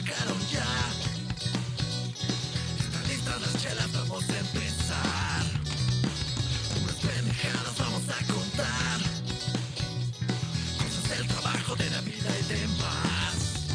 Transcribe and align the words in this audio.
llegaron 0.00 0.38
ya. 0.48 0.64
Están 2.78 3.08
listas 3.08 3.40
las 3.40 3.62
chelas, 3.62 3.92
vamos 3.92 4.30
a 4.30 4.38
empezar. 4.38 5.44
Unas 6.82 6.96
pendejadas 6.96 7.78
vamos 7.78 8.04
a 8.08 8.32
contar. 8.32 8.98
Cosas 10.78 11.18
del 11.18 11.26
trabajo, 11.26 11.74
de 11.76 11.90
la 11.90 12.00
vida 12.02 12.30
y 12.38 12.44
demás. 12.54 13.66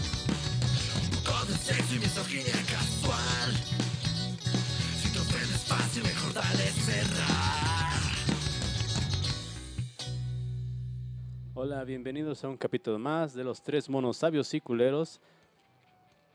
Un 1.11 1.23
poco 1.23 1.45
de 1.45 1.57
sexo 1.57 1.95
y 1.95 1.99
misoginia 1.99 2.59
casual. 2.71 3.51
Si 5.01 5.11
te 5.11 5.19
ofendes 5.19 5.63
fácil, 5.65 6.03
mejor 6.03 6.33
dale 6.33 6.71
cerrar. 6.71 8.01
Hola, 11.55 11.83
bienvenidos 11.83 12.43
a 12.45 12.49
un 12.49 12.57
capítulo 12.57 12.97
más 12.97 13.33
de 13.33 13.43
los 13.43 13.61
tres 13.61 13.89
monos 13.89 14.17
sabios 14.17 14.53
y 14.53 14.61
culeros. 14.61 15.19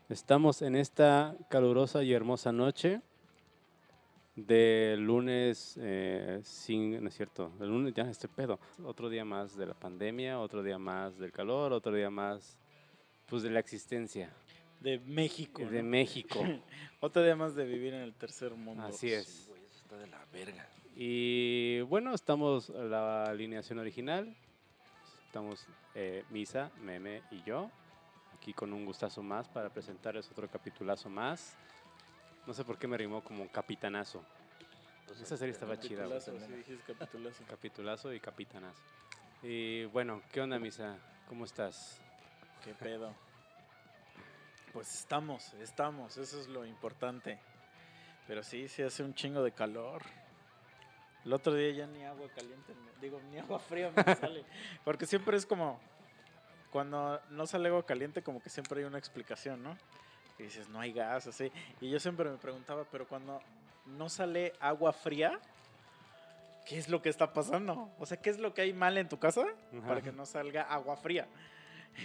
Estamos 0.09 0.63
en 0.63 0.75
esta 0.75 1.37
calurosa 1.51 2.01
y 2.01 2.13
hermosa 2.13 2.51
noche 2.51 2.99
de 4.35 4.95
lunes, 4.97 5.77
eh, 5.79 6.39
sin, 6.43 7.03
no 7.03 7.09
es 7.09 7.15
cierto, 7.15 7.51
de 7.59 7.67
lunes 7.67 7.93
ya 7.93 8.09
este 8.09 8.27
pedo. 8.27 8.59
Otro 8.83 9.07
día 9.07 9.23
más 9.23 9.55
de 9.55 9.67
la 9.67 9.75
pandemia, 9.75 10.39
otro 10.39 10.63
día 10.63 10.79
más 10.79 11.19
del 11.19 11.31
calor, 11.31 11.73
otro 11.73 11.93
día 11.93 12.09
más, 12.09 12.57
pues 13.27 13.43
de 13.43 13.51
la 13.51 13.59
existencia 13.59 14.33
De 14.79 14.97
México. 14.97 15.63
de 15.63 15.83
¿no? 15.83 15.89
México. 15.89 16.39
Otro 17.01 17.23
día 17.23 17.35
más 17.35 17.53
de 17.53 17.65
vivir 17.65 17.93
en 17.93 18.01
el 18.01 18.15
tercer 18.15 18.55
mundo. 18.55 18.81
Así 18.81 19.13
es. 19.13 19.45
Güey, 19.47 19.61
eso 19.63 19.77
está 19.77 19.95
de 19.95 20.07
la 20.07 20.25
verga. 20.33 20.67
Y 20.95 21.81
bueno, 21.81 22.15
estamos 22.15 22.71
en 22.71 22.89
la 22.89 23.25
alineación 23.25 23.77
original. 23.77 24.35
Estamos 25.27 25.67
eh, 25.93 26.23
Misa, 26.31 26.71
Meme 26.81 27.21
y 27.29 27.43
yo. 27.43 27.69
Aquí 28.39 28.53
con 28.53 28.71
un 28.71 28.85
gustazo 28.85 29.21
más 29.21 29.49
para 29.49 29.69
presentarles 29.69 30.31
otro 30.31 30.47
capitulazo 30.47 31.09
más. 31.09 31.57
No 32.47 32.53
sé 32.53 32.63
por 32.63 32.77
qué 32.77 32.87
me 32.87 32.95
rimó 32.95 33.21
como 33.21 33.51
capitanazo. 33.51 34.23
Esa 35.21 35.35
serie 35.35 35.51
estaba 35.51 35.77
chida. 35.77 36.03
Capitulazo, 36.03 36.39
sí, 36.39 36.53
dijiste 36.53 36.93
capitulazo. 36.93 37.43
Capitulazo 37.49 38.13
y 38.13 38.19
capitanazo. 38.21 38.81
Y 39.43 39.83
bueno, 39.85 40.21
¿qué 40.31 40.39
onda, 40.39 40.57
Misa? 40.57 40.97
¿Cómo 41.27 41.43
estás? 41.43 41.99
¿Qué 42.63 42.73
pedo? 42.73 43.13
Pues 44.71 44.95
estamos, 44.95 45.53
estamos, 45.55 46.15
eso 46.15 46.39
es 46.39 46.47
lo 46.47 46.65
importante. 46.65 47.39
Pero 48.25 48.41
sí, 48.41 48.69
sí 48.69 48.83
hace 48.83 49.03
un 49.03 49.13
chingo 49.13 49.43
de 49.43 49.51
calor. 49.51 50.01
El 51.25 51.33
otro 51.33 51.53
día 51.53 51.71
ya 51.71 51.87
ni 51.87 52.05
agua 52.05 52.29
caliente, 52.33 52.73
digo, 53.01 53.19
ni 53.31 53.39
agua 53.39 53.59
fría 53.59 53.91
me 53.93 54.03
sale. 54.15 54.45
Porque 54.85 55.05
siempre 55.05 55.35
es 55.35 55.45
como, 55.45 55.77
cuando 56.71 57.19
no 57.29 57.47
sale 57.47 57.69
agua 57.69 57.85
caliente, 57.85 58.21
como 58.21 58.41
que 58.41 58.49
siempre 58.49 58.81
hay 58.81 58.85
una 58.85 58.97
explicación, 58.97 59.63
¿no? 59.63 59.77
Y 60.37 60.43
dices, 60.43 60.69
no 60.69 60.79
hay 60.79 60.93
gas, 60.93 61.27
así. 61.27 61.51
Y 61.81 61.89
yo 61.89 61.99
siempre 61.99 62.29
me 62.29 62.37
preguntaba, 62.37 62.85
pero 62.91 63.07
cuando 63.07 63.41
no 63.85 64.09
sale 64.09 64.53
agua 64.59 64.93
fría, 64.93 65.39
¿qué 66.65 66.77
es 66.77 66.87
lo 66.89 67.01
que 67.01 67.09
está 67.09 67.33
pasando? 67.33 67.89
O 67.99 68.05
sea, 68.05 68.17
¿qué 68.17 68.29
es 68.29 68.39
lo 68.39 68.53
que 68.53 68.61
hay 68.61 68.73
mal 68.73 68.97
en 68.97 69.09
tu 69.09 69.19
casa 69.19 69.45
para 69.85 70.01
que 70.01 70.11
no 70.11 70.25
salga 70.25 70.63
agua 70.63 70.95
fría? 70.95 71.27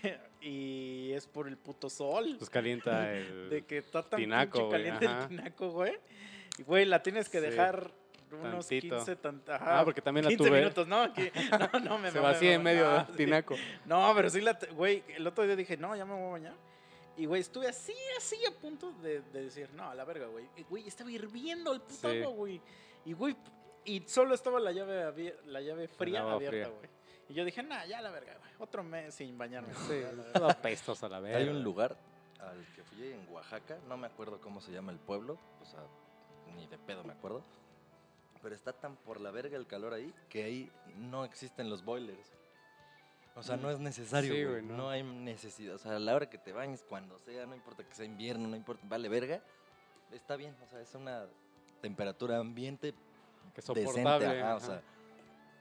y 0.41 1.13
es 1.13 1.27
por 1.27 1.47
el 1.49 1.57
puto 1.57 1.89
sol. 1.91 2.37
Pues 2.39 2.51
calienta 2.51 3.13
el... 3.15 3.51
De 3.51 3.65
que 3.65 3.79
está 3.79 4.03
tan 4.03 4.19
tinaco, 4.19 4.53
pinche 4.53 4.67
güey, 4.67 4.71
caliente 4.71 5.07
el 5.07 5.29
tinaco, 5.29 5.71
güey. 5.71 5.99
Y, 6.59 6.63
güey, 6.63 6.85
la 6.85 7.03
tienes 7.03 7.29
que 7.29 7.41
Sí, 7.41 7.47
dejar 7.47 7.93
unos 8.41 8.67
tantito. 8.69 8.97
15, 8.97 9.19
tant- 9.23 9.49
ajá, 9.49 9.81
Ah, 9.81 9.85
porque 9.85 10.01
también 10.03 10.25
la 10.25 10.31
15 10.31 10.45
tuve. 10.49 10.59
minutos, 10.61 10.87
¿no? 10.89 11.03
Aquí- 11.03 11.31
no, 11.73 11.81
no, 11.81 11.99
me 11.99 12.11
Se 12.11 12.21
mamé, 12.21 12.33
vacía 12.33 12.49
me 12.51 12.55
en 12.55 12.63
medio 12.63 12.89
Ah, 12.89 13.05
del 13.05 13.07
sí. 13.07 13.25
tinaco. 13.25 13.55
No, 13.87 14.13
pero 14.15 14.31
sí 14.31 14.41
la... 14.41 14.59
Güey, 14.73 15.03
el 15.17 15.27
otro 15.27 15.45
día 15.47 15.57
dije, 15.57 15.77
no, 15.77 15.95
ya 15.97 16.05
me 16.05 16.15
voy 16.15 16.27
a 16.27 16.31
bañar. 16.31 16.55
Y, 17.17 17.27
güey, 17.27 17.41
estuve 17.43 17.69
así, 17.69 17.95
así 18.19 18.37
a 18.45 18.51
punto 18.51 18.91
de, 19.03 19.21
de 19.21 19.45
decir, 19.45 19.71
no, 19.75 19.89
a 19.89 19.95
la 19.95 20.05
verga, 20.05 20.27
güey. 20.27 20.47
Y, 20.57 20.63
Güey, 20.65 20.89
estaba 20.89 21.11
hirviendo 21.13 21.73
el 21.73 21.81
puto 21.81 22.11
Sí. 22.11 22.19
agua, 22.23 22.33
güey. 22.35 22.61
Y, 23.05 23.13
güey, 23.13 23.37
y 23.85 24.01
solo 24.07 24.35
estaba 24.35 24.59
la 24.59 24.73
llave, 24.73 25.37
la 25.47 25.61
llave 25.61 25.87
fría 25.89 26.21
agua 26.21 26.35
abierta, 26.35 26.71
güey. 26.71 26.91
Y 27.29 27.35
yo 27.35 27.45
dije, 27.45 27.63
nah, 27.63 27.85
ya 27.87 27.99
a 27.99 28.03
la 28.03 28.11
verga, 28.11 28.37
güey. 28.39 28.51
Otro 28.59 28.83
mes 28.83 29.15
sin 29.15 29.39
bañarme. 29.39 29.73
Sí, 29.75 30.01
la 30.01 30.11
verga". 30.11 30.33
todo 30.33 30.51
apestoso 30.51 31.07
a 31.07 31.09
la 31.09 31.21
verga. 31.21 31.39
Hay 31.39 31.49
un 31.49 31.63
lugar 31.63 31.97
al 32.41 32.65
que 32.75 32.83
fui 32.83 33.13
en 33.13 33.27
Oaxaca, 33.31 33.79
no 33.89 33.97
me 33.97 34.07
acuerdo 34.09 34.41
cómo 34.41 34.61
se 34.61 34.73
llama 34.73 34.91
el 34.93 34.99
pueblo, 34.99 35.39
o 35.63 35.65
sea, 35.65 35.81
ni 36.57 36.67
de 36.67 36.77
pedo 36.79 37.05
me 37.05 37.13
acuerdo. 37.13 37.43
Pero 38.45 38.55
está 38.55 38.73
tan 38.75 38.95
por 38.97 39.21
la 39.23 39.31
verga 39.33 39.57
el 39.57 39.67
calor 39.67 39.95
ahí 39.95 40.13
que 40.29 40.45
ahí 40.45 40.71
no 40.99 41.25
existen 41.25 41.69
los 41.71 41.83
boilers. 41.85 42.31
O 43.37 43.43
sea, 43.43 43.57
no 43.57 43.71
es 43.71 43.81
necesario, 43.81 44.33
Sí, 44.35 44.45
güey. 44.45 44.61
güey, 44.61 44.67
no. 44.67 44.77
no. 44.77 44.91
hay 44.91 45.03
necesidad. 45.03 45.75
O 45.75 45.79
sea, 45.79 45.97
a 45.97 45.99
la 45.99 46.15
hora 46.15 46.29
que 46.31 46.37
te 46.39 46.53
bañes, 46.53 46.85
cuando 46.89 47.19
sea, 47.19 47.47
no 47.47 47.55
importa 47.57 47.83
que 47.83 47.93
sea 47.95 48.05
invierno, 48.05 48.47
no 48.47 48.55
importa, 48.55 48.85
vale 48.87 49.09
verga, 49.09 49.43
está 50.13 50.37
bien. 50.37 50.55
O 50.63 50.67
sea, 50.69 50.81
es 50.81 50.95
una 50.95 51.27
temperatura 51.81 52.39
ambiente 52.39 52.93
Que 53.55 53.63
decente. 53.63 53.81
soportable. 53.87 54.27
ajá, 54.41 54.55
o 54.55 54.57
ajá. 54.59 54.61
sea, 54.67 54.83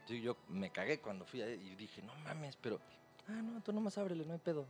yo, 0.07 0.16
yo 0.17 0.38
me 0.49 0.69
cagué 0.69 0.99
cuando 0.99 1.25
fui 1.25 1.41
ahí 1.41 1.53
y 1.72 1.75
dije, 1.75 2.01
no 2.03 2.13
mames, 2.16 2.57
pero, 2.57 2.79
ah, 3.29 3.31
no, 3.41 3.61
tú 3.63 3.72
nomás 3.73 3.97
ábrele, 3.97 4.25
no 4.25 4.33
hay 4.33 4.39
pedo. 4.39 4.67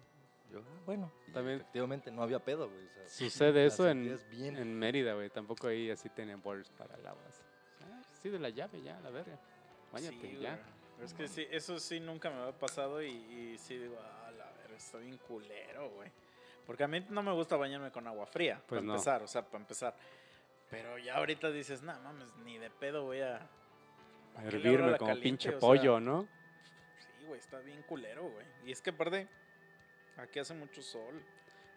Yo, 0.52 0.60
ah, 0.60 0.82
bueno. 0.86 1.12
También- 1.34 1.58
efectivamente 1.62 2.12
no 2.12 2.22
había 2.22 2.40
pedo, 2.40 2.70
güey. 2.70 2.86
o 2.86 2.94
sea, 2.94 3.10
Sucede 3.10 3.66
eso 3.66 3.90
en, 3.90 4.18
bien. 4.30 4.56
en 4.56 4.78
Mérida, 4.78 5.14
güey. 5.16 5.30
Tampoco 5.32 5.68
ahí 5.68 5.90
así 5.90 6.08
tienen 6.10 6.42
bowls 6.44 6.70
para 6.78 6.96
el 6.96 7.06
agua. 7.08 7.22
De 8.30 8.40
la 8.40 8.50
llave 8.50 8.82
ya, 8.82 9.00
la 9.02 9.10
verga. 9.10 9.38
Báñate 9.92 10.16
Sí, 10.22 10.38
ya. 10.40 10.52
güey. 10.56 11.06
Es 11.06 11.14
que 11.14 11.28
sí, 11.28 11.46
eso 11.52 11.80
sí 11.80 12.00
nunca 12.00 12.30
me 12.30 12.38
había 12.42 12.58
pasado 12.58 13.02
y, 13.04 13.08
y 13.10 13.58
sí 13.58 13.78
digo, 13.78 13.98
ah, 14.02 14.32
la 14.38 14.46
verga, 14.62 14.78
está 14.78 14.98
bien 15.00 15.18
culero, 15.18 15.90
güey. 15.92 16.10
Porque 16.66 16.84
a 16.84 16.88
mí 16.88 17.06
no 17.10 17.22
me 17.24 17.32
gusta 17.34 17.58
bañarme 17.58 17.92
con 17.92 18.08
agua 18.08 18.26
fría, 18.26 18.56
Pues 18.68 18.80
para 18.80 18.82
no. 18.82 18.94
empezar, 18.94 19.22
o 19.24 19.28
sea, 19.28 19.44
para 19.44 19.60
empezar. 19.62 19.96
Pero 20.70 20.98
ya 20.98 21.18
ahorita 21.18 21.52
dices, 21.52 21.82
no 21.82 21.94
mames, 22.00 22.34
ni 22.46 22.58
de 22.58 22.70
pedo 22.70 23.04
voy 23.04 23.20
a... 23.22 23.36
A 23.38 24.36
¿para 24.36 24.50
qué 24.50 24.58
le 24.60 24.70
abro 24.70 24.80
hervirme 24.86 24.98
como 24.98 25.08
caliente? 25.10 25.24
pinche 25.24 25.50
O 25.50 25.52
sea, 25.52 25.60
pollo, 25.60 26.00
¿no? 26.00 26.28
Sí, 27.00 27.26
güey, 27.26 27.40
está 27.40 27.60
bien 27.60 27.82
culero, 27.84 28.24
güey. 28.30 28.46
Y 28.66 28.72
es 28.72 28.82
que 28.82 28.92
aparte, 28.92 29.28
aquí 30.18 30.40
hace 30.40 30.54
mucho 30.54 30.82
sol. 30.82 31.22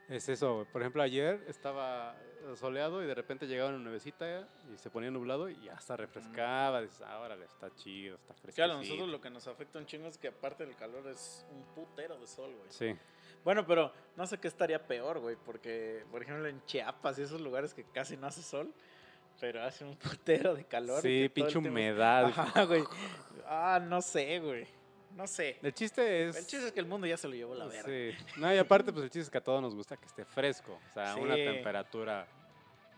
Es 0.08 0.28
eso, 0.28 0.54
güey. 0.54 0.66
Por 0.66 0.82
ejemplo, 0.82 1.02
ayer 1.02 1.44
estaba 1.48 2.16
soleado 2.54 3.02
y 3.02 3.06
de 3.06 3.14
repente 3.14 3.46
llegaba 3.46 3.70
una 3.70 3.78
nubecita 3.78 4.46
y 4.72 4.76
se 4.78 4.90
ponía 4.90 5.10
nublado 5.10 5.48
y 5.48 5.68
hasta 5.68 5.96
refrescaba. 5.96 6.82
Dices, 6.82 7.02
ah, 7.04 7.18
órale, 7.18 7.46
está 7.46 7.74
chido, 7.74 8.16
está 8.16 8.34
fresco. 8.34 8.54
Claro, 8.56 8.74
a 8.74 8.76
nosotros 8.76 9.08
lo 9.08 9.20
que 9.20 9.30
nos 9.30 9.46
afecta 9.48 9.78
un 9.78 9.86
chingo 9.86 10.06
es 10.06 10.18
que 10.18 10.28
aparte 10.28 10.64
del 10.64 10.76
calor 10.76 11.06
es 11.08 11.44
un 11.50 11.64
putero 11.74 12.18
de 12.20 12.26
sol, 12.26 12.54
güey. 12.54 12.68
Sí, 12.70 12.94
Bueno, 13.42 13.66
pero 13.66 13.92
no 14.16 14.26
sé 14.26 14.38
qué 14.38 14.48
estaría 14.48 14.86
peor, 14.86 15.18
güey, 15.18 15.36
porque, 15.44 16.04
por 16.10 16.22
ejemplo, 16.22 16.46
en 16.46 16.64
Chiapas 16.66 17.18
y 17.18 17.22
esos 17.22 17.40
lugares 17.40 17.74
que 17.74 17.84
casi 17.84 18.16
no 18.16 18.26
hace 18.26 18.42
sol, 18.42 18.72
pero 19.40 19.62
hace 19.64 19.84
un 19.84 19.96
putero 19.98 20.54
de 20.54 20.64
calor. 20.64 21.02
sí, 21.02 21.28
pinche 21.34 21.52
tiempo- 21.52 21.70
humedad. 21.70 22.24
Ajá, 22.36 22.64
güey. 22.64 22.84
Ah, 23.46 23.80
no 23.82 24.00
sé, 24.02 24.38
güey. 24.40 24.66
No 25.14 25.26
sé. 25.26 25.58
El 25.62 25.72
chiste 25.72 26.28
es... 26.28 26.36
El 26.36 26.46
chiste 26.46 26.66
es 26.66 26.72
que 26.72 26.80
el 26.80 26.84
mundo 26.84 27.06
ya 27.06 27.16
se 27.16 27.26
lo 27.26 27.34
llevó 27.34 27.54
la 27.54 27.64
verga. 27.64 27.84
Sí. 27.88 28.10
No, 28.38 28.52
y 28.54 28.58
aparte, 28.58 28.92
pues 28.92 29.04
el 29.04 29.10
chiste 29.10 29.20
es 29.22 29.30
que 29.30 29.38
a 29.38 29.44
todos 29.44 29.62
nos 29.62 29.74
gusta 29.74 29.96
que 29.96 30.04
esté 30.04 30.26
fresco. 30.26 30.78
O 30.90 30.92
sea, 30.92 31.16
una 31.16 31.34
Sí. 31.36 31.44
temperatura 31.44 32.26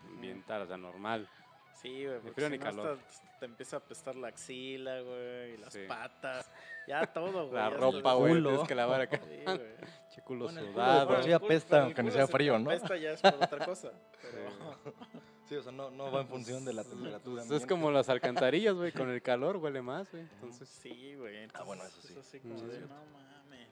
ambiental, 0.07 0.61
o 0.63 0.67
sea, 0.67 0.77
normal. 0.77 1.27
Sí, 1.73 2.05
güey, 2.05 2.19
porque 2.19 2.41
si 2.41 2.57
no 2.57 2.59
calor. 2.59 2.99
hasta 3.07 3.39
te 3.39 3.45
empieza 3.45 3.77
a 3.77 3.79
apestar 3.79 4.15
la 4.15 4.27
axila, 4.27 4.99
güey, 5.01 5.53
y 5.53 5.57
las 5.57 5.71
Sí. 5.71 5.79
patas, 5.87 6.51
ya 6.87 7.05
todo, 7.07 7.47
güey. 7.47 7.53
La 7.53 7.69
ropa, 7.69 8.13
güey, 8.15 8.41
tienes 8.43 8.67
que 8.67 8.75
lavar 8.75 9.01
acá. 9.01 9.17
Sí, 9.17 9.43
güey. 9.45 9.59
Che 10.13 10.21
culo 10.23 10.47
culo, 10.47 10.61
sudado. 10.61 11.07
por 11.07 11.23
sí 11.23 11.31
apesta, 11.31 11.83
aunque 11.83 12.03
no 12.03 12.11
sea 12.11 12.27
frío, 12.27 12.59
¿no? 12.59 12.69
Apesta 12.69 12.97
ya 12.97 13.11
es 13.11 13.21
por 13.21 13.35
otra 13.35 13.65
cosa. 13.65 13.91
Pero... 14.21 14.49
Sí, 15.49 15.55
o 15.55 15.63
sea, 15.63 15.71
no, 15.71 15.89
no 15.89 16.11
va 16.11 16.21
en 16.21 16.27
función 16.27 16.63
de 16.63 16.73
la 16.73 16.83
temperatura. 16.83 17.41
Pues 17.47 17.61
es 17.63 17.65
como 17.67 17.89
las 17.89 18.07
alcantarillas, 18.07 18.75
güey, 18.75 18.91
con 18.91 19.09
el 19.09 19.19
calor 19.23 19.57
huele 19.57 19.81
más, 19.81 20.11
güey. 20.11 20.21
Entonces, 20.21 20.69
Sí, 20.69 21.15
güey. 21.15 21.47
Ah, 21.55 21.63
bueno, 21.63 21.83
eso 21.85 21.99
sí. 22.21 22.39
Como 22.39 22.53
Mm. 22.53 22.67
de, 22.67 22.79
no 22.81 22.87
mames. 23.13 23.67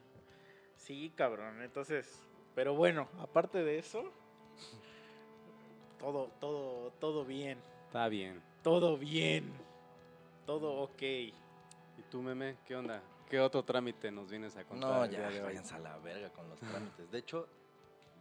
Sí, 0.74 1.12
cabrón. 1.14 1.62
Entonces, 1.62 2.20
pero 2.56 2.74
bueno, 2.74 3.08
aparte 3.20 3.62
de 3.62 3.78
eso, 3.78 4.12
todo, 5.98 6.30
todo, 6.40 6.90
todo 7.00 7.24
bien. 7.24 7.58
está 7.86 8.08
bien. 8.08 8.40
Todo 8.62 8.96
bien. 8.96 9.52
Todo 10.46 10.82
ok. 10.82 11.02
¿Y 11.02 11.32
tú, 12.10 12.22
meme, 12.22 12.56
qué 12.66 12.76
onda? 12.76 13.02
¿Qué 13.28 13.38
otro 13.40 13.62
trámite 13.62 14.10
nos 14.10 14.30
vienes 14.30 14.56
a 14.56 14.64
contar? 14.64 14.88
No, 14.90 15.06
ya, 15.06 15.42
váyanse 15.42 15.74
a 15.74 15.78
la 15.78 15.98
verga 15.98 16.30
con 16.30 16.48
los 16.48 16.58
trámites. 16.60 17.10
De 17.10 17.18
hecho, 17.18 17.46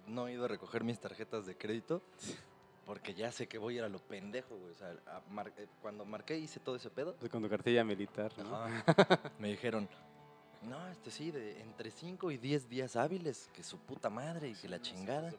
no 0.07 0.27
he 0.27 0.33
ido 0.33 0.45
a 0.45 0.47
recoger 0.47 0.83
mis 0.83 0.99
tarjetas 0.99 1.45
de 1.45 1.55
crédito 1.57 2.01
porque 2.85 3.13
ya 3.13 3.31
sé 3.31 3.47
que 3.47 3.57
voy 3.57 3.75
a 3.75 3.77
ir 3.79 3.83
a 3.83 3.89
lo 3.89 3.99
pendejo, 3.99 4.55
güey. 4.57 4.71
O 4.71 4.75
sea, 4.75 4.93
mar- 5.29 5.51
eh, 5.57 5.67
cuando 5.81 6.05
marqué 6.05 6.37
hice 6.37 6.59
todo 6.59 6.75
ese 6.75 6.89
pedo, 6.89 7.15
Pues 7.19 7.31
con 7.31 7.41
tu 7.43 7.49
cartilla 7.49 7.83
militar, 7.83 8.31
¿no? 8.37 8.55
ajá, 8.55 8.83
me 9.39 9.49
dijeron, 9.49 9.87
no, 10.63 10.87
este 10.89 11.11
sí, 11.11 11.31
de 11.31 11.61
entre 11.61 11.91
5 11.91 12.31
y 12.31 12.37
10 12.37 12.69
días 12.69 12.95
hábiles, 12.95 13.49
que 13.53 13.63
su 13.63 13.77
puta 13.79 14.09
madre 14.09 14.49
y 14.49 14.53
que 14.55 14.67
la 14.69 14.81
chingada. 14.81 15.31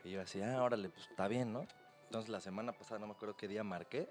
Puta. 0.00 0.08
Y 0.08 0.12
yo 0.12 0.20
así, 0.22 0.40
ah, 0.42 0.62
órale, 0.62 0.88
pues 0.88 1.06
está 1.08 1.28
bien, 1.28 1.52
¿no? 1.52 1.66
Entonces 2.04 2.28
la 2.30 2.40
semana 2.40 2.72
pasada 2.72 2.98
no 2.98 3.06
me 3.06 3.12
acuerdo 3.12 3.36
qué 3.36 3.46
día 3.48 3.62
marqué. 3.62 4.08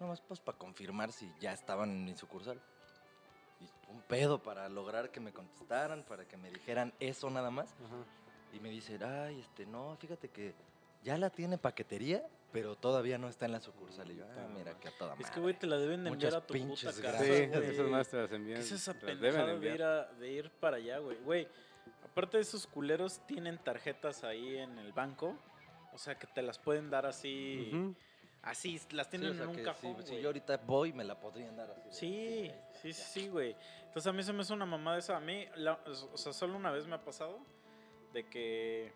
Nomás 0.00 0.20
pues 0.20 0.40
para 0.40 0.56
confirmar 0.56 1.12
si 1.12 1.30
ya 1.40 1.52
estaban 1.52 1.90
en 1.90 2.04
mi 2.04 2.16
sucursal. 2.16 2.60
Y 3.60 3.68
un 3.90 4.00
pedo 4.02 4.40
para 4.42 4.68
lograr 4.68 5.10
que 5.10 5.18
me 5.20 5.32
contestaran, 5.32 6.04
para 6.04 6.26
que 6.26 6.36
me 6.36 6.50
dijeran 6.50 6.92
eso 7.00 7.28
nada 7.30 7.50
más. 7.50 7.72
Ajá. 7.72 8.04
Y 8.52 8.60
me 8.60 8.70
dicen, 8.70 9.02
ay, 9.02 9.40
este, 9.40 9.66
no, 9.66 9.96
fíjate 9.96 10.28
que 10.30 10.54
ya 11.02 11.18
la 11.18 11.28
tiene 11.30 11.58
paquetería, 11.58 12.24
pero 12.52 12.76
todavía 12.76 13.18
no 13.18 13.28
está 13.28 13.44
en 13.46 13.52
la 13.52 13.60
sucursal. 13.60 14.10
Y 14.10 14.16
yo, 14.16 14.24
ah, 14.24 14.46
mira, 14.56 14.78
que 14.78 14.88
a 14.88 14.96
toda 14.96 15.12
Es 15.14 15.18
que, 15.18 15.24
madre". 15.26 15.40
güey, 15.42 15.54
te 15.58 15.66
la 15.66 15.76
deben 15.76 16.04
de 16.04 16.10
enviar 16.10 16.32
Muchas 16.32 16.42
a 16.42 16.46
tu 16.46 16.54
puta 16.54 16.64
pinches 16.66 17.00
casa, 17.00 17.24
Sí, 17.24 17.30
esas 17.52 17.88
más 17.88 18.08
te 18.08 18.16
las 18.16 18.32
envían. 18.32 18.58
¿Qué 18.58 18.64
es 18.64 18.72
esa 18.72 18.94
pendejada 18.94 19.56
de 19.56 19.74
ir, 19.74 19.82
a- 19.82 20.04
de 20.14 20.32
ir 20.32 20.50
para 20.52 20.76
allá, 20.78 20.98
güey? 20.98 21.18
Güey, 21.18 21.48
aparte 22.18 22.38
de 22.38 22.42
esos 22.42 22.66
culeros, 22.66 23.20
tienen 23.26 23.58
tarjetas 23.58 24.24
ahí 24.24 24.56
en 24.56 24.76
el 24.78 24.92
banco. 24.92 25.36
O 25.92 25.98
sea, 25.98 26.18
que 26.18 26.26
te 26.26 26.42
las 26.42 26.58
pueden 26.58 26.90
dar 26.90 27.06
así. 27.06 27.94
Así, 28.42 28.80
las 28.90 29.06
Sí, 29.06 29.10
tienen 29.12 29.30
o 29.30 29.34
sea, 29.34 29.44
en 29.44 29.50
un 29.50 29.62
cajón. 29.62 30.02
si, 30.04 30.20
yo 30.20 30.28
ahorita 30.28 30.56
voy, 30.58 30.92
me 30.92 31.04
la 31.04 31.20
podrían 31.20 31.56
dar 31.56 31.70
así. 31.70 31.88
Sí, 31.92 32.52
sí, 32.82 32.92
sí, 32.92 33.02
sí, 33.20 33.28
güey. 33.28 33.54
Entonces 33.86 34.06
a 34.08 34.12
mí 34.12 34.22
se 34.24 34.32
me 34.32 34.42
hace 34.42 34.52
una 34.52 34.66
mamada 34.66 34.98
esa. 34.98 35.16
A 35.16 35.20
mí, 35.20 35.46
la- 35.56 35.80
o 35.86 36.16
sea, 36.16 36.32
solo 36.32 36.56
una 36.56 36.72
vez 36.72 36.86
me 36.88 36.96
ha 36.96 37.04
pasado 37.04 37.38
de 38.12 38.28
que. 38.28 38.92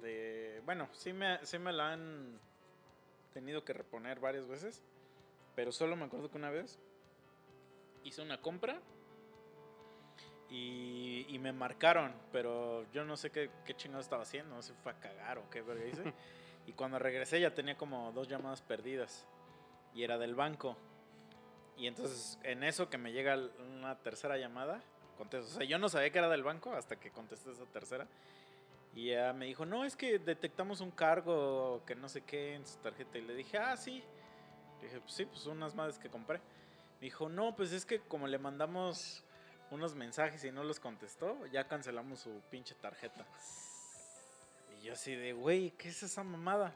De, 0.00 0.62
bueno, 0.64 0.88
sí 0.92 1.12
me, 1.12 1.44
sí 1.44 1.58
me 1.58 1.72
la 1.74 1.92
han 1.92 2.38
tenido 3.34 3.64
que 3.66 3.74
reponer 3.74 4.18
varias 4.18 4.46
veces. 4.48 4.82
Pero 5.54 5.72
solo 5.72 5.94
me 5.94 6.06
acuerdo 6.06 6.30
que 6.30 6.38
una 6.38 6.50
vez 6.50 6.78
hice 8.02 8.22
una 8.22 8.40
compra 8.40 8.80
y, 10.50 11.26
y 11.28 11.38
me 11.38 11.52
marcaron. 11.52 12.12
Pero 12.32 12.84
yo 12.92 13.04
no 13.04 13.16
sé 13.16 13.30
qué, 13.30 13.50
qué 13.64 13.74
chingado 13.74 14.00
estaba 14.00 14.22
haciendo. 14.22 14.54
No 14.54 14.62
sé 14.62 14.74
si 14.74 14.80
fue 14.82 14.92
a 14.92 14.96
cagar 14.96 15.38
o 15.38 15.48
qué 15.50 15.62
verga 15.62 15.86
hice. 15.86 16.12
Y 16.66 16.72
cuando 16.72 16.98
regresé 16.98 17.40
ya 17.40 17.52
tenía 17.52 17.76
como 17.76 18.12
dos 18.12 18.28
llamadas 18.28 18.62
perdidas. 18.62 19.26
Y 19.94 20.04
era 20.04 20.18
del 20.18 20.34
banco. 20.34 20.76
Y 21.76 21.86
entonces 21.86 22.38
en 22.44 22.62
eso 22.62 22.90
que 22.90 22.98
me 22.98 23.12
llega 23.12 23.38
una 23.58 23.96
tercera 23.98 24.36
llamada, 24.36 24.82
contesto. 25.16 25.50
O 25.50 25.54
sea, 25.58 25.66
yo 25.66 25.78
no 25.78 25.88
sabía 25.88 26.10
que 26.10 26.18
era 26.18 26.28
del 26.28 26.42
banco 26.42 26.72
hasta 26.72 26.96
que 26.96 27.10
contesté 27.10 27.50
esa 27.50 27.64
tercera. 27.64 28.06
Y 28.94 29.10
ya 29.10 29.32
me 29.32 29.46
dijo, 29.46 29.64
no, 29.64 29.84
es 29.84 29.96
que 29.96 30.18
detectamos 30.18 30.80
un 30.80 30.90
cargo 30.90 31.82
que 31.86 31.94
no 31.94 32.08
sé 32.08 32.22
qué 32.22 32.54
en 32.54 32.66
su 32.66 32.76
tarjeta. 32.78 33.18
Y 33.18 33.22
le 33.22 33.34
dije, 33.34 33.56
ah, 33.58 33.76
sí. 33.76 34.02
Le 34.80 34.88
dije, 34.88 35.00
pues 35.00 35.12
sí, 35.12 35.24
pues 35.24 35.46
unas 35.46 35.74
madres 35.74 35.98
que 35.98 36.08
compré. 36.08 36.38
Me 37.00 37.06
dijo, 37.06 37.28
no, 37.28 37.56
pues 37.56 37.72
es 37.72 37.86
que 37.86 38.00
como 38.00 38.26
le 38.26 38.38
mandamos 38.38 39.24
unos 39.70 39.94
mensajes 39.94 40.44
y 40.44 40.50
no 40.50 40.64
los 40.64 40.80
contestó, 40.80 41.46
ya 41.46 41.66
cancelamos 41.68 42.20
su 42.20 42.40
pinche 42.50 42.74
tarjeta. 42.74 43.24
Y 44.80 44.86
yo 44.86 44.92
así 44.94 45.14
de, 45.14 45.32
güey, 45.32 45.70
¿qué 45.72 45.88
es 45.88 46.02
esa 46.02 46.22
mamada? 46.24 46.74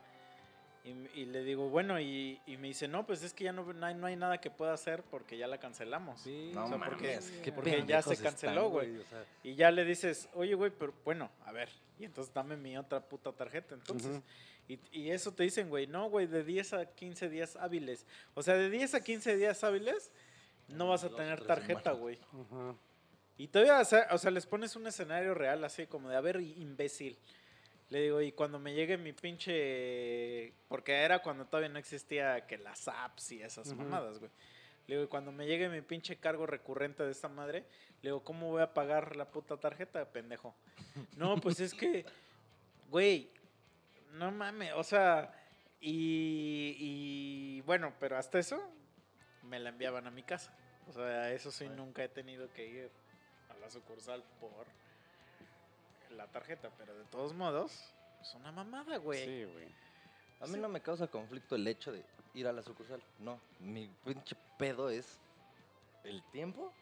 Y, 0.85 0.91
y 1.19 1.25
le 1.25 1.43
digo, 1.45 1.71
bueno, 1.71 1.99
y, 1.99 2.39
y 2.47 2.59
me 2.59 2.69
dice, 2.69 2.87
no, 2.89 3.07
pues 3.07 3.23
es 3.23 3.33
que 3.33 3.45
ya 3.45 3.53
no, 3.53 3.73
no, 3.73 3.87
hay, 3.87 3.95
no 3.95 4.07
hay 4.07 4.17
nada 4.17 4.39
que 4.39 4.51
pueda 4.51 4.75
hacer 4.75 5.03
porque 5.05 5.39
ya 5.39 5.47
la 5.47 5.59
cancelamos. 5.59 6.21
Sí, 6.21 6.51
No 6.55 6.67
o 6.67 6.69
sea, 6.69 6.79
porque- 6.79 7.21
porque 7.55 7.85
ya 7.87 8.03
se 8.03 8.17
canceló, 8.19 8.69
güey. 8.69 8.99
o 8.99 9.05
sea, 9.05 9.25
Y 9.43 9.55
ya 9.55 9.71
le 9.71 9.85
dices, 9.87 10.29
oye, 10.35 10.55
güey, 10.55 10.71
pero 10.71 10.93
bueno, 11.05 11.31
a 11.47 11.53
ver. 11.53 11.71
Y 11.99 12.05
entonces 12.05 12.35
dame 12.35 12.57
mi 12.59 12.77
otra 12.77 13.01
puta 13.01 13.33
tarjeta. 13.33 13.75
Entonces, 13.75 14.11
Ujú. 14.11 14.23
y, 14.69 14.79
y 14.93 15.11
eso 15.11 15.33
te 15.33 15.45
dicen, 15.45 15.71
güey, 15.71 15.87
no, 15.87 16.11
güey, 16.11 16.27
de 16.27 16.45
10 16.45 16.75
a 16.75 16.85
15 16.87 17.31
días 17.31 17.57
hábiles. 17.57 18.05
O 18.35 18.43
sea, 18.43 18.53
de 18.55 18.69
10 18.69 18.93
a 18.95 19.03
15 19.03 19.37
días 19.37 19.65
hábiles 19.65 20.11
no 20.69 20.89
vas 20.89 21.05
a 21.05 21.09
Dos 21.09 21.17
tener 21.17 21.45
tarjeta, 21.45 21.93
güey. 21.93 22.19
Ajá. 22.33 22.75
Y 23.37 23.49
todavía, 23.49 23.81
o 23.81 23.85
sea, 23.85 24.09
o 24.13 24.19
sea, 24.19 24.31
les 24.31 24.47
pones 24.47 24.77
un 24.77 24.87
escenario 24.87 25.35
real 25.35 25.65
así 25.65 25.87
como 25.87 26.09
de, 26.09 26.17
a 26.17 26.21
ver, 26.21 26.41
imbécil. 26.41 27.19
Le 27.91 28.03
digo, 28.03 28.21
y 28.21 28.33
cuando 28.33 28.59
me 28.59 28.75
llegue 28.75 28.97
mi 28.97 29.13
pinche... 29.13 30.53
Porque 30.69 30.93
era 30.93 31.21
cuando 31.21 31.45
todavía 31.45 31.69
no 31.69 31.79
existía 31.79 32.47
que 32.47 32.59
las 32.59 32.89
apps 32.89 33.33
y 33.33 33.43
esas 33.43 33.73
mamadas, 33.75 34.19
güey. 34.19 34.31
Le 34.87 34.95
digo, 34.97 35.05
y 35.07 35.09
cuando 35.09 35.33
me 35.33 35.47
llegue 35.47 35.69
mi 35.69 35.81
pinche 35.81 36.17
cargo 36.17 36.47
recurrente 36.47 37.03
de 37.03 37.11
esta 37.11 37.29
madre, 37.29 37.65
le 38.03 38.11
digo, 38.11 38.23
¿cómo 38.23 38.51
voy 38.51 38.63
a 38.63 38.73
pagar 38.73 39.17
la 39.17 39.31
puta 39.31 39.57
tarjeta, 39.57 40.05
pendejo? 40.11 40.55
No, 41.17 41.37
pues 41.37 41.61
es 41.61 41.75
que, 41.75 42.05
güey, 42.91 43.31
no 44.13 44.31
mames, 44.31 44.73
o 44.75 44.85
sea, 44.85 45.33
y, 45.81 46.77
y 46.79 47.61
bueno, 47.63 47.93
pero 47.99 48.17
hasta 48.17 48.39
eso 48.39 48.63
me 49.45 49.59
la 49.59 49.71
enviaban 49.71 50.07
a 50.07 50.11
mi 50.11 50.23
casa. 50.23 50.53
O 50.89 50.93
sea, 50.93 51.31
eso 51.33 51.51
sí, 51.51 51.65
Bueno. 51.67 51.85
nunca 51.87 52.05
he 52.05 52.09
tenido 52.09 52.53
que 52.53 52.67
ir 52.67 52.91
a 53.51 53.55
la 53.59 53.71
sucursal 53.71 54.23
por 54.41 54.67
la 56.17 56.27
tarjeta, 56.29 56.71
pero 56.79 56.95
de 56.97 57.05
todos 57.05 57.33
modos, 57.35 57.73
es 58.21 58.35
una 58.35 58.53
mamada, 58.53 58.99
güey. 58.99 59.25
Sí, 59.25 59.45
güey. 59.53 59.69
A 60.41 60.47
mí 60.47 60.59
no 60.59 60.69
me 60.69 60.81
causa 60.81 61.07
conflicto 61.07 61.55
el 61.57 61.67
hecho 61.67 61.93
de 61.93 62.05
ir 62.35 62.47
a 62.47 62.53
la 62.53 62.63
sucursal. 62.63 63.03
No, 63.19 63.41
mi 63.61 63.89
pinche 64.05 64.37
pedo 64.59 64.91
es 64.91 65.19
el 66.05 66.23
tiempo. 66.31 66.73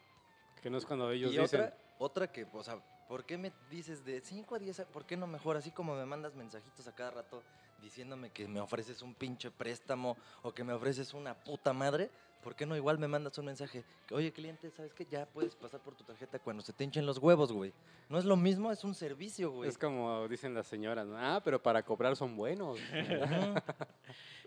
Que 0.61 0.69
no 0.69 0.77
es 0.77 0.85
cuando 0.85 1.11
ellos 1.11 1.33
y 1.33 1.37
dicen. 1.37 1.61
otra, 1.61 1.77
otra 1.99 2.31
que, 2.31 2.45
o 2.51 2.63
sea, 2.63 2.77
¿por 3.07 3.25
qué 3.25 3.37
me 3.37 3.51
dices 3.69 4.03
de 4.05 4.21
5 4.21 4.55
a 4.55 4.59
10? 4.59 4.79
a- 4.81 4.85
¿Por 4.85 5.05
qué 5.05 5.15
no 5.17 5.27
mejor? 5.27 5.55
Así 5.57 5.71
como 5.71 5.95
me 5.95 6.05
mandas 6.05 6.35
mensajitos 6.35 6.87
a 6.87 6.95
cada 6.95 7.11
rato 7.11 7.43
diciéndome 7.81 8.31
que 8.31 8.47
me 8.47 8.59
ofreces 8.61 9.01
un 9.01 9.13
pinche 9.13 9.51
préstamo 9.51 10.17
o 10.41 10.53
que 10.53 10.63
me 10.63 10.73
ofreces 10.73 11.13
una 11.13 11.33
puta 11.33 11.73
madre. 11.73 12.09
¿Por 12.43 12.55
qué 12.55 12.65
no 12.65 12.75
igual 12.75 12.99
me 12.99 13.07
mandas 13.07 13.37
un 13.37 13.45
mensaje? 13.45 13.83
Que, 14.05 14.13
Oye, 14.15 14.31
cliente, 14.33 14.69
¿sabes 14.71 14.93
qué? 14.93 15.05
Ya 15.05 15.25
puedes 15.25 15.55
pasar 15.55 15.79
por 15.81 15.95
tu 15.95 16.03
tarjeta 16.03 16.39
cuando 16.39 16.61
se 16.61 16.73
te 16.73 16.83
hinchen 16.83 17.05
los 17.05 17.17
huevos, 17.17 17.51
güey. 17.53 17.73
No 18.09 18.17
es 18.19 18.25
lo 18.25 18.35
mismo, 18.35 18.71
es 18.71 18.83
un 18.83 18.93
servicio, 18.93 19.49
güey. 19.51 19.69
Es 19.69 19.77
como 19.77 20.27
dicen 20.27 20.53
las 20.53 20.67
señoras, 20.67 21.07
¿no? 21.07 21.17
Ah, 21.17 21.41
pero 21.43 21.61
para 21.63 21.83
cobrar 21.83 22.15
son 22.15 22.35
buenos. 22.35 22.77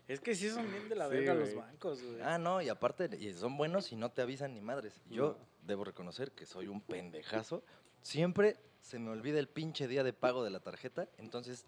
Es 0.08 0.20
que 0.20 0.37
sí 0.37 0.48
son 0.50 0.70
bien 0.70 0.88
de 0.88 0.94
la 0.94 1.08
Sí, 1.08 1.14
verga 1.16 1.34
los 1.34 1.52
bancos, 1.54 2.00
güey. 2.00 2.20
Ah, 2.22 2.38
no, 2.38 2.62
y 2.62 2.69
aparte, 2.69 3.10
y 3.19 3.32
son 3.32 3.56
buenos 3.56 3.90
y 3.90 3.96
no 3.96 4.08
te 4.12 4.22
avisan 4.22 4.54
ni 4.54 4.60
madres. 4.60 5.00
Yo 5.10 5.31
No. 5.31 5.37
debo 5.62 5.82
reconocer 5.82 6.31
que 6.31 6.46
soy 6.46 6.69
un 6.69 6.81
pendejazo. 6.81 7.64
Siempre 8.02 8.56
se 8.81 9.00
me 9.00 9.10
olvida 9.10 9.40
el 9.40 9.48
pinche 9.48 9.88
día 9.88 10.04
de 10.04 10.12
pago 10.12 10.44
de 10.44 10.50
la 10.50 10.60
tarjeta. 10.60 11.08
Entonces, 11.19 11.66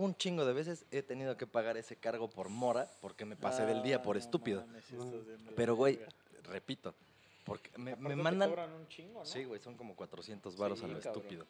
un 0.00 0.14
chingo 0.16 0.44
de 0.44 0.52
veces 0.52 0.86
he 0.90 1.02
tenido 1.02 1.36
que 1.36 1.46
pagar 1.46 1.76
ese 1.76 1.96
cargo 1.96 2.28
por 2.30 2.48
mora 2.48 2.90
porque 3.00 3.24
me 3.24 3.36
pasé 3.36 3.66
del 3.66 3.82
día 3.82 4.02
por 4.02 4.16
Ah, 4.16 4.18
no 4.20 4.24
estúpido. 4.24 4.64
No. 4.66 5.52
Pero, 5.56 5.76
güey, 5.76 6.00
repito, 6.44 6.94
porque 7.44 7.70
me, 7.76 7.94
mandan... 7.96 8.50
Sí, 9.24 9.44
güey, 9.44 9.60
son 9.60 9.76
como 9.76 9.94
400 9.94 10.56
varos 10.56 10.78
Sí, 10.78 10.84
a 10.84 10.88
lo 10.88 10.94
cabrón. 11.00 11.16
estúpido. 11.16 11.46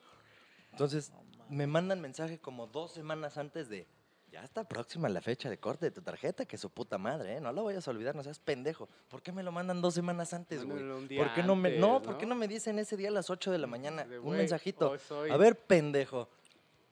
Entonces, 0.72 1.12
me 1.48 1.66
mandan 1.66 2.00
mensaje 2.00 2.38
como 2.38 2.66
dos 2.66 2.92
semanas 2.92 3.38
antes 3.38 3.68
de... 3.68 3.86
Ya 4.32 4.44
está 4.44 4.62
próxima 4.62 5.08
la 5.08 5.20
fecha 5.20 5.50
de 5.50 5.58
corte 5.58 5.86
de 5.86 5.90
tu 5.90 6.02
tarjeta, 6.02 6.44
que 6.44 6.56
su 6.56 6.70
puta 6.70 6.98
madre, 6.98 7.36
¿eh? 7.36 7.40
No 7.40 7.52
lo 7.52 7.64
vayas 7.64 7.88
a 7.88 7.90
olvidar, 7.90 8.14
no 8.14 8.22
seas 8.22 8.38
pendejo. 8.38 8.88
¿Por 9.08 9.22
qué 9.22 9.32
me 9.32 9.42
lo 9.42 9.50
mandan 9.50 9.80
dos 9.82 9.94
semanas 9.94 10.32
antes, 10.32 10.64
güey? 10.64 11.18
¿Por 11.18 11.34
qué 11.34 11.42
no 11.42 11.56
me, 11.56 11.78
no, 11.78 12.00
¿por 12.00 12.16
qué 12.16 12.26
no 12.26 12.36
me 12.36 12.46
dicen 12.46 12.78
ese 12.78 12.96
día 12.96 13.08
a 13.08 13.12
las 13.12 13.28
8 13.28 13.50
de 13.50 13.58
la 13.58 13.66
mañana 13.66 14.04
De, 14.04 14.20
un 14.20 14.36
mensajito? 14.36 14.96
soy- 15.00 15.30
A 15.32 15.36
ver, 15.36 15.58
pendejo. 15.58 16.28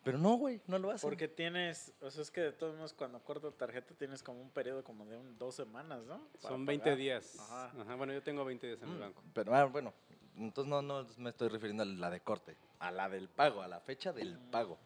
Pero 0.08 0.18
no, 0.18 0.36
güey, 0.36 0.58
no 0.66 0.78
lo 0.78 0.90
hacen. 0.90 1.06
Porque 1.06 1.28
tienes, 1.28 1.92
o 2.00 2.10
sea, 2.10 2.22
es 2.22 2.30
que 2.30 2.40
de 2.40 2.52
todos 2.52 2.74
modos 2.76 2.94
cuando 2.94 3.22
cortas 3.22 3.54
tarjeta 3.58 3.94
tienes 3.94 4.22
como 4.22 4.40
un 4.40 4.48
periodo 4.48 4.82
como 4.82 5.04
de 5.04 5.18
un, 5.18 5.36
dos 5.36 5.54
semanas, 5.54 6.02
¿no? 6.06 6.26
Para 6.40 6.48
Son 6.54 6.64
20 6.64 6.82
pagar. 6.84 6.98
días. 6.98 7.36
Ajá. 7.38 7.72
Ajá. 7.78 7.94
Bueno, 7.96 8.14
yo 8.14 8.22
tengo 8.22 8.42
20 8.42 8.66
días 8.66 8.80
en 8.82 8.88
el 8.88 8.96
Mm, 8.96 9.00
banco. 9.00 9.22
Pero 9.34 9.54
ah, 9.54 9.64
bueno, 9.66 9.92
entonces 10.34 10.70
no, 10.70 10.80
no 10.80 11.06
me 11.18 11.28
estoy 11.28 11.48
refiriendo 11.48 11.82
a 11.82 11.86
la 11.86 12.08
de 12.08 12.20
corte, 12.20 12.56
a 12.78 12.90
la 12.90 13.10
del 13.10 13.28
pago, 13.28 13.60
a 13.60 13.68
la 13.68 13.80
fecha 13.80 14.12
del 14.14 14.38
Mm. 14.38 14.50
pago. 14.50 14.78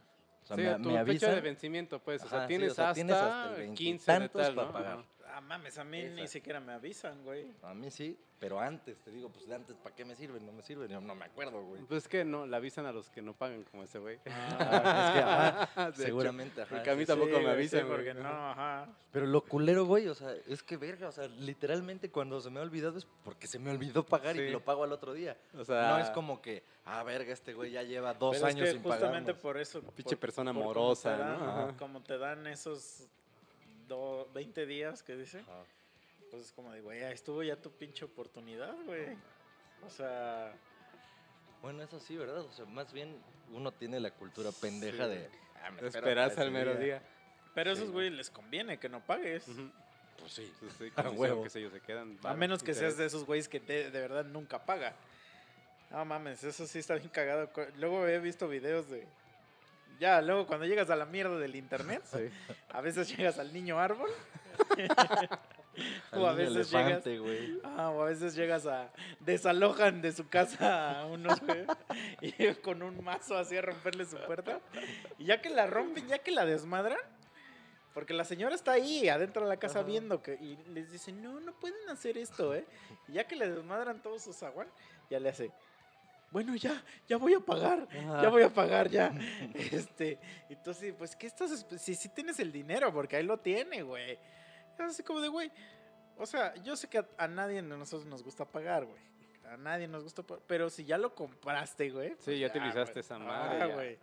O 0.42 0.44
sea, 0.44 0.56
sí, 0.56 0.62
me, 0.62 0.68
a 0.70 0.76
tu 0.78 0.90
me 0.90 1.04
fecha 1.04 1.30
de 1.32 1.40
vencimiento, 1.40 2.00
pues. 2.00 2.24
O 2.24 2.28
sea, 2.28 2.38
Ajá, 2.38 2.46
sí, 2.48 2.54
tienes, 2.56 2.72
o 2.72 2.74
sea, 2.74 2.84
hasta 2.86 2.94
tienes 2.94 3.14
hasta 3.16 3.56
el 3.62 3.74
15 3.74 4.18
de 4.18 4.28
tal, 4.28 4.54
para 4.56 4.66
¿no? 4.66 4.72
pagar. 4.72 5.04
Ah, 5.34 5.40
mames, 5.40 5.78
a 5.78 5.84
mí 5.84 6.02
ni 6.10 6.28
siquiera 6.28 6.60
me 6.60 6.72
avisan, 6.72 7.22
güey. 7.24 7.46
A 7.62 7.72
mí 7.72 7.90
sí, 7.90 8.18
pero 8.38 8.60
antes, 8.60 8.98
te 8.98 9.10
digo, 9.10 9.30
pues 9.30 9.46
de 9.48 9.54
antes, 9.54 9.76
¿para 9.76 9.94
qué 9.94 10.04
me 10.04 10.14
sirven? 10.14 10.44
No 10.44 10.52
me 10.52 10.62
sirven, 10.62 10.88
yo 10.90 11.00
no 11.00 11.14
me 11.14 11.24
acuerdo, 11.24 11.62
güey. 11.64 11.80
Pues 11.84 12.02
es 12.04 12.08
que 12.08 12.22
no, 12.24 12.44
le 12.46 12.54
avisan 12.54 12.84
a 12.84 12.92
los 12.92 13.08
que 13.08 13.22
no 13.22 13.32
pagan 13.32 13.64
como 13.64 13.82
ese 13.84 13.98
güey. 13.98 14.18
Ah, 14.26 14.58
es 15.08 15.12
que, 15.14 15.20
ajá, 15.20 15.84
De 15.86 15.90
hecho, 15.92 16.02
seguramente, 16.02 16.62
ajá. 16.62 16.74
porque 16.74 16.90
a 16.90 16.94
mí 16.94 17.00
sí, 17.00 17.06
tampoco 17.06 17.36
Sí, 17.38 17.44
me 17.44 17.50
avisan, 17.50 17.80
sí, 17.80 17.86
güey. 17.86 17.96
porque 17.96 18.14
no, 18.14 18.28
ajá. 18.28 18.88
Pero 19.10 19.26
lo 19.26 19.42
culero, 19.44 19.86
güey, 19.86 20.08
o 20.08 20.14
sea, 20.14 20.34
es 20.46 20.62
que 20.62 20.76
verga, 20.76 21.08
o 21.08 21.12
sea, 21.12 21.26
literalmente 21.28 22.10
cuando 22.10 22.40
se 22.40 22.50
me 22.50 22.60
ha 22.60 22.62
olvidado 22.62 22.98
es 22.98 23.06
porque 23.24 23.46
se 23.46 23.58
me 23.58 23.70
olvidó 23.70 24.04
pagar 24.04 24.36
Sí. 24.36 24.42
y 24.42 24.50
lo 24.50 24.60
pago 24.62 24.84
al 24.84 24.92
otro 24.92 25.14
día. 25.14 25.38
O 25.54 25.64
sea, 25.64 25.90
no 25.92 25.98
es 25.98 26.10
como 26.10 26.42
que, 26.42 26.62
ah, 26.84 27.02
verga, 27.04 27.32
este 27.32 27.54
güey 27.54 27.70
ya 27.72 27.82
lleva 27.82 28.12
dos 28.12 28.36
Pero 28.36 28.48
es 28.48 28.54
años 28.54 28.66
que 28.68 28.72
sin 28.74 28.82
justamente 28.82 29.32
pagarnos. 29.32 29.42
por 29.42 29.56
eso. 29.58 29.80
Pinche 29.94 30.16
persona 30.18 30.52
por 30.52 30.62
cómo 30.62 30.74
morosa, 30.74 31.16
te 31.16 31.22
dan- 31.22 31.38
¿no? 31.68 31.76
Como 31.78 32.02
te 32.02 32.18
dan 32.18 32.46
esos 32.46 33.08
do- 33.88 34.28
20 34.32 34.66
días 34.66 35.02
que 35.02 35.16
dice, 35.16 35.40
Ajá. 35.40 35.64
pues 36.30 36.42
es 36.44 36.52
como 36.52 36.72
de, 36.72 36.80
güey, 36.80 37.02
estuvo 37.02 37.42
ya 37.42 37.56
tu 37.56 37.70
pinche 37.70 38.04
oportunidad, 38.04 38.74
güey. 38.84 39.16
O 39.84 39.90
sea, 39.90 40.52
Bueno, 41.60 41.82
eso 41.84 42.00
sí, 42.00 42.16
¿verdad? 42.16 42.40
O 42.40 42.50
sea, 42.52 42.64
más 42.64 42.92
bien 42.92 43.16
uno 43.52 43.70
tiene 43.72 44.00
la 44.00 44.10
cultura 44.10 44.50
pendeja 44.50 45.04
Sí. 45.04 45.10
de... 45.14 45.28
Ah, 45.62 45.70
me 45.70 45.86
hasta 45.86 46.42
al 46.42 46.50
mero 46.50 46.74
día. 46.74 47.00
pero 47.54 47.70
a 47.70 47.74
Sí, 47.76 47.82
esos 47.82 47.92
güey. 47.92 48.10
les 48.10 48.30
conviene 48.30 48.78
que 48.80 48.88
no 48.88 49.00
pagues. 49.04 49.44
Pues 50.18 50.32
sí. 50.32 50.52
Pues 50.58 50.72
sí, 50.78 50.90
A 50.96 51.08
huevo. 51.10 51.44
que 51.44 51.60
yo, 51.62 51.70
se 51.70 51.80
quedan. 51.80 52.18
A 52.24 52.34
menos 52.34 52.62
que 52.64 52.74
seas 52.74 52.96
de 52.96 53.06
esos 53.06 53.24
güeyes 53.24 53.48
que 53.48 53.60
de, 53.60 53.90
de 53.92 54.00
verdad 54.00 54.24
nunca 54.24 54.64
paga. 54.64 54.96
No 55.90 56.04
mames, 56.04 56.42
eso 56.42 56.66
sí 56.66 56.80
está 56.80 56.94
bien 56.96 57.10
cagado. 57.10 57.48
Luego 57.76 58.06
he 58.08 58.18
visto 58.18 58.48
videos 58.48 58.88
de. 58.90 59.06
Ya, 59.98 60.20
luego 60.20 60.46
cuando 60.46 60.66
llegas 60.66 60.90
a 60.90 60.96
la 60.96 61.06
mierda 61.06 61.38
del 61.38 61.54
internet, 61.56 62.02
Sí. 62.04 62.28
a 62.70 62.80
veces 62.80 63.14
llegas 63.16 63.38
al 63.38 63.52
niño 63.52 63.78
árbol 63.78 64.10
O 66.12 66.26
a 66.26 66.34
veces 66.34 66.70
llegas-. 66.70 67.02
Ah, 67.64 67.88
o 67.90 68.02
a 68.02 68.06
veces 68.06 68.34
llegas 68.34 68.66
a. 68.66 68.90
Desalojan 69.20 70.02
de 70.02 70.12
su 70.12 70.28
casa 70.28 71.00
a 71.00 71.06
unos, 71.06 71.40
güey. 71.40 71.64
Y 72.20 72.32
con 72.62 72.82
un 72.82 73.02
mazo 73.02 73.38
así 73.38 73.56
a 73.56 73.62
romperle 73.62 74.04
su 74.04 74.18
puerta. 74.18 74.60
Y 75.18 75.24
ya 75.24 75.40
que 75.40 75.48
la 75.48 75.66
rompen, 75.66 76.06
ya 76.08 76.18
que 76.18 76.30
la 76.30 76.44
desmadran. 76.44 76.98
Porque 77.94 78.12
la 78.14 78.24
señora 78.24 78.54
está 78.54 78.72
ahí 78.72 79.08
adentro 79.08 79.42
de 79.42 79.48
la 79.48 79.56
casa 79.56 79.80
Ajá. 79.80 79.88
viendo 79.88 80.22
que. 80.22 80.34
Y 80.34 80.56
les 80.74 80.92
dicen, 80.92 81.22
no, 81.22 81.40
no 81.40 81.52
pueden 81.52 81.88
hacer 81.88 82.18
esto, 82.18 82.54
¿eh? 82.54 82.66
Y 83.08 83.12
ya 83.12 83.24
que 83.24 83.36
le 83.36 83.48
desmadran 83.50 84.02
todos 84.02 84.22
sus 84.22 84.42
aguas, 84.42 84.68
ya 85.08 85.20
le 85.20 85.30
hace. 85.30 85.50
Bueno, 86.32 86.56
ya, 86.56 86.82
ya 87.06 87.18
voy 87.18 87.34
a 87.34 87.40
pagar. 87.40 87.86
Ya 88.22 88.28
voy 88.30 88.42
a 88.42 88.48
pagar, 88.48 88.88
ya. 88.88 89.12
Este. 89.54 90.18
Entonces, 90.48 90.94
pues, 90.96 91.14
¿qué 91.14 91.26
estás? 91.26 91.64
Si 91.78 91.94
sí 91.94 92.08
tienes 92.08 92.40
el 92.40 92.50
dinero, 92.50 92.92
porque 92.92 93.16
ahí 93.16 93.22
lo 93.22 93.38
tiene, 93.38 93.82
güey. 93.82 94.12
Es 94.12 94.80
así 94.80 95.02
como 95.02 95.20
de, 95.20 95.28
güey. 95.28 95.50
O 96.16 96.24
sea, 96.26 96.54
yo 96.62 96.74
sé 96.76 96.88
que 96.88 96.98
a, 96.98 97.06
a 97.18 97.28
nadie 97.28 97.56
de 97.56 97.62
nosotros 97.62 98.06
nos 98.06 98.22
gusta 98.22 98.44
pagar, 98.46 98.84
güey. 98.86 99.00
A 99.52 99.56
nadie 99.58 99.86
nos 99.86 100.02
gusta 100.02 100.22
pagar. 100.22 100.42
Pero 100.46 100.70
si 100.70 100.84
ya 100.84 100.96
lo 100.96 101.14
compraste, 101.14 101.90
güey. 101.90 102.10
Sí, 102.10 102.16
pues 102.24 102.40
ya 102.40 102.46
utilizaste 102.48 102.92
güey. 102.94 103.00
esa 103.00 103.18
madre, 103.18 103.62
Ah, 103.62 103.68
ya. 103.68 103.74
güey. 103.74 103.98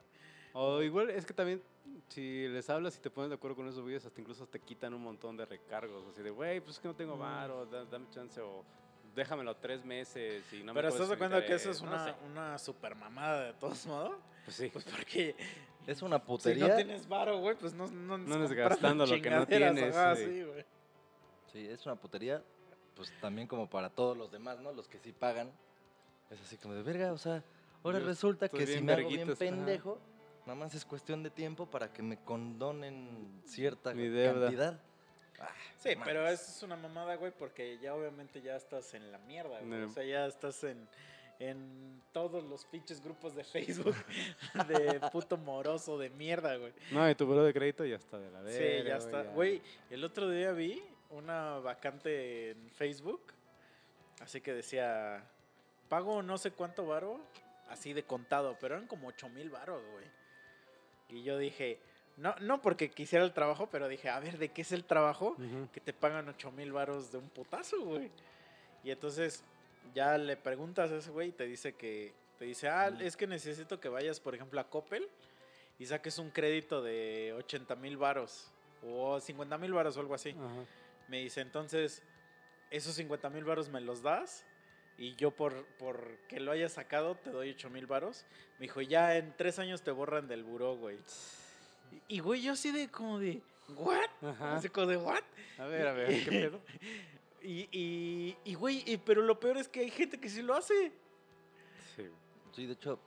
O 0.53 0.81
igual 0.83 1.09
es 1.11 1.25
que 1.25 1.33
también, 1.33 1.61
si 2.09 2.47
les 2.47 2.69
hablas 2.69 2.95
y 2.97 2.99
te 2.99 3.09
pones 3.09 3.29
de 3.29 3.35
acuerdo 3.35 3.55
con 3.55 3.67
esos 3.67 3.81
güeyes, 3.81 4.05
hasta 4.05 4.19
incluso 4.21 4.47
te 4.47 4.59
quitan 4.59 4.93
un 4.93 5.01
montón 5.01 5.37
de 5.37 5.45
recargos. 5.45 6.05
Así 6.11 6.21
de, 6.21 6.29
güey, 6.31 6.59
pues 6.59 6.75
es 6.75 6.79
que 6.81 6.87
no 6.87 6.95
tengo 6.95 7.15
Mm. 7.15 7.19
varo, 7.19 7.65
da- 7.67 7.85
dame 7.85 8.07
chance 8.09 8.39
o 8.41 8.63
déjamelo 9.15 9.55
tres 9.57 9.83
meses 9.85 10.43
y 10.53 10.57
no 10.63 10.73
me 10.73 10.81
Pero 10.81 10.89
estás 10.89 11.09
de 11.09 11.17
cuenta 11.17 11.39
que 11.45 11.53
eso 11.55 11.69
interés", 11.69 11.77
es 11.77 11.81
no 11.83 11.89
una, 11.89 12.05
sé. 12.05 12.13
una 12.25 12.57
super 12.57 12.95
mamada 12.95 13.43
de 13.45 13.53
todos 13.53 13.85
modos. 13.85 14.17
Pues 14.45 14.57
sí. 14.57 14.69
Pues 14.71 14.85
porque 14.85 15.35
Es 15.87 16.01
una 16.01 16.19
si 16.19 16.25
putería. 16.25 16.67
no 16.67 16.75
tienes 16.75 17.07
varo, 17.07 17.39
güey, 17.39 17.55
pues 17.55 17.73
no, 17.73 17.87
no, 17.87 18.17
No 18.17 18.35
andes 18.35 18.51
gastando 18.53 19.05
lo 19.05 19.21
que 19.21 19.29
no 19.29 19.45
tienes, 19.47 19.95
ajá, 19.95 20.15
sí. 20.15 20.25
sí, 20.25 20.43
güey. 20.43 20.65
Sí, 21.51 21.67
es 21.67 21.85
una 21.85 21.95
putería, 21.95 22.43
pues 22.95 23.11
también 23.21 23.47
como 23.47 23.69
para 23.69 23.89
todos 23.89 24.15
los 24.17 24.31
demás, 24.31 24.59
¿no? 24.59 24.71
Los 24.71 24.87
que 24.87 24.99
sí 24.99 25.11
pagan. 25.11 25.51
Es 26.29 26.39
así 26.41 26.57
como 26.57 26.75
de 26.75 26.83
verga, 26.83 27.11
o 27.11 27.17
sea, 27.17 27.43
ahora 27.83 27.99
Yo 27.99 28.05
resulta 28.05 28.49
que 28.49 28.67
si 28.67 28.81
me 28.81 28.93
hago 28.93 29.09
bien 29.09 29.29
ajá. 29.29 29.39
pendejo, 29.39 29.99
nada 30.45 30.59
más 30.59 30.75
es 30.75 30.85
cuestión 30.85 31.23
de 31.23 31.31
tiempo 31.31 31.65
para 31.65 31.91
que 31.91 32.03
me 32.03 32.17
condonen 32.23 33.41
cierta 33.45 33.93
Mi 33.95 34.07
deuda. 34.09 34.41
cantidad. 34.41 34.79
Ah, 35.39 35.53
Sí, 35.77 35.89
mames. 35.95 36.05
pero 36.05 36.27
eso 36.27 36.51
es 36.51 36.63
una 36.63 36.75
mamada, 36.75 37.15
güey, 37.15 37.31
porque 37.31 37.77
ya 37.79 37.95
obviamente 37.95 38.41
ya 38.41 38.55
estás 38.55 38.93
en 38.93 39.11
la 39.11 39.17
mierda, 39.19 39.59
güey. 39.59 39.65
No. 39.81 39.85
O 39.85 39.89
sea, 39.89 40.03
ya 40.03 40.25
estás 40.25 40.63
en, 40.65 40.87
en 41.39 42.01
todos 42.11 42.43
los 42.43 42.65
pinches 42.65 43.01
grupos 43.01 43.33
de 43.35 43.43
Facebook 43.43 43.95
de 44.67 44.99
puto 45.11 45.37
moroso 45.37 45.97
de 45.97 46.09
mierda, 46.09 46.55
güey. 46.57 46.73
No, 46.91 47.09
y 47.09 47.15
tu 47.15 47.25
buro 47.25 47.43
de 47.43 47.53
crédito 47.53 47.85
ya 47.85 47.95
está 47.95 48.17
de 48.19 48.29
la 48.31 48.41
verga. 48.41 48.57
Sí, 48.81 48.87
ya 48.87 48.97
está. 48.97 49.23
Güey, 49.31 49.61
el 49.89 50.03
otro 50.03 50.29
día 50.29 50.51
vi 50.51 50.83
una 51.11 51.59
vacante 51.59 52.51
en 52.51 52.69
Facebook, 52.71 53.21
así 54.21 54.41
que 54.41 54.53
decía, 54.53 55.23
pago 55.87 56.21
no 56.21 56.37
sé 56.37 56.51
cuánto 56.51 56.85
varo, 56.85 57.19
así 57.69 57.93
de 57.93 58.03
contado, 58.03 58.57
pero 58.59 58.75
eran 58.75 58.87
como 58.87 59.07
8 59.07 59.29
mil 59.29 59.49
varos, 59.49 59.81
güey. 59.91 60.05
Y 61.09 61.23
yo 61.23 61.37
dije, 61.39 61.79
no, 62.19 62.35
no 62.41 62.61
porque 62.61 62.89
quisiera 62.89 63.23
el 63.23 63.33
trabajo, 63.33 63.69
pero 63.71 63.87
dije, 63.87 64.09
a 64.09 64.19
ver, 64.19 64.37
¿de 64.37 64.49
qué 64.49 64.61
es 64.61 64.71
el 64.71 64.83
trabajo? 64.83 65.35
Que 65.71 65.79
te 65.79 65.93
pagan 65.93 66.27
8 66.27 66.51
mil 66.51 66.71
varos 66.71 67.11
de 67.11 67.17
un 67.17 67.29
putazo, 67.29 67.81
güey. 67.81 68.11
Y 68.83 68.91
entonces 68.91 69.43
ya 69.93 70.17
le 70.17 70.35
preguntas 70.35 70.91
a 70.91 70.97
ese 70.97 71.11
güey 71.11 71.29
y 71.29 71.31
te 71.31 71.45
dice 71.45 71.73
que, 71.73 72.13
te 72.37 72.45
dice, 72.45 72.67
ah, 72.69 72.91
es 72.99 73.15
que 73.15 73.25
necesito 73.25 73.79
que 73.79 73.89
vayas, 73.89 74.19
por 74.19 74.35
ejemplo, 74.35 74.59
a 74.59 74.69
Coppel 74.69 75.07
y 75.77 75.85
saques 75.85 76.17
un 76.19 76.29
crédito 76.29 76.81
de 76.81 77.33
80 77.37 77.75
mil 77.77 77.97
varos 77.97 78.51
o 78.83 79.19
50 79.19 79.57
mil 79.57 79.73
varos 79.73 79.95
o 79.97 80.01
algo 80.01 80.13
así. 80.13 80.35
Me 81.07 81.19
dice, 81.19 81.41
entonces, 81.41 82.03
esos 82.69 82.95
50 82.95 83.29
mil 83.29 83.45
varos 83.45 83.69
me 83.69 83.81
los 83.81 84.01
das 84.01 84.45
y 84.97 85.15
yo 85.15 85.31
por, 85.31 85.65
por 85.77 86.17
que 86.27 86.41
lo 86.41 86.51
hayas 86.51 86.73
sacado 86.73 87.15
te 87.15 87.31
doy 87.31 87.51
8 87.51 87.69
mil 87.69 87.87
varos. 87.87 88.25
Me 88.57 88.63
dijo, 88.63 88.81
ya 88.81 89.15
en 89.15 89.33
tres 89.37 89.57
años 89.57 89.81
te 89.81 89.91
borran 89.91 90.27
del 90.27 90.43
buró, 90.43 90.75
güey. 90.75 90.97
Y, 91.91 92.15
y, 92.15 92.19
güey, 92.19 92.41
yo 92.41 92.53
así 92.53 92.71
de 92.71 92.89
como 92.89 93.19
de, 93.19 93.41
¿what? 93.75 94.09
Ajá. 94.21 94.55
Así 94.55 94.69
como 94.69 94.87
de, 94.87 94.97
¿what? 94.97 95.23
A 95.57 95.65
ver, 95.65 95.87
a 95.87 95.93
ver, 95.93 96.23
¿qué 96.23 96.29
pedo? 96.31 96.61
Y, 97.41 97.69
y, 97.71 98.37
y, 98.43 98.53
güey, 98.55 98.83
y- 98.85 98.97
pero 98.97 99.21
lo 99.21 99.39
peor 99.39 99.55
es 99.55 99.69
que 99.69 99.79
hay 99.79 99.89
gente 99.89 100.19
que 100.19 100.27
sí 100.27 100.41
lo 100.41 100.55
hace. 100.55 100.91
Sí. 101.95 102.09
Sí, 102.51 102.65
de 102.65 102.73
hecho, 102.73 102.99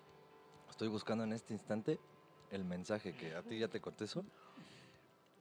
estoy 0.71 0.89
buscando 0.89 1.23
en 1.25 1.35
este 1.35 1.53
instante 1.53 2.01
el 2.51 2.65
mensaje 2.65 3.15
que 3.15 3.35
a 3.35 3.43
ti 3.43 3.59
ya 3.59 3.69
te 3.69 3.79
contesto. 3.83 4.25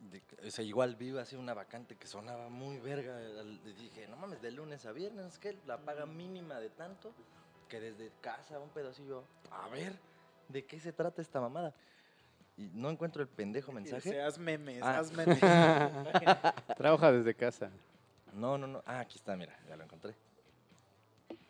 De 0.02 0.22
o 0.46 0.52
sea, 0.52 0.66
igual 0.66 0.98
vi 0.98 1.18
así 1.18 1.38
una 1.38 1.54
vacante 1.54 1.96
que 1.96 2.06
sonaba 2.06 2.50
muy 2.50 2.80
verga. 2.80 3.18
dije, 3.78 4.10
no 4.10 4.18
mames, 4.18 4.42
de 4.42 4.52
lunes 4.52 4.86
a 4.86 4.92
viernes, 4.92 5.38
que 5.40 5.58
la 5.68 5.78
paga 5.78 6.06
mínima 6.06 6.60
de 6.60 6.70
tanto 6.70 7.14
que 7.70 7.80
desde 7.80 8.12
casa 8.20 8.60
un 8.60 8.70
pedacillo. 8.72 9.24
A 9.52 9.70
ver, 9.70 9.94
¿de 10.50 10.66
qué 10.66 10.82
se 10.82 10.92
trata 10.92 11.22
esta 11.22 11.40
mamada? 11.40 11.74
Y 12.58 12.70
no 12.74 12.90
encuentro 12.90 13.22
el 13.22 13.28
pendejo 13.28 13.72
mensaje. 13.74 14.10
dice, 14.10 14.22
haz 14.22 14.38
memes, 14.38 14.82
Ah. 14.84 15.00
haz 15.00 15.12
memes. 15.12 15.40
Trabaja 16.78 17.12
desde 17.12 17.34
casa. 17.36 17.70
No, 18.34 18.58
no, 18.58 18.68
no. 18.68 18.84
Ah, 18.86 19.00
aquí 19.00 19.18
está, 19.18 19.36
mira, 19.36 19.58
ya 19.68 19.76
lo 19.76 19.84
encontré. 19.84 20.16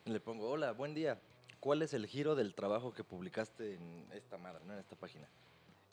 Le 0.04 0.20
pongo, 0.20 0.48
hola, 0.50 0.72
buen 0.72 0.94
día. 0.94 1.18
¿Cuál 1.60 1.82
es 1.82 1.94
el 1.94 2.06
giro 2.06 2.34
del 2.34 2.54
trabajo 2.54 2.92
que 2.92 3.04
publicaste 3.04 3.74
en 3.74 4.06
esta 4.12 4.36
madre, 4.36 4.64
no 4.64 4.72
en 4.72 4.80
esta 4.80 4.96
página? 4.96 5.28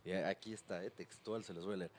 Y 0.04 0.12
aquí 0.13 0.51
está, 0.54 0.84
eh, 0.84 0.89
textual, 0.89 1.44
se 1.44 1.54
los 1.54 1.63
voy 1.66 1.75
a 1.75 1.78
leer. 1.78 1.92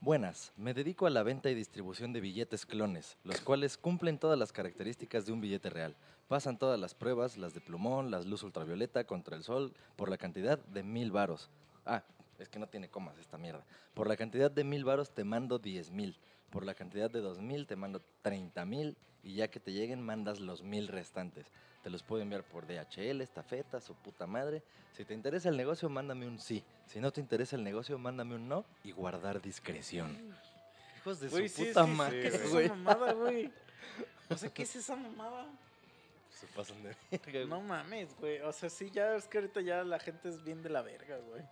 Buenas, 0.00 0.52
me 0.56 0.74
dedico 0.74 1.06
a 1.06 1.10
la 1.10 1.22
venta 1.24 1.50
y 1.50 1.54
distribución 1.54 2.12
de 2.12 2.20
billetes 2.20 2.66
clones, 2.66 3.16
los 3.24 3.40
cuales 3.40 3.76
cumplen 3.78 4.18
todas 4.18 4.38
las 4.38 4.52
características 4.52 5.26
de 5.26 5.32
un 5.32 5.40
billete 5.40 5.70
real. 5.70 5.96
Pasan 6.28 6.58
todas 6.58 6.78
las 6.78 6.94
pruebas, 6.94 7.36
las 7.36 7.54
de 7.54 7.60
plumón, 7.60 8.10
las 8.12 8.26
luz 8.26 8.42
ultravioleta, 8.44 9.04
contra 9.04 9.36
el 9.36 9.42
sol, 9.42 9.72
por 9.96 10.08
la 10.10 10.18
cantidad 10.18 10.58
de 10.58 10.82
mil 10.84 11.10
varos. 11.10 11.48
Ah, 11.86 12.04
es 12.38 12.48
que 12.48 12.58
no 12.58 12.68
tiene 12.68 12.88
comas 12.88 13.18
esta 13.18 13.38
mierda. 13.38 13.64
Por 13.94 14.08
la 14.08 14.16
cantidad 14.16 14.50
de 14.50 14.64
mil 14.64 14.84
varos 14.84 15.10
te 15.10 15.24
mando 15.24 15.58
diez 15.58 15.90
mil. 15.90 16.18
Por 16.50 16.64
la 16.64 16.74
cantidad 16.74 17.10
de 17.10 17.20
dos 17.20 17.40
mil 17.40 17.66
te 17.66 17.76
mando 17.76 18.02
treinta 18.22 18.64
mil. 18.64 18.96
Y 19.22 19.34
ya 19.34 19.48
que 19.48 19.58
te 19.58 19.72
lleguen, 19.72 20.02
mandas 20.02 20.38
los 20.40 20.62
mil 20.62 20.88
restantes. 20.88 21.46
Te 21.82 21.90
los 21.90 22.02
puedo 22.02 22.22
enviar 22.22 22.44
por 22.44 22.66
DHL, 22.66 23.20
estafeta, 23.20 23.80
su 23.80 23.94
puta 23.94 24.26
madre. 24.26 24.62
Si 24.92 25.04
te 25.04 25.14
interesa 25.14 25.48
el 25.48 25.56
negocio, 25.56 25.88
mándame 25.88 26.26
un 26.26 26.38
sí. 26.38 26.64
Si 26.86 27.00
no 27.00 27.12
te 27.12 27.20
interesa 27.20 27.56
el 27.56 27.64
negocio, 27.64 27.98
mándame 27.98 28.34
un 28.34 28.48
no 28.48 28.64
y 28.82 28.92
guardar 28.92 29.42
discreción. 29.42 30.34
Hijos 30.98 31.20
de 31.20 31.30
su 31.30 31.48
sí, 31.48 31.66
puta 31.66 31.86
madre, 31.86 32.22
¿qué 32.22 32.28
es 32.28 32.34
esa 32.34 32.74
mamada, 32.74 33.12
güey? 33.12 33.52
O 34.28 34.36
sea, 34.36 34.52
¿qué 34.52 34.64
es 34.64 34.74
esa 34.74 34.96
mamada? 34.96 35.46
Se 36.30 36.46
pasan 36.48 36.82
de 36.82 36.96
verga. 37.10 37.44
No 37.46 37.60
mames, 37.60 38.08
güey. 38.18 38.40
O 38.40 38.52
sea, 38.52 38.68
sí, 38.68 38.90
ya 38.90 39.14
es 39.14 39.28
que 39.28 39.38
ahorita 39.38 39.60
ya 39.60 39.84
la 39.84 40.00
gente 40.00 40.28
es 40.28 40.42
bien 40.42 40.62
de 40.62 40.68
la 40.68 40.82
verga, 40.82 41.16
güey. 41.18 41.42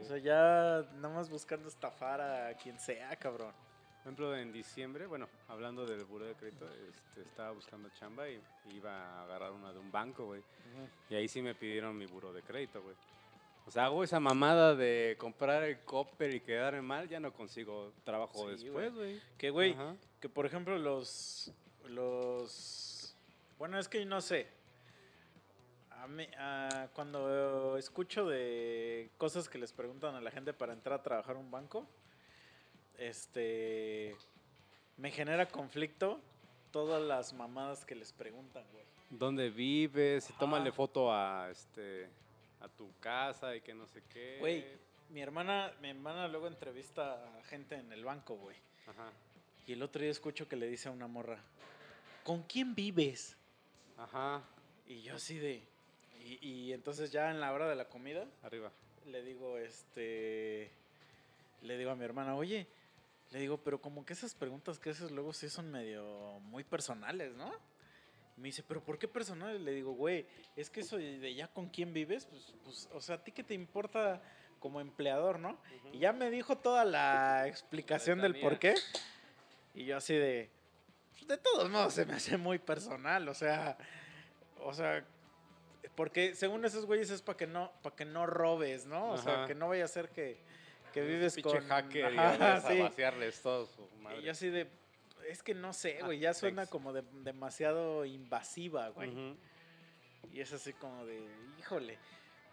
O 0.00 0.04
sea, 0.04 0.18
ya 0.18 0.86
nada 0.96 1.14
más 1.14 1.30
buscando 1.30 1.68
estafar 1.68 2.20
a 2.20 2.54
quien 2.54 2.78
sea, 2.78 3.14
cabrón. 3.16 3.52
Por 3.52 4.00
ejemplo, 4.10 4.36
en 4.36 4.52
diciembre, 4.52 5.06
bueno, 5.06 5.26
hablando 5.48 5.86
del 5.86 6.04
buro 6.04 6.26
de 6.26 6.34
crédito, 6.34 6.68
este, 6.90 7.22
estaba 7.22 7.52
buscando 7.52 7.88
chamba 7.98 8.28
y 8.28 8.38
iba 8.74 8.92
a 8.92 9.22
agarrar 9.22 9.52
una 9.52 9.72
de 9.72 9.78
un 9.78 9.90
banco, 9.90 10.26
güey. 10.26 10.42
Y 11.08 11.14
ahí 11.14 11.26
sí 11.26 11.40
me 11.40 11.54
pidieron 11.54 11.96
mi 11.96 12.04
buro 12.04 12.30
de 12.32 12.42
crédito, 12.42 12.82
güey. 12.82 12.94
O 13.66 13.70
sea, 13.70 13.86
hago 13.86 14.04
esa 14.04 14.20
mamada 14.20 14.74
de 14.74 15.16
comprar 15.18 15.62
el 15.62 15.78
copper 15.80 16.34
y 16.34 16.40
quedarme 16.40 16.82
mal, 16.82 17.08
ya 17.08 17.18
no 17.18 17.32
consigo 17.32 17.94
trabajo 18.04 18.50
Sí, 18.50 18.64
después, 18.64 18.92
güey. 18.94 19.20
Que, 19.38 19.48
güey, 19.48 19.74
que 20.20 20.28
por 20.28 20.44
ejemplo 20.44 20.76
los... 20.76 21.50
Los... 21.88 23.16
Bueno, 23.58 23.78
es 23.78 23.88
que 23.88 24.04
no 24.04 24.20
sé. 24.20 24.48
A 26.04 26.06
mí, 26.06 26.28
cuando 26.92 27.78
escucho 27.78 28.26
de 28.26 29.08
cosas 29.16 29.48
que 29.48 29.56
les 29.56 29.72
preguntan 29.72 30.14
a 30.14 30.20
la 30.20 30.30
gente 30.30 30.52
para 30.52 30.74
entrar 30.74 31.00
a 31.00 31.02
trabajar 31.02 31.36
a 31.36 31.38
un 31.38 31.50
banco, 31.50 31.86
este... 32.98 34.14
Me 34.98 35.10
genera 35.10 35.48
conflicto 35.48 36.20
todas 36.72 37.00
las 37.02 37.32
mamadas 37.32 37.86
que 37.86 37.94
les 37.94 38.12
preguntan, 38.12 38.64
güey. 38.70 38.84
¿Dónde 39.08 39.48
vives? 39.48 40.28
Y 40.28 40.34
tómale 40.34 40.72
foto 40.72 41.10
a, 41.10 41.48
este, 41.50 42.06
a 42.60 42.68
tu 42.68 42.92
casa 43.00 43.56
y 43.56 43.62
que 43.62 43.72
no 43.72 43.86
sé 43.86 44.02
qué. 44.12 44.36
Güey, 44.40 44.62
mi 45.08 45.22
hermana, 45.22 45.72
mi 45.80 45.88
hermana 45.88 46.28
luego 46.28 46.48
entrevista 46.48 47.14
a 47.14 47.42
gente 47.44 47.76
en 47.76 47.90
el 47.92 48.04
banco, 48.04 48.36
güey. 48.36 48.56
Ajá, 48.86 49.10
Y 49.66 49.72
el 49.72 49.82
otro 49.82 50.02
día 50.02 50.10
escucho 50.10 50.46
que 50.50 50.56
le 50.56 50.68
dice 50.68 50.90
a 50.90 50.92
una 50.92 51.06
morra, 51.06 51.38
¿con 52.24 52.42
quién 52.42 52.74
vives? 52.74 53.38
ajá, 53.96 54.42
Y 54.86 55.00
yo 55.00 55.14
así 55.14 55.38
de... 55.38 55.73
Y, 56.24 56.38
y 56.46 56.72
entonces 56.72 57.12
ya 57.12 57.30
en 57.30 57.40
la 57.40 57.52
hora 57.52 57.68
de 57.68 57.76
la 57.76 57.88
comida 57.88 58.26
arriba. 58.42 58.72
le 59.06 59.22
digo, 59.22 59.58
este... 59.58 60.70
Le 61.62 61.78
digo 61.78 61.90
a 61.90 61.94
mi 61.94 62.04
hermana, 62.04 62.34
oye, 62.34 62.66
le 63.30 63.40
digo, 63.40 63.58
pero 63.58 63.80
como 63.80 64.04
que 64.04 64.12
esas 64.12 64.34
preguntas 64.34 64.78
que 64.78 64.90
haces 64.90 65.10
luego 65.10 65.32
sí 65.32 65.48
son 65.48 65.70
medio 65.70 66.38
muy 66.40 66.62
personales, 66.62 67.34
¿no? 67.34 67.52
Me 68.36 68.48
dice, 68.48 68.62
pero 68.66 68.82
¿por 68.82 68.98
qué 68.98 69.08
personales? 69.08 69.60
Le 69.60 69.72
digo, 69.72 69.92
güey, 69.92 70.26
es 70.56 70.68
que 70.68 70.80
eso 70.80 70.98
de 70.98 71.34
ya 71.34 71.48
con 71.48 71.68
quién 71.68 71.92
vives, 71.92 72.26
pues, 72.26 72.54
pues, 72.64 72.88
o 72.92 73.00
sea, 73.00 73.16
¿a 73.16 73.24
ti 73.24 73.32
qué 73.32 73.42
te 73.42 73.54
importa 73.54 74.20
como 74.60 74.80
empleador, 74.80 75.38
no? 75.38 75.58
Y 75.92 75.98
ya 75.98 76.12
me 76.12 76.30
dijo 76.30 76.58
toda 76.58 76.84
la 76.84 77.46
explicación 77.48 78.20
del 78.20 78.38
por 78.40 78.58
qué. 78.58 78.74
Y 79.74 79.86
yo 79.86 79.96
así 79.96 80.14
de, 80.14 80.50
De 81.26 81.36
todos 81.38 81.70
modos 81.70 81.94
se 81.94 82.06
me 82.06 82.14
hace 82.14 82.36
muy 82.36 82.58
personal, 82.58 83.28
o 83.28 83.34
sea, 83.34 83.76
o 84.60 84.72
sea, 84.72 85.04
porque 85.94 86.34
según 86.34 86.64
esos 86.64 86.86
güeyes 86.86 87.10
es 87.10 87.22
para 87.22 87.36
que 87.36 87.46
no, 87.46 87.72
para 87.82 87.94
que 87.96 88.04
no 88.04 88.26
robes, 88.26 88.86
¿no? 88.86 89.10
O 89.12 89.18
sea, 89.18 89.46
que 89.46 89.54
no 89.54 89.68
vaya 89.68 89.84
a 89.84 89.88
ser 89.88 90.08
que, 90.10 90.38
que 90.92 91.00
vives 91.02 91.34
Pinche 91.34 91.50
con 91.58 91.68
hacker 91.68 92.12
y 92.12 92.18
Ajá, 92.18 92.36
vas 92.38 92.64
a 92.64 92.68
sí. 92.70 92.78
vaciarles 92.80 93.40
todo 93.42 93.66
su 93.66 93.88
Y 93.98 94.02
madre. 94.02 94.22
yo 94.22 94.32
así 94.32 94.48
de, 94.48 94.68
es 95.28 95.42
que 95.42 95.54
no 95.54 95.72
sé, 95.72 96.00
güey, 96.02 96.18
ya 96.18 96.34
suena 96.34 96.66
como 96.66 96.92
de, 96.92 97.02
demasiado 97.22 98.04
invasiva, 98.04 98.88
güey. 98.90 99.36
Y 100.32 100.40
es 100.40 100.52
así 100.52 100.72
como 100.72 101.04
de, 101.06 101.24
híjole. 101.58 101.98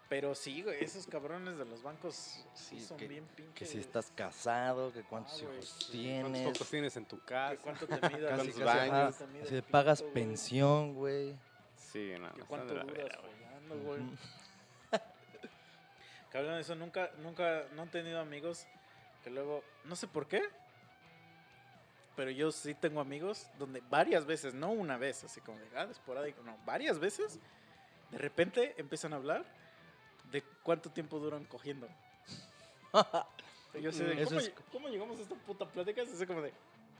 Pero 0.08 0.34
sí, 0.34 0.62
güey, 0.62 0.84
esos 0.84 1.06
cabrones 1.06 1.56
de 1.56 1.64
los 1.64 1.82
bancos 1.82 2.14
sí, 2.14 2.44
Sí, 2.52 2.80
son 2.80 2.98
que- 2.98 3.08
bien 3.08 3.24
pinches. 3.34 3.54
Que 3.54 3.64
si 3.64 3.78
estás 3.78 4.12
casado, 4.14 4.92
que 4.92 5.02
cuántos 5.04 5.40
Ah, 5.40 5.44
güey, 5.46 5.56
hijos 5.56 5.68
sí. 5.68 5.74
¿Cuántos 5.80 5.90
tienes. 6.32 6.52
focos 6.52 6.70
tienes 6.70 6.96
en 6.98 7.06
tu 7.06 7.18
que 7.20 7.24
casa? 7.24 7.56
cuánto 7.62 7.86
te 7.86 7.94
mida 7.94 8.28
Casi, 8.28 8.50
¿Cuántos 8.52 8.64
baños? 8.64 9.22
ajá, 9.22 9.26
te 9.48 9.62
pagas 9.62 10.02
pensión, 10.02 10.94
güey. 10.94 11.34
Sí, 11.92 12.12
no, 12.18 12.30
no, 12.30 12.46
cuánto 12.46 12.72
duras 12.72 12.86
güey. 12.86 13.06
follando, 13.10 13.76
güey. 13.78 14.00
De 16.32 16.60
eso, 16.60 16.74
nunca, 16.74 17.10
nunca, 17.18 17.66
no 17.74 17.82
han 17.82 17.90
tenido 17.90 18.18
amigos 18.18 18.66
que 19.22 19.28
luego, 19.28 19.62
no 19.84 19.94
sé 19.94 20.08
por 20.08 20.26
qué, 20.26 20.42
pero 22.16 22.30
yo 22.30 22.50
sí 22.50 22.74
tengo 22.74 23.00
amigos 23.00 23.46
donde 23.58 23.82
varias 23.90 24.24
veces, 24.24 24.54
no 24.54 24.70
una 24.70 24.96
vez, 24.96 25.24
así 25.24 25.40
como 25.42 25.58
de, 25.58 25.68
ah, 25.76 25.86
esporádico, 25.90 26.42
no, 26.42 26.56
varias 26.64 26.98
veces, 26.98 27.38
de 28.10 28.18
repente 28.18 28.74
empiezan 28.78 29.12
a 29.12 29.16
hablar 29.16 29.44
de 30.30 30.42
cuánto 30.62 30.90
tiempo 30.90 31.18
duran 31.18 31.44
cogiendo. 31.44 31.88
Yo 33.80 33.92
sé 33.92 34.04
de, 34.04 34.24
¿cómo, 34.24 34.40
es- 34.40 34.52
cómo 34.70 34.88
llegamos 34.88 35.18
a 35.18 35.22
esta 35.22 35.34
puta 35.34 35.66
plática? 35.66 36.02
Es 36.02 36.12
así 36.12 36.26
como 36.26 36.42
de, 36.42 36.52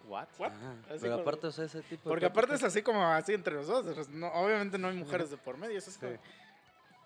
What? 0.07 0.29
¿what? 0.39 0.49
Ajá. 0.53 0.73
Así 0.91 0.99
Pero 1.01 1.13
como- 1.13 1.23
aparte, 1.23 1.47
o 1.47 1.53
sea, 1.53 1.65
ese 1.65 1.83
tipo 1.83 2.09
de 2.09 2.13
porque 2.13 2.27
aparte 2.27 2.55
es 2.55 2.63
así 2.63 2.83
como 2.83 3.05
así 3.07 3.33
entre 3.35 3.55
nosotros. 3.55 4.09
No, 4.09 4.29
obviamente 4.33 4.79
no 4.79 4.89
hay 4.89 4.97
mujeres 4.97 5.31
de 5.31 5.37
por 5.37 5.57
medio. 5.57 5.79
es 5.79 5.89
así 5.89 5.99
Sí. 6.01 6.07
como- 6.07 6.19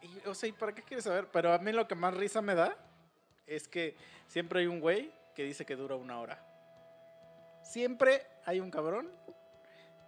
y, 0.02 0.28
o 0.28 0.34
sea, 0.34 0.48
¿y 0.48 0.52
para 0.52 0.74
qué 0.74 0.82
quieres 0.82 1.04
saber? 1.04 1.28
Pero 1.32 1.52
a 1.52 1.58
mí 1.58 1.72
lo 1.72 1.86
que 1.88 1.94
más 1.94 2.14
risa 2.14 2.40
me 2.42 2.54
da 2.54 2.76
es 3.46 3.66
que 3.68 3.96
siempre 4.28 4.60
hay 4.60 4.66
un 4.66 4.80
güey 4.80 5.12
que 5.34 5.42
dice 5.44 5.64
que 5.66 5.76
dura 5.76 5.96
una 5.96 6.18
hora. 6.20 6.42
Siempre 7.62 8.26
hay 8.44 8.60
un 8.60 8.70
cabrón 8.70 9.10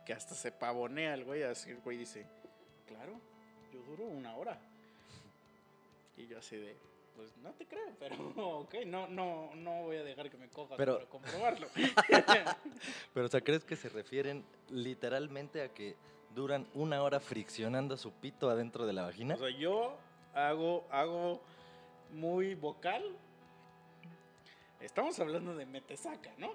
que 0.06 0.12
hasta 0.12 0.34
se 0.34 0.52
pavonea 0.52 1.14
el 1.14 1.24
güey. 1.24 1.42
Así 1.42 1.70
el 1.70 1.78
güey 1.80 1.96
dice, 1.98 2.24
claro, 2.86 3.20
yo 3.72 3.80
duro 3.82 4.04
una 4.04 4.34
hora. 4.36 4.58
Y 6.16 6.26
yo 6.26 6.38
así 6.38 6.56
de, 6.56 6.76
pues 7.18 7.36
no 7.38 7.52
te 7.54 7.66
creo, 7.66 7.92
pero 7.98 8.14
ok, 8.60 8.74
no, 8.86 9.08
no, 9.08 9.52
no 9.56 9.82
voy 9.82 9.96
a 9.96 10.04
dejar 10.04 10.30
que 10.30 10.36
me 10.36 10.48
cojas 10.48 10.76
Pero- 10.76 10.98
para 10.98 11.08
comprobarlo. 11.10 11.66
Pero, 13.12 13.26
o 13.26 13.28
sea, 13.28 13.40
¿crees 13.40 13.64
que 13.64 13.74
se 13.74 13.88
refieren 13.88 14.44
literalmente 14.70 15.62
a 15.62 15.68
que 15.74 15.96
duran 16.32 16.68
una 16.74 17.02
hora 17.02 17.18
friccionando 17.18 17.96
su 17.96 18.12
pito 18.12 18.48
adentro 18.50 18.86
de 18.86 18.92
la 18.92 19.02
vagina? 19.02 19.34
O 19.34 19.38
sea, 19.38 19.50
yo 19.50 19.96
hago, 20.32 20.86
hago 20.92 21.42
muy 22.12 22.54
vocal. 22.54 23.02
Estamos 24.80 25.18
hablando 25.18 25.56
de 25.56 25.66
metesaca, 25.66 26.30
¿no? 26.38 26.52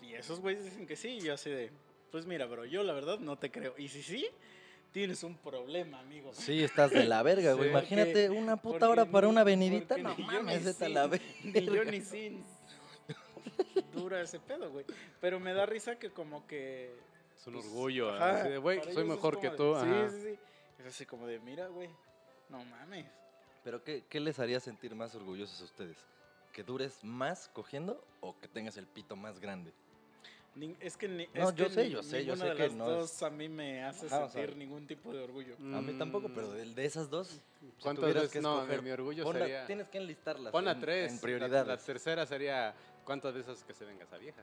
Y 0.00 0.14
esos 0.14 0.38
güeyes 0.38 0.64
dicen 0.64 0.86
que 0.86 0.94
sí, 0.94 1.08
y 1.16 1.22
yo 1.22 1.34
así 1.34 1.50
de, 1.50 1.72
pues 2.12 2.24
mira, 2.24 2.46
bro, 2.46 2.66
yo 2.66 2.84
la 2.84 2.92
verdad 2.92 3.18
no 3.18 3.36
te 3.36 3.50
creo. 3.50 3.74
Y 3.76 3.88
si 3.88 4.00
sí, 4.04 4.28
tienes 4.92 5.22
un 5.22 5.36
problema, 5.36 6.00
amigo. 6.00 6.32
Sí, 6.34 6.62
estás 6.62 6.90
de 6.90 7.04
la 7.04 7.22
verga, 7.24 7.52
güey. 7.54 7.68
Sí. 7.68 7.70
Imagínate 7.70 8.26
Porque- 8.26 8.30
una 8.30 8.56
puta 8.56 8.88
hora 8.88 9.04
para 9.06 9.26
ni- 9.26 9.32
una 9.32 9.44
venidita. 9.44 9.96
No 9.98 10.16
mames, 10.16 10.64
vete 10.64 10.84
a 10.84 10.88
la 10.88 11.06
verga. 11.06 11.24
Ni 11.44 11.64
yo 11.66 11.84
ni 11.84 12.00
sin. 12.00 12.44
Dura 13.94 14.20
ese 14.22 14.38
pedo, 14.40 14.70
güey. 14.70 14.84
Pero 15.20 15.40
me 15.40 15.52
da 15.52 15.66
risa 15.66 15.96
que 15.98 16.10
como 16.10 16.46
que... 16.46 16.94
Es 17.36 17.46
un 17.46 17.54
pues, 17.54 17.66
orgullo. 17.66 18.12
ajá, 18.14 18.40
así 18.42 18.48
de, 18.50 18.58
güey, 18.58 18.80
soy 18.92 19.04
mejor 19.04 19.40
que 19.40 19.50
tú. 19.50 19.74
de- 19.74 19.80
ajá. 19.80 20.10
Sí, 20.10 20.16
sí, 20.16 20.22
sí. 20.32 20.38
Es 20.80 20.86
así 20.86 21.06
como 21.06 21.26
de, 21.26 21.38
mira, 21.40 21.66
güey, 21.68 21.88
no 22.48 22.64
mames. 22.64 23.06
Pero 23.64 23.82
¿qué, 23.82 24.04
¿qué 24.08 24.20
les 24.20 24.38
haría 24.38 24.60
sentir 24.60 24.94
más 24.94 25.14
orgullosos 25.14 25.60
a 25.60 25.64
ustedes? 25.64 25.96
¿Que 26.52 26.62
dures 26.62 27.02
más 27.04 27.48
cogiendo 27.52 28.02
o 28.20 28.38
que 28.40 28.48
tengas 28.48 28.76
el 28.76 28.86
pito 28.86 29.16
más 29.16 29.38
grande? 29.40 29.72
Ni- 30.56 30.76
es 30.80 30.96
que 30.96 31.08
ni, 31.08 31.26
No, 31.32 31.48
es 31.50 31.54
yo 31.54 31.66
que 31.68 31.72
sé, 31.74 31.84
ni- 31.84 31.90
yo 31.90 32.02
sé, 32.02 32.24
yo 32.24 32.36
sé 32.36 32.44
de 32.48 32.54
que 32.56 32.62
las 32.64 32.72
no 32.72 32.84
es- 32.90 32.96
dos 32.98 33.22
a 33.22 33.30
mí 33.30 33.48
me 33.48 33.84
hace 33.84 34.06
Ajá, 34.06 34.24
o 34.24 34.28
sea, 34.28 34.42
sentir 34.42 34.56
ningún 34.56 34.86
tipo 34.86 35.12
de 35.12 35.22
orgullo. 35.22 35.54
A 35.56 35.80
mí 35.80 35.92
tampoco, 35.96 36.28
pero 36.28 36.48
Mm, 36.48 36.52
de, 36.54 36.74
de 36.74 36.84
esas 36.84 37.08
dos, 37.08 37.28
si 37.28 37.40
¿Cuántas 37.80 38.02
tuvieras 38.02 38.22
veces? 38.24 38.32
que 38.32 38.40
No, 38.40 38.56
escoger, 38.60 38.82
mi 38.82 38.90
orgullo 38.90 39.24
ponla- 39.24 39.40
sería... 39.44 39.66
tienes 39.66 39.88
que 39.88 39.98
enlistarlas 39.98 40.50
Pon 40.50 40.66
a 40.66 40.72
en, 40.72 40.80
tres. 40.80 41.10
en 41.10 41.16
La- 41.16 41.22
prioridades. 41.22 41.66
La, 41.68 41.76
tercera 41.76 42.26
sería 42.26 42.74
cuántas 43.04 43.32
veces 43.32 43.62
que 43.62 43.72
se 43.74 43.84
venga 43.84 44.02
esa 44.04 44.18
vieja. 44.18 44.42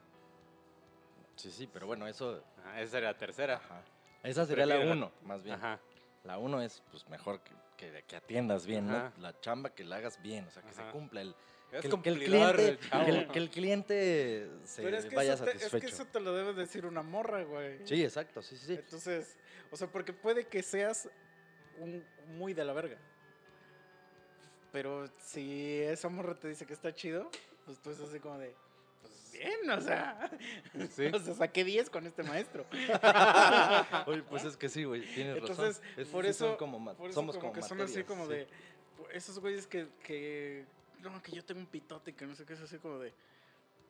Sí, 1.36 1.52
sí, 1.52 1.68
pero 1.72 1.86
bueno, 1.88 2.08
eso... 2.08 2.42
Ajá, 2.60 2.82
esa 2.82 2.92
sería 2.92 3.12
la 3.12 3.18
tercera. 3.18 3.56
Ajá. 3.56 3.82
Esa 4.24 4.46
sería 4.46 4.66
la 4.66 4.80
uno, 4.80 5.12
más 5.24 5.44
bien. 5.44 5.56
Ajá. 5.56 5.80
La 6.24 6.38
uno 6.38 6.62
es 6.62 6.82
pues 6.90 7.08
mejor 7.10 7.42
que, 7.42 7.52
que, 7.78 8.04
que 8.08 8.16
atiendas 8.16 8.66
bien, 8.66 8.90
Ajá. 8.90 9.12
¿no? 9.18 9.22
La 9.22 9.40
chamba 9.42 9.70
que 9.72 9.84
la 9.84 9.98
hagas 9.98 10.22
bien, 10.22 10.46
o 10.48 10.52
sea, 10.52 10.64
que 10.64 10.70
Ajá. 10.70 10.86
se 10.86 10.92
cumpla 10.92 11.22
el... 11.22 11.36
Es 11.72 11.82
que, 11.82 11.88
el- 11.88 12.02
que 12.02 12.10
el 12.10 12.20
cliente, 12.24 12.78
que 12.90 13.10
el, 13.10 13.28
que 13.28 13.40
el 13.40 13.50
cliente 13.50 14.50
se 14.64 14.84
Pero 14.84 14.98
es 14.98 15.06
que, 15.06 15.16
vaya 15.16 15.34
eso 15.34 15.44
te, 15.44 15.52
es 15.52 15.58
satisfecho. 15.58 15.86
que 15.86 15.92
eso 15.94 16.06
te 16.06 16.20
lo 16.22 16.34
debe 16.34 16.54
decir 16.54 16.86
una 16.86 17.02
morra, 17.04 17.44
güey. 17.44 17.80
Sí, 17.86 18.02
exacto, 18.04 18.42
sí, 18.42 18.56
sí, 18.58 18.68
sí. 18.68 18.74
Entonces, 18.76 19.36
o 19.70 19.76
sea, 19.76 19.88
porque 19.88 20.14
puede 20.14 20.48
que 20.48 20.64
seas 20.64 21.10
un 21.80 22.06
muy 22.38 22.54
de 22.54 22.64
la 22.64 22.74
verga. 22.74 22.98
Pero 24.72 25.08
si 25.20 25.82
esa 25.82 26.10
morra 26.10 26.36
te 26.36 26.48
dice 26.48 26.66
que 26.66 26.74
está 26.74 26.94
chido, 26.94 27.30
pues 27.66 27.80
tú 27.80 27.90
es 27.92 28.00
así 28.00 28.20
como 28.20 28.38
de, 28.38 28.54
pues 29.02 29.32
bien, 29.34 29.70
o 29.70 29.82
sea, 29.82 30.30
Sí. 30.92 31.08
o 31.08 31.20
sea, 31.20 31.34
saqué 31.34 31.64
10 31.64 31.90
con 31.90 32.06
este 32.06 32.24
maestro. 32.24 32.66
Oye, 34.08 34.24
pues 34.24 34.46
es 34.46 34.56
que 34.56 34.70
sí, 34.70 34.84
güey, 34.86 35.02
tienes 35.14 35.38
Entonces, 35.38 35.80
razón. 35.80 35.84
Esos 35.98 35.98
por 35.98 36.06
sí 36.06 36.12
por 36.12 36.26
eso 36.26 36.46
somos 37.14 37.38
como, 37.38 37.42
como, 37.42 37.54
que 37.54 37.62
son 37.62 37.82
así 37.82 38.04
como 38.04 38.26
sí. 38.26 38.32
de, 38.34 38.48
esos 39.14 39.40
güeyes 39.40 39.68
que, 39.68 39.88
que, 40.04 40.66
no, 41.02 41.22
que 41.22 41.32
yo 41.32 41.44
tengo 41.44 41.60
un 41.62 41.68
pitote, 41.68 42.14
que 42.14 42.26
no 42.26 42.36
sé 42.36 42.46
qué, 42.46 42.54
es 42.54 42.62
así 42.62 42.78
como 42.78 43.00
de, 43.00 43.14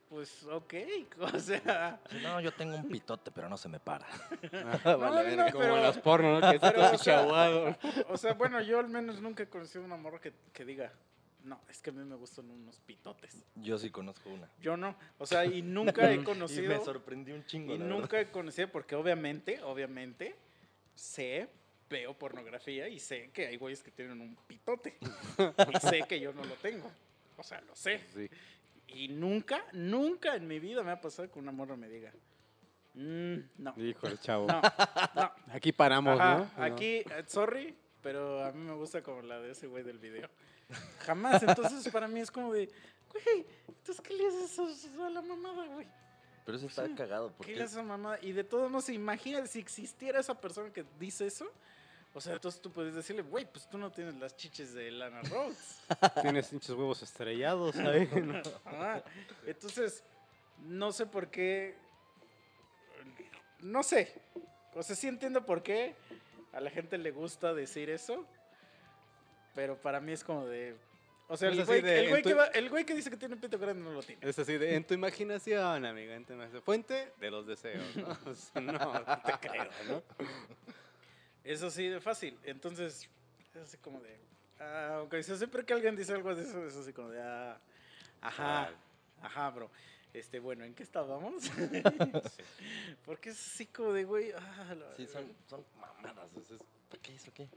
pues, 0.09 0.43
ok, 0.45 0.73
o 1.33 1.39
sea, 1.39 1.99
No, 2.21 2.39
yo 2.41 2.51
tengo 2.53 2.75
un 2.75 2.87
pitote, 2.87 3.31
pero 3.31 3.49
no 3.49 3.57
se 3.57 3.67
me 3.69 3.79
para. 3.79 4.05
Ah, 4.53 4.79
No, 4.85 4.97
vale, 4.99 5.35
no, 5.35 5.45
como 5.51 5.59
pero- 5.59 5.77
en 5.77 5.83
los 5.83 5.97
pornos, 5.99 6.41
¿no? 6.41 6.49
Que 6.49 6.55
está 6.55 6.71
pero, 6.71 6.83
todo 6.83 6.95
o 6.95 6.97
sea, 6.97 7.15
chaguado. 7.21 7.77
o 8.09 8.17
sea, 8.17 8.33
bueno, 8.33 8.61
yo 8.61 8.79
al 8.79 8.87
menos 8.89 9.21
nunca 9.21 9.43
he 9.43 9.47
conocido 9.49 9.83
una 9.83 9.97
morra 9.97 10.19
que, 10.19 10.33
que 10.53 10.63
diga, 10.65 10.91
no, 11.43 11.59
es 11.69 11.81
que 11.81 11.89
a 11.91 11.93
mí 11.93 12.03
me 12.03 12.15
gustan 12.15 12.49
unos 12.49 12.79
pitotes. 12.81 13.43
Yo 13.55 13.77
sí 13.77 13.89
conozco 13.89 14.29
una. 14.29 14.49
Yo 14.59 14.75
no, 14.77 14.97
o 15.17 15.25
sea, 15.25 15.45
y 15.45 15.61
nunca 15.61 16.09
he 16.09 16.13
Y 16.15 16.17
me 16.19 16.23
conocido, 16.25 16.83
sorprendí 16.83 17.31
un 17.31 17.45
chingo, 17.45 17.73
y 17.73 17.77
la 17.77 17.85
verdad. 17.85 17.99
nunca 17.99 18.19
he 18.19 18.31
conocido, 18.31 18.67
porque 18.69 18.95
obviamente, 18.95 19.61
obviamente, 19.63 20.35
sé, 20.95 21.49
veo 21.89 22.13
pornografía 22.17 22.87
y 22.87 22.99
sé 22.99 23.29
que 23.31 23.47
hay 23.47 23.57
güeyes 23.57 23.81
que 23.83 23.91
tienen 23.91 24.19
un 24.21 24.35
pitote. 24.47 24.97
y 25.73 25.79
sé 25.87 26.01
que 26.07 26.19
yo 26.19 26.33
no 26.33 26.43
lo 26.43 26.55
tengo. 26.55 26.91
O 27.37 27.43
sea, 27.43 27.61
lo 27.61 27.75
sé. 27.75 28.01
Sí. 28.13 28.29
Y 28.87 29.09
nunca, 29.09 29.63
nunca 29.73 30.35
en 30.35 30.47
mi 30.47 30.59
vida 30.59 30.83
me 30.83 30.91
ha 30.91 30.99
pasado 31.01 31.29
que 31.31 31.39
una 31.39 31.51
morra 31.51 31.75
me 31.75 31.87
diga, 31.89 32.11
"Mm, 32.93 33.35
no, 33.57 33.73
Hijo 33.77 34.07
el 34.07 34.19
chavo. 34.19 34.47
no, 34.47 34.61
no. 35.15 35.31
Aquí 35.53 35.71
paramos, 35.71 36.19
Ajá, 36.19 36.51
¿no? 36.57 36.63
Aquí, 36.63 36.95
eh, 36.97 37.23
sorry, 37.27 37.75
pero 38.01 38.43
a 38.43 38.51
mí 38.51 38.63
me 38.63 38.73
gusta 38.73 39.01
como 39.03 39.21
la 39.21 39.39
de 39.39 39.51
ese 39.51 39.67
güey 39.67 39.83
del 39.83 39.99
video. 39.99 40.29
Jamás, 40.99 41.43
entonces 41.43 41.87
para 41.91 42.07
mí 42.07 42.19
es 42.19 42.31
como 42.31 42.51
de, 42.53 42.69
güey, 43.11 43.45
entonces 43.67 44.01
¿qué 44.01 44.13
le 44.13 44.27
haces 44.27 44.59
a- 44.97 45.05
a 45.07 45.09
la 45.09 45.21
mamada, 45.21 45.65
güey? 45.67 45.87
Pero 46.45 46.57
eso 46.57 46.67
está 46.67 46.85
Sí. 46.87 46.93
cagado, 46.95 47.27
¿Qué 47.29 47.33
porque 47.37 47.55
le 47.57 47.63
haces 47.63 47.75
a 47.77 47.81
la 47.81 47.87
mamada? 47.89 48.19
Y 48.21 48.31
de 48.31 48.43
todos 48.45 48.71
modos, 48.71 48.89
imagínate 48.89 49.47
si 49.47 49.59
existiera 49.59 50.19
esa 50.21 50.39
persona 50.39 50.71
que 50.71 50.85
dice 50.97 51.25
eso. 51.27 51.45
O 52.17 52.21
sea, 52.21 52.33
entonces 52.33 52.59
tú 52.59 52.71
puedes 52.71 52.95
decirle, 52.95 53.21
güey, 53.21 53.45
pues 53.45 53.69
tú 53.69 53.77
no 53.77 53.91
tienes 53.91 54.15
las 54.15 54.35
chiches 54.35 54.73
de 54.73 54.89
Lana 54.89 55.21
Rhodes. 55.21 55.83
Tienes 56.23 56.47
pinches 56.47 56.71
huevos 56.71 57.03
estrellados 57.03 57.75
ahí. 57.75 58.09
¿no? 58.15 58.41
Entonces, 59.45 60.03
no 60.65 60.91
sé 60.91 61.05
por 61.05 61.29
qué. 61.29 61.75
No 63.59 63.83
sé. 63.83 64.15
O 64.73 64.81
sea, 64.81 64.95
sí 64.95 65.07
entiendo 65.07 65.45
por 65.45 65.61
qué 65.61 65.93
a 66.53 66.59
la 66.59 66.71
gente 66.71 66.97
le 66.97 67.11
gusta 67.11 67.53
decir 67.53 67.91
eso. 67.91 68.25
Pero 69.53 69.79
para 69.79 69.99
mí 69.99 70.11
es 70.11 70.23
como 70.23 70.47
de. 70.47 70.75
O 71.27 71.37
sea, 71.37 71.49
el 71.49 71.65
güey, 71.65 71.81
de, 71.83 71.99
el 71.99 72.09
güey 72.09 72.21
en 72.21 72.23
tu- 72.23 72.29
que 72.29 72.33
va- 72.35 72.45
el 72.47 72.69
güey 72.71 72.83
que 72.83 72.95
dice 72.95 73.11
que 73.11 73.17
tiene 73.17 73.35
un 73.35 73.41
pito 73.41 73.59
grande 73.59 73.83
no 73.83 73.91
lo 73.91 74.01
tiene. 74.01 74.27
Es 74.27 74.39
así 74.39 74.57
de, 74.57 74.73
en 74.75 74.83
tu 74.87 74.95
imaginación, 74.95 75.85
amiga, 75.85 76.15
en 76.15 76.25
tu 76.25 76.33
imaginación. 76.33 76.63
Fuente 76.63 77.11
de 77.19 77.29
los 77.29 77.45
deseos, 77.45 77.95
¿no? 77.95 78.07
O 78.25 78.33
sea, 78.33 78.59
no, 78.61 78.71
no 78.73 79.21
te 79.21 79.33
creo, 79.47 79.69
¿no? 79.87 80.01
Eso 81.47 81.71
sí, 81.71 81.87
de 81.87 82.01
fácil. 82.01 82.37
Entonces, 82.43 83.09
es 83.55 83.61
así 83.61 83.77
como 83.77 84.01
de. 84.01 84.19
Ah, 84.59 85.01
ok. 85.05 85.15
Siempre 85.21 85.65
que 85.65 85.73
alguien 85.73 85.95
dice 85.95 86.13
algo 86.13 86.35
de 86.35 86.43
eso, 86.43 86.67
es 86.67 86.75
así 86.75 86.91
como 86.91 87.09
de. 87.09 87.21
Ah, 87.21 87.57
ajá. 88.19 88.69
Ajá, 89.21 89.49
bro. 89.51 89.71
Este, 90.13 90.39
bueno, 90.39 90.65
¿en 90.65 90.73
qué 90.73 90.83
estábamos? 90.83 91.43
Porque 93.05 93.29
es 93.29 93.53
así 93.53 93.65
como 93.67 93.93
de, 93.93 94.03
güey. 94.03 94.31
Ah, 94.33 94.75
sí, 94.97 95.07
son, 95.07 95.31
son 95.47 95.63
mamadas. 95.79 96.29
¿Para 96.89 97.01
qué 97.01 97.15
eso 97.15 97.31
qué? 97.33 97.47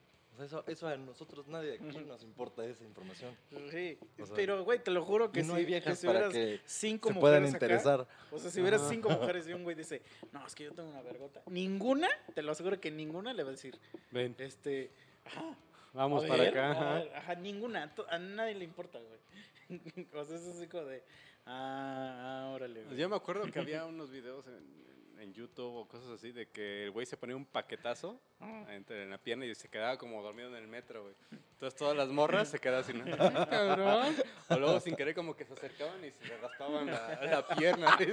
Eso, 0.41 0.65
eso 0.67 0.87
a 0.87 0.97
nosotros 0.97 1.47
nadie 1.49 1.75
aquí 1.75 1.99
nos 2.05 2.23
importa 2.23 2.65
esa 2.65 2.85
información. 2.85 3.37
Sí, 3.71 3.99
O 4.19 4.27
sea, 4.27 4.35
pero 4.35 4.65
güey, 4.65 4.83
te 4.83 4.91
lo 4.91 5.05
juro 5.05 5.31
que 5.31 5.43
no 5.43 5.55
si, 5.55 5.61
hay 5.61 5.65
viejas 5.67 5.93
que 5.93 5.97
si 5.97 6.07
para 6.07 6.29
hubieras 6.29 6.33
que 6.33 6.61
cinco 6.65 7.09
se 7.09 7.15
mujeres 7.15 7.21
puedan 7.21 7.45
acá, 7.45 7.67
interesar. 7.67 8.09
o 8.31 8.39
sea, 8.39 8.51
si 8.51 8.61
hubieras 8.61 8.89
cinco 8.89 9.11
mujeres 9.11 9.47
y 9.49 9.53
un 9.53 9.65
güey 9.65 9.77
dice, 9.77 10.03
no, 10.33 10.47
es 10.47 10.55
que 10.55 10.65
yo 10.65 10.73
tengo 10.73 10.89
una 10.89 11.03
vergota. 11.03 11.43
Ninguna, 11.47 12.09
te 12.35 12.43
lo 12.43 12.53
aseguro 12.53 12.81
que 12.81 12.91
ninguna 12.91 13.33
le 13.33 13.43
va 13.43 13.51
a 13.51 13.53
decir, 13.53 13.79
Ven, 14.11 14.35
este, 14.39 14.91
ajá, 15.25 15.57
vamos 15.93 16.25
para 16.25 16.45
ver, 16.45 16.59
acá. 16.59 16.71
ajá. 16.73 16.95
ver, 16.95 17.17
ajá, 17.17 17.35
ninguna, 17.35 17.93
a 18.09 18.19
nadie 18.19 18.55
le 18.55 18.65
importa, 18.65 18.99
güey. 18.99 19.81
o 20.15 20.25
sea, 20.25 20.37
es 20.37 20.47
así 20.47 20.67
como 20.67 20.85
de, 20.85 21.03
ah, 21.47 22.47
ah, 22.47 22.53
órale, 22.55 22.85
güey. 22.85 22.97
Yo 22.97 23.09
me 23.09 23.17
acuerdo 23.17 23.51
que 23.51 23.59
había 23.59 23.85
unos 23.85 24.11
videos 24.11 24.47
en, 24.47 24.90
en 25.21 25.33
YouTube 25.35 25.75
o 25.75 25.87
cosas 25.87 26.09
así 26.11 26.33
de 26.33 26.49
que 26.49 26.85
el 26.85 26.91
güey 26.91 27.07
se 27.07 27.17
ponía 27.17 27.37
un 27.37 27.45
paquetazo 27.47 28.21
Ah. 28.41 28.65
entre 28.71 29.03
en 29.03 29.11
la 29.11 29.19
pierna 29.19 29.45
y 29.45 29.55
se 29.55 29.69
quedaba 29.69 29.99
como 29.99 30.23
dormido 30.23 30.49
en 30.49 30.55
el 30.57 30.67
metro, 30.67 31.03
güey. 31.03 31.15
Entonces 31.31 31.79
todas 31.79 31.95
las 31.97 32.09
morras 32.09 32.49
se 32.49 32.59
quedaban 32.59 32.83
así, 32.85 32.93
"Ah, 33.19 33.47
cabrón. 33.51 34.17
O 34.49 34.57
luego 34.59 34.81
sin 34.81 34.97
querer 34.97 35.15
como 35.15 35.37
que 35.37 35.45
se 35.45 35.53
acercaban 35.53 36.03
y 36.05 36.11
se 36.11 36.25
le 36.27 36.39
raspaban 36.39 36.87
la, 36.87 37.21
la 37.23 37.47
pierna. 37.55 37.97
¿Qué 37.99 38.07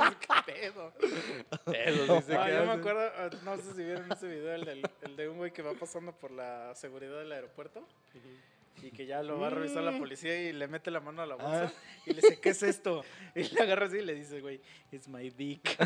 pedo? 0.46 0.94
Pedo, 1.66 2.16
dice 2.18 2.36
Ah, 2.38 2.46
que 2.46 2.54
yo 2.54 2.66
me 2.66 2.72
acuerdo, 2.74 3.10
ah, 3.16 3.30
no 3.44 3.58
sé 3.58 3.74
si 3.74 3.84
vieron 3.84 4.12
ese 4.12 4.28
video, 4.28 4.54
el, 4.56 4.66
del- 4.66 4.90
el 5.02 5.16
de 5.16 5.30
un 5.30 5.38
güey 5.38 5.52
que 5.52 5.62
va 5.62 5.74
pasando 5.74 6.12
por 6.12 6.32
la 6.32 6.76
seguridad 6.76 7.20
del 7.20 7.32
aeropuerto 7.32 7.88
y 8.82 8.92
que 8.92 9.06
ya 9.06 9.24
lo 9.24 9.40
va 9.40 9.48
a 9.48 9.50
revisar 9.50 9.84
la 9.84 9.98
policía 9.98 10.40
y 10.50 10.54
le 10.54 10.68
mete 10.68 10.92
la 10.92 11.00
mano 11.00 11.22
a 11.22 11.26
la 11.26 11.36
bolsa 11.36 11.74
y 12.06 12.12
le 12.14 12.22
dice, 12.22 12.40
¿qué 12.40 12.50
es 12.50 12.64
esto? 12.64 13.04
Y 13.36 13.44
le 13.44 13.62
agarra 13.62 13.88
así 13.88 13.98
y 13.98 14.02
le 14.04 14.14
dice, 14.14 14.40
güey, 14.42 14.62
it's 14.92 15.08
my 15.08 15.30
dick. 15.32 15.78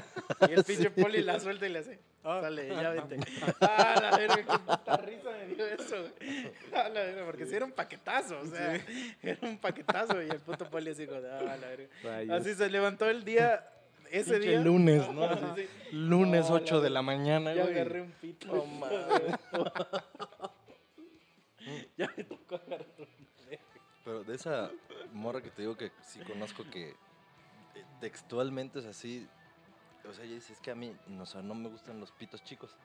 Y 0.49 0.53
el 0.53 0.63
pinche 0.65 0.91
poli 0.91 1.21
la 1.21 1.39
suelta 1.39 1.65
y 1.67 1.69
le 1.69 1.79
hace, 1.79 1.99
sale, 2.21 2.67
ya 2.67 2.89
vete. 2.91 3.17
Ah, 3.61 3.95
la 4.01 4.17
verga, 4.17 4.35
qué 4.35 4.59
puta 4.59 4.97
risa 4.97 5.29
me 5.31 5.55
dio 5.55 5.65
eso, 5.67 5.95
güey. 5.99 6.51
Ah, 6.73 6.89
la 6.89 7.01
verga, 7.01 7.25
porque 7.25 7.45
sí 7.45 7.55
era 7.55 7.65
un 7.65 7.71
paquetazo, 7.71 8.39
o 8.39 8.45
sea, 8.45 8.75
era 9.21 9.39
un 9.41 9.57
paquetazo 9.57 10.21
y 10.21 10.29
el 10.29 10.39
puto 10.39 10.69
poli 10.69 10.91
así 10.91 11.07
ah, 11.09 11.57
la 11.59 11.67
verga. 11.67 11.87
Rayos. 12.03 12.41
Así 12.41 12.53
se 12.55 12.69
levantó 12.69 13.09
el 13.09 13.23
día, 13.23 13.67
ese 14.11 14.33
Pinche 14.33 14.49
día. 14.49 14.59
lunes, 14.59 15.09
¿no? 15.11 15.27
Lunes 15.91 16.49
No, 16.49 16.55
8 16.55 16.75
la 16.77 16.81
de 16.81 16.89
la 16.89 17.01
mañana, 17.01 17.53
Ya 17.53 17.63
güey. 17.63 17.75
agarré 17.75 18.01
un 18.01 18.11
pito. 18.11 18.65
Mames. 18.65 18.99
ya 21.97 22.11
me 22.15 22.23
tocó 22.23 22.55
agarrar 22.55 22.87
un 22.97 23.07
Pero 24.03 24.23
de 24.23 24.35
esa 24.35 24.71
morra 25.13 25.41
que 25.41 25.49
te 25.49 25.61
digo 25.61 25.75
que 25.77 25.91
sí 26.01 26.19
conozco 26.21 26.63
que 26.69 26.89
eh, 26.89 26.95
textualmente 27.99 28.79
es 28.79 28.85
así. 28.85 29.27
O 30.07 30.13
sea, 30.13 30.25
ella 30.25 30.35
dice, 30.35 30.53
es 30.53 30.59
que 30.59 30.71
a 30.71 30.75
mí, 30.75 30.95
no, 31.07 31.23
o 31.23 31.25
sea, 31.25 31.41
no 31.41 31.53
me 31.53 31.69
gustan 31.69 31.99
los 31.99 32.11
pitos 32.11 32.43
chicos. 32.43 32.75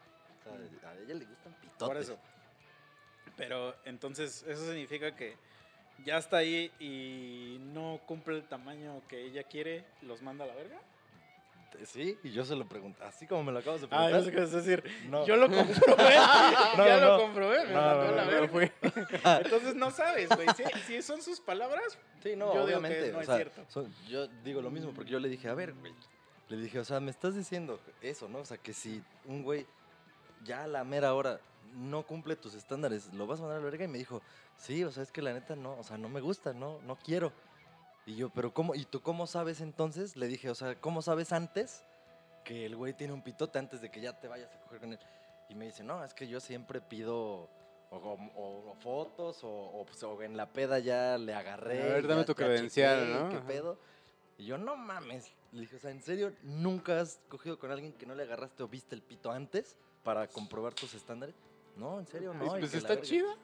O 0.40 0.78
sea, 0.78 0.90
a 0.90 0.94
ella 0.96 1.14
le 1.14 1.24
gustan 1.24 1.54
pitotes. 1.54 1.88
Por 1.88 1.96
eso. 1.96 2.18
Pero 3.36 3.74
entonces, 3.84 4.44
eso 4.46 4.66
significa 4.66 5.14
que 5.16 5.36
ya 6.04 6.18
está 6.18 6.38
ahí 6.38 6.70
y 6.78 7.58
no 7.72 8.00
cumple 8.06 8.36
el 8.36 8.44
tamaño 8.44 9.02
que 9.08 9.24
ella 9.24 9.44
quiere, 9.44 9.84
los 10.02 10.22
manda 10.22 10.44
a 10.44 10.48
la 10.48 10.54
verga. 10.54 10.80
Sí, 11.84 12.18
y 12.22 12.30
yo 12.30 12.44
se 12.44 12.56
lo 12.56 12.66
pregunté, 12.66 13.02
así 13.04 13.26
como 13.26 13.44
me 13.44 13.52
lo 13.52 13.58
acabas 13.58 13.80
de 13.82 13.86
Ah, 13.90 14.08
preguntar. 14.08 14.20
yo 14.20 14.24
sé 14.24 14.32
qué 14.32 14.56
decir. 14.56 14.84
No. 15.10 15.26
Yo 15.26 15.36
lo 15.36 15.48
comprobé. 15.50 16.16
No, 16.76 16.86
ya 16.86 17.00
no. 17.00 17.06
lo 17.16 17.18
comprobé, 17.22 17.66
me 17.66 17.74
mandó 17.74 18.14
la 18.14 18.24
verga. 18.24 18.72
Entonces 19.44 19.74
no 19.74 19.90
sabes, 19.90 20.28
güey. 20.30 20.46
Si, 20.56 20.64
si 20.86 21.02
son 21.02 21.20
sus 21.22 21.40
palabras, 21.40 21.98
Sí, 22.22 22.34
no, 22.36 22.46
Yo 22.46 22.66
digo 22.66 22.80
que 22.80 22.86
obviamente. 22.86 23.12
no 23.12 23.18
o 23.18 23.20
es 23.20 23.26
sea, 23.26 23.36
cierto. 23.36 23.64
son- 23.68 23.92
yo 24.08 24.26
digo 24.44 24.60
lo 24.62 24.70
mismo 24.70 24.92
porque 24.92 25.10
yo 25.10 25.20
le 25.20 25.28
dije, 25.28 25.48
a 25.48 25.54
ver, 25.54 25.74
güey. 25.74 25.92
Le 26.48 26.56
dije, 26.56 26.78
o 26.78 26.84
sea, 26.84 26.98
me 27.00 27.10
estás 27.10 27.34
diciendo 27.34 27.78
eso, 28.00 28.28
¿no? 28.28 28.38
O 28.38 28.44
sea, 28.44 28.56
que 28.56 28.72
si 28.72 29.02
un 29.26 29.42
güey 29.42 29.66
ya 30.44 30.64
a 30.64 30.66
la 30.66 30.84
mera 30.84 31.12
hora 31.14 31.40
no 31.74 32.04
cumple 32.04 32.36
tus 32.36 32.54
estándares, 32.54 33.12
¿lo 33.14 33.26
vas 33.26 33.38
a 33.40 33.42
mandar 33.42 33.58
a 33.58 33.60
la 33.60 33.64
verga? 33.70 33.84
Y 33.84 33.88
me 33.88 33.98
dijo, 33.98 34.22
sí, 34.56 34.82
o 34.84 34.90
sea, 34.92 35.02
es 35.02 35.10
que 35.12 35.22
la 35.22 35.32
neta 35.32 35.56
no, 35.56 35.72
o 35.78 35.82
sea, 35.82 35.98
no 35.98 36.08
me 36.08 36.20
gusta, 36.20 36.52
no, 36.52 36.78
no 36.86 36.96
quiero. 36.96 37.32
Y 38.06 38.14
yo, 38.14 38.28
pero 38.30 38.52
¿cómo? 38.54 38.74
¿Y 38.74 38.84
tú 38.84 39.00
cómo 39.02 39.26
sabes 39.26 39.60
entonces? 39.60 40.16
Le 40.16 40.28
dije, 40.28 40.48
o 40.48 40.54
sea, 40.54 40.76
¿cómo 40.76 41.02
sabes 41.02 41.32
antes 41.32 41.84
que 42.44 42.64
el 42.66 42.76
güey 42.76 42.94
tiene 42.94 43.12
un 43.12 43.22
pitote 43.22 43.58
antes 43.58 43.80
de 43.80 43.90
que 43.90 44.00
ya 44.00 44.18
te 44.18 44.28
vayas 44.28 44.54
a 44.54 44.60
coger 44.60 44.78
con 44.80 44.92
él? 44.92 44.98
Y 45.48 45.54
me 45.56 45.64
dice, 45.66 45.82
no, 45.82 46.04
es 46.04 46.14
que 46.14 46.28
yo 46.28 46.38
siempre 46.40 46.80
pido 46.80 47.16
o, 47.90 47.96
o- 47.96 48.70
o 48.70 48.74
fotos 48.80 49.42
o, 49.42 49.48
o, 49.50 49.84
pues, 49.84 50.02
o 50.04 50.22
en 50.22 50.36
la 50.36 50.52
peda 50.52 50.78
ya 50.78 51.18
le 51.18 51.34
agarré. 51.34 51.82
A 51.82 51.86
ver, 51.94 52.06
dame 52.06 52.24
tu 52.24 52.34
credencial, 52.34 53.12
¿no? 53.12 53.28
¿Qué 53.28 53.36
Ajá. 53.38 53.46
pedo? 53.46 53.78
Y 54.38 54.44
yo, 54.46 54.56
no 54.58 54.76
mames. 54.76 55.32
Le 55.52 55.62
dije, 55.62 55.76
o 55.76 55.78
sea, 55.80 55.90
¿en 55.90 56.02
serio 56.02 56.32
nunca 56.42 57.00
has 57.00 57.18
cogido 57.28 57.58
con 57.58 57.70
alguien 57.72 57.92
que 57.92 58.06
no 58.06 58.14
le 58.14 58.22
agarraste 58.24 58.62
o 58.62 58.68
viste 58.68 58.94
el 58.94 59.02
pito 59.02 59.30
antes 59.32 59.76
para 60.04 60.28
comprobar 60.28 60.74
tus 60.74 60.94
estándares? 60.94 61.34
No, 61.76 61.98
en 61.98 62.06
serio, 62.06 62.32
no. 62.34 62.50
Pues 62.50 62.72
la 62.72 62.78
está 62.78 62.94
verga. 62.94 63.34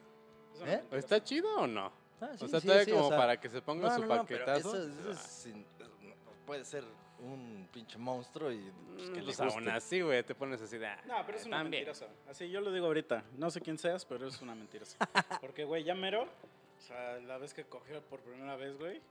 una 0.61 0.71
¿Eh? 0.71 0.83
¿Está 0.91 1.23
chido 1.23 1.53
o 1.57 1.67
no? 1.67 1.91
Ah, 2.21 2.29
sí, 2.37 2.45
o 2.45 2.47
sea, 2.47 2.59
sí, 2.61 2.67
todavía 2.67 2.85
sí, 2.85 2.91
como 2.91 3.05
o 3.05 3.09
sea, 3.09 3.17
para 3.17 3.39
que 3.39 3.49
se 3.49 3.61
ponga 3.61 3.89
no, 3.89 3.95
su 3.95 4.01
no, 4.05 4.15
no, 4.15 4.25
pero 4.25 4.45
paquetazo. 4.45 4.75
eso- 4.77 4.99
eso 4.99 5.11
es 5.11 5.19
sin- 5.19 5.65
no, 6.01 6.13
puede 6.45 6.63
ser 6.65 6.83
un 7.19 7.67
pinche 7.73 7.97
monstruo 7.97 8.51
y 8.51 8.59
pues, 8.95 9.09
que 9.09 9.15
le 9.17 9.23
Pues 9.23 9.37
guste. 9.39 9.53
aún 9.53 9.69
así, 9.69 10.01
güey, 10.01 10.23
te 10.23 10.35
pones 10.35 10.61
así 10.61 10.77
de... 10.77 10.87
ah, 10.87 11.01
No, 11.05 11.25
pero 11.25 11.37
es 11.37 11.45
una 11.45 11.57
también. 11.57 11.85
mentirosa. 11.85 12.07
Así 12.29 12.49
yo 12.49 12.59
lo 12.61 12.71
digo 12.71 12.85
ahorita. 12.87 13.23
No 13.37 13.49
sé 13.49 13.61
quién 13.61 13.77
seas, 13.77 14.03
pero 14.05 14.27
es 14.27 14.41
una 14.41 14.53
mentirosa. 14.55 14.97
Porque, 15.41 15.63
güey, 15.63 15.83
ya 15.83 15.95
mero. 15.95 16.23
O 16.23 16.81
sea, 16.85 17.17
la 17.21 17.37
vez 17.37 17.53
que 17.53 17.63
cogió 17.63 18.01
por 18.01 18.19
primera 18.19 18.55
vez, 18.57 18.77
güey. 18.77 19.01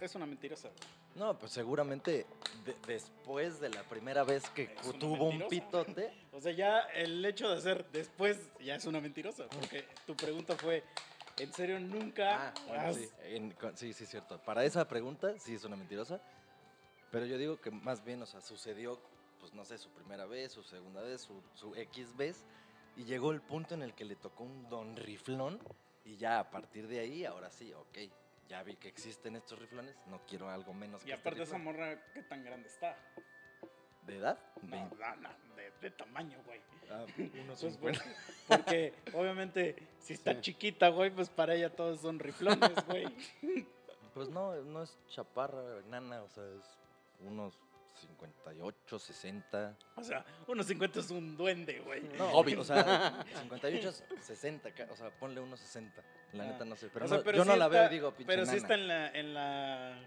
Es 0.00 0.14
una 0.14 0.24
mentirosa. 0.26 0.70
No, 1.16 1.36
pues 1.38 1.52
seguramente 1.52 2.24
de- 2.64 2.76
después 2.86 3.60
de 3.60 3.68
la 3.70 3.82
primera 3.82 4.22
vez 4.24 4.48
que 4.50 4.68
tuvo 4.98 5.24
un 5.28 5.48
pitote, 5.48 6.12
O 6.32 6.40
sea, 6.40 6.52
ya 6.52 6.80
el 6.94 7.22
hecho 7.24 7.50
de 7.50 7.56
hacer 7.58 7.84
después 7.92 8.38
ya 8.60 8.76
es 8.76 8.86
una 8.86 9.00
mentirosa. 9.00 9.46
Porque 9.48 9.84
tu 10.06 10.14
pregunta 10.16 10.56
fue: 10.56 10.82
¿en 11.38 11.52
serio 11.52 11.80
nunca 11.80 12.48
Ah, 12.48 12.54
bueno, 12.66 12.82
has- 12.88 12.96
sí, 12.96 13.08
en- 13.22 13.50
con- 13.52 13.76
sí, 13.76 13.92
sí, 13.92 14.06
cierto. 14.06 14.38
Para 14.42 14.64
esa 14.64 14.86
pregunta, 14.88 15.38
sí 15.38 15.54
es 15.54 15.64
una 15.64 15.76
mentirosa. 15.76 16.20
Pero 17.10 17.26
yo 17.26 17.38
digo 17.38 17.60
que 17.60 17.70
más 17.70 18.04
bien, 18.04 18.20
o 18.22 18.26
sea, 18.26 18.40
sucedió, 18.40 19.00
pues 19.40 19.54
no 19.54 19.64
sé, 19.64 19.78
su 19.78 19.90
primera 19.90 20.26
vez, 20.26 20.52
su 20.52 20.62
segunda 20.62 21.00
vez, 21.02 21.22
su, 21.22 21.42
su 21.54 21.74
X 21.74 22.16
vez. 22.16 22.44
Y 22.96 23.04
llegó 23.04 23.30
el 23.32 23.40
punto 23.40 23.74
en 23.74 23.82
el 23.82 23.94
que 23.94 24.04
le 24.04 24.16
tocó 24.16 24.44
un 24.44 24.68
don 24.68 24.96
riflón. 24.96 25.58
Y 26.04 26.16
ya 26.16 26.38
a 26.40 26.50
partir 26.50 26.86
de 26.88 27.00
ahí, 27.00 27.24
ahora 27.24 27.50
sí, 27.50 27.72
ok. 27.72 27.98
Ya 28.48 28.62
vi 28.62 28.76
que 28.76 28.88
existen 28.88 29.36
estos 29.36 29.58
riflones, 29.58 29.94
no 30.06 30.20
quiero 30.26 30.48
algo 30.48 30.72
menos 30.72 31.02
Y 31.02 31.06
que 31.06 31.12
este 31.12 31.20
aparte, 31.20 31.42
esa 31.42 31.56
riflón. 31.58 31.74
morra, 31.76 32.12
¿qué 32.14 32.22
tan 32.22 32.44
grande 32.44 32.68
está? 32.68 32.96
¿De 34.08 34.16
edad? 34.16 34.38
No, 34.62 34.76
no, 34.98 35.16
no, 35.16 35.28
de, 35.56 35.70
de 35.80 35.90
tamaño, 35.92 36.36
güey. 36.46 36.60
ah, 36.90 37.04
unos 37.44 37.60
Pues, 37.60 37.74
50. 37.74 38.04
porque, 38.48 38.94
obviamente, 39.12 39.76
si 40.00 40.14
está 40.14 40.34
Sí. 40.34 40.40
chiquita, 40.40 40.88
güey, 40.88 41.10
pues 41.10 41.28
para 41.28 41.54
ella 41.54 41.70
todos 41.70 42.00
son 42.00 42.18
riflones, 42.18 42.72
güey. 42.86 43.06
Pues 44.14 44.30
no, 44.30 44.52
no 44.62 44.82
es 44.82 44.98
chaparra, 45.10 45.62
nana, 45.90 46.22
o 46.24 46.28
sea, 46.28 46.42
es 46.42 46.64
unos 47.20 47.54
58, 47.94 48.98
60. 48.98 49.76
O 49.94 50.02
sea, 50.02 50.24
unos 50.48 50.66
50 50.66 50.98
es 50.98 51.10
un 51.12 51.36
duende, 51.36 51.78
güey. 51.80 52.02
No, 52.18 52.28
Hobbit. 52.32 52.58
o 52.58 52.64
sea, 52.64 53.24
58, 53.42 53.92
60, 54.20 54.72
ca- 54.72 54.88
o 54.90 54.96
sea, 54.96 55.10
ponle 55.10 55.40
unos 55.40 55.60
60. 55.60 56.02
La 56.32 56.42
Ah. 56.42 56.46
neta 56.48 56.64
no 56.64 56.74
sé, 56.74 56.88
pero, 56.92 57.04
O 57.04 57.08
sea, 57.08 57.18
no- 57.18 57.22
pero 57.22 57.38
yo 57.38 57.44
no 57.44 57.54
la 57.54 57.66
está- 57.66 57.78
veo 57.80 57.90
y 57.90 57.94
digo, 57.94 58.10
pinche 58.12 58.26
Pero 58.26 58.44
sí 58.44 58.56
nana, 58.56 58.62
está 58.62 58.74
en 58.74 58.88
la, 58.88 59.08
en 59.10 59.34
la, 59.34 59.98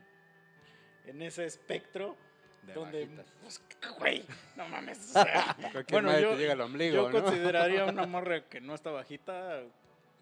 en 1.06 1.22
ese 1.22 1.46
espectro 1.46 2.18
de 2.64 2.74
donde, 2.74 3.10
pues, 3.42 3.62
güey, 4.00 4.26
no 4.56 4.68
mames, 4.68 5.10
o 5.10 5.24
sea, 5.24 5.56
Bueno, 5.92 6.18
yo- 6.20 6.32
te 6.32 6.38
llega 6.38 6.54
al 6.54 6.62
ombligo, 6.62 6.96
yo 6.96 7.10
¿no? 7.10 7.24
consideraría 7.24 7.86
una 7.86 8.06
morra 8.08 8.48
que 8.48 8.62
no 8.62 8.76
está 8.76 8.92
bajita 8.92 9.64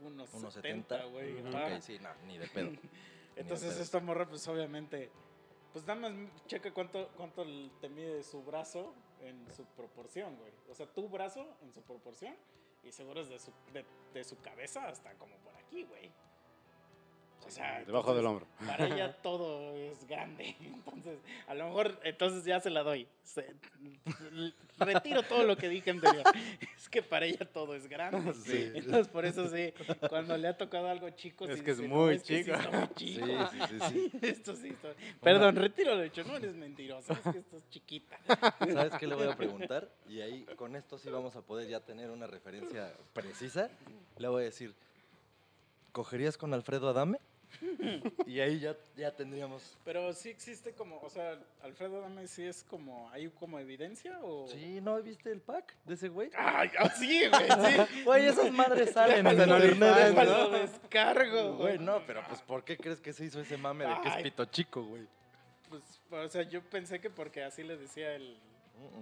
unos, 0.02 0.34
Unos 0.34 0.54
70, 0.54 0.95
70, 0.97 1.06
güey. 1.12 1.41
Ujú. 1.41 1.58
ajá. 1.58 1.75
Ok, 1.75 1.82
sí, 1.82 1.99
no, 1.99 2.10
ni 2.25 2.38
de 2.38 2.47
pedo. 2.47 2.71
Entonces 3.36 3.73
pedo. 3.73 3.84
esta 3.84 3.99
morra, 3.99 4.25
pues 4.28 4.47
obviamente, 4.47 5.12
pues 5.73 5.86
nada 5.86 6.10
más 6.10 6.13
checa 6.47 6.71
cuánto, 6.73 7.10
cuánto 7.17 7.45
te 7.82 7.89
mide 7.89 8.23
su 8.23 8.41
brazo 8.43 8.93
en 9.21 9.45
su 9.54 9.65
proporción, 9.65 10.36
güey. 10.38 10.52
O 10.69 10.73
sea, 10.75 10.86
tu 10.88 11.10
brazo 11.10 11.45
en 11.62 11.73
su 11.73 11.82
proporción 11.82 12.36
y 12.84 12.91
seguro 12.93 13.19
es 13.21 13.28
de 13.30 13.39
su, 13.39 13.52
de, 13.73 13.86
de 14.13 14.23
su 14.23 14.39
cabeza 14.39 14.88
hasta 14.88 15.13
como 15.15 15.36
por 15.39 15.54
aquí, 15.58 15.84
güey. 15.84 16.10
O 17.45 17.52
sea, 17.52 17.84
Debajo 17.84 18.13
del 18.13 18.25
hombro. 18.28 18.45
Para 18.67 18.86
ella 18.88 19.13
todo 19.23 19.75
es 19.75 20.06
grande. 20.08 20.56
Entonces, 20.62 21.19
a 21.47 21.54
lo 21.56 21.65
mejor, 21.65 21.99
entonces 22.04 22.43
ya 22.45 22.60
se 22.60 22.69
la 22.69 22.84
doy. 22.84 23.08
Se- 23.23 23.56
retiro 24.78 25.23
todo 25.23 25.43
lo 25.43 25.58
que 25.58 25.67
dije 25.69 25.89
anterior. 25.91 26.23
Es 26.78 26.88
que 26.89 27.02
para 27.04 27.25
ella 27.25 27.45
todo 27.52 27.75
es 27.75 27.88
grande. 27.88 28.34
Sí. 28.34 28.71
Entonces, 28.75 29.08
por 29.08 29.25
eso 29.25 29.47
sí, 29.49 29.73
cuando 30.10 30.38
le 30.38 30.47
ha 30.47 30.58
tocado 30.58 30.88
algo 30.89 31.10
chico, 31.12 31.45
Es 31.45 31.58
sí 31.60 31.63
que 31.63 31.71
es 31.71 31.78
dice, 31.78 31.89
muy 31.89 32.15
es 32.15 32.23
que 32.23 32.43
sí 32.43 32.43
chico". 32.52 32.58
está 32.58 32.71
muy 32.71 32.88
Sí, 32.97 33.15
chico. 33.15 33.25
sí, 33.52 33.60
sí, 33.67 33.80
sí. 33.89 34.12
Esto 34.21 34.56
sí 34.56 34.67
está- 34.69 34.93
Perdón, 35.21 35.56
retiro 35.56 35.95
lo 35.95 36.02
dicho. 36.02 36.23
No 36.23 36.38
eres 36.38 36.56
mentiroso, 36.56 37.13
es 37.13 37.19
que 37.19 37.39
estás 37.39 37.69
chiquita. 37.69 38.17
¿Sabes 38.60 38.93
qué 38.99 39.08
le 39.08 39.15
voy 39.15 39.28
a 39.28 39.36
preguntar? 39.36 39.89
Y 40.08 40.21
ahí 40.21 40.45
con 40.56 40.75
esto 40.75 40.97
sí 40.97 41.10
vamos 41.10 41.36
a 41.36 41.41
poder 41.41 41.67
ya 41.67 41.80
tener 41.80 42.10
una 42.12 42.28
referencia 42.28 42.93
precisa. 43.13 43.69
Le 44.17 44.28
voy 44.28 44.41
a 44.43 44.45
decir, 44.45 44.73
¿cogerías 45.91 46.38
con 46.38 46.54
Alfredo 46.54 46.89
Adame? 46.89 47.19
Y 48.25 48.39
ahí 48.39 48.59
ya, 48.59 48.75
ya 48.95 49.12
tendríamos... 49.15 49.77
Pero 49.83 50.13
sí 50.13 50.29
existe 50.29 50.73
como, 50.73 50.99
o 51.01 51.09
sea, 51.09 51.38
Alfredo 51.62 52.01
Dame 52.01 52.27
sí 52.27 52.43
es 52.43 52.63
como, 52.63 53.09
¿hay 53.12 53.27
como 53.29 53.59
evidencia 53.59 54.19
o...? 54.21 54.47
Sí, 54.47 54.79
¿no 54.81 55.01
viste 55.01 55.31
el 55.31 55.41
pack 55.41 55.73
de 55.85 55.93
ese 55.95 56.09
güey? 56.09 56.29
Ay, 56.38 56.69
ah, 56.77 56.89
sí, 56.89 57.23
güey, 57.27 57.47
sí. 57.47 58.01
Güey, 58.05 58.25
esas 58.27 58.51
madres 58.51 58.91
salen 58.91 59.25
en 59.25 59.27
en 59.27 59.49
internet, 59.49 60.15
descargo, 60.51 61.57
Güey, 61.57 61.77
no, 61.79 62.01
pero 62.05 62.23
pues 62.27 62.41
¿por 62.41 62.63
qué 62.63 62.77
crees 62.77 62.99
que 62.99 63.13
se 63.13 63.25
hizo 63.25 63.39
ese 63.41 63.57
mame 63.57 63.85
de 63.85 63.95
que 64.01 64.09
es 64.09 64.15
pito 64.23 64.45
chico, 64.45 64.83
güey? 64.83 65.03
Pues, 65.69 65.83
o 66.12 66.29
sea, 66.29 66.43
yo 66.43 66.62
pensé 66.63 66.99
que 66.99 67.09
porque 67.09 67.43
así 67.43 67.63
le 67.63 67.77
decía 67.77 68.15
el, 68.15 68.38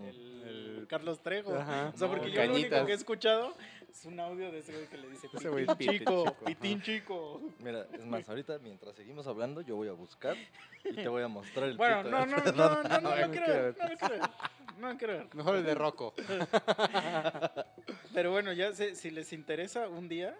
el, 0.03 0.43
El- 0.79 0.87
Carlos 0.89 1.21
Trejo. 1.21 1.53
Ajá. 1.55 1.91
O 1.93 1.97
sea, 1.97 2.07
porque 2.09 2.27
No, 2.27 2.33
yo 2.33 2.43
lo 2.45 2.53
único 2.53 2.69
cañitas. 2.69 2.85
que 2.85 2.91
he 2.91 2.95
escuchado 2.95 3.53
es 3.89 4.05
un 4.05 4.19
audio 4.19 4.51
de 4.51 4.59
ese 4.59 4.73
güey 4.73 4.87
que 4.87 4.97
le 4.97 5.09
dice 5.09 5.27
Ese 5.33 5.49
güey 5.49 5.65
pitín 5.65 5.91
chico, 5.99 6.23
chico, 6.25 6.45
pitín 6.45 6.81
chico. 6.81 7.41
Mira, 7.59 7.87
es 7.93 8.05
más, 8.05 8.27
ahorita 8.29 8.59
mientras 8.59 8.95
seguimos 8.95 9.25
hablando, 9.27 9.61
yo 9.61 9.75
voy 9.75 9.87
a 9.87 9.93
buscar 9.93 10.35
y 10.83 10.93
te 10.93 11.07
voy 11.07 11.23
a 11.23 11.27
mostrar 11.27 11.69
el 11.69 11.77
Bueno, 11.77 11.97
pito 12.03 12.09
no, 12.11 12.25
no, 12.25 12.37
no, 12.37 12.51
no, 12.51 12.51
no, 12.51 12.83
no, 12.83 12.99
no 13.01 13.15
lo 13.15 13.31
quiero 13.31 13.47
no 13.47 13.53
lo 13.55 13.61
ver. 13.63 13.75
No 14.77 14.95
ver. 14.97 15.27
Mejor 15.33 15.55
el 15.55 15.63
de 15.65 15.75
Rocco. 15.75 16.13
Pero 18.13 18.31
bueno, 18.31 18.53
ya 18.53 18.73
sé, 18.73 18.95
si 18.95 19.11
les 19.11 19.33
interesa 19.33 19.87
un 19.87 20.07
día, 20.07 20.35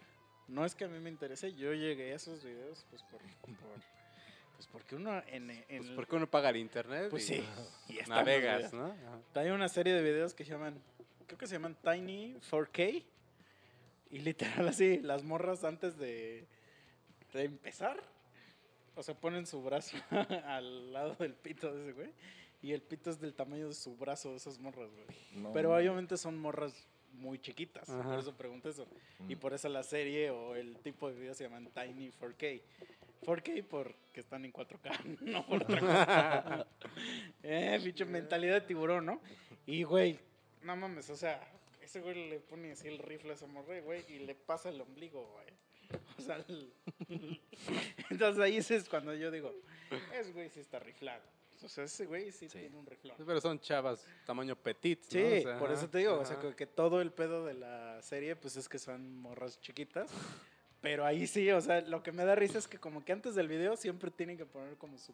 no 0.47 0.65
es 0.65 0.75
que 0.75 0.85
a 0.85 0.87
mí 0.87 0.99
me 0.99 1.09
interese, 1.09 1.53
yo 1.53 1.73
llegué 1.73 2.11
a 2.13 2.15
esos 2.15 2.43
videos 2.43 2.85
pues 2.89 3.03
por, 3.03 3.19
por- 3.41 3.97
pues 4.55 4.67
porque 4.71 4.95
uno 4.95 5.21
en, 5.27 5.51
en 5.51 5.65
Pues 5.67 5.89
porque 5.91 6.15
uno 6.15 6.27
paga 6.27 6.49
el 6.49 6.57
internet 6.57 7.09
pues 7.11 7.29
y 7.29 7.35
sí, 7.35 7.45
y 7.89 8.09
navegas. 8.09 8.73
¿no? 8.73 8.85
Ajá. 8.87 9.39
Hay 9.41 9.49
una 9.49 9.69
serie 9.69 9.93
de 9.93 10.01
videos 10.01 10.33
que 10.33 10.43
se 10.45 10.51
llaman, 10.51 10.81
creo 11.27 11.37
que 11.37 11.45
se 11.47 11.53
llaman 11.53 11.75
Tiny 11.83 12.35
4K. 12.49 13.03
Y 14.11 14.19
literal 14.19 14.67
así, 14.67 14.99
las 14.99 15.23
morras 15.23 15.63
antes 15.63 15.97
de, 15.97 16.45
de 17.33 17.43
empezar, 17.43 18.01
o 18.95 19.03
sea, 19.03 19.15
ponen 19.15 19.45
su 19.45 19.61
brazo 19.63 19.97
al 20.45 20.93
lado 20.93 21.15
del 21.15 21.33
pito 21.33 21.73
de 21.73 21.83
ese 21.83 21.91
güey. 21.93 22.09
Y 22.61 22.71
el 22.73 22.81
pito 22.81 23.11
es 23.11 23.19
del 23.19 23.33
tamaño 23.35 23.67
de 23.67 23.75
su 23.75 23.95
brazo 23.95 24.31
de 24.31 24.37
esas 24.37 24.57
morras, 24.59 24.89
güey. 24.91 25.05
No, 25.35 25.53
Pero 25.53 25.75
obviamente 25.75 26.17
son 26.17 26.37
morras 26.39 26.87
muy 27.13 27.37
chiquitas. 27.39 27.87
Ajá. 27.89 28.03
Por 28.09 28.19
eso 28.19 28.35
pregunto 28.35 28.69
eso. 28.69 28.87
Y 29.29 29.35
Mm. 29.35 29.39
por 29.39 29.53
eso 29.53 29.69
la 29.69 29.83
serie 29.83 30.31
o 30.31 30.55
el 30.55 30.77
tipo 30.79 31.07
de 31.09 31.19
videos 31.19 31.37
se 31.37 31.43
llaman 31.43 31.69
Tiny 31.73 32.11
4K. 32.19 32.61
4K 33.21 33.63
porque 33.63 34.19
están 34.19 34.43
en 34.45 34.51
4K, 34.53 34.91
no 35.21 35.45
por 35.45 35.63
otra 35.63 35.79
cosa. 35.79 36.67
eh, 37.43 37.79
bicho, 37.83 38.05
mentalidad 38.05 38.55
de 38.55 38.61
tiburón, 38.61 39.05
¿no? 39.05 39.21
Y, 39.65 39.83
güey, 39.83 40.19
no 40.63 40.75
mames, 40.75 41.09
o 41.09 41.15
sea, 41.15 41.39
ese 41.87 42.01
güey 42.01 42.29
le 42.29 42.39
pone 42.41 42.71
así 42.73 42.87
el 42.89 42.99
rifle 42.99 43.31
a 43.31 43.33
esa 43.35 43.47
morra, 43.47 43.79
güey, 43.79 44.03
y 44.09 44.19
le 44.19 44.35
pasa 44.35 44.69
el 44.69 44.79
ombligo, 44.81 45.25
güey. 45.33 45.47
O 46.19 46.21
sea, 46.21 46.35
el- 46.47 46.73
entonces 48.09 48.43
ahí 48.43 48.57
es 48.57 48.89
cuando 48.89 49.13
yo 49.15 49.31
digo, 49.31 49.53
ese 50.13 50.31
güey 50.33 50.49
sí 50.49 50.59
está 50.59 50.79
riflado. 50.79 51.23
O 51.63 51.69
sea, 51.69 51.85
ese 51.85 52.05
güey 52.05 52.31
sí, 52.31 52.47
Sí. 52.49 52.59
tiene 52.59 52.77
un 52.77 52.85
riflón. 52.85 53.15
Pero 53.25 53.39
son 53.41 53.59
chavas 53.59 54.05
tamaño 54.25 54.55
petit, 54.55 54.99
¿no? 55.05 55.09
Sí, 55.09 55.23
O 55.23 55.41
sea, 55.41 55.57
por 55.59 55.71
eso 55.71 55.89
te 55.89 55.99
digo, 55.99 56.19
o 56.19 56.25
sea, 56.25 56.37
que 56.55 56.67
todo 56.67 57.01
el 57.01 57.11
pedo 57.11 57.45
de 57.45 57.53
la 57.55 58.01
serie, 58.01 58.35
pues 58.35 58.57
es 58.57 58.67
que 58.69 58.77
son 58.79 59.15
morras 59.21 59.59
chiquitas. 59.61 60.11
Pero 60.87 61.05
ahí 61.05 61.27
sí, 61.27 61.51
o 61.51 61.59
sea, 61.59 61.81
lo 61.81 62.01
que 62.01 62.13
me 62.13 62.23
da 62.23 62.33
risa 62.33 62.57
es 62.59 62.65
que 62.65 62.77
como 62.77 63.03
que 63.03 63.11
antes 63.11 63.35
del 63.35 63.49
video 63.49 63.75
siempre 63.75 64.09
tienen 64.09 64.37
que 64.37 64.45
poner 64.45 64.77
como 64.77 64.97
su, 64.97 65.13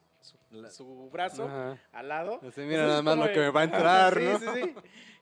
su, 0.70 1.10
brazo 1.10 1.48
Ajá. 1.48 1.80
al 1.92 2.10
lado. 2.10 2.40
Así, 2.48 2.62
mira 2.62 2.84
nada 2.84 3.00
es 3.00 3.04
más 3.04 3.18
lo 3.18 3.32
que 3.32 3.40
me 3.40 3.50
va 3.50 3.62
a 3.62 3.64
entrar, 3.64 4.14
sí, 4.14 4.24
¿no? 4.24 4.38
Sí, 4.38 4.46
sí, 4.54 4.76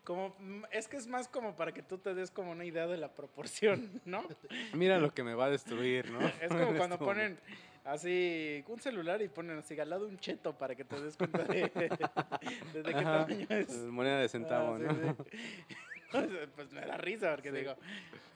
Como, 0.03 0.35
mm, 0.39 0.63
es 0.71 0.89
que 0.89 0.97
es 0.97 1.07
más 1.07 1.29
como 1.29 1.55
para 1.55 1.71
que 1.71 1.81
tú 1.81 1.99
te 1.99 2.13
des 2.13 2.31
como 2.31 2.51
una 2.51 2.65
idea 2.65 2.85
de 2.85 2.97
la 2.97 3.13
proporción, 3.13 4.01
¿no? 4.03 4.27
Mira 4.73 4.99
lo 4.99 5.13
que 5.13 5.23
me 5.23 5.35
va 5.35 5.45
a 5.45 5.49
destruir, 5.49 6.11
¿no? 6.11 6.19
Es 6.41 6.49
como 6.49 6.75
cuando 6.75 6.95
este 6.95 7.05
ponen 7.05 7.39
así 7.85 8.61
un 8.67 8.81
celular 8.81 9.21
y 9.21 9.29
ponen 9.29 9.57
así 9.57 9.79
al 9.79 9.89
lado 9.89 10.05
un 10.05 10.19
cheto 10.19 10.57
para 10.57 10.75
que 10.75 10.83
te 10.83 10.99
des 10.99 11.15
cuenta 11.15 11.45
de, 11.45 11.61
de, 12.73 12.83
de 12.83 12.91
qué 12.93 12.99
Ajá. 12.99 13.25
tamaño 13.25 13.47
es. 13.51 13.69
Moneda 13.69 14.19
de 14.19 14.27
centavo, 14.27 14.75
Ah, 14.75 14.79
sí, 14.79 14.83
¿no? 14.83 15.15
pues 16.55 16.71
me 16.71 16.81
da 16.81 16.97
risa 16.97 17.31
porque 17.31 17.51
Sí. 17.51 17.57
digo, 17.57 17.75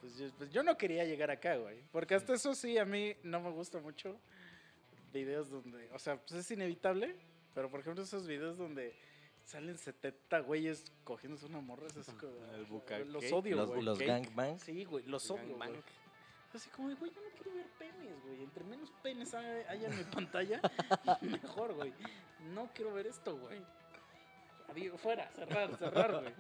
pues 0.02 0.18
yo, 0.18 0.28
pues 0.38 0.50
yo 0.52 0.64
no 0.64 0.78
quería 0.78 1.04
llegar 1.06 1.32
acá, 1.32 1.56
güey. 1.58 1.82
Porque 1.92 2.16
hasta 2.16 2.34
eso 2.34 2.54
sí, 2.56 2.78
a 2.78 2.86
mí 2.86 3.16
no 3.24 3.40
me 3.40 3.50
gusta 3.52 3.80
mucho 3.80 4.20
videos 5.14 5.50
donde, 5.50 5.90
o 5.94 6.00
sea, 6.00 6.18
pues 6.18 6.34
es 6.34 6.52
inevitable, 6.52 7.16
pero 7.54 7.70
por 7.70 7.80
ejemplo 7.80 8.04
esos 8.04 8.28
videos 8.28 8.58
donde 8.58 8.94
salen 9.46 9.78
70 9.78 10.40
güeyes 10.40 10.92
cogiéndose 11.04 11.46
una 11.46 11.62
morra, 11.62 11.88
es 11.88 11.96
así 11.98 12.12
como, 12.14 12.34
El 12.54 12.66
buca 12.66 12.98
los 13.00 13.24
cake. 13.24 13.34
odio, 13.34 13.56
Los, 13.56 13.70
güey. 13.70 13.82
los 13.84 14.00
gangbangs. 14.00 14.64
Sí, 14.64 14.84
güey, 14.86 15.06
los 15.06 15.30
odio, 15.32 15.44
Gangbang. 15.50 15.70
güey. 15.70 15.82
Así 16.54 16.70
como, 16.70 16.96
güey, 16.96 17.12
yo 17.14 17.22
no 17.22 17.30
quiero 17.36 17.54
ver 17.58 17.68
penes, 17.78 18.24
güey. 18.24 18.44
Entre 18.44 18.64
menos 18.64 18.92
penes 19.04 19.34
hay- 19.34 19.64
haya 19.70 19.88
en 19.90 19.98
mi 19.98 20.04
pantalla, 20.30 20.62
mejor, 21.22 21.74
güey. 21.74 21.94
No 22.54 22.70
quiero 22.74 22.94
ver 22.94 23.08
esto, 23.08 23.38
güey. 23.38 23.62
Adiós, 24.70 25.00
fuera, 25.00 25.30
cerrar, 25.32 25.78
cerrar, 25.78 26.12
güey. 26.22 26.34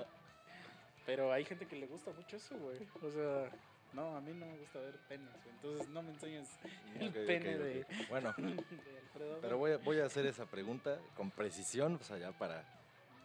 Pero 1.06 1.32
hay 1.32 1.46
gente 1.46 1.68
que 1.68 1.76
le 1.76 1.88
gusta 1.88 2.12
mucho 2.12 2.38
eso, 2.38 2.58
güey. 2.58 2.78
O 3.02 3.12
sea, 3.12 3.50
no, 3.94 4.16
a 4.16 4.22
mí 4.22 4.32
no 4.34 4.46
me 4.46 4.58
gusta 4.58 4.80
ver 4.80 4.98
penes, 5.08 5.32
güey. 5.44 5.56
Entonces 5.56 5.90
no 5.90 6.02
me 6.02 6.10
enseñes 6.12 6.50
el 7.00 7.12
pene 7.12 7.58
de, 7.58 7.86
Bueno, 8.10 8.34
de 8.38 8.98
Alfredo. 9.00 9.40
pero 9.42 9.58
voy 9.58 9.72
a, 9.72 9.78
voy 9.78 10.00
a 10.00 10.06
hacer 10.06 10.26
esa 10.26 10.46
pregunta 10.46 11.00
con 11.16 11.32
precisión, 11.32 11.98
pues 11.98 12.12
allá 12.12 12.32
para... 12.32 12.64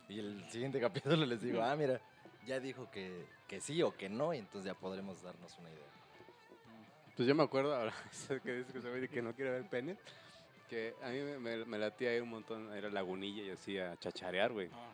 Y 0.09 0.19
el 0.19 0.49
siguiente 0.51 0.81
capítulo 0.81 1.25
les 1.25 1.41
digo, 1.41 1.63
ah, 1.63 1.77
mira, 1.77 2.01
ya 2.45 2.59
dijo 2.59 2.91
que, 2.91 3.27
que 3.47 3.61
sí 3.61 3.81
o 3.83 3.97
que 3.97 4.09
no, 4.09 4.35
y 4.35 4.39
entonces 4.39 4.73
ya 4.73 4.75
podremos 4.75 5.23
darnos 5.23 5.57
una 5.59 5.71
idea. 5.71 5.87
Pues 7.17 7.29
yo 7.29 7.35
me 7.35 7.45
acuerdo, 7.45 7.75
ahora 7.75 7.93
que 8.43 8.53
dice 8.55 8.73
que, 8.73 8.81
se 8.81 8.89
ve 8.89 9.09
que 9.09 9.23
no 9.23 9.35
quiere 9.35 9.53
ver 9.53 9.69
pene, 9.69 9.97
que 10.69 10.95
a 11.03 11.11
mí 11.11 11.21
me, 11.21 11.39
me, 11.39 11.65
me 11.65 11.79
latía 11.79 12.15
ir 12.15 12.23
un 12.23 12.31
montón, 12.31 12.73
era 12.73 12.91
lagunilla 12.91 13.43
y 13.43 13.51
así 13.51 13.79
a 13.79 13.97
chacharear, 13.99 14.53
güey. 14.53 14.69
Ah, 14.73 14.93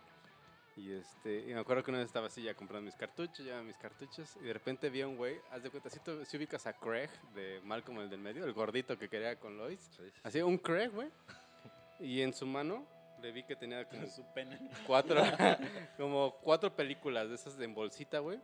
Y 0.76 0.92
este, 0.92 1.40
y 1.48 1.54
me 1.54 1.60
acuerdo 1.60 1.82
que 1.82 1.90
una 1.90 1.98
vez 1.98 2.08
estaba 2.08 2.26
así 2.26 2.42
ya 2.42 2.54
comprando 2.54 2.84
mis 2.84 2.96
cartuchos, 2.96 3.44
ya 3.46 3.62
mis 3.62 3.76
cartuchos, 3.78 4.36
y 4.36 4.44
de 4.44 4.52
repente 4.52 4.90
vi 4.90 5.00
a 5.00 5.08
un 5.08 5.16
güey, 5.16 5.36
haz 5.50 5.62
de 5.62 5.70
cuenta, 5.70 5.88
si, 5.88 5.98
tú, 6.00 6.22
si 6.26 6.36
ubicas 6.36 6.66
a 6.66 6.74
Craig 6.74 7.08
de 7.34 7.60
Malcolm 7.64 8.00
el 8.00 8.10
del 8.10 8.20
medio, 8.20 8.44
el 8.44 8.52
gordito 8.52 8.98
que 8.98 9.08
quería 9.08 9.38
con 9.40 9.56
Lois, 9.56 9.80
Sí, 9.80 10.02
sí, 10.04 10.10
sí. 10.14 10.20
así 10.22 10.42
un 10.42 10.58
Craig, 10.58 10.90
güey, 10.90 11.08
y 11.98 12.20
en 12.20 12.34
su 12.34 12.46
mano 12.46 12.86
le 13.22 13.32
vi 13.32 13.42
que 13.44 13.56
tenía 13.56 13.88
como 13.88 14.06
su 14.06 14.22
pene. 14.34 14.58
cuatro, 14.86 15.16
como 15.96 16.36
cuatro 16.42 16.74
películas 16.76 17.28
de 17.30 17.36
esas 17.36 17.56
de 17.56 17.64
en 17.64 17.74
bolsita, 17.74 18.18
güey. 18.18 18.38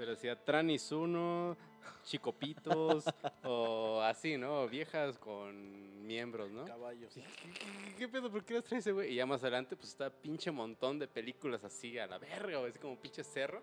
Pero 0.00 0.12
decía 0.12 0.34
Tranis 0.42 0.90
1, 0.92 1.56
Chicopitos, 2.04 3.04
o 3.44 4.00
así, 4.00 4.38
¿no? 4.38 4.66
Viejas 4.66 5.18
con 5.18 6.06
miembros, 6.06 6.50
¿no? 6.50 6.64
Caballos. 6.64 7.12
¿Qué, 7.12 7.20
qué- 7.22 7.94
qué 7.98 8.08
pedo? 8.08 8.30
¿Por 8.30 8.42
qué 8.42 8.54
las 8.54 8.64
trae 8.64 8.78
ese 8.80 8.92
güey? 8.92 9.12
Y 9.12 9.16
ya 9.16 9.26
más 9.26 9.42
adelante, 9.42 9.76
pues 9.76 9.90
está 9.90 10.08
pinche 10.08 10.50
montón 10.50 10.98
de 10.98 11.06
películas 11.06 11.64
así 11.64 11.98
a 11.98 12.06
la 12.06 12.16
verga, 12.16 12.56
güey, 12.60 12.70
así 12.70 12.78
como 12.78 12.96
pinche 12.98 13.22
cerro. 13.22 13.62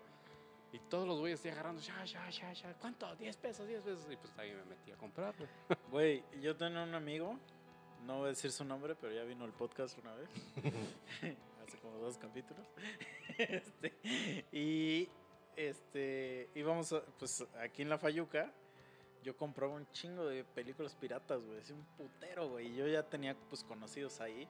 Y 0.72 0.78
todos 0.78 1.08
los 1.08 1.18
güeyes 1.18 1.40
así 1.40 1.48
agarrando, 1.48 1.82
ya, 1.82 2.04
ya, 2.04 2.30
ya, 2.30 2.52
ya, 2.52 2.72
¿cuánto? 2.74 3.12
10 3.16 3.36
pesos, 3.38 3.66
10 3.66 3.82
pesos. 3.82 4.06
Y 4.08 4.16
pues 4.16 4.32
ahí 4.38 4.52
me 4.52 4.64
metí 4.66 4.92
a 4.92 4.96
comprar, 4.96 5.34
güey. 5.36 5.48
Güey, 5.90 6.24
yo 6.40 6.54
tenía 6.56 6.84
un 6.84 6.94
amigo, 6.94 7.36
no 8.06 8.18
voy 8.18 8.26
a 8.26 8.28
decir 8.28 8.52
su 8.52 8.64
nombre, 8.64 8.94
pero 8.94 9.12
ya 9.12 9.24
vino 9.24 9.44
al 9.44 9.52
podcast 9.52 9.98
una 9.98 10.14
vez. 10.14 10.28
Hace 11.66 11.78
como 11.78 11.98
dos 11.98 12.16
capítulos. 12.16 12.64
Este, 13.38 14.46
y 14.52 15.08
este 15.68 16.48
íbamos 16.54 16.92
a- 16.92 17.02
pues 17.18 17.44
aquí 17.60 17.82
en 17.82 17.88
la 17.88 17.98
Fayuca. 17.98 18.52
Yo 19.24 19.36
compraba 19.36 19.74
un 19.74 19.90
chingo 19.90 20.24
de 20.26 20.44
películas 20.44 20.94
piratas, 20.94 21.42
güey, 21.42 21.58
así 21.58 21.72
un 21.72 21.84
putero, 21.96 22.48
güey. 22.50 22.68
y 22.68 22.76
Yo 22.76 22.86
ya 22.86 23.02
tenía 23.02 23.34
pues 23.50 23.64
conocidos 23.64 24.20
ahí 24.20 24.46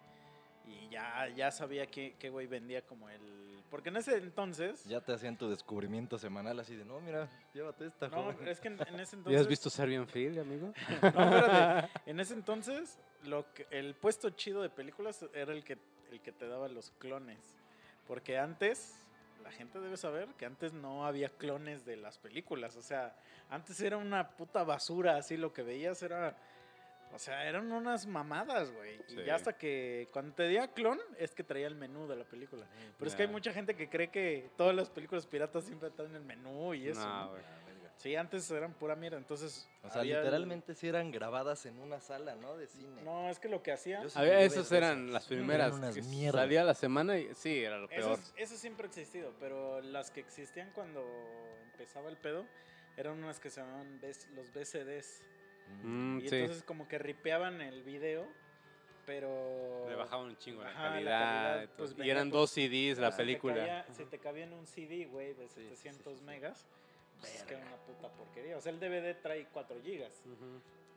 y 0.67 0.89
ya, 0.91 1.27
ya 1.35 1.51
sabía 1.51 1.87
qué 1.87 2.15
qué 2.19 2.29
güey 2.29 2.47
vendía 2.47 2.83
como 2.83 3.09
el 3.09 3.49
porque 3.71 3.89
en 3.91 3.97
ese 3.97 4.17
entonces 4.17 4.85
Ya 4.85 5.01
te 5.01 5.13
hacían 5.13 5.37
tu 5.39 5.49
descubrimiento 5.51 6.19
semanal 6.19 6.59
así 6.61 6.75
de, 6.77 6.85
no, 6.85 7.01
mira, 7.01 7.29
llévate 7.55 7.87
esta, 7.87 8.09
no, 8.09 8.25
joven". 8.33 8.49
es 8.49 8.61
que 8.61 8.69
en, 8.69 8.75
en 8.87 9.01
ese 9.01 9.17
entonces 9.17 9.33
¿Ya 9.33 9.41
has 9.41 9.47
visto 9.49 9.71
Serbian 9.71 10.07
Field, 10.07 10.39
amigo? 10.39 10.73
No, 11.03 11.09
espérate. 11.09 11.89
En 12.07 12.21
ese 12.21 12.35
entonces, 12.35 12.99
lo 13.25 13.51
que, 13.55 13.67
el 13.71 13.95
puesto 13.95 14.31
chido 14.31 14.61
de 14.63 14.69
películas 14.71 15.25
era 15.35 15.53
el 15.53 15.65
que, 15.65 15.79
el 16.13 16.21
que 16.21 16.33
te 16.33 16.47
daba 16.49 16.69
los 16.69 16.91
clones. 16.93 17.39
Porque 18.07 18.39
antes, 18.39 18.95
la 19.49 19.53
gente 19.53 19.81
debe 19.81 19.97
saber 19.97 20.29
que 20.35 20.45
antes 20.45 20.75
no 20.75 21.07
había 21.07 21.31
clones 21.31 21.87
de 21.87 21.97
las 21.97 22.19
películas. 22.19 22.77
O 22.77 22.83
sea, 22.83 23.17
antes 23.49 23.81
era 23.81 23.97
una 23.97 24.29
puta 24.37 24.63
basura, 24.63 25.17
así 25.17 25.39
lo 25.39 25.55
que 25.55 25.63
veías 25.63 26.03
era... 26.03 26.37
O 27.15 27.19
sea, 27.19 27.49
eran 27.49 27.73
unas 27.73 28.07
mamadas, 28.07 28.71
güey. 28.71 29.01
Sí. 29.07 29.21
Y 29.21 29.25
ya 29.25 29.37
hasta 29.37 29.55
que 29.55 30.07
cuando 30.13 30.35
te 30.35 30.43
decía 30.43 30.69
clon, 30.69 31.01
es 31.17 31.35
que 31.35 31.43
traía 31.43 31.67
el 31.67 31.77
menú 31.77 32.07
de 32.07 32.17
la 32.17 32.25
película. 32.25 32.67
Pero 32.99 33.09
es 33.09 33.17
que 33.17 33.23
hay 33.23 33.29
mucha 33.29 33.51
gente 33.55 33.75
que 33.75 33.89
cree 33.89 34.11
que 34.11 34.51
todas 34.59 34.77
las 34.77 34.91
películas 34.91 35.27
piratas 35.27 35.65
siempre 35.65 35.89
traen 35.89 36.15
el 36.15 36.25
menú 36.25 36.75
y 36.75 36.89
eso. 36.89 37.35
Sí, 37.99 38.15
antes 38.15 38.49
eran 38.53 38.73
pura 38.75 38.95
mierda. 38.97 39.19
Entonces. 39.19 39.69
O 39.83 39.91
sea, 39.91 40.01
había 40.03 40.19
literalmente 40.19 40.75
sí 40.75 40.87
eran 40.89 41.11
grabadas 41.11 41.67
en 41.67 41.79
una 41.81 42.01
sala, 42.01 42.37
¿no? 42.37 42.57
De 42.57 42.67
cine. 42.69 43.03
No, 43.03 43.29
es 43.29 43.39
que 43.41 43.49
lo 43.49 43.63
que 43.63 43.73
hacía. 43.73 44.03
Yo 44.03 44.09
sí 44.09 44.19
esas 44.23 44.71
eran 44.73 45.13
las 45.13 45.27
primeras. 45.27 45.69
Eran 45.69 45.79
unas 45.81 45.95
que 45.97 46.03
mierdas. 46.03 46.43
salía 46.43 46.65
la 46.65 46.75
semana 46.75 47.19
y 47.19 47.35
sí, 47.35 47.63
era 47.65 47.79
lo 47.79 47.91
Eso, 47.91 48.07
peor. 48.09 48.19
es- 48.21 48.33
eso 48.37 48.57
siempre 48.57 48.87
ha 48.87 48.89
existido, 48.89 49.35
pero 49.41 49.81
las 49.81 50.11
que 50.13 50.21
existían 50.21 50.71
cuando 50.75 51.05
empezaba 51.73 52.09
el 52.09 52.17
pedo 52.17 52.47
eran 52.97 53.23
unas 53.23 53.41
que 53.41 53.51
se 53.51 53.61
llamaban 53.61 54.01
los 54.35 54.53
BCDs. 54.53 55.23
Mm, 55.83 56.19
Y 56.21 56.29
sí. 56.29 56.37
entonces 56.37 56.63
como 56.65 56.87
que 56.89 56.99
ripeaban 56.99 57.61
el 57.61 57.83
video, 57.83 58.27
pero... 59.07 59.87
Le 59.89 59.95
bajaban 59.97 60.27
un 60.27 60.37
chingo 60.39 60.63
la 60.63 60.71
Ajá, 60.71 60.83
la 60.85 60.91
calidad. 60.93 61.63
y 61.65 61.67
pues, 61.77 61.95
y 61.99 62.11
eran 62.11 62.31
pues, 62.31 62.41
dos 62.41 62.51
CDs 62.51 62.99
la 62.99 63.11
se 63.11 63.17
te 63.17 63.23
película. 63.25 63.55
cabía- 63.57 63.87
se 63.93 64.05
te 64.07 64.19
cabía 64.19 64.45
en 64.45 64.53
un 64.53 64.67
CD, 64.67 65.07
güey, 65.07 65.35
de 65.35 65.49
Sí, 65.49 65.55
sí, 65.57 65.61
sí, 65.63 65.77
700 65.77 66.19
sí. 66.19 66.25
megas. 66.25 66.67
Pues 67.21 67.35
es 67.35 67.43
que 67.45 67.55
era 67.55 67.67
una 67.67 67.77
puta 67.77 68.09
porquería. 68.09 68.57
O 68.57 68.61
sea, 68.61 68.73
el 68.73 68.81
DVD 68.81 69.15
trae 69.21 69.47
4 69.53 69.81
gigas. 69.83 70.23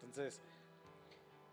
Entonces, 0.03 0.39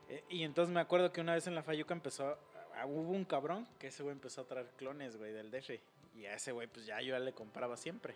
eh, 0.09 0.25
y 0.29 0.43
entonces 0.43 0.73
me 0.75 0.81
acuerdo 0.81 1.13
que 1.13 1.21
una 1.21 1.35
vez 1.35 1.47
en 1.47 1.55
la 1.55 1.63
Fayuca 1.63 1.95
empezó, 1.95 2.39
a- 2.75 2.87
hubo 2.87 3.13
un 3.13 3.25
cabrón 3.25 3.67
que 3.79 3.89
ese 3.89 4.03
güey 4.03 4.13
empezó 4.13 4.43
a 4.43 4.45
traer 4.47 4.67
clones, 4.77 5.17
güey, 5.17 5.33
del 5.33 5.51
DF. 5.51 5.81
Y 6.15 6.27
a 6.27 6.35
ese 6.35 6.53
güey, 6.53 6.67
pues 6.69 6.87
ya 6.87 7.01
yo 7.01 7.11
ya 7.15 7.19
le 7.19 7.33
compraba 7.33 7.77
siempre. 7.77 8.15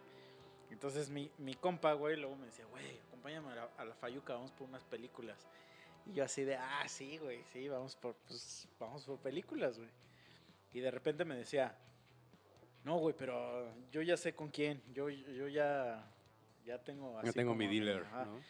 Entonces 0.70 1.10
mi, 1.10 1.30
mi 1.38 1.54
compa, 1.54 1.92
güey, 1.92 2.16
luego 2.16 2.34
me 2.36 2.46
decía, 2.46 2.64
güey, 2.66 2.98
acompáñame 3.08 3.52
a 3.52 3.54
la, 3.54 3.64
a 3.76 3.84
la 3.84 3.94
Fayuca, 3.94 4.34
vamos 4.34 4.52
por 4.52 4.68
unas 4.68 4.82
películas. 4.84 5.46
Y 6.06 6.14
yo 6.14 6.24
así 6.24 6.42
de, 6.44 6.56
ah, 6.56 6.84
sí, 6.88 7.18
güey, 7.18 7.44
sí, 7.52 7.68
vamos 7.68 7.94
por, 7.96 8.14
pues, 8.26 8.66
vamos 8.80 9.04
por 9.04 9.18
películas, 9.18 9.78
güey. 9.78 9.90
Y 10.72 10.80
de 10.80 10.90
repente 10.90 11.24
me 11.24 11.36
decía, 11.36 11.76
no, 12.84 12.96
güey, 12.98 13.14
pero 13.16 13.70
yo 13.92 14.00
ya 14.02 14.16
sé 14.16 14.34
con 14.34 14.48
quién, 14.48 14.82
yo, 14.94 15.08
yo 15.10 15.46
ya, 15.48 16.04
ya 16.64 16.78
tengo 16.78 17.18
así 17.18 17.32
tengo 17.32 17.54
mi 17.54 17.66
dealer. 17.66 18.04
ajá. 18.04 18.24
¿no? 18.26 18.40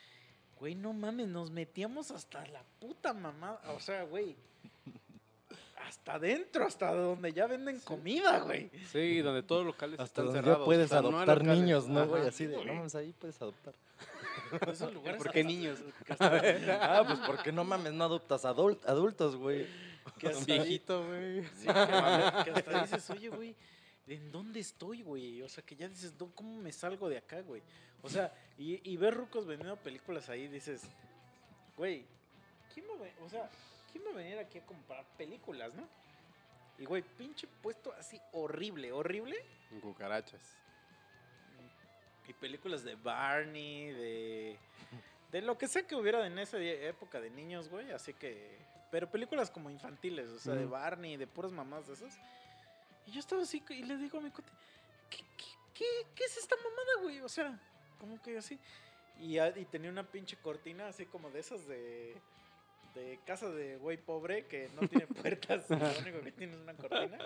Güey, 0.58 0.74
no 0.76 0.92
mames, 0.92 1.26
nos 1.28 1.50
metíamos 1.50 2.10
hasta 2.12 2.46
la 2.46 2.62
puta 2.80 3.12
mamada. 3.12 3.60
O 3.74 3.80
sea, 3.80 4.04
güey. 4.04 4.36
Hasta 5.88 6.14
adentro, 6.14 6.64
hasta 6.64 6.94
donde 6.94 7.32
ya 7.32 7.46
venden 7.48 7.80
comida, 7.80 8.38
güey. 8.40 8.70
Sí, 8.92 9.20
donde 9.20 9.42
todos 9.42 9.64
los 9.64 9.74
locales 9.74 9.94
Hasta 9.98 10.04
están 10.22 10.26
donde 10.26 10.40
cerrados. 10.40 10.60
ya 10.60 10.64
puedes 10.64 10.90
no 10.92 10.96
adoptar 10.98 11.44
niños, 11.44 11.88
¿no, 11.88 12.00
Ajá. 12.00 12.08
güey? 12.08 12.26
Así 12.28 12.46
de, 12.46 12.64
no 12.64 12.74
mames, 12.74 12.94
ahí 12.94 13.12
puedes 13.18 13.42
adoptar. 13.42 13.74
Esos 14.72 14.94
lugares. 14.94 15.20
¿Por 15.22 15.32
qué 15.32 15.40
hasta- 15.40 15.48
niños? 15.48 15.78
Ah, 16.80 17.02
pues 17.06 17.18
porque 17.26 17.50
no 17.52 17.64
mames, 17.64 17.92
no 17.92 18.04
adoptas 18.04 18.44
adul- 18.44 18.78
adultos, 18.86 19.34
güey. 19.36 19.66
que 20.18 20.28
Un 20.28 20.32
hasta- 20.34 20.44
viejito, 20.54 21.04
güey. 21.06 21.42
sí, 21.56 21.66
que, 21.66 21.72
que 22.52 22.58
hasta 22.60 22.82
dices, 22.82 23.10
oye, 23.10 23.28
güey, 23.28 23.54
¿en 24.06 24.30
dónde 24.32 24.60
estoy, 24.60 25.02
güey? 25.02 25.42
O 25.42 25.48
sea, 25.48 25.64
que 25.64 25.76
ya 25.76 25.88
dices, 25.88 26.16
"¿Dó- 26.18 26.32
¿cómo 26.34 26.56
me 26.60 26.72
salgo 26.72 27.08
de 27.08 27.18
acá, 27.18 27.40
güey? 27.42 27.62
O 28.02 28.08
sea, 28.08 28.32
y, 28.58 28.90
y 28.90 28.96
ver 28.96 29.14
rucos 29.14 29.46
vendiendo 29.46 29.76
películas 29.76 30.28
ahí, 30.28 30.48
dices, 30.48 30.82
güey, 31.76 32.04
¿quién 32.74 32.86
va 32.86 32.94
a 33.06 33.24
O 33.24 33.28
sea, 33.28 33.48
¿quién 33.92 34.04
va 34.06 34.10
a 34.10 34.14
venir 34.14 34.38
aquí 34.38 34.58
a 34.58 34.66
comprar 34.66 35.04
películas, 35.16 35.74
no? 35.74 35.86
Y, 36.78 36.84
güey, 36.84 37.02
pinche 37.02 37.46
puesto 37.62 37.92
así 37.92 38.20
horrible, 38.32 38.90
horrible. 38.92 39.36
En 39.70 39.80
cucarachas. 39.80 40.40
Y 42.28 42.32
películas 42.34 42.82
de 42.84 42.94
Barney, 42.94 43.90
de. 43.92 44.56
De 45.32 45.42
lo 45.42 45.56
que 45.58 45.66
sea 45.66 45.86
que 45.86 45.94
hubiera 45.94 46.24
en 46.26 46.38
esa 46.38 46.58
e- 46.58 46.88
época 46.88 47.20
de 47.20 47.30
niños, 47.30 47.68
güey. 47.68 47.90
Así 47.90 48.14
que. 48.14 48.58
Pero 48.90 49.10
películas 49.10 49.50
como 49.50 49.70
infantiles, 49.70 50.28
o 50.30 50.38
sea, 50.38 50.54
de. 50.54 50.64
Barney, 50.66 51.16
de 51.16 51.26
puras 51.26 51.52
mamás 51.52 51.86
de 51.88 51.94
esas. 51.94 52.18
Y 53.06 53.10
yo 53.12 53.20
estaba 53.20 53.42
así 53.42 53.62
y 53.70 53.82
le 53.84 53.96
digo 53.96 54.18
a 54.18 54.20
mi 54.20 54.30
cote, 54.30 54.50
¿qué, 55.10 55.18
qué, 55.36 55.44
qué- 55.74 56.06
qué 56.14 56.24
es 56.24 56.36
esta 56.36 56.56
mamada, 56.56 57.02
güey? 57.02 57.20
O 57.20 57.28
sea, 57.28 57.58
como 57.98 58.20
que 58.22 58.38
así. 58.38 58.58
Y, 59.20 59.38
a- 59.38 59.56
y 59.56 59.64
tenía 59.66 59.90
una 59.90 60.04
pinche 60.10 60.36
cortina 60.36 60.88
así 60.88 61.06
como 61.06 61.30
de 61.30 61.40
esas 61.40 61.66
de. 61.66 62.16
De 62.94 63.18
casa 63.24 63.48
de 63.48 63.78
güey 63.78 63.96
pobre 63.96 64.44
que 64.46 64.68
no 64.78 64.86
tiene 64.86 65.06
puertas, 65.22 65.64
y 65.70 65.74
lo 65.76 65.98
único 66.02 66.20
que 66.20 66.30
tiene 66.32 66.52
es 66.52 66.58
una 66.58 66.74
cortina. 66.74 67.18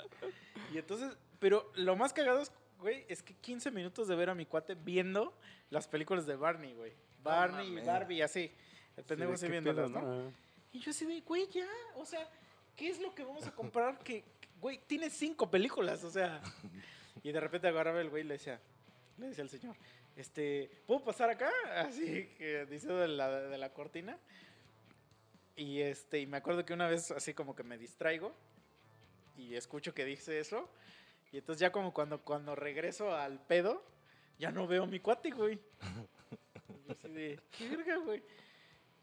Y 0.73 0.79
entonces, 0.79 1.17
pero 1.41 1.73
lo 1.75 1.97
más 1.97 2.13
cagado 2.13 2.41
es, 2.41 2.53
güey, 2.79 3.05
es 3.09 3.21
que 3.25 3.35
15 3.35 3.73
minutos 3.73 4.07
de 4.07 4.15
ver 4.15 4.31
a 4.31 4.35
mi 4.37 4.47
cuate 4.47 4.77
viendo 4.77 5.37
las 5.71 5.89
películas 5.89 6.25
de 6.25 6.37
Barney, 6.37 6.73
güey. 6.75 6.93
Barney 7.25 7.79
y. 7.79 7.85
Barbie, 7.85 8.23
así. 8.23 8.53
El 8.97 9.03
pendejo 9.03 9.31
Sí, 9.33 9.35
así 9.35 9.47
¿qué 9.47 9.51
viéndolas, 9.51 9.91
¿no? 9.91 10.33
Y 10.73 10.79
yo 10.79 10.93
así 10.93 11.05
de, 11.05 11.21
güey, 11.23 11.49
ya, 11.49 11.67
o 11.97 12.07
sea, 12.07 12.31
¿qué 12.77 12.89
es 12.89 13.01
lo 13.01 13.13
que 13.13 13.25
vamos 13.25 13.45
a 13.45 13.51
comprar? 13.53 13.99
Que, 13.99 14.23
güey, 14.61 14.81
tiene 14.87 15.11
cinco 15.11 15.51
películas, 15.51 16.05
o 16.05 16.11
sea. 16.11 16.41
Y 17.23 17.33
de 17.33 17.41
repente 17.41 17.67
agarraba 17.67 18.01
el 18.01 18.11
güey 18.11 18.23
y 18.23 18.27
le 18.27 18.35
decía, 18.35 18.61
le 19.19 19.29
decía 19.29 19.43
al 19.43 19.51
señor, 19.51 19.77
este, 20.17 20.71
¿puedo 20.87 21.03
pasar 21.03 21.31
acá? 21.31 21.51
Así 21.77 22.29
que 22.39 22.67
dice 22.67 22.93
de 22.93 23.09
la, 23.09 23.29
de 23.31 23.59
la 23.59 23.73
cortina. 23.73 24.19
Y 25.57 25.81
este, 25.81 26.21
y 26.21 26.27
me 26.27 26.37
acuerdo 26.37 26.65
que 26.65 26.75
una 26.75 26.87
vez 26.87 27.11
así 27.11 27.33
como 27.33 27.57
que 27.57 27.63
me 27.63 27.79
distraigo 27.79 28.35
y 29.37 29.55
escucho 29.55 29.95
que 29.95 30.05
dice 30.05 30.39
eso. 30.39 30.71
Y 31.33 31.39
entonces 31.39 31.61
ya 31.61 31.73
como 31.73 31.93
cuando, 31.93 32.21
cuando 32.23 32.55
regreso 32.55 33.15
al 33.15 33.41
pedo, 33.41 33.85
ya 34.39 34.51
no 34.51 34.67
veo 34.67 34.87
mi 34.87 35.01
cuate, 35.01 35.31
güey. 35.31 35.59
Y 36.87 36.93
así 36.93 37.09
de, 37.09 37.41
¿qué 37.51 37.69
verga, 37.69 37.97
güey? 37.97 38.23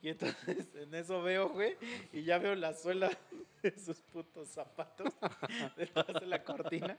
Y 0.03 0.09
entonces 0.09 0.67
en 0.75 0.93
eso 0.93 1.23
veo, 1.23 1.49
güey, 1.49 1.75
y 2.11 2.23
ya 2.23 2.37
veo 2.37 2.53
la 2.55 2.73
suela 2.73 3.09
de 3.63 3.71
sus 3.79 4.01
putos 4.01 4.49
zapatos 4.49 5.13
detrás 5.77 6.05
de 6.21 6.27
la 6.27 6.43
cortina. 6.43 6.97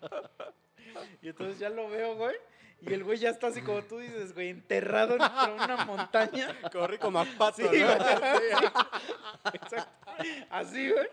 Y 1.22 1.28
entonces 1.28 1.58
ya 1.58 1.68
lo 1.68 1.88
veo, 1.90 2.16
güey. 2.16 2.34
Y 2.80 2.92
el 2.92 3.04
güey 3.04 3.18
ya 3.18 3.30
está 3.30 3.46
así 3.46 3.62
como 3.62 3.82
tú 3.82 3.98
dices, 3.98 4.34
güey, 4.34 4.48
enterrado 4.50 5.12
entre 5.14 5.52
una 5.54 5.84
montaña. 5.86 6.54
Corrí 6.72 6.98
como 6.98 7.18
a 7.20 7.24
pato, 7.24 7.56
Sí, 7.56 7.62
¿no? 7.62 7.70
güey, 7.70 7.98
sí. 7.98 8.66
Exacto. 9.54 9.92
Así, 10.50 10.90
güey. 10.90 11.06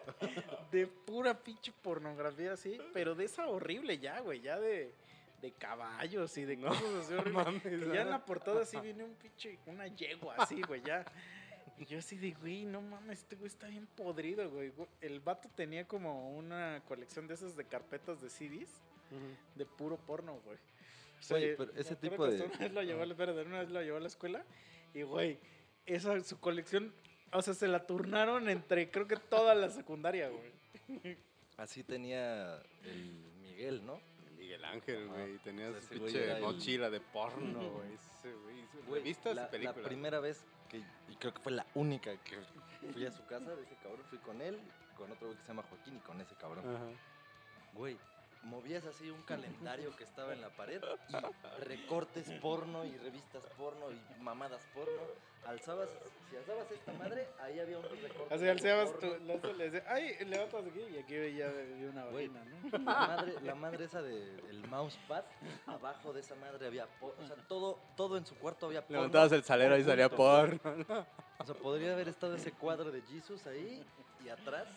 De 0.72 0.88
pura 0.88 1.34
pinche 1.44 1.72
pornografía 1.82 2.54
así, 2.54 2.78
pero 2.94 3.16
de 3.16 3.26
esa 3.26 3.48
horrible 3.48 3.98
ya, 4.00 4.20
güey, 4.22 4.42
ya 4.42 4.60
de, 4.60 4.94
de 5.42 5.52
caballos 5.54 6.38
y 6.38 6.46
de 6.46 6.58
No, 6.58 6.70
cosas 6.70 7.06
así 7.06 7.14
horribles. 7.14 7.34
mames, 7.34 7.64
ya 7.94 8.02
en 8.02 8.10
la 8.10 8.26
portada 8.26 8.62
así 8.64 8.78
viene 8.80 9.04
un 9.04 9.16
pinche, 9.16 9.58
una 9.66 9.88
yegua 9.88 10.36
así, 10.40 10.62
güey, 10.64 10.82
ya. 10.82 11.06
Y 11.82 11.86
yo 11.86 11.98
así 11.98 12.16
de, 12.16 12.32
güey, 12.34 12.64
no 12.66 12.80
mames, 12.80 13.20
este 13.20 13.36
güey 13.36 13.48
está 13.48 13.68
bien 13.68 13.88
podrido, 13.88 14.48
güey. 14.52 14.72
El 15.02 15.20
vato 15.20 15.50
tenía 15.56 15.88
como 15.88 16.38
una 16.38 16.84
colección 16.88 17.28
de 17.28 17.34
esas 17.34 17.56
de 17.58 17.66
carpetas 17.66 18.22
de 18.22 18.30
CDs 18.30 18.70
de 19.56 19.66
puro 19.66 19.98
porno, 19.98 20.40
güey. 20.46 20.58
O 21.20 21.24
sea, 21.24 21.38
Oye, 21.38 21.56
pero 21.58 21.72
ese 21.76 21.96
tipo 21.96 22.28
de- 22.28 22.40
Una 22.44 22.58
vez 22.60 22.72
lo 22.72 22.84
llevó, 22.84 23.02
a 23.02 23.06
la- 23.08 23.14
espérate, 23.14 23.42
una 23.42 23.60
vez 23.62 23.70
lo 23.72 23.82
llevó 23.82 23.98
a 23.98 24.00
la 24.00 24.08
escuela 24.08 24.46
y, 24.94 25.02
güey, 25.02 25.40
esa, 25.88 26.20
su 26.22 26.40
colección, 26.40 26.94
o 27.34 27.42
sea, 27.42 27.56
se 27.56 27.68
la 27.68 27.86
turnaron 27.88 28.48
entre, 28.48 28.92
creo 28.92 29.08
que 29.08 29.18
toda 29.18 29.56
la 29.56 29.70
secundaria, 29.72 30.30
güey. 30.30 31.18
Así 31.58 31.84
tenía 31.84 32.62
el 32.86 33.32
Miguel, 33.42 33.84
¿no? 33.86 34.00
Ángel, 34.66 35.08
güey. 35.08 35.38
Tenía 35.40 35.70
O 35.70 35.80
sea, 35.80 35.90
pinche 35.90 36.32
el- 36.38 36.42
mochila 36.42 36.90
de 36.90 37.00
porno, 37.02 37.60
güey. 37.72 37.98
¿Revistas 38.90 39.36
la, 39.36 39.44
y 39.46 39.52
películas? 39.52 39.78
La 39.78 39.84
primera 39.84 40.20
vez 40.20 40.44
que, 40.70 40.78
y 40.78 41.16
creo 41.20 41.34
que 41.34 41.42
fue 41.42 41.52
la 41.52 41.66
única 41.76 42.16
que 42.24 42.38
fui 42.94 43.06
a 43.06 43.12
su 43.12 43.26
casa 43.26 43.56
de 43.56 43.64
ese 43.64 43.76
cabrón, 43.78 44.02
fui 44.10 44.18
con 44.20 44.42
él, 44.42 44.60
con 44.98 45.12
otro 45.12 45.28
güey 45.28 45.38
que 45.38 45.44
se 45.44 45.48
llama 45.50 45.64
Joaquín 45.70 45.98
y 45.98 46.00
con 46.00 46.20
ese 46.22 46.36
cabrón. 46.36 46.66
Ajá. 46.76 46.86
Güey, 47.74 47.98
movías 48.44 48.86
así 48.86 49.10
un 49.10 49.22
calendario 49.24 49.96
que 49.96 50.04
estaba 50.04 50.34
en 50.34 50.42
la 50.42 50.50
pared 50.50 50.82
y 51.10 51.64
recortes 51.64 52.30
porno 52.42 52.86
y 52.86 52.98
revistas 52.98 53.44
porno 53.58 53.92
y 53.92 54.22
mamadas 54.22 54.62
porno. 54.74 55.02
Alzabas, 55.46 55.90
si 56.30 56.38
alzabas 56.38 56.72
esta 56.72 56.94
madre, 56.94 57.28
ahí 57.40 57.60
había 57.60 57.78
un 57.78 57.84
recorte. 57.84 58.34
Así 58.34 58.44
de 58.44 58.52
alzabas 58.52 58.98
tú, 59.00 59.08
porno. 59.08 59.54
le, 59.54 59.70
decías, 59.70 59.84
ay, 59.88 60.16
levantas 60.26 60.66
aquí 60.66 60.82
y 60.94 60.98
aquí 60.98 61.38
ya 61.38 61.50
vi 61.50 61.86
una 61.86 62.06
vagina, 62.06 62.44
¿no? 62.46 62.72
La 62.72 62.80
madre, 62.80 63.34
la 63.42 63.56
madre 63.56 63.86
esa 63.86 64.02
del 64.02 64.64
mousepad, 64.70 65.24
abajo 65.66 66.14
de 66.14 66.22
esa 66.22 66.36
madre 66.36 66.68
había 66.68 66.86
porno. 67.00 67.24
O 67.24 67.28
sea, 67.28 67.36
todo, 67.48 67.80
todo 67.98 68.18
en 68.18 68.26
su 68.26 68.36
cuarto 68.36 68.68
había 68.68 68.82
porno. 68.82 68.98
Levantabas 68.98 69.32
el 69.32 69.44
salero 69.44 69.78
y 69.78 69.84
salía 69.84 70.10
porno. 70.10 70.60
O 71.40 71.44
sea, 71.44 71.56
podría 71.56 71.94
haber 71.94 72.08
estado 72.08 72.36
ese 72.36 72.52
cuadro 72.52 72.92
de 72.92 73.02
Jesus 73.02 73.48
ahí 73.48 73.84
y 74.24 74.30
atrás 74.30 74.68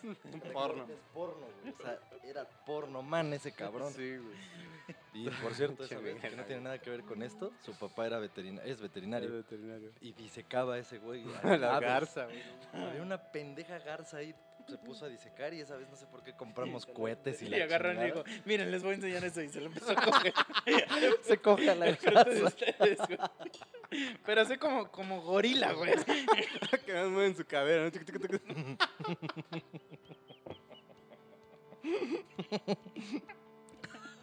porno. 0.51 0.85
recortes 0.85 0.97
porno, 1.13 1.45
güey. 1.61 1.73
O 1.73 1.77
sea, 1.77 1.99
era 2.23 2.43
porno 2.65 3.03
man 3.03 3.33
ese 3.33 3.51
cabrón. 3.51 3.93
Sí, 3.93 4.17
güey. 4.17 4.35
Y 5.15 5.29
por 5.29 5.53
cierto, 5.55 5.83
esa 5.85 5.97
vez, 5.99 6.19
que 6.19 6.35
no 6.35 6.43
tiene 6.43 6.61
nada 6.61 6.77
que 6.79 6.89
ver 6.89 7.03
con 7.03 7.23
esto, 7.23 7.53
su 7.61 7.73
papá 7.73 8.05
era 8.05 8.19
veterinario, 8.19 8.71
es 8.71 8.81
veterinario. 8.81 9.31
veterinario. 9.31 9.91
Y 10.01 10.11
disecaba 10.11 10.75
a 10.75 10.79
ese 10.79 10.97
güey. 10.97 11.23
La 11.43 11.77
aves. 11.77 11.89
garza, 11.89 12.25
güey. 12.25 12.43
Había 12.73 13.01
una 13.01 13.17
pendeja 13.31 13.79
garza 13.79 14.17
ahí, 14.17 14.35
se 14.67 14.77
puso 14.77 15.05
a 15.05 15.09
disecar 15.09 15.53
y 15.53 15.61
esa 15.61 15.77
vez 15.77 15.87
no 15.89 15.95
sé 15.95 16.05
por 16.07 16.23
qué 16.23 16.33
compramos 16.33 16.85
cohetes 16.85 17.41
y 17.41 17.45
Y 17.45 17.49
la 17.49 17.63
agarran 17.63 18.01
y 18.01 18.05
digo, 18.05 18.23
miren, 18.45 18.71
les 18.71 18.83
voy 18.83 18.91
a 18.91 18.95
enseñar 18.95 19.23
eso 19.23 19.41
y 19.41 19.47
se 19.47 19.61
lo 19.61 19.67
empezó 19.67 19.91
a 19.91 19.95
coger. 19.95 20.33
Se 21.21 21.37
coge 21.37 21.69
a 21.69 21.75
la 21.75 21.91
garza. 21.91 22.45
ustedes. 22.45 22.99
Pero 24.25 24.41
así 24.41 24.57
como, 24.57 24.91
como 24.91 25.21
gorila, 25.21 25.71
güey. 25.73 25.93
que 26.85 26.93
no 26.93 27.11
mueven 27.11 27.35
su 27.37 27.45
cadera. 27.45 27.85
¿no? 27.85 27.91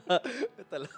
Vete 0.06 0.76
a 0.76 0.78
la 0.78 0.88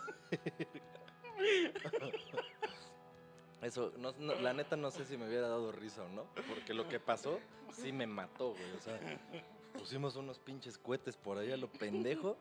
Eso, 3.62 3.92
no, 3.98 4.12
no, 4.18 4.34
la 4.36 4.52
neta 4.52 4.76
no 4.76 4.90
sé 4.90 5.06
si 5.06 5.16
me 5.16 5.26
hubiera 5.26 5.48
dado 5.48 5.72
risa 5.72 6.02
o 6.02 6.08
no, 6.08 6.26
porque 6.48 6.74
lo 6.74 6.86
que 6.86 7.00
pasó 7.00 7.38
sí 7.72 7.92
me 7.92 8.06
mató, 8.06 8.50
güey. 8.50 8.72
O 8.72 8.80
sea, 8.80 9.00
pusimos 9.78 10.16
unos 10.16 10.38
pinches 10.38 10.76
cohetes 10.76 11.16
por 11.16 11.38
ahí 11.38 11.50
a 11.50 11.56
lo 11.56 11.68
pendejo. 11.68 12.36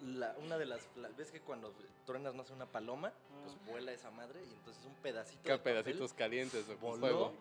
La, 0.00 0.36
una 0.40 0.58
de 0.58 0.66
las, 0.66 0.88
la- 0.96 1.08
¿ves 1.10 1.32
que 1.32 1.40
cuando 1.40 1.72
truenas 2.06 2.34
no 2.34 2.42
hace 2.42 2.52
una 2.52 2.66
paloma? 2.66 3.12
Pues 3.44 3.56
vuela 3.66 3.92
esa 3.92 4.10
madre 4.12 4.40
y 4.44 4.52
entonces 4.52 4.84
un 4.84 4.94
pedacito 4.94 5.42
de 5.42 5.58
papel 5.58 5.74
pedacitos 5.74 6.12
calientes 6.12 6.64
o 6.68 6.76
con 6.76 6.80
voló 6.80 6.98
fuego. 7.00 7.32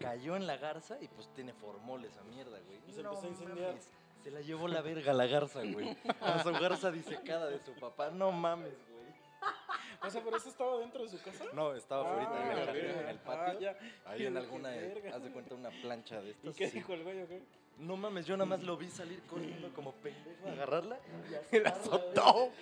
cayó 0.00 0.36
en 0.36 0.46
la 0.46 0.56
garza 0.56 0.96
y 1.02 1.08
pues 1.08 1.28
tiene 1.34 1.52
formol 1.52 2.02
esa 2.06 2.22
mierda, 2.24 2.58
güey. 2.66 2.78
Y 2.88 2.92
se 2.92 3.00
empezó 3.00 3.22
a 3.22 3.28
incendiar. 3.28 3.68
mames, 3.68 3.90
Se 4.22 4.30
la 4.30 4.40
llevó 4.40 4.68
la 4.68 4.80
verga 4.82 5.12
la 5.12 5.26
garza, 5.26 5.62
güey. 5.64 5.96
A 6.20 6.42
su 6.42 6.52
garza 6.52 6.90
disecada 6.92 7.48
de 7.48 7.58
su 7.60 7.72
papá. 7.74 8.10
No 8.10 8.30
mames, 8.32 8.74
güey. 8.88 9.02
O 10.04 10.10
sea, 10.10 10.22
pero 10.22 10.36
eso 10.36 10.48
estaba 10.48 10.78
dentro 10.78 11.02
de 11.02 11.08
su 11.08 11.20
casa. 11.22 11.44
No, 11.52 11.74
estaba 11.74 12.08
Ah, 12.08 12.12
afuera 12.22 12.52
en 12.52 12.58
el 12.58 12.66
jardín, 12.66 12.84
en 12.84 13.08
el 13.08 13.16
Ah, 13.18 13.22
patio. 13.24 13.60
ya. 13.60 13.78
Ahí 14.04 14.26
en 14.26 14.32
Qué 14.34 14.38
alguna, 14.38 14.68
haz 15.14 15.22
de 15.22 15.30
cuenta, 15.32 15.54
una 15.54 15.70
plancha 15.70 16.20
de 16.20 16.28
¿Y 16.28 16.30
estas. 16.30 16.56
qué 16.56 16.68
sí. 16.68 16.78
dijo 16.78 16.94
el 16.94 17.02
güey 17.04 17.22
o 17.22 17.28
qué? 17.28 17.42
No 17.78 17.96
mames, 17.96 18.26
yo 18.26 18.36
nada 18.36 18.46
más 18.48 18.62
lo 18.62 18.76
vi 18.76 18.90
salir 18.90 19.22
corriendo 19.22 19.72
como 19.74 19.92
pendejo 19.94 20.48
agarrarla 20.48 20.98
Y 21.50 21.58
la 21.60 21.70
azotó. 21.70 22.52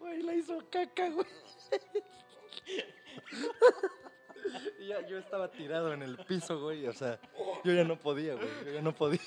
Güey, 0.00 0.22
la 0.22 0.34
hizo 0.34 0.58
caca, 0.70 1.08
güey. 1.10 1.26
Y 4.78 4.86
ya, 4.88 5.06
yo 5.06 5.18
estaba 5.18 5.50
tirado 5.50 5.92
en 5.92 6.02
el 6.02 6.16
piso, 6.18 6.60
güey. 6.60 6.86
O 6.86 6.92
sea, 6.92 7.18
yo 7.64 7.72
ya 7.72 7.84
no 7.84 7.96
podía, 7.98 8.34
güey. 8.34 8.48
Yo 8.64 8.72
ya 8.72 8.82
no 8.82 8.94
podía. 8.94 9.20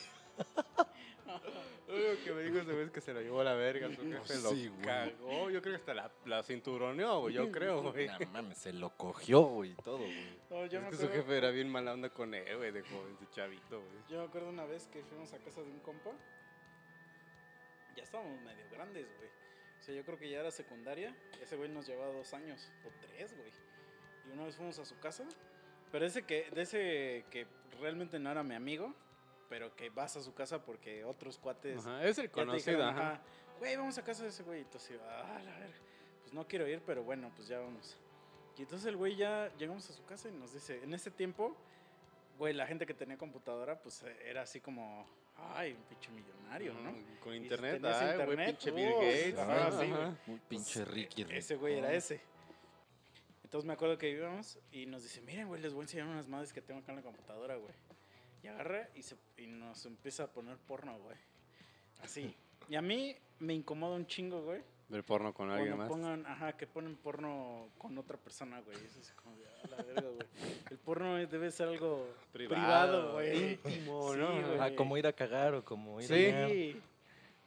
Lo 1.88 1.94
único 1.96 2.24
que 2.26 2.34
me 2.34 2.42
dijo 2.44 2.58
ese 2.58 2.72
güey 2.74 2.86
es 2.86 2.92
que 2.92 3.00
se 3.02 3.14
lo 3.14 3.22
llevó 3.22 3.42
a 3.42 3.44
la 3.44 3.54
verga. 3.54 3.88
Su 3.96 4.02
jefe 4.02 4.36
lo 4.42 4.50
Sí, 4.50 4.72
cagó. 4.84 5.50
Yo 5.50 5.62
creo 5.62 5.76
que 5.76 5.80
hasta 5.80 5.94
la, 5.94 6.12
la 6.26 6.44
cinturoneó, 6.44 7.22
güey. 7.22 7.36
Yo 7.36 7.52
creo, 7.52 7.82
güey. 7.92 8.08
No 8.08 8.32
mames, 8.34 8.58
se 8.58 8.74
lo 8.74 8.90
cogió, 8.98 9.42
güey, 9.42 9.72
y 9.72 9.76
todo, 9.76 9.98
güey. 10.00 10.40
No, 10.50 10.66
yo, 10.66 10.80
Es 10.82 10.90
que 10.90 10.96
su 11.06 11.10
jefe 11.10 11.38
era 11.38 11.52
bien 11.52 11.70
mala 11.70 11.94
onda 11.94 12.10
con 12.10 12.34
él, 12.34 12.58
güey, 12.58 12.72
de 12.72 12.82
joven, 12.82 13.18
de 13.20 13.30
chavito, 13.30 13.80
güey. 13.80 13.98
yo 14.10 14.18
me 14.20 14.26
acuerdo 14.26 14.50
una 14.50 14.66
vez 14.66 14.88
que 14.88 15.04
fuimos 15.04 15.32
a 15.34 15.38
casa 15.40 15.62
de 15.62 15.70
un 15.70 15.80
compa. 15.80 16.12
Ya 17.96 18.04
estábamos 18.04 18.42
medio 18.42 18.66
grandes, 18.72 19.06
güey. 19.18 19.30
O 19.80 19.84
sea, 19.84 19.96
yo 19.96 20.04
creo 20.04 20.18
que 20.18 20.30
ya 20.30 20.40
era 20.40 20.52
secundaria. 20.52 21.16
Ese 21.42 21.56
güey 21.56 21.70
nos 21.70 21.88
llevaba 21.88 22.12
dos 22.12 22.34
años 22.34 22.68
o 22.84 22.90
tres, 23.00 23.38
güey. 23.38 23.52
Y 24.28 24.34
una 24.34 24.46
vez 24.46 24.56
fuimos 24.56 24.78
a 24.80 24.86
su 24.86 24.98
casa. 25.00 25.24
Pero 25.92 26.06
ese 26.06 26.24
que, 26.24 26.50
de 26.52 26.62
ese 26.62 27.26
que 27.30 27.48
realmente 27.80 28.20
no 28.20 28.32
era 28.32 28.44
mi 28.44 28.56
amigo, 28.56 28.94
pero 29.50 29.76
que 29.76 29.90
vas 29.90 30.16
a 30.18 30.22
su 30.22 30.34
casa 30.34 30.64
porque 30.64 31.04
otros 31.06 31.38
cuates 31.38 31.86
Ajá, 31.86 32.04
es 32.04 32.18
el 32.18 32.30
conocido, 32.32 32.78
dijeron, 32.78 32.98
ajá. 33.00 33.22
Güey, 33.60 33.76
vamos 33.78 33.98
a 33.98 34.04
casa 34.04 34.24
de 34.24 34.30
ese 34.30 34.44
güey. 34.44 34.60
Y 34.60 34.64
entonces, 34.64 35.00
ah, 35.08 35.40
la 35.44 35.52
verga. 35.60 35.76
Pues 36.22 36.34
no 36.34 36.48
quiero 36.48 36.68
ir, 36.68 36.82
pero 36.86 37.04
bueno, 37.04 37.32
pues 37.36 37.48
ya 37.48 37.60
vamos. 37.60 37.98
Y 38.58 38.62
entonces 38.64 38.88
el 38.88 38.98
güey 38.98 39.16
ya 39.16 39.52
llegamos 39.58 39.90
a 39.90 39.94
su 39.94 40.04
casa 40.06 40.28
y 40.30 40.32
nos 40.32 40.54
dice, 40.54 40.82
en 40.84 40.94
ese 40.94 41.12
tiempo, 41.12 41.56
güey, 42.38 42.54
la 42.54 42.66
gente 42.66 42.86
que 42.86 42.94
tenía 42.94 43.18
computadora, 43.18 43.80
pues 43.82 44.02
eh, 44.04 44.18
era 44.26 44.42
así 44.42 44.60
como, 44.60 45.06
ay, 45.54 45.74
un 45.74 45.84
pinche 45.84 46.10
millonario, 46.12 46.74
¿no? 46.74 46.94
Con 47.22 47.34
internet, 47.36 47.82
ay, 47.86 48.16
güey, 48.16 48.22
internet, 48.22 48.48
pinche 48.48 48.72
Bill 48.72 48.94
Gates. 48.94 49.38
ajá, 49.38 49.68
ajá, 49.68 49.82
sí, 49.82 49.88
güey. 50.26 50.40
pinche 50.50 50.86
Ricky. 50.86 51.24
Güey. 51.26 51.38
Ese 51.38 51.56
güey 51.56 51.78
era 51.78 51.90
No. 51.90 51.94
ese. 51.94 52.22
Entonces 53.56 53.68
me 53.68 53.74
acuerdo 53.76 53.98
que 53.98 54.10
íbamos 54.10 54.60
y 54.74 54.86
nos 54.86 55.04
dice, 55.04 55.22
miren, 55.22 55.48
güey, 55.48 55.62
les 55.62 55.72
voy 55.74 55.80
a 55.80 55.86
enseñar 55.86 56.08
unas 56.08 56.28
madres 56.28 56.52
que 56.52 56.62
tengo 56.62 56.82
acá 56.82 56.92
en 56.92 56.98
la 56.98 57.02
computadora, 57.04 57.56
güey. 57.56 57.72
Y 58.44 58.48
agarra 58.48 58.90
y, 58.94 59.02
se, 59.02 59.16
y 59.38 59.48
nos 59.48 59.86
empieza 59.86 60.26
a 60.26 60.28
poner 60.28 60.58
porno, 60.58 61.00
güey. 61.00 61.16
Así. 62.02 62.36
Y 62.68 62.76
a 62.76 62.82
mí 62.82 63.16
me 63.40 63.54
incomoda 63.54 63.96
un 63.96 64.06
chingo, 64.08 64.42
güey. 64.44 64.62
Ver 64.90 65.06
porno 65.06 65.34
con 65.34 65.50
alguien 65.52 65.78
Cuando 65.78 65.84
más. 65.84 65.90
pongan, 65.90 66.26
ajá, 66.26 66.58
que 66.58 66.68
ponen 66.68 66.98
porno 66.98 67.70
con 67.78 67.98
otra 67.98 68.18
persona, 68.18 68.60
güey. 68.60 68.76
Eso 68.76 69.00
es 69.00 69.14
como 69.14 69.38
de, 69.38 69.48
a 69.48 69.68
la 69.70 69.84
verga, 69.84 70.10
güey. 70.10 70.28
El 70.70 70.78
porno 70.78 71.16
debe 71.16 71.50
ser 71.50 71.70
algo 71.70 72.10
privado, 72.34 73.14
güey. 73.14 73.54
íntimo, 73.54 74.12
Sí, 74.12 74.20
¿no? 74.20 74.48
güey. 74.48 74.60
Ah, 74.60 74.76
como 74.76 74.98
ir 74.98 75.08
a 75.08 75.14
cagar 75.14 75.54
o 75.54 75.64
como 75.64 76.02
ir 76.02 76.08
Sí. 76.08 76.26
a... 76.26 76.50
Sí. 76.50 76.82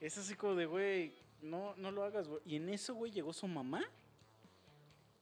Es 0.01 0.17
así 0.17 0.35
como 0.37 0.55
de, 0.55 0.65
güey, 0.65 1.13
no, 1.43 1.77
no 1.77 1.91
lo 1.91 2.03
hagas, 2.03 2.27
güey. 2.29 2.41
Y 2.47 2.57
en 2.57 2.71
eso, 2.71 2.95
güey, 2.95 3.13
llegó 3.13 3.35
su 3.35 3.47
mamá. 3.47 3.85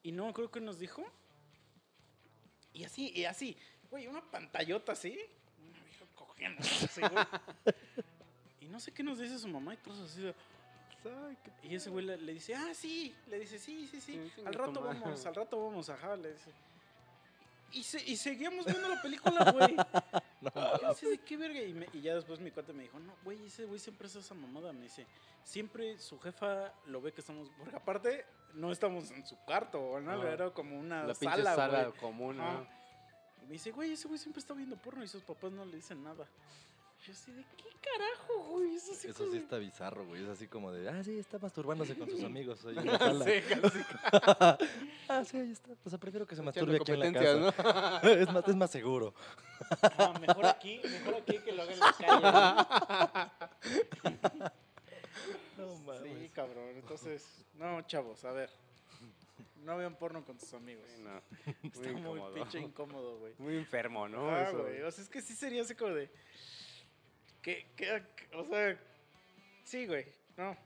Y 0.07 0.13
no, 0.13 0.33
creo 0.33 0.49
que 0.49 0.61
nos 0.61 0.79
dijo. 0.79 1.05
Y 2.73 2.85
así, 2.85 3.11
y 3.13 3.25
así. 3.25 3.57
Güey, 3.91 4.07
una 4.07 4.21
pantallota 4.31 4.93
así. 4.93 5.19
Una 5.59 5.83
vieja 5.85 6.05
cogiendo 6.15 6.61
así, 6.61 7.01
güey. 7.01 7.25
Y 8.61 8.67
no 8.69 8.79
sé 8.79 8.93
qué 8.93 9.03
nos 9.03 9.19
dice 9.19 9.37
su 9.39 9.49
mamá 9.49 9.75
y 9.75 9.79
todos 9.79 9.99
así 10.09 10.21
de, 10.23 10.35
qué- 11.03 11.69
Y 11.69 11.75
ese 11.75 11.91
güey 11.91 12.05
le, 12.05 12.17
le 12.19 12.35
dice, 12.35 12.55
ah, 12.55 12.73
sí. 12.73 13.13
Le 13.27 13.41
dice, 13.41 13.59
sí, 13.59 13.89
sí, 13.91 14.01
sí. 14.01 14.31
Al 14.45 14.55
rato 14.55 14.81
vamos, 14.81 15.27
al 15.27 15.35
rato 15.35 15.65
vamos, 15.67 15.89
ajá. 15.91 16.15
Le 16.15 16.33
dice. 16.35 16.53
Y, 17.73 17.83
se- 17.83 18.05
y 18.09 18.17
seguíamos 18.17 18.65
viendo 18.65 18.89
la 18.89 19.03
película, 19.03 19.51
güey. 19.53 19.73
Y 19.75 20.81
yo 20.83 20.89
así 20.89 21.07
de 21.11 21.19
qué 21.19 21.37
verga. 21.37 21.61
Y, 21.63 21.73
me- 21.75 21.89
y 21.93 22.01
ya 22.01 22.15
después 22.15 22.39
mi 22.39 22.53
cuate 22.53 22.73
me 22.73 22.85
dijo, 22.85 23.01
no, 23.01 23.13
güey, 23.25 23.45
ese 23.45 23.65
güey 23.65 23.81
siempre 23.81 24.07
hace 24.07 24.21
esa 24.21 24.35
mamada. 24.35 24.73
Me 24.73 24.83
dice, 24.83 25.05
siempre 25.43 25.99
su 25.99 26.21
jefa 26.21 26.73
lo 26.87 27.01
ve 27.01 27.13
que 27.13 27.23
estamos. 27.23 27.49
Porque 27.59 27.75
aparte, 27.75 28.25
no 28.57 28.73
estamos 28.73 29.11
en 29.11 29.25
su 29.27 29.37
cuarto, 29.45 29.81
o 29.81 30.01
¿no? 30.01 30.13
Ajá. 30.13 30.33
Era 30.33 30.51
como 30.51 30.79
una 30.79 31.05
La 31.05 31.15
sala, 31.15 31.55
sala, 31.55 31.85
güey. 31.85 32.01
común. 32.01 32.37
¿no? 32.39 32.67
Y 33.43 33.47
me 33.47 33.53
dice, 33.53 33.71
güey, 33.71 33.93
ese 33.93 34.09
güey 34.09 34.19
siempre 34.19 34.41
está 34.41 34.55
viendo 34.55 34.77
porno 34.77 35.05
y 35.05 35.09
sus 35.09 35.23
papás 35.23 35.53
no 35.53 35.65
le 35.65 35.77
dicen 35.77 36.03
nada. 36.03 36.27
Yo 37.07 37.13
así 37.13 37.31
de 37.31 37.45
qué 37.57 37.65
carajo, 37.83 38.53
güey. 38.53 38.75
Eso 38.77 38.95
sí, 38.95 39.09
Eso 39.09 39.19
como 39.19 39.33
sí 39.33 39.39
está 39.39 39.59
bizarro, 39.59 40.07
güey. 40.07 40.25
Es 40.25 40.29
así 40.31 40.49
como 40.49 40.73
de, 40.73 40.89
ah, 40.89 41.05
sí, 41.05 41.19
está 41.19 41.39
masturbándose 41.39 41.95
con 41.97 42.09
sus 42.11 42.25
amigos. 42.25 42.65
ahí 42.65 42.79
en 42.79 42.87
la 42.87 42.99
sala. 42.99 43.25
Sí, 43.25 43.33
casi 43.49 43.79
ah, 45.09 45.25
sí, 45.25 45.37
ahí 45.37 45.53
está. 45.53 45.71
O 45.85 45.91
sea, 45.91 45.99
prefiero 45.99 46.27
que 46.27 46.35
se 46.35 46.43
masturbe 46.43 46.77
aquí 46.77 46.93
en 46.93 47.01
la 47.01 47.13
casa. 47.13 47.37
¿no? 48.03 48.09
es, 48.11 48.33
más, 48.33 48.49
es 48.49 48.57
más 48.57 48.71
seguro. 48.71 49.13
Ah, 49.83 50.15
mejor 50.19 50.47
aquí, 50.47 50.81
mejor 50.83 51.15
aquí 51.17 51.39
que 51.39 51.53
lo 51.53 51.63
haga 51.63 51.73
en 51.73 51.81
la 51.81 51.93
calle. 54.03 54.51
Cabrón. 56.37 56.69
Entonces, 56.77 57.27
no, 57.55 57.81
chavos, 57.83 58.25
a 58.25 58.31
ver. 58.33 58.51
No 59.65 59.77
vean 59.77 59.97
porno 59.97 60.25
con 60.25 60.39
tus 60.39 60.53
amigos. 60.55 60.85
Sí, 60.95 61.03
no. 61.03 61.21
Está 61.65 61.81
Muy 61.81 61.89
muy 61.95 62.01
incómodo. 62.13 62.35
pinche 62.35 62.61
incómodo, 62.61 63.19
güey. 63.19 63.35
Muy 63.39 63.57
enfermo, 63.57 64.07
¿no? 64.09 64.31
ah, 64.31 64.43
Eso. 64.45 64.63
güey. 64.63 64.83
O 64.83 64.91
sea, 64.93 65.03
es 65.03 65.11
que 65.11 65.21
sí 65.23 65.35
sería 65.35 65.63
así 65.63 65.75
como 65.75 65.93
de. 65.95 66.09
Que, 67.43 67.67
que, 67.75 68.03
o 68.37 68.45
sea. 68.45 68.79
Sí, 69.65 69.87
güey. 69.87 70.07
No. 70.37 70.57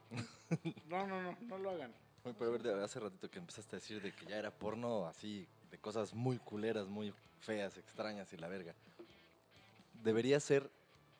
No, 0.89 1.07
no, 1.07 1.23
no. 1.23 1.39
No 1.43 1.59
lo 1.59 1.71
hagan. 1.71 1.95
Oye, 2.25 2.35
Pero 2.39 2.51
a 2.51 2.53
ver, 2.53 2.62
de- 2.62 2.85
hace 2.85 3.01
ratito 3.01 3.31
que 3.31 3.39
empezaste 3.39 3.77
a 3.77 3.79
decir 3.79 4.03
de 4.03 4.12
que 4.12 4.27
ya 4.27 4.37
era 4.37 4.51
porno 4.51 5.07
así, 5.07 5.47
de 5.71 5.79
cosas 5.79 6.12
muy 6.12 6.39
culeras, 6.39 6.87
muy 6.89 7.14
feas, 7.41 7.79
extrañas 7.79 8.31
y 8.35 8.37
la 8.37 8.49
verga. 8.49 8.75
Debería 10.03 10.41
ser, 10.41 10.68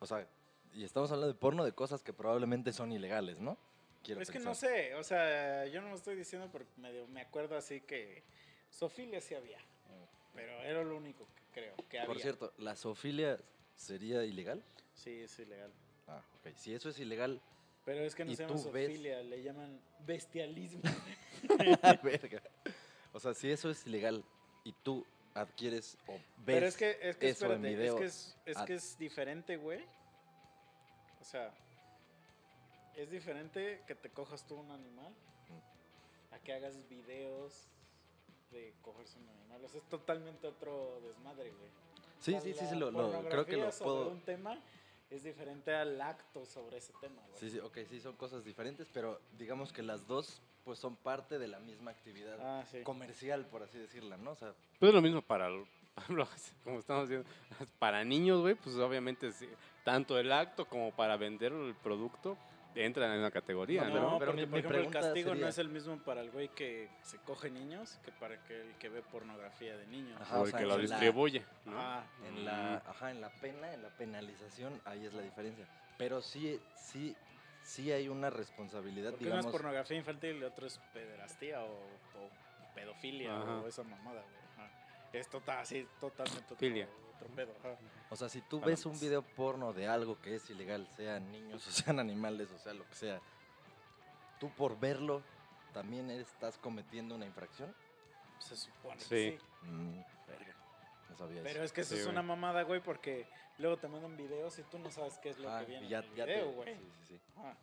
o 0.01 0.07
sea, 0.07 0.27
y 0.75 0.85
estamos 0.85 1.11
hablando 1.11 1.33
de 1.33 1.39
porno 1.39 1.65
de 1.65 1.73
cosas 1.73 2.03
que 2.03 2.13
probablemente 2.13 2.73
son 2.73 2.93
ilegales, 2.93 3.39
¿no? 3.41 3.57
Quiero 4.03 4.21
es 4.21 4.31
que 4.31 4.39
no 4.39 4.55
sé. 4.55 4.95
O 4.95 5.03
sea, 5.03 5.67
yo 5.67 5.81
no 5.83 5.91
lo 5.91 5.97
estoy 5.97 6.17
diciendo 6.17 6.49
porque 6.51 6.71
medio 6.77 7.07
me 7.09 7.21
acuerdo 7.21 7.57
así 7.57 7.81
que. 7.81 8.23
Sofilia 8.71 9.21
sí 9.21 9.35
había. 9.35 9.59
Pero 10.35 10.53
era 10.63 10.83
lo 10.85 10.97
único 10.97 11.27
que 11.35 11.61
creo 11.61 11.75
que 11.89 11.99
había. 11.99 12.07
Por 12.07 12.21
cierto, 12.21 12.53
¿la 12.59 12.77
zoofilia 12.77 13.37
sería 13.77 14.25
ilegal? 14.25 14.63
Sí, 14.95 15.21
es 15.21 15.39
ilegal. 15.39 15.73
Ah, 16.07 16.23
ok. 16.39 16.55
Si 16.57 16.73
eso 16.73 16.89
es 16.89 16.99
ilegal, 16.99 17.41
Pero 17.85 18.01
es 18.01 18.15
que 18.15 18.25
no 18.25 18.31
¿Y 18.31 18.37
se 18.37 18.43
llama 18.45 18.55
ves? 18.55 18.63
zoofilia, 18.63 19.23
le 19.23 19.43
llaman 19.43 19.81
bestialismo. 20.07 20.83
verga. 22.03 22.43
O 23.13 23.19
sea, 23.19 23.35
si 23.35 23.51
eso 23.51 23.71
es 23.71 23.87
ilegal 23.87 24.25
y 24.65 24.73
tú 24.85 25.05
adquieres 25.35 25.97
o 26.07 26.13
ves 26.13 26.23
Pero 26.47 26.67
es 26.67 26.77
que, 26.77 26.99
es 27.03 27.17
que 27.17 27.31
eso 27.31 27.53
en 27.53 27.63
video, 27.63 27.95
es 27.95 28.01
que 28.01 28.07
es, 28.07 28.37
es 28.45 28.59
que 28.67 28.75
es 28.75 28.99
diferente, 28.99 29.57
güey. 29.57 29.85
O 31.21 31.25
sea, 31.25 31.53
es 33.03 33.11
diferente 33.11 33.83
que 33.87 33.95
te 33.95 34.11
cojas 34.11 34.47
tú 34.47 34.57
un 34.57 34.71
animal 34.71 35.13
a 36.33 36.39
que 36.39 36.53
hagas 36.53 36.77
videos 36.89 37.69
de 38.51 38.75
cogerse 38.83 39.19
un 39.19 39.29
animal. 39.29 39.65
O 39.65 39.69
sea, 39.69 39.81
es 39.81 39.89
totalmente 39.89 40.47
otro 40.47 41.01
desmadre, 41.03 41.51
güey. 41.51 41.71
Sí, 42.21 42.33
La- 42.33 42.41
sí, 42.41 42.53
sí, 42.55 42.67
sí, 42.67 42.75
lo, 42.77 42.91
lo- 42.91 43.29
creo 43.29 43.47
que 43.47 43.57
lo 43.57 43.73
sobre 43.73 43.85
puedo... 43.91 44.11
un 44.11 44.21
tema 44.21 44.59
es 45.11 45.23
diferente 45.23 45.75
al 45.75 46.01
acto 46.01 46.45
sobre 46.45 46.79
ese 46.79 46.93
tema, 47.01 47.21
güey. 47.29 47.41
Sí, 47.41 47.51
sí, 47.51 47.59
ok, 47.59 47.79
sí, 47.89 48.01
son 48.01 48.17
cosas 48.17 48.45
diferentes, 48.45 48.89
pero 48.93 49.21
digamos 49.39 49.73
que 49.73 49.83
las 49.83 50.07
dos 50.07 50.41
pues 50.65 50.79
son 50.79 50.95
parte 50.95 51.39
de 51.39 51.49
la 51.49 51.59
misma 51.59 51.91
actividad 51.91 52.37
Ah, 52.39 52.65
sí. 52.71 52.83
comercial, 52.83 53.47
por 53.47 53.63
así 53.63 53.79
decirla, 53.79 54.17
¿no? 54.19 54.33
O 54.33 54.35
sea, 54.37 54.53
Pues 54.79 54.91
es 54.91 54.95
lo 54.95 55.01
mismo 55.03 55.23
para, 55.23 55.49
como 56.65 56.79
estamos 56.79 57.09
diciendo, 57.09 57.29
para 57.79 58.05
niños, 58.05 58.41
güey, 58.43 58.55
pues 58.55 58.77
obviamente 58.77 59.33
sí, 59.33 59.49
tanto 59.85 60.19
el 60.19 60.31
acto 60.31 60.67
como 60.69 60.93
para 60.93 61.17
vender 61.17 61.53
el 61.53 61.75
producto 61.75 62.37
entran 62.75 63.13
en 63.13 63.19
una 63.19 63.31
categoría, 63.31 63.85
No, 63.85 63.95
¿no? 64.13 64.19
pero 64.19 64.33
porque 64.33 64.47
mi- 64.47 64.47
por 64.47 64.59
ejemplo 64.61 64.79
el 64.81 64.91
castigo 64.91 65.35
no 65.35 65.49
es 65.49 65.59
el 65.59 65.69
mismo 65.69 65.99
para 65.99 66.21
el 66.21 66.31
güey 66.31 66.49
que 66.49 66.89
se 67.03 67.19
coge 67.19 67.51
niños 67.51 67.99
que 68.05 68.13
para 68.13 68.43
que 68.45 68.61
el 68.61 68.75
que 68.77 68.89
ve 68.89 69.03
pornografía 69.03 69.77
de 69.77 69.87
niños. 69.89 70.21
Ajá, 70.21 70.39
o 70.39 70.43
o 70.43 70.45
el 70.45 70.51
sea, 70.51 70.61
que 70.61 70.67
lo 70.67 70.77
la- 70.77 70.83
distribuye, 70.83 71.45
¿no? 71.67 71.73
Ah, 71.81 72.05
en 72.27 72.45
la, 72.45 72.77
ajá, 72.87 73.11
en 73.11 73.21
la 73.21 73.29
pena, 73.31 73.73
en 73.75 73.83
la 73.83 73.89
penalización, 73.91 74.81
ahí 74.85 75.05
es 75.05 75.13
la 75.15 75.23
diferencia. 75.23 75.67
Pero 75.99 76.23
sí, 76.23 76.61
sí, 76.77 77.17
sí 77.63 77.91
hay 77.93 78.09
una 78.09 78.31
responsabilidad, 78.31 79.11
porque 79.11 79.25
uno 79.27 79.35
digamos... 79.37 79.47
es 79.47 79.53
pornografía 79.61 79.97
infantil 79.97 80.37
y 80.37 80.45
otro 80.45 80.67
es 80.67 80.79
pederastía 80.93 81.61
o, 81.63 81.73
o 81.75 82.31
pedofilia 82.75 83.37
Ajá. 83.37 83.57
o 83.61 83.67
esa 83.69 83.83
mamada, 83.83 84.23
güey. 84.23 84.41
Es 85.13 85.29
total, 85.29 85.59
así, 85.59 85.85
totalmente 85.99 86.55
otro, 86.55 87.35
pedo. 87.35 87.53
ajá. 87.59 87.77
O 88.11 88.17
sea, 88.17 88.29
si 88.29 88.41
tú 88.43 88.61
Ah, 88.63 88.67
ves 88.67 88.85
un 88.87 88.99
video 88.99 89.23
porno 89.23 89.73
de 89.73 89.87
algo 89.87 90.21
que 90.21 90.35
es 90.35 90.51
ilegal, 90.51 90.87
sean 90.97 91.31
niños 91.31 91.67
o 91.69 91.71
sean 91.71 91.99
animales, 92.01 92.51
o 92.51 92.59
sea, 92.59 92.73
lo 92.75 92.85
que 92.89 92.95
sea, 92.95 93.21
tú 94.39 94.51
por 94.51 94.79
verlo 94.79 95.23
también 95.73 96.11
estás 96.11 96.59
cometiendo 96.59 97.15
una 97.15 97.27
infracción. 97.27 97.73
Se 98.39 98.57
supone 98.57 99.01
Sí. 99.01 99.09
que 99.09 99.39
sí. 99.39 99.67
Mm, 99.67 100.03
Verga. 100.27 100.55
No 101.11 101.17
sabía 101.17 101.43
Pero 101.43 101.57
eso. 101.57 101.65
es 101.65 101.73
que 101.73 101.81
eso 101.83 101.91
Sí, 101.95 102.01
es 102.01 102.05
güey. 102.07 102.13
una 102.13 102.23
mamada, 102.23 102.63
güey, 102.63 102.81
porque 102.81 103.29
luego 103.59 103.77
te 103.77 103.87
mandan 103.87 104.17
videos 104.17 104.59
y 104.59 104.63
tú 104.65 104.79
no 104.79 104.91
sabes 104.91 105.19
qué 105.19 105.31
es 105.31 105.39
lo 105.39 105.49
Ah, 105.51 105.61
que 105.61 105.67
viene 105.67 105.89
ya, 105.89 105.99
en 105.99 106.05
el 106.05 106.15
ya 106.17 106.25
video, 106.25 106.47
te... 106.49 106.55
güey. 106.55 106.75
Sí, 106.75 106.91
sí, 107.03 107.05
sí. 107.07 107.21
Ajá. 107.37 107.55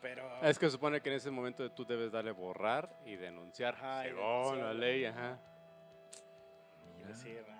Pero... 0.00 0.42
Es 0.44 0.58
que 0.58 0.66
se 0.66 0.72
supone 0.72 1.00
que 1.00 1.08
en 1.08 1.16
ese 1.16 1.30
momento 1.32 1.68
tú 1.72 1.84
debes 1.84 2.12
darle 2.12 2.30
borrar 2.30 3.00
y 3.04 3.16
denunciar. 3.16 3.74
Ajá, 3.74 4.06
y 4.06 4.10
según 4.10 4.22
denunciar, 4.22 4.58
la 4.66 4.74
ley, 4.74 5.04
ajá. 5.06 5.38
Mira. 6.96 7.08
decir, 7.08 7.44
ah, 7.48 7.52
no, 7.52 7.57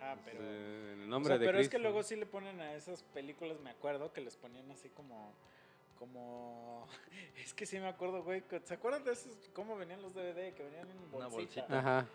ajá, 0.00 0.16
Pues, 0.22 0.34
pero... 0.36 0.44
el 0.44 1.02
o 1.02 1.06
nombre 1.06 1.30
sea, 1.34 1.38
de 1.38 1.46
pero 1.46 1.58
es 1.58 1.68
que 1.68 1.78
luego 1.78 2.02
sí 2.02 2.16
le 2.16 2.26
ponen 2.26 2.60
a 2.60 2.74
esas 2.74 3.02
películas, 3.02 3.58
me 3.60 3.70
acuerdo, 3.70 4.12
que 4.12 4.20
les 4.20 4.36
ponían 4.36 4.70
así 4.70 4.88
como... 4.90 5.34
Como... 6.00 6.88
Es 7.44 7.54
que 7.54 7.64
sí 7.66 7.78
me 7.78 7.88
acuerdo, 7.88 8.22
güey. 8.22 8.42
¿Se 8.64 8.74
acuerdan 8.74 9.04
de 9.04 9.12
esos? 9.12 9.36
¿Cómo 9.54 9.76
venían 9.76 10.02
los 10.02 10.14
DVD? 10.14 10.52
Que 10.54 10.62
venían 10.64 10.90
en 10.90 10.98
Una 11.14 11.26
bolsita. 11.28 11.62
bolsita. 11.62 11.78
Ajá. 11.78 12.06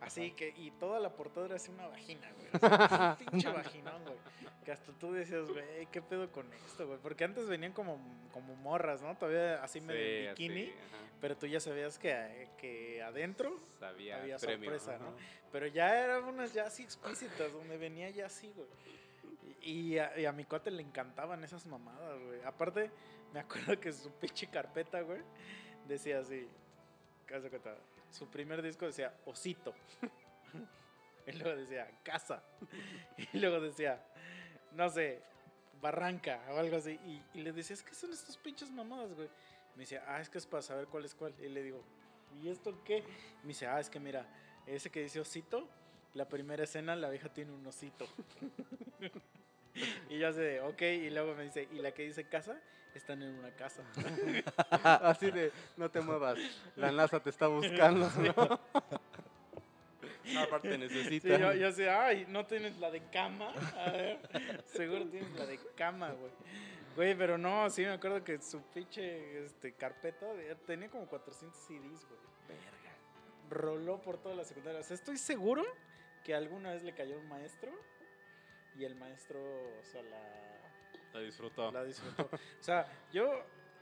Así 0.00 0.32
que, 0.32 0.52
y 0.56 0.70
toda 0.72 0.98
la 1.00 1.10
portada 1.14 1.46
era 1.46 1.56
así 1.56 1.70
una 1.70 1.86
vagina, 1.86 2.30
güey. 2.32 2.48
Así, 2.62 3.24
un 3.24 3.30
pinche 3.30 3.48
vaginón, 3.50 4.02
güey. 4.04 4.16
Que 4.64 4.72
hasta 4.72 4.92
tú 4.92 5.12
decías, 5.12 5.48
güey, 5.48 5.86
¿qué 5.92 6.02
pedo 6.02 6.30
con 6.30 6.50
esto, 6.52 6.86
güey? 6.86 6.98
Porque 7.00 7.24
antes 7.24 7.46
venían 7.46 7.72
como, 7.72 7.98
como 8.32 8.54
morras, 8.56 9.00
¿no? 9.02 9.16
Todavía 9.16 9.62
así 9.62 9.80
medio 9.80 10.30
en 10.30 10.34
bikini. 10.34 10.62
así. 10.64 10.74
Pero 11.20 11.36
tú 11.36 11.46
ya 11.46 11.60
sabías 11.60 11.98
que, 11.98 12.48
que 12.58 13.02
adentro, 13.02 13.58
Sabía 13.80 14.20
Había 14.20 14.36
premio, 14.38 14.70
sorpresa, 14.70 14.96
ajá. 14.96 15.04
¿no? 15.04 15.16
pero 15.50 15.66
ya 15.68 16.02
eran 16.04 16.24
unas 16.24 16.52
ya 16.52 16.64
así 16.64 16.82
explícitas, 16.82 17.52
donde 17.52 17.78
venía 17.78 18.10
ya 18.10 18.26
así, 18.26 18.52
güey. 18.54 18.68
Y, 19.62 19.94
y 19.94 19.98
a, 19.98 20.18
y 20.18 20.26
a 20.26 20.32
mi 20.32 20.44
cuate 20.44 20.70
le 20.70 20.82
encantaban 20.82 21.42
esas 21.44 21.64
mamadas, 21.66 22.20
güey. 22.22 22.42
Aparte, 22.42 22.90
me 23.34 23.40
acuerdo 23.40 23.80
que 23.80 23.92
su 23.92 24.12
pinche 24.12 24.46
carpeta, 24.46 25.00
güey, 25.00 25.20
decía 25.88 26.20
así, 26.20 26.48
¿qué 27.26 27.34
hace 27.34 27.50
cuenta? 27.50 27.76
Su 28.08 28.28
primer 28.28 28.62
disco 28.62 28.86
decía 28.86 29.12
Osito. 29.26 29.74
y 31.26 31.32
luego 31.32 31.56
decía 31.58 31.90
Casa. 32.04 32.44
y 33.32 33.38
luego 33.38 33.58
decía, 33.58 34.00
no 34.70 34.88
sé, 34.88 35.20
Barranca 35.82 36.44
o 36.50 36.58
algo 36.58 36.76
así. 36.76 36.96
Y, 37.34 37.40
le 37.40 37.52
decía, 37.52 37.76
¿qué 37.84 37.92
son 37.92 38.12
estas 38.12 38.36
pinches 38.36 38.70
mamadas, 38.70 39.12
güey? 39.12 39.28
Me 39.74 39.80
decía, 39.80 40.04
ah, 40.06 40.20
es 40.20 40.30
que 40.30 40.38
es 40.38 40.46
para 40.46 40.62
saber 40.62 40.86
cuál 40.86 41.04
es 41.04 41.12
cuál. 41.12 41.34
Y 41.40 41.48
le 41.48 41.64
digo, 41.64 41.82
¿y 42.40 42.48
esto 42.48 42.84
qué? 42.84 43.02
Me 43.42 43.48
dice, 43.48 43.66
ah, 43.66 43.80
es 43.80 43.90
que 43.90 43.98
mira, 43.98 44.28
ese 44.64 44.90
que 44.90 45.02
dice 45.02 45.18
osito, 45.18 45.68
la 46.12 46.28
primera 46.28 46.62
escena 46.62 46.94
la 46.94 47.10
vieja 47.10 47.28
tiene 47.30 47.50
un 47.50 47.66
osito. 47.66 48.06
y 50.08 50.18
yo 50.18 50.28
así 50.28 50.40
de, 50.40 50.60
ok, 50.60 50.82
y 50.82 51.10
luego 51.10 51.34
me 51.34 51.44
dice, 51.44 51.68
¿y 51.72 51.76
la 51.76 51.92
que 51.92 52.04
dice 52.04 52.24
casa? 52.24 52.56
Están 52.94 53.22
en 53.22 53.34
una 53.36 53.50
casa. 53.50 53.82
Así 55.02 55.28
de, 55.32 55.50
no 55.76 55.90
te 55.90 56.00
muevas, 56.00 56.38
la 56.76 56.92
NASA 56.92 57.18
te 57.18 57.30
está 57.30 57.48
buscando, 57.48 58.08
¿no? 58.08 58.60
Aparte 60.40 60.72
Sí, 60.72 60.78
necesita. 60.78 61.38
yo, 61.38 61.52
yo 61.54 61.68
así, 61.68 61.82
ay, 61.82 62.24
¿no 62.28 62.46
tienes 62.46 62.78
la 62.78 62.90
de 62.90 63.02
cama? 63.10 63.52
A 63.76 63.90
ver, 63.90 64.18
seguro 64.64 65.04
tienes 65.06 65.30
la 65.32 65.44
de 65.44 65.58
cama, 65.74 66.12
güey. 66.12 66.30
Güey, 66.96 67.14
pero 67.16 67.36
no, 67.36 67.68
sí 67.68 67.82
me 67.82 67.90
acuerdo 67.90 68.22
que 68.22 68.40
su 68.40 68.62
pinche 68.72 69.44
este, 69.44 69.72
carpeta 69.72 70.26
tenía 70.64 70.88
como 70.88 71.06
400 71.06 71.58
CDs, 71.60 72.06
güey. 72.06 72.20
Verga. 72.48 72.96
roló 73.50 74.00
por 74.00 74.16
toda 74.18 74.34
la 74.36 74.44
secundaria. 74.44 74.80
O 74.80 74.84
sea, 74.84 74.94
estoy 74.94 75.18
seguro 75.18 75.64
que 76.24 76.34
alguna 76.34 76.72
vez 76.72 76.82
le 76.84 76.94
cayó 76.94 77.18
un 77.18 77.28
maestro 77.28 77.72
y 78.78 78.84
el 78.84 78.94
maestro, 78.96 79.38
o 79.40 79.84
sea, 79.84 80.02
la, 80.02 80.72
La 81.12 81.20
disfrutó. 81.20 81.70
la 81.72 81.84
disfrutó. 81.84 82.28
O 82.32 82.62
sea, 82.62 82.86
yo 83.12 83.30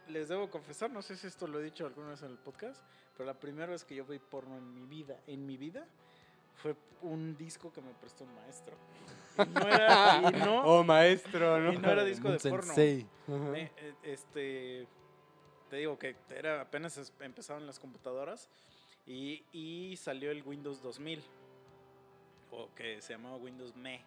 les 0.09 0.29
debo 0.29 0.51
confesar, 0.51 0.91
no 0.91 1.01
sé 1.03 1.17
si 1.17 1.27
esto 1.27 1.47
lo 1.47 1.61
he 1.61 1.65
dicho 1.65 1.87
alguna 1.87 2.11
vez 2.11 2.23
en 2.23 2.31
el 2.31 2.39
podcast, 2.39 2.83
pero 3.17 3.27
la 3.27 3.39
primera 3.39 3.73
vez 3.73 3.85
que 3.85 3.95
yo 3.95 4.05
vi 4.05 4.19
porno 4.19 4.57
en 4.59 4.75
mi 4.75 4.85
vida, 4.87 5.17
en 5.27 5.47
mi 5.47 5.57
vida, 5.57 5.87
fue 6.57 6.75
un 7.03 7.37
disco 7.37 7.73
que 7.73 7.81
me 7.81 7.93
prestó 7.95 8.25
un 8.25 8.35
maestro. 8.35 8.77
Y 9.39 9.49
no 9.49 9.67
era, 9.67 10.21
y 10.31 10.33
no, 10.45 10.63
Oh, 10.65 10.85
maestro, 10.85 11.59
¿no? 11.59 11.73
y 11.73 11.79
no 11.79 11.91
era 11.91 12.05
disco 12.05 12.31
de 12.31 12.39
porno. 12.39 12.75
Eh, 12.77 13.07
eh, 13.29 13.95
este, 14.03 14.87
te 15.71 15.77
digo 15.77 15.99
que 15.99 16.17
era 16.29 16.61
apenas 16.61 17.13
empezaban 17.21 17.67
las 17.67 17.79
computadoras 17.79 18.51
y, 19.07 19.43
y 19.53 19.97
salió 19.97 20.31
el 20.31 20.43
Windows 20.43 20.83
2000 20.83 21.25
o 22.51 22.69
que 22.75 23.01
se 23.01 23.15
llamaba 23.15 23.37
Windows 23.37 23.75
ME. 23.75 24.05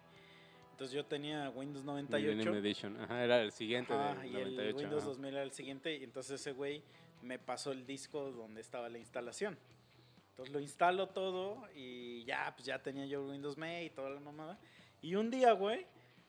Entonces 0.76 0.94
yo 0.94 1.06
tenía 1.06 1.48
Windows 1.48 1.86
Millennium 1.86 2.10
98 2.10 2.54
Edition. 2.56 3.00
Ajá, 3.00 3.24
era 3.24 3.40
el 3.40 3.50
siguiente 3.50 3.94
ajá, 3.94 4.20
del 4.20 4.30
y 4.30 4.36
el 4.36 4.56
98. 4.56 4.76
Windows 4.76 5.02
ajá. 5.04 5.08
2000 5.08 5.32
era 5.32 5.42
el 5.42 5.52
siguiente 5.52 5.96
y 5.96 6.04
entonces 6.04 6.38
ese 6.38 6.52
güey 6.52 6.82
me 7.22 7.38
pasó 7.38 7.72
el 7.72 7.86
disco 7.86 8.30
donde 8.30 8.60
estaba 8.60 8.90
la 8.90 8.98
instalación. 8.98 9.56
Entonces 10.28 10.52
lo 10.52 10.60
instalo 10.60 11.08
todo 11.08 11.66
y 11.74 12.24
ya, 12.24 12.52
pues 12.54 12.66
ya 12.66 12.82
tenía 12.82 13.06
yo 13.06 13.26
Windows 13.26 13.56
ME 13.56 13.84
y 13.86 13.88
toda 13.88 14.10
la 14.10 14.20
mamada. 14.20 14.60
Y 15.00 15.14
un 15.14 15.30
día, 15.30 15.52
güey, 15.52 15.86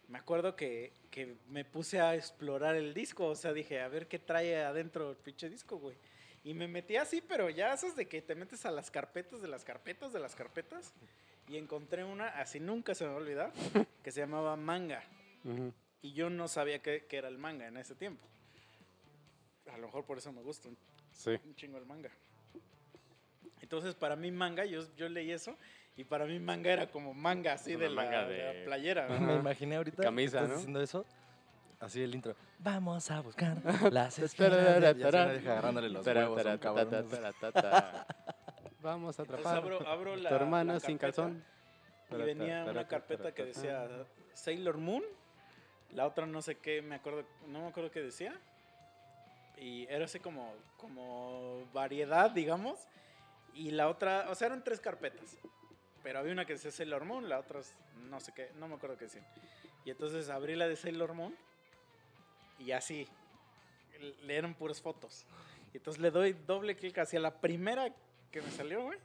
me 0.08 0.18
acuerdo 0.18 0.56
que, 0.56 0.94
que 1.12 1.36
me 1.50 1.66
puse 1.66 2.00
a 2.00 2.16
explorar 2.16 2.78
el 2.78 2.94
disco. 2.94 3.26
O 3.26 3.36
sea, 3.36 3.52
dije, 3.52 3.82
a 3.82 3.90
ver 3.90 4.08
qué 4.08 4.18
trae 4.18 4.64
adentro 4.64 5.10
el 5.10 5.18
pinche 5.18 5.50
disco, 5.50 5.78
güey. 5.78 5.98
Y 6.46 6.54
me 6.54 6.70
metí 6.70 6.96
así, 6.96 7.20
pero 7.20 7.50
ya 7.50 7.74
esas 7.74 7.98
de 7.98 8.08
que 8.08 8.22
te 8.22 8.34
metes 8.34 8.66
a 8.66 8.72
las 8.72 8.90
carpetas 8.90 9.42
de 9.42 9.50
las 9.50 9.66
carpetas 9.66 10.14
de 10.14 10.22
las 10.22 10.36
carpetas. 10.36 10.94
Y 11.48 11.58
encontré 11.58 12.04
una, 12.04 12.28
así 12.28 12.60
nunca 12.60 12.94
se 12.94 13.06
me 13.06 13.12
va 13.12 13.16
a 13.18 13.20
olvidar, 13.22 13.52
que 14.04 14.12
se 14.12 14.20
llamaba 14.20 14.56
Manga. 14.58 15.02
Y 16.02 16.14
yo 16.14 16.30
no 16.30 16.48
sabía 16.48 16.80
qué, 16.80 17.06
qué 17.08 17.18
era 17.18 17.28
el 17.30 17.38
manga 17.38 17.68
en 17.68 17.78
ese 17.78 17.96
tiempo. 17.96 18.26
A 19.72 19.78
lo 19.78 19.88
mejor 19.88 20.04
por 20.06 20.18
eso 20.18 20.32
me 20.34 20.42
gusta 20.42 20.68
un, 20.70 20.78
Sí. 21.14 21.32
un 21.46 21.56
chingo 21.56 21.78
el 21.78 21.86
manga. 21.86 22.10
Entonces, 23.62 23.96
para 23.96 24.16
mí 24.16 24.30
manga, 24.32 24.66
yo, 24.66 24.82
yo 24.96 25.10
leí 25.10 25.32
eso, 25.32 25.58
y 25.96 26.04
para 26.04 26.26
mí 26.26 26.40
manga 26.40 26.72
era 26.72 26.88
como 26.92 27.14
manga 27.14 27.54
así 27.54 27.76
de 27.76 27.90
la, 27.90 27.96
manga 28.04 28.26
de 28.28 28.38
la 28.38 28.54
de- 28.54 28.64
playera. 28.66 29.08
Me 29.20 29.36
imaginé 29.36 29.78
ahorita 29.78 30.04
Camisa, 30.04 30.42
¿no? 30.42 30.56
diciendo 30.56 30.82
eso. 30.82 31.06
Así 31.80 32.02
el 32.02 32.14
intro. 32.16 32.36
Vamos 32.60 33.10
a 33.12 33.22
buscar 33.22 33.58
las 33.94 34.20
esferas. 34.20 34.84
Agarrándole 34.84 35.90
los 35.90 36.06
huevos 36.06 36.46
a 36.46 36.52
un 36.54 36.58
cabrón. 36.58 37.08
Vamos 38.88 39.20
a 39.20 39.24
atrapar. 39.24 39.58
abro, 39.58 39.86
abro 39.86 40.16
la, 40.16 40.30
tu 40.30 40.36
hermana 40.36 40.76
la 40.76 40.80
sin 40.80 40.98
calzón. 40.98 41.44
Y 42.10 42.16
venía 42.16 42.64
una 42.64 42.88
carpeta 42.88 43.34
que 43.34 43.44
decía 43.44 43.86
Sailor 44.34 44.78
Moon. 44.78 45.04
La 45.92 46.08
otra 46.08 46.26
no 46.26 46.42
sé 46.42 46.56
qué, 46.56 46.82
me 46.82 46.96
acuerdo, 46.96 47.26
no 47.48 47.64
me 47.64 47.68
acuerdo 47.68 47.92
qué 47.92 48.02
decía. 48.02 48.40
Y 49.58 49.86
era 49.88 50.06
así 50.06 50.22
como, 50.22 50.54
como 50.78 51.66
variedad, 51.74 52.32
digamos. 52.32 52.80
Y 53.54 53.72
la 53.72 53.90
otra, 53.90 54.28
o 54.30 54.36
sea, 54.36 54.48
eran 54.48 54.64
tres 54.64 54.80
carpetas. 54.80 55.38
Pero 56.02 56.20
había 56.20 56.32
una 56.32 56.46
que 56.46 56.54
decía 56.54 56.72
Sailor 56.72 57.04
Moon, 57.04 57.28
la 57.28 57.40
otra 57.40 57.60
no 58.10 58.22
sé 58.22 58.32
qué, 58.34 58.52
no 58.58 58.70
me 58.70 58.76
acuerdo 58.76 58.98
qué 58.98 59.06
decía. 59.06 59.28
Y 59.84 59.92
entonces 59.92 60.30
abrí 60.30 60.56
la 60.56 60.70
de 60.70 60.78
Sailor 60.78 61.14
Moon. 61.14 61.36
Y 62.58 62.72
así, 62.72 63.06
le 64.24 64.34
eran 64.38 64.54
puras 64.54 64.82
fotos. 64.82 65.26
Y 65.74 65.78
entonces 65.78 66.02
le 66.02 66.10
doy 66.10 66.32
doble 66.32 66.74
clic 66.78 66.98
hacia 67.00 67.20
la 67.20 67.42
primera 67.42 67.94
que 68.32 68.42
me 68.42 68.52
salió, 68.52 68.84
güey. 68.84 68.98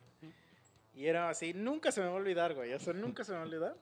Y 0.95 1.07
era 1.07 1.31
así, 1.31 1.55
nunca 1.55 1.91
se 1.91 2.01
me 2.01 2.07
va 2.07 2.13
a 2.13 2.17
olvidar, 2.17 2.55
güey. 2.55 2.73
O 2.75 2.79
sea, 2.79 2.93
nunca 2.93 3.25
se 3.25 3.33
me 3.33 3.39
va 3.39 3.45
a 3.45 3.47
olvidar. 3.47 3.77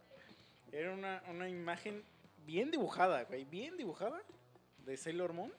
Era 0.73 0.93
una, 0.93 1.23
una 1.29 1.49
imagen 1.49 2.05
bien 2.47 2.71
dibujada, 2.71 3.25
güey. 3.25 3.45
Bien 3.45 3.77
dibujada 3.77 4.23
de 4.85 4.97
Sailor 4.97 5.33
Moon. 5.33 5.53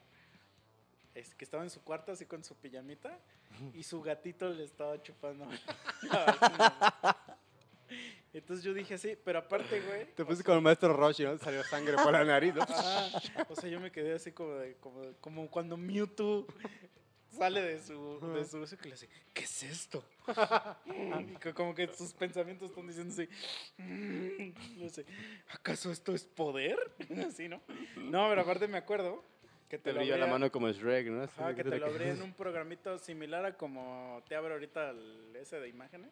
Es 1.13 1.35
que 1.35 1.43
estaba 1.43 1.63
en 1.63 1.69
su 1.69 1.83
cuarto 1.83 2.13
así 2.13 2.25
con 2.25 2.43
su 2.43 2.55
pijamita. 2.55 3.19
Y 3.73 3.83
su 3.83 4.01
gatito 4.01 4.49
le 4.49 4.63
estaba 4.63 5.01
chupando. 5.03 5.45
Entonces 8.33 8.63
yo 8.63 8.73
dije 8.73 8.93
así, 8.93 9.17
pero 9.25 9.39
aparte, 9.39 9.81
güey. 9.81 10.05
Te 10.15 10.23
puse 10.23 10.41
con 10.43 10.55
el 10.55 10.61
maestro 10.61 10.93
Roshi, 10.95 11.23
¿no? 11.25 11.37
Salió 11.37 11.61
sangre 11.65 11.95
por 11.97 12.13
la 12.13 12.23
nariz, 12.23 12.55
¿no? 12.55 12.61
Ajá. 12.61 13.09
O 13.49 13.55
sea, 13.55 13.69
yo 13.69 13.81
me 13.81 13.91
quedé 13.91 14.13
así 14.13 14.31
como, 14.31 14.53
de- 14.55 14.75
como, 14.75 15.01
como 15.19 15.49
cuando 15.51 15.75
Mewtwo 15.75 16.47
sale 17.31 17.61
de 17.61 17.79
su, 17.81 18.19
de 18.33 18.45
su 18.45 18.59
uso 18.59 18.77
que 18.77 18.89
le 18.89 18.95
hace, 18.95 19.09
¿qué 19.33 19.43
es 19.43 19.63
esto? 19.63 20.03
Y 20.85 21.51
como 21.53 21.73
que 21.73 21.87
sus 21.87 22.13
pensamientos 22.13 22.69
están 22.69 22.87
diciendo 22.87 23.13
así, 23.13 23.27
"Mm", 23.77 24.53
no 24.83 24.89
sé, 24.89 25.05
¿acaso 25.49 25.91
esto 25.91 26.13
es 26.13 26.23
poder? 26.25 26.77
Así, 27.27 27.47
¿no? 27.49 27.61
No, 27.95 28.29
pero 28.29 28.41
aparte 28.41 28.67
me 28.67 28.77
acuerdo 28.77 29.23
que 29.69 29.77
te, 29.77 29.91
Te 29.91 29.97
brilló 29.97 30.17
la 30.17 30.27
mano 30.27 30.51
como 30.51 30.69
Shrek, 30.69 31.07
¿no? 31.07 31.23
Así 31.23 31.41
de 31.43 31.55
que 31.55 31.63
te 31.63 31.79
lo 31.79 31.85
abrí 31.87 32.09
en 32.09 32.21
un 32.21 32.33
programito 32.33 32.97
similar 32.99 33.45
a 33.45 33.57
como 33.57 34.21
te 34.27 34.35
abre 34.35 34.53
ahorita 34.53 34.89
el 34.91 35.35
ese 35.35 35.59
de 35.59 35.69
imágenes. 35.69 36.11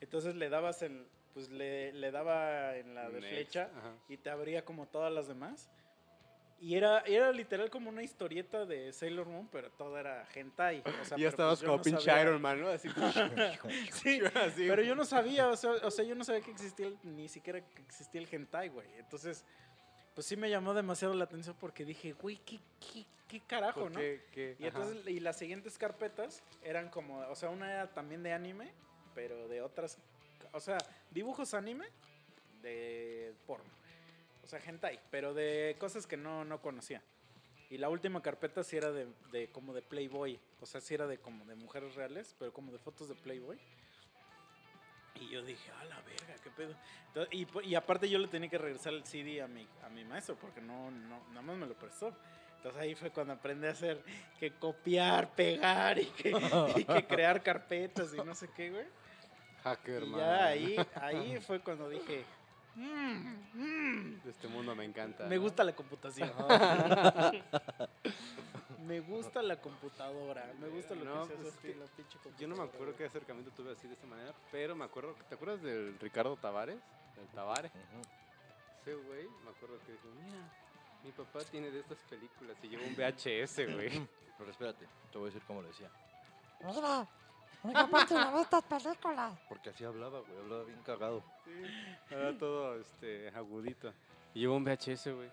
Entonces 0.00 0.34
le 0.36 0.48
dabas 0.48 0.82
en, 0.82 1.06
pues 1.34 1.50
le, 1.50 1.92
le 1.92 2.10
daba 2.10 2.76
en 2.76 2.94
la 2.94 3.10
de 3.10 3.20
Next, 3.20 3.28
flecha 3.34 3.70
ajá. 3.76 3.94
y 4.08 4.16
te 4.16 4.30
abría 4.30 4.64
como 4.64 4.86
todas 4.86 5.12
las 5.12 5.28
demás. 5.28 5.68
Y 6.60 6.74
era, 6.74 7.00
era 7.00 7.30
literal 7.30 7.70
como 7.70 7.88
una 7.88 8.02
historieta 8.02 8.66
de 8.66 8.92
Sailor 8.92 9.26
Moon, 9.28 9.48
pero 9.52 9.70
todo 9.70 9.96
era 9.96 10.26
hentai. 10.34 10.82
O 11.00 11.04
sea, 11.04 11.16
Y 11.16 11.22
ya 11.22 11.28
estabas 11.28 11.60
pues, 11.60 11.66
como 11.66 11.76
no 11.76 11.82
pinche 11.84 12.02
sabía- 12.02 12.22
Iron 12.22 12.42
Man, 12.42 12.60
¿no? 12.60 12.68
Así. 12.68 12.88
Sí, 13.92 14.20
así. 14.34 14.66
pero 14.68 14.82
yo 14.82 14.94
no 14.96 15.04
sabía, 15.04 15.48
o 15.48 15.56
sea, 15.56 15.70
o 15.82 15.90
sea, 15.90 16.04
yo 16.04 16.14
no 16.16 16.24
sabía 16.24 16.40
que 16.42 16.50
existía, 16.50 16.86
el- 16.88 16.98
ni 17.04 17.28
siquiera 17.28 17.60
que 17.60 17.82
existía 17.82 18.20
el 18.20 18.28
hentai, 18.30 18.68
güey. 18.70 18.88
Entonces, 18.98 19.44
pues 20.14 20.26
sí 20.26 20.36
me 20.36 20.50
llamó 20.50 20.74
demasiado 20.74 21.14
la 21.14 21.24
atención 21.24 21.54
porque 21.60 21.84
dije, 21.84 22.12
güey, 22.12 22.38
¿qué, 22.44 22.58
qué, 22.80 23.04
qué 23.28 23.40
carajo, 23.46 23.82
¿Por 23.82 23.92
no? 23.92 24.02
Y 24.02 24.20
entonces, 24.58 25.06
y 25.06 25.20
las 25.20 25.38
siguientes 25.38 25.78
carpetas 25.78 26.42
eran 26.64 26.88
como, 26.88 27.20
o 27.20 27.36
sea, 27.36 27.50
una 27.50 27.72
era 27.72 27.86
también 27.94 28.24
de 28.24 28.32
anime, 28.32 28.72
pero 29.14 29.46
de 29.46 29.62
otras, 29.62 29.96
o 30.52 30.58
sea, 30.58 30.78
dibujos 31.12 31.54
anime 31.54 31.86
de 32.62 33.32
porno. 33.46 33.70
O 34.48 34.50
sea, 34.50 34.60
hentai, 34.64 34.98
pero 35.10 35.34
de 35.34 35.76
cosas 35.78 36.06
que 36.06 36.16
no, 36.16 36.42
no 36.42 36.62
conocía. 36.62 37.02
Y 37.68 37.76
la 37.76 37.90
última 37.90 38.22
carpeta 38.22 38.64
sí 38.64 38.78
era 38.78 38.90
de, 38.90 39.06
de 39.30 39.50
como 39.50 39.74
de 39.74 39.82
Playboy. 39.82 40.40
O 40.62 40.64
sea, 40.64 40.80
sí 40.80 40.94
era 40.94 41.06
de 41.06 41.18
como 41.18 41.44
de 41.44 41.54
mujeres 41.54 41.94
reales, 41.96 42.34
pero 42.38 42.50
como 42.50 42.72
de 42.72 42.78
fotos 42.78 43.10
de 43.10 43.14
Playboy. 43.14 43.58
Y 45.16 45.28
yo 45.28 45.42
dije, 45.44 45.70
a 45.72 45.84
la 45.84 46.00
verga, 46.00 46.34
qué 46.42 46.48
pedo. 46.50 46.74
Entonces, 47.08 47.34
y, 47.34 47.46
y 47.68 47.74
aparte 47.74 48.08
yo 48.08 48.18
le 48.18 48.28
tenía 48.28 48.48
que 48.48 48.56
regresar 48.56 48.94
el 48.94 49.04
CD 49.04 49.42
a 49.42 49.48
mi, 49.48 49.68
a 49.84 49.90
mi 49.90 50.02
maestro 50.06 50.34
porque 50.36 50.62
no, 50.62 50.90
no, 50.90 51.20
nada 51.28 51.42
más 51.42 51.58
me 51.58 51.66
lo 51.66 51.74
prestó. 51.74 52.16
Entonces 52.56 52.80
ahí 52.80 52.94
fue 52.94 53.10
cuando 53.10 53.34
aprendí 53.34 53.66
a 53.66 53.72
hacer 53.72 54.02
que 54.40 54.50
copiar, 54.52 55.30
pegar 55.34 55.98
y 55.98 56.06
que, 56.06 56.30
y 56.76 56.84
que 56.84 57.06
crear 57.06 57.42
carpetas 57.42 58.14
y 58.14 58.16
no 58.16 58.34
sé 58.34 58.48
qué, 58.56 58.70
güey. 58.70 58.86
Hacker, 59.62 60.04
Y 60.04 60.06
man. 60.06 60.20
ya 60.20 60.46
ahí, 60.46 60.76
ahí 60.94 61.38
fue 61.40 61.60
cuando 61.60 61.88
dije, 61.90 62.18
"Mm, 62.18 62.20
mm, 62.20 62.22
De 62.22 62.37
este 64.28 64.48
mundo 64.48 64.74
me 64.74 64.84
encanta. 64.84 65.26
me 65.26 65.36
¿no? 65.36 65.42
gusta 65.42 65.64
la 65.64 65.74
computación. 65.74 66.30
me 68.86 69.00
gusta 69.00 69.42
la 69.42 69.60
computadora. 69.60 70.52
Me 70.60 70.68
gusta 70.68 70.94
lo 70.94 71.04
No, 71.04 71.22
que 71.22 71.28
se 71.28 71.34
hace 71.34 71.48
es 71.48 71.54
así, 71.54 71.68
que 71.68 71.74
la 71.74 71.86
pinche 71.86 72.18
computadora. 72.18 72.38
Yo 72.38 72.48
no 72.48 72.56
me 72.56 72.62
acuerdo 72.62 72.96
qué 72.96 73.04
acercamiento 73.06 73.50
tuve 73.52 73.72
así 73.72 73.86
de 73.86 73.94
esta 73.94 74.06
manera, 74.06 74.32
pero 74.50 74.76
me 74.76 74.84
acuerdo, 74.84 75.14
¿te 75.28 75.34
acuerdas 75.34 75.62
del 75.62 75.98
Ricardo 75.98 76.36
Tavares? 76.36 76.78
Del 77.16 77.26
Tavares. 77.28 77.72
Ese 78.82 78.94
güey, 78.94 79.26
me 79.44 79.50
acuerdo 79.50 79.78
que 79.84 79.92
dijo, 79.92 80.08
mira, 80.24 80.38
mi 81.04 81.12
papá 81.12 81.40
tiene 81.50 81.70
de 81.70 81.80
estas 81.80 81.98
películas 82.08 82.56
y 82.62 82.68
lleva 82.68 82.84
un 82.84 82.94
VHS, 82.94 83.74
güey. 83.74 83.90
Pero 84.38 84.50
espérate, 84.50 84.86
te 85.10 85.18
voy 85.18 85.28
a 85.28 85.32
decir 85.32 85.42
cómo 85.46 85.62
lo 85.62 85.68
decía. 85.68 85.90
Estas 87.64 88.62
películas. 88.64 89.38
Porque 89.48 89.70
así 89.70 89.84
hablaba, 89.84 90.20
güey, 90.20 90.38
hablaba 90.38 90.64
bien 90.64 90.82
cagado. 90.82 91.22
Era 92.10 92.36
todo 92.36 92.76
este, 92.76 93.28
agudito. 93.30 93.92
Y 94.34 94.40
llevó 94.40 94.56
un 94.56 94.64
VHS, 94.64 95.08
güey. 95.14 95.30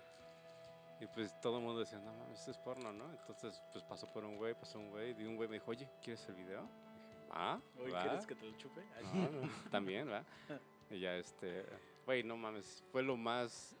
Y 1.00 1.06
pues 1.08 1.38
todo 1.40 1.58
el 1.58 1.64
mundo 1.64 1.80
decía, 1.80 1.98
no 1.98 2.12
mames, 2.12 2.38
esto 2.38 2.50
es 2.52 2.58
porno, 2.58 2.92
¿no? 2.92 3.10
Entonces, 3.10 3.60
pues 3.72 3.84
pasó 3.84 4.10
por 4.12 4.24
un 4.24 4.36
güey, 4.36 4.54
pasó 4.54 4.78
un 4.78 4.90
güey, 4.90 5.14
y 5.20 5.24
un 5.24 5.36
güey 5.36 5.48
me 5.48 5.56
dijo, 5.56 5.70
oye, 5.70 5.88
¿quieres 6.02 6.26
el 6.28 6.36
video? 6.36 6.62
Dije, 6.62 7.28
ah, 7.30 7.60
Oye, 7.78 7.92
va. 7.92 8.02
¿quieres 8.02 8.26
que 8.26 8.34
te 8.34 8.46
lo 8.46 8.56
chupe? 8.56 8.80
No, 9.12 9.28
no, 9.30 9.50
también, 9.70 10.10
¿va? 10.10 10.24
Y 10.90 11.00
ya, 11.00 11.16
este, 11.16 11.66
güey, 12.06 12.22
no 12.22 12.36
mames, 12.36 12.82
fue 12.92 13.02
lo 13.02 13.16
más, 13.16 13.76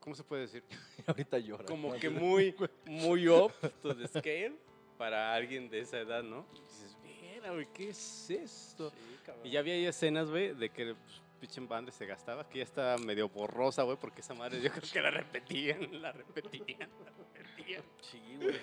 ¿cómo 0.00 0.14
se 0.16 0.24
puede 0.24 0.42
decir? 0.42 0.64
Y 0.98 1.04
ahorita 1.08 1.38
llora. 1.38 1.64
Como 1.64 1.94
¿no? 1.94 2.00
que 2.00 2.10
muy, 2.10 2.54
muy 2.84 3.28
up 3.28 3.52
to 3.80 3.96
the 3.96 4.08
scale 4.08 4.56
para 4.98 5.32
alguien 5.32 5.70
de 5.70 5.80
esa 5.80 6.00
edad, 6.00 6.22
¿no? 6.22 6.44
Y 6.54 6.60
dices, 6.60 6.91
güey, 7.50 7.66
¿qué 7.72 7.90
es 7.90 8.30
esto? 8.30 8.90
Sí. 8.90 8.96
Y 9.44 9.50
ya 9.50 9.60
había 9.60 9.74
ahí 9.74 9.86
escenas, 9.86 10.30
güey, 10.30 10.54
de 10.54 10.70
que 10.70 10.94
pues, 10.94 11.20
pinche 11.40 11.60
banda 11.60 11.90
se 11.90 12.06
gastaba, 12.06 12.48
que 12.48 12.58
ya 12.58 12.64
estaba 12.64 12.96
medio 12.98 13.28
borrosa, 13.28 13.82
güey, 13.82 13.96
porque 13.96 14.20
esa 14.20 14.34
madre 14.34 14.60
yo 14.60 14.70
creo 14.70 14.90
que 14.92 15.00
la 15.00 15.10
repetían, 15.10 16.00
la 16.00 16.12
repetían, 16.12 16.88
la 17.04 17.10
repetían. 17.34 17.82
Sí, 18.00 18.20
güey. 18.40 18.60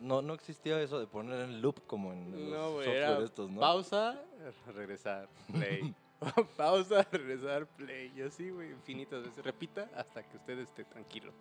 No, 0.00 0.20
no 0.20 0.34
existía 0.34 0.80
eso 0.80 0.98
de 0.98 1.06
poner 1.06 1.40
en 1.40 1.62
loop 1.62 1.86
como 1.86 2.12
en 2.12 2.50
los 2.50 2.50
software 2.50 2.88
era 2.88 3.18
estos, 3.20 3.50
¿no? 3.50 3.60
pausa, 3.60 4.22
regresar, 4.74 5.28
play. 5.52 5.94
pausa, 6.56 7.06
regresar, 7.10 7.66
play. 7.66 8.12
Y 8.14 8.22
así, 8.22 8.50
güey, 8.50 8.70
infinitas 8.70 9.22
veces. 9.22 9.44
Repita 9.44 9.88
hasta 9.96 10.22
que 10.22 10.36
usted 10.36 10.58
esté 10.58 10.84
tranquilo. 10.84 11.32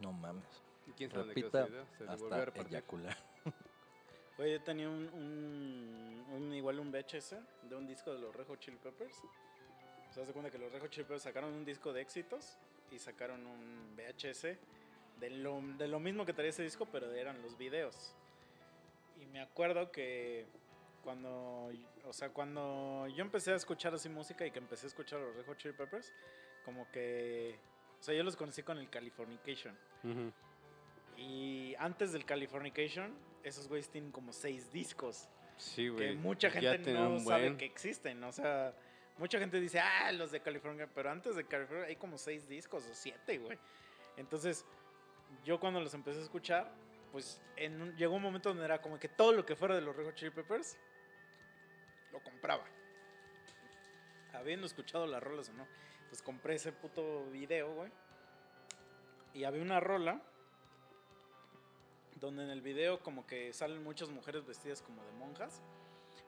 No 0.00 0.12
mames. 0.12 0.44
¿Y 0.86 0.92
quién 0.92 1.10
sabe 1.10 1.24
dónde 1.24 1.34
quedó 1.34 1.50
Repita 1.50 2.16
volvió 2.16 2.36
a 2.36 2.42
hasta 2.42 2.60
eyacular. 2.60 3.16
Oye, 4.38 4.52
yo 4.52 4.60
tenía 4.62 4.88
un, 4.88 5.08
un, 5.08 6.24
un- 6.32 6.54
igual 6.54 6.78
un 6.78 6.92
VHS 6.92 7.36
de 7.68 7.74
un 7.76 7.86
disco 7.86 8.12
de 8.12 8.20
los 8.20 8.34
Red 8.34 8.46
Hot 8.46 8.60
Chili 8.60 8.76
Peppers. 8.76 9.16
O 10.10 10.12
sea, 10.12 10.24
se 10.24 10.32
cuenta 10.32 10.50
que 10.50 10.58
los 10.58 10.70
Red 10.72 10.80
Hot 10.80 10.90
Chili 10.90 11.04
Peppers 11.04 11.22
sacaron 11.24 11.52
un 11.52 11.64
disco 11.64 11.92
de 11.92 12.00
éxitos 12.02 12.56
y 12.90 12.98
sacaron 12.98 13.44
un 13.46 13.96
VHS 13.96 14.42
de 15.20 15.30
lo, 15.30 15.60
de 15.76 15.88
lo 15.88 15.98
mismo 15.98 16.24
que 16.24 16.32
traía 16.32 16.50
ese 16.50 16.62
disco, 16.62 16.86
pero 16.86 17.12
eran 17.12 17.42
los 17.42 17.58
videos. 17.58 18.14
Y 19.20 19.26
me 19.26 19.40
acuerdo 19.40 19.90
que 19.90 20.46
cuando, 21.02 21.70
o 22.04 22.12
sea, 22.12 22.28
cuando 22.30 23.08
yo 23.08 23.22
empecé 23.24 23.52
a 23.52 23.56
escuchar 23.56 23.92
así 23.94 24.08
música 24.08 24.46
y 24.46 24.50
que 24.52 24.58
empecé 24.60 24.86
a 24.86 24.88
escuchar 24.88 25.18
los 25.20 25.34
Red 25.34 25.46
Hot 25.46 25.58
Chili 25.58 25.74
Peppers, 25.74 26.12
como 26.64 26.88
que, 26.92 27.58
o 27.98 28.02
sea, 28.02 28.14
yo 28.14 28.22
los 28.22 28.36
conocí 28.36 28.62
con 28.62 28.78
el 28.78 28.88
Californication. 28.88 29.76
Ujú. 30.04 30.32
Y 31.18 31.74
antes 31.78 32.12
del 32.12 32.24
Californication, 32.24 33.12
esos 33.42 33.68
güeyes 33.68 33.88
tienen 33.90 34.12
como 34.12 34.32
seis 34.32 34.72
discos. 34.72 35.28
Sí, 35.56 35.88
güey. 35.88 36.10
Que 36.10 36.14
mucha 36.14 36.48
gente 36.50 36.78
no 36.92 37.18
sabe 37.18 37.56
que 37.56 37.64
existen. 37.64 38.22
O 38.22 38.30
sea, 38.32 38.72
mucha 39.16 39.38
gente 39.40 39.60
dice, 39.60 39.80
ah, 39.80 40.12
los 40.12 40.30
de 40.30 40.40
California. 40.40 40.88
Pero 40.94 41.10
antes 41.10 41.34
de 41.34 41.44
California 41.44 41.86
hay 41.86 41.96
como 41.96 42.16
seis 42.18 42.48
discos 42.48 42.86
o 42.88 42.94
siete, 42.94 43.38
güey. 43.38 43.58
Entonces, 44.16 44.64
yo 45.44 45.58
cuando 45.58 45.80
los 45.80 45.92
empecé 45.94 46.20
a 46.20 46.22
escuchar, 46.22 46.70
pues 47.10 47.42
en 47.56 47.82
un- 47.82 47.96
llegó 47.96 48.14
un 48.14 48.22
momento 48.22 48.50
donde 48.50 48.64
era 48.64 48.80
como 48.80 48.98
que 49.00 49.08
todo 49.08 49.32
lo 49.32 49.44
que 49.44 49.56
fuera 49.56 49.74
de 49.74 49.80
los 49.80 49.96
Red 49.96 50.06
Hot 50.06 50.14
Chili 50.14 50.30
Peppers, 50.30 50.78
lo 52.12 52.22
compraba. 52.22 52.64
Habiendo 54.34 54.66
escuchado 54.66 55.06
las 55.06 55.20
rolas 55.22 55.48
o 55.48 55.52
no. 55.54 55.66
Pues 56.08 56.22
compré 56.22 56.54
ese 56.54 56.70
puto 56.72 57.26
video, 57.30 57.74
güey. 57.74 57.90
Y 59.34 59.44
había 59.44 59.62
una 59.62 59.80
rola 59.80 60.22
donde 62.20 62.44
en 62.44 62.50
el 62.50 62.60
video 62.60 63.00
como 63.00 63.26
que 63.26 63.52
salen 63.52 63.82
muchas 63.82 64.08
mujeres 64.10 64.46
vestidas 64.46 64.82
como 64.82 65.04
de 65.04 65.12
monjas, 65.12 65.62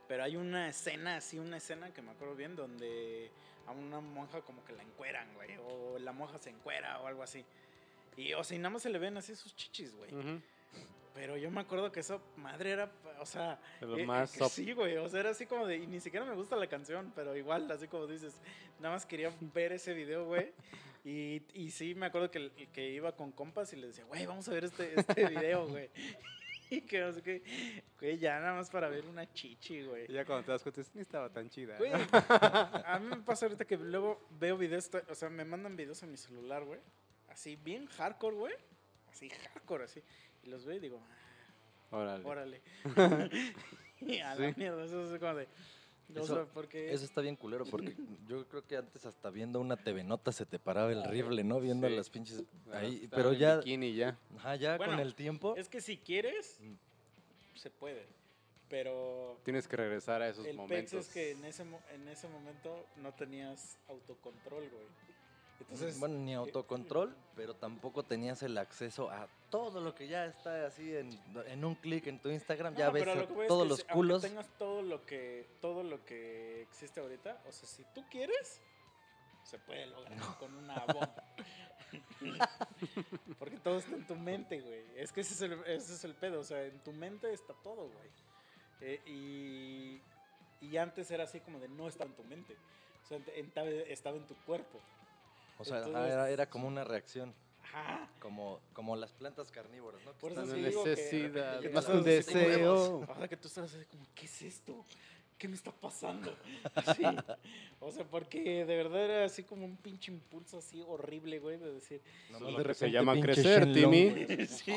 pero 0.08 0.24
hay 0.24 0.36
una 0.36 0.68
escena, 0.68 1.16
así 1.16 1.38
una 1.38 1.58
escena 1.58 1.92
que 1.92 2.02
me 2.02 2.10
acuerdo 2.10 2.34
bien, 2.34 2.56
donde 2.56 3.30
a 3.66 3.72
una 3.72 4.00
monja 4.00 4.40
como 4.40 4.64
que 4.64 4.72
la 4.72 4.82
encueran, 4.82 5.32
güey, 5.34 5.56
o 5.58 5.98
la 5.98 6.12
monja 6.12 6.38
se 6.38 6.50
encuera 6.50 7.00
o 7.00 7.06
algo 7.06 7.22
así. 7.22 7.44
Y, 8.16 8.32
o 8.34 8.42
sea, 8.42 8.56
y 8.56 8.58
nada 8.58 8.70
más 8.70 8.82
se 8.82 8.90
le 8.90 8.98
ven 8.98 9.16
así 9.16 9.36
sus 9.36 9.54
chichis, 9.54 9.94
güey. 9.94 10.10
Pero 11.14 11.36
yo 11.36 11.50
me 11.50 11.60
acuerdo 11.60 11.90
que 11.90 12.00
eso, 12.00 12.20
madre, 12.36 12.70
era, 12.70 12.90
o 13.18 13.26
sea... 13.26 13.60
De 13.80 13.86
lo 13.86 13.98
eh, 13.98 14.06
más 14.06 14.32
que 14.32 14.38
top. 14.38 14.50
Sí, 14.50 14.72
güey, 14.72 14.96
o 14.96 15.08
sea, 15.08 15.20
era 15.20 15.30
así 15.30 15.46
como 15.46 15.66
de... 15.66 15.76
Y 15.76 15.86
ni 15.86 16.00
siquiera 16.00 16.24
me 16.24 16.34
gusta 16.34 16.56
la 16.56 16.66
canción, 16.66 17.12
pero 17.14 17.36
igual, 17.36 17.70
así 17.70 17.88
como 17.88 18.06
dices, 18.06 18.40
nada 18.78 18.94
más 18.94 19.06
quería 19.06 19.32
ver 19.54 19.72
ese 19.72 19.92
video, 19.92 20.24
güey. 20.26 20.52
Y, 21.04 21.42
y 21.54 21.70
sí, 21.70 21.94
me 21.94 22.06
acuerdo 22.06 22.30
que, 22.30 22.50
que 22.72 22.90
iba 22.90 23.16
con 23.16 23.32
compas 23.32 23.72
y 23.72 23.76
le 23.76 23.88
decía, 23.88 24.04
güey, 24.04 24.26
vamos 24.26 24.48
a 24.48 24.52
ver 24.52 24.64
este, 24.64 24.98
este 24.98 25.26
video, 25.28 25.66
güey. 25.66 25.90
Y 26.72 26.82
que 26.82 27.00
no 27.00 27.12
sé 27.12 27.20
qué, 27.20 27.42
güey, 27.98 28.16
ya 28.16 28.38
nada 28.38 28.54
más 28.54 28.70
para 28.70 28.88
ver 28.88 29.04
una 29.06 29.28
chichi, 29.32 29.82
güey. 29.82 30.04
Y 30.08 30.12
ya 30.12 30.24
cuando 30.24 30.44
te 30.44 30.52
das 30.52 30.62
cuenta, 30.62 30.80
ni 30.94 31.00
estaba 31.00 31.28
tan 31.28 31.50
chida. 31.50 31.76
Güey, 31.78 31.90
a 31.92 32.98
mí 33.00 33.08
me 33.08 33.16
pasa 33.22 33.46
ahorita 33.46 33.64
que 33.64 33.76
luego 33.76 34.24
veo 34.38 34.56
videos, 34.56 34.88
o 35.08 35.14
sea, 35.16 35.28
me 35.30 35.44
mandan 35.44 35.74
videos 35.74 36.00
a 36.04 36.06
mi 36.06 36.16
celular, 36.16 36.62
güey. 36.62 36.78
Así, 37.28 37.56
bien 37.56 37.86
hardcore, 37.86 38.36
güey. 38.36 38.54
Así, 39.10 39.28
hardcore, 39.30 39.82
así. 39.82 40.00
Y 40.44 40.48
los 40.48 40.64
veo 40.64 40.76
y 40.76 40.78
digo, 40.78 41.02
Órale. 41.90 42.24
órale. 42.24 42.62
y 44.00 44.18
a 44.20 44.36
la 44.36 44.52
mierda, 44.56 44.84
eso 44.84 45.12
es 45.12 45.18
como 45.18 45.34
de... 45.34 45.48
O 46.16 46.20
Eso- 46.24 46.34
sea, 46.34 46.44
porque... 46.46 46.92
Eso 46.92 47.04
está 47.04 47.20
bien 47.20 47.36
culero 47.36 47.64
porque 47.66 47.94
yo 48.28 48.46
creo 48.48 48.66
que 48.66 48.76
antes 48.76 49.04
hasta 49.06 49.30
viendo 49.30 49.60
una 49.60 49.76
TV 49.76 50.02
nota 50.04 50.32
se 50.32 50.44
te 50.46 50.58
paraba 50.58 50.90
el 50.92 51.04
rifle, 51.04 51.44
¿no? 51.44 51.60
Viendo 51.60 51.88
Sí. 51.88 51.96
las 51.96 52.10
pinches 52.10 52.42
ahí, 52.72 53.08
pero 53.10 53.32
ya 53.32 53.58
bikini 53.58 53.94
ya. 53.94 54.18
ajá, 54.36 54.56
ya 54.56 54.76
Bueno, 54.76 54.92
con 54.94 55.00
el 55.00 55.14
tiempo 55.14 55.54
Es 55.56 55.68
que 55.68 55.80
si 55.80 55.96
quieres, 55.96 56.58
Mm. 56.60 57.58
se 57.58 57.70
puede. 57.70 58.06
Pero 58.68 59.36
Tienes 59.44 59.66
que 59.66 59.76
regresar 59.76 60.22
a 60.22 60.28
esos 60.28 60.46
el 60.46 60.56
momentos. 60.56 60.92
pex 60.92 61.06
es 61.08 61.12
que 61.12 61.30
en 61.32 61.44
ese, 61.44 61.64
mo- 61.64 61.82
en 61.92 62.06
ese 62.06 62.28
momento 62.28 62.86
no 62.98 63.12
tenías 63.14 63.78
autocontrol, 63.88 64.68
güey. 64.68 64.86
Entonces, 65.60 66.00
bueno, 66.00 66.18
ni 66.18 66.34
autocontrol, 66.34 67.14
pero 67.36 67.54
tampoco 67.54 68.02
tenías 68.02 68.42
el 68.42 68.56
acceso 68.58 69.10
a 69.10 69.28
todo 69.50 69.80
lo 69.80 69.94
que 69.94 70.08
ya 70.08 70.26
está 70.26 70.66
así 70.66 70.96
en, 70.96 71.18
en 71.46 71.64
un 71.64 71.74
clic 71.74 72.06
en 72.06 72.18
tu 72.18 72.30
Instagram, 72.30 72.74
ya 72.74 72.90
ves 72.90 73.06
lo 73.06 73.26
que 73.28 73.42
es 73.42 73.48
todos 73.48 73.62
que 73.64 73.68
los 73.68 73.84
culos. 73.84 74.22
tengas 74.22 74.48
todo 74.58 74.82
lo 74.82 75.04
que 75.04 75.46
todo 75.60 75.82
lo 75.82 76.04
que 76.04 76.62
existe 76.62 77.00
ahorita, 77.00 77.42
o 77.46 77.52
sea, 77.52 77.68
si 77.68 77.84
tú 77.94 78.04
quieres, 78.10 78.60
se 79.44 79.58
puede 79.58 79.86
lograr 79.86 80.18
con 80.38 80.54
una 80.54 80.78
bomba. 80.86 81.14
Porque 83.38 83.56
todo 83.58 83.78
está 83.78 83.94
en 83.96 84.06
tu 84.06 84.14
mente, 84.14 84.60
güey. 84.60 84.84
Es 84.96 85.12
que 85.12 85.22
ese 85.22 85.34
es 85.34 85.40
el, 85.42 85.52
ese 85.66 85.94
es 85.94 86.04
el 86.04 86.14
pedo, 86.14 86.40
o 86.40 86.44
sea, 86.44 86.64
en 86.64 86.78
tu 86.80 86.92
mente 86.92 87.32
está 87.32 87.52
todo, 87.62 87.88
güey. 87.88 88.10
Eh, 88.80 89.00
y, 89.06 90.00
y 90.66 90.76
antes 90.76 91.10
era 91.10 91.24
así 91.24 91.40
como 91.40 91.58
de 91.58 91.68
no 91.68 91.88
estaba 91.88 92.08
en 92.08 92.16
tu 92.16 92.24
mente. 92.24 92.56
O 93.04 93.06
sea, 93.06 93.18
estaba 93.88 94.16
en 94.16 94.26
tu 94.26 94.34
cuerpo. 94.46 94.80
O 95.60 95.64
sea, 95.64 95.78
entonces- 95.78 96.12
era, 96.12 96.30
era 96.30 96.48
como 96.48 96.66
una 96.68 96.84
reacción, 96.84 97.34
Ajá. 97.62 98.08
como, 98.20 98.60
como 98.72 98.96
las 98.96 99.12
plantas 99.12 99.50
carnívoras, 99.50 100.02
¿no? 100.04 100.12
Que 100.12 100.18
Por 100.18 100.32
eso 100.32 100.44
sí 100.46 100.52
Una 100.58 100.68
digo 100.68 100.84
que 100.84 100.90
necesidad, 100.90 101.54
más 101.54 101.62
llegas 101.62 101.86
que 101.86 101.92
un 101.92 102.02
deseo. 102.02 103.04
Ahora 103.08 103.28
que 103.28 103.36
tú 103.36 103.48
estás 103.48 103.72
así 103.74 103.84
como, 103.86 104.06
¿qué 104.14 104.26
es 104.26 104.42
esto? 104.42 104.84
¿qué 105.40 105.48
me 105.48 105.56
está 105.56 105.72
pasando? 105.72 106.32
O 107.82 107.90
sea, 107.90 108.04
porque 108.04 108.66
de 108.66 108.76
verdad 108.76 109.02
era 109.02 109.24
así 109.24 109.42
como 109.42 109.64
un 109.64 109.78
pinche 109.78 110.12
impulso 110.12 110.58
así 110.58 110.84
horrible, 110.86 111.38
güey, 111.38 111.56
de 111.56 111.72
decir, 111.72 112.02
No, 112.30 112.58
de 112.58 112.62
que 112.62 112.74
se 112.74 112.90
llama 112.90 113.18
crecer, 113.18 113.72
Timmy. 113.72 114.26
sí. 114.46 114.74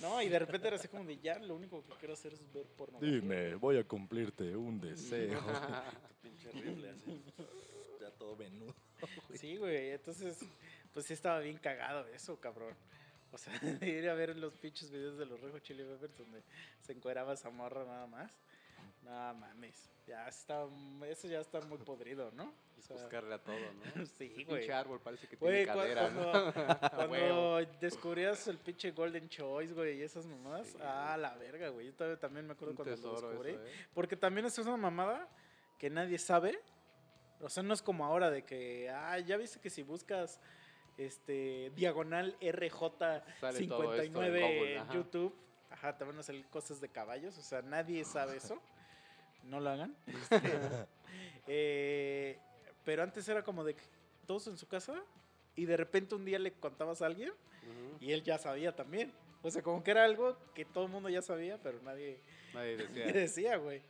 No, 0.00 0.22
y 0.22 0.30
de 0.30 0.38
repente 0.38 0.68
era 0.68 0.76
así 0.76 0.88
como 0.88 1.04
de 1.04 1.18
ya, 1.18 1.38
lo 1.38 1.54
único 1.54 1.82
que 1.82 1.92
quiero 1.98 2.14
hacer 2.14 2.32
es 2.32 2.50
ver 2.50 2.64
pornografía. 2.78 3.20
Dime, 3.20 3.56
voy 3.56 3.76
a 3.76 3.84
cumplirte 3.84 4.56
un 4.56 4.80
deseo. 4.80 5.38
pinche 6.22 6.48
horrible, 6.48 6.88
así. 6.92 7.22
Ya 8.00 8.10
todo 8.12 8.34
venudo. 9.28 9.38
Sí, 9.38 9.56
güey, 9.56 9.90
entonces, 9.90 10.38
pues 10.92 11.06
sí 11.06 11.12
estaba 11.12 11.40
bien 11.40 11.58
cagado 11.58 12.06
eso, 12.08 12.38
cabrón. 12.40 12.74
O 13.32 13.38
sea, 13.38 13.52
de 13.80 13.88
ir 13.88 14.08
a 14.08 14.14
ver 14.14 14.36
los 14.36 14.54
pinches 14.54 14.90
videos 14.90 15.18
de 15.18 15.26
los 15.26 15.40
Rejo 15.40 15.58
Chili 15.58 15.82
Peppers 15.82 16.16
donde 16.16 16.42
se 16.80 16.92
encueraba 16.92 17.34
esa 17.34 17.50
morra 17.50 17.84
nada 17.84 18.06
más. 18.06 18.32
No 19.02 19.34
mames, 19.34 19.90
ya 20.06 20.26
está, 20.28 20.66
eso 21.06 21.28
ya 21.28 21.40
está 21.40 21.60
muy 21.62 21.78
podrido, 21.78 22.30
¿no? 22.32 22.54
O 22.78 22.82
sea, 22.82 22.96
Buscarle 22.96 23.34
a 23.34 23.38
todo, 23.38 23.56
¿no? 23.56 24.06
sí, 24.18 24.28
güey. 24.46 24.60
pinche 24.60 24.72
árbol 24.72 25.00
parece 25.00 25.26
que 25.26 25.36
Güey, 25.36 25.64
tiene 25.64 25.78
cadera, 25.78 26.10
¿no? 26.10 26.32
cuando, 26.32 27.12
huevo. 27.12 27.52
cuando 27.52 27.78
descubrías 27.80 28.46
el 28.48 28.58
pinche 28.58 28.92
Golden 28.92 29.28
Choice, 29.28 29.74
güey, 29.74 29.98
y 29.98 30.02
esas 30.02 30.26
mamadas, 30.26 30.68
Sí, 30.68 30.78
ah, 30.80 31.16
la 31.18 31.34
verga, 31.36 31.68
güey. 31.68 31.86
Yo 31.86 32.18
también 32.18 32.46
me 32.46 32.52
acuerdo 32.52 32.74
cuando 32.74 32.96
lo 32.96 33.12
descubrí. 33.12 33.50
eso, 33.50 33.64
¿eh? 33.64 33.86
Porque 33.92 34.16
también 34.16 34.46
es 34.46 34.56
una 34.58 34.76
mamada 34.76 35.28
que 35.78 35.90
nadie 35.90 36.18
sabe. 36.18 36.58
O 37.40 37.48
sea, 37.48 37.62
no 37.62 37.74
es 37.74 37.82
como 37.82 38.04
ahora 38.04 38.30
de 38.30 38.44
que, 38.44 38.90
ah, 38.90 39.18
ya 39.18 39.36
viste 39.36 39.60
que 39.60 39.70
si 39.70 39.82
buscas 39.82 40.40
este 40.96 41.70
diagonal 41.74 42.36
Sale 42.40 43.66
todo 43.66 43.94
esto 43.94 44.02
en 44.02 44.12
RJ59 44.12 44.12
Google, 44.12 44.76
en. 44.76 44.88
YouTube, 44.90 45.34
ajá, 45.70 45.98
te 45.98 46.04
van 46.04 46.18
a 46.18 46.22
salir 46.22 46.46
cosas 46.46 46.80
de 46.80 46.88
caballos. 46.88 47.36
O 47.38 47.42
sea, 47.42 47.62
nadie 47.62 48.04
sabe 48.04 48.36
eso. 48.36 48.60
No 49.44 49.60
lo 49.60 49.70
hagan. 49.70 49.94
Eh, 51.46 52.38
pero 52.86 53.02
antes 53.02 53.28
era 53.28 53.44
como 53.44 53.64
de 53.64 53.74
que 53.74 53.84
todos 54.26 54.46
en 54.46 54.56
su 54.56 54.66
casa 54.66 54.94
y 55.54 55.66
de 55.66 55.76
repente 55.76 56.14
un 56.14 56.24
día 56.24 56.38
le 56.38 56.54
contabas 56.54 57.02
a 57.02 57.06
alguien 57.06 57.30
y 58.00 58.12
él 58.12 58.22
ya 58.22 58.38
sabía 58.38 58.74
también. 58.74 59.12
O 59.42 59.50
sea, 59.50 59.62
como 59.62 59.84
que 59.84 59.90
era 59.90 60.04
algo 60.04 60.38
que 60.54 60.64
todo 60.64 60.86
el 60.86 60.90
mundo 60.90 61.10
ya 61.10 61.20
sabía, 61.20 61.58
pero 61.62 61.82
nadie 61.82 62.18
Nadie 62.54 62.76
¿Qué 62.76 62.84
decía. 62.86 63.12
decía, 63.12 63.56
güey? 63.56 63.82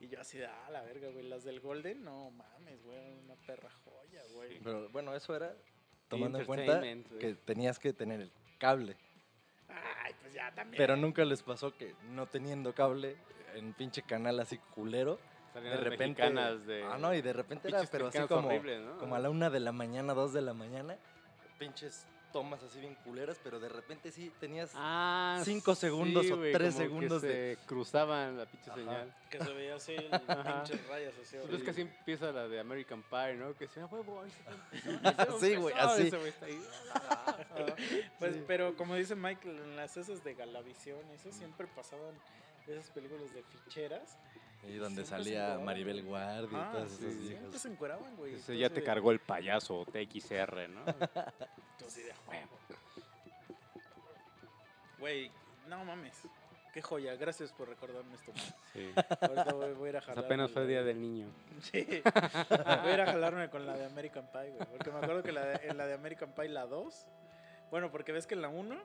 Y 0.00 0.08
yo 0.08 0.20
así 0.20 0.38
de, 0.38 0.46
ah, 0.46 0.68
la 0.70 0.82
verga, 0.82 1.08
güey. 1.10 1.28
Las 1.28 1.44
del 1.44 1.60
Golden, 1.60 2.04
no 2.04 2.30
mames, 2.30 2.82
güey. 2.84 3.14
Una 3.24 3.34
perra 3.46 3.70
joya, 3.84 4.22
güey. 4.32 4.58
Pero 4.60 4.88
bueno, 4.90 5.14
eso 5.14 5.34
era 5.34 5.54
tomando 6.08 6.38
en 6.38 6.46
cuenta 6.46 6.78
güey. 6.78 7.02
que 7.18 7.34
tenías 7.34 7.78
que 7.78 7.92
tener 7.92 8.20
el 8.20 8.30
cable. 8.58 8.96
Ay, 9.68 10.14
pues 10.20 10.32
ya 10.32 10.52
también. 10.54 10.78
Pero 10.78 10.96
nunca 10.96 11.24
les 11.24 11.42
pasó 11.42 11.76
que 11.76 11.94
no 12.10 12.26
teniendo 12.26 12.74
cable 12.74 13.16
en 13.54 13.72
pinche 13.74 14.02
canal 14.02 14.38
así 14.40 14.58
culero, 14.74 15.18
Salían 15.52 15.78
de 15.78 15.84
repente 15.84 16.22
mexicanas 16.22 16.66
de 16.66 16.84
Ah, 16.84 16.98
no, 16.98 17.14
y 17.14 17.22
de 17.22 17.32
repente 17.32 17.68
era 17.68 17.82
pero 17.90 18.08
así 18.08 18.18
como 18.28 18.50
como 19.00 19.14
a 19.14 19.18
la 19.18 19.30
una 19.30 19.50
de 19.50 19.60
la 19.60 19.72
mañana, 19.72 20.14
dos 20.14 20.32
de 20.32 20.42
la 20.42 20.54
mañana, 20.54 20.96
pinches 21.58 22.06
tomas 22.32 22.62
así 22.62 22.78
bien 22.80 22.94
culeras, 23.04 23.38
pero 23.42 23.58
de 23.58 23.68
repente 23.68 24.10
sí 24.12 24.30
tenías 24.40 24.70
Ah, 24.74 25.40
cinco 25.44 25.74
segundos 25.74 26.30
o 26.30 26.36
güey, 26.36 26.52
tres 26.52 26.74
como 26.74 26.78
que 26.78 26.84
segundos 26.90 27.22
de- 27.22 27.56
se 27.56 27.66
cruzaban 27.66 28.36
la 28.36 28.46
pinche 28.46 28.70
Ajá. 28.70 28.78
señal. 28.80 29.14
Que 29.30 29.38
se 29.44 29.52
veía 29.52 29.74
así, 29.76 29.96
pinches 30.76 30.86
rayas 30.88 31.14
así. 31.22 31.36
Pues 31.48 31.62
que 31.62 31.70
así 31.70 31.80
empieza 31.82 32.30
la 32.32 32.48
de 32.48 32.60
American 32.60 33.02
Pie, 33.02 33.34
¿no? 33.34 33.54
Que 33.56 33.66
sea 33.68 33.86
huevo, 33.86 34.22
ahí 34.22 34.30
se 34.30 35.40
Sí, 35.40 35.56
güey, 35.56 35.74
así. 35.78 36.08
Está 36.08 36.46
ahí. 36.46 36.62
Pues, 38.18 38.34
Sí. 38.34 38.44
pero 38.46 38.76
como 38.76 38.94
dice 38.94 39.14
Michael, 39.14 39.58
en 39.58 39.76
las 39.76 39.96
esas 39.96 40.22
de 40.24 40.34
Galavisión, 40.34 40.98
eso 41.14 41.30
siempre 41.32 41.66
pasaban 41.66 42.14
esas 42.66 42.90
películas 42.90 43.32
de 43.32 43.42
ficheras. 43.42 44.18
Y 44.64 44.76
donde 44.76 45.04
Siempre 45.04 45.24
salía 45.32 45.58
Maribel. 45.58 46.02
Guardia 46.04 46.48
y 46.58 46.60
Ah, 46.60 46.70
todas 46.72 46.92
sí, 46.92 47.04
esas 47.04 47.12
siempre 47.14 47.38
viejas. 47.40 47.62
se 47.62 47.68
encueraban, 47.68 48.16
güey. 48.16 48.34
Ese 48.34 48.52
Tú 48.52 48.58
ya 48.58 48.70
te 48.70 48.82
cargó 48.82 49.12
el 49.12 49.20
payaso 49.20 49.84
TXR, 49.86 50.68
¿no? 50.68 50.80
así 51.86 52.02
de 52.02 52.12
huevo. 52.28 52.58
Güey, 54.98 55.30
no 55.68 55.84
mames. 55.84 56.14
Qué 56.72 56.82
joya, 56.82 57.14
gracias 57.16 57.52
por 57.52 57.68
recordarme 57.68 58.14
esto. 58.14 58.32
man. 58.32 58.44
Sí. 58.72 58.92
Ahorita 59.20 59.52
voy, 59.54 59.72
voy 59.74 59.86
a 59.86 59.90
ir 59.90 59.96
a 59.96 60.00
Pues 60.00 60.06
jalar. 60.06 60.24
apenas 60.24 60.50
fue 60.50 60.62
el 60.62 60.68
día 60.68 60.82
del 60.82 61.00
niño. 61.00 61.26
Sí. 61.62 61.82
Voy 61.84 62.90
a 62.90 62.94
ir 62.94 63.00
a 63.00 63.06
jalarme 63.06 63.48
con 63.50 63.66
la 63.66 63.76
de 63.76 63.86
American 63.86 64.28
Pie, 64.30 64.50
güey. 64.50 64.68
Porque 64.76 64.90
me 64.90 64.98
acuerdo 64.98 65.22
que 65.22 65.32
la 65.32 65.44
de, 65.46 65.68
en 65.68 65.76
la 65.76 65.86
de 65.86 65.94
American 65.94 66.32
Pie, 66.34 66.48
la 66.48 66.66
2. 66.66 67.06
Bueno, 67.70 67.90
porque 67.90 68.12
ves 68.12 68.26
que 68.26 68.34
en 68.34 68.42
la 68.42 68.48
1 68.48 68.76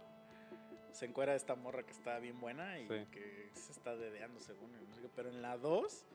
se 0.94 1.06
encuera 1.06 1.36
esta 1.36 1.56
morra 1.56 1.84
que 1.84 1.92
está 1.92 2.20
bien 2.20 2.40
buena 2.40 2.80
y 2.80 2.88
Sí. 2.88 3.06
que 3.12 3.50
se 3.54 3.72
está 3.72 3.96
dedeando 3.96 4.40
según. 4.40 4.72
Pero 5.16 5.30
en 5.30 5.42
la 5.42 5.58
2 5.58 6.06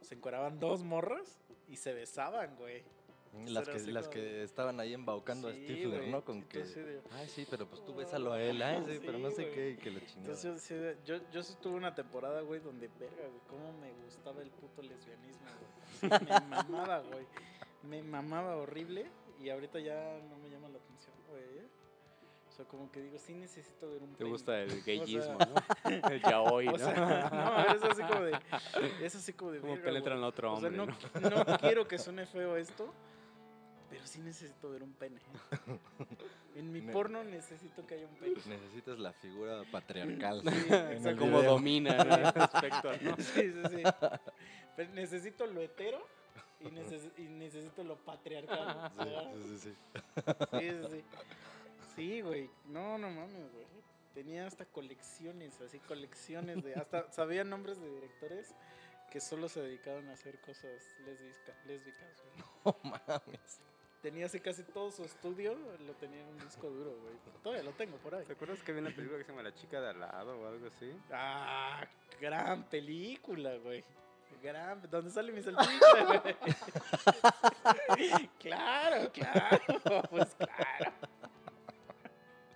se 0.00 0.14
encueraban 0.14 0.58
dos 0.58 0.82
morras 0.82 1.38
y 1.68 1.76
se 1.76 1.92
besaban, 1.92 2.56
güey. 2.56 2.82
Las 3.46 3.68
que, 3.68 3.78
las 3.92 4.08
como 4.08 4.14
que 4.14 4.42
estaban 4.42 4.80
ahí 4.80 4.92
embaucando 4.92 5.46
a 5.48 5.52
Stifler. 5.52 6.08
¿no? 6.08 6.24
Con 6.24 6.42
que, 6.42 6.64
de- 6.64 7.00
ay, 7.12 7.28
sí, 7.28 7.46
pero 7.48 7.64
pues 7.64 7.84
tú 7.84 7.94
bésalo 7.94 8.32
a 8.32 8.42
él, 8.42 8.60
ay, 8.60 8.82
sí, 8.88 8.98
pero 9.06 9.18
no 9.20 9.30
sé 9.30 9.50
qué, 9.50 9.70
y 9.70 9.76
que 9.76 9.90
la 9.92 10.00
chingada. 10.00 10.34
Entonces 10.34 10.42
yo, 10.44 10.58
sí 10.58 10.74
de- 10.74 10.96
yo, 11.04 11.30
yo 11.30 11.42
sí 11.44 11.54
tuve 11.62 11.76
una 11.76 11.94
temporada, 11.94 12.40
güey, 12.40 12.58
donde, 12.60 12.88
verga, 12.98 13.28
güey, 13.28 13.40
cómo 13.48 13.72
me 13.78 13.92
gustaba 14.04 14.42
el 14.42 14.50
puto 14.50 14.82
lesbianismo, 14.82 15.46
güey. 15.46 16.18
Sí, 16.18 16.24
me 16.24 16.40
mamaba, 16.48 16.98
güey. 17.02 17.24
Me 17.84 18.02
mamaba 18.02 18.56
horrible 18.56 19.06
y 19.40 19.48
ahorita 19.50 19.78
ya 19.78 20.18
no 20.28 20.36
me 20.38 20.50
llama 20.50 20.68
la 20.68 20.78
atención, 20.78 21.14
güey. 21.28 21.44
O 22.60 22.62
sea, 22.62 22.68
como 22.70 22.92
que 22.92 23.00
digo, 23.00 23.18
sí 23.18 23.32
necesito 23.32 23.88
ver 23.90 24.02
un 24.02 24.10
Te 24.10 24.18
pene. 24.18 24.30
gusta 24.30 24.60
el 24.60 24.70
sea, 24.84 24.94
gayismo, 24.98 25.38
¿no? 25.38 25.90
El 26.10 26.22
yaoi, 26.22 26.68
O 26.68 26.72
¿no? 26.72 26.78
sea, 26.78 27.30
no, 27.32 27.74
es 27.74 27.82
así 27.82 28.02
como 28.02 28.20
de, 28.20 28.38
es 29.02 29.14
así 29.14 29.32
como 29.32 29.50
de, 29.52 29.60
Como 29.60 29.72
verga, 29.72 29.86
penetran 29.88 30.16
güey. 30.18 30.24
a 30.24 30.28
otro 30.28 30.52
O 30.52 30.60
sea, 30.60 30.68
hombre, 30.68 30.86
no, 30.86 31.30
¿no? 31.30 31.44
no 31.44 31.58
quiero 31.58 31.88
que 31.88 31.98
suene 31.98 32.26
feo 32.26 32.56
esto, 32.58 32.92
pero 33.88 34.06
sí 34.06 34.18
necesito 34.20 34.68
ver 34.70 34.82
un 34.82 34.92
pene. 34.92 35.20
En 36.56 36.70
mi 36.72 36.80
Ne- 36.80 36.92
porno 36.92 37.22
necesito 37.22 37.86
que 37.86 37.94
haya 37.94 38.06
un 38.08 38.16
pene. 38.16 38.34
Necesitas 38.44 38.98
la 38.98 39.12
figura 39.12 39.62
patriarcal. 39.70 40.42
Sí, 40.42 40.66
en 40.68 41.06
el 41.06 41.16
Cómo 41.16 41.38
video. 41.38 41.52
domina 41.52 41.96
¿no? 42.04 42.32
respecto, 42.32 42.90
¿no? 43.00 43.16
Sí, 43.18 43.52
sí, 43.52 43.62
sí. 43.70 43.82
Pero 44.76 44.90
necesito 44.92 45.46
lo 45.46 45.60
hetero 45.60 46.04
y, 46.60 46.64
neces- 46.64 47.12
y 47.16 47.22
necesito 47.22 47.84
lo 47.84 47.94
patriarcal. 47.96 48.90
Sí, 49.32 49.42
sí, 49.46 49.58
sí. 49.58 49.74
Sí, 50.58 50.70
sí, 50.70 50.86
sí. 50.90 51.04
Sí, 51.94 52.20
güey. 52.20 52.50
No, 52.66 52.98
no 52.98 53.08
mames, 53.10 53.52
güey. 53.52 53.66
Tenía 54.14 54.46
hasta 54.46 54.64
colecciones, 54.66 55.60
así 55.60 55.78
colecciones 55.80 56.62
de... 56.64 56.74
Hasta 56.74 57.10
sabía 57.16 57.44
nombres 57.44 57.80
de 57.80 57.88
directores 57.90 58.54
que 59.10 59.20
solo 59.20 59.48
se 59.48 59.60
dedicaban 59.60 60.08
a 60.08 60.12
hacer 60.12 60.40
cosas 60.40 60.82
lésbica- 61.04 61.56
lésbicas, 61.66 62.22
güey. 62.22 62.44
No 62.64 62.76
mames. 62.90 63.60
Tenía 64.02 64.26
así 64.26 64.40
casi 64.40 64.62
todo 64.62 64.90
su 64.90 65.04
estudio, 65.04 65.54
lo 65.86 65.92
tenía 65.94 66.20
en 66.22 66.28
un 66.28 66.38
disco 66.38 66.68
duro, 66.70 66.96
güey. 67.02 67.14
Todavía 67.42 67.62
lo 67.64 67.72
tengo 67.72 67.96
por 67.98 68.14
ahí. 68.14 68.24
¿Te 68.24 68.32
acuerdas 68.32 68.62
que 68.62 68.70
había 68.72 68.80
una 68.82 68.94
película 68.94 69.18
que 69.18 69.24
se 69.24 69.30
llama 69.30 69.42
La 69.42 69.54
chica 69.54 69.78
de 69.80 69.90
al 69.90 70.00
lado 70.00 70.40
o 70.40 70.46
algo 70.48 70.66
así? 70.68 70.90
Ah, 71.12 71.86
gran 72.20 72.64
película, 72.70 73.56
güey. 73.58 73.84
Gran, 74.42 74.80
¿dónde 74.90 75.10
sale 75.10 75.32
mi 75.32 75.42
salchicha, 75.42 76.04
güey? 76.06 76.20
claro, 78.38 79.12
claro, 79.12 80.02
pues 80.08 80.34
claro. 80.36 80.92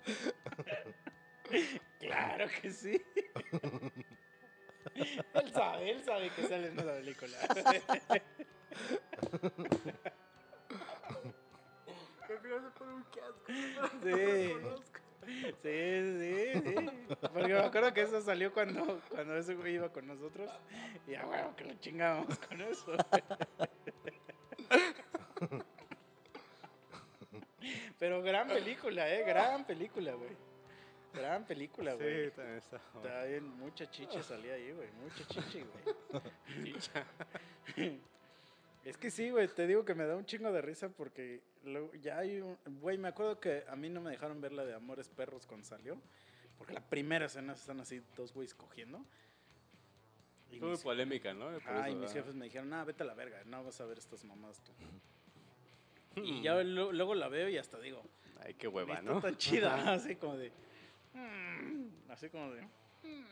Claro 1.99 2.47
que 2.61 2.71
sí. 2.71 3.01
Él 5.33 5.51
sabe, 5.51 5.91
él 5.91 6.03
sabe 6.03 6.29
que 6.29 6.47
sale 6.47 6.67
en 6.67 6.79
esa 6.79 6.93
película. 6.93 7.37
Sí. 14.03 14.53
Sí, 15.61 15.61
sí, 15.63 16.61
sí. 16.63 16.89
Porque 17.33 17.53
me 17.53 17.59
acuerdo 17.59 17.93
que 17.93 18.01
eso 18.03 18.21
salió 18.21 18.53
cuando, 18.53 19.01
cuando 19.09 19.35
ese 19.35 19.55
güey 19.55 19.75
iba 19.75 19.89
con 19.89 20.07
nosotros. 20.07 20.49
Y 21.07 21.15
a 21.15 21.25
huevo 21.25 21.55
que 21.55 21.65
lo 21.65 21.73
chingábamos 21.75 22.37
con 22.39 22.61
eso. 22.61 22.95
Pero 27.99 28.21
gran 28.21 28.47
película, 28.47 29.13
eh, 29.13 29.23
gran 29.25 29.65
película, 29.65 30.13
güey. 30.13 30.35
Gran 31.13 31.45
película, 31.45 31.93
güey. 31.93 32.31
también 32.31 32.57
está. 32.57 32.81
Está 32.95 33.23
bien, 33.23 33.45
mucha 33.57 33.89
chicha 33.89 34.21
salía 34.21 34.53
ahí, 34.55 34.71
güey. 34.71 34.89
Mucha 35.01 35.25
chicha, 35.27 35.59
güey. 37.73 37.99
Es 38.85 38.97
que 38.97 39.09
sí, 39.09 39.31
güey, 39.31 39.47
te 39.47 39.65
digo 39.65 39.83
que 39.83 39.95
me 39.95 40.05
da 40.05 40.15
un 40.15 40.27
chingo 40.27 40.51
de 40.51 40.61
risa 40.61 40.89
porque 40.89 41.41
luego 41.63 41.91
ya 41.95 42.19
hay 42.19 42.39
un... 42.39 42.55
Güey, 42.81 42.99
me 42.99 43.07
acuerdo 43.07 43.39
que 43.39 43.63
a 43.67 43.75
mí 43.75 43.89
no 43.89 43.99
me 43.99 44.11
dejaron 44.11 44.39
ver 44.41 44.51
la 44.51 44.63
de 44.63 44.75
Amores 44.75 45.09
Perros 45.09 45.47
cuando 45.47 45.65
salió. 45.65 45.99
Porque 46.59 46.73
la 46.73 46.81
primera 46.81 47.25
escena 47.25 47.53
están 47.53 47.79
así 47.79 48.03
dos 48.15 48.31
güeyes 48.31 48.53
cogiendo. 48.53 49.03
Fue 50.59 50.69
muy 50.69 50.77
polémica, 50.77 51.33
¿no? 51.33 51.45
Por 51.45 51.67
Ah, 51.67 51.89
y 51.89 51.95
mis 51.95 52.13
jefes 52.13 52.35
me 52.35 52.45
dijeron, 52.45 52.71
ah, 52.73 52.83
vete 52.85 53.01
a 53.01 53.07
la 53.07 53.15
verga, 53.15 53.43
no 53.45 53.63
vas 53.63 53.81
a 53.81 53.85
ver 53.85 53.97
estas 53.97 54.23
mamás 54.23 54.61
tú. 54.61 54.71
Hmm. 56.15 56.23
Y 56.23 56.41
ya 56.41 56.55
lo- 56.63 56.91
luego 56.91 57.13
la 57.15 57.27
veo 57.27 57.49
y 57.49 57.57
hasta 57.57 57.79
digo, 57.79 58.01
Ay, 58.43 58.53
qué 58.55 58.67
hueva, 58.67 58.95
está 58.95 59.11
¿no? 59.13 59.21
tan 59.21 59.35
chida, 59.37 59.93
así 59.93 60.15
como 60.15 60.37
de... 60.37 60.51
"Mm", 61.13 62.11
así 62.11 62.29
como 62.29 62.51
de... 62.51 62.61
"Mm". 62.61 63.25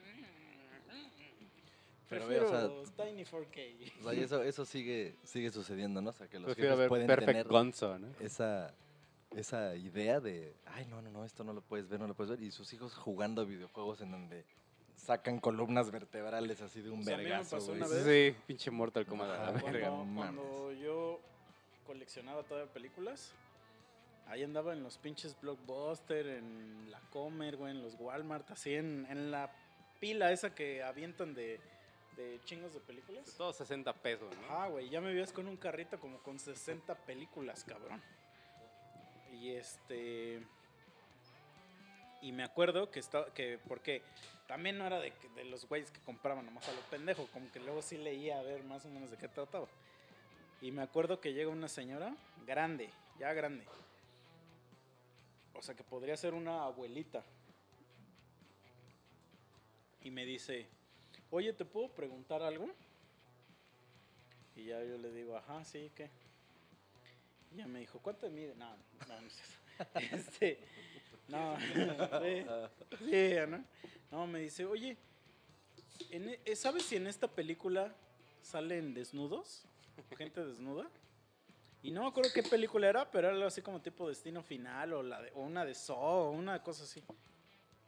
Pero 2.10 2.28
ve, 2.28 2.40
o 2.42 2.46
Prefiero 2.50 2.86
sea, 2.86 3.06
Tiny 3.06 3.24
4K. 3.26 3.92
O 4.00 4.04
sea, 4.04 4.14
y 4.14 4.20
eso, 4.20 4.44
eso 4.44 4.66
sigue, 4.66 5.16
sigue 5.24 5.50
sucediendo, 5.50 6.02
¿no? 6.02 6.10
O 6.12 6.14
sea, 6.14 6.28
que 6.28 6.38
los 6.40 6.46
Prefiero 6.54 6.78
ver 6.78 6.90
pueden 6.90 7.08
Perfect 7.08 7.28
tener 7.30 7.48
Gonzo, 7.48 7.98
¿no? 7.98 8.08
esa, 8.20 8.74
esa 9.36 9.76
idea 9.76 10.20
de, 10.20 10.54
ay, 10.66 10.86
no, 10.86 11.02
no, 11.02 11.10
no, 11.10 11.26
esto 11.26 11.44
no 11.44 11.54
lo 11.54 11.62
puedes 11.62 11.88
ver, 11.90 12.00
no 12.00 12.08
lo 12.08 12.14
puedes 12.14 12.30
ver. 12.32 12.42
Y 12.44 12.52
sus 12.52 12.72
hijos 12.74 12.94
jugando 12.94 13.46
videojuegos 13.46 14.02
en 14.02 14.12
donde 14.12 14.46
sacan 14.96 15.40
columnas 15.40 15.90
vertebrales 15.90 16.62
así 16.62 16.82
de 16.82 16.92
un 16.92 17.00
O 17.00 17.04
sea, 17.04 17.18
me 17.18 17.24
vergazo, 17.24 17.58
una 17.72 17.88
vez- 17.88 18.04
Sí, 18.34 18.36
pinche 18.46 18.70
Mortal 18.70 19.06
Kombat 19.08 19.30
a 19.30 19.38
la 19.38 19.50
Ajá, 19.58 19.72
verga. 19.72 19.90
Cuando, 19.90 20.16
cuando 20.16 20.72
yo 20.74 21.20
coleccionaba 21.84 22.44
todavía 22.44 22.72
películas, 22.72 23.34
ahí 24.28 24.44
andaba 24.44 24.74
en 24.74 24.84
los 24.84 24.98
pinches 24.98 25.40
Blockbuster, 25.42 26.28
en 26.28 26.90
la 26.90 27.00
Comer, 27.12 27.58
güey, 27.58 27.72
en 27.72 27.82
los 27.82 27.96
Walmart, 28.00 28.50
así 28.52 28.76
en, 28.76 29.06
en 29.10 29.32
la 29.32 29.52
pila 30.00 30.32
esa 30.32 30.54
que 30.54 30.84
avientan 30.84 31.34
de, 31.34 31.60
de 32.16 32.40
chingos 32.46 32.74
de 32.74 32.80
películas. 32.80 33.34
Todos 33.38 33.58
60 33.58 33.94
pesos, 33.94 34.36
¿no? 34.38 34.48
Ah, 34.50 34.68
güey, 34.68 34.90
ya 34.90 35.02
me 35.02 35.14
veías 35.14 35.32
con 35.32 35.48
un 35.48 35.58
carrito 35.58 36.00
como 36.00 36.20
con 36.20 36.40
60 36.40 36.96
películas, 37.06 37.64
cabrón. 37.64 38.02
Y 39.32 39.52
este. 39.52 40.46
Y 42.22 42.32
me 42.32 42.44
acuerdo 42.44 42.92
que 42.92 43.00
estaba. 43.00 43.34
que 43.34 43.60
Porque 43.68 44.02
también 44.48 44.78
no 44.78 44.86
era 44.86 45.00
de, 45.00 45.14
de 45.36 45.46
los 45.46 45.68
güeyes 45.68 45.92
que 45.92 46.00
compraban 46.02 46.46
nomás 46.46 46.68
a 46.70 46.74
lo 46.74 46.82
pendejo, 46.82 47.28
como 47.34 47.52
que 47.52 47.60
luego 47.60 47.82
sí 47.82 47.98
leía 47.98 48.40
a 48.40 48.44
ver 48.44 48.64
más 48.64 48.86
o 48.86 48.90
menos 48.90 49.10
de 49.10 49.18
qué 49.18 49.28
trataba. 49.28 49.68
Y 50.64 50.72
me 50.72 50.82
acuerdo 50.82 51.20
que 51.20 51.34
llega 51.34 51.50
una 51.50 51.68
señora 51.68 52.16
grande, 52.48 52.90
ya 53.20 53.34
grande. 53.34 53.66
O 55.56 55.62
sea 55.62 55.76
que 55.76 55.84
podría 55.84 56.16
ser 56.16 56.34
una 56.34 56.64
abuelita. 56.64 57.22
Y 60.04 60.10
me 60.10 60.24
dice, 60.26 60.66
oye, 61.32 61.52
¿te 61.52 61.66
puedo 61.66 61.90
preguntar 61.90 62.42
algo? 62.42 62.70
Y 64.56 64.68
ya 64.68 64.82
yo 64.86 64.98
le 64.98 65.12
digo, 65.12 65.36
ajá, 65.36 65.66
sí, 65.66 65.92
¿qué? 65.94 66.10
Y 67.52 67.58
ya 67.58 67.68
me 67.68 67.82
dijo, 67.82 68.00
¿cuánto 68.00 68.30
mide? 68.30 68.56
No, 68.56 68.70
no, 68.74 69.20
no 69.20 69.28
es. 69.28 69.42
Este, 70.14 70.60
no, 71.28 71.58
sí, 73.00 73.34
¿no? 73.50 73.66
No, 74.12 74.28
me 74.28 74.40
dice, 74.40 74.64
oye, 74.64 74.96
e- 76.10 76.56
¿sabes 76.56 76.86
si 76.86 76.96
en 76.96 77.08
esta 77.08 77.28
película 77.28 77.94
salen 78.42 78.94
desnudos? 78.94 79.66
Gente 80.18 80.44
desnuda. 80.46 80.90
Y 81.82 81.92
no 81.92 82.02
me 82.04 82.08
acuerdo 82.08 82.30
qué 82.34 82.44
película 82.44 82.88
era, 82.88 83.10
pero 83.12 83.28
era 83.28 83.36
algo 83.36 83.48
así 83.48 83.62
como 83.62 83.82
tipo 83.82 84.08
Destino 84.08 84.42
Final 84.42 84.94
o, 84.94 85.04
la 85.04 85.22
de- 85.22 85.32
o 85.36 85.42
una 85.42 85.66
de 85.66 85.76
Saw 85.76 85.98
o 85.98 86.32
una 86.32 86.62
cosa 86.64 86.84
así. 86.84 87.04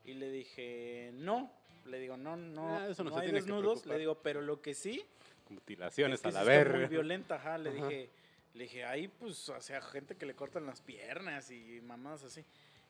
Y 0.04 0.14
le 0.16 0.30
dije, 0.32 1.12
no. 1.14 1.52
Le 1.86 2.00
digo, 2.00 2.18
no, 2.18 2.36
no, 2.36 2.78
Ah, 2.78 2.88
eso 2.90 3.04
no 3.04 3.12
no 3.12 3.16
se 3.16 3.22
hay 3.22 3.28
tiene 3.28 3.40
que 3.40 3.46
desnudos. 3.46 3.64
preocupar. 3.82 3.94
Le 3.94 4.00
digo, 4.00 4.16
pero 4.22 4.42
lo 4.42 4.62
que 4.62 4.74
sí 4.74 5.04
Mutilaciones 5.50 6.16
es 6.20 6.22
que 6.24 6.28
a 6.30 6.32
la 6.32 6.44
verga. 6.44 6.78
muy 6.80 6.88
violenta, 6.88 7.36
ajá. 7.36 7.58
Le 7.58 7.70
Ajá. 7.70 7.88
dije, 7.88 8.10
le 8.56 8.64
dije, 8.64 8.84
ahí 8.86 9.08
pues, 9.08 9.48
o 9.50 9.62
sea, 9.62 9.82
gente 9.82 10.16
que 10.16 10.26
le 10.26 10.36
cortan 10.36 10.66
las 10.66 10.82
piernas 10.82 11.52
y 11.52 11.80
mamadas 11.82 12.24
así. 12.24 12.44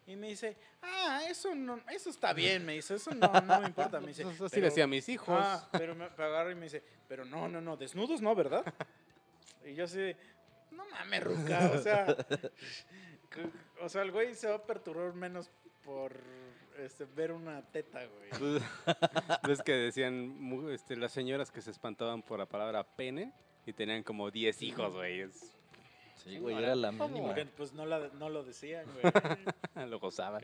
Y 0.08 0.16
me 0.16 0.30
dice, 0.30 0.56
ah, 0.82 1.22
eso 1.28 1.54
no, 1.56 1.82
eso 1.92 2.10
está 2.12 2.32
bien, 2.32 2.64
me 2.66 2.74
dice, 2.74 2.96
eso 2.96 3.12
no, 3.14 3.28
no 3.42 3.60
me 3.62 3.68
importa. 3.68 4.00
Me 4.00 4.08
dice, 4.08 4.22
Eso 4.32 4.48
sí 4.48 4.56
"Pero- 4.56 4.68
decía 4.68 4.84
a 4.86 4.88
mis 4.88 5.10
hijos. 5.10 5.36
Ah, 5.38 5.68
pero 5.72 5.94
me 5.96 6.06
agarra 6.06 6.52
y 6.52 6.56
me 6.56 6.64
dice, 6.66 6.82
pero 7.08 7.26
no, 7.26 7.48
no, 7.50 7.60
no, 7.60 7.76
desnudos 7.76 8.22
no, 8.22 8.34
¿verdad? 8.36 8.64
Y 9.66 9.74
yo 9.76 9.86
así 9.86 9.98
de, 9.98 10.18
no 10.72 10.86
mames, 10.90 11.24
Ruca, 11.24 11.72
o 11.74 11.78
sea, 11.80 12.06
o 13.82 13.90
sea, 13.90 14.02
el 14.04 14.12
güey 14.12 14.36
se 14.36 14.48
va 14.48 14.56
a 14.56 14.64
perturbar 14.66 15.14
menos 15.14 15.52
por 15.84 16.20
este, 16.78 17.06
ver 17.06 17.32
una 17.32 17.62
teta, 17.72 18.02
güey. 18.06 18.30
Ves 19.48 19.62
que 19.62 19.74
decían 19.74 20.70
este, 20.70 20.96
las 20.96 21.12
señoras 21.12 21.52
que 21.52 21.62
se 21.62 21.72
espantaban 21.72 22.22
por 22.22 22.40
la 22.40 22.46
palabra 22.46 22.84
pene 22.84 23.32
y 23.66 23.74
tenían 23.74 24.04
como 24.04 24.32
10 24.32 24.62
hijos, 24.64 24.94
güey. 24.94 25.22
Es- 25.22 25.55
Sí, 26.26 26.40
güey, 26.40 26.58
era 26.58 26.76
la 26.76 26.92
mínima. 26.92 27.28
Porque 27.28 27.46
pues 27.46 27.72
no, 27.74 27.86
la, 27.86 28.10
no 28.16 28.30
lo 28.30 28.44
decían, 28.44 28.86
güey. 28.94 29.04
Lo 29.90 30.00
gozaban. 30.00 30.44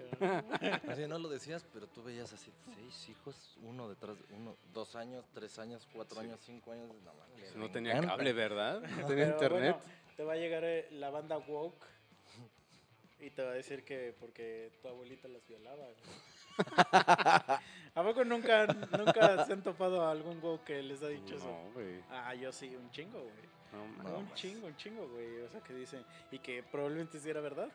Así 0.88 1.08
no 1.08 1.18
lo 1.18 1.28
decías, 1.30 1.66
pero 1.74 1.88
tú 1.88 2.04
veías 2.04 2.32
así, 2.32 2.52
seis 2.76 3.10
hijos, 3.10 3.58
uno 3.64 3.90
detrás 3.90 4.18
de 4.20 4.36
uno, 4.36 4.56
dos 4.74 4.96
años, 4.96 5.26
tres 5.34 5.58
años, 5.58 5.88
cuatro 5.94 6.20
años, 6.20 6.40
cinco 6.46 6.72
años. 6.74 6.88
No, 7.56 7.62
me 7.64 7.70
tenía 7.70 7.94
encanta. 7.94 8.18
cable, 8.18 8.34
¿verdad? 8.34 8.82
No 9.02 9.08
tenía 9.08 9.26
Pero 9.38 9.56
internet. 9.56 9.78
bueno, 9.80 9.96
te 10.18 10.24
va 10.24 10.34
a 10.34 10.36
llegar 10.36 10.64
eh, 10.66 10.88
la 10.92 11.10
banda 11.10 11.38
woke 11.38 11.86
y 13.20 13.32
te 13.32 13.44
va 13.44 13.52
a 13.52 13.54
decir 13.54 13.84
que 13.84 14.14
porque 14.20 14.72
tu 14.82 14.88
abuelita 14.90 15.28
las 15.30 15.48
violaba. 15.48 15.88
¿A 17.96 18.04
poco 18.04 18.24
nunca, 18.26 18.68
nunca 18.68 19.46
se 19.46 19.54
han 19.54 19.64
topado 19.64 20.02
a 20.06 20.12
algún 20.12 20.40
woke 20.44 20.64
que 20.66 20.84
les 20.84 21.02
ha 21.02 21.08
dicho 21.08 21.36
eso? 21.38 21.48
No, 21.48 21.72
güey. 21.74 22.02
Ah, 22.10 22.36
yo 22.36 22.52
sí, 22.52 22.76
un 22.76 22.92
chingo, 22.92 23.20
güey. 23.20 23.61
No, 23.72 24.04
No, 24.04 24.04
mames. 24.04 24.30
un 24.30 24.34
chingo, 24.36 24.68
un 24.68 24.76
chingo, 24.78 25.08
güey. 25.10 25.42
O 25.42 25.50
sea, 25.50 25.62
que 25.62 25.74
dicen, 25.74 26.04
y 26.32 26.40
que 26.40 26.64
probablemente 26.64 27.20
sí 27.20 27.30
era 27.30 27.42
verdad. 27.42 27.70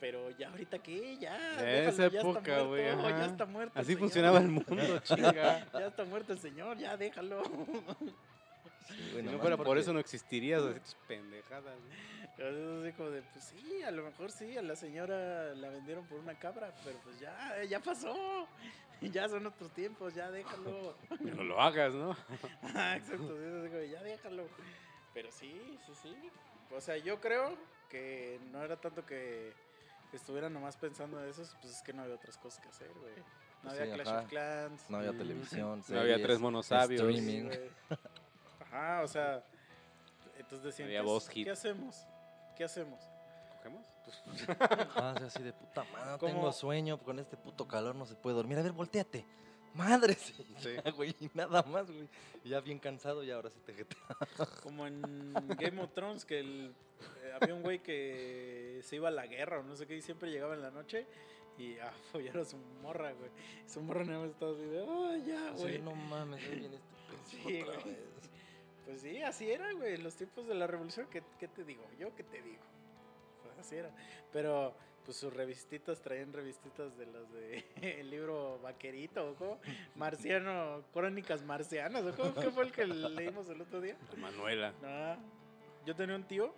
Pero 0.00 0.30
ya 0.38 0.48
ahorita 0.50 0.78
qué, 0.78 1.16
ya. 1.18 1.36
De 1.60 1.88
esa 1.88 2.08
déjalo, 2.08 2.12
ya 2.12 2.18
está 2.18 2.18
época, 2.20 2.60
güey. 2.62 2.84
Ya 2.84 3.26
está 3.26 3.46
muerto. 3.46 3.72
el 3.74 3.80
Así 3.80 3.86
señor. 3.92 4.00
funcionaba 4.00 4.38
el 4.38 4.48
mundo, 4.48 4.98
chinga. 5.04 5.66
Ya 5.72 5.86
está 5.88 6.04
muerto 6.04 6.32
el 6.32 6.38
señor, 6.38 6.78
ya 6.78 6.96
déjalo. 6.96 7.42
Sí, 8.86 9.10
güey, 9.12 9.24
Si 9.24 9.30
no 9.30 9.38
fuera 9.40 9.56
por 9.56 9.76
eso 9.76 9.92
no 9.92 9.98
existirías 10.00 10.62
así 10.62 10.80
tus 10.80 10.94
pendejadas. 11.06 11.74
¿no? 11.80 12.18
Entonces, 12.38 12.84
así 12.86 12.92
como 12.96 13.10
de, 13.10 13.22
pues 13.22 13.44
sí, 13.44 13.82
a 13.82 13.90
lo 13.90 14.04
mejor 14.04 14.30
sí, 14.30 14.56
a 14.56 14.62
la 14.62 14.76
señora 14.76 15.54
la 15.56 15.68
vendieron 15.70 16.06
por 16.06 16.20
una 16.20 16.38
cabra, 16.38 16.72
pero 16.84 16.96
pues 17.04 17.18
ya, 17.20 17.62
ya 17.64 17.80
pasó. 17.80 18.14
Ya 19.00 19.28
son 19.28 19.46
otros 19.46 19.70
tiempos, 19.74 20.12
ya 20.12 20.28
déjalo. 20.28 20.96
Que 21.18 21.30
no 21.30 21.44
lo 21.44 21.60
hagas, 21.60 21.94
¿no? 21.94 22.16
Ajá, 22.64 22.96
Exacto, 22.96 23.28
sí, 23.28 23.44
así 23.44 23.68
como, 23.68 23.82
ya 23.84 24.02
déjalo. 24.02 24.48
Pero 25.14 25.30
sí, 25.32 25.78
sí, 25.86 25.92
sí. 26.02 26.30
O 26.74 26.80
sea, 26.80 26.96
yo 26.98 27.20
creo 27.20 27.56
que 27.88 28.38
no 28.52 28.62
era 28.62 28.76
tanto 28.80 29.04
que 29.06 29.52
estuviera 30.12 30.48
nomás 30.48 30.76
pensando 30.76 31.22
en 31.22 31.28
eso, 31.30 31.42
pues 31.60 31.74
es 31.76 31.82
que 31.82 31.92
no 31.92 32.02
había 32.02 32.14
otras 32.14 32.36
cosas 32.38 32.60
que 32.60 32.68
hacer, 32.68 32.90
güey. 32.94 33.14
No 33.62 33.70
Pues 33.70 33.80
había 33.80 33.84
sí, 33.86 33.90
Clash 34.00 34.08
ajá. 34.08 34.20
of 34.20 34.28
Clans. 34.28 34.90
No 34.90 34.98
había 34.98 35.12
Mm. 35.12 35.18
televisión, 35.18 35.84
No 35.88 36.00
había 36.00 36.22
tres 36.22 36.38
monos 36.38 36.66
sabios. 36.66 37.00
Sí, 37.00 37.18
streaming. 37.18 37.50
Ajá, 38.60 39.02
o 39.02 39.08
sea, 39.08 39.42
entonces 40.36 40.62
decían, 40.64 40.88
Había 40.88 41.00
¿qué, 41.00 41.06
voz 41.06 41.24
hace- 41.24 41.32
hit. 41.34 41.44
¿qué 41.46 41.50
hacemos? 41.50 42.06
¿Qué 42.56 42.64
hacemos? 42.64 43.00
¿Cogemos? 43.56 43.86
Ah, 44.96 45.14
sí, 45.18 45.24
así 45.24 45.42
de 45.42 45.52
puta 45.52 45.84
madre, 45.92 46.26
tengo 46.26 46.50
sueño, 46.52 46.98
con 46.98 47.18
este 47.18 47.36
puto 47.36 47.66
calor 47.68 47.94
no 47.94 48.06
se 48.06 48.14
puede 48.14 48.36
dormir. 48.36 48.58
A 48.58 48.62
ver, 48.62 48.72
volteate. 48.72 49.26
Madre, 49.78 50.14
sí, 50.14 50.34
Sí. 50.58 50.70
güey, 50.96 51.14
y 51.20 51.30
nada 51.34 51.62
más, 51.62 51.86
güey. 51.90 52.08
Y 52.44 52.48
Ya 52.50 52.60
bien 52.60 52.78
cansado 52.78 53.22
y 53.24 53.30
ahora 53.30 53.50
sí 53.50 53.60
te 53.64 53.72
jetea. 53.74 53.98
Como 54.62 54.86
en 54.86 55.00
Game 55.58 55.80
of 55.82 55.92
Thrones, 55.94 56.24
que 56.24 56.40
el- 56.40 56.74
eh, 57.22 57.32
había 57.40 57.54
un 57.54 57.62
güey 57.62 57.78
que 57.82 58.80
se 58.84 58.96
iba 58.96 59.08
a 59.08 59.12
la 59.12 59.26
guerra 59.26 59.60
o 59.60 59.62
no 59.62 59.76
sé 59.76 59.86
qué, 59.86 59.96
y 59.96 60.02
siempre 60.02 60.30
llegaba 60.30 60.54
en 60.54 60.62
la 60.62 60.70
noche 60.70 61.06
y 61.58 61.76
ah, 61.78 61.92
a 62.40 62.44
su 62.44 62.56
morra, 62.82 63.12
güey. 63.12 63.30
Su 63.66 63.80
morra 63.80 64.04
nada 64.04 64.20
más 64.20 64.30
estaba 64.30 64.52
así 64.52 64.62
de, 64.62 64.84
ah, 64.88 65.16
ya, 65.26 65.50
güey. 65.52 65.72
de, 65.74 65.78
no 65.80 65.94
mames, 65.94 66.42
ahí 66.44 66.58
viene 66.58 66.76
este 66.76 67.38
Sí, 67.48 67.62
otra 67.62 67.84
vez. 67.84 67.98
Pues 68.84 69.00
sí, 69.02 69.22
así 69.22 69.50
era, 69.50 69.72
güey, 69.74 69.96
los 69.98 70.16
tiempos 70.16 70.46
de 70.48 70.54
la 70.54 70.66
revolución, 70.66 71.06
¿qué, 71.10 71.22
qué 71.38 71.46
te 71.46 71.62
digo? 71.64 71.84
¿Yo 71.98 72.14
qué 72.16 72.24
te 72.24 72.40
digo? 72.42 72.62
Pues 73.42 73.58
así 73.58 73.76
era. 73.76 73.90
Pero, 74.32 74.74
pues 75.08 75.16
sus 75.16 75.32
revistitas 75.32 76.02
traían 76.02 76.34
revistitas 76.34 76.94
de 76.98 77.06
las 77.06 77.32
de 77.32 77.64
el 77.98 78.10
libro 78.10 78.58
Vaquerito, 78.58 79.30
¿o 79.30 79.34
cómo? 79.36 79.58
Marciano, 79.94 80.84
Crónicas 80.92 81.42
Marcianas, 81.42 82.04
¿o 82.04 82.14
cómo? 82.14 82.34
¿Qué 82.34 82.50
fue 82.50 82.64
el 82.64 82.72
que 82.72 82.86
leímos 82.86 83.48
el 83.48 83.62
otro 83.62 83.80
día? 83.80 83.96
Manuela. 84.18 84.74
Ah, 84.84 85.16
yo 85.86 85.96
tenía 85.96 86.14
un 86.14 86.24
tío, 86.24 86.54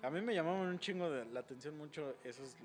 a 0.00 0.08
mí 0.08 0.22
me 0.22 0.34
llamaban 0.34 0.68
un 0.68 0.78
chingo 0.78 1.10
de 1.10 1.26
la 1.26 1.40
atención 1.40 1.76
mucho 1.76 2.16
esos 2.24 2.56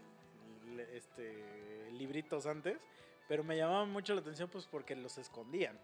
este, 0.93 1.91
libritos 1.91 2.45
antes, 2.45 2.80
pero 3.28 3.43
me 3.43 3.57
llamaban 3.57 3.91
mucho 3.91 4.13
la 4.13 4.21
atención 4.21 4.47
pues 4.49 4.65
porque 4.65 4.95
los 4.95 5.17
escondían. 5.17 5.78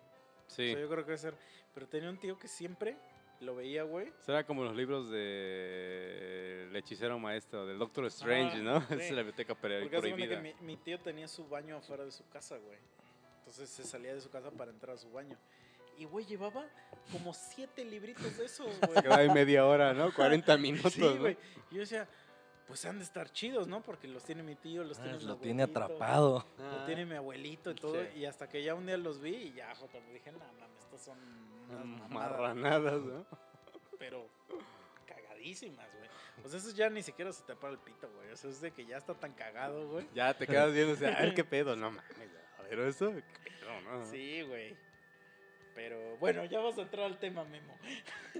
Sí. 0.47 0.69
O 0.69 0.71
sea, 0.71 0.81
yo 0.83 0.89
creo 0.89 1.05
que 1.05 1.17
ser, 1.17 1.35
pero 1.73 1.85
tenía 1.89 2.09
un 2.09 2.17
tío 2.17 2.39
que 2.39 2.47
siempre 2.47 2.95
lo 3.43 3.55
veía, 3.55 3.83
güey. 3.83 4.11
Será 4.25 4.45
como 4.45 4.63
los 4.63 4.75
libros 4.75 5.09
de 5.11 6.63
El 6.69 6.75
hechicero 6.75 7.19
maestro, 7.19 7.65
del 7.65 7.77
Doctor 7.77 8.05
Strange, 8.07 8.57
Ah, 8.57 8.61
¿no? 8.61 8.81
sí. 8.87 8.93
Es 8.95 9.11
la 9.11 9.17
biblioteca 9.21 9.55
Porque 9.55 9.87
prohibida. 9.89 10.35
que 10.41 10.41
mi, 10.41 10.53
mi 10.65 10.77
tío 10.77 10.99
tenía 10.99 11.27
su 11.27 11.47
baño 11.47 11.77
afuera 11.77 12.03
de 12.05 12.11
su 12.11 12.27
casa, 12.29 12.57
güey. 12.57 12.77
Entonces 13.39 13.69
se 13.69 13.83
salía 13.83 14.13
de 14.13 14.21
su 14.21 14.29
casa 14.29 14.49
para 14.51 14.71
entrar 14.71 14.95
a 14.95 14.97
su 14.97 15.11
baño. 15.11 15.37
Y, 15.97 16.05
güey, 16.05 16.25
llevaba 16.25 16.65
como 17.11 17.33
siete 17.33 17.85
libritos 17.85 18.37
de 18.37 18.45
esos, 18.45 18.67
güey. 18.87 19.01
Quedaba 19.01 19.17
ahí 19.21 19.29
media 19.29 19.65
hora, 19.65 19.93
¿no? 19.93 20.11
40 20.13 20.57
minutos, 20.57 20.93
Sí, 20.93 21.01
¿no? 21.01 21.17
güey. 21.17 21.37
Y 21.69 21.75
yo 21.75 21.81
decía, 21.81 22.07
pues 22.67 22.85
han 22.85 22.97
de 22.97 23.03
estar 23.03 23.31
chidos, 23.31 23.67
¿no? 23.67 23.81
Porque 23.81 24.07
los 24.07 24.23
tiene 24.23 24.43
mi 24.43 24.55
tío, 24.55 24.83
los 24.83 24.99
Ah, 24.99 25.03
tiene 25.03 25.17
mi 25.17 25.25
lo 25.25 25.37
tiene 25.37 25.63
atrapado. 25.63 26.45
Lo 26.57 26.85
tiene 26.85 27.05
mi 27.05 27.15
abuelito 27.15 27.71
y 27.71 27.75
todo. 27.75 28.01
Sí. 28.01 28.19
Y 28.19 28.25
hasta 28.25 28.47
que 28.47 28.63
ya 28.63 28.75
un 28.75 28.85
día 28.85 28.97
los 28.97 29.21
vi 29.21 29.35
y 29.35 29.53
ya, 29.53 29.73
jota, 29.75 29.99
me 29.99 30.13
dije, 30.13 30.31
no 30.31 30.39
mames, 30.39 30.79
estos 30.79 31.01
son 31.01 31.17
unas 31.69 31.85
mamadas", 31.85 32.09
Marranadas, 32.09 33.01
¿no? 33.01 33.25
Pero 33.99 34.27
cagadísimas, 35.05 35.87
güey. 35.97 36.09
O 36.45 36.49
sea, 36.49 36.59
eso 36.59 36.71
ya 36.71 36.89
ni 36.89 37.03
siquiera 37.03 37.31
se 37.31 37.43
te 37.43 37.55
para 37.55 37.73
el 37.73 37.79
pito, 37.79 38.09
güey. 38.15 38.31
O 38.31 38.37
sea, 38.37 38.49
es 38.49 38.61
de 38.61 38.71
que 38.71 38.85
ya 38.85 38.97
está 38.97 39.13
tan 39.13 39.33
cagado, 39.33 39.87
güey. 39.89 40.07
Ya 40.13 40.33
te 40.33 40.47
quedas 40.47 40.73
viendo, 40.73 40.93
o 40.93 40.97
sea, 40.97 41.17
a 41.17 41.21
ver 41.21 41.33
qué 41.33 41.43
pedo, 41.43 41.75
no 41.75 41.91
mames. 41.91 42.03
A 42.57 42.63
ver, 42.63 42.79
eso, 42.79 43.11
qué 43.13 43.51
pedo, 43.51 43.81
¿no? 43.81 44.05
Sí, 44.05 44.41
güey. 44.43 44.75
Pero 45.75 46.17
bueno, 46.17 46.45
ya 46.45 46.59
vamos 46.59 46.77
a 46.77 46.81
entrar 46.83 47.05
al 47.05 47.17
tema, 47.17 47.43
Memo. 47.45 47.73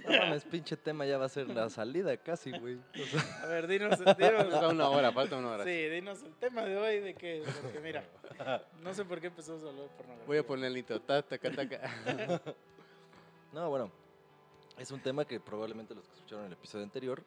No 0.04 0.18
mames, 0.18 0.44
pinche 0.44 0.76
tema 0.76 1.04
ya 1.04 1.18
va 1.18 1.26
a 1.26 1.28
ser 1.28 1.48
la 1.48 1.68
salida 1.68 2.16
casi, 2.16 2.50
güey. 2.58 2.76
O 2.76 3.06
sea, 3.06 3.42
A 3.42 3.46
ver, 3.46 3.66
dinos, 3.66 3.96
Falta 4.02 4.14
dinos. 4.14 4.72
una 4.72 4.88
hora, 4.88 5.12
falta 5.12 5.36
una 5.36 5.50
hora. 5.50 5.64
Sí, 5.64 5.88
dinos 5.88 6.22
el 6.22 6.34
tema 6.34 6.62
de 6.62 6.76
hoy 6.76 7.00
de 7.00 7.14
que, 7.14 7.42
porque 7.62 7.80
mira, 7.80 8.04
no 8.82 8.94
sé 8.94 9.04
por 9.04 9.20
qué 9.20 9.28
empezamos 9.28 9.64
a 9.64 9.68
hablar 9.68 9.82
de 9.84 9.88
pornografía. 9.96 10.26
Voy 10.26 10.38
a 10.38 10.46
poner 10.46 10.66
el 10.66 10.76
intro. 10.78 11.00
Ta, 11.00 11.22
taca, 11.22 11.50
taca. 11.50 11.80
no, 13.52 13.68
bueno, 13.68 13.90
es 14.78 14.90
un 14.90 15.00
tema 15.00 15.24
que 15.24 15.40
probablemente 15.40 15.94
los 15.94 16.06
que 16.06 16.14
escucharon 16.14 16.46
el 16.46 16.52
episodio 16.52 16.84
anterior 16.84 17.22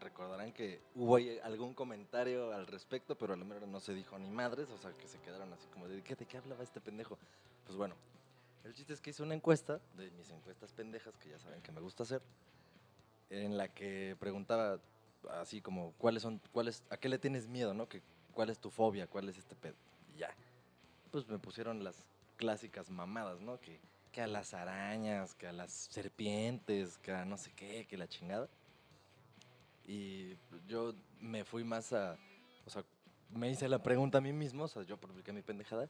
recordarán 0.00 0.52
que 0.52 0.80
hubo 0.94 1.16
algún 1.44 1.72
comentario 1.74 2.52
al 2.52 2.66
respecto, 2.66 3.14
pero 3.16 3.34
a 3.34 3.36
lo 3.36 3.44
mejor 3.44 3.68
no 3.68 3.80
se 3.80 3.94
dijo 3.94 4.18
ni 4.18 4.30
madres, 4.30 4.68
o 4.70 4.76
sea, 4.78 4.90
que 4.92 5.06
se 5.08 5.18
quedaron 5.20 5.52
así 5.52 5.66
como 5.68 5.86
de, 5.88 6.02
¿qué, 6.02 6.14
¿de 6.14 6.26
qué 6.26 6.36
hablaba 6.38 6.62
este 6.62 6.80
pendejo? 6.80 7.16
Pues 7.64 7.76
bueno, 7.76 7.94
el 8.64 8.74
chiste 8.74 8.94
es 8.94 9.00
que 9.00 9.10
hice 9.10 9.22
una 9.22 9.34
encuesta, 9.34 9.80
de 9.96 10.10
mis 10.12 10.30
encuestas 10.30 10.72
pendejas, 10.72 11.16
que 11.18 11.28
ya 11.30 11.38
saben 11.38 11.60
que 11.60 11.72
me 11.72 11.80
gusta 11.80 12.02
hacer, 12.02 12.22
en 13.30 13.56
la 13.56 13.68
que 13.68 14.16
preguntaba 14.18 14.80
así 15.40 15.60
como, 15.60 15.92
¿cuáles 15.98 16.22
son, 16.22 16.40
cuáles, 16.52 16.82
a 16.90 16.96
qué 16.96 17.08
le 17.08 17.18
tienes 17.18 17.46
miedo, 17.48 17.74
no? 17.74 17.88
Que, 17.88 18.02
¿Cuál 18.32 18.50
es 18.50 18.58
tu 18.58 18.70
fobia? 18.70 19.06
¿Cuál 19.06 19.28
es 19.28 19.38
este 19.38 19.54
pedo? 19.54 19.76
Y 20.14 20.18
ya, 20.18 20.34
pues 21.10 21.28
me 21.28 21.38
pusieron 21.38 21.84
las 21.84 22.06
clásicas 22.36 22.90
mamadas, 22.90 23.40
¿no? 23.40 23.60
Que, 23.60 23.80
que 24.12 24.22
a 24.22 24.26
las 24.26 24.54
arañas, 24.54 25.34
que 25.34 25.46
a 25.46 25.52
las 25.52 25.70
serpientes, 25.72 26.98
que 26.98 27.12
a 27.12 27.24
no 27.24 27.36
sé 27.36 27.52
qué, 27.54 27.86
que 27.86 27.96
la 27.96 28.08
chingada. 28.08 28.48
Y 29.86 30.36
yo 30.66 30.94
me 31.20 31.44
fui 31.44 31.64
más 31.64 31.92
a, 31.92 32.16
o 32.64 32.70
sea, 32.70 32.84
me 33.30 33.50
hice 33.50 33.68
la 33.68 33.82
pregunta 33.82 34.18
a 34.18 34.20
mí 34.20 34.32
mismo, 34.32 34.64
o 34.64 34.68
sea, 34.68 34.82
yo 34.84 34.96
publiqué 34.96 35.32
mi 35.32 35.42
pendejada 35.42 35.88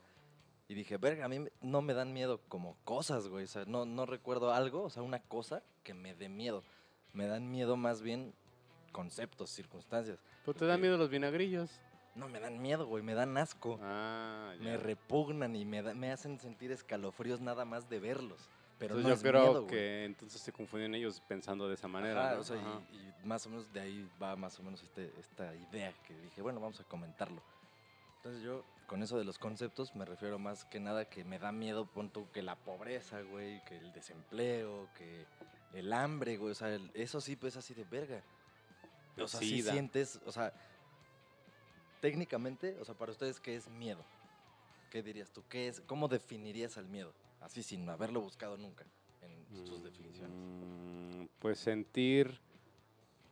y 0.68 0.74
dije, 0.74 0.96
verga, 0.96 1.26
a 1.26 1.28
mí 1.28 1.44
no 1.60 1.82
me 1.82 1.94
dan 1.94 2.12
miedo 2.12 2.40
como 2.48 2.76
cosas, 2.84 3.28
güey, 3.28 3.44
o 3.44 3.48
sea, 3.48 3.64
no, 3.66 3.84
no 3.84 4.06
recuerdo 4.06 4.52
algo, 4.52 4.84
o 4.84 4.90
sea, 4.90 5.02
una 5.02 5.20
cosa 5.20 5.62
que 5.82 5.94
me 5.94 6.14
dé 6.14 6.28
miedo. 6.28 6.62
Me 7.12 7.26
dan 7.26 7.50
miedo 7.50 7.76
más 7.76 8.00
bien 8.02 8.34
conceptos, 8.92 9.50
circunstancias. 9.50 10.18
¿Tú 10.44 10.54
te 10.54 10.66
dan 10.66 10.80
miedo 10.80 10.96
los 10.96 11.10
vinagrillos? 11.10 11.70
No 12.14 12.28
me 12.28 12.38
dan 12.40 12.60
miedo, 12.62 12.86
güey, 12.86 13.02
me 13.02 13.14
dan 13.14 13.36
asco. 13.36 13.78
Ah, 13.82 14.54
ya. 14.58 14.62
Me 14.64 14.76
repugnan 14.76 15.54
y 15.56 15.64
me, 15.64 15.82
da- 15.82 15.94
me 15.94 16.12
hacen 16.12 16.38
sentir 16.38 16.70
escalofríos 16.72 17.40
nada 17.40 17.64
más 17.64 17.88
de 17.88 17.98
verlos. 18.00 18.48
Pero 18.78 18.96
Entonces 18.96 19.02
no 19.04 19.08
yo 19.08 19.14
es 19.14 19.20
creo 19.22 19.42
miedo, 19.46 19.60
güey. 19.62 19.70
que 19.74 20.04
entonces 20.04 20.40
se 20.40 20.52
confunden 20.52 20.94
ellos 20.94 21.20
pensando 21.28 21.68
de 21.68 21.74
esa 21.74 21.86
manera. 21.88 22.26
Ajá, 22.26 22.34
¿no? 22.34 22.40
o 22.40 22.44
sea, 22.44 22.56
y- 22.56 22.60
Ajá. 22.60 22.80
y, 23.22 23.26
más 23.26 23.46
o 23.46 23.50
menos 23.50 23.72
de 23.72 23.80
ahí 23.80 24.08
va 24.22 24.34
más 24.36 24.58
o 24.58 24.62
menos 24.62 24.82
este, 24.82 25.12
esta 25.18 25.54
idea 25.54 25.92
que 26.06 26.14
dije, 26.18 26.42
bueno, 26.42 26.60
vamos 26.60 26.80
a 26.80 26.84
comentarlo. 26.84 27.40
Entonces 28.16 28.42
yo, 28.42 28.64
con 28.86 29.02
eso 29.02 29.16
de 29.18 29.24
los 29.24 29.38
conceptos, 29.38 29.94
me 29.96 30.04
refiero 30.04 30.38
más 30.38 30.64
que 30.66 30.78
nada 30.80 31.06
que 31.08 31.24
me 31.24 31.38
da 31.38 31.52
miedo, 31.52 31.86
pon 31.86 32.10
tú, 32.10 32.30
que 32.32 32.42
la 32.42 32.56
pobreza, 32.56 33.20
güey, 33.22 33.62
que 33.64 33.76
el 33.78 33.92
desempleo, 33.92 34.88
que 34.96 35.26
el 35.72 35.92
hambre, 35.92 36.36
güey, 36.36 36.52
o 36.52 36.54
sea, 36.54 36.74
el- 36.74 36.90
eso 36.94 37.20
sí, 37.20 37.36
pues 37.36 37.56
así 37.56 37.74
de 37.74 37.84
verga. 37.84 38.22
O 39.16 39.26
sea, 39.28 39.40
si 39.40 39.58
SIDA. 39.60 39.72
sientes, 39.72 40.20
o 40.26 40.32
sea, 40.32 40.52
técnicamente, 42.00 42.76
o 42.80 42.84
sea, 42.84 42.94
para 42.94 43.12
ustedes, 43.12 43.40
¿qué 43.40 43.56
es 43.56 43.68
miedo? 43.68 44.04
¿Qué 44.90 45.02
dirías 45.02 45.30
tú? 45.30 45.42
¿Qué 45.48 45.68
es, 45.68 45.80
¿Cómo 45.82 46.08
definirías 46.08 46.76
al 46.76 46.86
miedo? 46.86 47.12
Así 47.40 47.62
sin 47.62 47.88
haberlo 47.88 48.20
buscado 48.20 48.56
nunca 48.56 48.84
en 49.22 49.66
sus 49.66 49.82
definiciones. 49.82 50.36
Mm, 50.36 51.26
Pues 51.38 51.58
sentir, 51.58 52.38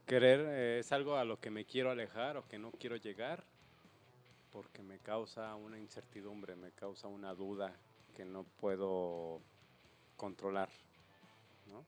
querer, 0.07 0.40
eh, 0.48 0.78
es 0.80 0.92
algo 0.92 1.16
a 1.16 1.24
lo 1.24 1.40
que 1.40 1.50
me 1.50 1.64
quiero 1.64 1.90
alejar 1.90 2.36
o 2.36 2.46
que 2.48 2.59
no 2.59 2.70
quiero 2.72 2.96
llegar 2.96 3.44
porque 4.53 4.82
me 4.82 4.98
causa 4.98 5.55
una 5.57 5.78
incertidumbre, 5.78 6.55
me 6.55 6.70
causa 6.72 7.09
una 7.09 7.34
duda 7.34 7.74
que 8.14 8.24
no 8.24 8.44
puedo 8.44 9.40
controlar, 10.16 10.68
¿no? 11.66 11.84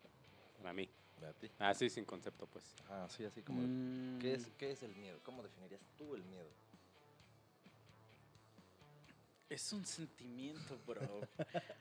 Para 0.58 0.72
mí. 0.72 0.88
¿A 1.22 1.32
ti? 1.32 1.50
Así 1.58 1.88
sin 1.88 2.04
concepto, 2.04 2.46
pues. 2.46 2.64
Ah, 2.90 3.06
sí, 3.08 3.24
así 3.24 3.42
como... 3.42 3.60
Mm, 3.62 4.18
¿Qué 4.18 4.34
es, 4.34 4.46
¿Qué 4.58 4.72
es 4.72 4.82
el 4.82 4.94
miedo? 4.96 5.18
¿Cómo 5.22 5.42
definirías 5.42 5.80
tú 5.96 6.14
el 6.14 6.24
miedo? 6.24 6.48
Es 9.48 9.72
un 9.72 9.86
sentimiento, 9.86 10.78
bro. 10.86 11.20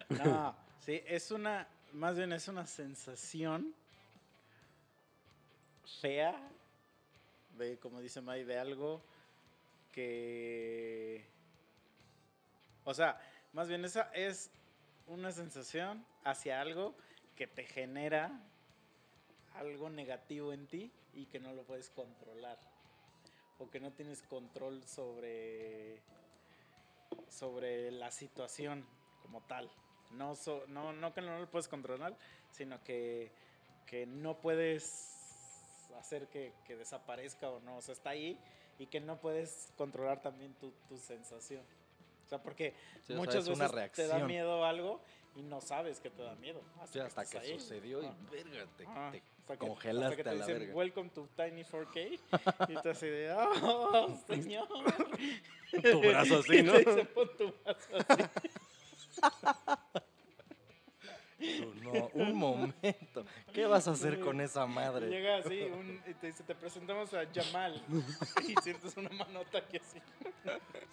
No, 0.23 0.55
sí, 0.79 1.01
es 1.07 1.31
una, 1.31 1.67
más 1.93 2.15
bien 2.15 2.31
es 2.34 2.47
una 2.47 2.67
sensación 2.67 3.73
fea 5.99 6.39
de, 7.57 7.77
como 7.79 7.99
dice 7.99 8.21
May, 8.21 8.43
de 8.43 8.59
algo 8.59 9.01
que, 9.93 11.25
o 12.83 12.93
sea, 12.93 13.17
más 13.53 13.69
bien 13.69 13.85
esa 13.85 14.11
es 14.13 14.51
una 15.07 15.31
sensación 15.31 16.05
hacia 16.25 16.59
algo 16.59 16.95
que 17.37 17.47
te 17.47 17.63
genera 17.65 18.31
algo 19.55 19.89
negativo 19.89 20.51
en 20.51 20.67
ti 20.67 20.91
y 21.13 21.27
que 21.27 21.39
no 21.39 21.53
lo 21.53 21.63
puedes 21.63 21.89
controlar 21.91 22.57
o 23.59 23.69
que 23.69 23.79
no 23.79 23.91
tienes 23.93 24.21
control 24.23 24.83
sobre 24.83 26.01
sobre 27.29 27.91
la 27.91 28.11
situación 28.11 28.85
como 29.21 29.41
tal. 29.41 29.69
No, 30.11 30.35
so- 30.35 30.65
no, 30.67 30.93
no 30.93 31.13
que 31.13 31.21
no 31.21 31.39
lo 31.39 31.49
puedes 31.49 31.67
controlar, 31.67 32.15
sino 32.51 32.83
que, 32.83 33.31
que 33.85 34.05
no 34.05 34.39
puedes 34.39 35.11
hacer 35.99 36.27
que, 36.27 36.53
que 36.65 36.75
desaparezca 36.75 37.49
o 37.49 37.59
no. 37.59 37.77
O 37.77 37.81
sea, 37.81 37.93
está 37.93 38.11
ahí 38.11 38.39
y 38.84 38.88
que 38.88 38.99
no 38.99 39.17
puedes 39.17 39.71
controlar 39.77 40.21
también 40.21 40.53
tu, 40.55 40.71
tu 40.89 40.97
sensación. 40.97 41.61
O 42.25 42.29
sea, 42.29 42.41
porque 42.41 42.71
Sí, 42.71 42.77
o 43.03 43.05
sea, 43.07 43.15
muchas 43.17 43.47
es 43.47 43.55
una 43.55 43.67
veces 43.69 43.91
te 43.93 44.07
da 44.07 44.19
miedo 44.19 44.65
algo 44.65 44.99
y 45.36 45.41
no 45.41 45.61
sabes 45.61 45.99
que 45.99 46.09
te 46.09 46.21
da 46.21 46.36
miedo. 46.36 46.61
Sí, 46.91 46.99
hasta 46.99 47.25
que 47.25 47.38
ahí. 47.39 47.59
sucedió 47.59 48.01
y 48.01 48.05
Ah. 48.05 48.15
verga, 48.31 48.65
te, 48.77 48.86
Ajá, 48.86 49.11
te 49.11 49.23
hasta 49.39 49.53
que- 49.57 49.67
congelaste 49.67 50.05
hasta 50.05 50.15
que 50.17 50.23
te 50.23 50.29
a 50.29 50.34
la 50.34 50.45
dicen, 50.45 50.59
verga. 50.59 50.73
Welcome 50.75 51.09
to 51.11 51.27
Tiny 51.36 51.63
4K. 51.63 52.19
y 52.69 52.81
tú 52.81 52.89
así 52.89 53.07
de, 53.07 53.31
oh, 53.34 54.17
señor. 54.27 54.67
Tu 55.71 55.99
brazo 56.01 56.38
así, 56.39 56.57
Y 56.59 56.63
¿no? 56.63 56.73
te 56.73 56.79
dicen, 56.79 57.07
"Pon 57.13 57.29
tu 57.38 57.53
brazo 57.63 57.89
así. 58.09 58.23
Tú, 61.43 61.73
no, 61.83 61.91
un 62.13 62.35
momento. 62.35 63.25
¿Qué 63.51 63.65
vas 63.65 63.87
a 63.87 63.91
hacer 63.91 64.19
con 64.21 64.39
esa 64.39 64.65
madre? 64.65 65.09
llega 65.09 65.37
así 65.37 65.61
un- 65.63 66.01
y 66.07 66.13
te 66.13 66.27
dice, 66.27 66.43
te 66.43 66.55
presentamos 66.55 67.13
a 67.13 67.25
Jamal. 67.33 67.81
y 68.47 68.55
sientes 68.61 68.95
una 68.95 69.09
manota 69.09 69.57
aquí 69.57 69.77
así. 69.77 69.99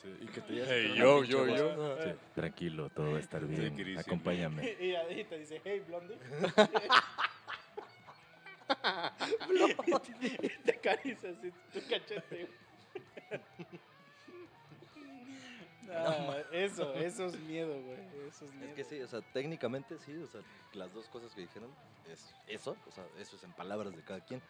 Sí, 0.03 0.09
y 0.21 0.27
que 0.27 0.41
te 0.41 0.53
digas 0.53 0.69
Hey, 0.71 0.95
yo, 0.97 1.23
yo, 1.25 1.47
yo. 1.47 1.77
voz. 1.77 2.05
Sí. 2.05 2.11
Tranquilo, 2.35 2.91
todo 2.91 3.13
va 3.13 3.19
a 3.19 3.21
estar 3.21 3.45
bien, 3.45 3.75
Cristian. 3.75 4.01
Acompáñame. 4.01 4.77
Y 4.81 4.95
ahí 4.95 5.25
te 5.25 5.39
dice, 5.39 5.61
hey, 5.65 5.83
Blondie. 5.87 6.17
y 10.21 10.49
te 10.65 10.73
acaricia 10.73 11.31
así 11.31 11.51
tu 11.73 11.81
cachete. 11.89 12.49
No, 15.91 16.35
eso, 16.53 16.95
eso 16.95 17.27
es 17.27 17.39
miedo, 17.41 17.83
güey. 17.83 17.99
Eso 18.29 18.45
es 18.47 18.53
miedo. 18.53 18.69
Es 18.69 18.75
que 18.75 18.85
sí, 18.85 19.01
o 19.03 19.09
sea, 19.09 19.21
técnicamente 19.21 19.99
sí, 19.99 20.17
o 20.17 20.27
sea, 20.27 20.43
las 20.73 20.93
dos 20.93 21.09
cosas 21.09 21.35
que 21.35 21.43
dijeron 21.43 21.71
es 22.05 22.35
eso, 22.47 22.77
o 22.87 22.91
sea, 22.91 23.05
eso 23.19 23.37
es 23.37 23.43
en 23.45 23.53
palabras 23.53 23.95
de 23.95 24.03
cada 24.03 24.21
quien. 24.21 24.43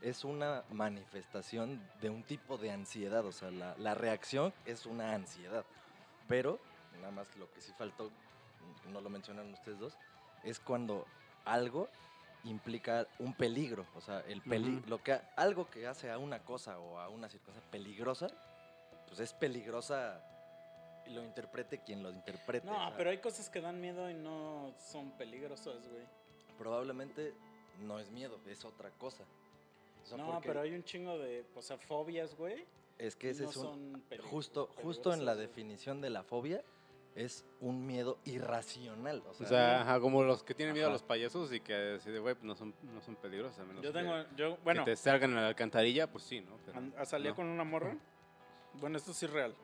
Es 0.00 0.24
una 0.24 0.64
manifestación 0.70 1.80
de 2.00 2.10
un 2.10 2.24
tipo 2.24 2.58
de 2.58 2.72
ansiedad, 2.72 3.24
o 3.24 3.32
sea, 3.32 3.50
la, 3.50 3.76
la 3.78 3.94
reacción 3.94 4.52
es 4.64 4.84
una 4.86 5.14
ansiedad. 5.14 5.64
Pero, 6.28 6.58
nada 6.98 7.12
más 7.12 7.36
lo 7.36 7.52
que 7.52 7.60
sí 7.60 7.72
faltó, 7.72 8.10
no 8.88 9.00
lo 9.00 9.10
mencionaron 9.10 9.52
ustedes 9.52 9.78
dos, 9.78 9.96
es 10.42 10.58
cuando 10.58 11.06
algo 11.44 11.88
implica 12.44 13.06
un 13.18 13.34
peligro, 13.34 13.86
o 13.94 14.00
sea, 14.00 14.20
el 14.26 14.42
peli 14.42 14.78
Ujú. 14.78 14.88
lo 14.88 15.02
que 15.02 15.20
algo 15.36 15.70
que 15.70 15.86
hace 15.86 16.10
a 16.10 16.18
una 16.18 16.40
cosa 16.40 16.78
o 16.78 16.98
a 16.98 17.08
una 17.08 17.28
circunstancia 17.28 17.70
peligrosa, 17.70 18.26
pues 19.06 19.20
es 19.20 19.32
peligrosa 19.32 20.20
lo 21.08 21.22
interprete 21.22 21.78
quien 21.84 22.02
lo 22.02 22.10
interprete. 22.10 22.66
No, 22.66 22.74
sea, 22.74 22.96
pero 22.96 23.10
hay 23.10 23.18
cosas 23.18 23.48
que 23.50 23.60
dan 23.60 23.80
miedo 23.80 24.08
y 24.10 24.14
no 24.14 24.74
son 24.90 25.10
peligrosas, 25.12 25.88
güey. 25.88 26.04
probablemente 26.58 27.34
no 27.80 27.98
es 27.98 28.10
miedo, 28.10 28.38
es 28.46 28.64
otra 28.64 28.90
cosa. 28.90 29.24
O 30.02 30.06
sea, 30.06 30.16
No, 30.18 30.32
porque 30.32 30.48
pero 30.48 30.60
hay 30.60 30.74
un 30.74 30.84
chingo 30.84 31.18
de, 31.18 31.44
o 31.54 31.62
sea, 31.62 31.78
fobias, 31.78 32.34
güey. 32.36 32.64
es 32.98 33.16
que 33.16 33.30
ese 33.30 33.44
no 33.44 33.50
es 33.50 33.56
un 33.56 34.02
justo 34.30 34.68
justo 34.82 35.12
en 35.12 35.24
la 35.24 35.34
güey. 35.34 35.46
definición 35.46 36.00
de 36.00 36.10
la 36.10 36.22
fobia 36.22 36.62
es 37.14 37.44
un 37.60 37.86
miedo 37.86 38.18
irracional, 38.24 39.22
o 39.28 39.34
sea, 39.34 39.46
O 39.46 39.48
sea, 39.48 39.80
ajá, 39.82 40.00
como 40.00 40.22
los 40.22 40.42
que 40.42 40.54
tienen 40.54 40.72
miedo 40.72 40.86
a 40.86 40.88
Ajá. 40.88 40.94
los 40.94 41.02
payasos 41.02 41.52
y 41.52 41.60
que 41.60 41.94
así 41.96 42.10
de, 42.10 42.18
güey, 42.18 42.34
no 42.42 42.54
son, 42.54 42.74
no 42.82 43.00
son 43.02 43.16
peligrosos. 43.16 43.58
A 43.58 43.64
menos 43.64 43.82
Yo 43.82 43.92
que- 43.92 43.98
tengo, 43.98 44.14
yo, 44.36 44.56
que 44.56 44.62
bueno, 44.62 44.84
te 44.84 44.96
salgan 44.96 45.30
en 45.30 45.36
la 45.36 45.48
alcantarilla, 45.48 46.06
pues 46.10 46.24
sí, 46.24 46.40
¿no? 46.40 46.56
Pero 46.64 46.78
an- 46.78 46.94
salía 47.04 47.30
no. 47.30 47.36
con 47.36 47.46
una 47.46 47.64
morra. 47.64 47.96
Bueno, 48.80 48.96
esto 48.96 49.12
sí 49.12 49.26
es 49.26 49.30
real. 49.30 49.54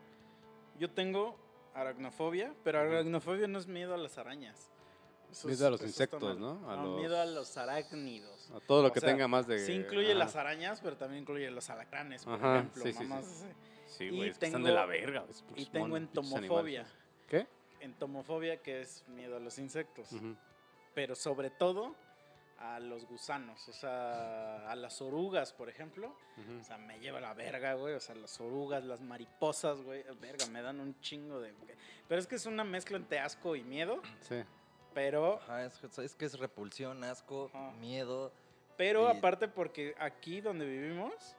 Yo 0.79 0.91
tengo 0.91 1.37
aracnofobia, 1.75 2.55
pero 2.65 2.81
aracnofobia 2.81 3.47
no 3.49 3.59
es 3.59 3.67
miedo 3.67 3.95
a 3.95 3.99
las 3.99 4.19
arañas. 4.19 4.71
Eso 5.31 5.47
Miedo 5.49 5.61
es- 5.61 5.67
a 5.67 5.71
los 5.71 5.83
insectos. 5.83 6.39
¿no? 6.39 6.71
A 6.71 6.77
No, 6.77 6.85
los- 6.87 7.01
miedo 7.01 7.21
a 7.21 7.27
los 7.27 7.57
arácnidos. 7.57 8.51
A 8.51 8.61
todo 8.61 8.83
lo 8.83 8.89
O 8.89 8.93
que 8.93 9.01
sea, 9.01 9.11
tenga 9.11 9.29
más 9.29 9.47
de... 9.47 9.59
Sí 9.59 9.73
incluye 9.73 10.11
ajá. 10.11 10.19
las 10.19 10.37
arañas, 10.37 10.81
pero 10.81 10.97
también 10.97 11.23
incluye 11.23 11.51
los 11.51 11.69
alacranes, 11.69 12.25
por 12.25 12.35
Ajá, 12.35 12.57
ejemplo. 12.61 12.83
sí, 12.83 12.93
sí, 12.93 12.99
sí. 12.99 13.05
mamás. 13.05 13.45
Sí, 13.87 14.05
y 14.05 14.17
güey, 14.17 14.29
es 14.31 14.39
que 14.39 14.47
están 14.47 14.63
de 14.63 14.73
la 14.73 14.87
verga. 14.87 15.25
Y 15.57 15.67
tengo 15.67 15.97
entomofobia. 15.97 16.87
¿Qué? 17.29 17.47
Entomofobia, 17.81 18.63
que 18.63 18.81
es 18.81 19.05
miedo 19.09 19.37
a 19.37 19.41
los 19.41 19.59
insectos. 19.59 20.09
Pero 20.95 21.15
sobre 21.15 21.51
todo 21.51 21.95
a 22.59 22.81
los 22.81 23.07
gusanos, 23.07 23.69
o 23.69 23.73
sea, 23.73 24.69
a 24.71 24.75
las 24.75 25.01
orugas, 25.01 25.53
por 25.53 25.69
ejemplo. 25.69 26.15
O 26.61 26.65
sea, 26.65 26.77
me 26.79 26.99
lleva 26.99 27.21
la 27.21 27.33
verga, 27.35 27.75
güey. 27.75 27.95
O 27.95 28.01
sea, 28.01 28.15
las 28.17 28.41
orugas, 28.41 28.85
las 28.85 29.01
mariposas, 29.01 29.81
güey. 29.83 30.03
Verga, 30.21 30.47
me 30.47 30.61
dan 30.63 30.81
un 30.81 31.01
chingo 31.01 31.41
de... 31.41 31.55
Pero 32.09 32.21
es 32.21 32.27
que 32.27 32.35
es 32.37 32.47
una 32.47 32.65
mezcla 32.65 32.97
entre 32.97 33.21
asco 33.21 33.55
y 33.57 33.63
miedo, 33.63 34.03
Sí. 34.21 34.43
pero... 34.95 35.37
Ajá, 35.43 35.65
es, 35.67 35.99
es 35.99 36.15
que 36.17 36.25
es 36.25 36.39
repulsión, 36.39 37.05
asco, 37.05 37.51
Ajá. 37.55 37.71
miedo. 37.79 38.33
Pero 38.77 39.05
Y- 39.13 39.17
aparte 39.17 39.47
porque 39.49 39.95
aquí 39.99 40.41
donde 40.41 40.67
vivimos, 40.67 41.37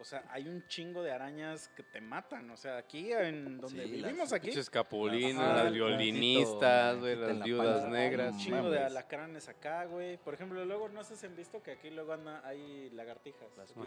o 0.00 0.04
sea, 0.04 0.24
hay 0.30 0.48
un 0.48 0.66
chingo 0.68 1.02
de 1.02 1.10
arañas 1.10 1.68
que 1.76 1.82
te 1.82 2.00
matan. 2.00 2.48
O 2.50 2.56
sea, 2.56 2.78
aquí 2.78 3.12
en 3.12 3.58
donde 3.60 3.68
Sí, 3.84 3.96
las 3.96 4.08
vivimos 4.10 4.32
aquí, 4.32 4.46
Pinches 4.48 4.70
capulinas, 4.70 5.42
Ajá, 5.42 5.64
las 5.64 5.72
violinistas, 5.72 6.98
güey, 6.98 7.16
las 7.16 7.42
viudas 7.42 7.82
panza. 7.82 7.88
negras. 7.88 8.32
un 8.34 8.38
chingo 8.40 8.70
de 8.70 8.78
alacranes 8.84 9.48
acá, 9.48 9.84
güey. 9.86 10.16
Por 10.18 10.34
ejemplo, 10.34 10.64
luego 10.64 10.88
no 10.88 11.02
sé 11.04 11.16
si 11.16 11.26
han 11.26 11.36
visto 11.36 11.62
que 11.62 11.72
aquí 11.72 11.90
luego 11.90 12.12
anda, 12.12 12.40
hay 12.46 12.90
lagartijas. 12.90 13.48
Las 13.56 13.70
aquí. 13.70 13.80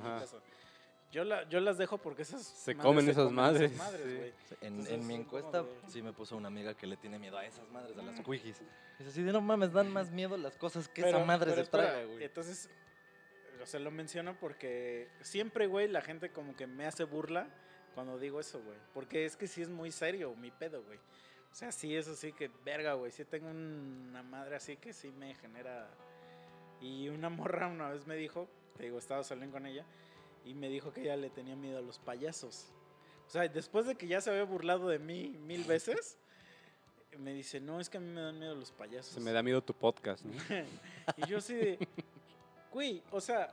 Yo, 1.12 1.26
la, 1.26 1.48
yo 1.50 1.60
las 1.60 1.78
dejo 1.78 1.98
porque 1.98 2.22
esas 2.22 2.42
Se 2.42 2.74
comen 2.76 3.10
esas 3.10 3.32
madres, 3.34 3.72
sí. 3.72 3.78
güey. 3.78 4.34
En, 4.62 4.68
Entonces, 4.76 4.94
en 4.94 5.08
mi 5.08 5.16
encuesta 5.16 5.62
de- 5.64 5.70
sí 5.90 6.02
me 6.02 6.14
puso 6.14 6.38
una 6.38 6.48
amiga 6.48 6.74
que 6.74 6.88
le 6.88 6.96
tiene 6.96 7.20
miedo 7.20 7.38
a 7.38 7.46
esas 7.46 7.70
madres, 7.70 7.98
a 7.98 8.02
las 8.02 8.22
cuijis. 8.22 8.62
Es 8.98 9.08
así 9.08 9.22
de 9.22 9.34
no 9.34 9.42
mames, 9.42 9.74
dan 9.74 9.90
más 9.92 10.10
miedo 10.12 10.38
las 10.38 10.56
cosas 10.56 10.88
que 10.88 11.02
esa 11.02 11.12
Pero- 11.12 11.26
madre 11.26 11.46
pero 11.52 11.56
se 11.56 11.62
espera, 11.64 11.84
traga, 11.92 12.06
güey. 12.06 12.24
Entonces, 12.24 12.70
o 13.64 13.66
sea, 13.66 13.80
lo 13.80 13.92
menciono 13.92 14.38
porque 14.40 15.10
siempre, 15.22 15.68
güey, 15.68 15.88
la 15.88 16.02
gente 16.02 16.32
como 16.32 16.56
que 16.56 16.68
me 16.68 16.86
hace 16.86 17.04
burla 17.04 17.48
cuando 17.94 18.18
digo 18.18 18.40
eso, 18.40 18.62
güey. 18.62 18.78
Porque 18.94 19.26
es 19.26 19.36
que 19.36 19.48
sí 19.48 19.62
es 19.62 19.70
muy 19.70 19.92
serio 19.92 20.36
mi 20.36 20.52
pedo, 20.52 20.84
güey. 20.84 20.98
O 20.98 21.56
sea, 21.56 21.72
sí 21.72 21.96
es 21.96 22.08
así 22.08 22.32
que, 22.32 22.50
verga, 22.64 22.94
güey. 22.94 23.12
Sí 23.12 23.26
tengo 23.26 23.50
una 23.50 24.24
madre 24.24 24.56
así 24.56 24.78
que 24.78 24.94
sí 24.94 25.12
me 25.12 25.36
genera... 25.36 25.90
Y 26.80 27.10
una 27.10 27.30
morra 27.30 27.68
una 27.68 27.90
vez 27.90 28.08
me 28.08 28.16
dijo, 28.16 28.48
te 28.78 28.84
digo, 28.84 28.98
estaba 28.98 29.24
saliendo 29.24 29.54
con 29.54 29.66
ella, 29.66 29.86
y 30.46 30.54
me 30.54 30.70
dijo 30.70 30.92
que 30.92 31.02
ella 31.02 31.18
le 31.18 31.30
tenía 31.30 31.56
miedo 31.56 31.78
a 31.78 31.82
los 31.82 32.00
payasos. 32.00 32.72
O 33.28 33.30
sea, 33.30 33.48
después 33.48 33.86
de 33.86 33.96
que 33.96 34.08
ya 34.08 34.20
se 34.22 34.30
había 34.30 34.44
burlado 34.44 34.90
de 34.90 35.00
mí 35.00 35.38
mil 35.46 35.64
veces, 35.64 36.18
me 37.18 37.34
dice, 37.34 37.60
no, 37.60 37.80
es 37.80 37.90
que 37.90 37.98
a 37.98 38.02
mí 38.02 38.08
me 38.08 38.22
dan 38.22 38.40
miedo 38.40 38.56
los 38.56 38.72
payasos. 38.72 39.14
Se 39.14 39.20
me 39.20 39.32
da 39.32 39.44
miedo 39.44 39.62
tu 39.62 39.74
podcast, 39.74 40.26
¿no? 40.26 40.34
y 41.18 41.28
yo 41.28 41.42
de, 41.42 41.78
güey, 42.72 43.02
o 43.12 43.20
sea, 43.22 43.50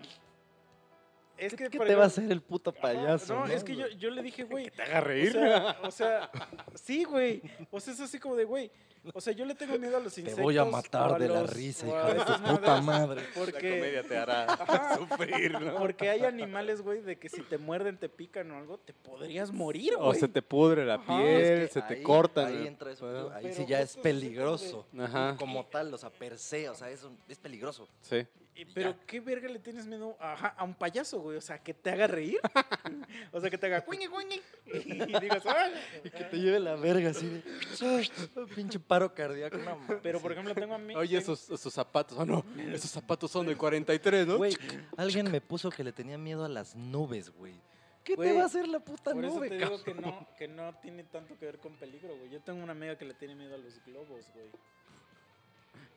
es 1.36 1.54
que... 1.54 1.68
¿Qué 1.68 1.78
por 1.78 1.86
te 1.86 1.94
va 1.94 2.04
a 2.04 2.06
hacer 2.06 2.30
el 2.30 2.42
puto 2.42 2.70
Ajá, 2.70 2.80
payaso? 2.80 3.34
No, 3.34 3.46
es 3.46 3.62
que 3.62 3.76
yo, 3.76 3.86
yo 3.88 4.10
le 4.10 4.22
dije, 4.22 4.44
güey. 4.44 4.70
Te 4.76 4.82
haga 4.82 5.00
O 5.00 5.04
reír. 5.04 5.32
sea, 5.32 5.76
o 5.82 5.90
sea, 5.90 6.30
sí, 6.74 7.04
güey. 7.04 7.42
O 7.70 7.78
sea, 7.80 7.94
es 7.94 8.00
así 8.00 8.18
como 8.18 8.34
de, 8.36 8.44
güey. 8.44 8.70
O 9.14 9.20
sea, 9.20 9.32
yo 9.32 9.44
le 9.46 9.54
tengo 9.54 9.78
miedo 9.78 9.96
a 9.96 10.00
los 10.00 10.12
Te 10.12 10.20
insectos. 10.22 10.42
voy 10.42 10.58
a 10.58 10.64
o 10.64 10.70
matar 10.70 11.18
de 11.18 11.28
la 11.28 11.44
risa, 11.44 11.86
o 11.86 11.88
hija 11.90 12.06
a 12.06 12.12
de 12.14 12.20
tu 12.24 12.42
puta 12.56 12.80
madre. 12.82 13.22
Porque, 13.34 14.04
te 14.06 14.18
hará 14.18 14.44
Ajá. 14.52 14.96
sufrir, 14.98 15.52
¿no? 15.58 15.76
porque 15.76 16.10
hay 16.10 16.24
animales, 16.24 16.82
güey, 16.82 17.00
de 17.02 17.16
que 17.16 17.28
si 17.28 17.40
te 17.42 17.56
muerden, 17.56 17.96
te 17.96 18.08
pican 18.08 18.50
o 18.50 18.58
algo, 18.58 18.76
te 18.78 18.92
podrías 18.92 19.52
morir, 19.52 19.94
O 19.96 20.06
güey. 20.06 20.18
se 20.18 20.26
te 20.28 20.42
pudre 20.42 20.84
la 20.84 20.94
Ajá. 20.94 21.16
piel, 21.16 21.40
Es 21.40 21.60
que 21.72 21.80
se 21.80 21.82
te 21.82 22.02
cortan. 22.02 22.46
Ahí 22.48 22.66
entra 22.66 22.90
eso. 22.90 23.06
pedo. 23.06 23.32
Ahí 23.32 23.52
sí 23.54 23.64
ya 23.66 23.80
es 23.80 23.96
peligroso. 23.96 24.84
Ajá. 24.98 25.36
Como 25.38 25.64
tal, 25.66 25.94
o 25.94 25.96
sea, 25.96 26.10
per 26.10 26.36
se, 26.36 26.68
o 26.68 26.74
sea, 26.74 26.90
es, 26.90 27.04
un- 27.04 27.16
es 27.28 27.38
peligroso. 27.38 27.88
Sí. 28.02 28.26
Y- 28.58 28.64
Pero, 28.64 28.96
¿qué 29.06 29.20
verga 29.20 29.48
le 29.48 29.60
tienes 29.60 29.86
miedo 29.86 30.16
a 30.18 30.64
un 30.64 30.74
payaso, 30.74 31.20
güey? 31.20 31.36
O 31.36 31.40
sea, 31.40 31.58
que 31.58 31.72
te 31.72 31.90
haga 31.90 32.08
reír. 32.08 32.40
o 33.32 33.40
sea, 33.40 33.48
que 33.50 33.56
te 33.56 33.66
haga 33.66 33.84
cuñi, 33.84 34.08
cuñi. 34.08 34.42
Y 34.66 35.20
digas, 35.20 35.46
¡ay! 35.46 35.72
Y 36.02 36.10
que 36.10 36.24
te 36.24 36.36
lleve 36.40 36.58
la 36.58 36.74
verga 36.74 37.10
así 37.10 37.26
de. 37.28 38.46
pinche 38.56 38.80
paro 38.80 39.14
cardíaco. 39.14 39.58
No, 39.58 39.76
mames. 39.76 39.98
Pero, 40.02 40.20
por 40.20 40.32
ejemplo, 40.32 40.54
tengo 40.56 40.74
a 40.74 40.78
mí. 40.78 40.92
Oye, 40.96 41.20
tengo- 41.20 41.34
esos, 41.34 41.50
esos 41.50 41.72
zapatos. 41.72 42.18
Oh, 42.18 42.26
no. 42.26 42.44
Esos 42.72 42.90
zapatos 42.90 43.30
son 43.30 43.46
del 43.46 43.56
43, 43.56 44.26
¿no? 44.26 44.38
Güey, 44.38 44.56
alguien 44.96 45.30
me 45.30 45.40
puso 45.40 45.70
que 45.70 45.84
le 45.84 45.92
tenía 45.92 46.18
miedo 46.18 46.44
a 46.44 46.48
las 46.48 46.74
nubes, 46.74 47.30
güey. 47.30 47.54
¿Qué 48.02 48.16
Güey, 48.16 48.30
te 48.30 48.36
va 48.36 48.42
a 48.42 48.46
hacer 48.46 48.66
la 48.66 48.80
puta 48.80 49.12
Por 49.12 49.24
eso 49.24 49.34
nube, 49.36 49.50
te 49.50 49.58
digo 49.58 49.84
que 49.84 49.94
no, 49.94 50.26
que 50.36 50.48
no 50.48 50.74
tiene 50.80 51.04
tanto 51.04 51.38
que 51.38 51.44
ver 51.44 51.58
con 51.58 51.76
peligro, 51.76 52.16
güey. 52.16 52.30
Yo 52.30 52.40
tengo 52.40 52.62
una 52.62 52.72
amiga 52.72 52.96
que 52.96 53.04
le 53.04 53.14
tiene 53.14 53.34
miedo 53.34 53.54
a 53.54 53.58
los 53.58 53.84
globos, 53.84 54.24
güey. 54.34 54.46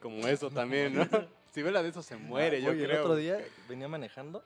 Como 0.01 0.27
eso 0.27 0.49
también, 0.49 0.95
¿no? 0.95 1.05
Si 1.51 1.61
ve 1.61 1.69
la 1.69 1.84
de 1.84 1.89
eso 1.89 2.01
se 2.01 2.15
muere, 2.15 2.61
yo 2.61 2.67
Güey, 2.67 2.86
creo. 2.86 2.95
El 2.95 3.01
otro 3.01 3.15
día 3.17 3.38
venía 3.67 3.89
manejando 3.89 4.41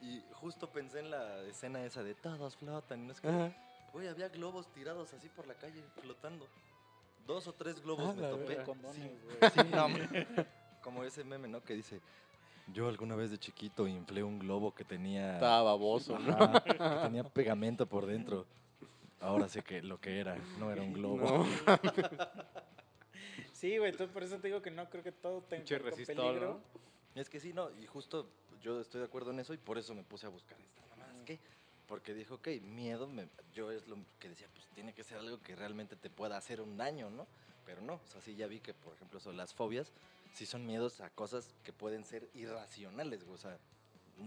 y 0.00 0.22
justo 0.34 0.70
pensé 0.70 1.00
en 1.00 1.10
la 1.10 1.42
escena 1.42 1.82
esa 1.84 2.04
de 2.04 2.14
todos 2.14 2.54
flotan. 2.56 3.02
y 3.02 3.06
No 3.06 3.12
es 3.12 3.20
que, 3.20 3.26
Ajá. 3.28 3.52
güey, 3.92 4.06
había 4.06 4.28
globos 4.28 4.68
tirados 4.72 5.12
así 5.12 5.28
por 5.28 5.44
la 5.48 5.54
calle, 5.54 5.82
flotando. 6.00 6.46
Dos 7.26 7.48
o 7.48 7.52
tres 7.52 7.82
globos 7.82 8.10
Ah, 8.10 8.12
me 8.14 8.28
topé. 8.28 8.56
Condones, 8.62 8.94
Sí, 8.94 9.10
güey. 9.24 9.50
sí, 9.54 9.60
no. 9.74 9.88
Como 10.82 11.02
ese 11.02 11.24
meme, 11.24 11.48
¿no? 11.48 11.64
Que 11.64 11.74
dice, 11.74 12.00
yo 12.72 12.88
alguna 12.88 13.16
vez 13.16 13.32
de 13.32 13.38
chiquito 13.38 13.88
inflé 13.88 14.22
un 14.22 14.38
globo 14.38 14.72
que 14.72 14.84
tenía... 14.84 15.34
Estaba 15.34 15.64
baboso, 15.64 16.16
¿no? 16.16 16.32
Ajá, 16.36 16.62
que 16.62 16.74
tenía 16.74 17.24
pegamento 17.24 17.86
por 17.86 18.06
dentro. 18.06 18.46
Ahora 19.20 19.48
sé 19.48 19.62
que 19.62 19.82
lo 19.82 20.00
que 20.00 20.20
era, 20.20 20.36
no 20.60 20.70
era 20.70 20.82
un 20.82 20.92
globo. 20.92 21.26
No. 21.26 21.46
Sí, 23.56 23.78
güey, 23.78 23.90
entonces 23.90 24.12
por 24.12 24.22
eso 24.22 24.38
te 24.38 24.48
digo 24.48 24.60
que 24.60 24.70
no 24.70 24.90
creo 24.90 25.02
que 25.02 25.12
todo 25.12 25.40
tenga 25.42 25.64
peligro. 26.06 26.60
Es 27.14 27.30
que 27.30 27.40
sí, 27.40 27.54
no, 27.54 27.70
y 27.80 27.86
justo 27.86 28.28
yo 28.60 28.78
estoy 28.80 29.00
de 29.00 29.06
acuerdo 29.06 29.30
en 29.30 29.40
eso 29.40 29.54
y 29.54 29.56
por 29.56 29.78
eso 29.78 29.94
me 29.94 30.02
puse 30.02 30.26
a 30.26 30.28
buscar 30.28 30.58
esta 30.60 30.82
mamá. 30.90 31.10
Es 31.16 31.22
que, 31.22 31.40
porque 31.86 32.12
dijo, 32.12 32.34
ok, 32.34 32.48
miedo, 32.60 33.06
me- 33.06 33.28
yo 33.54 33.70
es 33.72 33.86
lo 33.88 33.96
que 34.20 34.28
decía, 34.28 34.46
pues 34.52 34.66
tiene 34.74 34.92
que 34.92 35.02
ser 35.02 35.16
algo 35.18 35.40
que 35.40 35.56
realmente 35.56 35.96
te 35.96 36.10
pueda 36.10 36.36
hacer 36.36 36.60
un 36.60 36.76
daño, 36.76 37.08
¿no? 37.08 37.26
Pero 37.64 37.80
no, 37.80 37.94
o 37.94 38.06
sea, 38.06 38.20
sí 38.20 38.36
ya 38.36 38.46
vi 38.46 38.60
que, 38.60 38.74
por 38.74 38.92
ejemplo, 38.92 39.18
son 39.20 39.38
las 39.38 39.54
fobias, 39.54 39.90
sí 40.34 40.44
son 40.44 40.66
miedos 40.66 41.00
a 41.00 41.08
cosas 41.08 41.54
que 41.64 41.72
pueden 41.72 42.04
ser 42.04 42.28
irracionales, 42.34 43.24
güey, 43.24 43.36
o 43.36 43.38
sea, 43.38 43.56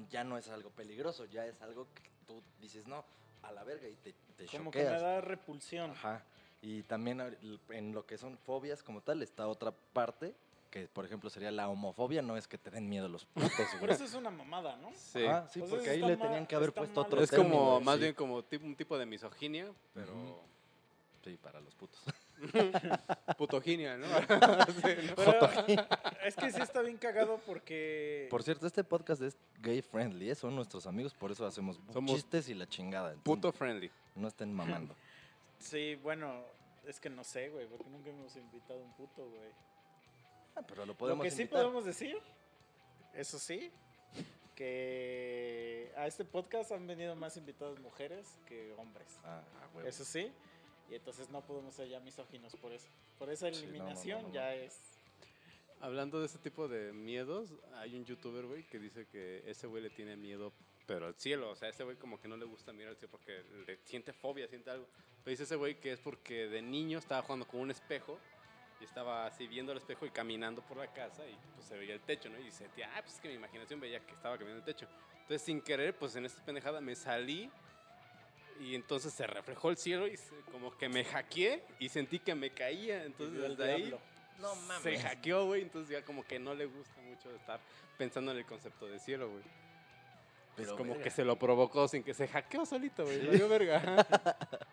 ya 0.10 0.24
no 0.24 0.40
es 0.40 0.50
algo 0.50 0.72
peligroso, 0.72 1.26
ya 1.26 1.46
es 1.46 1.62
algo 1.62 1.88
que 1.94 2.02
tú 2.26 2.42
dices, 2.60 2.88
no, 2.88 3.06
a 3.44 3.52
la 3.52 3.64
verga 3.64 3.88
y 3.88 3.94
te, 3.96 4.14
te 4.36 4.46
Como 4.48 4.72
que 4.72 4.80
me 4.80 4.86
choqueas. 4.86 5.02
da 5.04 5.22
repulsión. 5.22 5.92
Ajá. 5.92 6.24
Y 6.62 6.84
también 6.84 7.22
en 7.70 7.94
lo 7.94 8.06
que 8.06 8.18
son 8.18 8.38
fobias 8.38 8.84
como 8.84 9.02
tal 9.02 9.22
está 9.22 9.48
otra 9.48 9.72
parte 9.94 10.36
que 10.70 10.88
por 10.88 11.06
ejemplo 11.06 11.30
sería 11.30 11.52
la 11.52 11.68
homofobia, 11.68 12.22
no 12.22 12.38
es 12.38 12.48
que 12.48 12.58
te 12.58 12.70
den 12.70 12.88
miedo 12.88 13.08
los 13.10 13.26
putos, 13.26 13.52
Por 13.52 13.80
güey. 13.80 13.92
eso 13.92 14.04
es 14.04 14.14
una 14.14 14.30
mamada, 14.30 14.76
¿no? 14.78 14.92
Sí. 14.96 15.26
Ah, 15.26 15.48
sí, 15.52 15.64
porque 15.68 15.90
ahí 15.90 16.02
le 16.02 16.16
tenían 16.16 16.46
que 16.46 16.56
haber 16.56 16.74
puesto 16.74 17.02
mal. 17.02 17.08
otro 17.08 17.24
es 17.24 17.30
término, 17.30 17.50
como, 17.52 17.82
más 17.82 17.96
sí. 17.96 18.02
bien 18.02 18.14
como 18.14 18.44
tipo, 18.44 18.66
un 18.66 18.76
tipo 18.76 18.98
de 18.98 19.06
misoginia, 19.06 19.72
pero. 19.94 20.14
Sí, 21.24 21.38
para 21.42 21.60
los 21.60 21.76
putos. 21.76 22.00
putoginia, 23.38 23.98
¿no? 23.98 24.08
Sí, 24.68 25.08
¿no? 25.08 25.16
Pero 25.16 25.50
es 26.24 26.36
que 26.36 26.52
sí 26.52 26.62
está 26.62 26.82
bien 26.82 26.98
cagado 26.98 27.42
porque... 27.46 28.28
Por 28.30 28.42
cierto, 28.44 28.66
este 28.66 28.86
podcast 28.86 29.22
es 29.22 29.38
gay 29.62 29.82
friendly, 29.82 30.30
¿eh? 30.30 30.36
son 30.36 30.56
nuestros 30.56 30.88
amigos, 30.88 31.14
por 31.14 31.32
eso 31.32 31.46
hacemos 31.46 31.78
Somos 31.92 32.16
chistes 32.16 32.48
y 32.48 32.54
la 32.54 32.68
chingada. 32.68 33.10
entonces, 33.10 33.24
Puto 33.26 33.52
friendly. 33.52 33.92
No 34.16 34.30
estén 34.30 34.54
mamando. 34.54 34.96
Sí, 35.60 35.96
bueno, 35.96 36.44
es 36.86 37.00
que 37.00 37.10
no 37.10 37.24
sé, 37.24 37.50
güey, 37.50 37.68
porque 37.68 37.90
nunca 37.90 38.10
hemos 38.10 38.36
invitado 38.36 38.80
a 38.80 38.84
un 38.84 38.94
puto, 38.94 39.30
güey. 39.30 39.52
Ah, 40.56 40.62
pero 40.68 40.82
lo 40.82 40.88
Lo 40.88 40.98
podemos 40.98 41.24
que 41.24 41.32
sí 41.32 41.46
podemos 41.46 41.86
decir, 41.86 42.18
eso 43.14 43.38
sí, 43.38 43.72
que 44.56 45.92
a 45.96 46.08
este 46.08 46.26
podcast 46.26 46.72
han 46.72 46.86
venido 46.88 47.16
más 47.16 47.38
invitadas 47.38 47.80
mujeres 47.80 48.28
que 48.46 48.74
hombres. 48.74 49.08
Ah, 49.24 49.42
ah. 49.62 49.88
Eso 49.88 50.04
sí. 50.04 50.32
Y 50.90 50.96
entonces 50.96 51.30
no 51.30 51.42
podemos 51.46 51.76
ser 51.76 51.88
ya 51.88 52.00
misóginos 52.00 52.56
por 52.56 52.74
eso. 52.74 52.88
Por 53.18 53.30
esa 53.30 53.52
Sí, 53.54 53.54
no, 53.54 53.62
no, 53.62 53.68
no, 53.68 53.70
eliminación 53.70 54.22
no, 54.24 54.28
no. 54.30 54.34
ya 54.34 54.54
es... 54.56 54.80
Hablando 55.82 56.20
de 56.20 56.26
ese 56.26 56.40
tipo 56.40 56.68
de 56.68 56.92
miedos, 56.92 57.54
hay 57.76 57.96
un 57.96 58.04
youtuber, 58.04 58.46
güey, 58.46 58.64
que 58.68 58.80
dice 58.80 59.06
que 59.08 59.50
ese 59.50 59.66
güey 59.68 59.82
le 59.82 59.90
tiene 59.90 60.18
miedo, 60.18 60.52
pero 60.90 61.06
al 61.06 61.14
cielo. 61.14 61.52
O 61.52 61.56
sea, 61.56 61.70
ese 61.70 61.84
güey 61.84 61.98
como 61.98 62.20
que 62.20 62.28
no 62.28 62.36
le 62.36 62.46
gusta 62.46 62.74
mirar 62.74 62.90
al 62.90 62.96
cielo 62.98 63.12
porque 63.12 63.44
le 63.68 63.78
siente 63.86 64.12
fobia, 64.12 64.48
siente 64.48 64.72
algo. 64.72 64.88
Pero 65.24 65.30
dice 65.30 65.44
ese 65.44 65.56
güey 65.56 65.80
que 65.80 65.92
es 65.92 66.00
porque 66.00 66.48
de 66.48 66.64
niño 66.64 66.98
estaba 66.98 67.22
jugando 67.22 67.48
con 67.48 67.60
un 67.60 67.70
espejo 67.70 68.20
y 68.82 68.86
estaba 68.86 69.28
así 69.28 69.46
viendo 69.46 69.72
el 69.72 69.78
espejo 69.78 70.08
y 70.08 70.10
caminando 70.10 70.64
por 70.64 70.78
la 70.78 70.92
casa 70.92 71.28
y 71.28 71.38
pues 71.54 71.68
se 71.68 71.78
veía 71.78 71.94
el 71.94 72.00
techo, 72.02 72.28
¿no? 72.30 72.40
Y 72.40 72.44
dice, 72.46 72.68
tía, 72.70 72.90
ah, 72.96 73.02
pues 73.04 73.14
es 73.16 73.22
que 73.22 73.28
mi 73.28 73.36
imaginación 73.36 73.80
veía 73.80 74.00
que 74.04 74.14
estaba 74.16 74.36
caminando 74.36 74.66
el 74.68 74.74
techo. 74.76 74.88
Entonces, 75.22 75.44
sin 75.44 75.62
querer, 75.62 75.94
pues 75.96 76.16
en 76.16 76.26
esta 76.26 76.44
pendejada 76.44 76.82
me 76.82 76.96
salí 76.96 77.52
y 78.60 78.74
entonces 78.74 79.14
se 79.14 79.28
reflejó 79.28 79.70
el 79.70 79.78
cielo 79.78 80.08
y 80.08 80.18
se- 80.18 80.34
como 80.52 80.76
que 80.76 80.90
me 80.90 81.06
hackeé 81.06 81.64
y 81.78 81.90
sentí 81.90 82.18
que 82.18 82.34
me 82.34 82.50
caía. 82.50 83.04
Entonces, 83.06 83.40
desde 83.40 83.72
ahí. 83.74 83.96
No 84.40 84.56
se 84.56 84.62
mames. 84.68 85.04
hackeó, 85.04 85.46
güey, 85.46 85.62
entonces 85.62 85.92
ya 85.92 86.04
como 86.04 86.24
que 86.26 86.40
no 86.40 86.56
le 86.56 86.66
gusta 86.66 87.00
mucho 87.02 87.30
estar 87.36 87.60
pensando 87.96 88.32
en 88.32 88.38
el 88.40 88.46
concepto 88.46 88.88
de 88.88 88.98
cielo, 88.98 89.30
güey. 89.30 89.44
Pero 90.60 90.72
es 90.72 90.78
como 90.78 90.90
verga. 90.92 91.04
que 91.04 91.10
se 91.10 91.24
lo 91.26 91.38
provocó 91.38 91.88
sin 91.88 92.04
que 92.04 92.14
se 92.14 92.28
hackeó 92.28 92.66
solito, 92.66 93.04
güey. 93.04 93.26
valió 93.28 93.48
verga. 93.50 94.06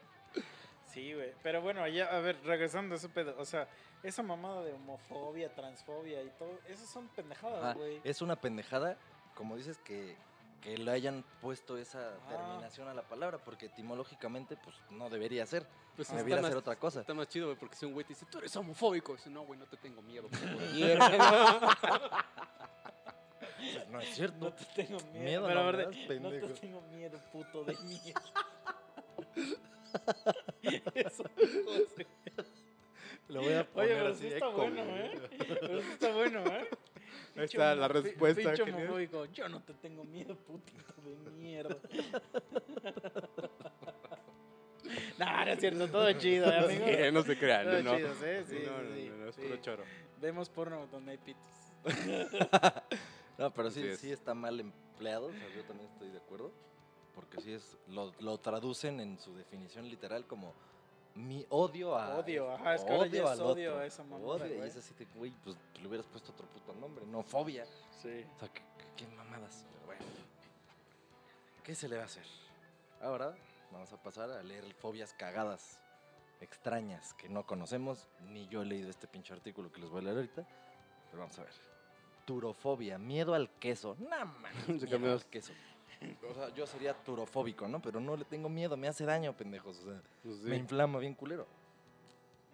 Sí, 0.87 1.13
güey. 1.13 1.35
Pero 1.43 1.61
bueno, 1.61 1.87
ya, 1.89 2.07
a 2.07 2.21
ver, 2.21 2.39
regresando 2.45 2.95
a 2.95 2.97
ese 2.97 3.11
pedo. 3.11 3.35
O 3.39 3.45
sea, 3.45 3.69
esa 4.03 4.23
mamada 4.23 4.63
de 4.65 4.73
homofobia, 4.73 5.55
transfobia 5.55 6.23
y 6.23 6.31
todo, 6.39 6.59
esas 6.69 6.89
son 6.89 7.07
pendejadas, 7.09 7.77
güey. 7.77 8.01
Es 8.03 8.23
una 8.23 8.35
pendejada, 8.37 8.97
como 9.35 9.57
dices, 9.57 9.77
que, 9.85 10.17
que 10.63 10.79
le 10.79 10.91
hayan 10.91 11.23
puesto 11.43 11.77
esa 11.77 12.15
Ah. 12.15 12.29
terminación 12.31 12.89
a 12.89 12.95
la 12.95 13.03
palabra, 13.03 13.37
porque 13.37 13.67
etimológicamente, 13.67 14.57
pues 14.57 14.75
no 14.89 15.11
debería 15.11 15.45
ser. 15.45 15.67
Pues 15.97 16.11
Ah, 16.13 16.17
debería 16.17 16.37
está 16.37 16.49
ser 16.49 16.55
más- 16.57 16.63
otra 16.63 16.77
cosa. 16.77 17.01
Está 17.03 17.13
más 17.13 17.29
chido, 17.29 17.47
güey, 17.49 17.59
porque 17.59 17.77
si 17.77 17.85
un 17.85 17.93
güey 17.93 18.05
te 18.07 18.15
dice, 18.15 18.25
tú 18.31 18.39
eres 18.39 18.57
homofóbico. 18.57 19.13
Dice, 19.17 19.29
no, 19.29 19.43
güey, 19.43 19.61
no 19.61 19.67
te 19.67 19.77
tengo 19.77 20.01
miedo. 20.01 20.29
de 20.31 20.39
mierda". 20.73 22.25
No 23.91 24.01
es 24.01 24.15
cierto. 24.15 24.45
No 24.47 24.53
te 24.53 24.65
tengo 24.75 24.99
miedo. 25.13 25.25
Miedo 25.25 25.43
pero 25.47 25.55
no 25.55 25.61
a 25.61 25.65
me 25.73 25.77
ver, 25.77 25.87
das, 25.87 26.21
no 26.21 26.31
te 26.31 26.41
tengo 26.61 26.81
miedo, 26.83 27.21
puto 27.33 27.65
de 27.65 27.77
mierda. 27.85 28.23
Eso. 30.95 31.25
Lo 33.29 33.41
voy 33.43 33.53
a 33.55 33.61
Oye, 33.61 33.65
poner 33.73 33.97
pero 33.97 34.09
así 34.09 34.21
sí 34.21 34.27
está 34.27 34.39
eco, 34.47 34.53
bueno. 34.57 34.83
¿eh? 34.83 35.21
Pero 35.39 35.83
sí 35.83 35.89
está 35.93 36.13
bueno, 36.13 36.45
¿eh? 36.47 36.69
Ahí 37.37 37.45
está 37.45 37.75
la 37.75 37.89
respuesta, 37.89 38.55
homofóbico. 38.63 39.25
Yo 39.27 39.49
no 39.49 39.61
te 39.63 39.75
tengo 39.75 40.05
miedo, 40.05 40.37
putito 40.37 40.85
de 41.03 41.31
mierda. 41.33 41.77
no, 45.19 45.45
no 45.45 45.51
es 45.51 45.61
cierto, 45.61 45.89
todo 45.89 46.13
chido, 46.13 46.51
¿eh, 46.53 46.59
amigo. 46.59 46.87
Sí, 46.87 46.93
no 47.13 47.23
se 47.23 47.39
crean, 47.39 47.65
Todo 47.65 47.83
no. 47.83 47.97
chido, 47.97 48.11
¿eh? 48.25 48.45
Sí, 48.49 48.59
no, 48.65 48.83
no, 48.83 48.91
no, 48.91 49.17
no, 49.17 49.29
es 49.29 49.37
puro 49.37 49.57
choro. 49.57 49.85
Vemos 50.21 50.49
porno 50.49 50.87
donde 50.87 51.13
hay 51.13 51.19
pitos. 51.19 51.43
No, 53.39 53.53
pero 53.53 53.71
sí, 53.71 53.87
es. 53.87 54.01
sí 54.01 54.11
está 54.13 54.35
mal 54.35 54.59
empleado, 54.61 55.27
o 55.27 55.33
sea, 55.33 55.49
yo 55.55 55.65
también 55.65 55.91
estoy 55.91 56.09
de 56.11 56.19
acuerdo, 56.19 56.51
porque 57.15 57.41
sí 57.41 57.53
es, 57.53 57.77
lo, 57.89 58.13
lo 58.21 58.39
traducen 58.39 59.01
en 59.01 59.19
su 59.19 59.35
definición 59.37 59.89
literal 59.89 60.27
como 60.27 60.55
mi 61.15 61.47
odio 61.51 61.97
a... 61.97 62.19
Odio, 62.19 62.53
ajá, 62.53 62.75
es 62.75 62.85
que 62.85 62.93
ahora 62.93 63.07
ya 63.07 63.33
es 63.33 63.41
odio 63.41 63.79
a 63.79 63.87
esa 63.87 64.03
mamada, 64.05 64.27
Odio, 64.45 64.65
y 64.65 64.69
es 64.69 64.77
así 64.77 64.95
de, 64.95 65.07
güey, 65.15 65.33
pues 65.45 65.57
le 65.81 65.89
hubieras 65.89 66.07
puesto 66.07 66.33
otro 66.33 66.47
puto 66.49 66.75
nombre, 66.75 67.07
no 67.07 67.23
fobia. 67.23 67.65
Sí. 68.03 68.25
O 68.37 68.39
sea, 68.39 68.49
qué, 68.53 68.63
qué- 68.79 69.05
qué 69.05 69.07
mamadas. 69.15 69.67
Pero 69.73 69.87
bueno, 69.87 70.03
¿qué 71.65 71.75
se 71.75 71.89
le 71.89 71.97
va 71.97 72.03
a 72.03 72.07
hacer? 72.07 72.25
Ahora 73.01 73.35
vamos 73.73 73.93
a 73.93 74.03
pasar 74.03 74.31
a 74.31 74.43
leer 74.43 74.73
fobias 74.75 75.13
cagadas, 75.15 75.81
extrañas, 76.41 77.15
que 77.15 77.29
no 77.31 77.47
conocemos, 77.47 78.09
ni 78.21 78.47
yo 78.49 78.63
he 78.63 78.67
leído 78.67 78.91
este 78.91 79.07
pinche 79.07 79.33
artículo 79.33 79.73
que 79.73 79.81
les 79.81 79.89
voy 79.91 80.01
a 80.01 80.05
leer 80.05 80.17
ahorita, 80.17 80.47
pero 81.11 81.23
vamos 81.23 81.39
a 81.39 81.43
ver. 81.45 81.53
Turofobia, 82.27 82.99
miedo 82.99 83.33
al 83.33 83.49
queso. 83.59 83.97
Miedo 84.69 84.91
cambió. 84.91 85.13
al 85.13 85.25
queso. 85.27 85.53
O 86.31 86.35
sea, 86.35 86.53
yo 86.55 86.67
sería 86.67 86.93
turofóbico, 86.93 87.67
¿no? 87.67 87.81
Pero 87.81 88.01
no 88.01 88.17
le 88.17 88.27
tengo 88.27 88.51
miedo, 88.51 88.77
me 88.77 88.87
hace 88.89 89.07
daño, 89.07 89.35
pendejos. 89.35 89.79
O 89.79 89.85
sea, 89.93 90.03
Pues 90.23 90.37
me 90.43 90.57
inflama 90.57 90.99
bien 90.99 91.15
culero. 91.15 91.47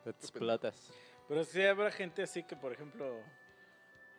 te 0.04 0.10
explotas. 0.10 0.92
Pero 1.28 1.42
sí 1.44 1.62
habrá 1.64 1.90
gente 1.90 2.22
así 2.22 2.44
que, 2.44 2.54
por 2.54 2.72
ejemplo, 2.72 3.04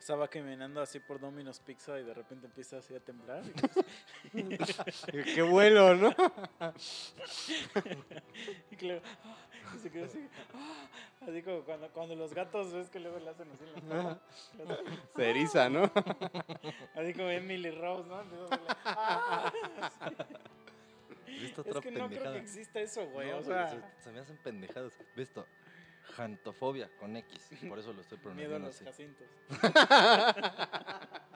estaba 0.03 0.27
caminando 0.27 0.81
así 0.81 0.99
por 0.99 1.17
Domino's 1.17 1.61
Pizza 1.61 1.97
y 1.97 2.03
de 2.03 2.13
repente 2.13 2.45
empieza 2.45 2.77
así 2.77 2.93
a 2.93 2.99
temblar. 2.99 3.41
y- 4.33 4.57
Qué 5.33 5.41
vuelo, 5.41 5.95
¿no? 5.95 6.09
Y 8.69 8.89
¡ah! 8.91 9.01
y 9.73 9.79
se 9.79 9.89
queda 9.89 10.05
así. 10.05 10.27
Así 11.21 11.41
como 11.41 11.61
cuando, 11.63 11.87
cuando 11.89 12.15
los 12.15 12.33
gatos 12.33 12.73
ves 12.73 12.89
que 12.89 12.99
luego 12.99 13.17
le 13.19 13.29
hacen 13.29 13.49
así 13.51 13.63
en 13.63 13.89
la 13.89 14.11
hacen- 14.11 14.99
Se 15.15 15.29
eriza, 15.29 15.69
¿no? 15.69 15.83
Así 16.95 17.13
como 17.13 17.29
Emily 17.29 17.71
Rose, 17.71 18.09
¿no? 18.09 18.23
¡ah! 18.83 19.53
¿Viste 21.25 21.61
Es 21.69 21.77
que 21.79 21.91
no 21.91 22.09
creo 22.09 22.33
que 22.33 22.39
exista 22.39 22.81
eso, 22.81 23.05
güey. 23.07 23.31
No, 23.31 23.37
o 23.37 23.43
sea, 23.43 23.69
se, 23.69 24.03
se 24.03 24.11
me 24.11 24.19
hacen 24.19 24.37
pendejadas. 24.37 24.97
¿Ves 25.15 25.29
esto? 25.29 25.47
Jantofobia 26.15 26.89
con 26.99 27.15
X. 27.17 27.49
Por 27.69 27.79
eso 27.79 27.93
lo 27.93 28.01
estoy 28.01 28.17
miedo 28.35 28.55
a 28.55 28.59
pronunciando 28.59 28.67
los 28.67 28.75
así. 28.75 28.85
jacintos. 28.85 29.27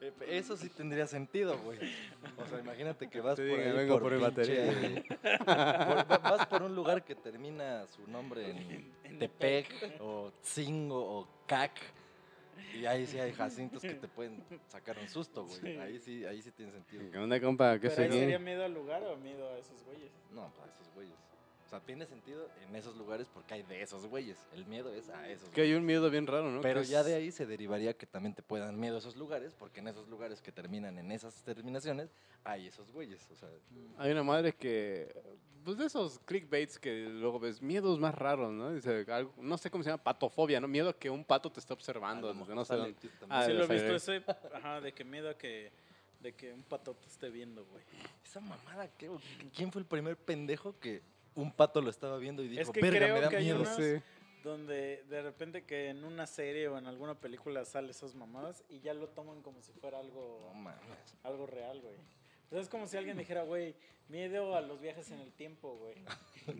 Eh, 0.00 0.12
Eso 0.28 0.56
sí 0.56 0.68
tendría 0.68 1.06
sentido, 1.06 1.58
güey. 1.58 1.78
O 2.36 2.46
sea, 2.46 2.60
imagínate 2.60 3.08
que 3.08 3.20
vas 3.20 3.34
por 3.36 3.44
diga, 3.46 3.64
ahí 3.64 3.72
vengo 3.72 3.94
por, 3.98 4.02
por 4.12 4.12
mi 4.12 4.24
pinche- 4.24 5.04
por- 5.18 6.10
va- 6.12 6.18
vas 6.18 6.46
por 6.46 6.62
un 6.62 6.74
lugar 6.76 7.02
que 7.04 7.14
termina 7.16 7.84
su 7.88 8.06
nombre 8.06 8.50
en 8.50 8.92
En 9.04 9.18
Tepec 9.18 9.96
o 10.00 10.30
Tzingo 10.42 10.96
o 11.18 11.28
Cac. 11.46 11.72
Y 12.74 12.86
ahí 12.86 13.06
sí 13.06 13.18
hay 13.18 13.32
jacintos 13.32 13.82
que 13.82 13.94
te 13.94 14.06
pueden 14.06 14.44
sacar 14.68 14.96
un 14.98 15.08
susto, 15.08 15.44
güey. 15.44 15.60
Sí. 15.60 15.76
Ahí 15.78 15.98
sí, 15.98 16.24
ahí 16.24 16.42
sí 16.42 16.52
tiene 16.52 16.70
sentido. 16.70 17.10
¿Qué 17.10 17.18
onda, 17.18 17.40
compa? 17.40 17.78
¿Qué 17.80 17.88
Pero 17.88 18.12
ahí 18.12 18.18
sería 18.20 18.38
miedo 18.38 18.64
al 18.64 18.74
lugar 18.74 19.02
o 19.04 19.16
miedo 19.16 19.48
a 19.48 19.58
esos 19.58 19.82
güeyes. 19.84 20.12
No, 20.30 20.52
pues 20.54 20.68
a 20.68 20.74
esos 20.74 20.94
güeyes. 20.94 21.14
O 21.68 21.70
sea, 21.70 21.80
tiene 21.80 22.06
sentido 22.06 22.48
en 22.66 22.74
esos 22.76 22.96
lugares 22.96 23.28
porque 23.28 23.52
hay 23.52 23.62
de 23.62 23.82
esos 23.82 24.06
güeyes. 24.06 24.38
El 24.54 24.64
miedo 24.64 24.90
es 24.94 25.10
a 25.10 25.28
esos 25.28 25.50
Que 25.50 25.60
hay 25.60 25.74
un 25.74 25.84
miedo 25.84 26.08
bien 26.08 26.26
raro, 26.26 26.50
¿no? 26.50 26.62
Pero 26.62 26.80
ya 26.80 27.00
es- 27.00 27.06
de 27.06 27.14
ahí 27.14 27.30
se 27.30 27.44
derivaría 27.44 27.92
que 27.92 28.06
también 28.06 28.34
te 28.34 28.42
puedan 28.42 28.80
miedo 28.80 28.96
esos 28.96 29.16
lugares, 29.16 29.52
porque 29.54 29.80
en 29.80 29.88
esos 29.88 30.08
lugares 30.08 30.40
que 30.40 30.50
terminan 30.50 30.98
en 30.98 31.12
esas 31.12 31.42
terminaciones 31.42 32.08
hay 32.42 32.68
esos 32.68 32.90
güeyes. 32.90 33.28
O 33.30 33.34
sea, 33.34 33.50
Hay 33.98 34.10
una 34.12 34.22
madre 34.22 34.54
que, 34.54 35.14
pues 35.62 35.76
de 35.76 35.84
esos 35.84 36.18
clickbaits 36.20 36.78
que 36.78 37.02
luego 37.10 37.38
ves, 37.38 37.60
miedos 37.60 38.00
más 38.00 38.14
raros, 38.14 38.50
¿no? 38.50 38.72
Dice, 38.72 39.04
algo- 39.12 39.34
no 39.36 39.58
sé 39.58 39.70
cómo 39.70 39.84
se 39.84 39.90
llama, 39.90 40.02
patofobia, 40.02 40.60
¿no? 40.60 40.68
Miedo 40.68 40.88
a 40.88 40.98
que 40.98 41.10
un 41.10 41.22
pato 41.22 41.52
te 41.52 41.60
esté 41.60 41.74
observando, 41.74 42.32
no 42.32 42.64
sé 42.64 42.76
dónde. 42.76 42.96
Ah, 43.28 43.44
sí 43.44 43.52
lo 43.52 43.64
he 43.64 43.66
visto 43.74 43.94
ese, 43.94 44.24
ajá, 44.54 44.80
de 44.80 44.92
que 44.94 45.04
miedo 45.04 45.28
a 45.28 45.36
que, 45.36 45.70
de 46.20 46.32
que 46.34 46.50
un 46.50 46.62
pato 46.62 46.94
te 46.94 47.08
esté 47.08 47.28
viendo, 47.28 47.66
güey. 47.66 47.84
Esa 48.24 48.40
mamada, 48.40 48.88
¿qué? 48.96 49.10
¿quién 49.54 49.70
fue 49.70 49.82
el 49.82 49.86
primer 49.86 50.16
pendejo 50.16 50.74
que 50.80 51.02
un 51.38 51.52
pato 51.52 51.80
lo 51.80 51.90
estaba 51.90 52.18
viendo 52.18 52.42
y 52.42 52.48
dijo, 52.48 52.62
Es 52.62 52.70
que 52.70 52.80
verga, 52.80 52.98
creo 52.98 53.14
me 53.14 53.20
da 53.20 53.28
que 53.28 53.36
hay 53.36 53.44
miedo? 53.44 53.64
Sí. 53.64 54.02
Donde 54.42 55.04
de 55.08 55.22
repente 55.22 55.64
que 55.64 55.88
en 55.88 56.04
una 56.04 56.26
serie 56.26 56.68
o 56.68 56.78
en 56.78 56.86
alguna 56.86 57.14
película 57.14 57.64
sale 57.64 57.90
esas 57.90 58.14
mamadas 58.14 58.64
y 58.68 58.80
ya 58.80 58.94
lo 58.94 59.08
toman 59.08 59.42
como 59.42 59.62
si 59.62 59.72
fuera 59.72 59.98
algo, 59.98 60.52
algo 61.22 61.46
real, 61.46 61.80
güey. 61.80 61.96
Sea, 62.50 62.60
es 62.60 62.68
como 62.68 62.86
si 62.86 62.96
alguien 62.96 63.18
dijera, 63.18 63.42
güey, 63.42 63.74
miedo 64.08 64.56
a 64.56 64.60
los 64.60 64.80
viajes 64.80 65.10
en 65.10 65.20
el 65.20 65.32
tiempo, 65.32 65.76
güey. 65.76 65.96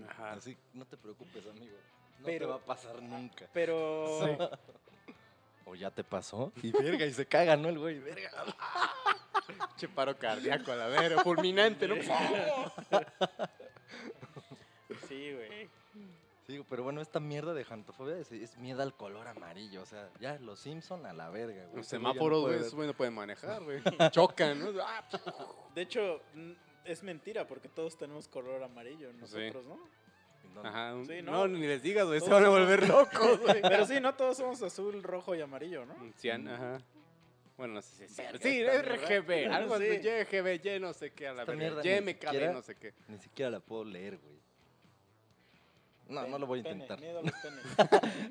Ajá. 0.09 0.32
Así, 0.32 0.56
no 0.74 0.84
te 0.84 0.96
preocupes, 0.96 1.46
amigo. 1.46 1.76
No 2.18 2.26
Pero- 2.26 2.46
te 2.46 2.50
va 2.50 2.56
a 2.56 2.64
pasar 2.64 3.02
nunca. 3.02 3.48
Pero 3.52 4.50
O 5.64 5.74
ya 5.74 5.90
te 5.90 6.02
pasó. 6.02 6.50
Y 6.62 6.72
verga, 6.72 7.05
y 7.05 7.12
se 7.12 7.26
caga, 7.26 7.56
¿no? 7.56 7.68
El 7.68 7.78
güey, 7.78 7.98
verga. 7.98 8.30
Che 9.76 9.88
paro 9.88 10.16
cardíaco, 10.18 10.72
a 10.72 10.76
la 10.76 10.86
verga, 10.88 11.22
fulminante, 11.22 11.86
¿no? 11.86 11.94
Sí, 15.09 15.32
güey. 15.32 15.68
Sí, 16.47 16.64
pero 16.70 16.82
bueno, 16.82 17.02
esta 17.02 17.20
mierda 17.20 17.52
de 17.52 17.62
jantofobia 17.62 18.16
es, 18.16 18.32
es 18.32 18.56
miedo 18.56 18.82
al 18.82 18.94
color 18.94 19.28
amarillo. 19.28 19.82
O 19.82 19.86
sea, 19.86 20.09
ya, 20.18 20.39
los 20.39 20.59
Simpson 20.60 21.05
a 21.05 21.12
la 21.12 21.28
verga, 21.28 21.64
güey. 21.66 21.76
Los 21.76 21.86
semáforos, 21.86 22.43
puede 22.43 22.59
güey, 22.59 22.70
güey 22.70 22.86
no 22.89 22.94
pueden 22.94 23.14
manejar, 23.14 23.62
güey. 23.62 23.80
Chocan, 24.12 24.59
¿no? 24.59 24.80
Ah, 24.82 25.05
De 25.74 25.82
hecho, 25.82 26.20
mm, 26.35 26.52
es 26.86 27.02
mentira 27.02 27.47
porque 27.47 27.68
todos 27.68 27.98
tenemos 27.98 28.28
color 28.28 28.62
amarillo 28.62 29.12
nosotros, 29.12 29.64
¿no? 29.66 29.78
Ajá. 30.64 30.94
un- 30.94 31.06
Sí, 31.06 31.20
no, 31.22 31.32
¿no? 31.32 31.48
ni 31.48 31.66
les 31.66 31.82
digas, 31.82 32.06
güey, 32.06 32.20
se 32.20 32.30
van 32.30 32.44
a 32.44 32.48
volver 32.48 32.89
locos, 32.89 33.40
güey. 33.40 33.60
Pero 33.62 33.86
sí, 33.86 34.01
no 34.01 34.14
todos 34.14 34.39
somos 34.39 34.60
azul, 34.62 35.02
rojo 35.02 35.35
y 35.35 35.40
amarillo, 35.43 35.85
¿no? 35.85 35.94
Cian, 36.16 36.48
ajá. 36.48 36.80
Bueno, 37.59 37.74
no 37.74 37.82
sé 37.82 38.09
si 38.09 38.22
es 38.22 38.40
Sí, 38.40 38.64
RGB, 38.64 39.52
algo 39.52 39.74
así, 39.74 39.98
Sí. 40.01 40.09
YGB, 40.09 40.76
Y 40.76 40.80
no 40.80 40.93
sé 40.94 41.10
qué, 41.12 41.28
a 41.28 41.32
la 41.35 41.44
verga. 41.44 41.59
mierda 41.59 41.82
YMKB, 41.82 42.22
siquiera- 42.22 42.52
no 42.55 42.62
sé 42.62 42.74
qué. 42.76 42.94
Ni 43.09 43.18
siquiera 43.18 43.51
la 43.51 43.60
puedo 43.60 43.85
leer, 43.85 44.16
güey. 44.18 44.39
No, 46.09 46.22
Pen- 46.22 46.30
no 46.30 46.39
lo 46.39 46.47
voy 46.47 46.60
a 46.60 46.62
pene, 46.62 46.74
intentar. 46.85 47.01
miedo 47.01 47.18
a 47.18 47.22
los 47.22 47.32
penes. 47.32 47.62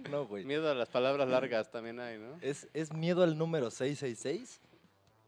No, 0.11 0.25
güey. 0.25 0.43
Miedo 0.45 0.67
a 0.69 0.73
las 0.73 0.89
palabras 0.89 1.27
largas 1.29 1.69
también 1.71 1.99
hay, 1.99 2.17
¿no? 2.17 2.37
Es, 2.41 2.67
es 2.73 2.91
miedo 2.93 3.23
al 3.23 3.37
número 3.37 3.69
666, 3.71 4.59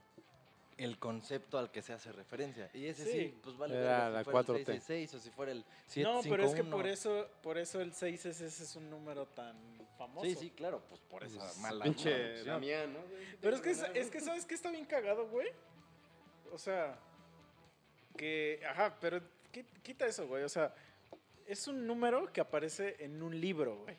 el 0.82 0.98
concepto 0.98 1.58
al 1.58 1.70
que 1.70 1.82
se 1.82 1.92
hace 1.92 2.12
referencia. 2.12 2.70
Y 2.74 2.86
ese 2.86 3.04
sí, 3.04 3.12
Sí. 3.12 3.40
pues 3.42 3.56
vale. 3.56 3.76
Era 3.76 4.08
verga 4.08 4.08
si 4.10 4.14
la 4.16 4.24
fuera 4.24 4.38
el 4.40 4.46
4T. 4.46 4.64
666 4.80 5.14
o 5.14 5.18
si 5.20 5.30
fuera 5.30 5.52
el 5.52 5.58
No, 5.58 5.64
pero 6.22 6.44
es 6.44 6.50
que 6.54 6.62
751. 6.62 6.70
por 6.76 6.86
eso, 6.86 7.28
por 7.42 7.58
eso 7.58 7.80
el 7.80 7.92
6 7.92 8.26
ese 8.26 8.46
es 8.46 8.76
un 8.76 8.90
número 8.90 9.26
tan 9.26 9.56
famoso. 9.98 10.26
Sí, 10.26 10.34
sí, 10.34 10.50
claro, 10.50 10.82
pues 10.88 11.00
por 11.02 11.22
esa 11.24 11.38
Pues, 11.38 11.58
mala 11.58 11.84
Pinche. 11.84 12.44
Damián, 12.44 12.92
¿no? 12.92 13.00
Pero 13.40 13.56
es 13.56 13.62
que, 13.62 13.70
es 14.00 14.10
que 14.10 14.20
¿sabes 14.20 14.44
qué 14.46 14.54
está 14.54 14.70
bien 14.70 14.84
cagado, 14.86 15.28
güey? 15.28 15.48
O 16.52 16.58
sea, 16.58 16.98
que, 18.16 18.60
ajá, 18.68 18.96
pero 19.00 19.20
qui- 19.52 19.66
quita 19.82 20.06
eso, 20.06 20.26
güey. 20.26 20.42
O 20.44 20.48
sea, 20.48 20.74
es 21.46 21.66
un 21.66 21.86
número 21.86 22.32
que 22.32 22.40
aparece 22.40 22.96
en 23.00 23.22
un 23.22 23.40
libro, 23.40 23.76
güey. 23.82 23.96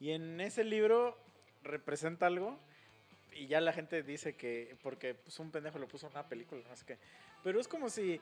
Y 0.00 0.10
en 0.12 0.40
ese 0.40 0.64
libro 0.64 1.18
representa 1.62 2.26
algo 2.26 2.58
y 3.32 3.46
ya 3.46 3.60
la 3.60 3.72
gente 3.72 4.02
dice 4.02 4.34
que, 4.36 4.76
porque 4.82 5.14
pues, 5.14 5.38
un 5.38 5.50
pendejo 5.50 5.78
lo 5.78 5.86
puso 5.88 6.06
en 6.06 6.12
una 6.12 6.26
película, 6.28 6.60
no 6.68 6.76
sé 6.76 6.84
qué. 6.84 6.98
Pero 7.42 7.60
es 7.60 7.68
como 7.68 7.88
si, 7.88 8.20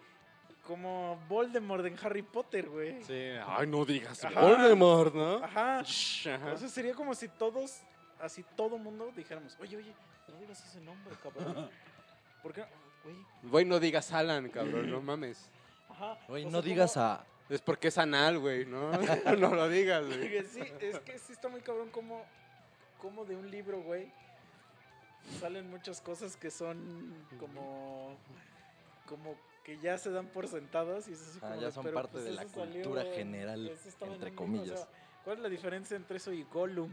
como 0.66 1.16
Voldemort 1.28 1.84
en 1.86 1.96
Harry 2.02 2.22
Potter, 2.22 2.68
güey. 2.68 3.02
Sí, 3.04 3.30
ay, 3.46 3.66
no 3.66 3.84
digas 3.84 4.24
Ajá. 4.24 4.40
Voldemort, 4.40 5.14
¿no? 5.14 5.44
Ajá. 5.44 5.82
Shh, 5.82 6.28
ajá. 6.28 6.52
O 6.52 6.56
sea, 6.58 6.68
sería 6.68 6.94
como 6.94 7.14
si 7.14 7.28
todos, 7.28 7.80
así 8.20 8.44
todo 8.56 8.78
mundo 8.78 9.12
dijéramos, 9.16 9.56
oye, 9.60 9.76
oye, 9.76 9.92
no 10.28 10.38
digas 10.38 10.64
ese 10.64 10.80
nombre, 10.80 11.14
cabrón. 11.22 11.70
¿Por 12.42 12.52
qué? 12.52 12.64
Güey, 13.04 13.16
Güey, 13.44 13.64
no 13.64 13.78
digas 13.80 14.12
Alan, 14.12 14.48
cabrón, 14.50 14.90
no 14.90 15.00
mames. 15.00 15.48
ajá. 15.88 16.18
O 16.28 16.36
no 16.38 16.62
digas 16.62 16.94
como- 16.94 17.06
a. 17.06 17.26
Es 17.48 17.60
porque 17.62 17.88
es 17.88 17.96
anal, 17.98 18.40
güey, 18.40 18.66
¿no? 18.66 18.90
no 19.38 19.54
lo 19.54 19.68
digas, 19.68 20.04
güey. 20.04 20.42
Sí, 20.44 20.60
es 20.80 20.98
que 20.98 21.16
sí 21.16 21.32
está 21.32 21.48
muy 21.48 21.60
cabrón 21.60 21.90
como, 21.90 22.24
como 22.98 23.24
de 23.24 23.36
un 23.36 23.48
libro, 23.48 23.80
güey, 23.82 24.12
salen 25.40 25.70
muchas 25.70 26.00
cosas 26.00 26.36
que 26.36 26.50
son 26.50 27.14
como, 27.38 28.16
como 29.06 29.36
que 29.64 29.78
ya 29.78 29.98
se 29.98 30.10
dan 30.10 30.26
por 30.28 30.46
sentadas 30.48 31.08
y 31.08 31.12
es 31.12 31.20
así 31.22 31.38
Ah, 31.42 31.48
como 31.48 31.60
ya 31.60 31.70
son 31.70 31.84
pero, 31.84 31.94
parte 31.94 32.12
pues, 32.12 32.24
de 32.24 32.32
la 32.32 32.42
eso 32.42 32.54
salió 32.54 32.72
cultura 32.82 33.02
en- 33.06 33.12
general, 33.14 33.68
eso 33.68 33.88
en 34.04 34.12
entre 34.12 34.30
o 34.30 34.36
comillas. 34.36 34.80
sea, 34.80 34.88
¿Cuál 35.24 35.36
es 35.38 35.42
la 35.42 35.48
diferencia 35.48 35.96
entre 35.96 36.16
eso 36.18 36.32
y 36.32 36.42
Gollum? 36.44 36.90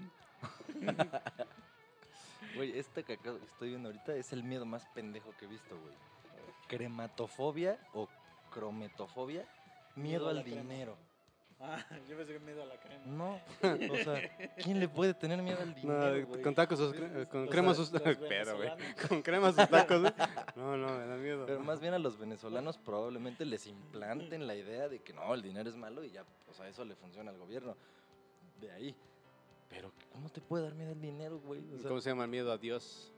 Güey, 2.55 2.77
este 2.77 3.03
que 3.03 3.13
estoy 3.13 3.69
viendo 3.69 3.89
ahorita 3.89 4.15
es 4.15 4.31
el 4.31 4.43
miedo 4.43 4.63
más 4.65 4.85
pendejo 4.93 5.33
que 5.39 5.45
he 5.45 5.47
visto, 5.47 5.75
güey. 5.79 5.93
Crematofobia 6.67 7.79
o 7.93 8.07
crometofobia. 8.51 9.47
Miedo 9.95 10.29
al 10.29 10.43
crema. 10.43 10.95
Ah, 11.59 11.77
yo 12.09 12.17
pensé 12.17 12.33
que 12.33 12.39
miedo 12.39 12.61
a 12.61 12.65
la 12.65 12.77
crema. 12.79 13.03
No, 13.05 13.35
o 13.93 13.97
sea, 14.03 14.21
¿quién 14.63 14.79
le 14.79 14.89
puede 14.89 15.13
tener 15.13 15.41
miedo 15.41 15.59
al 15.61 15.73
dinero, 15.73 16.17
No, 16.19 16.27
güey? 16.27 16.41
con 16.41 16.53
tacos, 16.55 16.77
sus 16.79 16.91
Sí, 16.91 16.97
cre- 16.97 17.23
sí, 17.23 17.29
con 17.29 17.47
crema 17.47 17.73
sus 17.73 17.89
Pero, 18.29 18.57
güey. 18.57 18.69
Con 19.07 19.21
crema 19.21 19.51
sus 19.53 19.69
tacos. 19.69 20.01
No, 20.55 20.75
no, 20.77 20.87
me 20.97 21.05
da 21.07 21.15
miedo. 21.15 21.45
Pero 21.45 21.59
más 21.61 21.79
bien 21.79 21.93
a 21.93 21.99
los 21.99 22.17
venezolanos 22.19 22.77
probablemente 22.77 23.45
les 23.45 23.65
implanten 23.67 24.45
la 24.47 24.55
idea 24.55 24.89
de 24.89 24.99
que 24.99 25.13
no, 25.13 25.33
el 25.33 25.41
dinero 25.41 25.69
es 25.69 25.75
malo 25.75 26.03
y 26.03 26.11
ya, 26.11 26.23
o 26.49 26.53
sea, 26.53 26.67
eso 26.67 26.83
le 26.85 26.95
funciona 26.95 27.31
al 27.31 27.37
gobierno. 27.37 27.75
De 28.59 28.71
ahí. 28.71 28.95
Pero, 29.69 29.91
¿cómo 30.11 30.29
te 30.29 30.39
puede 30.41 30.65
dar 30.65 30.73
miedo 30.75 30.91
el 30.91 31.01
dinero, 31.01 31.39
güey? 31.39 31.61
O 31.73 31.79
sea, 31.79 31.87
¿Cómo 31.87 32.01
se 32.01 32.09
llama 32.09 32.25
el 32.25 32.29
miedo 32.29 32.51
a 32.51 32.57
Dios? 32.57 33.11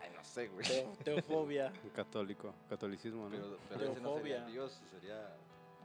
ay, 0.00 0.10
no 0.14 0.22
sé, 0.22 0.48
güey. 0.48 0.64
Teo- 0.66 0.96
teofobia. 1.02 1.72
Católico, 1.94 2.54
catolicismo, 2.68 3.24
¿no? 3.24 3.30
Pero, 3.30 3.58
pero 3.68 3.84
ese 3.92 4.00
no 4.00 4.14
sería 4.16 4.36
Teofobia. 4.36 4.46
Dios, 4.46 4.80
sería 4.92 5.34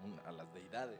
un- 0.04 0.20
a 0.28 0.32
las 0.32 0.54
deidades. 0.54 1.00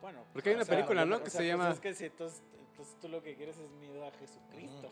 Bueno, 0.00 0.24
Porque 0.32 0.50
hay 0.50 0.56
una 0.56 0.64
película, 0.64 1.04
¿no? 1.04 1.16
o 1.16 1.22
que 1.22 1.30
sea, 1.30 1.40
se 1.40 1.46
pues 1.46 1.48
llama... 1.48 1.70
Es 1.70 1.80
que 1.80 1.94
si 1.94 2.04
entonces, 2.06 2.42
entonces 2.70 2.96
tú 3.00 3.08
lo 3.08 3.22
que 3.22 3.34
quieres 3.34 3.58
es 3.58 3.70
miedo 3.72 4.06
a 4.06 4.10
Jesucristo. 4.12 4.88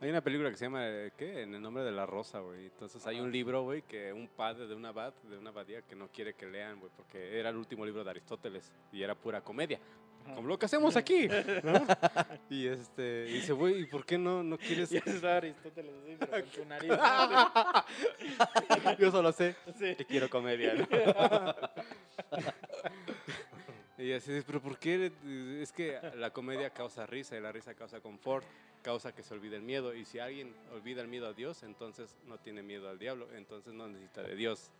Hay 0.00 0.10
una 0.10 0.20
película 0.22 0.50
que 0.50 0.56
se 0.56 0.64
llama, 0.66 0.84
¿qué? 1.16 1.42
En 1.42 1.54
el 1.54 1.60
nombre 1.60 1.82
de 1.84 1.92
la 1.92 2.06
rosa, 2.06 2.38
güey. 2.40 2.66
Entonces 2.66 3.06
hay 3.06 3.20
un 3.20 3.30
libro, 3.30 3.62
güey, 3.64 3.82
que 3.82 4.12
un 4.12 4.28
padre 4.28 4.66
de 4.66 4.74
una 4.74 4.88
abad, 4.90 5.12
de 5.24 5.36
una 5.36 5.50
abadía, 5.50 5.82
que 5.82 5.94
no 5.94 6.08
quiere 6.08 6.34
que 6.34 6.46
lean, 6.46 6.78
güey, 6.80 6.90
porque 6.96 7.38
era 7.38 7.50
el 7.50 7.56
último 7.56 7.84
libro 7.84 8.02
de 8.04 8.10
Aristóteles 8.10 8.72
y 8.92 9.02
era 9.02 9.14
pura 9.14 9.40
comedia. 9.42 9.78
Como 10.34 10.46
lo 10.46 10.58
que 10.58 10.66
hacemos 10.66 10.94
aquí, 10.96 11.26
¿no? 11.62 11.72
Y 12.50 12.66
este, 12.66 13.26
y 13.28 13.32
dice, 13.34 13.52
güey, 13.54 13.80
¿y 13.82 13.86
por 13.86 14.04
qué 14.04 14.18
no, 14.18 14.42
no 14.42 14.58
quieres? 14.58 14.92
Y 14.92 14.96
está 14.98 15.38
Aristóteles 15.38 15.94
así, 16.02 16.16
pero 16.18 16.42
con 16.42 16.52
su 16.52 16.64
nariz. 16.66 16.90
Yo 18.98 19.10
solo 19.10 19.32
sé 19.32 19.56
Sí. 19.78 19.94
que 19.96 20.04
quiero 20.04 20.28
comedia, 20.28 20.74
¿no? 20.74 20.86
Y 23.98 24.12
así, 24.12 24.32
dice, 24.32 24.44
pero 24.46 24.60
¿por 24.62 24.78
qué? 24.78 25.10
Es 25.60 25.72
que 25.72 25.98
la 26.14 26.30
comedia 26.32 26.70
causa 26.70 27.04
risa 27.04 27.36
y 27.36 27.40
la 27.40 27.50
risa 27.50 27.74
causa 27.74 28.00
confort, 28.00 28.46
causa 28.82 29.12
que 29.12 29.24
se 29.24 29.34
olvide 29.34 29.56
el 29.56 29.62
miedo. 29.62 29.92
Y 29.92 30.04
si 30.04 30.20
alguien 30.20 30.54
olvida 30.72 31.02
el 31.02 31.08
miedo 31.08 31.26
a 31.26 31.32
Dios, 31.32 31.64
entonces 31.64 32.16
no 32.26 32.38
tiene 32.38 32.62
miedo 32.62 32.88
al 32.88 32.98
diablo, 32.98 33.28
entonces 33.34 33.74
no 33.74 33.88
necesita 33.88 34.22
de 34.22 34.36
Dios. 34.36 34.70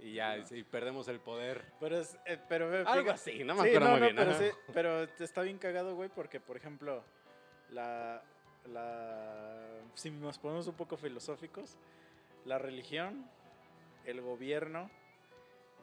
Y 0.00 0.14
ya, 0.14 0.38
y- 0.38 0.44
y 0.50 0.62
perdemos 0.64 1.06
el 1.08 1.20
poder. 1.20 1.62
Pero 1.78 1.98
es, 2.00 2.16
eh, 2.24 2.38
pero 2.48 2.70
ve, 2.70 2.84
Algo 2.86 3.10
así, 3.10 3.44
no 3.44 3.54
me 3.54 3.62
Sí, 3.64 3.68
acuerdo 3.68 3.86
no, 3.88 3.92
muy 3.92 4.00
no, 4.00 4.06
bien. 4.06 4.16
pero, 4.16 4.38
sí, 4.38 4.56
pero 4.72 5.02
está 5.24 5.42
bien 5.42 5.58
cagado, 5.58 5.94
güey, 5.94 6.08
porque, 6.08 6.40
por 6.40 6.56
ejemplo, 6.56 7.04
la, 7.70 8.22
la, 8.72 9.60
si 9.94 10.10
nos 10.10 10.38
ponemos 10.38 10.66
un 10.66 10.74
poco 10.74 10.96
filosóficos, 10.96 11.76
la 12.46 12.58
religión, 12.58 13.28
el 14.06 14.22
gobierno 14.22 14.90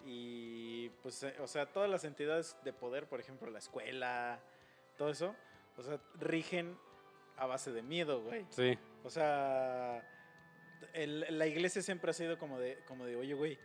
y, 0.06 0.90
pues, 1.04 1.24
eh, 1.24 1.36
o 1.40 1.48
sea, 1.48 1.66
todas 1.68 1.90
las 1.90 2.04
entidades 2.04 2.56
de 2.64 2.74
poder, 2.74 3.08
por 3.08 3.20
ejemplo, 3.20 3.50
la 3.52 3.60
escuela, 3.60 4.40
todo 4.98 5.10
eso, 5.10 5.36
o 5.78 5.82
sea, 5.84 6.00
rigen 6.20 6.78
a 7.38 7.46
base 7.46 7.72
de 7.72 7.82
miedo, 7.82 8.22
güey. 8.22 8.46
Sí, 8.50 8.78
O 9.04 9.10
sea, 9.10 10.04
el- 10.94 11.26
la 11.38 11.48
iglesia 11.48 11.82
siempre 11.82 12.12
ha 12.12 12.14
sido 12.14 12.38
como 12.38 12.60
de, 12.60 12.80
como 12.88 13.06
de 13.06 13.16
oye, 13.16 13.34
güey, 13.34 13.58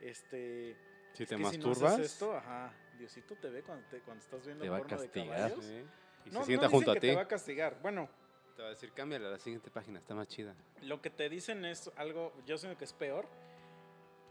este... 0.00 0.76
si 1.12 1.24
es 1.24 1.28
te 1.28 1.36
que 1.36 1.44
si 1.50 1.58
no 1.58 1.66
masturbas, 1.68 1.92
haces 1.94 2.06
esto, 2.12 2.34
ajá, 2.36 2.72
Diosito 2.98 3.36
te 3.36 3.50
ve 3.50 3.62
cuando, 3.62 3.86
te, 3.88 4.00
cuando 4.00 4.24
estás 4.24 4.44
viendo 4.46 4.64
Te 4.64 4.70
va 4.70 4.76
a 4.76 4.80
porno 4.80 4.96
de 4.98 5.04
castigar. 5.08 5.36
caballos. 5.36 5.64
sí, 5.64 5.84
y 6.24 6.30
No, 6.30 6.40
se 6.40 6.46
sienta 6.46 6.66
no 6.66 6.70
junto 6.70 6.90
dicen 6.90 6.90
a 6.90 6.94
que 6.94 7.00
ti. 7.00 7.06
te 7.08 7.14
va 7.16 7.22
a 7.22 7.28
castigar. 7.28 7.78
Bueno, 7.82 8.08
Te 8.56 8.62
va 8.62 8.68
a 8.68 8.70
decir, 8.70 8.92
cámbiale 8.92 9.26
a 9.26 9.30
la 9.30 9.38
siguiente 9.38 9.70
página, 9.70 9.98
está 9.98 10.14
más 10.14 10.26
chida. 10.28 10.54
lo 10.82 11.00
que 11.02 11.10
te 11.10 11.28
dicen 11.28 11.64
es 11.64 11.90
algo, 11.96 12.32
yo 12.46 12.56
siento 12.58 12.76
que 12.78 12.84
es 12.86 12.92
peor, 12.92 13.28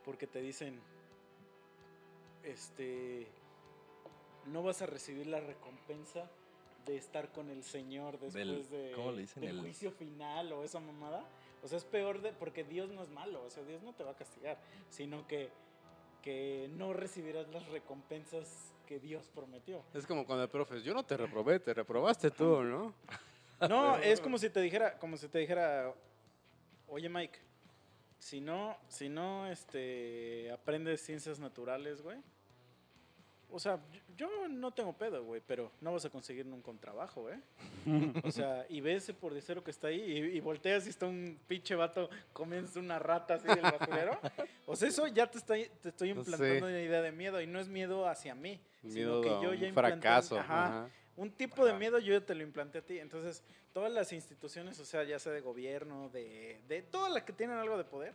porque 0.04 0.26
te 0.28 0.42
dicen, 0.42 0.82
este, 2.52 3.28
no 4.46 4.64
vas 4.64 4.82
a 4.82 4.86
recibir 4.86 5.28
la 5.28 5.40
recompensa 5.40 6.30
de 6.86 6.96
estar 6.98 7.32
con 7.32 7.50
el 7.50 7.64
Señor 7.64 8.14
después 8.20 8.34
Del- 8.34 8.70
de, 8.70 8.92
¿cómo 8.96 9.12
le 9.12 9.22
dicen? 9.22 9.42
del 9.42 9.56
El- 9.58 9.62
juicio 9.62 9.92
final 9.92 10.52
o 10.54 10.64
esa 10.64 10.80
mamada. 10.80 11.24
O 11.64 11.68
sea, 11.68 11.78
es 11.78 11.86
peor 11.86 12.22
de, 12.22 12.32
porque 12.34 12.64
Dios 12.64 12.90
no 12.92 13.04
es 13.04 13.10
malo, 13.10 13.44
o 13.44 13.50
sea, 13.50 13.64
Dios 13.64 13.82
no 13.84 13.94
te 13.94 14.04
va 14.04 14.12
a 14.12 14.16
castigar, 14.16 14.58
sino 14.90 15.28
que, 15.28 15.50
que 16.22 16.70
no 16.78 16.94
recibirás 16.94 17.48
las 17.50 17.68
recompensas 17.70 18.74
que 18.86 19.00
Dios 19.00 19.28
prometió. 19.34 19.84
Es 19.94 20.06
como 20.06 20.26
cuando 20.26 20.44
el 20.44 20.50
profe, 20.50 20.82
yo 20.82 20.94
no 20.94 21.04
te 21.04 21.18
reprobé, 21.18 21.60
te 21.60 21.74
reprobaste 21.74 22.32
tú, 22.32 22.64
¿no? 22.64 22.94
No, 23.68 23.98
es 23.98 24.22
como 24.22 24.38
si 24.38 24.50
te 24.50 24.62
dijera, 24.62 24.98
como 25.00 25.18
si 25.18 25.28
te 25.28 25.40
dijera, 25.40 25.94
oye 26.88 27.10
Mike, 27.10 27.40
si 28.20 28.40
no, 28.40 28.78
si 28.88 29.10
no, 29.10 29.48
este, 29.52 30.50
aprendes 30.52 31.02
ciencias 31.04 31.40
naturales, 31.40 32.02
güey. 32.02 32.20
O 33.50 33.60
sea, 33.60 33.80
yo, 34.18 34.30
no 34.50 34.72
tengo 34.72 34.92
pedo, 34.94 35.24
güey, 35.24 35.42
pero 35.46 35.72
no 35.80 35.94
vas 35.94 36.04
a 36.06 36.10
conseguir 36.10 36.46
nunca 36.46 36.70
un 36.70 36.80
trabajo, 36.80 37.22
güey. 37.22 37.36
O 38.26 38.32
sea, 38.32 38.66
y 38.70 38.82
ves 38.82 39.12
por 39.20 39.34
decero 39.34 39.64
que 39.64 39.72
está 39.72 39.88
ahí 39.88 40.02
y, 40.02 40.18
y 40.38 40.40
volteas 40.42 40.86
y 40.86 40.90
está 40.90 41.06
un 41.06 41.40
pinche 41.48 41.74
vato 41.76 42.10
comiéndose 42.34 42.80
una 42.80 43.00
rata 43.00 43.36
así 43.36 43.48
del 43.48 43.62
basurero. 43.62 44.20
O 44.66 44.76
sea, 44.76 44.90
eso 44.90 45.08
ya 45.08 45.28
te, 45.32 45.38
está, 45.38 45.54
te 45.82 45.90
estoy 45.90 46.14
No 46.14 46.20
implantando 46.20 46.68
una 46.68 46.82
idea 46.82 47.02
de 47.02 47.12
miedo 47.14 47.42
y 47.42 47.48
no 47.48 47.60
es 47.60 47.70
miedo 47.70 48.08
hacia 48.08 48.36
mí, 48.36 48.60
Miedo 48.84 49.22
sino 49.24 49.40
que 49.40 49.46
yo 49.46 49.54
ya 49.54 49.68
implanté- 49.70 49.74
fracaso. 50.02 50.40
ajá, 50.40 50.66
ajá. 50.84 50.90
un 51.16 51.32
tipo 51.32 51.66
de 51.66 51.74
miedo 51.74 52.00
yo 52.00 52.14
ya 52.14 52.26
te 52.26 52.36
lo 52.36 52.44
implanté 52.44 52.80
a 52.80 52.82
ti. 52.82 53.00
Entonces, 53.00 53.44
todas 53.72 53.92
las 53.92 54.12
instituciones, 54.12 54.78
o 54.80 54.86
sea, 54.86 55.04
ya 55.04 55.20
sea 55.20 55.32
de 55.32 55.40
gobierno, 55.42 56.10
de, 56.10 56.60
de 56.68 56.82
todas 56.82 57.12
las 57.14 57.24
que 57.24 57.32
tienen 57.34 57.58
algo 57.58 57.78
de 57.78 57.86
poder, 57.86 58.14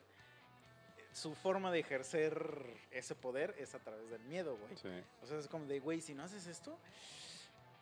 su 1.12 1.34
forma 1.34 1.70
de 1.70 1.80
ejercer 1.80 2.64
ese 2.90 3.14
poder 3.14 3.54
es 3.58 3.74
a 3.74 3.78
través 3.78 4.10
del 4.10 4.22
miedo, 4.22 4.56
güey. 4.56 4.76
Sí. 4.76 5.04
O 5.22 5.26
sea, 5.26 5.38
es 5.38 5.48
como 5.48 5.66
de, 5.66 5.80
güey, 5.80 6.00
si 6.00 6.14
no 6.14 6.22
haces 6.22 6.46
esto, 6.46 6.78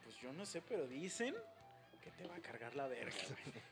pues 0.05 0.17
yo 0.17 0.33
no 0.33 0.45
sé, 0.47 0.63
pero 0.63 0.87
dicen 0.87 1.35
que 2.03 2.11
te 2.11 2.27
va 2.27 2.37
a 2.37 2.41
cargar 2.41 2.75
la 2.75 2.89
verga, 2.89 3.17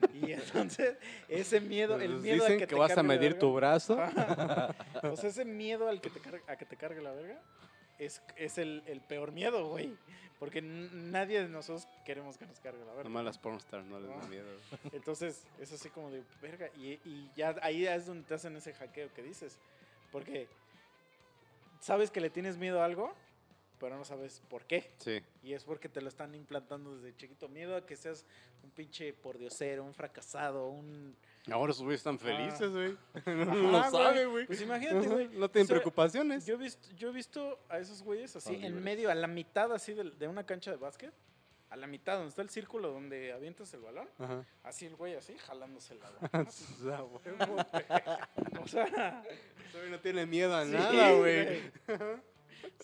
güey. 0.01 0.23
Y 0.23 0.33
entonces, 0.33 0.97
ese 1.27 1.59
miedo, 1.59 1.99
el 1.99 2.19
miedo 2.19 2.35
Dicen 2.35 2.53
al 2.53 2.57
que, 2.57 2.57
que, 2.59 2.67
te 2.67 2.75
vas 2.75 2.97
a 2.97 3.03
medir 3.03 3.37
tu 3.37 3.53
brazo. 3.53 3.97
O 5.03 5.15
sea, 5.15 5.29
ese 5.29 5.45
miedo 5.45 5.87
al 5.87 5.99
que 5.99 6.09
te 6.09 6.19
a 6.47 6.55
que 6.55 6.65
te 6.65 6.75
cargue 6.75 7.01
la 7.01 7.11
verga 7.11 7.41
es, 7.99 8.21
es 8.35 8.57
el, 8.57 8.83
el 8.87 9.01
peor 9.01 9.31
miedo, 9.31 9.67
güey. 9.67 9.95
Porque 10.39 10.61
nadie 10.61 11.41
de 11.41 11.49
nosotros 11.49 11.85
queremos 12.05 12.37
que 12.37 12.45
nos 12.45 12.59
cargue 12.61 12.79
la 12.85 12.91
verga. 12.93 13.03
Nomás 13.03 13.25
las 13.25 13.37
pornstars 13.37 13.85
no 13.85 13.99
les 13.99 14.09
da 14.09 14.21
Ah. 14.23 14.27
miedo. 14.27 14.47
Entonces, 14.93 15.45
es 15.59 15.71
así 15.73 15.89
como 15.89 16.09
de 16.11 16.23
verga. 16.41 16.69
Y, 16.77 16.93
y 17.03 17.29
ya 17.35 17.55
ahí 17.61 17.85
es 17.85 18.05
donde 18.05 18.25
te 18.25 18.33
hacen 18.35 18.55
ese 18.55 18.73
hackeo 18.73 19.13
que 19.13 19.21
dices. 19.21 19.59
Porque 20.13 20.47
sabes 21.81 22.09
que 22.09 22.21
le 22.21 22.29
tienes 22.29 22.57
miedo 22.57 22.81
a 22.81 22.85
algo 22.85 23.13
pero 23.79 23.97
no 23.97 24.03
sabes 24.03 24.41
por 24.49 24.65
qué. 24.65 24.91
Sí. 24.97 25.21
Y 25.41 25.53
es 25.53 25.63
porque 25.63 25.89
te 25.89 26.01
lo 26.01 26.09
están 26.09 26.35
implantando 26.35 26.95
desde 26.95 27.15
chiquito. 27.15 27.47
Miedo 27.47 27.75
a 27.75 27.85
que 27.85 27.95
seas 27.95 28.25
un 28.63 28.71
pinche 28.71 29.13
pordiosero, 29.13 29.83
un 29.83 29.93
fracasado, 29.93 30.67
un... 30.69 31.15
Ahora 31.49 31.71
esos 31.71 31.83
güeyes 31.83 32.01
están 32.01 32.19
felices, 32.19 32.71
güey. 32.71 32.97
no 33.25 33.89
sabe, 33.89 34.25
güey. 34.25 34.45
Pues 34.45 34.61
imagínate, 34.61 35.07
güey. 35.07 35.27
No 35.29 35.49
tienen 35.49 35.65
O 35.65 35.67
sea, 35.67 35.75
preocupaciones. 35.75 36.45
Yo 36.45 36.55
he 36.55 36.57
visto, 36.57 36.89
yo 36.95 37.09
he 37.09 37.13
visto 37.13 37.59
a 37.69 37.79
esos 37.79 38.03
güeyes 38.03 38.35
así 38.35 38.55
en 38.55 38.83
medio, 38.83 39.09
a 39.09 39.15
la 39.15 39.27
mitad 39.27 39.71
así 39.73 39.93
de, 39.93 40.11
de 40.11 40.27
una 40.27 40.45
cancha 40.45 40.71
de 40.71 40.77
básquet. 40.77 41.13
A 41.69 41.75
la 41.75 41.85
mitad, 41.85 42.15
donde 42.15 42.29
está 42.29 42.41
el 42.41 42.49
círculo 42.49 42.91
donde 42.91 43.31
avientas 43.31 43.71
el 43.75 43.81
balón. 43.81 44.09
Ajá. 44.17 44.43
Así 44.63 44.87
el 44.87 44.95
güey 44.95 45.13
así, 45.13 45.37
jalándose 45.37 45.93
el. 45.93 45.99
Ah, 46.03 47.03
huevo. 47.03 47.57
o 48.63 48.67
sea, 48.67 49.23
no 49.87 49.99
tiene 49.99 50.25
miedo 50.25 50.55
a 50.55 50.65
sí, 50.65 50.71
nada, 50.71 51.11
güey. 51.13 51.61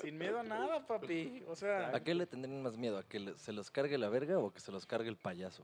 Sin 0.02 0.18
miedo 0.18 0.40
a 0.40 0.44
nada, 0.44 0.86
papi. 0.86 1.44
O 1.48 1.56
sea, 1.56 1.96
¿A 1.96 2.04
qué 2.04 2.14
le 2.14 2.26
tendrían 2.26 2.62
más 2.64 2.78
miedo? 2.78 2.98
¿A 2.98 3.04
que 3.04 3.20
le- 3.20 3.38
se 3.38 3.52
los 3.54 3.72
cargue 3.72 3.98
la 3.98 4.10
verga 4.10 4.38
o 4.40 4.52
que 4.54 4.60
se 4.60 4.72
los 4.72 4.86
cargue 4.86 5.10
el 5.10 5.18
payaso? 5.18 5.64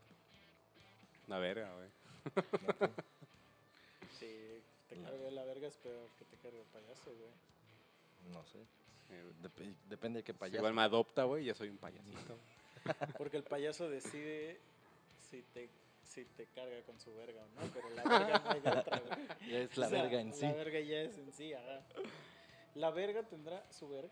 La 1.28 1.38
verga, 1.40 1.72
güey. 1.76 1.90
si 4.20 4.62
te 4.90 4.96
cargue 5.02 5.32
la 5.32 5.44
verga 5.46 5.68
es 5.68 5.78
peor 5.78 6.08
que 6.20 6.26
te 6.26 6.38
cargue 6.38 6.60
el 6.60 6.66
payaso, 6.68 7.12
güey. 7.12 8.34
No 8.34 8.44
sé. 8.46 8.60
Dep- 9.44 9.76
depende 9.90 10.20
de 10.20 10.24
qué 10.24 10.32
Si 10.34 10.38
payaso. 10.40 10.58
igual 10.58 10.74
me 10.74 10.82
adopta, 10.84 11.24
güey, 11.24 11.46
ya 11.46 11.54
soy 11.54 11.70
un 11.70 11.78
payasito. 11.78 12.38
Porque 13.18 13.38
el 13.38 13.44
payaso 13.44 13.90
decide 13.90 14.60
si 15.30 15.42
te, 15.54 15.70
si 16.04 16.26
te 16.26 16.46
carga 16.48 16.82
con 16.86 17.00
su 17.00 17.14
verga 17.16 17.42
o 17.44 17.62
no, 17.62 17.72
pero 17.74 17.90
la 17.92 18.04
verga 18.04 18.40
no 18.44 18.52
hay 18.52 18.60
de 18.62 18.70
otra, 18.70 19.00
güey. 19.00 19.28
Ya 19.52 19.58
es 19.60 19.78
la 19.78 19.88
O 19.88 19.90
sea, 19.90 20.02
verga 20.04 20.22
en 20.22 20.34
sí. 20.34 20.42
La 20.46 20.54
verga 20.54 20.80
ya 20.80 21.02
es 21.02 21.18
en 21.18 21.32
sí, 21.34 21.54
ajá. 21.54 21.82
La 22.76 22.90
verga 22.92 23.24
tendrá 23.24 23.64
su 23.72 23.90
verga. 23.90 24.10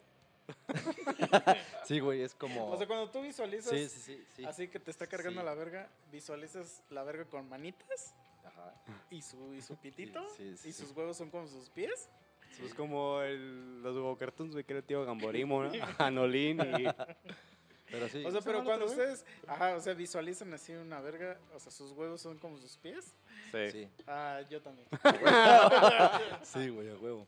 Sí, 1.85 1.99
güey, 1.99 2.21
es 2.21 2.33
como... 2.35 2.69
O 2.71 2.77
sea, 2.77 2.87
cuando 2.87 3.09
tú 3.09 3.21
visualizas 3.21 3.71
Sí, 3.71 3.87
sí, 3.89 3.99
sí. 3.99 4.25
sí. 4.35 4.45
así 4.45 4.67
que 4.67 4.79
te 4.79 4.91
está 4.91 5.07
cargando 5.07 5.41
Sí. 5.41 5.45
la 5.45 5.53
verga, 5.55 5.89
visualizas 6.11 6.83
la 6.89 7.03
verga 7.03 7.25
con 7.25 7.47
manitas 7.49 8.13
Ajá. 8.45 8.73
y 9.09 9.21
su, 9.21 9.53
y 9.53 9.61
su 9.61 9.75
pitito 9.81 10.27
sí, 10.35 10.55
sí, 10.57 10.69
y 10.69 10.73
sí. 10.73 10.83
sus 10.85 10.95
huevos 10.95 11.17
son 11.17 11.29
como 11.29 11.47
sus 11.47 11.69
pies. 11.69 12.09
Es 12.63 12.73
como 12.73 13.21
el, 13.21 13.81
los 13.83 13.95
Go 13.97 14.17
Cartoons, 14.17 14.51
güey, 14.53 14.63
que 14.65 14.73
era 14.73 14.79
el 14.79 14.85
tío 14.85 15.05
Gamborimo, 15.05 15.63
¿no? 15.63 15.71
Anolín 15.99 16.59
y... 16.79 16.85
Pero 17.91 18.07
sí. 18.09 18.23
O 18.25 18.29
sea, 18.31 18.41
pero 18.41 18.63
cuando 18.63 18.85
ustedes, 18.85 19.25
ajá, 19.47 19.75
o 19.75 19.79
sea, 19.81 19.93
visualizan 19.95 20.53
así 20.53 20.73
una 20.73 20.99
verga, 21.01 21.39
o 21.55 21.59
sea, 21.59 21.71
sus 21.71 21.91
huevos 21.93 22.21
son 22.21 22.37
como 22.37 22.57
sus 22.57 22.77
pies. 22.77 23.15
Sí. 23.51 23.71
Sí, 23.71 23.89
Ah, 24.05 24.41
yo 24.49 24.61
también. 24.61 24.87
sí, 26.43 26.69
güey, 26.69 26.89
a 26.91 26.95
huevo. 26.97 27.27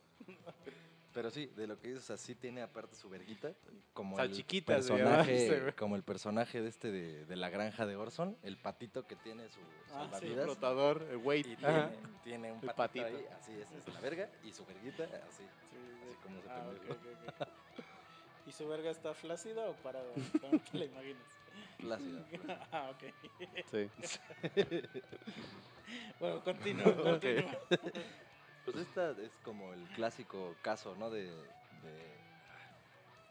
Pero 1.13 1.29
sí, 1.29 1.47
de 1.47 1.67
lo 1.67 1.77
que 1.77 1.89
dices, 1.89 2.09
así 2.09 2.35
tiene 2.35 2.61
aparte 2.61 2.95
su 2.95 3.09
verguita, 3.09 3.51
como 3.93 4.17
el 4.19 4.31
personaje, 4.63 5.73
como 5.77 5.95
el 5.97 6.03
personaje 6.03 6.61
de 6.61 6.69
este 6.69 6.91
de, 6.91 7.25
de 7.25 7.35
la 7.35 7.49
granja 7.49 7.85
de 7.85 7.95
Orson, 7.97 8.38
el 8.43 8.57
patito 8.57 9.05
que 9.05 9.15
tiene 9.17 9.49
su 9.49 9.59
Ah, 9.93 10.09
sí. 10.19 10.27
Flotador, 10.41 11.05
el 11.11 11.17
weight. 11.17 11.47
y 11.47 11.55
tiene, 11.57 11.89
tiene 12.23 12.51
un 12.53 12.61
patito, 12.61 12.75
patito. 12.75 13.05
ahí, 13.05 13.25
así 13.38 13.51
es, 13.53 13.69
es 13.71 13.93
la 13.93 13.99
verga, 13.99 14.29
y 14.43 14.53
su 14.53 14.65
verguita, 14.65 15.03
así. 15.03 15.43
Sí, 15.69 15.77
Así 16.07 16.15
como 16.23 16.38
ese 16.39 16.47
Ah. 16.49 17.47
¿Y 18.47 18.51
su 18.53 18.67
verga 18.67 18.89
está 18.89 19.13
flácida 19.13 19.69
o 19.69 19.73
parada? 19.75 20.09
¿Cómo 20.41 20.59
te 20.59 20.77
la 20.77 20.85
imaginas? 20.85 21.23
Plácida. 21.77 22.25
ah, 22.71 22.91
ok. 22.91 23.03
Sí. 23.69 23.89
Bueno, 26.19 26.41
continúa, 26.43 26.95
continúa. 26.95 27.57
Pues 28.65 28.77
esta 28.77 29.11
es 29.11 29.31
como 29.43 29.73
el 29.73 29.88
clásico 29.89 30.55
caso, 30.61 30.95
¿no? 30.95 31.09
De, 31.09 31.23
de- 31.25 32.21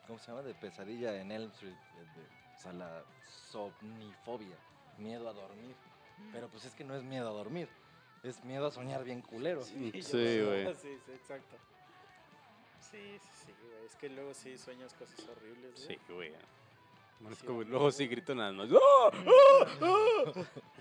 ¿cómo 0.07 0.19
se 0.19 0.27
llama? 0.29 0.43
De 0.43 0.55
pesadilla 0.55 1.21
en 1.21 1.31
Elm 1.31 1.51
Street, 1.51 1.75
de, 1.97 2.05
de- 2.21 2.29
o 2.57 2.61
sea, 2.61 2.73
la 2.73 3.05
somnifobia, 3.51 4.57
miedo 4.99 5.29
a 5.29 5.33
dormir. 5.33 5.75
Pero 6.33 6.49
pues 6.49 6.65
es 6.67 6.75
que 6.75 6.85
no 6.85 6.95
es 6.95 7.03
miedo 7.03 7.29
a 7.29 7.33
dormir, 7.33 7.69
es 8.23 8.45
miedo 8.45 8.67
a 8.67 8.71
soñar 8.71 9.05
bien 9.05 9.23
culero. 9.23 9.63
Sí, 9.63 9.91
güey. 9.93 10.03
Sí, 10.75 10.99
sí, 11.07 11.13
exacto. 11.13 11.57
Sí, 12.81 13.19
sí, 13.19 13.29
sí, 13.47 13.55
güey. 13.63 13.87
Es 13.87 13.97
que 13.97 14.09
luego 14.11 14.35
sí 14.35 14.59
sueñas 14.59 14.93
cosas 14.95 15.19
horribles, 15.29 15.73
güey. 15.77 15.87
Sí, 15.87 15.99
güey. 16.13 16.33
Es 17.31 17.43
como- 17.43 17.57
güey. 17.57 17.69
luego 17.69 17.91
sí 17.93 18.07
grito 18.09 18.35
nada 18.35 18.53
más. 18.53 18.69
¡Oh! 18.73 19.11
¡Oh! 19.27 19.67
¡Oh! 19.81 20.33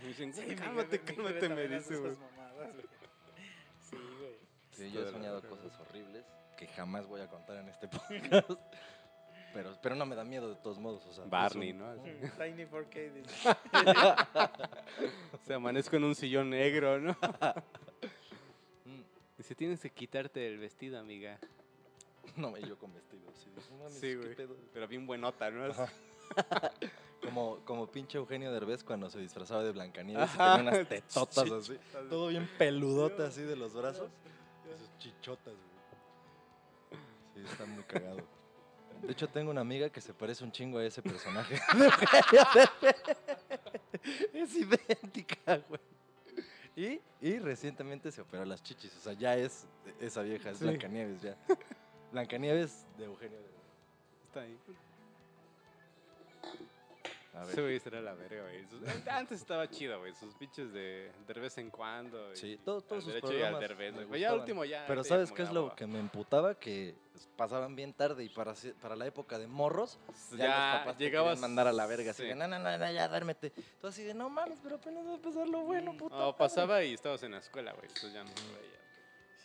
Me 0.01 0.07
dicen, 0.07 0.33
Sí, 0.33 0.41
mi 0.47 0.55
cálmate, 0.55 0.99
cálmate, 1.01 1.49
me 1.49 1.67
dice, 1.67 1.95
güey. 1.97 2.15
Sí, 4.79 4.91
yo 4.91 5.01
he 5.07 5.11
soñado 5.11 5.41
cosas 5.47 5.71
horribles 5.79 6.25
que 6.57 6.67
jamás 6.67 7.07
voy 7.07 7.21
a 7.21 7.27
contar 7.27 7.57
en 7.57 7.69
este 7.69 7.87
podcast. 7.89 8.51
Pero, 9.53 9.75
pero 9.81 9.95
no 9.95 10.05
me 10.05 10.15
da 10.15 10.23
miedo 10.23 10.49
de 10.49 10.55
todos 10.61 10.77
modos. 10.77 11.05
O 11.07 11.13
sea, 11.13 11.23
es 11.23 11.29
Barney, 11.29 11.71
un- 11.71 11.79
¿no? 11.79 11.87
Así. 11.89 12.09
Tiny 12.37 12.65
4K 12.65 13.13
dice. 13.13 13.49
O 15.33 15.45
sea, 15.45 15.55
amanezco 15.55 15.95
en 15.95 16.03
un 16.03 16.15
sillón 16.15 16.49
negro, 16.49 16.99
¿no? 16.99 17.15
Mm, 18.85 19.01
Dice, 19.37 19.55
tienes 19.55 19.79
que 19.81 19.89
quitarte 19.89 20.47
el 20.47 20.57
vestido, 20.59 20.99
amiga. 20.99 21.39
No, 22.35 22.55
yo 22.57 22.77
con 22.77 22.93
vestido. 22.93 23.23
Sí, 23.35 23.49
no 23.77 23.89
Sí, 23.89 23.99
¿qué 24.35 24.45
güey. 24.45 24.59
Pero 24.73 24.87
bien 24.87 25.05
buenota, 25.07 25.49
¿no? 25.51 25.73
Como, 27.23 27.57
como 27.65 27.87
pinche 27.87 28.17
Eugenio 28.17 28.51
Derbez 28.51 28.83
cuando 28.83 29.09
se 29.09 29.19
disfrazaba 29.19 29.63
de 29.63 29.71
Blancanieves 29.71 30.29
y 30.33 30.37
tenía 30.37 30.55
unas 30.61 30.87
tetotas 30.87 31.51
así. 31.51 31.77
Todo 32.09 32.27
bien 32.29 32.47
peludote 32.57 33.23
así 33.23 33.41
de 33.41 33.55
los 33.55 33.73
brazos. 33.73 34.09
Chichotas, 34.99 35.55
güey. 35.55 37.01
Sí, 37.33 37.41
está 37.51 37.65
muy 37.65 37.83
cagado. 37.83 38.17
De 39.01 39.11
hecho, 39.13 39.27
tengo 39.29 39.49
una 39.49 39.61
amiga 39.61 39.89
que 39.89 40.01
se 40.01 40.13
parece 40.13 40.43
un 40.43 40.51
chingo 40.51 40.77
a 40.77 40.83
ese 40.85 41.01
personaje. 41.01 41.55
es 44.33 44.55
idéntica, 44.55 45.57
güey. 45.69 45.79
Y, 46.75 47.01
y 47.21 47.39
recientemente 47.39 48.11
se 48.11 48.21
operó 48.21 48.45
las 48.45 48.61
chichis. 48.61 48.95
O 48.97 48.99
sea, 48.99 49.13
ya 49.13 49.35
es 49.35 49.65
esa 49.99 50.21
vieja, 50.21 50.51
es 50.51 50.59
Sí. 50.59 50.65
Blancanieves 50.65 51.21
ya. 51.21 51.35
Blancanieves 52.11 52.85
de 52.97 53.05
Eugenio. 53.05 53.39
Está 54.27 54.41
ahí. 54.41 54.57
A 57.39 57.43
ver. 57.43 57.51
Ese 57.51 57.61
güey 57.61 57.79
será 57.79 58.01
la 58.01 58.13
verga, 58.15 58.41
güey. 58.43 58.65
Sus- 58.67 59.07
Antes 59.07 59.39
estaba 59.39 59.69
chido, 59.69 59.97
güey. 59.99 60.13
Sus 60.13 60.33
pinches 60.35 60.73
de, 60.73 61.09
de 61.25 61.33
vez 61.35 61.57
en 61.57 61.69
cuando. 61.69 62.33
y 62.33 62.35
Sí, 62.35 62.59
todo- 62.65 62.81
todos 62.81 63.05
sus 63.05 63.13
programas 63.13 63.61
derbez, 63.61 63.93
me. 64.09 64.19
Ya 64.19 64.33
último 64.33 64.65
ya. 64.65 64.85
Pero 64.87 65.03
¿sabes 65.03 65.31
qué 65.31 65.43
es 65.43 65.51
lo 65.51 65.73
que 65.75 65.87
me 65.87 65.99
emputaba? 65.99 66.55
Que 66.55 66.95
pasaban 67.37 67.75
bien 67.75 67.93
tarde 67.93 68.23
y 68.25 68.29
para, 68.29 68.53
para 68.81 68.95
la 68.95 69.05
época 69.05 69.37
de 69.39 69.47
morros, 69.47 69.97
ya, 70.31 70.37
Ya 70.37 70.45
los 70.73 70.79
papás 70.81 70.97
te 70.97 71.03
llegabas- 71.05 71.29
querían 71.35 71.41
mandar 71.41 71.67
a 71.67 71.71
la 71.73 71.85
verga. 71.85 72.11
Así 72.11 72.23
sí. 72.23 72.27
de, 72.29 72.35
no, 72.35 72.47
no, 72.47 72.59
no, 72.59 72.77
no, 72.77 72.91
ya 72.91 73.07
duérmete. 73.07 73.51
Tú 73.79 73.87
así 73.87 74.03
de, 74.03 74.13
no 74.13 74.29
mames, 74.29 74.59
pero 74.61 74.75
apenas 74.75 75.05
va 75.05 75.11
a 75.11 75.15
empezar 75.15 75.47
lo 75.47 75.61
bueno, 75.61 75.95
puta. 75.97 76.15
No, 76.15 76.21
madre". 76.27 76.37
pasaba 76.37 76.83
y 76.83 76.93
estabas 76.93 77.23
en 77.23 77.31
la 77.31 77.37
escuela, 77.39 77.71
güey. 77.73 77.85
Entonces 77.87 78.13
ya 78.13 78.23
no 78.23 78.29
lo 78.31 78.59
veía. 78.59 78.78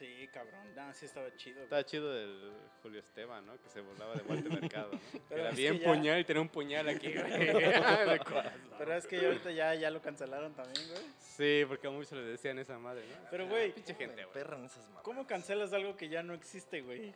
Sí, 0.05 0.29
cabrón. 0.33 0.75
No, 0.75 0.93
sí 0.93 1.07
estaba 1.07 1.35
chido. 1.37 1.55
güey. 1.55 1.65
Estaba 1.65 1.85
chido 1.87 2.15
el 2.19 2.53
Julio 2.83 3.01
Esteban, 3.01 3.47
¿no? 3.47 3.59
Que 3.61 3.69
se 3.71 3.81
burlaba 3.81 4.15
de 4.15 4.23
Walter 4.25 4.61
Mercado, 4.61 4.91
¿no? 4.93 5.01
Que 5.13 5.21
Pero 5.29 5.41
Era 5.43 5.51
bien 5.53 5.79
ya- 5.79 5.87
puñal 5.87 6.21
y 6.21 6.25
tenía 6.25 6.43
un 6.43 6.49
puñal 6.49 6.89
aquí, 6.89 7.13
güey. 7.13 7.25
Pero 8.79 8.95
es 8.95 9.07
que 9.07 9.21
ya 9.21 9.29
ahorita 9.29 9.51
ya, 9.53 9.75
ya 9.75 9.91
lo 9.91 10.03
cancelaron 10.03 10.53
también, 10.55 10.87
güey. 10.89 11.03
Sí, 11.19 11.65
porque 11.67 11.87
a 11.87 11.91
muchos 11.91 12.13
le 12.13 12.23
decían 12.25 12.59
esa 12.59 12.79
madre, 12.79 13.07
¿no? 13.09 13.29
Pero, 13.31 13.45
Ah, 13.45 13.49
güey, 13.49 13.73
Pinche 13.73 13.95
gente, 13.95 14.23
güey. 14.25 14.35
Perran 14.35 14.65
esas. 14.67 14.85
¿Cómo 15.03 15.27
cancelas 15.27 15.73
algo 15.73 15.97
que 15.97 16.09
ya 16.09 16.23
no 16.23 16.35
existe, 16.35 16.83
güey? 16.83 17.15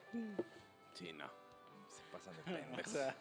Sí, 0.94 1.12
no. 1.12 1.30
Se 1.88 2.02
pasan 2.10 2.34
de 2.36 2.40
O 2.40 2.44
pendejos. 2.44 2.92
sea, 2.92 3.14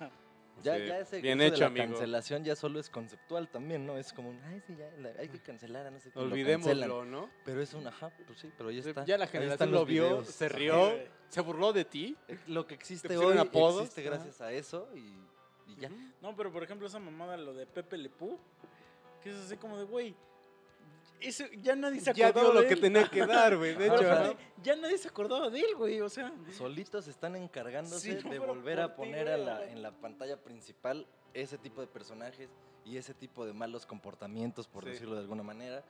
Ya, 0.64 0.76
Sí, 0.78 0.88
ya 0.88 1.00
ese, 1.00 1.22
bien 1.22 1.40
eso 1.40 1.50
de 1.52 1.56
hecho, 1.56 1.60
la 1.62 1.68
amigo. 1.68 1.86
cancelación 1.86 2.44
ya 2.44 2.56
solo 2.56 2.80
es 2.80 2.90
conceptual 2.90 3.48
también, 3.50 3.86
¿no? 3.86 3.98
Es 3.98 4.12
como 4.14 4.30
un, 4.30 4.42
ay, 4.44 4.62
sí, 4.66 4.76
ya, 4.76 4.90
la- 5.00 5.20
hay 5.20 5.30
que 5.30 5.40
cancelar 5.40 5.86
a 5.88 5.92
no 5.92 6.00
sé 6.00 6.10
qué. 6.12 6.20
lo 6.20 6.26
Olvidémoslo. 6.26 7.06
¿no? 7.06 7.30
Pero 7.46 7.62
es 7.62 7.74
un, 7.74 7.86
ajá, 7.88 8.12
pues 8.26 8.40
sí, 8.40 8.52
pero 8.58 8.72
ya 8.72 8.80
está. 8.80 9.06
Ya 9.06 9.18
la 9.18 9.28
generación 9.28 9.72
lo 9.72 9.86
vio, 9.86 10.06
videos. 10.08 10.28
se 10.28 10.50
rió, 10.50 10.92
se 11.30 11.42
burló 11.42 11.74
de 11.74 11.86
ti. 11.86 12.18
Eh, 12.28 12.38
Lo 12.48 12.66
que 12.66 12.74
existe 12.74 13.08
pusieron 13.08 13.34
hoy 13.34 13.38
apodos, 13.38 13.82
existe 13.82 14.02
gracias 14.02 14.42
a 14.42 14.52
eso 14.52 14.90
y, 14.96 15.00
y 15.72 15.76
ya. 15.80 15.90
No, 16.22 16.36
pero 16.36 16.52
por 16.52 16.64
ejemplo, 16.64 16.88
esa 16.88 17.00
mamada, 17.00 17.38
lo 17.38 17.54
de 17.54 17.66
Pepe 17.68 17.98
Le 17.98 18.10
Pew, 18.10 18.38
que 19.22 19.30
es 19.32 19.36
así 19.38 19.58
como 19.58 19.78
de, 19.78 19.86
güey, 19.86 20.16
eso 21.20 21.44
ya 21.62 21.76
nadie 21.76 22.00
se 22.00 22.14
Ya 22.14 22.28
acordaba 22.28 22.46
dio 22.48 22.54
lo 22.54 22.62
de 22.62 22.68
que 22.68 22.74
él. 22.76 22.82
tenía 22.82 23.08
que 23.10 23.26
dar, 23.26 23.58
güey. 23.58 23.76
De 23.76 23.88
hecho. 23.88 24.38
Ya 24.64 24.76
nadie 24.76 24.98
se 24.98 25.08
acordaba 25.08 25.50
de 25.50 25.60
él, 25.60 25.76
güey, 25.76 26.02
o 26.02 26.10
sea. 26.10 26.34
solitos 26.58 27.08
están 27.08 27.36
encargándose 27.36 28.22
Sí, 28.22 28.30
de 28.30 28.40
volver 28.40 28.80
a 28.80 28.88
ti, 28.90 28.94
poner 28.98 29.28
a 29.30 29.38
la- 29.38 29.66
en 29.70 29.82
la 29.82 29.92
pantalla 29.92 30.38
principal 30.42 31.08
ese 31.34 31.58
tipo 31.58 31.82
de 31.82 31.88
personajes 31.88 32.50
y 32.86 32.98
ese 32.98 33.14
tipo 33.14 33.46
de 33.46 33.54
malos 33.54 33.86
comportamientos, 33.86 34.68
por 34.68 34.84
Sí. 34.84 34.92
decirlo 34.92 35.16
de 35.16 35.22
alguna 35.22 35.44
manera. 35.44 35.84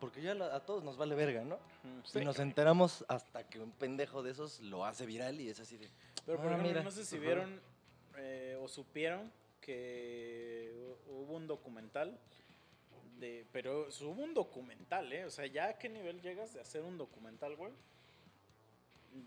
Porque 0.00 0.20
ya 0.20 0.32
a 0.32 0.60
todos 0.60 0.82
nos 0.82 0.96
vale 0.96 1.14
verga, 1.14 1.44
¿no? 1.44 1.58
Sí. 2.04 2.18
Y 2.18 2.24
nos 2.24 2.38
enteramos 2.40 3.04
hasta 3.08 3.46
que 3.48 3.60
un 3.60 3.70
pendejo 3.70 4.22
de 4.24 4.32
esos 4.32 4.60
lo 4.60 4.84
hace 4.84 5.06
viral 5.06 5.40
y 5.40 5.48
es 5.48 5.60
así 5.60 5.76
de... 5.76 5.88
Pero 6.26 6.38
por 6.38 6.46
Ah, 6.48 6.50
ejemplo, 6.50 6.68
mira. 6.68 6.82
no 6.82 6.90
sé 6.90 7.04
si 7.04 7.18
vieron 7.20 7.60
eh, 8.16 8.58
o 8.60 8.66
supieron 8.68 9.32
que 9.60 10.72
hu- 10.76 10.96
hubo 11.12 11.34
un 11.36 11.46
documental 11.46 12.18
de, 13.22 13.46
pero 13.52 13.88
hubo 14.00 14.22
un 14.22 14.34
documental, 14.34 15.12
¿eh? 15.12 15.24
O 15.24 15.30
sea, 15.30 15.46
ya 15.46 15.68
a 15.68 15.78
qué 15.78 15.88
nivel 15.88 16.20
llegas 16.20 16.52
de 16.52 16.60
hacer 16.60 16.82
un 16.82 16.98
documental, 16.98 17.54
güey. 17.56 17.72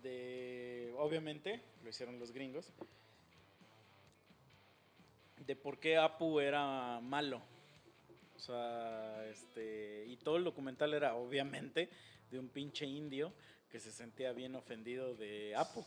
De, 0.04 0.94
obviamente, 0.98 1.62
lo 1.82 1.90
hicieron 1.90 2.20
los 2.20 2.32
gringos. 2.32 2.72
de 5.46 5.56
por 5.56 5.80
qué 5.80 5.98
Apu 5.98 6.40
era 6.40 7.00
malo. 7.02 7.42
O 8.36 8.40
sea, 8.40 9.26
este, 9.30 10.06
y 10.08 10.18
todo 10.18 10.38
el 10.38 10.44
documental 10.44 10.94
era 10.94 11.16
obviamente 11.16 11.90
de 12.32 12.40
un 12.40 12.50
pinche 12.50 12.86
indio 12.86 13.32
que 13.70 13.80
se 13.80 13.92
sentía 13.92 14.34
bien 14.34 14.56
ofendido 14.56 15.16
de 15.16 15.56
Apu. 15.56 15.86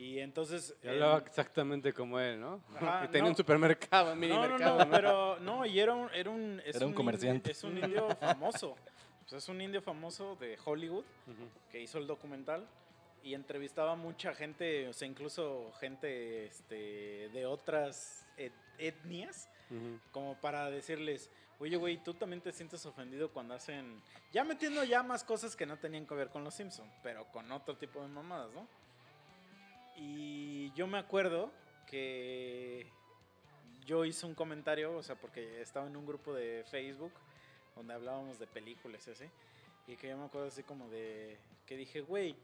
Y 0.00 0.18
entonces... 0.18 0.74
Y 0.82 0.88
hablaba 0.88 1.18
em, 1.18 1.26
exactamente 1.26 1.92
como 1.92 2.18
él, 2.18 2.40
¿no? 2.40 2.62
Ajá, 2.74 3.04
y 3.04 3.08
tenía 3.08 3.24
no. 3.24 3.28
un 3.30 3.36
supermercado, 3.36 4.14
un 4.14 4.18
mini 4.18 4.32
no, 4.32 4.42
no, 4.42 4.48
mercado. 4.48 4.78
no, 4.86 4.90
pero 4.90 5.38
no, 5.40 5.66
y 5.66 5.78
era 5.78 5.92
un, 5.94 6.08
era 6.14 6.30
un, 6.30 6.62
es 6.64 6.76
Era 6.76 6.86
un 6.86 6.94
comerciante. 6.94 7.50
Es 7.50 7.62
un 7.64 7.76
indio 7.76 8.08
famoso. 8.16 8.76
Sea, 9.26 9.36
es 9.38 9.48
un 9.50 9.60
indio 9.60 9.82
famoso 9.82 10.36
de 10.36 10.58
Hollywood 10.64 11.04
Ujú. 11.26 11.48
que 11.70 11.80
hizo 11.82 11.98
el 11.98 12.06
documental 12.06 12.66
y 13.22 13.34
entrevistaba 13.34 13.92
a 13.92 13.96
mucha 13.96 14.32
gente, 14.34 14.88
o 14.88 14.94
sea, 14.94 15.06
incluso 15.06 15.70
gente 15.78 16.46
este, 16.46 17.28
de 17.28 17.44
otras 17.44 18.26
et- 18.38 18.54
etnias, 18.78 19.50
como 20.12 20.34
para 20.40 20.70
decirles, 20.70 21.30
oye, 21.58 21.76
güey, 21.76 22.02
tú 22.02 22.14
también 22.14 22.40
te 22.40 22.50
sientes 22.52 22.84
ofendido 22.86 23.30
cuando 23.30 23.52
hacen, 23.54 24.02
ya 24.32 24.42
metiendo 24.44 24.82
ya 24.82 25.02
más 25.02 25.22
cosas 25.22 25.54
que 25.54 25.66
no 25.66 25.76
tenían 25.76 26.06
que 26.06 26.14
ver 26.14 26.30
con 26.30 26.42
los 26.42 26.54
Simpsons, 26.54 26.90
pero 27.02 27.26
con 27.30 27.52
otro 27.52 27.76
tipo 27.76 28.00
de 28.00 28.08
mamadas, 28.08 28.50
¿no? 28.52 28.66
Y 29.96 30.72
yo 30.72 30.86
me 30.86 30.98
acuerdo 30.98 31.50
que 31.86 32.86
yo 33.84 34.04
hice 34.04 34.26
un 34.26 34.34
comentario, 34.34 34.96
o 34.96 35.02
sea, 35.02 35.16
porque 35.16 35.60
estaba 35.60 35.86
en 35.86 35.96
un 35.96 36.06
grupo 36.06 36.32
de 36.32 36.64
Facebook 36.70 37.12
donde 37.74 37.94
hablábamos 37.94 38.38
de 38.38 38.46
películas 38.46 39.06
y 39.08 39.10
así, 39.10 39.24
y 39.86 39.96
que 39.96 40.08
yo 40.08 40.16
me 40.16 40.24
acuerdo 40.24 40.48
así 40.48 40.62
como 40.62 40.88
de, 40.88 41.38
que 41.66 41.76
dije, 41.76 42.00
güey, 42.00 42.36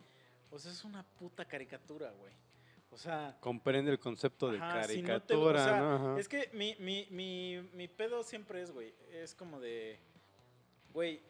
o 0.50 0.58
sea, 0.58 0.72
es 0.72 0.84
una 0.84 1.02
puta 1.02 1.44
caricatura, 1.44 2.10
güey. 2.12 2.32
O 2.90 2.98
sea, 2.98 3.36
Comprende 3.40 3.90
el 3.90 3.98
concepto 3.98 4.50
de 4.50 4.58
Ajá, 4.58 4.84
si 4.84 5.02
no 5.02 5.08
te- 5.20 5.34
caricatura, 5.34 5.60
o 5.60 6.14
sea, 6.14 6.20
es 6.20 6.28
que 6.28 6.48
mi, 6.52 6.74
mi, 6.78 7.06
mi, 7.10 7.68
mi 7.74 7.88
pedo 7.88 8.22
siempre 8.22 8.62
es, 8.62 8.70
güey, 8.70 8.94
es 9.12 9.34
como 9.34 9.60
de, 9.60 9.98
güey, 10.94 11.20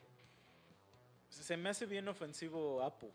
se 1.29 1.57
me 1.57 1.69
hace 1.71 1.87
bien 1.87 2.09
ofensivo 2.09 2.83
Apu. 2.83 3.11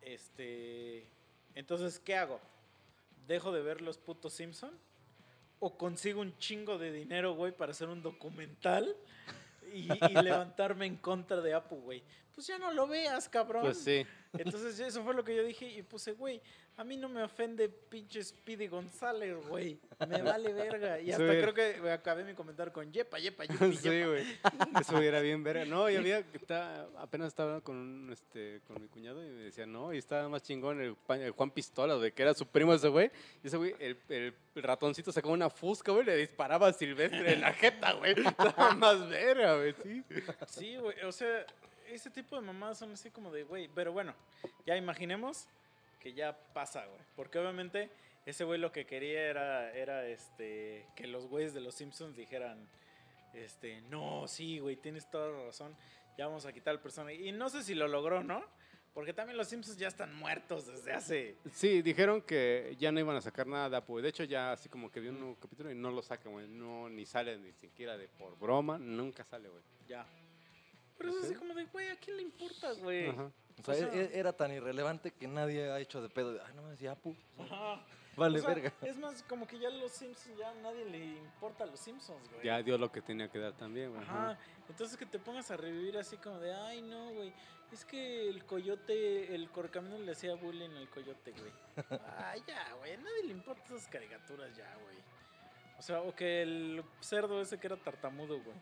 Este, 0.00 1.06
entonces, 1.54 1.98
¿qué 1.98 2.16
hago? 2.16 2.40
¿Dejo 3.26 3.52
de 3.52 3.62
ver 3.62 3.80
los 3.80 3.98
putos 3.98 4.34
Simpson? 4.34 4.72
¿O 5.58 5.76
consigo 5.76 6.20
un 6.20 6.36
chingo 6.38 6.78
de 6.78 6.92
dinero, 6.92 7.34
güey, 7.34 7.52
para 7.52 7.72
hacer 7.72 7.88
un 7.88 8.02
documental 8.02 8.96
y, 9.72 9.92
y 9.92 10.14
levantarme 10.22 10.86
en 10.86 10.96
contra 10.96 11.40
de 11.40 11.54
Apu, 11.54 11.76
güey? 11.76 12.02
Pues 12.34 12.46
ya 12.46 12.58
no 12.58 12.72
lo 12.72 12.86
veas, 12.86 13.28
cabrón. 13.28 13.62
Pues 13.62 13.78
sí. 13.78 14.06
Entonces 14.38 14.80
eso 14.80 15.04
fue 15.04 15.12
lo 15.14 15.22
que 15.22 15.36
yo 15.36 15.44
dije 15.44 15.66
y 15.68 15.82
puse, 15.82 16.12
güey, 16.12 16.40
a 16.78 16.84
mí 16.84 16.96
no 16.96 17.06
me 17.10 17.22
ofende 17.22 17.68
pinche 17.68 18.24
Speedy 18.24 18.66
González, 18.66 19.36
güey. 19.46 19.78
Me 20.08 20.22
vale 20.22 20.54
verga. 20.54 20.98
Y 20.98 21.10
hasta 21.12 21.30
Sí. 21.30 21.38
creo 21.38 21.52
que 21.52 21.90
acabé 21.90 22.24
mi 22.24 22.32
comentario 22.32 22.72
con 22.72 22.90
yepa, 22.90 23.18
yepa, 23.18 23.44
yupi, 23.44 23.76
sí, 23.76 23.90
yepa. 23.90 24.06
güey. 24.08 24.24
Eso 24.80 24.96
hubiera 24.96 25.20
bien 25.20 25.44
verga. 25.44 25.66
No, 25.66 25.90
y 25.90 25.96
había, 25.96 26.20
está, 26.32 26.88
apenas 26.96 27.28
estaba 27.28 27.50
hablando 27.50 27.64
con, 27.64 27.76
un, 27.76 28.10
este, 28.10 28.62
con 28.66 28.80
mi 28.80 28.88
cuñado 28.88 29.22
y 29.22 29.28
me 29.28 29.42
decía, 29.42 29.66
no, 29.66 29.92
y 29.92 29.98
estaba 29.98 30.26
más 30.30 30.42
chingón 30.42 30.80
el, 30.80 30.96
Juan 31.32 31.50
Pistola, 31.50 31.96
de 31.98 32.12
que 32.12 32.22
era 32.22 32.32
su 32.32 32.46
primo 32.46 32.72
ese 32.72 32.88
güey. 32.88 33.10
Y 33.44 33.48
ese 33.48 33.58
güey, 33.58 33.74
el, 33.78 33.98
el 34.08 34.34
ratoncito 34.54 35.12
sacó 35.12 35.28
una 35.30 35.50
fusca, 35.50 35.92
güey, 35.92 36.06
le 36.06 36.16
disparaba 36.16 36.68
a 36.68 36.72
Silvestre 36.72 37.34
en 37.34 37.42
la 37.42 37.52
jeta, 37.52 37.92
güey. 37.92 38.14
Estaba 38.26 38.74
más 38.74 39.06
verga, 39.10 39.56
güey, 39.56 39.74
sí. 39.82 40.02
Sí, 40.46 40.76
güey, 40.78 40.98
o 41.02 41.12
sea, 41.12 41.44
ese 41.94 42.10
tipo 42.10 42.36
de 42.36 42.42
mamadas 42.42 42.78
son 42.78 42.92
así 42.92 43.10
como 43.10 43.30
de, 43.30 43.44
güey, 43.44 43.68
pero 43.74 43.92
bueno, 43.92 44.14
ya 44.66 44.76
imaginemos 44.76 45.46
que 46.00 46.12
ya 46.12 46.36
pasa, 46.52 46.84
güey. 46.86 47.00
Porque 47.16 47.38
obviamente 47.38 47.90
ese 48.26 48.44
güey 48.44 48.58
lo 48.58 48.72
que 48.72 48.86
quería 48.86 49.22
era, 49.22 49.72
era 49.72 50.06
este, 50.06 50.86
que 50.96 51.06
los 51.06 51.26
güeyes 51.26 51.54
de 51.54 51.60
los 51.60 51.74
Simpsons 51.74 52.16
dijeran, 52.16 52.68
este, 53.34 53.80
no, 53.82 54.26
sí, 54.28 54.58
güey, 54.58 54.76
tienes 54.76 55.10
toda 55.10 55.28
la 55.28 55.44
razón, 55.46 55.76
ya 56.18 56.26
vamos 56.26 56.46
a 56.46 56.52
quitar 56.52 56.72
al 56.72 56.80
personaje. 56.80 57.16
Y 57.16 57.32
no 57.32 57.48
sé 57.48 57.62
si 57.62 57.74
lo 57.74 57.88
logró, 57.88 58.22
¿no? 58.22 58.44
Porque 58.94 59.14
también 59.14 59.38
los 59.38 59.48
Simpsons 59.48 59.78
ya 59.78 59.88
están 59.88 60.14
muertos 60.14 60.66
desde 60.66 60.92
hace... 60.92 61.36
Sí, 61.50 61.80
dijeron 61.80 62.20
que 62.20 62.76
ya 62.78 62.92
no 62.92 63.00
iban 63.00 63.16
a 63.16 63.22
sacar 63.22 63.46
nada 63.46 63.70
de 63.70 63.76
Apu. 63.78 64.00
De 64.00 64.10
hecho, 64.10 64.24
ya 64.24 64.52
así 64.52 64.68
como 64.68 64.90
que 64.90 65.00
vi 65.00 65.08
un 65.08 65.18
nuevo 65.18 65.36
capítulo 65.40 65.70
y 65.70 65.74
no 65.74 65.90
lo 65.90 66.02
sacan, 66.02 66.32
güey. 66.32 66.46
No, 66.46 66.90
ni 66.90 67.06
sale 67.06 67.38
ni 67.38 67.52
siquiera 67.52 67.96
de 67.96 68.08
por 68.08 68.38
broma. 68.38 68.78
Nunca 68.78 69.24
sale, 69.24 69.48
güey. 69.48 69.62
Ya. 69.88 70.06
Pero 71.02 71.14
es 71.14 71.20
¿Sí? 71.20 71.26
así 71.32 71.34
como 71.34 71.54
de, 71.54 71.64
güey, 71.66 71.88
¿a 71.90 71.96
quién 71.96 72.16
le 72.16 72.22
importa, 72.22 72.72
güey? 72.74 73.08
Ajá. 73.08 73.30
O 73.60 73.62
sea, 73.64 73.74
O 73.74 73.90
sea- 73.90 73.94
e- 74.02 74.18
era 74.18 74.32
tan 74.32 74.52
irrelevante 74.52 75.10
que 75.12 75.28
nadie 75.28 75.70
ha 75.70 75.78
hecho 75.80 76.00
de 76.00 76.08
pedo. 76.08 76.32
de, 76.34 76.40
Ay, 76.40 76.54
no 76.54 76.62
me 76.62 76.70
decía 76.70 76.92
Apu. 76.92 77.14
Ajá. 77.38 77.80
Vale, 78.16 78.38
O 78.38 78.42
sea, 78.42 78.50
verga. 78.54 78.72
Es 78.82 78.96
más, 78.98 79.22
como 79.22 79.46
que 79.46 79.58
ya 79.58 79.70
los 79.70 79.90
Simpsons, 79.92 80.36
ya 80.38 80.50
a 80.50 80.54
nadie 80.54 80.84
le 80.84 80.98
importa 80.98 81.64
a 81.64 81.66
los 81.66 81.80
Simpsons, 81.80 82.28
güey. 82.30 82.44
Ya 82.44 82.62
dio 82.62 82.76
lo 82.76 82.92
que 82.92 83.00
tenía 83.00 83.28
que 83.30 83.38
dar 83.38 83.52
también, 83.54 83.90
güey. 83.90 84.02
Ajá. 84.02 84.38
Entonces 84.68 84.96
que 84.98 85.06
te 85.06 85.18
pongas 85.18 85.50
a 85.50 85.56
revivir 85.56 85.96
así 85.96 86.16
como 86.18 86.38
de, 86.38 86.52
ay, 86.54 86.82
no, 86.82 87.10
güey. 87.14 87.32
Es 87.72 87.86
que 87.86 88.28
el 88.28 88.44
coyote, 88.44 89.34
el 89.34 89.48
correcamino 89.50 89.96
le 89.98 90.12
hacía 90.12 90.34
bullying 90.34 90.70
al 90.76 90.90
coyote, 90.90 91.32
güey. 91.32 91.52
Ay, 92.18 92.42
ya, 92.46 92.74
güey. 92.74 92.92
A 92.92 92.96
nadie 92.98 93.22
le 93.24 93.32
importa 93.32 93.62
esas 93.64 93.88
caricaturas 93.88 94.54
ya, 94.54 94.76
güey. 94.82 94.96
O 95.78 95.82
sea, 95.82 96.02
o 96.02 96.14
que 96.14 96.42
el 96.42 96.84
cerdo 97.00 97.40
ese 97.40 97.58
que 97.58 97.66
era 97.68 97.76
tartamudo, 97.78 98.38
güey. 98.42 98.56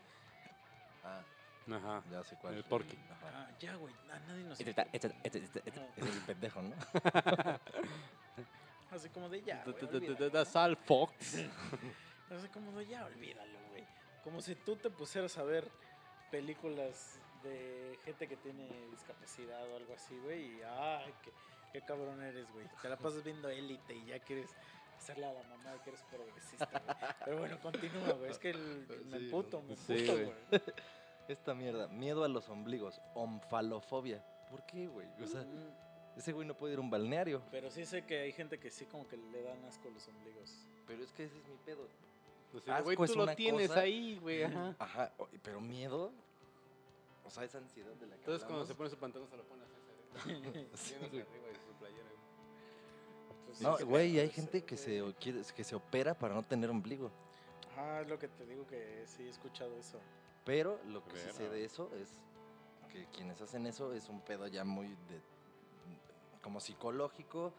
Ah, 1.03 1.21
Ajá. 1.69 2.03
ya 2.11 2.23
sé 2.23 2.35
cuál. 2.41 2.55
El 2.55 2.63
Porky. 2.63 2.97
Ajá. 3.11 3.27
Ah, 3.47 3.51
ya, 3.59 3.75
güey. 3.75 3.93
A 4.11 4.19
nadie 4.19 4.43
nos 4.43 4.59
Este 4.59 4.71
este- 4.71 4.89
este- 4.93 5.15
este- 5.23 5.39
este- 5.43 5.69
es 5.97 6.07
el 6.15 6.21
pendejo, 6.25 6.61
¿no? 6.61 6.75
Así 8.91 9.09
como 9.09 9.29
de 9.29 9.41
ya, 9.41 9.63
güey. 9.63 9.75
Da- 9.75 9.81
da- 9.81 9.91
da- 9.91 9.97
olvídalo, 9.97 10.31
That's 10.31 10.53
¿no? 10.55 10.61
all, 10.63 10.75
Fox. 10.77 11.15
Así 12.29 12.47
como 12.49 12.71
de 12.77 12.87
ya, 12.87 13.05
olvídalo, 13.05 13.59
güey. 13.69 13.85
Como 14.23 14.41
si 14.41 14.55
tú 14.55 14.75
te 14.75 14.89
pusieras 14.89 15.37
a 15.37 15.43
ver 15.43 15.69
películas 16.29 17.19
de 17.43 17.97
gente 18.05 18.27
que 18.27 18.37
tiene 18.37 18.67
discapacidad 18.91 19.67
o 19.71 19.75
algo 19.77 19.93
así, 19.93 20.17
güey. 20.19 20.57
Y 20.57 20.61
ay, 20.63 21.13
qué, 21.23 21.31
qué 21.73 21.81
cabrón 21.85 22.21
eres, 22.21 22.51
güey. 22.51 22.67
Te 22.81 22.89
la 22.89 22.97
pasas 22.97 23.23
viendo 23.23 23.49
élite 23.49 23.95
y 23.95 24.05
ya 24.05 24.19
quieres 24.19 24.49
hacerle 24.97 25.25
a 25.25 25.33
la 25.33 25.43
mamá 25.43 25.71
de 25.73 25.79
que 25.79 25.89
eres 25.89 26.03
progresista, 26.03 26.65
güey. 26.67 27.15
Pero 27.25 27.37
bueno, 27.39 27.59
continúa, 27.61 28.11
güey. 28.13 28.31
Es 28.31 28.37
que 28.39 28.49
el- 28.51 28.87
me 29.05 29.19
Sí, 29.19 29.27
puto, 29.29 29.61
me 29.63 29.75
sí, 29.75 29.93
puto, 30.05 30.13
güey. 30.13 30.33
Esta 31.27 31.53
mierda, 31.53 31.87
miedo 31.87 32.23
a 32.23 32.27
los 32.27 32.49
ombligos, 32.49 32.99
omfalofobia. 33.13 34.23
¿Por 34.49 34.65
qué, 34.65 34.87
güey? 34.87 35.07
O 35.21 35.27
sea, 35.27 35.41
Mm, 35.43 36.17
ese 36.17 36.33
güey 36.33 36.45
no 36.47 36.55
puede 36.55 36.73
ir 36.73 36.79
a 36.79 36.81
un 36.81 36.89
balneario. 36.89 37.41
Pero 37.51 37.71
sí 37.71 37.85
sé 37.85 38.03
que 38.05 38.19
hay 38.19 38.31
gente 38.33 38.59
que 38.59 38.69
sí 38.69 38.85
como 38.85 39.07
que 39.07 39.15
le 39.17 39.41
dan 39.43 39.63
asco 39.65 39.89
los 39.89 40.07
ombligos. 40.09 40.53
Pero 40.87 41.03
es 41.03 41.11
que 41.13 41.23
ese 41.25 41.37
es 41.37 41.47
mi 41.47 41.55
pedo. 41.65 41.87
Pues, 42.51 42.67
Asco 42.67 42.83
güey, 42.83 42.97
tú 42.97 43.03
es 43.05 43.15
lo 43.15 43.23
una 43.23 43.35
tienes 43.35 43.69
cosa. 43.69 43.79
ahí, 43.81 44.17
güey. 44.19 44.43
Ajá. 44.43 44.75
Ajá, 44.77 45.13
o- 45.17 45.27
pero 45.41 45.61
miedo. 45.61 46.11
O 47.23 47.29
sea, 47.29 47.45
esa 47.45 47.59
ansiedad 47.59 47.93
de 47.93 48.07
la 48.07 48.15
que 48.15 48.19
Entonces 48.19 48.43
cuando 48.43 48.63
hablamos. 48.63 48.67
se 48.67 48.75
pone 48.75 48.89
su 48.89 48.97
pantalón 48.97 49.27
se 49.29 49.37
lo 49.37 49.43
pone 49.43 49.63
así. 49.63 49.71
Sí, 50.75 50.95
arriba 50.95 51.47
de 51.47 51.55
su 51.55 51.71
playera, 51.79 52.03
güey. 52.03 53.45
Pues 53.45 53.57
sí, 53.57 53.63
No, 53.63 53.77
sí, 53.77 53.83
güey, 53.85 54.19
hay 54.19 54.29
gente 54.29 54.65
que 54.65 54.75
se, 54.75 55.01
o- 55.01 55.13
quiere- 55.15 55.41
que 55.55 55.63
se 55.63 55.75
opera 55.75 56.13
para 56.13 56.33
no 56.35 56.43
tener 56.43 56.69
ombligo. 56.69 57.09
Ajá, 57.71 58.01
es 58.01 58.09
lo 58.09 58.19
que 58.19 58.27
te 58.27 58.45
digo 58.45 58.67
que 58.67 59.05
sí 59.07 59.23
he 59.23 59.29
escuchado 59.29 59.77
eso. 59.77 59.97
Pero 60.45 60.79
lo 60.87 61.03
que 61.05 61.11
sí 61.17 61.25
Verga. 61.25 61.33
sé 61.33 61.49
de 61.49 61.65
eso 61.65 61.89
es 61.95 62.09
que 62.91 63.05
quienes 63.07 63.39
hacen 63.41 63.65
eso 63.67 63.93
es 63.93 64.09
un 64.09 64.21
pedo 64.21 64.47
ya 64.47 64.63
muy 64.63 64.87
de 64.87 65.21
como 66.41 66.59
psicológico, 66.59 67.53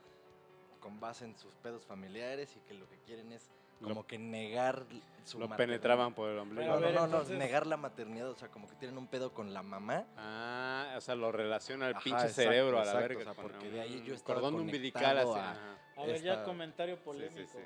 con 0.81 0.99
base 0.99 1.25
en 1.25 1.37
sus 1.39 1.55
pedos 1.55 1.87
familiares 1.87 2.57
y 2.57 2.61
que 2.61 2.75
lo 2.75 2.89
que 2.89 2.99
quieren 3.07 3.31
es 3.31 3.49
Lo- 3.81 3.89
como 3.91 4.07
que 4.07 4.19
negar 4.19 4.85
su 5.25 5.39
Lo 5.39 5.47
maternidad. 5.47 5.57
penetraban 5.79 6.15
por 6.15 6.29
el 6.31 6.39
ombligo. 6.41 6.63
Pero 6.63 6.75
a 6.75 6.81
No, 6.81 6.87
no, 6.93 6.93
no, 6.99 7.05
entonces- 7.05 7.39
negar 7.39 7.67
la 7.69 7.77
maternidad, 7.77 8.29
o 8.31 8.35
sea, 8.35 8.49
como 8.49 8.69
que 8.69 8.75
tienen 8.75 8.99
un 8.99 9.07
pedo 9.07 9.33
con 9.33 9.55
la 9.55 9.63
mamá. 9.63 10.05
Ah, 10.17 10.95
o 10.97 11.01
sea, 11.01 11.15
lo 11.15 11.31
relaciona 11.31 11.87
al 11.87 11.93
Ajá, 11.95 12.03
pinche 12.03 12.27
exacto, 12.27 12.43
cerebro 12.43 12.81
a 12.81 12.85
la 12.85 12.95
verga. 12.95 13.21
o 13.21 13.23
sea, 13.25 13.35
con 13.35 13.43
porque 13.45 13.71
de 13.71 13.81
ahí 13.81 14.03
yo 14.05 14.15
estaba 14.15 14.41
Cordón 14.41 14.61
umbilical 14.63 15.03
conectado 15.25 15.37
a- 15.37 16.05
ver, 16.07 16.21
ya 16.23 16.43
comentario 16.43 16.97
Sí, 16.97 17.03
polémico. 17.05 17.37
sí, 17.37 17.47
sí. 17.47 17.65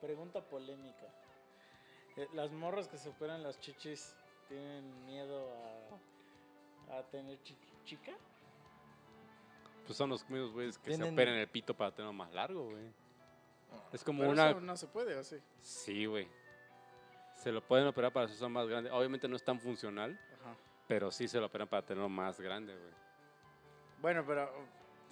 Pregunta 0.00 0.40
polémica. 0.48 1.06
Eh, 2.16 2.28
¿Las 2.32 2.52
morras 2.52 2.88
que 2.88 2.96
se 2.96 3.10
operan 3.10 3.42
las 3.42 3.58
chichis 3.60 4.14
tienen 4.48 5.06
miedo 5.06 5.48
a, 6.90 6.98
a 6.98 7.02
tener 7.04 7.40
chi- 7.42 7.56
chica? 7.84 8.12
Pues 9.86 9.98
son 9.98 10.10
los 10.10 10.28
mismos 10.30 10.52
güeyes 10.52 10.78
que 10.78 10.96
se 10.96 11.02
operan 11.02 11.34
el 11.34 11.48
pito 11.48 11.74
para 11.74 11.90
tenerlo 11.90 12.12
más 12.12 12.32
largo, 12.32 12.70
güey. 12.70 12.84
Es 13.92 14.02
como 14.04 14.20
Pero 14.20 14.32
una... 14.32 14.50
eso 14.50 14.60
no 14.60 14.76
se 14.76 14.86
puede, 14.86 15.14
¿o 15.16 15.22
sí? 15.24 15.36
Sí, 15.60 16.06
güey. 16.06 16.26
Se 17.34 17.52
lo 17.52 17.60
pueden 17.60 17.86
operar 17.86 18.12
para 18.12 18.26
hacerlo 18.26 18.48
más 18.48 18.66
grande. 18.68 18.90
Obviamente 18.90 19.28
no 19.28 19.36
es 19.36 19.44
tan 19.44 19.60
funcional, 19.60 20.18
Ajá. 20.40 20.54
pero 20.88 21.10
sí 21.10 21.28
se 21.28 21.38
lo 21.38 21.46
operan 21.46 21.68
para 21.68 21.84
tenerlo 21.84 22.08
más 22.08 22.40
grande, 22.40 22.72
güey. 22.74 22.92
Bueno, 24.00 24.24
pero 24.26 24.50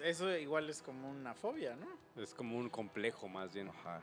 eso 0.01 0.35
igual 0.37 0.71
es 0.71 0.81
como 0.83 1.11
una 1.11 1.35
fobia, 1.35 1.77
¿no? 1.77 1.87
Es 2.23 2.33
como 2.35 2.57
un 2.57 2.71
complejo 2.71 3.29
más 3.29 3.53
bien. 3.53 3.69
Ajá. 3.69 4.01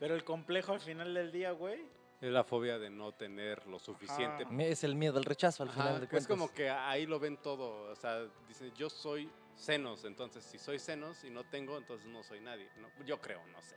Pero 0.00 0.14
el 0.16 0.24
complejo 0.24 0.72
al 0.72 0.80
final 0.80 1.14
del 1.14 1.30
día, 1.30 1.52
güey. 1.52 1.84
Es 2.22 2.30
la 2.30 2.44
fobia 2.44 2.78
de 2.78 2.88
no 2.88 3.12
tener 3.12 3.66
lo 3.66 3.80
suficiente. 3.80 4.44
Ajá. 4.44 4.62
Es 4.62 4.84
el 4.84 4.94
miedo 4.94 5.18
al 5.18 5.24
rechazo 5.24 5.64
al 5.64 5.70
Ajá, 5.70 5.82
final 5.82 6.00
de 6.02 6.06
cuentas. 6.06 6.22
es 6.22 6.28
como 6.28 6.54
que 6.54 6.70
ahí 6.70 7.04
lo 7.04 7.18
ven 7.18 7.36
todo. 7.36 7.90
O 7.90 7.96
sea, 7.96 8.24
dicen, 8.46 8.72
yo 8.76 8.88
soy 8.88 9.28
senos. 9.56 10.04
Entonces, 10.04 10.44
si 10.44 10.56
soy 10.56 10.78
senos 10.78 11.24
y 11.24 11.30
no 11.30 11.42
tengo, 11.42 11.76
entonces 11.76 12.06
no 12.06 12.22
soy 12.22 12.40
nadie. 12.40 12.68
¿no? 12.80 12.88
Yo 13.04 13.20
creo, 13.20 13.44
no 13.48 13.60
sé. 13.60 13.76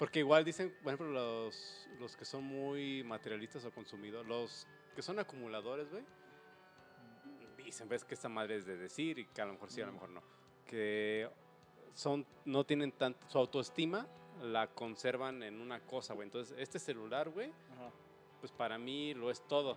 Porque 0.00 0.18
igual 0.18 0.44
dicen, 0.44 0.74
por 0.82 0.94
ejemplo, 0.94 1.12
los, 1.12 1.88
los 2.00 2.16
que 2.16 2.24
son 2.24 2.42
muy 2.42 3.04
materialistas 3.04 3.64
o 3.64 3.70
consumidores, 3.70 4.26
los 4.28 4.66
que 4.96 5.02
son 5.02 5.20
acumuladores, 5.20 5.88
güey, 5.90 6.04
dicen, 7.64 7.88
ves 7.88 8.04
que 8.04 8.14
esta 8.14 8.28
madre 8.28 8.56
es 8.56 8.66
de 8.66 8.76
decir 8.76 9.18
y 9.20 9.26
que 9.26 9.42
a 9.42 9.44
lo 9.44 9.52
mejor 9.52 9.70
sí, 9.70 9.80
a 9.80 9.86
lo 9.86 9.92
mejor 9.92 10.08
no, 10.10 10.22
que 10.66 11.30
son, 11.94 12.26
no 12.46 12.64
tienen 12.64 12.90
tanto, 12.92 13.28
su 13.28 13.38
autoestima 13.38 14.08
la 14.42 14.66
conservan 14.68 15.42
en 15.42 15.60
una 15.60 15.80
cosa, 15.80 16.14
güey. 16.14 16.26
Entonces, 16.26 16.56
este 16.58 16.78
celular, 16.78 17.28
güey, 17.30 17.52
pues 18.40 18.52
para 18.52 18.78
mí 18.78 19.14
lo 19.14 19.30
es 19.30 19.40
todo. 19.46 19.76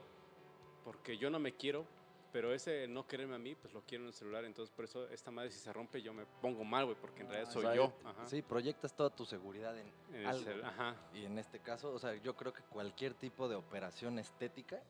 Porque 0.84 1.18
yo 1.18 1.30
no 1.30 1.40
me 1.40 1.54
quiero, 1.56 1.86
pero 2.32 2.54
ese 2.54 2.88
no 2.88 3.08
quererme 3.08 3.36
a 3.36 3.40
mí, 3.40 3.56
pues 3.56 3.74
lo 3.74 3.82
quiero 3.82 4.04
en 4.04 4.08
el 4.10 4.14
celular. 4.14 4.44
Entonces, 4.46 4.74
por 4.76 4.86
eso 4.86 5.08
esta 5.10 5.32
madre 5.32 5.50
si 5.52 5.60
se 5.60 5.72
rompe 5.72 6.02
yo 6.02 6.14
me 6.14 6.26
pongo 6.42 6.64
mal, 6.64 6.86
güey, 6.86 6.98
porque 7.00 7.22
en 7.22 7.28
realidad 7.30 7.50
Ah, 7.50 7.54
soy 7.54 7.64
O 7.66 7.68
sea, 7.68 7.76
yo. 7.76 7.94
Ajá. 8.06 8.26
Sí, 8.26 8.42
proyectas 8.42 8.94
toda 8.96 9.10
tu 9.10 9.26
seguridad 9.26 9.78
en, 9.78 9.88
En 10.10 10.16
el 10.22 10.28
algo. 10.28 10.46
cel- 10.52 10.64
ajá. 10.64 10.96
Y 11.14 11.26
en 11.26 11.38
este 11.40 11.60
caso, 11.60 11.94
o 11.94 12.00
sea, 12.00 12.16
yo 12.16 12.36
creo 12.36 12.52
que 12.54 12.62
cualquier 12.64 13.14
tipo 13.14 13.48
de 13.48 13.56
operación 13.56 14.20
estética 14.20 14.82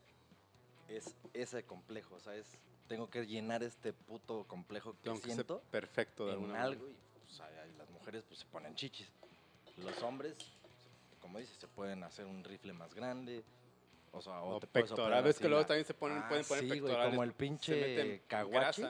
es 0.88 1.14
ese 1.32 1.64
complejo. 1.64 2.16
O 2.16 2.20
sea, 2.20 2.34
es, 2.34 2.46
tengo 2.88 3.08
que 3.08 3.24
llenar 3.26 3.62
este 3.62 3.92
puto 3.92 4.44
complejo 4.48 4.92
que 4.94 4.98
Tengo 5.04 5.16
que 5.16 5.22
ser 5.26 5.34
siento 5.34 5.60
perfecto 5.70 6.26
de 6.26 6.32
en 6.32 6.38
alguna 6.38 6.62
algo. 6.62 6.82
manera. 6.86 6.98
Y 6.98 7.18
pues, 7.26 7.78
las 7.78 7.90
mujeres 7.90 8.22
pues 8.26 8.40
se 8.40 8.46
ponen 8.46 8.74
chichis. 8.74 9.10
Los 9.78 10.02
hombres, 10.02 10.34
como 11.20 11.38
dices, 11.38 11.56
se 11.58 11.66
pueden 11.68 12.02
hacer 12.04 12.26
un 12.26 12.44
rifle 12.44 12.72
más 12.72 12.94
grande. 12.94 13.42
O 14.12 14.22
sea, 14.22 14.42
o, 14.42 14.56
O 14.56 14.60
te 14.60 14.68
que 14.68 15.48
luego 15.48 15.62
la- 15.62 15.66
también 15.66 15.84
se 15.84 15.94
ponen, 15.94 16.18
Ah, 16.18 16.28
pueden 16.28 16.44
poner 16.44 16.64
sí, 16.70 16.78
güey, 16.80 16.94
como 17.10 17.24
el 17.24 17.32
pinche 17.32 18.22
Caguachi. 18.28 18.82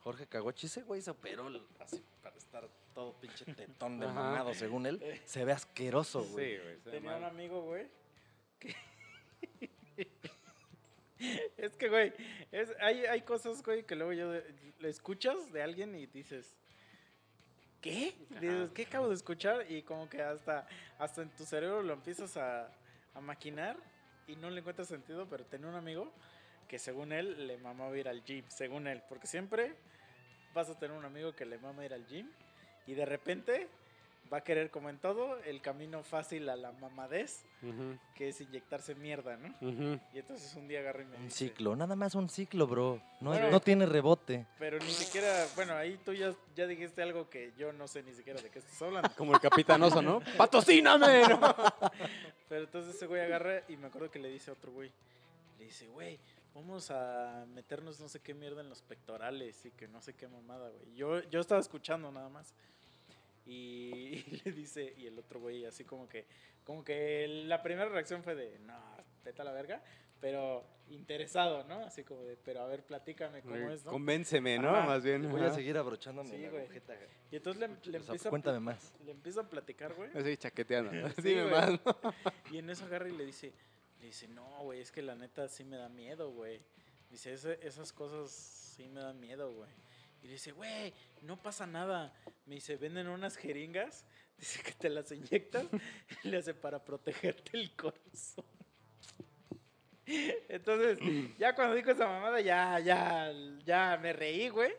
Jorge 0.00 0.26
Caguachi, 0.26 0.66
ese 0.66 0.82
güey 0.82 1.00
se 1.00 1.10
operó 1.10 1.48
así 1.80 2.02
para 2.22 2.36
estar 2.36 2.68
todo 2.94 3.14
pinche 3.14 3.44
tetón 3.54 3.98
de 3.98 4.06
mamado, 4.06 4.52
según 4.52 4.84
él. 4.86 5.20
Se 5.24 5.44
ve 5.46 5.52
asqueroso, 5.52 6.22
Sí, 6.24 6.32
güey. 6.32 6.58
güey. 6.60 6.76
se 6.80 6.90
ve 6.90 6.96
Tenía 6.96 7.12
mal. 7.12 7.20
un 7.20 7.24
amigo, 7.24 7.62
güey. 7.62 7.86
que- 8.58 8.76
es 11.56 11.76
que, 11.76 11.88
güey, 11.88 12.12
es, 12.52 12.70
hay, 12.80 13.06
hay 13.06 13.22
cosas, 13.22 13.62
güey, 13.62 13.84
que 13.84 13.94
luego 13.96 14.12
yo 14.12 14.32
le 14.78 14.88
escuchas 14.90 15.50
de 15.52 15.62
alguien 15.62 15.94
y 15.94 16.06
dices, 16.06 16.54
¿qué? 17.86 18.14
Dices. 18.40 18.70
¿qué 18.72 18.82
acabo 18.82 19.08
de 19.08 19.14
escuchar? 19.14 19.70
Y 19.70 19.82
como 19.82 20.08
que 20.08 20.22
hasta, 20.22 20.66
hasta 20.98 21.22
en 21.22 21.30
tu 21.30 21.44
cerebro 21.44 21.82
lo 21.82 21.92
empiezas 21.92 22.36
a, 22.36 22.70
a 23.14 23.20
maquinar 23.20 23.76
y 24.26 24.36
no 24.36 24.50
le 24.50 24.60
encuentras 24.60 24.88
sentido, 24.88 25.26
pero 25.28 25.44
tenía 25.44 25.68
un 25.68 25.74
amigo 25.74 26.12
que 26.68 26.78
según 26.78 27.12
él 27.12 27.46
le 27.46 27.58
mamaba 27.58 27.96
ir 27.96 28.08
al 28.08 28.24
gym, 28.24 28.44
según 28.48 28.88
él, 28.88 29.02
porque 29.08 29.26
siempre 29.26 29.74
vas 30.52 30.68
a 30.68 30.78
tener 30.78 30.96
un 30.96 31.04
amigo 31.04 31.34
que 31.34 31.44
le 31.44 31.58
mama 31.58 31.84
ir 31.84 31.92
al 31.92 32.06
gym 32.06 32.28
y 32.86 32.94
de 32.94 33.04
repente 33.04 33.68
va 34.32 34.38
a 34.38 34.40
querer, 34.42 34.70
como 34.70 34.88
en 34.90 34.98
todo, 34.98 35.38
el 35.44 35.60
camino 35.60 36.02
fácil 36.02 36.48
a 36.48 36.56
la 36.56 36.72
mamadez, 36.72 37.44
Ujú, 37.62 37.98
que 38.14 38.28
es 38.28 38.40
inyectarse 38.40 38.94
mierda, 38.94 39.36
¿no? 39.36 39.48
ujú. 39.60 40.00
Y 40.12 40.18
entonces 40.18 40.54
un 40.56 40.68
día 40.68 40.80
agarra 40.80 41.02
y 41.02 41.06
me 41.06 41.16
Un 41.16 41.24
dice, 41.24 41.46
ciclo, 41.48 41.74
nada 41.76 41.96
más 41.96 42.14
un 42.14 42.28
ciclo, 42.28 42.66
bro. 42.66 43.00
No, 43.20 43.30
Bueno. 43.30 43.50
no 43.50 43.60
tiene 43.60 43.86
rebote. 43.86 44.46
Pero 44.58 44.78
ni 44.78 44.90
siquiera, 44.90 45.46
bueno, 45.54 45.74
ahí 45.74 45.98
tú 46.04 46.12
ya, 46.12 46.34
ya 46.54 46.66
dijiste 46.66 47.02
algo 47.02 47.28
que 47.30 47.52
yo 47.56 47.72
no 47.72 47.88
sé 47.88 48.02
ni 48.02 48.12
siquiera 48.14 48.40
de 48.40 48.50
qué 48.50 48.58
estás 48.58 48.80
hablando. 48.82 49.08
Como 49.16 49.32
el 49.34 49.40
capitanoso, 49.40 50.02
¿no? 50.02 50.20
¡Patrocíname! 50.36 51.28
¿no? 51.28 51.40
Pero 52.48 52.64
entonces 52.64 52.94
ese 52.94 53.06
güey 53.06 53.20
agarra 53.22 53.62
y 53.68 53.76
me 53.76 53.86
acuerdo 53.86 54.10
que 54.10 54.18
le 54.18 54.28
dice 54.28 54.50
a 54.50 54.54
otro 54.54 54.72
güey, 54.72 54.90
le 55.58 55.64
dice, 55.64 55.88
güey, 55.88 56.18
vamos 56.54 56.90
a 56.90 57.44
meternos 57.54 58.00
no 58.00 58.08
sé 58.08 58.20
qué 58.20 58.34
mierda 58.34 58.60
en 58.60 58.68
los 58.68 58.82
pectorales 58.82 59.64
y 59.66 59.70
que 59.70 59.88
no 59.88 60.00
sé 60.02 60.14
qué 60.14 60.28
mamada, 60.28 60.68
güey. 60.70 60.94
Yo, 60.94 61.22
yo 61.30 61.40
estaba 61.40 61.60
escuchando 61.60 62.10
nada 62.12 62.28
más. 62.28 62.54
Y, 63.46 64.24
y 64.26 64.42
le 64.44 64.52
dice, 64.52 64.92
y 64.96 65.06
el 65.06 65.18
otro 65.18 65.40
güey 65.40 65.64
así 65.64 65.84
como 65.84 66.08
que, 66.08 66.26
como 66.64 66.84
que 66.84 67.26
la 67.46 67.62
primera 67.62 67.88
reacción 67.88 68.22
fue 68.22 68.34
de, 68.34 68.58
no, 68.60 68.74
vete 69.24 69.40
a 69.42 69.44
la 69.44 69.52
verga, 69.52 69.82
pero 70.20 70.64
interesado, 70.88 71.64
¿no? 71.64 71.84
Así 71.84 72.04
como 72.04 72.22
de, 72.22 72.36
pero 72.36 72.60
a 72.62 72.66
ver, 72.66 72.84
platícame 72.84 73.42
cómo 73.42 73.56
es, 73.70 73.84
¿no? 73.84 73.90
Convénceme, 73.92 74.58
¿no? 74.58 74.70
Ajá. 74.70 74.86
Más 74.86 75.04
bien. 75.04 75.28
Voy 75.30 75.42
a 75.42 75.50
seguir 75.52 75.76
abrochándome 75.76 76.30
Sí, 76.30 76.38
la 76.42 76.48
güey. 76.50 76.62
agujeta. 76.62 76.94
Y 77.30 77.36
entonces 77.36 77.60
le, 77.60 77.68
le 77.68 77.98
O 77.98 78.02
sea, 78.02 78.12
empieza, 78.12 78.30
cuéntame 78.30 78.60
más. 78.60 78.94
le 79.04 79.10
empieza 79.12 79.40
a 79.40 79.48
platicar, 79.48 79.94
güey. 79.94 80.10
Así 80.14 80.36
chaqueteando. 80.36 80.92
¿no? 80.92 81.08
Sí, 81.16 81.22
Dime 81.22 81.42
güey. 81.42 81.54
más. 81.54 81.70
¿no? 81.84 81.96
Y 82.52 82.58
en 82.58 82.70
eso 82.70 82.84
agarra 82.84 83.08
y 83.08 83.12
le 83.16 83.26
dice, 83.26 83.52
le 84.00 84.06
dice, 84.06 84.28
no, 84.28 84.62
güey, 84.62 84.80
es 84.80 84.90
que 84.92 85.02
la 85.02 85.14
neta 85.16 85.48
sí 85.48 85.64
me 85.64 85.76
da 85.76 85.88
miedo, 85.88 86.30
güey. 86.30 86.60
Dice, 87.10 87.32
"Ese- 87.34 87.58
esas 87.62 87.92
cosas 87.92 88.30
sí 88.30 88.88
me 88.88 89.00
dan 89.00 89.18
miedo, 89.20 89.52
güey. 89.54 89.70
Y 90.26 90.28
le 90.28 90.32
dice, 90.32 90.50
güey, 90.50 90.92
no 91.22 91.40
pasa 91.40 91.68
nada. 91.68 92.12
Me 92.46 92.56
dice, 92.56 92.76
venden 92.76 93.06
unas 93.06 93.36
jeringas, 93.36 94.04
dice 94.38 94.60
que 94.60 94.72
te 94.72 94.88
las 94.90 95.12
inyectas, 95.12 95.64
y 96.24 96.28
le 96.28 96.38
hace 96.38 96.52
para 96.52 96.84
protegerte 96.84 97.56
el 97.56 97.70
corazón. 97.76 98.44
Entonces, 100.48 100.98
ya 101.38 101.54
cuando 101.54 101.76
dijo 101.76 101.92
esa 101.92 102.08
mamada, 102.08 102.40
ya, 102.40 102.80
ya, 102.80 103.32
ya 103.64 103.96
me 104.02 104.12
reí, 104.12 104.48
güey. 104.48 104.72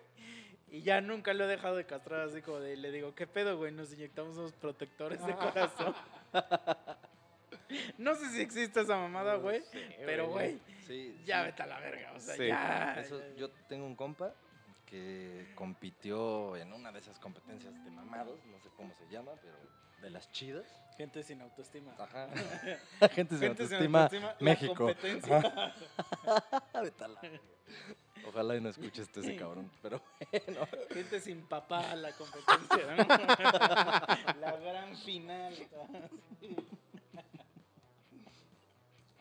Y 0.69 0.81
ya 0.81 0.99
nunca 0.99 1.33
lo 1.33 1.45
he 1.45 1.47
dejado 1.47 1.77
de 1.77 1.85
castrar 1.85 2.27
así 2.27 2.41
como 2.41 2.59
de, 2.59 2.75
le 2.75 2.91
digo, 2.91 3.15
¿qué 3.15 3.25
pedo, 3.25 3.55
güey? 3.57 3.71
Nos 3.71 3.93
inyectamos 3.93 4.35
unos 4.35 4.51
protectores 4.51 5.25
de 5.25 5.33
corazón. 5.33 5.95
No 7.97 8.15
sé 8.15 8.29
si 8.29 8.39
existe 8.41 8.79
esa 8.79 8.95
mamada, 8.95 9.35
güey. 9.35 9.61
Pero, 10.05 10.27
güey, 10.29 10.57
Sí, 10.87 11.19
ya 11.25 11.41
sí. 11.41 11.45
vete 11.47 11.63
a 11.63 11.67
la 11.67 11.79
verga. 11.81 12.13
O 12.15 12.19
sea, 12.19 12.35
Sí. 12.35 12.47
ya. 12.47 12.95
Eso, 12.99 13.19
ya- 13.19 13.35
yo 13.35 13.49
tengo 13.67 13.85
un 13.85 13.95
compa 13.95 14.33
que 14.87 15.51
compitió 15.55 16.55
en 16.55 16.73
una 16.73 16.91
de 16.91 16.99
esas 16.99 17.19
competencias 17.19 17.73
de 17.83 17.91
mamados, 17.91 18.39
no 18.45 18.59
sé 18.59 18.69
cómo 18.75 18.93
se 18.95 19.07
llama, 19.09 19.33
pero 19.41 19.57
de 20.01 20.09
las 20.09 20.31
chidas. 20.31 20.65
Gente 20.97 21.21
sin 21.23 21.41
autoestima. 21.41 21.93
Ajá. 21.97 22.27
Gente 23.11 23.37
sin 23.37 23.39
Gente 23.39 23.67
sin 23.67 23.75
autoestima, 23.75 24.03
autoestima, 24.03 24.35
la 24.39 24.45
México. 24.45 24.87
la. 26.73 27.31
Ojalá 28.27 28.55
y 28.55 28.61
no 28.61 28.69
escuches 28.69 29.09
ese 29.15 29.35
cabrón, 29.35 29.69
pero 29.81 30.01
bueno. 30.31 30.67
Gente 30.89 31.19
sin 31.19 31.41
papá, 31.43 31.95
la 31.95 32.11
competencia. 32.13 32.95
¿no? 32.95 33.03
La 34.41 34.57
gran 34.57 34.97
final. 34.97 35.53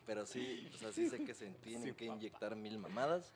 Pero 0.05 0.25
sí, 0.25 0.69
o 0.73 0.77
sea, 0.77 0.91
sí 0.91 1.09
sé 1.09 1.23
que 1.23 1.33
se 1.33 1.47
tienen 1.47 1.93
que 1.95 2.05
papá. 2.07 2.17
inyectar 2.17 2.55
mil 2.55 2.77
mamadas. 2.79 3.31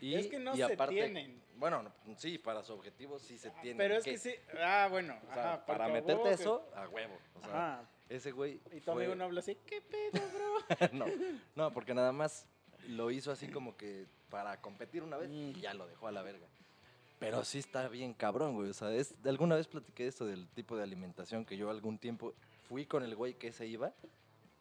Y, 0.00 0.14
Es 0.14 0.26
que 0.28 0.38
no 0.38 0.54
y 0.54 0.58
se 0.58 0.64
aparte, 0.64 0.94
tienen. 0.94 1.41
Bueno, 1.56 1.82
no, 1.82 1.92
sí, 2.18 2.38
para 2.38 2.62
su 2.62 2.72
objetivo 2.72 3.18
sí 3.18 3.38
se 3.38 3.50
tienen. 3.50 3.76
Pero 3.76 3.96
es 3.96 4.04
que 4.04 4.18
sí. 4.18 4.34
Ah, 4.60 4.88
bueno. 4.90 5.16
O 5.30 5.34
sea, 5.34 5.54
ajá, 5.54 5.66
para 5.66 5.84
a 5.84 5.88
meterte 5.88 6.14
huevo 6.14 6.24
que- 6.24 6.30
eso, 6.34 6.68
a 6.74 6.88
huevo. 6.88 7.16
O 7.36 7.40
sea, 7.40 7.50
Ajá. 7.80 7.88
ese 8.08 8.32
güey. 8.32 8.60
Y 8.72 8.80
tu 8.80 8.92
fue- 8.92 9.04
amigo 9.04 9.14
no 9.14 9.24
habla 9.24 9.40
así. 9.40 9.56
¿Qué 9.66 9.80
pedo, 9.80 10.22
bro? 10.32 10.48
no, 10.92 11.06
no, 11.54 11.72
porque 11.72 11.94
nada 11.94 12.12
más 12.12 12.46
lo 12.88 13.10
hizo 13.10 13.30
así 13.30 13.48
como 13.48 13.76
que 13.76 14.06
para 14.28 14.60
competir 14.60 15.02
una 15.02 15.16
vez 15.18 15.30
y 15.30 15.52
ya 15.60 15.74
lo 15.74 15.86
dejó 15.86 16.08
a 16.08 16.12
la 16.12 16.22
verga. 16.22 16.46
Pero 17.18 17.44
sí 17.44 17.58
está 17.60 17.86
bien 17.88 18.14
cabrón, 18.14 18.54
güey. 18.56 18.70
O 18.70 18.74
sea, 18.74 18.92
es, 18.92 19.14
alguna 19.24 19.54
vez 19.54 19.68
platiqué 19.68 20.08
esto 20.08 20.26
del 20.26 20.48
tipo 20.48 20.76
de 20.76 20.82
alimentación 20.82 21.44
que 21.44 21.56
yo 21.56 21.70
algún 21.70 21.98
tiempo 21.98 22.34
fui 22.68 22.84
con 22.86 23.04
el 23.04 23.14
güey 23.14 23.34
que 23.34 23.52
se 23.52 23.66
iba. 23.66 23.92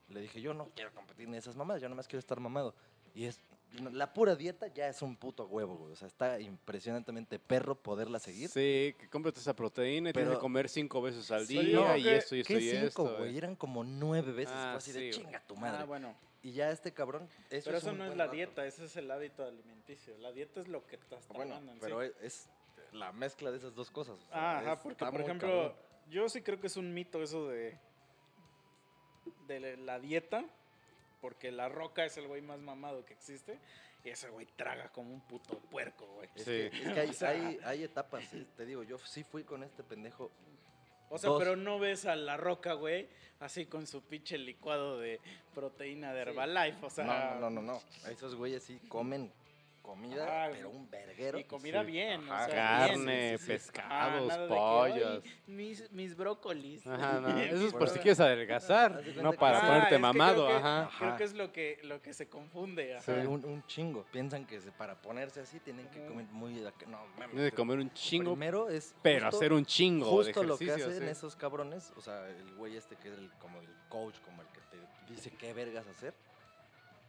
Le 0.09 0.21
dije, 0.21 0.41
yo 0.41 0.53
no 0.53 0.69
quiero 0.75 0.93
competir 0.93 1.27
en 1.27 1.33
esas 1.35 1.55
mamadas, 1.55 1.81
yo 1.81 1.87
nada 1.87 1.95
más 1.95 2.07
quiero 2.07 2.19
estar 2.19 2.39
mamado. 2.39 2.75
Y 3.15 3.25
es, 3.25 3.39
la 3.93 4.11
pura 4.13 4.35
dieta 4.35 4.67
ya 4.67 4.87
es 4.89 5.01
un 5.01 5.15
puto 5.15 5.45
huevo, 5.47 5.75
güey. 5.75 5.93
O 5.93 5.95
sea, 5.95 6.07
está 6.07 6.39
impresionantemente 6.39 7.39
perro 7.39 7.75
poderla 7.75 8.19
seguir. 8.19 8.49
Sí, 8.49 8.93
que 8.99 9.07
cómprate 9.09 9.39
esa 9.39 9.55
proteína 9.55 10.09
y 10.09 10.13
tienes 10.13 10.27
Pero- 10.29 10.39
que 10.39 10.41
comer 10.41 10.67
cinco 10.69 11.01
veces 11.01 11.31
al 11.31 11.45
Sí, 11.47 11.57
día 11.57 11.79
no, 11.79 11.95
y 11.97 12.03
¿qué- 12.03 12.15
esto 12.17 12.35
y 12.35 12.41
esto 12.41 12.53
¿Qué 12.53 12.59
y 12.59 12.69
cinco, 12.71 12.85
esto. 12.87 13.17
güey? 13.17 13.33
eh. 13.33 13.37
Eran 13.37 13.55
como 13.55 13.83
nueve 13.83 14.31
veces. 14.33 14.53
Ah, 14.55 14.71
fue 14.73 14.77
así 14.79 14.91
de 14.91 14.99
sí, 14.99 15.05
güey. 15.19 15.25
chinga 15.25 15.39
tu 15.47 15.55
madre. 15.55 15.77
Ah, 15.83 15.85
bueno. 15.85 16.15
Y 16.43 16.51
ya 16.53 16.71
este 16.71 16.91
cabrón. 16.91 17.29
Eso 17.49 17.65
Pero 17.65 17.77
es 17.77 17.83
eso 17.83 17.91
un 17.91 17.99
no 17.99 18.03
es 18.05 18.09
buen 18.09 18.17
la 18.17 18.25
rato. 18.25 18.35
dieta, 18.35 18.65
ese 18.65 18.85
es 18.85 18.95
el 18.97 19.09
hábito 19.11 19.43
alimenticio. 19.45 20.17
La 20.17 20.31
dieta 20.31 20.59
es 20.59 20.67
lo 20.67 20.85
que 20.87 20.95
estás 20.95 21.27
Bueno, 21.29 21.45
tragando 21.51 21.71
en 21.71 21.77
sí. 21.77 21.81
pero 21.81 22.01
es, 22.01 22.13
es 22.21 22.49
la 22.91 23.11
mezcla 23.13 23.51
de 23.51 23.57
esas 23.57 23.73
dos 23.75 23.89
cosas. 23.91 24.15
o 24.19 24.27
sea, 24.27 24.27
Ah, 24.33 24.59
ajá, 24.59 24.73
es- 24.73 24.79
porque 24.79 24.93
está 24.93 25.05
por 25.05 25.13
muy 25.19 25.23
ejemplo, 25.23 25.47
cabrón. 25.47 25.73
yo 26.09 26.27
sí 26.29 26.41
creo 26.41 26.59
que 26.59 26.67
es 26.67 26.75
un 26.77 26.93
mito 26.93 27.21
eso 27.23 27.47
de 27.47 27.77
de 29.47 29.77
la 29.77 29.99
dieta, 29.99 30.45
porque 31.21 31.51
la 31.51 31.69
roca 31.69 32.03
es 32.03 32.17
el 32.17 32.27
güey 32.27 32.41
más 32.41 32.59
mamado 32.59 33.05
que 33.05 33.13
existe 33.13 33.59
y 34.03 34.09
ese 34.09 34.29
güey 34.29 34.47
traga 34.55 34.89
como 34.91 35.13
un 35.13 35.21
puto 35.21 35.59
puerco, 35.59 36.05
güey. 36.15 36.27
Es 36.35 36.43
Sí. 36.43 36.51
que, 36.51 36.67
es 36.67 36.93
que 36.93 36.99
hay, 36.99 37.09
O 37.09 37.13
sea- 37.13 37.29
hay, 37.29 37.59
hay 37.63 37.83
etapas, 37.83 38.33
eh, 38.33 38.45
te 38.57 38.65
digo, 38.65 38.83
yo 38.83 38.97
sí 38.99 39.23
fui 39.23 39.43
con 39.43 39.63
este 39.63 39.83
pendejo. 39.83 40.31
O 41.09 41.17
sea, 41.17 41.29
Dos. 41.29 41.39
pero 41.39 41.55
no 41.57 41.77
ves 41.77 42.05
a 42.05 42.15
la 42.15 42.37
roca, 42.37 42.73
güey, 42.73 43.07
así 43.41 43.65
con 43.65 43.85
su 43.85 44.01
pinche 44.01 44.37
licuado 44.37 44.97
de 44.97 45.19
proteína 45.53 46.13
de 46.13 46.23
Sí. 46.23 46.29
Herbalife, 46.29 46.85
o 46.85 46.89
sea, 46.89 47.03
no, 47.05 47.39
no, 47.41 47.49
no, 47.49 47.61
no. 47.61 47.81
Esos 48.09 48.35
güeyes 48.35 48.63
sí 48.63 48.79
comen 48.87 49.31
comida, 49.81 50.45
Ah, 50.45 50.49
pero 50.51 50.69
un 50.69 50.89
verguero. 50.89 51.37
Y 51.39 51.43
comida 51.43 51.81
Sí. 51.83 51.91
bien, 51.91 52.21
o 52.21 52.25
sea, 52.27 52.47
Carne, 52.49 53.05
bien. 53.29 53.35
Ah, 53.41 53.45
pescados, 53.47 54.33
que, 54.37 54.47
pollos. 54.47 55.23
"Ay, 55.23 55.31
mis, 55.47 55.91
mis 55.91 56.15
brócolis. 56.15 56.85
Ajá, 56.87 57.19
no. 57.19 57.27
Eso 57.39 57.67
es 57.67 57.73
por 57.73 57.89
si 57.89 57.99
quieres 57.99 58.19
adelgazar, 58.19 59.01
no 59.21 59.33
para 59.33 59.59
Ah, 59.59 59.67
ponerte 59.67 59.89
que 59.89 59.97
mamado, 59.99 60.45
creo 60.47 60.57
que- 60.61 60.63
ajá. 60.67 60.89
Creo 60.99 61.17
que 61.17 61.23
es 61.23 61.33
lo 61.33 61.51
que, 61.51 61.79
lo 61.83 62.01
que 62.01 62.13
se 62.13 62.29
confunde. 62.29 62.97
Un, 63.07 63.45
un 63.45 63.63
chingo. 63.67 64.05
Piensan 64.11 64.45
que 64.45 64.59
para 64.77 64.95
ponerse 65.01 65.41
así 65.41 65.59
tienen 65.59 65.87
que 65.89 66.05
comer 66.05 66.25
muy... 66.31 66.53
No, 66.87 67.41
que 67.41 67.51
comer 67.51 67.79
un 67.79 67.91
chingo, 67.93 68.31
Primero 68.31 68.69
es 68.69 68.93
pero 69.01 69.25
justo- 69.25 69.37
hacer 69.37 69.53
un 69.53 69.65
chingo 69.65 70.05
de 70.05 70.11
justo 70.33 70.43
lo 70.43 70.57
que 70.57 70.71
hacen 70.71 70.99
sí. 70.99 71.05
esos 71.05 71.35
cabrones, 71.35 71.91
o 71.97 72.01
sea, 72.01 72.27
el 72.29 72.55
güey 72.55 72.75
este 72.77 72.95
que 72.95 73.09
es 73.09 73.17
el, 73.17 73.31
como 73.39 73.59
el 73.59 73.67
coach, 73.89 74.15
como 74.25 74.41
el 74.41 74.47
que 74.49 74.59
te 74.71 75.11
dice 75.13 75.31
qué 75.31 75.53
vergas 75.53 75.87
hacer, 75.87 76.13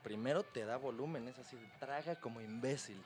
primero 0.02 0.42
te 0.42 0.64
da 0.64 0.76
volumen, 0.76 1.28
es 1.28 1.38
así, 1.38 1.56
traga 1.78 2.16
como 2.16 2.40
imbécil. 2.40 3.02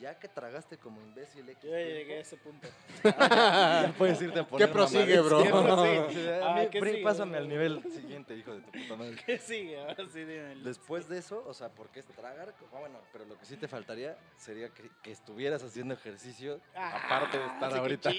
Ya 0.00 0.16
que 0.16 0.28
tragaste 0.28 0.78
como 0.78 1.00
imbécil, 1.00 1.48
X 1.48 1.60
Yo 1.64 1.70
ya 1.70 1.78
llegué 1.84 2.18
a 2.18 2.20
ese 2.20 2.36
punto. 2.36 2.68
ya 3.04 3.92
puedes 3.98 4.22
irte 4.22 4.38
a 4.38 4.46
poner 4.46 4.70
prosigue, 4.70 5.20
mamadas. 5.20 5.24
bro? 5.26 5.42
¿Qué 5.42 5.50
prosigue? 5.50 6.34
A 6.44 6.52
Ah, 6.54 6.60
mí, 6.62 6.68
¿qué 6.70 6.78
pri- 6.80 6.90
sigue, 6.92 7.02
Pásame 7.02 7.30
bro? 7.32 7.38
al 7.40 7.48
nivel 7.48 7.82
siguiente, 7.92 8.36
hijo 8.36 8.54
de 8.54 8.60
tu 8.60 8.70
puta 8.70 8.94
madre. 8.94 9.16
¿Qué 9.26 9.38
sigue? 9.38 9.80
Ahora 9.80 9.96
sí, 10.12 10.20
dime. 10.20 10.54
Después 10.62 11.08
de 11.08 11.18
eso, 11.18 11.42
o 11.44 11.52
sea, 11.52 11.68
porque 11.70 11.98
es 11.98 12.06
tragar, 12.06 12.54
ah, 12.72 12.78
bueno, 12.78 13.00
pero 13.12 13.24
lo 13.24 13.36
que 13.36 13.44
sí 13.44 13.56
te 13.56 13.66
faltaría 13.66 14.16
sería 14.36 14.68
que, 14.68 14.88
que 15.02 15.10
estuvieras 15.10 15.64
haciendo 15.64 15.94
ejercicio, 15.94 16.60
aparte 16.76 17.36
de 17.38 17.46
estar 17.46 17.74
ahorita. 17.76 18.10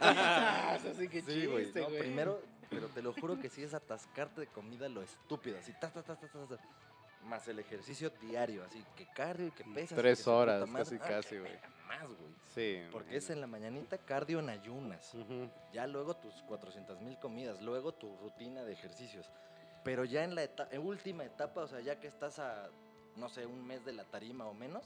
Ah, 0.00 0.78
eso 0.78 0.94
sí 0.98 1.08
que 1.10 1.20
Sí, 1.20 1.44
güey. 1.44 1.70
No, 1.74 1.88
primero, 1.88 2.40
pero 2.70 2.88
te 2.88 3.02
lo 3.02 3.12
juro 3.12 3.38
que 3.38 3.50
sí 3.50 3.62
es 3.62 3.74
atascarte 3.74 4.40
de 4.40 4.46
comida 4.46 4.88
lo 4.88 5.02
estúpido, 5.02 5.58
así, 5.58 5.74
ta, 5.78 5.90
ta, 5.90 6.02
ta, 6.02 6.16
ta, 6.16 6.26
ta, 6.26 6.46
ta, 6.46 6.58
más 7.28 7.46
el 7.48 7.58
ejercicio 7.58 8.10
diario, 8.10 8.64
así, 8.64 8.84
que 8.96 9.06
cardio 9.06 9.48
y 9.48 9.50
que 9.52 9.64
pesas. 9.64 9.92
y 9.92 9.94
que 9.94 10.00
Tres 10.00 10.20
puta 10.20 10.32
horas, 10.32 10.70
casi, 10.70 10.94
Ah, 10.96 10.98
casi, 10.98 11.38
güey. 11.38 11.52
Más, 11.86 12.06
güey. 12.06 12.34
Sí. 12.54 12.80
Porque 12.90 13.16
es 13.16 13.30
en 13.30 13.40
la 13.40 13.46
mañanita 13.46 13.98
cardio 13.98 14.40
en 14.40 14.48
ayunas. 14.50 15.14
Ujú. 15.14 15.48
Ya 15.72 15.86
luego 15.86 16.16
tus 16.16 16.34
400 16.42 17.00
mil 17.00 17.18
comidas, 17.18 17.60
luego 17.62 17.92
tu 17.92 18.16
rutina 18.18 18.62
de 18.64 18.72
ejercicios. 18.72 19.30
Pero 19.84 20.04
ya 20.04 20.24
en 20.24 20.34
la 20.34 20.42
en 20.70 20.86
última 20.86 21.24
etapa, 21.24 21.62
o 21.62 21.68
sea, 21.68 21.80
ya 21.80 22.00
que 22.00 22.08
estás 22.08 22.38
a, 22.38 22.68
no 23.16 23.28
sé, 23.28 23.46
un 23.46 23.66
mes 23.66 23.84
de 23.84 23.92
la 23.92 24.04
tarima 24.04 24.46
o 24.46 24.54
menos, 24.54 24.84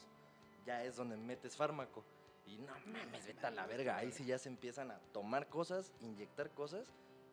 ya 0.66 0.84
es 0.84 0.96
donde 0.96 1.16
metes 1.16 1.56
fármaco. 1.56 2.04
Y 2.46 2.58
no 2.58 2.72
mames, 2.86 3.26
vete 3.26 3.46
a 3.46 3.50
la 3.50 3.66
verga. 3.66 3.96
Ahí 3.96 4.12
sí 4.12 4.24
ya 4.24 4.38
se 4.38 4.48
empiezan 4.48 4.90
a 4.90 4.98
tomar 5.12 5.46
cosas, 5.48 5.92
inyectar 6.00 6.50
cosas. 6.50 6.92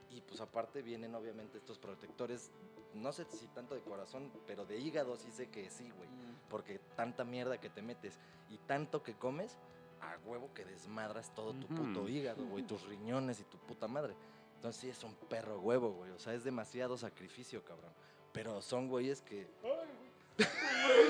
Y 0.09 0.21
pues 0.21 0.41
aparte 0.41 0.81
vienen 0.81 1.13
obviamente 1.13 1.57
estos 1.59 1.77
protectores, 1.77 2.49
no 2.93 3.11
sé 3.11 3.25
si 3.25 3.47
tanto 3.47 3.75
de 3.75 3.81
corazón, 3.81 4.31
pero 4.47 4.65
de 4.65 4.77
hígado 4.77 5.15
sí 5.17 5.31
sé 5.31 5.49
que 5.49 5.69
sí, 5.69 5.91
güey. 5.91 6.09
Mm. 6.09 6.49
Porque 6.49 6.79
tanta 6.95 7.23
mierda 7.23 7.59
que 7.59 7.69
te 7.69 7.81
metes 7.81 8.17
y 8.49 8.57
tanto 8.57 9.03
que 9.03 9.13
comes, 9.13 9.57
a 10.01 10.17
huevo 10.25 10.49
que 10.53 10.65
desmadras 10.65 11.33
todo 11.35 11.53
tu 11.53 11.67
puto 11.67 12.07
hígado, 12.07 12.45
güey, 12.45 12.63
tus 12.63 12.87
riñones 12.87 13.39
y 13.39 13.43
tu 13.43 13.57
puta 13.57 13.87
madre. 13.87 14.15
Entonces 14.55 14.81
sí 14.81 14.89
es 14.89 15.03
un 15.03 15.13
perro 15.15 15.59
huevo, 15.59 15.91
güey. 15.91 16.11
O 16.11 16.19
sea, 16.19 16.33
es 16.33 16.43
demasiado 16.43 16.97
sacrificio, 16.97 17.63
cabrón. 17.63 17.91
Pero 18.31 18.61
son 18.61 18.87
güeyes 18.87 19.21
que. 19.21 19.47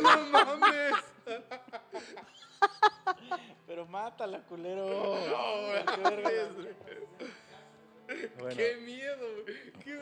¡No 0.01 0.26
mames! 0.31 0.93
Pero 3.68 3.85
mátala, 3.85 4.43
culero. 4.45 5.15
Bueno, 8.40 8.56
¡Qué 8.57 8.77
miedo! 8.77 9.27
güey! 9.44 9.72
¡Qué 9.84 9.95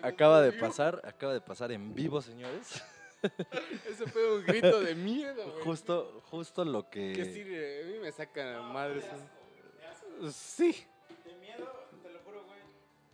me 0.00 0.08
acaba 0.08 0.40
de 0.42 0.52
pasar, 0.52 1.00
acaba 1.04 1.32
de 1.34 1.40
pasar 1.40 1.72
en 1.72 1.94
vivo, 1.94 2.22
señores. 2.22 2.82
Ese 3.88 4.06
fue 4.06 4.36
un 4.38 4.44
grito 4.44 4.80
de 4.80 4.94
miedo, 4.94 5.50
güey. 5.52 5.64
Justo, 5.64 6.22
justo 6.30 6.64
lo 6.64 6.88
que. 6.88 7.12
Que 7.12 7.24
sí, 7.26 7.40
a 7.40 7.92
mí 7.92 7.98
me 8.00 8.10
sacan 8.12 8.72
madres. 8.72 9.04
Sí, 10.32 10.86
De 11.24 11.34
miedo, 11.36 11.88
te 12.02 12.10
lo 12.10 12.18
juro, 12.20 12.44
güey. 12.44 12.58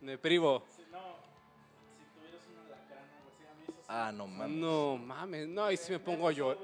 me 0.01 0.17
privo. 0.17 0.63
Si 0.75 0.83
no, 0.91 0.99
si 1.97 2.05
tuvieras 2.19 2.41
un 2.47 2.57
alacrán 2.65 3.03
o 3.25 3.29
así, 3.29 3.43
a 3.45 3.53
mí 3.55 3.63
eso. 3.67 3.85
Ah, 3.87 4.11
no 4.13 4.27
mames. 4.27 4.57
No 4.57 4.97
mames, 4.97 5.47
no, 5.47 5.63
ahí 5.65 5.77
sí 5.77 5.91
me 5.91 5.99
pongo 5.99 6.27
a 6.27 6.31
llorar. 6.31 6.57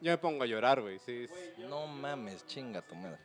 Yo 0.00 0.10
me 0.10 0.18
pongo 0.18 0.42
a 0.42 0.46
llorar, 0.46 0.80
güey. 0.80 0.98
Sí, 0.98 1.26
sí. 1.26 1.32
güey, 1.32 1.56
yo- 1.58 1.68
No 1.68 1.86
mames, 1.86 2.44
chinga 2.46 2.82
tu 2.82 2.94
madre. 2.96 3.18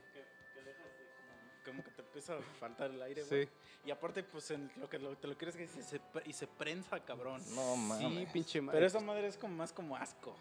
Como, 1.68 1.84
que 1.84 1.92
te 1.92 2.02
empieza 2.02 2.34
a 2.38 2.42
faltar 2.60 2.90
el 2.92 3.02
aire, 3.02 3.24
güey. 3.24 3.46
Sí, 3.46 3.52
Y 3.86 3.92
aparte, 3.92 4.24
pues, 4.24 4.50
en 4.52 4.72
lo 4.78 4.90
que 4.90 4.98
lo- 5.00 5.16
te 5.18 5.28
lo 5.28 5.38
quieres 5.38 5.56
que 5.56 5.68
se, 5.68 6.02
y 6.26 6.34
se 6.34 6.48
prensa, 6.48 7.00
cabrón. 7.02 7.42
No 7.56 7.76
sí, 7.98 8.04
mames. 8.06 8.30
pinche 8.32 8.60
madre. 8.62 8.78
Pero 8.78 8.88
esa 8.88 9.00
madre 9.00 9.28
es 9.28 9.38
como 9.38 9.56
más 9.56 9.72
como 9.72 9.96
asco. 9.96 10.36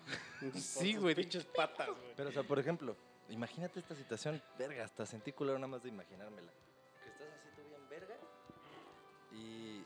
Sí, 0.55 0.94
güey. 0.97 1.15
pinches 1.15 1.44
patas, 1.44 1.89
güey. 1.89 2.15
Pero, 2.16 2.31
o 2.31 2.32
sea, 2.32 2.43
por 2.43 2.59
ejemplo, 2.59 2.97
imagínate 3.28 3.81
esta 3.81 3.94
situación, 3.94 4.40
verga, 4.59 4.85
hasta 4.85 5.05
sentí 5.07 5.32
culero 5.32 5.59
nada 5.59 5.69
más 5.69 5.82
de 5.82 5.89
imaginármela. 5.90 6.51
Que 7.03 7.11
estás 7.11 7.28
así 7.39 7.48
tú 7.55 7.62
bien 7.69 7.89
verga 7.89 8.16
y... 9.32 9.85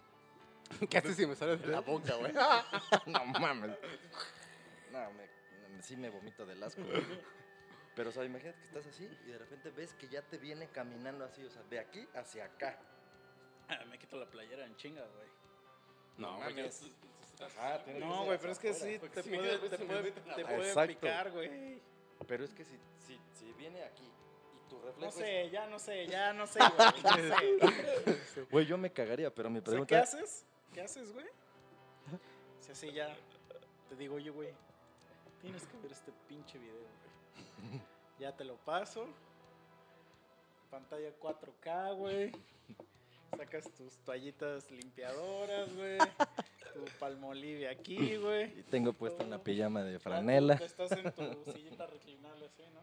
¿Qué 0.89 0.99
haces 0.99 1.17
si 1.17 1.27
me 1.27 1.35
sale 1.35 1.57
de 1.57 1.67
la 1.67 1.81
boca, 1.81 2.15
güey? 2.17 2.33
no 3.07 3.25
mames. 3.27 3.77
No, 4.93 5.11
me, 5.13 5.27
me- 5.69 5.83
sí 5.83 5.97
me 5.97 6.09
vomito 6.11 6.47
del 6.47 6.63
asco, 6.63 6.83
güey. 6.83 7.03
Pero, 8.01 8.09
o 8.09 8.13
sea, 8.15 8.25
imagínate 8.25 8.59
que 8.59 8.65
estás 8.65 8.87
así 8.87 9.05
y 9.27 9.31
de 9.31 9.37
repente 9.37 9.69
ves 9.73 9.93
que 9.93 10.09
ya 10.09 10.23
te 10.23 10.39
viene 10.39 10.71
caminando 10.71 11.23
así, 11.23 11.45
o 11.45 11.51
sea, 11.51 11.63
de 11.65 11.79
aquí 11.79 12.09
hacia 12.15 12.47
acá. 12.47 12.79
Ah, 13.69 13.85
Me 13.91 13.99
quito 13.99 14.17
la 14.17 14.25
playera 14.25 14.65
en 14.65 14.75
chinga, 14.77 15.05
güey. 15.07 15.29
No, 16.17 16.39
mames. 16.39 16.83
Ajá, 17.43 17.85
No, 17.99 18.25
güey, 18.25 18.39
pero 18.39 18.53
es 18.53 18.59
que 18.59 18.73
sí, 18.73 18.99
te 18.99 19.23
puede, 19.23 19.59
te 19.69 19.79
puede, 19.85 20.13
te 20.13 20.45
puede 20.47 20.87
picar, 20.89 21.31
güey. 21.31 21.83
Pero 22.27 22.43
es 22.43 22.55
que 22.55 22.65
si, 22.65 22.79
si, 23.07 23.21
si 23.35 23.53
viene 23.53 23.83
aquí 23.85 24.05
y 24.07 24.69
tu 24.71 24.77
reflejo 24.81 25.01
No 25.03 25.09
es- 25.09 25.15
sé, 25.15 25.51
ya 25.51 25.67
no 25.67 25.79
sé, 25.79 26.07
ya 26.07 26.33
no 26.33 26.47
sé, 26.47 26.59
güey. 26.79 27.59
No 27.61 28.13
sé. 28.35 28.43
Güey, 28.51 28.65
yo 28.65 28.79
me 28.79 28.91
cagaría, 28.91 29.31
pero 29.35 29.51
mi 29.51 29.59
O 29.59 29.61
sea, 29.61 29.73
pregunta... 29.73 29.89
¿Qué 29.95 29.97
haces? 30.03 30.47
¿Qué 30.73 30.81
haces, 30.81 31.13
güey? 31.13 31.27
Si 32.61 32.73
así 32.73 32.93
ya 32.93 33.15
te 33.91 33.95
digo, 33.97 34.15
oye, 34.15 34.31
güey, 34.31 34.55
tienes 35.43 35.67
que 35.67 35.77
ver 35.77 35.93
este 35.93 36.13
pinche 36.27 36.57
video, 36.59 36.77
güey. 36.77 37.10
Ya 38.19 38.37
te 38.37 38.45
lo 38.45 38.57
paso. 38.57 39.07
Pantalla 40.71 41.11
4K, 41.19 41.97
güey. 41.97 42.33
Sacas 43.31 43.71
tus 43.73 43.97
toallitas 44.05 44.71
limpiadoras, 44.71 45.75
güey. 45.75 45.99
Tu 46.75 46.85
palmolive 47.01 47.69
aquí, 47.69 48.17
güey. 48.17 48.61
Y 48.61 48.63
tengo 48.63 48.93
puesta 48.93 49.25
una 49.25 49.43
pijama 49.43 49.83
de 49.83 49.95
tú 49.95 50.05
franela. 50.05 50.55
Estás 50.55 50.93
en 50.93 51.11
tu 51.13 51.51
sillita 51.51 51.87
reclinable 51.87 52.47
así, 52.47 52.63
¿no? 52.73 52.81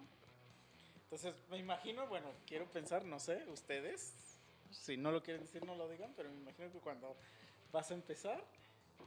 Entonces, 1.04 1.42
me 1.50 1.58
imagino, 1.58 2.06
bueno, 2.08 2.28
quiero 2.46 2.66
pensar, 2.66 3.06
no 3.06 3.18
sé, 3.18 3.46
ustedes, 3.48 4.14
si 4.72 4.98
no 4.98 5.12
lo 5.12 5.24
quieren 5.24 5.44
decir, 5.44 5.66
no 5.66 5.74
lo 5.76 5.88
digan, 5.88 6.14
pero 6.18 6.30
me 6.30 6.42
imagino 6.42 6.70
que 6.70 6.80
cuando 6.80 7.16
vas 7.72 7.92
a 7.92 7.94
empezar, 7.94 8.44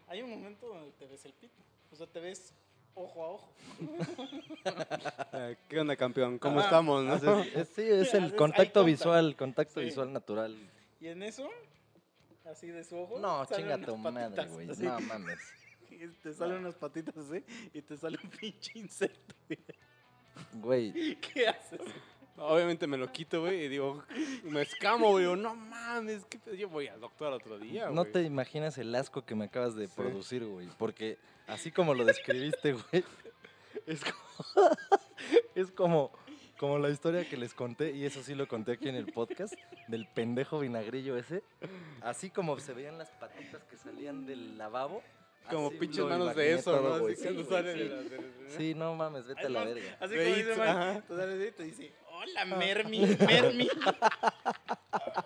hay 0.06 0.22
un 0.22 0.30
momento 0.30 0.68
donde 0.68 0.92
te 0.92 1.06
ves 1.06 1.26
el 1.26 1.34
pito. 1.34 1.62
O 1.92 1.96
sea, 1.96 2.06
te 2.06 2.20
ves 2.20 2.54
ojo 3.02 3.24
a 3.24 3.28
ojo. 3.30 3.52
Ah, 5.32 5.50
¿Qué 5.68 5.80
onda, 5.80 5.96
campeón? 5.96 6.38
¿Cómo 6.38 6.58
Ajá. 6.60 6.68
estamos, 6.68 7.04
no? 7.04 7.14
Haces- 7.14 7.56
es- 7.56 7.68
sí, 7.68 7.82
es 7.86 8.14
el 8.14 8.34
contacto 8.34 8.80
contact. 8.80 8.86
visual, 8.86 9.36
contacto 9.36 9.80
Sí. 9.80 9.86
visual 9.86 10.12
natural. 10.12 10.56
Y 11.00 11.08
en 11.08 11.22
eso, 11.22 11.48
así 12.44 12.68
de 12.68 12.84
su 12.84 12.96
ojo, 12.98 13.18
No, 13.18 13.44
chinga 13.46 13.78
tu 13.78 13.96
madre, 13.96 14.46
güey. 14.46 14.66
No 14.80 15.00
mames. 15.00 15.38
y 15.90 16.06
te 16.22 16.32
salen 16.32 16.58
unas 16.58 16.74
patitas 16.76 17.16
así 17.16 17.44
y 17.74 17.82
te 17.82 17.96
sale 17.96 18.18
un 18.22 18.30
pinche 18.30 18.72
insecto. 18.78 19.34
Güey, 20.54 21.16
¿Qué 21.16 21.48
haces? 21.48 21.80
Obviamente 22.36 22.86
me 22.86 22.96
lo 22.96 23.12
quito, 23.12 23.40
güey, 23.42 23.64
y 23.64 23.68
digo, 23.68 24.02
me 24.44 24.62
escamo, 24.62 25.10
güey. 25.10 25.24
digo, 25.24 25.36
No 25.36 25.54
mames, 25.54 26.24
¿qué 26.24 26.38
pedo? 26.38 26.54
Yo 26.54 26.70
voy 26.70 26.86
al 26.88 26.98
doctor 26.98 27.32
otro 27.34 27.58
día, 27.58 27.84
güey. 27.84 27.94
no 27.94 28.06
te 28.06 28.22
imaginas 28.22 28.78
el 28.78 28.94
asco 28.94 29.26
que 29.26 29.34
me 29.34 29.44
acabas 29.46 29.74
de 29.74 29.88
Sí. 29.88 29.92
producir, 29.94 30.46
güey. 30.46 30.68
Porque 30.78 31.18
así 31.50 31.70
como 31.70 31.94
lo 31.94 32.04
describiste, 32.04 32.72
güey, 32.72 33.04
es 33.86 34.00
como, 34.04 34.70
es 35.54 35.70
como, 35.70 36.12
como 36.58 36.78
la 36.78 36.90
historia 36.90 37.28
que 37.28 37.36
les 37.36 37.54
conté, 37.54 37.92
y 37.92 38.04
eso 38.04 38.22
sí 38.22 38.34
lo 38.34 38.46
conté 38.48 38.72
aquí 38.72 38.88
en 38.88 38.96
el 38.96 39.06
podcast, 39.12 39.54
del 39.88 40.06
pendejo 40.08 40.60
vinagrillo 40.60 41.16
ese. 41.16 41.42
Así 42.02 42.30
como 42.30 42.58
se 42.60 42.72
veían 42.72 42.98
las 42.98 43.10
patitas 43.10 43.62
que 43.64 43.76
salían 43.76 44.26
del 44.26 44.56
lavabo. 44.58 45.02
Como 45.48 45.70
pinches 45.70 46.04
manos 46.04 46.36
de 46.36 46.52
eso, 46.54 46.80
¿no? 46.80 47.06
Así 47.06 47.16
salen 47.16 47.76
sí. 47.76 47.82
de 47.82 47.88
las- 47.88 48.10
de 48.10 48.16
las- 48.18 48.52
Sí, 48.56 48.74
no 48.74 48.94
mames, 48.94 49.26
vete 49.26 49.46
a 49.46 49.48
la 49.48 49.64
verga. 49.64 49.96
Así 49.98 50.14
como 50.14 50.26
dice 50.36 50.52
ajá. 50.62 51.02
tú 51.08 51.16
sales 51.16 51.40
ahí 51.40 51.48
y 51.48 51.52
te 51.52 51.62
dice, 51.64 51.92
hola, 52.10 52.44
Mermi, 52.56 53.06
Mermi. 53.26 53.68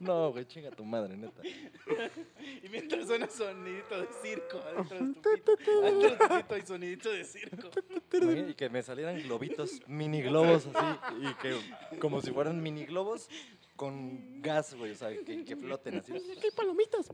No, 0.00 0.30
güey, 0.30 0.44
chinga 0.46 0.70
tu 0.70 0.84
madre, 0.84 1.16
neta. 1.16 1.42
Y 2.62 2.68
mientras 2.68 3.06
suena 3.06 3.28
sonidito 3.28 4.00
de 4.00 4.08
circo 4.22 4.58
adentro 4.58 4.98
de 4.98 5.12
tu 5.14 5.56
pito. 5.56 5.70
Adentro 5.82 6.10
de 6.10 6.16
tu 6.16 6.36
pito 6.36 6.54
hay 6.54 6.62
sonidito 6.66 7.10
de 7.10 7.24
circo. 7.24 7.70
Y 8.12 8.54
que 8.54 8.68
me 8.68 8.82
salieran 8.82 9.20
globitos, 9.22 9.80
mini 9.86 10.22
globos 10.22 10.66
así, 10.66 10.98
y 11.20 11.34
que 11.34 11.98
como 11.98 12.20
si 12.20 12.30
fueran 12.30 12.62
mini 12.62 12.84
globos 12.84 13.28
con 13.76 14.40
gas, 14.42 14.74
güey, 14.74 14.92
o 14.92 14.94
sea, 14.94 15.10
que, 15.10 15.44
que 15.44 15.56
floten 15.56 15.98
así. 15.98 16.12
Aquí 16.12 16.40
hay 16.44 16.50
palomitas. 16.50 17.08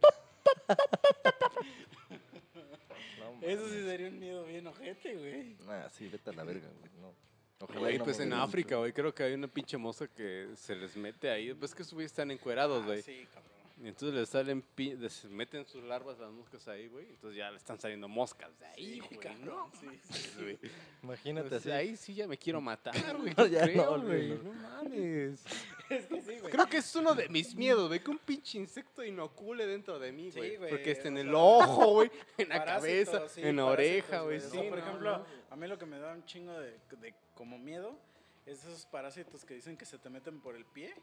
No 3.19 3.41
Eso 3.43 3.69
sí 3.69 3.83
sería 3.83 4.09
un 4.09 4.19
miedo 4.19 4.45
bien 4.45 4.67
ojete, 4.67 5.17
güey. 5.17 5.57
Ah, 5.69 5.89
sí, 5.91 6.09
vete 6.09 6.31
a 6.31 6.33
la 6.33 6.45
verga, 6.45 6.69
güey. 6.79 6.91
No. 7.01 7.15
Ojalá 7.61 7.81
Güey, 7.81 7.97
y 7.97 7.99
pues 8.01 8.19
en 8.21 8.33
África, 8.33 8.77
güey, 8.77 8.93
creo 8.93 9.15
que 9.15 9.23
hay 9.23 9.35
una 9.35 9.49
pinche 9.49 9.77
mosca 9.79 10.07
que 10.09 10.49
se 10.57 10.75
les 10.75 10.97
mete 10.97 11.31
ahí. 11.31 11.53
Ves 11.53 11.75
que 11.75 11.83
esos 11.83 11.95
güeyes 11.95 12.13
están 12.13 12.31
encuerados, 12.31 12.83
Ah, 12.83 12.87
güey. 12.87 13.03
sí, 13.03 13.27
cabrón. 13.33 13.54
Y 13.77 13.89
entonces 13.89 14.15
les 14.15 14.29
salen, 14.29 14.63
pi- 14.63 14.95
les 14.95 15.25
meten 15.25 15.67
sus 15.67 15.83
larvas 15.83 16.19
a 16.21 16.23
las 16.23 16.31
moscas 16.33 16.69
ahí, 16.69 16.87
güey. 16.87 17.09
Entonces 17.11 17.37
ya 17.37 17.51
le 17.51 17.57
están 17.57 17.81
saliendo 17.81 18.07
moscas 18.09 18.57
de 18.61 18.67
ahí, 18.67 18.95
Sí, 18.95 19.01
güey. 19.01 19.19
cabrón, 19.19 19.45
¿no? 19.47 19.71
sí, 19.81 19.89
sí. 20.13 20.59
Imagínate 21.03 21.47
Entonces, 21.49 21.73
así. 21.73 21.81
ahí 21.89 21.97
sí 21.97 22.15
ya 22.15 22.29
me 22.29 22.39
quiero 22.39 22.61
matar, 22.61 22.95
güey. 23.19 23.35
No, 23.37 23.47
ya 23.47 23.63
no, 23.63 23.73
creo, 23.73 24.01
güey, 24.03 24.29
güey. 24.29 24.43
no. 24.45 24.53
No 24.55 24.69
mames. 24.69 25.45
Es 25.91 26.07
que 26.07 26.21
sí, 26.23 26.39
güey. 26.39 26.53
Creo 26.53 26.67
que 26.67 26.77
es 26.77 26.95
uno 26.95 27.17
de 27.17 27.29
mis 27.29 27.55
miedos, 27.57 27.89
güey. 27.89 27.99
Que 27.99 28.11
un 28.13 28.19
pinche 28.19 28.59
insecto 28.59 29.03
inocule 29.05 29.67
dentro 29.67 29.99
de 29.99 30.13
mí, 30.13 30.31
Sí, 30.31 30.39
güey. 30.39 30.57
güey, 30.57 30.71
Porque 30.71 30.93
está 30.93 31.09
en 31.09 31.17
o 31.17 31.21
el 31.21 31.27
sea, 31.31 31.37
ojo, 31.37 31.87
güey. 31.95 32.11
En 32.39 32.49
la 32.51 32.65
cabeza, 32.65 33.29
sí, 33.29 33.41
en 33.43 33.57
la 33.57 33.65
oreja, 33.67 34.21
güey. 34.21 34.41
Sí, 34.41 34.57
por 34.69 34.79
ejemplo, 34.79 35.19
no. 35.19 35.27
a 35.51 35.57
mí 35.57 35.67
lo 35.67 35.77
que 35.79 35.87
me 35.87 35.99
da 35.99 36.13
un 36.15 36.25
chingo 36.27 36.53
de, 36.61 36.79
de 37.01 37.15
como 37.35 37.59
miedo 37.59 37.99
es 38.47 38.61
esos 38.65 38.87
parásitos 38.87 39.45
que 39.45 39.55
dicen 39.55 39.77
que 39.77 39.85
se 39.85 39.99
te 39.99 40.09
meten 40.11 40.41
por 40.41 40.55
el 40.55 40.65
pie 40.65 40.95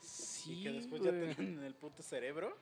Sí, 0.00 0.60
y 0.60 0.62
que 0.62 0.72
después 0.72 1.02
ya 1.02 1.10
güey. 1.10 1.34
te 1.34 1.42
en 1.42 1.62
el 1.62 1.74
puto 1.74 2.02
cerebro. 2.02 2.56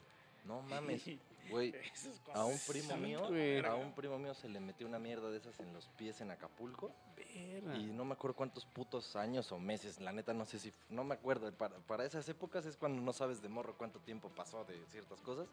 No 0.44 0.62
mames, 0.62 1.04
güey. 1.50 1.74
A 2.34 2.44
un 2.44 2.58
primo 2.66 2.96
mío, 2.96 3.20
a 3.66 3.74
un 3.74 3.94
primo 3.94 4.18
mío 4.18 4.34
se 4.34 4.48
le 4.48 4.60
metió 4.60 4.86
una 4.86 4.98
mierda 4.98 5.30
de 5.30 5.38
esas 5.38 5.58
en 5.60 5.72
los 5.72 5.88
pies 5.88 6.20
en 6.20 6.30
Acapulco. 6.30 6.92
Verga. 7.16 7.76
Y 7.76 7.86
no 7.86 8.04
me 8.04 8.12
acuerdo 8.14 8.36
cuántos 8.36 8.64
putos 8.64 9.16
años 9.16 9.50
o 9.52 9.58
meses, 9.58 10.00
la 10.00 10.12
neta 10.12 10.32
no 10.32 10.44
sé 10.44 10.58
si, 10.58 10.72
no 10.88 11.04
me 11.04 11.14
acuerdo, 11.14 11.52
para, 11.52 11.76
para 11.80 12.04
esas 12.04 12.28
épocas 12.28 12.64
es 12.66 12.76
cuando 12.76 13.02
no 13.02 13.12
sabes 13.12 13.42
de 13.42 13.48
morro 13.48 13.76
cuánto 13.76 13.98
tiempo 14.00 14.30
pasó 14.30 14.64
de 14.64 14.78
ciertas 14.86 15.20
cosas, 15.20 15.48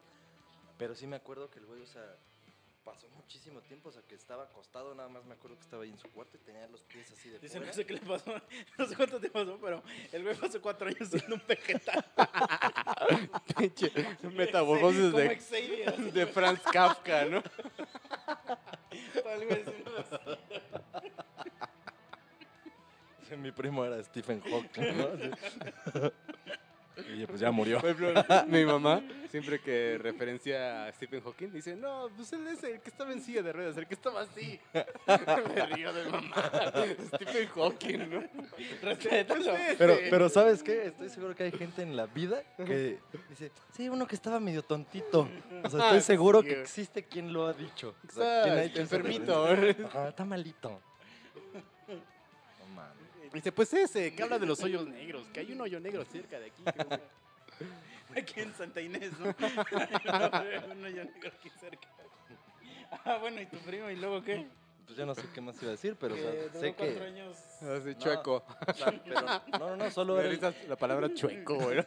pero 0.78 0.94
sí 0.94 1.06
me 1.06 1.16
acuerdo 1.16 1.50
que 1.50 1.58
el 1.58 1.66
güey, 1.66 1.82
o 1.82 1.86
sea, 1.86 2.16
pasó 2.86 3.08
muchísimo 3.16 3.60
tiempo, 3.62 3.88
o 3.88 3.92
sea, 3.92 4.02
que 4.02 4.14
estaba 4.14 4.44
acostado, 4.44 4.94
nada 4.94 5.08
más 5.08 5.24
me 5.24 5.34
acuerdo 5.34 5.56
que 5.56 5.64
estaba 5.64 5.82
ahí 5.82 5.90
en 5.90 5.98
su 5.98 6.08
cuarto 6.12 6.36
y 6.36 6.40
tenía 6.40 6.68
los 6.68 6.82
pies 6.82 7.10
así 7.10 7.28
de 7.28 7.40
Dice, 7.40 7.58
no 7.58 7.72
sé 7.72 7.84
qué 7.84 7.94
le 7.94 8.00
pasó, 8.00 8.32
no 8.78 8.86
sé 8.86 8.94
cuánto 8.94 9.18
tiempo 9.18 9.40
pasó, 9.40 9.58
pero 9.60 9.82
el 10.12 10.22
güey 10.22 10.36
pasó 10.36 10.62
cuatro 10.62 10.86
años 10.86 11.08
siendo 11.08 11.34
un 11.34 11.42
vegetal. 11.48 12.04
Pinche 13.58 13.90
metamorfosis 14.22 15.10
Como 15.10 15.18
de, 15.18 15.36
Xavier, 15.36 15.88
así, 15.88 16.12
de 16.12 16.26
Franz 16.26 16.62
Kafka, 16.72 17.24
¿no? 17.24 17.42
todo 17.42 19.32
el 19.34 19.46
güey 19.46 19.62
haciendo 19.62 19.98
así. 19.98 20.16
Mi 23.36 23.50
primo 23.50 23.84
era 23.84 24.00
Stephen 24.04 24.40
Hawking, 24.40 24.96
¿no? 24.96 25.08
Y 27.14 27.26
pues 27.26 27.40
ya 27.40 27.50
murió. 27.50 27.80
Por 27.80 27.90
ejemplo, 27.90 28.24
mi 28.48 28.64
mamá, 28.64 29.02
siempre 29.30 29.60
que 29.60 29.98
referencia 30.00 30.86
a 30.86 30.92
Stephen 30.92 31.20
Hawking, 31.22 31.50
dice, 31.52 31.76
no, 31.76 32.08
pues 32.16 32.32
él 32.32 32.46
es 32.48 32.62
el 32.64 32.80
que 32.80 32.88
estaba 32.88 33.12
en 33.12 33.20
silla 33.20 33.42
de 33.42 33.52
ruedas, 33.52 33.76
el 33.76 33.86
que 33.86 33.94
estaba 33.94 34.22
así. 34.22 34.58
Me 35.54 35.66
río 35.66 35.92
de 35.92 36.04
mamá. 36.08 36.34
Stephen 37.14 37.48
Hawking, 37.48 38.10
¿no? 38.10 38.24
Respétalo. 38.82 39.52
Pero, 39.78 39.96
pero 40.10 40.28
¿sabes 40.28 40.62
qué? 40.62 40.86
Estoy 40.86 41.08
seguro 41.10 41.34
que 41.34 41.44
hay 41.44 41.52
gente 41.52 41.82
en 41.82 41.96
la 41.96 42.06
vida 42.06 42.42
que 42.56 42.98
dice, 43.28 43.50
sí, 43.72 43.88
uno 43.88 44.06
que 44.06 44.14
estaba 44.14 44.40
medio 44.40 44.62
tontito. 44.62 45.28
O 45.64 45.68
sea, 45.70 45.80
estoy 45.80 45.98
Ah, 45.98 46.00
seguro 46.00 46.40
sí, 46.42 46.48
que 46.48 46.60
existe 46.62 47.04
quien 47.04 47.32
lo 47.32 47.46
ha 47.46 47.52
dicho. 47.52 47.94
O 48.08 48.12
sea, 48.12 48.42
¿quién 48.42 48.54
ha 48.54 48.62
Está 48.62 48.64
hecho 48.64 48.82
esa 48.82 48.96
enfermito. 48.96 49.46
referencia? 49.48 49.86
Ajá, 49.88 50.08
está 50.08 50.24
malito. 50.24 50.80
Dice, 53.36 53.52
pues 53.52 53.72
ese, 53.74 54.14
que 54.14 54.22
habla 54.22 54.38
de 54.38 54.46
los 54.46 54.62
hoyos 54.62 54.86
negros, 54.86 55.26
que 55.32 55.40
hay 55.40 55.52
un 55.52 55.60
hoyo 55.60 55.78
negro 55.80 56.04
cerca 56.04 56.38
de 56.40 56.46
aquí. 56.46 56.62
creo 56.62 56.88
que- 56.88 57.00
Aquí 58.20 58.40
en 58.40 58.54
Santa 58.54 58.80
Inés, 58.80 59.12
¿no? 59.18 59.26
Uno 60.72 60.88
ya 60.88 61.04
negro 61.04 61.30
aquí 61.38 61.50
cerca. 61.60 61.88
Ah, 63.04 63.18
bueno, 63.20 63.40
¿y 63.42 63.46
tu 63.46 63.58
primo? 63.58 63.90
¿Y 63.90 63.96
luego 63.96 64.22
qué? 64.22 64.46
Pues 64.86 64.96
yo 64.96 65.04
no 65.04 65.14
sé 65.14 65.22
qué 65.34 65.40
más 65.40 65.56
iba 65.60 65.68
a 65.68 65.72
decir, 65.72 65.96
pero 65.98 66.14
o 66.14 66.18
sea, 66.18 66.30
duró 66.30 66.60
sé 66.60 66.74
cuatro 66.74 66.94
que... 67.00 67.04
años. 67.04 67.36
Así, 67.60 67.88
No. 67.88 67.98
chueco. 67.98 68.44
o 68.66 68.72
sea, 68.72 69.02
pero, 69.04 69.20
no, 69.20 69.58
no, 69.58 69.76
no, 69.76 69.90
solo 69.90 70.20
era... 70.20 70.54
la 70.68 70.76
palabra 70.76 71.12
chueco, 71.12 71.56
güey. 71.56 71.78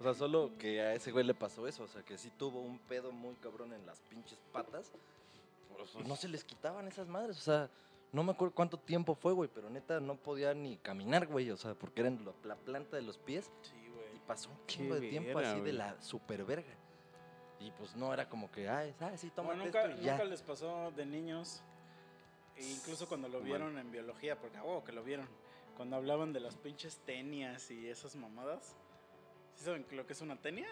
O 0.00 0.02
sea, 0.02 0.14
solo 0.14 0.50
que 0.58 0.82
a 0.82 0.92
ese 0.94 1.10
güey 1.12 1.24
le 1.24 1.32
pasó 1.34 1.66
eso. 1.66 1.84
O 1.84 1.88
sea, 1.88 2.02
que 2.02 2.18
sí 2.18 2.30
tuvo 2.36 2.60
un 2.60 2.78
pedo 2.78 3.10
muy 3.10 3.34
cabrón 3.36 3.72
en 3.72 3.86
las 3.86 4.00
pinches 4.00 4.38
patas. 4.52 4.90
Pues, 5.76 6.06
no 6.06 6.14
se 6.16 6.28
les 6.28 6.44
quitaban 6.44 6.86
esas 6.88 7.08
madres. 7.08 7.38
O 7.38 7.40
sea, 7.40 7.70
no 8.14 8.22
me 8.22 8.32
acuerdo 8.32 8.54
cuánto 8.54 8.78
tiempo 8.78 9.14
fue, 9.14 9.32
güey. 9.32 9.50
Pero 9.52 9.68
neta, 9.68 10.00
no 10.00 10.16
podía 10.16 10.54
ni 10.54 10.76
caminar, 10.78 11.26
güey. 11.26 11.50
O 11.50 11.56
sea, 11.56 11.74
porque 11.74 12.00
eran 12.00 12.24
lo- 12.24 12.34
la 12.44 12.54
planta 12.56 12.96
de 12.96 13.02
los 13.02 13.18
pies. 13.18 13.50
Sí, 13.62 13.74
Y 13.84 13.88
güey. 13.90 14.18
pasó 14.26 14.48
un 14.50 14.66
chingo 14.66 14.94
de 14.94 15.08
tiempo 15.10 15.38
así 15.38 15.60
de 15.60 15.72
la 15.72 16.00
super 16.00 16.44
verga. 16.44 16.72
Y 17.60 17.70
pues 17.72 17.94
no 17.96 18.12
era 18.12 18.28
como 18.28 18.50
que, 18.50 18.68
ah, 18.68 18.84
sí, 19.16 19.30
toma 19.30 19.48
Bueno, 19.48 19.64
nunca, 19.64 19.84
esto 19.84 20.00
y 20.00 20.04
ya. 20.04 20.12
nunca 20.12 20.24
les 20.24 20.42
pasó 20.42 20.90
de 20.92 21.06
niños, 21.06 21.62
e 22.56 22.64
incluso 22.64 23.08
cuando 23.08 23.28
lo 23.28 23.40
vieron 23.40 23.78
en 23.78 23.90
biología, 23.90 24.38
porque, 24.38 24.58
oh, 24.62 24.84
que 24.84 24.92
lo 24.92 25.02
vieron, 25.02 25.26
cuando 25.76 25.96
hablaban 25.96 26.32
de 26.32 26.40
las 26.40 26.56
pinches 26.56 26.98
tenias 27.06 27.70
y 27.70 27.88
esas 27.88 28.16
mamadas. 28.16 28.76
¿Sí 29.54 29.64
saben 29.64 29.86
lo 29.92 30.06
que 30.06 30.12
es 30.12 30.20
una 30.20 30.36
tenia? 30.36 30.68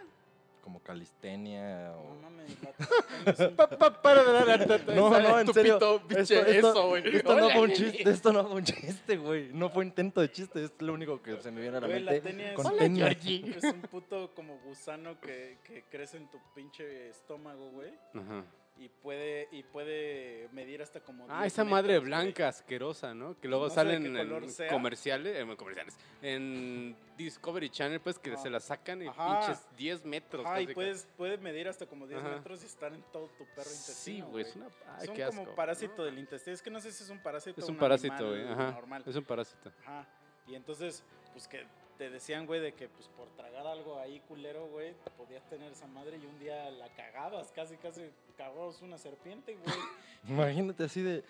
Como 0.63 0.81
calistenia 0.81 1.89
No 1.89 1.99
o... 1.99 2.15
mames, 2.23 2.57
No, 4.95 5.11
sale 5.11 5.29
no, 5.29 5.41
en 5.41 5.47
tu 5.47 5.53
serio. 5.53 5.75
pito, 5.75 6.03
pinche 6.07 6.39
Esto, 6.39 6.51
esto- 6.51 6.71
eso, 6.71 6.89
güey. 6.89 7.17
esto 7.17 7.37
no 7.37 7.51
fue 7.51 7.61
un 7.63 7.73
chiste, 7.73 8.11
esto 8.11 8.33
no 8.33 8.45
fue 8.47 8.57
un 8.57 8.65
chiste, 8.65 9.17
güey. 9.17 9.53
No 9.53 9.71
fue 9.71 9.85
intento 9.85 10.21
de 10.21 10.31
chiste, 10.31 10.65
es 10.65 10.73
lo 10.79 10.93
único 10.93 11.21
que 11.21 11.41
se 11.41 11.51
me 11.51 11.61
viene 11.61 11.79
a 11.79 11.81
la 11.81 11.87
Güey, 11.89 12.01
la 12.03 12.13
mente. 12.13 12.29
tenia 12.31 12.51
es, 12.51 12.55
con 12.57 12.67
Hola, 12.67 12.79
tenia. 12.79 13.09
es 13.09 13.65
un 13.65 13.83
puto 13.83 14.31
como 14.35 14.59
gusano 14.61 15.21
que, 15.21 15.59
que 15.65 15.85
crece 15.91 16.19
en 16.19 16.29
tu 16.31 16.39
pinche 16.55 17.11
estómago, 17.11 17.71
güey. 17.71 17.91
Ajá. 18.15 18.45
Y 18.79 18.89
puede, 18.89 19.49
y 19.53 19.63
puede 19.63 20.49
medir 20.51 20.83
hasta 20.83 20.99
como. 21.01 21.27
Ah, 21.29 21.43
10 21.43 21.53
esa 21.53 21.63
madre 21.65 21.93
metros, 21.93 22.05
blanca 22.07 22.49
asquerosa, 22.49 23.15
¿no? 23.15 23.39
Que 23.39 23.47
luego 23.47 23.69
No 23.69 23.71
salen 23.75 24.17
en 24.17 24.51
sea. 24.51 24.69
comerciales, 24.71 25.37
eh, 25.37 25.57
comerciales, 25.57 25.95
en 26.23 26.97
Discovery 27.17 27.69
Channel, 27.69 28.01
pues 28.01 28.19
que 28.19 28.37
se 28.39 28.49
la 28.51 28.61
sacan 28.61 29.03
y 29.03 29.11
pinches 29.11 29.69
10 29.77 30.05
metros. 30.07 30.45
Ajá, 30.47 30.63
y 30.63 30.73
puedes, 30.75 31.07
puede 31.17 31.37
medir 31.37 31.69
hasta 31.69 31.87
como 31.87 32.07
10 32.07 32.21
Ajá. 32.21 32.31
metros 32.37 32.63
y 32.63 32.67
estar 32.67 32.93
en 32.93 33.03
todo 33.13 33.27
tu 33.39 33.45
perro 33.55 33.71
intestino. 33.71 33.95
Sí, 33.95 34.21
güey, 34.23 34.45
es 34.45 34.57
una... 34.57 34.67
Ay, 34.99 35.07
Son 35.07 35.17
qué 35.17 35.27
como 35.27 35.43
asco. 35.43 35.55
parásito 35.55 36.05
del 36.05 36.19
intestino. 36.19 36.55
Es 36.55 36.63
que 36.63 36.71
no 36.71 36.81
sé 36.81 36.91
si 36.93 37.05
es 37.05 37.11
un 37.11 37.23
parásito 37.23 37.61
Es 37.61 37.69
o 37.69 37.73
un 37.73 37.77
parásito, 37.79 38.29
güey, 38.31 38.49
ajá. 38.49 38.71
normal. 38.73 39.05
Es 39.07 39.15
un 39.15 39.25
parásito. 39.25 39.71
Ajá. 39.83 40.09
Y 40.47 40.55
entonces, 40.55 41.05
pues 41.33 41.47
que 41.47 41.67
te 42.03 42.11
decían, 42.11 42.47
güey, 42.47 42.61
de 42.61 42.73
que 42.73 42.89
pues 42.89 43.07
por 43.17 43.29
tragar 43.37 43.65
algo 43.65 43.97
ahí 44.01 44.19
culero, 44.27 44.67
güey, 44.67 44.93
podías 45.17 45.49
tener 45.49 45.71
esa 45.71 45.87
madre 45.87 46.17
y 46.17 46.27
un 46.27 46.37
día 46.41 46.69
la 46.73 46.89
cagabas, 46.97 47.53
casi, 47.53 47.77
casi 47.77 48.11
cagabas 48.37 48.83
una 48.83 48.99
serpiente, 48.99 49.55
güey. 49.55 49.77
Imagínate 50.29 50.83
así 50.83 51.01
de, 51.01 51.23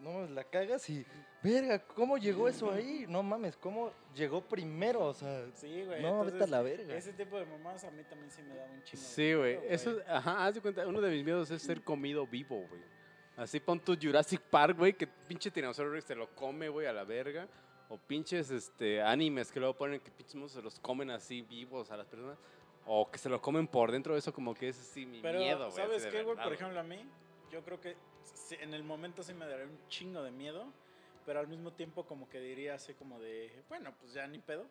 no, 0.00 0.26
la 0.26 0.42
cagas 0.42 0.90
y, 0.90 1.06
verga, 1.44 1.78
¿cómo 1.78 2.18
llegó 2.18 2.48
eso 2.48 2.72
ahí? 2.72 3.06
No 3.08 3.22
mames, 3.22 3.56
¿cómo 3.56 3.92
llegó 4.16 4.40
primero? 4.40 5.04
O 5.06 5.14
sea, 5.14 5.46
Sí, 5.54 5.84
güey. 5.84 6.02
no, 6.02 6.18
vete 6.24 6.30
a 6.30 6.32
entonces, 6.32 6.50
la 6.50 6.62
verga. 6.62 6.96
Ese 6.96 7.12
tipo 7.12 7.38
de 7.38 7.46
mamás 7.46 7.84
a 7.84 7.92
mí 7.92 8.02
también 8.02 8.28
sí 8.32 8.42
me 8.42 8.56
daba 8.56 8.72
un 8.72 8.82
chingo. 8.82 9.02
Sí, 9.04 9.34
güey. 9.34 9.60
Eso, 9.68 9.96
ajá, 10.08 10.44
haz 10.44 10.56
de 10.56 10.60
cuenta, 10.60 10.84
uno 10.88 11.00
de 11.00 11.08
mis 11.10 11.24
miedos 11.24 11.48
es 11.52 11.62
ser 11.62 11.82
comido 11.82 12.26
vivo, 12.26 12.66
güey. 12.68 12.82
Así 13.36 13.60
pon 13.60 13.78
tu 13.78 13.96
Jurassic 13.96 14.40
Park, 14.40 14.76
güey, 14.76 14.92
que 14.94 15.06
pinche 15.06 15.52
tiranosaurio 15.52 15.92
Rex 15.92 16.06
se 16.06 16.16
lo 16.16 16.34
come, 16.34 16.68
güey, 16.68 16.88
a 16.88 16.92
la 16.92 17.04
verga. 17.04 17.46
O 17.88 17.98
pinches 17.98 18.50
este, 18.50 19.00
animes 19.00 19.52
que 19.52 19.60
luego 19.60 19.74
ponen 19.76 20.00
que 20.00 20.10
pinches 20.10 20.34
monstruos 20.34 20.52
se 20.52 20.76
los 20.76 20.80
comen 20.80 21.10
así 21.10 21.42
vivos 21.42 21.90
a 21.90 21.96
las 21.96 22.06
personas. 22.06 22.38
O 22.86 23.10
que 23.10 23.18
se 23.18 23.28
lo 23.28 23.40
comen 23.40 23.66
por 23.66 23.90
dentro, 23.90 24.16
eso 24.16 24.32
como 24.32 24.54
que 24.54 24.68
es 24.68 24.78
así 24.78 25.06
mi 25.06 25.20
Pero, 25.20 25.38
miedo, 25.40 25.70
güey. 25.70 25.72
¿sabes 25.72 26.06
qué, 26.06 26.22
güey? 26.22 26.36
Por 26.36 26.52
ejemplo, 26.52 26.78
a 26.78 26.84
mí, 26.84 27.04
yo 27.50 27.62
creo 27.64 27.80
que 27.80 27.96
en 28.60 28.74
el 28.74 28.84
momento 28.84 29.22
sí 29.22 29.34
me 29.34 29.46
daría 29.46 29.66
un 29.66 29.78
chingo 29.88 30.22
de 30.22 30.30
miedo, 30.30 30.66
pero 31.24 31.40
al 31.40 31.48
mismo 31.48 31.72
tiempo 31.72 32.06
como 32.06 32.28
que 32.28 32.38
diría 32.40 32.74
así 32.74 32.94
como 32.94 33.18
de, 33.18 33.64
bueno, 33.68 33.92
pues 34.00 34.12
ya 34.12 34.26
ni 34.26 34.38
pedo. 34.38 34.66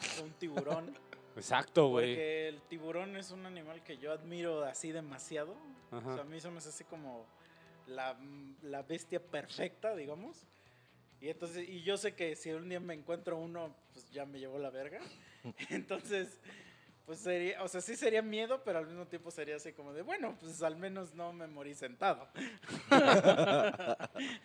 Es 0.00 0.20
un 0.20 0.32
tiburón. 0.32 0.96
Exacto, 1.36 1.88
güey. 1.88 2.14
porque 2.14 2.48
el 2.48 2.62
tiburón 2.62 3.16
es 3.16 3.30
un 3.30 3.44
animal 3.46 3.82
que 3.84 3.98
yo 3.98 4.12
admiro 4.12 4.64
así 4.64 4.90
demasiado. 4.92 5.54
O 5.90 5.96
Ajá. 5.96 6.14
sea, 6.14 6.22
a 6.22 6.26
mí 6.26 6.40
se 6.40 6.50
me 6.50 6.58
hace 6.58 6.70
así 6.70 6.84
como 6.84 7.26
la, 7.86 8.18
la 8.62 8.82
bestia 8.82 9.20
perfecta, 9.22 9.94
digamos. 9.94 10.46
Y 11.20 11.28
entonces, 11.28 11.68
y 11.68 11.82
yo 11.82 11.96
sé 11.96 12.14
que 12.14 12.34
si 12.36 12.50
un 12.50 12.68
día 12.68 12.80
me 12.80 12.94
encuentro 12.94 13.36
uno, 13.36 13.74
pues 13.92 14.10
ya 14.10 14.24
me 14.24 14.38
llevó 14.38 14.58
la 14.58 14.70
verga. 14.70 15.00
Entonces, 15.70 16.38
pues 17.04 17.18
sería, 17.18 17.62
o 17.62 17.68
sea, 17.68 17.80
sí 17.80 17.96
sería 17.96 18.22
miedo, 18.22 18.62
pero 18.64 18.78
al 18.78 18.86
mismo 18.86 19.06
tiempo 19.06 19.30
sería 19.30 19.56
así 19.56 19.72
como 19.72 19.92
de, 19.92 20.02
bueno, 20.02 20.36
pues 20.40 20.62
al 20.62 20.76
menos 20.76 21.14
no 21.14 21.32
me 21.32 21.46
morí 21.46 21.74
sentado. 21.74 22.26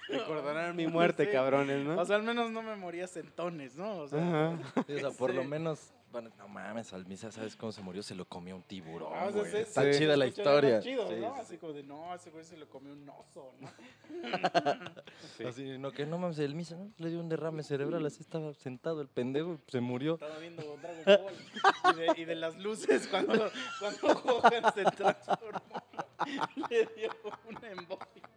Recordarán 0.09 0.75
mi 0.75 0.87
muerte, 0.87 1.25
Sí. 1.25 1.31
cabrones, 1.31 1.85
¿no? 1.85 1.99
O 2.01 2.05
sea, 2.05 2.15
al 2.17 2.23
menos 2.23 2.51
no 2.51 2.61
me 2.61 2.75
moría 2.75 3.07
sentones, 3.07 3.75
¿no? 3.75 3.97
O 3.99 4.07
sea, 4.07 4.19
Ajá. 4.19 4.57
Sí, 4.87 4.93
o 4.93 4.99
sea, 4.99 5.11
por 5.11 5.33
lo 5.33 5.43
menos, 5.43 5.93
bueno, 6.11 6.29
no 6.37 6.47
mames, 6.47 6.93
Almisa, 6.93 7.29
¿sabes 7.31 7.55
cómo 7.57 7.71
se 7.73 7.81
murió? 7.81 8.01
Se 8.01 8.15
lo 8.15 8.23
comió 8.25 8.55
un 8.55 8.63
tiburón, 8.63 9.11
ah, 9.13 9.29
güey. 9.31 9.51
se- 9.51 9.61
Está 9.61 9.91
chida 9.91 10.15
la 10.15 10.27
historia. 10.27 10.79
chido, 10.79 11.07
Sí, 11.09 11.15
¿no? 11.19 11.33
sí, 11.35 11.41
Así 11.41 11.57
como 11.57 11.73
de, 11.73 11.83
no, 11.83 12.15
ese 12.15 12.29
güey 12.31 12.45
se 12.45 12.55
lo 12.55 12.69
comió 12.69 12.93
un 12.93 13.09
oso, 13.09 13.53
¿no? 13.59 13.69
Sí. 15.37 15.43
Así, 15.43 15.77
no, 15.77 15.91
que 15.91 16.05
no 16.05 16.17
mames, 16.17 16.39
el 16.39 16.55
Misa, 16.55 16.75
¿no? 16.77 16.89
Le 16.97 17.09
dio 17.09 17.19
un 17.19 17.27
derrame 17.27 17.63
cerebral, 17.63 18.05
así 18.05 18.21
estaba 18.21 18.53
sentado 18.53 19.01
el 19.01 19.09
pendejo 19.09 19.59
y 19.67 19.71
se 19.71 19.81
murió. 19.81 20.13
Estaba 20.13 20.37
viendo 20.37 20.63
Dragon 20.81 21.03
Ball 21.05 21.93
y 21.93 21.97
de, 21.99 22.21
y 22.21 22.25
de 22.25 22.35
las 22.35 22.55
luces 22.57 23.07
cuando, 23.09 23.51
cuando 23.79 24.21
Gohan 24.21 24.73
se 24.73 24.83
transformó. 24.85 25.83
Le 26.69 26.85
dio 26.95 27.09
una 27.49 27.69
embolia. 27.71 28.29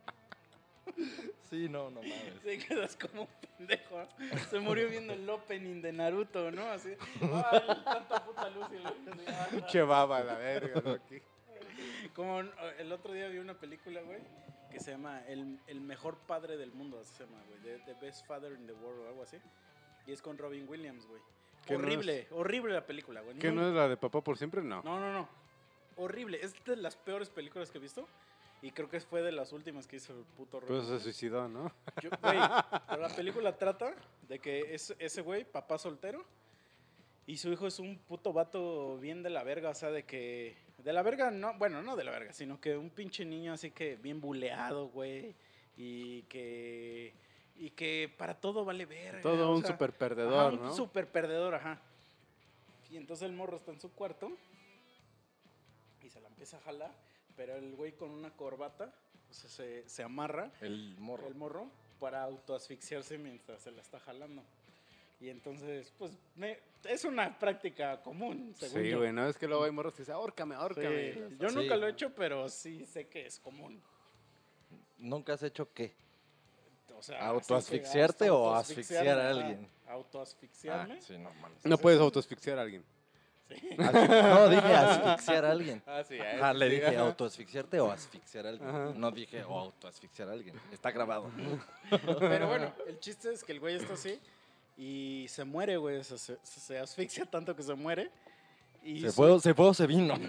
Sí, 1.50 1.68
no, 1.68 1.90
no 1.90 2.00
mames. 2.02 2.42
Se 2.42 2.58
quedas 2.58 2.96
como 2.96 3.22
un 3.22 3.28
pendejo. 3.56 3.98
¿no? 3.98 4.38
Se 4.50 4.60
murió 4.60 4.88
viendo 4.88 5.14
el 5.14 5.28
opening 5.28 5.80
de 5.80 5.92
Naruto, 5.92 6.50
¿no? 6.50 6.62
Así. 6.70 6.90
Ay, 7.22 7.82
tanta 7.84 8.24
puta 8.24 8.50
luz 8.50 8.66
y 8.72 9.62
Che 9.66 9.82
baba 9.82 10.20
la 10.20 10.34
verga, 10.36 10.82
¿no? 10.84 10.92
Aquí. 10.92 11.20
Como 12.14 12.40
eh, 12.40 12.50
el 12.78 12.92
otro 12.92 13.12
día 13.12 13.28
vi 13.28 13.38
una 13.38 13.54
película, 13.54 14.02
güey, 14.02 14.20
que 14.70 14.80
se 14.80 14.90
llama 14.90 15.22
El, 15.26 15.58
el 15.66 15.80
mejor 15.80 16.18
padre 16.18 16.56
del 16.56 16.72
mundo, 16.72 17.00
así 17.00 17.14
se 17.14 17.24
llama, 17.24 17.42
güey. 17.48 17.60
The, 17.62 17.92
The 17.92 18.00
Best 18.00 18.26
Father 18.26 18.52
in 18.52 18.66
the 18.66 18.72
World 18.72 19.06
o 19.06 19.08
algo 19.08 19.22
así. 19.22 19.38
Y 20.06 20.12
es 20.12 20.20
con 20.20 20.36
Robin 20.36 20.66
Williams, 20.68 21.06
güey. 21.06 21.22
¿Que 21.66 21.76
no 21.76 21.84
Horrible, 21.84 22.26
horrible 22.30 22.74
la 22.74 22.86
película, 22.86 23.20
güey. 23.20 23.38
¿Qué 23.38 23.52
no 23.52 23.66
es 23.66 23.74
la 23.74 23.88
de 23.88 23.96
papá 23.96 24.22
por 24.22 24.38
siempre? 24.38 24.62
No. 24.62 24.82
No, 24.82 24.98
no, 24.98 25.12
no. 25.12 25.28
Horrible. 25.96 26.38
Es 26.42 26.54
de 26.64 26.76
las 26.76 26.96
peores 26.96 27.28
películas 27.28 27.70
que 27.70 27.78
he 27.78 27.80
visto. 27.80 28.08
Y 28.60 28.72
creo 28.72 28.88
que 28.88 28.98
fue 29.00 29.22
de 29.22 29.30
las 29.32 29.52
últimas 29.52 29.86
que 29.86 29.96
hizo 29.96 30.12
el 30.12 30.24
puto 30.36 30.58
Robin 30.60 30.76
Pues 30.76 30.88
se 30.88 30.98
suicidó, 31.00 31.48
¿no? 31.48 31.72
Yo- 32.02 32.10
güey, 32.20 32.38
pero 32.88 33.02
la 33.02 33.08
película 33.08 33.56
trata 33.56 33.94
de 34.28 34.38
que 34.40 34.74
es 34.74 34.94
ese 34.98 35.22
güey, 35.22 35.44
papá 35.44 35.78
soltero, 35.78 36.24
y 37.26 37.36
su 37.36 37.52
hijo 37.52 37.66
es 37.66 37.78
un 37.78 37.98
puto 37.98 38.32
vato 38.32 38.98
bien 38.98 39.22
de 39.22 39.30
la 39.30 39.44
verga, 39.44 39.70
o 39.70 39.74
sea, 39.74 39.90
de 39.90 40.04
que... 40.04 40.56
De 40.78 40.92
la 40.92 41.02
verga, 41.02 41.30
no, 41.30 41.54
bueno, 41.58 41.82
no 41.82 41.94
de 41.94 42.04
la 42.04 42.10
verga, 42.10 42.32
sino 42.32 42.60
que 42.60 42.76
un 42.76 42.90
pinche 42.90 43.24
niño 43.24 43.52
así 43.52 43.70
que 43.70 43.96
bien 43.96 44.20
buleado, 44.20 44.88
güey, 44.88 45.34
y 45.76 46.22
que... 46.22 47.12
Y 47.56 47.70
que 47.70 48.12
para 48.16 48.34
todo 48.40 48.64
vale 48.64 48.86
verga. 48.86 49.20
Todo 49.20 49.52
un 49.52 49.62
sea, 49.62 49.72
super 49.72 49.90
ajá, 49.90 49.98
perdedor, 49.98 50.52
un 50.54 50.62
¿no? 50.62 50.74
super 50.74 51.08
perdedor, 51.08 51.54
ajá. 51.56 51.80
Y 52.90 52.96
entonces 52.96 53.28
el 53.28 53.34
morro 53.34 53.56
está 53.56 53.72
en 53.72 53.80
su 53.80 53.92
cuarto 53.92 54.30
y 56.02 56.08
se 56.08 56.20
la 56.20 56.28
empieza 56.28 56.56
a 56.56 56.60
jalar, 56.60 56.92
pero 57.38 57.54
el 57.56 57.74
güey 57.76 57.92
con 57.92 58.10
una 58.10 58.30
corbata 58.32 58.92
o 59.30 59.32
sea, 59.32 59.48
se, 59.48 59.88
se 59.88 60.02
amarra 60.02 60.50
El 60.60 60.96
morro. 60.98 61.28
el 61.28 61.34
morro 61.36 61.70
para 62.00 62.22
autoasfixiarse 62.24 63.16
mientras 63.16 63.62
se 63.62 63.70
la 63.70 63.80
está 63.80 63.98
jalando. 64.00 64.42
Y 65.20 65.28
entonces, 65.30 65.92
pues, 65.98 66.12
me- 66.36 66.58
es 66.84 67.04
una 67.04 67.38
práctica 67.38 68.00
común, 68.02 68.54
según 68.56 68.82
Sí, 68.82 68.90
yo. 68.90 68.98
güey, 68.98 69.12
no 69.12 69.26
es 69.28 69.36
que 69.36 69.46
luego 69.48 69.64
hay 69.64 69.70
morros 69.70 69.94
que 69.94 70.02
dicen, 70.02 70.14
ahórcame, 70.14 70.54
Sí, 70.56 70.60
ahórcame. 70.60 71.14
Yo 71.38 71.48
Sí, 71.48 71.54
nunca 71.54 71.76
lo 71.76 71.86
he 71.86 71.90
hecho, 71.90 72.12
pero 72.14 72.48
sí 72.48 72.84
sé 72.86 73.06
que 73.08 73.26
es 73.26 73.38
común. 73.38 73.80
¿Nunca 74.98 75.34
has 75.34 75.42
hecho 75.44 75.72
qué? 75.72 75.94
O 76.96 77.02
sea, 77.02 77.24
¿Autoasfixiarte 77.28 78.30
o 78.30 78.52
asfixiar 78.54 79.06
a 79.18 79.30
alguien? 79.30 79.68
Autoasfixiarme. 79.86 80.94
Ah, 80.98 81.00
sí, 81.00 81.16
no 81.18 81.32
mames. 81.34 81.64
No 81.64 81.78
puedes 81.78 82.00
autoasfixiar 82.00 82.58
a 82.58 82.62
alguien. 82.62 82.84
No, 83.78 84.48
dije 84.48 84.74
asfixiar 84.74 85.44
a 85.44 85.50
alguien. 85.52 85.82
Ah, 85.86 86.02
sí, 86.06 86.18
Ah, 86.40 86.52
le 86.52 86.68
dije 86.68 86.96
autoasfixiarte 86.96 87.80
o 87.80 87.90
asfixiar 87.90 88.46
a 88.46 88.48
alguien. 88.50 88.68
Ajá. 88.68 88.92
No 88.94 89.10
dije 89.10 89.42
o 89.44 89.58
autoasfixiar 89.58 90.28
a 90.28 90.32
alguien. 90.32 90.60
Está 90.72 90.90
grabado. 90.90 91.30
Pero 92.20 92.48
bueno, 92.48 92.72
el 92.86 92.98
chiste 93.00 93.32
es 93.32 93.42
que 93.44 93.52
el 93.52 93.60
güey 93.60 93.76
está 93.76 93.94
así 93.94 94.18
y 94.76 95.26
se 95.28 95.44
muere, 95.44 95.76
güey. 95.76 96.02
Se, 96.04 96.18
se- 96.18 96.38
se 96.42 96.78
asfixia 96.78 97.24
tanto 97.26 97.54
que 97.56 97.62
se 97.62 97.74
muere. 97.74 98.10
Y 98.82 99.00
Se 99.02 99.10
su- 99.10 99.16
fue, 99.16 99.40
se 99.40 99.52
fue 99.54 99.66
o 99.66 99.74
se 99.74 99.86
vino. 99.86 100.14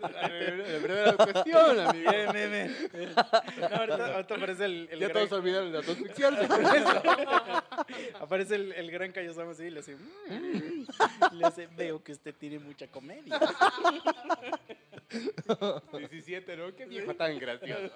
La 0.00 0.78
primera 0.82 1.16
cuestión, 1.16 1.80
amigo. 1.80 2.10
No, 3.60 3.66
ahorita, 3.76 4.14
ahorita 4.14 4.34
aparece 4.34 4.64
el, 4.64 4.88
el 4.90 4.98
Ya 5.00 5.08
gran- 5.08 5.28
todos 5.28 5.32
olvidaron 5.40 5.72
con 5.82 6.64
eso. 6.76 7.02
Aparece 8.20 8.54
el, 8.56 8.72
el 8.72 8.90
gran 8.90 9.12
Kaiosama 9.12 9.52
así 9.52 9.64
y 9.64 9.70
le 9.70 9.80
hace... 9.80 9.96
"Mm". 9.96 10.86
Le 11.32 11.46
hace, 11.46 11.66
veo 11.68 12.02
que 12.02 12.12
usted 12.12 12.34
tiene 12.34 12.58
mucha 12.58 12.86
comedia. 12.88 13.38
17, 15.98 16.56
¿no? 16.56 16.74
Qué 16.74 16.86
viejo 16.86 17.14
tan 17.14 17.38
gracioso. 17.38 17.90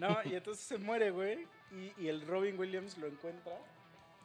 No, 0.00 0.18
y 0.24 0.34
entonces 0.34 0.64
se 0.64 0.78
muere, 0.78 1.10
güey. 1.10 1.46
Y, 1.72 1.92
y 2.04 2.08
el 2.08 2.26
Robin 2.26 2.58
Williams 2.58 2.96
lo 2.98 3.06
encuentra 3.06 3.52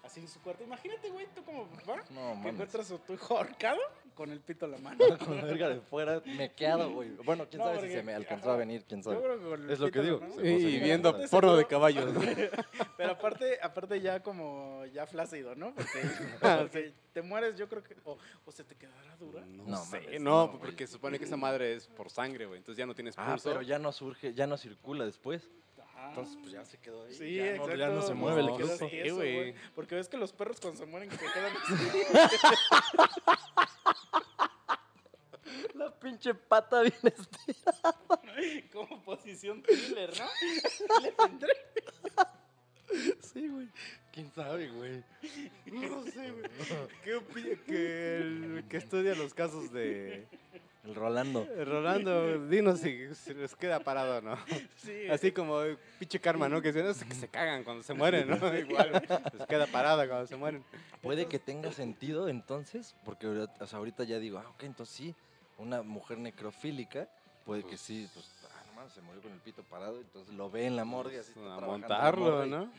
así 0.07 0.21
en 0.21 0.27
su 0.27 0.41
cuarto. 0.41 0.63
Imagínate, 0.63 1.09
güey, 1.11 1.27
tú 1.35 1.43
como 1.43 1.67
papá, 1.67 2.03
No, 2.09 2.41
que 2.41 2.49
encuentras 2.49 2.91
a 2.91 2.97
tu 2.97 3.13
hijo 3.13 3.37
ahorcado 3.37 3.79
con 4.15 4.31
el 4.31 4.39
pito 4.39 4.65
en 4.65 4.71
la 4.71 4.77
mano. 4.79 4.97
Con 5.23 5.37
la 5.37 5.43
verga 5.45 5.69
de 5.69 5.79
fuera, 5.79 6.21
mequeado, 6.25 6.89
güey. 6.91 7.09
Bueno, 7.23 7.45
quién 7.47 7.59
No, 7.59 7.65
sabe 7.65 7.87
si 7.87 7.93
se 7.93 8.01
me 8.01 8.15
alcanzó 8.15 8.49
a 8.51 8.55
venir, 8.55 8.83
quién 8.87 9.03
Yo 9.03 9.11
sabe. 9.11 9.23
creo 9.23 9.37
que 9.39 9.45
con 9.45 9.63
el 9.63 9.69
Es 9.69 9.79
lo 9.79 9.91
que 9.91 10.01
digo, 10.01 10.19
Y 10.43 10.79
viendo 10.79 11.15
porno 11.29 11.55
de 11.55 11.65
caballos. 11.67 12.11
Pero 12.97 13.11
aparte, 13.11 13.59
aparte 13.61 14.01
ya 14.01 14.23
como 14.23 14.83
ya 14.91 15.05
flácido, 15.05 15.53
¿no? 15.53 15.71
Porque, 15.75 16.01
Ah, 16.41 16.57
porque 16.61 16.93
te 17.13 17.21
mueres, 17.21 17.55
yo 17.57 17.69
creo 17.69 17.83
que... 17.83 17.95
O, 18.05 18.17
o 18.45 18.51
se 18.51 18.63
te 18.63 18.75
quedará 18.75 19.15
dura. 19.17 19.45
No, 19.45 19.63
No 19.65 19.77
sé, 19.85 20.01
mames, 20.01 20.21
no, 20.21 20.57
porque 20.59 20.87
se 20.87 20.93
supone 20.93 21.19
que 21.19 21.25
esa 21.25 21.37
madre 21.37 21.75
es 21.75 21.85
por 21.87 22.09
sangre, 22.09 22.47
güey. 22.47 22.57
Entonces 22.57 22.79
ya 22.79 22.87
no 22.87 22.95
tienes 22.95 23.13
Ah, 23.19 23.31
pulso. 23.33 23.49
pero 23.49 23.61
ya 23.61 23.77
no 23.77 23.91
surge, 23.91 24.33
ya 24.33 24.47
no 24.47 24.57
circula 24.57 25.05
después. 25.05 25.47
Ajá. 25.97 26.09
Entonces, 26.09 26.37
pues 26.39 26.51
ya 26.51 26.63
se 26.63 26.77
quedó 26.77 27.03
ahí. 27.05 27.13
Sí, 27.13 27.35
ya, 27.35 27.47
exacto. 27.51 27.71
no, 27.71 27.75
ya 27.75 27.87
no 27.89 28.01
se 28.03 28.13
mueve, 28.13 28.43
le 28.43 28.51
No, 28.57 28.65
así. 28.73 28.87
tieso, 28.87 29.15
güey. 29.15 29.35
güey. 29.35 29.55
Porque 29.75 29.95
ves 29.95 30.07
que 30.07 30.17
los 30.17 30.31
perros 30.31 30.59
cuando 30.61 30.77
se 30.79 30.85
mueren 30.85 31.09
se 31.11 31.17
quedan 31.17 31.53
así. 31.57 31.73
La 35.75 35.91
pinche 35.99 36.33
pata 36.33 36.81
bien 36.81 36.93
estirada. 37.03 37.97
como 38.73 39.01
posición 39.03 39.61
thriller, 39.63 40.11
¿no? 40.19 41.01
Le 41.01 41.11
tendré. 41.13 41.53
Sí, 43.21 43.47
güey. 43.47 43.67
¿Quién 44.11 44.31
sabe, 44.31 44.69
güey? 44.69 45.03
No 45.65 46.03
sé, 46.03 46.31
güey. 46.31 46.45
¿Qué 47.03 47.15
opina 47.15 47.57
que 47.65 48.17
el 48.17 48.65
que 48.69 48.77
estudia 48.77 49.15
los 49.15 49.33
casos 49.33 49.71
de 49.71 50.27
El 50.87 50.95
Rolando. 50.95 51.43
Eh, 51.55 51.65
Rolando? 51.65 52.47
Dinos 52.47 52.79
si, 52.79 53.13
si 53.13 53.33
les 53.33 53.55
queda 53.55 53.79
parado 53.81 54.17
o 54.19 54.21
no. 54.21 54.37
Sí, 54.77 55.07
Así 55.09 55.31
como 55.33 55.61
el 55.61 55.77
pinche 55.99 56.19
karma, 56.19 56.47
¿no? 56.47 56.61
Que 56.61 56.71
se, 56.71 56.81
no, 56.81 56.93
sé, 56.93 57.05
que 57.05 57.13
se 57.15 57.27
cagan 57.27 57.63
cuando 57.65 57.83
se 57.83 57.93
mueren, 57.93 58.29
¿no? 58.29 58.35
Igual, 58.57 59.03
les 59.37 59.47
queda 59.47 59.67
parada 59.67 60.07
cuando 60.07 60.27
se 60.27 60.37
mueren. 60.37 60.63
Puede 61.01 61.25
que 61.27 61.39
tenga 61.39 61.71
sentido 61.73 62.29
entonces, 62.29 62.95
porque 63.03 63.27
ahorita- 63.27 63.63
o 63.63 63.67
sea, 63.67 63.79
ahorita 63.79 64.03
ya 64.05 64.17
digo, 64.19 64.37
ah, 64.39 64.49
ok, 64.49 64.63
entonces 64.63 64.95
sí, 64.95 65.15
una 65.57 65.81
mujer 65.81 66.19
necrofílica, 66.19 67.09
puede 67.45 67.63
que 67.63 67.75
sí, 67.77 68.07
pues, 68.13 68.25
no 68.87 68.93
se 68.93 69.01
murió 69.01 69.21
con 69.21 69.33
el 69.33 69.39
pito 69.39 69.63
parado, 69.63 69.99
entonces 69.99 70.33
lo 70.33 70.49
ve 70.49 70.65
en 70.65 70.77
la 70.77 70.85
morgue, 70.85 71.19
así 71.19 71.33
A 71.37 71.59
montarlo, 71.59 72.45
¿no? 72.45 72.71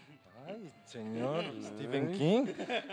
Ay, 0.47 0.73
señor 0.87 1.45
Ay. 1.45 1.63
Stephen 1.75 2.13
King, 2.17 2.47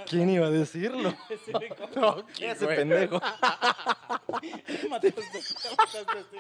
¿quién 0.05 0.29
iba 0.29 0.47
a 0.47 0.49
decirlo? 0.49 1.11
sí, 1.45 1.51
como- 1.93 2.25
Ese 2.41 2.67
pendejo. 2.67 3.15
mataste, 4.89 5.21
mataste. 5.77 6.37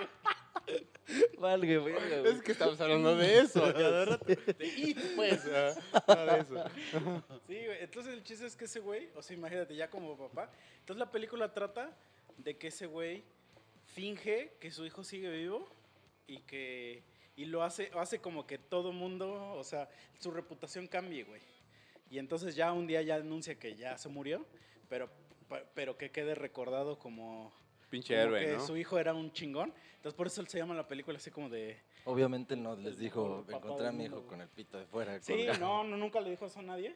Valgue, 1.39 1.77
verga, 1.77 2.19
güey. 2.19 2.33
Es 2.33 2.41
que 2.41 2.51
estamos 2.51 2.81
hablando 2.81 3.15
de 3.15 3.39
eso. 3.39 3.71
rato. 3.71 4.25
De 4.25 4.67
It, 4.75 4.97
pues. 5.15 5.45
ah, 5.53 5.73
no 6.07 6.25
de 6.25 6.39
eso. 6.41 6.65
Sí, 7.47 7.65
güey. 7.65 7.77
Entonces 7.79 8.13
el 8.13 8.23
chiste 8.23 8.47
es 8.47 8.55
que 8.57 8.65
ese 8.65 8.81
güey, 8.81 9.09
o 9.15 9.21
sea, 9.21 9.37
imagínate 9.37 9.75
ya 9.75 9.89
como 9.89 10.17
papá. 10.17 10.49
Entonces 10.79 10.99
la 10.99 11.09
película 11.09 11.53
trata 11.53 11.95
de 12.37 12.57
que 12.57 12.67
ese 12.67 12.87
güey 12.87 13.23
finge 13.85 14.57
que 14.59 14.71
su 14.71 14.85
hijo 14.85 15.03
sigue 15.05 15.29
vivo 15.29 15.69
y 16.27 16.39
que 16.39 17.03
y 17.35 17.45
lo 17.45 17.63
hace 17.63 17.91
hace 17.95 18.19
como 18.19 18.47
que 18.47 18.57
todo 18.57 18.91
mundo, 18.93 19.53
o 19.55 19.63
sea, 19.63 19.89
su 20.19 20.31
reputación 20.31 20.87
cambie, 20.87 21.23
güey. 21.23 21.41
Y 22.09 22.19
entonces 22.19 22.55
ya 22.55 22.71
un 22.71 22.87
día 22.87 23.01
ya 23.01 23.15
anuncia 23.15 23.59
que 23.59 23.75
ya 23.75 23.97
se 23.97 24.09
murió, 24.09 24.45
pero 24.89 25.09
pero 25.73 25.97
que 25.97 26.11
quede 26.11 26.33
recordado 26.33 26.97
como, 26.97 27.53
Pinche 27.89 28.15
como 28.15 28.35
héroe, 28.35 28.45
que 28.45 28.53
¿no? 28.53 28.65
su 28.65 28.77
hijo 28.77 28.97
era 28.97 29.13
un 29.13 29.31
chingón. 29.31 29.73
Entonces 29.97 30.15
por 30.15 30.27
eso 30.27 30.43
se 30.45 30.57
llama 30.57 30.73
la 30.73 30.87
película 30.87 31.17
así 31.17 31.29
como 31.31 31.49
de 31.49 31.77
Obviamente 32.05 32.55
no 32.55 32.75
les 32.75 32.97
dijo, 32.99 33.45
encontré 33.49 33.87
a 33.87 33.91
mi 33.91 34.05
hijo 34.05 34.25
con 34.27 34.41
el 34.41 34.47
pito 34.47 34.77
de 34.77 34.85
fuera. 34.85 35.19
Sí, 35.19 35.33
colgado". 35.33 35.59
no, 35.59 35.83
no, 35.83 35.97
nunca 35.97 36.21
le 36.21 36.29
dijo 36.29 36.45
eso 36.45 36.59
a 36.59 36.63
nadie. 36.63 36.95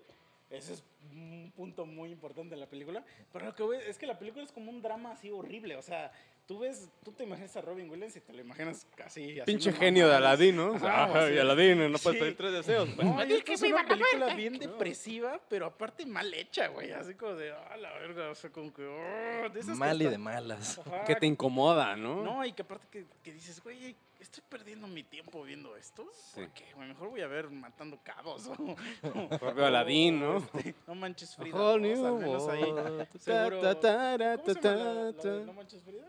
Ese 0.49 0.73
es 0.73 0.83
un 1.11 1.51
punto 1.55 1.85
muy 1.85 2.11
importante 2.11 2.55
de 2.55 2.61
la 2.61 2.67
película. 2.67 3.03
Pero 3.31 3.45
lo 3.45 3.55
que 3.55 3.61
voy- 3.63 3.77
es 3.77 3.97
que 3.99 4.07
la 4.07 4.17
película 4.17 4.43
es 4.43 4.51
como 4.51 4.71
un 4.71 4.81
drama 4.81 5.11
así 5.11 5.29
horrible. 5.29 5.75
O 5.75 5.81
sea, 5.81 6.11
tú 6.49 6.57
ves, 6.57 6.89
tú 7.03 7.11
te 7.11 7.25
imaginas 7.25 7.55
a 7.57 7.61
Robin 7.61 7.87
Williams 7.87 8.15
y 8.15 8.21
te 8.21 8.33
lo 8.33 8.41
imaginas 8.41 8.87
así. 9.05 9.37
Pinche 9.45 9.71
genio 9.71 10.07
de. 10.09 10.15
Aladín, 10.15 10.55
¿no? 10.55 10.71
O 10.71 10.79
sea, 10.79 11.03
Ajá. 11.03 11.25
Aladín, 11.27 11.91
no 11.91 11.99
puedes 11.99 12.17
Sí. 12.17 12.23
pedir 12.23 12.35
tres 12.35 12.53
deseos. 12.53 12.89
pues. 12.95 13.07
No, 13.07 13.23
y 13.23 13.33
esta 13.33 13.53
es 13.53 13.61
una 13.61 13.87
película 13.87 14.33
bien 14.33 14.57
depresiva, 14.57 15.39
pero 15.47 15.67
aparte 15.67 16.07
mal 16.07 16.33
hecha, 16.33 16.67
güey. 16.69 16.91
Así 16.91 17.13
como 17.13 17.35
de, 17.35 17.51
ah, 17.51 17.77
la 17.77 17.93
verga, 17.99 18.31
o 18.31 18.35
sea, 18.35 18.49
como 18.51 18.73
que... 18.73 18.83
oh, 18.83 19.49
de 19.49 19.59
esas 19.59 19.73
que 19.73 19.79
Mal 19.79 20.01
y 20.01 20.05
de 20.07 20.17
malas. 20.17 20.79
Ajá, 20.79 21.03
Que 21.05 21.15
te 21.17 21.27
incomoda, 21.27 21.95
¿no? 21.95 22.23
No, 22.23 22.43
y 22.43 22.51
que 22.51 22.63
aparte 22.63 22.87
que, 22.89 23.05
que 23.21 23.31
dices, 23.31 23.61
güey, 23.63 23.95
estoy 24.19 24.43
perdiendo 24.49 24.87
mi 24.87 25.03
tiempo 25.03 25.43
viendo 25.43 25.75
esto. 25.77 26.09
Sí. 26.33 26.41
¿Por 26.41 26.49
qué? 26.53 26.65
güey? 26.75 26.87
Mejor 26.87 27.09
voy 27.11 27.21
a 27.21 27.27
ver 27.27 27.51
Matando 27.51 27.99
Cabos. 28.03 28.47
O, 28.47 29.53
veo 29.53 29.65
Aladín, 29.67 30.19
¿no? 30.19 30.37
este, 30.37 30.73
no 30.87 30.95
manches 30.95 31.35
Frida. 31.35 31.55
Whole 31.55 31.95
dos, 31.95 32.05
al 32.07 32.13
new 32.13 32.19
menos 32.19 32.47
ahí. 32.49 32.63
world. 32.63 33.07
seguro- 33.19 33.61
Ta, 33.61 33.79
ta, 33.79 34.17
ta, 34.17 34.37
¿Cómo 34.37 34.53
se 34.53 34.59
ta, 34.59 34.75
llama 34.75 34.83
la- 34.83 34.93
la 35.03 35.13
ta, 35.13 35.29
de 35.29 35.39
ta. 35.39 35.45
No 35.45 35.53
manches 35.53 35.83
Frida? 35.83 36.07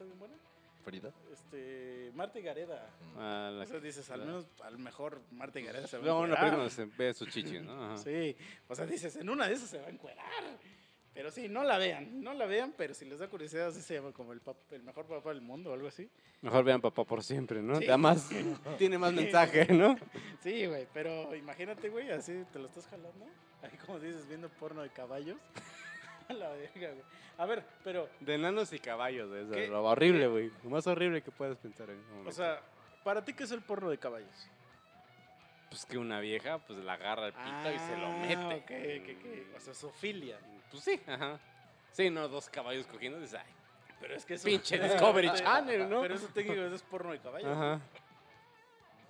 Está 0.00 0.04
bien 0.06 0.18
buena. 0.18 0.34
Frida. 0.82 1.12
Este, 1.30 2.10
Marta 2.14 2.38
y 2.38 2.42
Gareda. 2.42 2.88
Ah, 3.18 3.50
la- 3.52 3.64
O 3.64 3.66
sea, 3.66 3.80
dices, 3.80 4.08
al 4.10 4.20
menos, 4.20 4.46
a 4.64 4.70
lo 4.70 4.78
mejor 4.78 5.20
Marta 5.30 5.60
y 5.60 5.64
Gareda 5.64 5.86
se 5.86 5.98
va 5.98 6.02
a 6.02 6.04
Luego 6.06 6.20
una 6.20 6.28
encuerar. 6.28 6.44
película 6.56 6.62
donde 6.70 6.74
se 6.96 6.96
ve 7.02 7.12
sus 7.12 7.28
chichis, 7.28 7.60
¿no? 7.62 7.84
Ajá. 7.84 7.98
Sí, 7.98 8.34
o 8.66 8.74
sea, 8.74 8.86
dices, 8.86 9.14
en 9.16 9.28
una 9.28 9.46
de 9.46 9.52
esas 9.52 9.68
se 9.68 9.78
va 9.78 9.88
a 9.88 9.90
encuerar. 9.90 10.24
Pero 11.12 11.30
sí, 11.30 11.50
no 11.50 11.64
la 11.64 11.76
vean, 11.76 12.22
no 12.22 12.32
la 12.32 12.46
vean, 12.46 12.72
pero 12.78 12.94
si 12.94 13.04
les 13.04 13.18
da 13.18 13.28
curiosidad, 13.28 13.66
así 13.68 13.82
se 13.82 13.92
llama 13.96 14.12
como 14.12 14.32
el, 14.32 14.42
pap- 14.42 14.56
el 14.70 14.82
mejor 14.82 15.04
papá 15.06 15.34
del 15.34 15.42
mundo 15.42 15.70
o 15.70 15.74
algo 15.74 15.88
así. 15.88 16.08
Mejor 16.40 16.64
vean 16.64 16.80
papá 16.80 17.04
por 17.04 17.22
siempre, 17.22 17.60
¿no? 17.60 17.76
Sí. 17.76 17.86
Además, 17.86 18.30
tiene 18.78 18.96
más 18.96 19.12
mensaje, 19.12 19.66
¿no? 19.74 19.96
Sí, 20.42 20.64
güey, 20.64 20.86
pero 20.94 21.34
imagínate, 21.36 21.90
güey, 21.90 22.10
así 22.10 22.42
te 22.54 22.58
lo 22.58 22.68
estás 22.68 22.86
jalando. 22.86 23.26
Ahí 23.60 23.76
como 23.84 24.00
dices, 24.00 24.26
viendo 24.26 24.48
porno 24.48 24.80
de 24.80 24.88
caballos. 24.88 25.36
A 26.30 26.32
la 26.38 26.48
verga, 26.50 26.88
güey. 26.90 27.02
A 27.38 27.46
ver, 27.46 27.64
pero, 27.84 28.08
De 28.20 28.34
enanos 28.34 28.72
y 28.72 28.78
caballos, 28.78 29.28
güey, 29.28 29.42
eso 29.44 29.52
¿Qué? 29.52 29.64
es 29.64 29.70
lo 29.70 29.82
horrible, 29.84 30.26
güey. 30.28 30.50
Lo 30.62 30.70
más 30.70 30.86
horrible 30.86 31.22
que 31.22 31.30
puedes 31.30 31.56
pensar 31.58 31.90
en 31.90 31.96
un 31.98 32.08
momento. 32.08 32.30
o 32.30 32.32
sea, 32.32 32.60
¿para 33.04 33.24
ti 33.24 33.32
qué 33.34 33.44
es 33.44 33.50
el 33.50 33.62
porno 33.62 33.90
de 33.90 33.98
caballos? 33.98 34.48
pues 35.70 35.86
que 35.86 35.96
una 35.98 36.18
vieja, 36.18 36.58
pues 36.58 36.80
la 36.80 36.94
agarra 36.94 37.28
el 37.28 37.32
pito 37.32 37.72
y 37.72 37.78
se 37.78 37.96
lo 37.96 38.06
Ah, 38.08 38.16
mete. 38.26 38.54
ok, 38.56 39.02
ok, 39.02 39.18
ok. 39.20 39.56
O 39.56 39.60
sea, 39.60 39.72
zoofilia. 39.72 40.36
Pues 40.68 40.82
sí, 40.82 41.00
ajá. 41.06 41.38
Sí, 41.92 42.10
no, 42.10 42.26
dos 42.26 42.48
caballos 42.48 42.88
cogiendo, 42.88 43.20
dices, 43.20 43.38
ay, 43.40 43.52
Pero 44.00 44.16
es 44.16 44.24
que 44.26 44.34
eso... 44.34 44.46
Pinche 44.46 44.78
Discovery 44.82 45.30
Channel, 45.34 45.88
¿no? 45.88 46.00
Pero 46.02 46.14
eso 46.16 46.26
técnico 46.34 46.60
es 46.62 46.82
porno 46.82 47.12
de 47.12 47.20
caballos. 47.20 47.48
Ajá. 47.52 47.80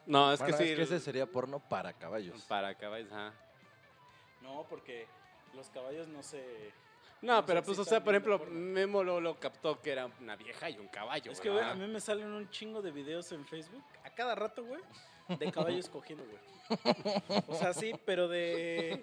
No, 0.04 0.32
es 0.34 0.40
Bueno, 0.40 0.56
que 0.58 0.62
sí. 0.64 0.70
es 0.70 0.76
que 0.76 0.82
ese 0.82 1.00
sería 1.00 1.24
porno 1.24 1.60
para 1.60 1.94
caballos. 1.94 2.42
Para 2.44 2.74
caballos, 2.74 3.10
ajá. 3.10 3.32
No, 4.42 4.66
porque 4.68 5.06
los 5.54 5.70
caballos 5.70 6.08
no 6.08 6.22
se... 6.22 6.72
No, 7.22 7.36
No 7.36 7.46
pero 7.46 7.62
pues, 7.62 7.78
o 7.78 7.84
sea, 7.84 8.02
por 8.02 8.14
ejemplo. 8.14 8.38
Memo 8.50 9.02
lo, 9.04 9.20
lo 9.20 9.38
captó 9.38 9.80
que 9.80 9.92
era 9.92 10.06
una 10.20 10.36
vieja 10.36 10.70
y 10.70 10.78
un 10.78 10.88
caballo. 10.88 11.30
Es 11.32 11.40
que, 11.40 11.50
güey, 11.50 11.62
a 11.64 11.74
mí 11.74 11.86
me 11.86 12.00
salen 12.00 12.28
un 12.32 12.48
chingo 12.50 12.80
de 12.82 12.90
videos 12.90 13.30
en 13.32 13.44
Facebook, 13.46 13.84
a 14.04 14.10
cada 14.10 14.34
rato, 14.34 14.64
güey, 14.64 14.80
de 15.38 15.52
caballos 15.52 15.88
cogiendo, 15.90 16.24
güey. 16.24 16.50
O 17.48 17.54
sea, 17.56 17.74
sí, 17.74 17.92
pero 18.04 18.28
de, 18.28 19.02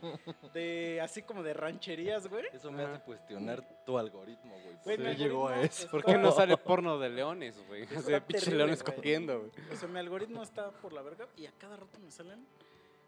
de 0.54 1.02
así 1.02 1.22
como 1.22 1.44
de 1.44 1.54
rancherías, 1.54 2.28
güey. 2.28 2.46
Eso 2.54 2.72
me 2.72 2.84
hace 2.84 3.04
cuestionar 3.04 3.62
tu 3.86 3.98
algoritmo, 3.98 4.54
güey. 4.62 4.76
¿Por 4.78 4.84
Güey, 4.86 4.98
qué 4.98 5.04
mi 5.04 5.16
llegó 5.16 5.48
a 5.50 5.52
algoritmo 5.56 5.74
eso? 5.76 5.84
es- 5.84 5.90
¿Por 5.92 6.04
qué 6.06 6.18
no 6.18 6.32
sale 6.32 6.56
porno 6.58 6.98
de 6.98 7.10
leones, 7.10 7.62
güey? 7.68 7.82
O 7.84 7.86
Está 7.86 8.02
sea, 8.02 8.26
terrible, 8.26 8.56
leones 8.58 8.84
güey. 8.84 8.96
cogiendo, 8.96 9.40
güey. 9.40 9.52
O 9.72 9.76
sea, 9.76 9.88
mi 9.90 10.00
algoritmo 10.00 10.42
está 10.44 10.72
por 10.72 10.94
la 10.94 11.02
verga 11.02 11.28
y 11.36 11.46
a 11.46 11.52
cada 11.58 11.76
rato 11.76 12.00
me 12.00 12.10
salen 12.10 12.46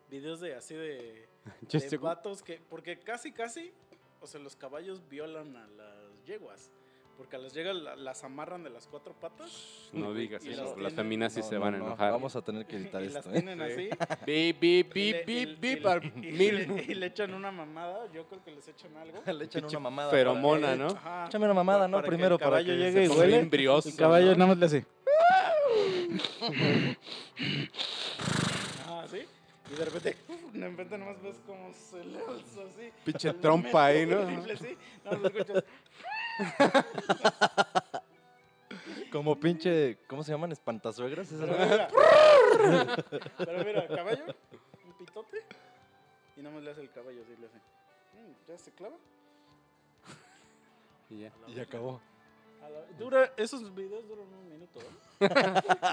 videos 0.10 0.42
de 0.42 0.56
así 0.56 0.76
de, 0.76 1.28
Yo 1.70 1.80
de 1.80 1.98
vatos 1.98 2.44
que, 2.44 2.60
porque 2.70 3.00
casi, 3.00 3.32
casi, 3.32 3.72
o 4.22 4.28
sea, 4.28 4.40
los 4.40 4.56
caballos 4.56 5.02
violan 5.10 5.56
a 5.56 5.68
las 5.68 6.26
yeguas. 6.26 6.72
Porque 7.18 7.36
a 7.36 7.40
las 7.40 7.54
yeguas 7.54 7.76
la- 7.76 7.96
las 7.98 8.24
amarran 8.24 8.64
de 8.64 8.70
las 8.70 8.88
cuatro 8.88 9.12
patas. 9.14 9.90
No 9.92 10.14
digas 10.14 10.46
Y 10.46 10.52
eso, 10.54 10.64
las 10.64 10.78
las 10.78 10.94
feminazis 10.94 11.44
No, 11.44 11.50
se 11.50 11.56
no, 11.56 11.62
van 11.62 11.76
a 11.76 11.78
no, 11.80 11.86
enojar. 11.88 12.12
Vamos 12.14 12.34
a 12.38 12.42
tener 12.42 12.66
que 12.66 12.78
editar 12.78 13.02
y 13.04 13.08
las 13.10 13.18
esto, 13.18 13.30
¿eh? 13.30 13.34
tienen 13.34 13.62
así. 13.62 13.90
Bip, 14.26 14.60
bip, 14.62 14.96
y 14.96 15.14
bip, 15.14 15.16
le- 15.28 15.56
bip, 15.56 15.62
y- 15.66 16.20
bip, 16.20 16.24
y- 16.24 16.52
le- 16.52 16.84
y 16.88 16.94
le 16.96 17.06
echan 17.08 17.34
una 17.34 17.52
mamada. 17.52 18.10
Yo 18.14 18.26
creo 18.30 18.42
que 18.42 18.52
les 18.52 18.66
echan 18.70 18.96
algo. 18.96 19.22
Le 19.34 19.44
echan 19.46 19.66
una 19.66 19.80
mamada. 19.80 20.12
feromona, 20.12 20.62
para- 20.68 20.76
¿no? 20.78 20.88
Ajá. 20.88 21.26
Échame 21.28 21.44
una 21.46 21.54
mamada, 21.56 21.88
¿no? 21.90 21.98
Para 21.98 22.04
que 22.06 22.10
Primero 22.10 22.36
el 22.36 22.40
para 22.40 22.52
caballo 22.52 22.68
que 22.74 22.78
llegue 22.78 23.04
y 23.04 23.08
huele. 23.10 23.28
bien 23.38 23.50
brioso, 23.50 23.90
El 23.90 23.96
caballo 23.98 24.28
¿no? 24.32 24.36
nada 24.38 24.48
más 24.48 24.58
le 24.60 24.66
hace. 24.66 24.86
Ah, 28.88 29.06
¿sí? 29.10 29.20
Y 29.72 29.76
de 29.76 29.86
repente, 29.86 30.18
de 30.54 30.68
repente 30.70 30.98
nomás 30.98 31.22
ves 31.22 31.38
como 31.46 31.74
se 31.74 32.04
le 32.04 32.20
alza 32.20 32.62
así. 32.64 32.92
Pinche 33.06 33.34
trompa 33.34 33.86
ahí, 33.86 34.06
¿no? 34.06 34.26
rifle, 34.26 34.58
sí. 34.58 34.78
Nada 35.04 35.18
más 35.18 35.32
escuchas. 35.34 35.64
Como 39.12 39.40
pinche, 39.40 39.98
¿cómo 40.08 40.24
se 40.24 40.32
llaman? 40.32 40.52
Espantazuegras. 40.52 41.32
¿Esa 41.32 41.46
Pero 41.46 41.58
mira, 41.58 41.88
pero 43.38 43.64
mira, 43.66 43.88
caballo, 43.88 44.24
un 44.86 44.94
pitote. 44.94 45.44
Y 46.38 46.42
nada 46.42 46.54
más 46.56 46.64
le 46.64 46.72
hace 46.72 46.82
el 46.82 46.92
caballo 46.92 47.22
así, 47.24 47.36
le 47.40 47.48
hace. 47.48 47.58
Mm, 47.58 48.34
¿Ya 48.48 48.58
se 48.60 48.72
clava? 48.72 48.96
Y 51.10 51.22
ya. 51.22 51.32
Y 51.48 51.60
acabó. 51.60 52.00
La- 52.62 52.98
Dura, 53.00 53.34
esos 53.36 53.74
videos 53.74 54.08
duran 54.08 54.28
un 54.32 54.48
minuto, 54.48 54.80
¿eh? 54.80 55.30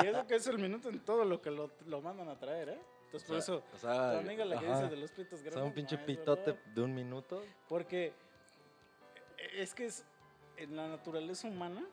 y 0.05 0.07
eso 0.09 0.27
que 0.27 0.35
es 0.35 0.47
el 0.47 0.59
minuto 0.59 0.91
en 0.91 1.01
todo 1.01 1.25
lo 1.25 1.41
que 1.41 1.51
lo, 1.51 1.71
lo 1.87 2.03
mandan 2.03 2.29
a 2.29 2.39
traer, 2.39 2.69
¿eh? 2.69 2.79
Entonces, 3.07 3.29
por 3.29 3.37
eso, 3.39 3.63
O 3.75 3.79
sea, 3.79 4.13
tu 4.13 4.19
amiga 4.19 4.45
la 4.45 4.59
que 4.61 4.67
ajá. 4.67 4.83
dice 4.83 4.95
de 4.95 5.01
los 5.01 5.11
pitos 5.13 5.33
O 5.41 5.43
grandes. 5.43 5.55
sea, 5.55 5.63
un 5.65 5.73
pinche 5.73 5.95
no 5.97 6.01
es 6.03 6.07
pitote 6.07 6.53
verdad. 6.53 6.65
de 6.75 6.83
un 6.83 6.95
minuto. 6.95 7.43
Porque 7.69 8.13
es 9.55 9.75
que 9.75 9.87
es, 9.87 10.05
en 10.57 10.77
la 10.77 10.89
naturaleza 10.89 11.49
humana 11.49 11.85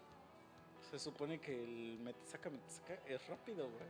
se 0.89 0.99
supone 0.99 1.39
que 1.39 1.63
el 1.63 1.99
metisaca, 1.99 2.49
metisaca 2.49 2.93
es 3.07 3.25
rápido, 3.27 3.65
güey. 3.69 3.85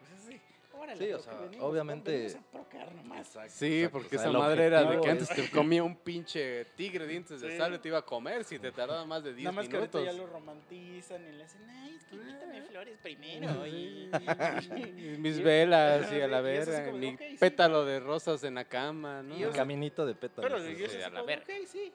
Pues 0.00 0.12
así, 0.22 0.40
órale, 0.72 0.96
Sí, 1.06 1.12
o 1.12 1.16
que 1.18 1.22
sea, 1.22 1.34
venimos, 1.40 1.64
obviamente- 1.66 2.36
a 2.54 2.90
nomás. 2.92 3.26
Sí, 3.48 3.78
Exacto, 3.82 3.98
porque 3.98 4.16
o 4.16 4.18
sea, 4.20 4.28
esa 4.30 4.38
madre 4.38 4.64
era 4.64 4.84
de 4.84 5.00
que 5.00 5.10
antes 5.10 5.30
es- 5.30 5.36
te 5.36 5.50
comía 5.50 5.82
un 5.82 5.96
pinche 5.96 6.64
tigre 6.76 7.06
dientes 7.06 7.40
de 7.40 7.50
Sí. 7.52 7.56
sable, 7.58 7.78
te 7.78 7.88
iba 7.88 7.98
a 7.98 8.02
comer 8.02 8.44
si 8.44 8.58
te 8.58 8.72
tardaba 8.72 9.04
más 9.04 9.22
de 9.24 9.34
10 9.34 9.44
Nada 9.44 9.56
más 9.56 9.68
que 9.68 9.76
minutos. 9.76 9.94
ahorita 10.00 10.12
ya 10.12 10.18
lo 10.18 10.26
romantizan 10.32 11.22
y 11.28 11.32
le 11.36 11.44
hacen, 11.44 11.68
ay, 11.68 11.94
es 11.96 12.04
que 12.04 12.14
invítame 12.16 12.62
flores 12.62 12.98
primero. 13.02 13.66
Y... 13.66 14.10
Y 14.10 15.18
Mis 15.18 15.38
Y- 15.38 15.42
velas 15.42 16.10
y 16.12 16.20
a 16.20 16.24
sí, 16.26 16.30
la 16.30 16.40
verga, 16.40 16.92
mi 16.92 17.14
ok, 17.14 17.18
sí. 17.30 17.36
pétalo 17.38 17.84
de 17.84 18.00
rosas 18.00 18.42
en 18.44 18.54
la 18.54 18.64
cama, 18.64 19.22
¿no? 19.22 19.36
Y 19.36 19.40
yo- 19.40 19.50
Caminito 19.52 20.06
de 20.06 20.14
pétalos. 20.14 20.50
Pero 20.50 20.64
sí, 20.64 20.76
sí. 20.76 20.86
sí, 20.96 21.02
a 21.02 21.10
la 21.10 21.22
verga. 21.22 21.44
ok, 21.44 21.66
sí. 21.66 21.92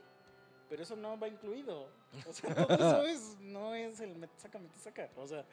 Pero 0.70 0.82
eso 0.84 0.96
no 0.96 1.18
va 1.20 1.28
incluido. 1.28 1.88
O 2.28 2.34
sea, 2.34 2.54
todo 2.56 2.74
eso 2.76 3.04
es, 3.06 3.38
no 3.40 3.76
es 3.76 4.00
el 4.00 4.16
metisaca, 4.16 4.58
metisaca. 4.60 5.10
O 5.18 5.28
sea, 5.28 5.46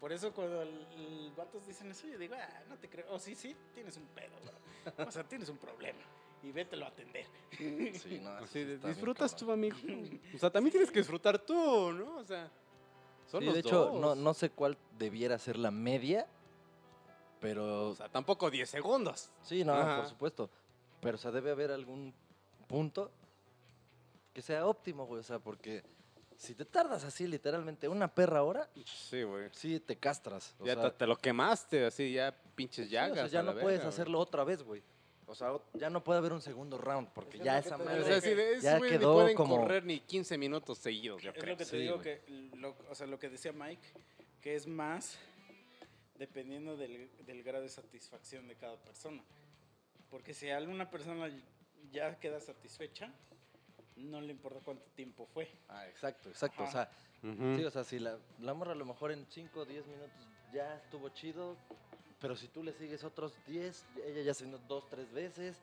por 0.00 0.12
eso 0.12 0.32
cuando 0.32 0.62
el, 0.62 0.86
el 0.96 1.32
vatos 1.36 1.66
dicen 1.66 1.90
eso, 1.90 2.06
yo 2.06 2.18
digo, 2.18 2.34
ah, 2.38 2.62
no 2.68 2.76
te 2.76 2.88
creo. 2.88 3.06
O 3.12 3.18
sí, 3.18 3.34
sí, 3.34 3.56
tienes 3.74 3.96
un 3.96 4.06
pedo, 4.08 4.34
bro. 4.44 5.06
O 5.06 5.10
sea, 5.10 5.24
tienes 5.24 5.48
un 5.48 5.56
problema. 5.56 6.00
Y 6.42 6.52
vételo 6.52 6.84
a 6.84 6.88
atender. 6.88 7.26
Sí, 7.56 8.20
no, 8.22 8.30
Así 8.30 8.64
sí 8.64 8.76
disfrutas 8.76 9.34
tú, 9.34 9.50
amigo. 9.50 9.76
O 10.34 10.38
sea, 10.38 10.50
también 10.50 10.72
tienes 10.72 10.90
que 10.90 10.98
disfrutar 11.00 11.38
tú, 11.38 11.92
¿no? 11.92 12.16
O 12.18 12.24
sea, 12.24 12.50
son 13.26 13.40
Sí, 13.40 13.46
los 13.46 13.54
de 13.54 13.60
hecho, 13.60 13.86
dos. 13.86 14.00
no, 14.00 14.14
no 14.14 14.34
sé 14.34 14.50
cuál 14.50 14.76
debiera 14.98 15.38
ser 15.38 15.56
la 15.58 15.70
media, 15.70 16.26
pero 17.40 17.88
O 17.90 17.94
sea, 17.94 18.08
tampoco 18.08 18.50
10 18.50 18.68
segundos. 18.68 19.30
sí, 19.42 19.64
no, 19.64 19.72
Ajá. 19.74 19.96
por 19.96 20.06
supuesto. 20.08 20.50
Pero, 21.00 21.14
o 21.16 21.18
sea, 21.18 21.30
debe 21.30 21.50
haber 21.50 21.70
algún 21.70 22.12
punto 22.66 23.10
que 24.38 24.42
sea 24.42 24.64
óptimo, 24.68 25.04
güey. 25.04 25.18
O 25.18 25.24
sea, 25.24 25.40
porque 25.40 25.82
si 26.36 26.54
te 26.54 26.64
tardas 26.64 27.02
así 27.02 27.26
literalmente 27.26 27.88
una 27.88 28.06
perra 28.14 28.44
hora, 28.44 28.70
Sí, 28.84 29.24
güey. 29.24 29.48
sí 29.52 29.80
te 29.80 29.96
castras. 29.96 30.54
O 30.60 30.64
Ya 30.64 30.74
sea, 30.74 30.92
te, 30.92 30.98
te 30.98 31.06
lo 31.08 31.16
quemaste, 31.16 31.84
así, 31.86 32.12
ya 32.12 32.32
pinches 32.54 32.86
sí, 32.88 32.94
o 32.94 32.98
sea, 33.00 33.08
llagas. 33.08 33.32
ya 33.32 33.42
no 33.42 33.50
puedes 33.54 33.64
verga, 33.64 33.82
güey. 33.82 33.88
hacerlo 33.88 34.20
otra 34.20 34.44
vez, 34.44 34.62
güey. 34.62 34.80
O 35.26 35.34
sea, 35.34 35.50
ya 35.74 35.90
no 35.90 36.04
puede 36.04 36.18
haber 36.20 36.32
un 36.32 36.40
segundo 36.40 36.78
round, 36.78 37.08
porque 37.12 37.38
Es 37.38 37.40
que 37.40 37.44
ya 37.46 37.58
es 37.58 37.66
esa 37.66 37.78
madre... 37.78 38.00
O 38.00 38.04
sea, 38.04 38.20
sí, 38.20 38.32
de 38.32 38.60
ya 38.60 38.78
ni 38.78 38.88
quedó 38.88 39.14
pueden 39.14 39.36
como- 39.36 39.56
correr 39.58 39.84
ni 39.84 39.98
15 39.98 40.38
minutos 40.38 40.78
seguidos, 40.78 41.20
yo 41.20 41.30
Es 41.32 41.36
creo. 41.36 41.54
lo 41.54 41.58
que 41.58 41.64
te 41.64 41.70
Sí, 41.72 41.76
digo 41.78 41.96
güey. 41.96 42.04
que, 42.04 42.50
lo, 42.56 42.76
o 42.88 42.94
sea, 42.94 43.08
lo 43.08 43.18
que 43.18 43.28
decía 43.28 43.52
Mike, 43.52 43.82
que 44.40 44.54
es 44.54 44.68
más 44.68 45.18
dependiendo 46.16 46.76
del, 46.76 47.10
del 47.26 47.42
grado 47.42 47.64
de 47.64 47.68
satisfacción 47.70 48.46
de 48.46 48.54
cada 48.54 48.76
persona. 48.76 49.22
Porque 50.08 50.32
si 50.32 50.48
alguna 50.48 50.88
persona 50.88 51.28
ya 51.90 52.18
queda 52.20 52.38
satisfecha, 52.40 53.12
no 53.98 54.20
le 54.20 54.32
importa 54.32 54.60
cuánto 54.64 54.84
tiempo 54.94 55.26
fue. 55.32 55.48
Ah, 55.68 55.86
exacto, 55.88 56.28
exacto. 56.28 56.64
O 56.64 56.70
sea. 56.70 56.90
Sí, 57.20 57.64
o 57.64 57.70
sea, 57.70 57.82
si 57.82 57.98
la, 57.98 58.16
la 58.40 58.54
morra 58.54 58.72
a 58.72 58.76
lo 58.76 58.84
mejor 58.84 59.10
en 59.10 59.26
5 59.26 59.60
o 59.60 59.64
10 59.64 59.86
minutos 59.88 60.10
ya 60.52 60.76
estuvo 60.76 61.08
chido, 61.08 61.56
pero 62.20 62.36
si 62.36 62.46
tú 62.46 62.62
le 62.62 62.72
sigues 62.72 63.02
otros 63.02 63.32
10, 63.46 63.84
ella 64.06 64.22
ya 64.22 64.34
se 64.34 64.44
vino 64.44 64.58
dos, 64.68 64.88
tres 64.88 65.12
veces, 65.12 65.58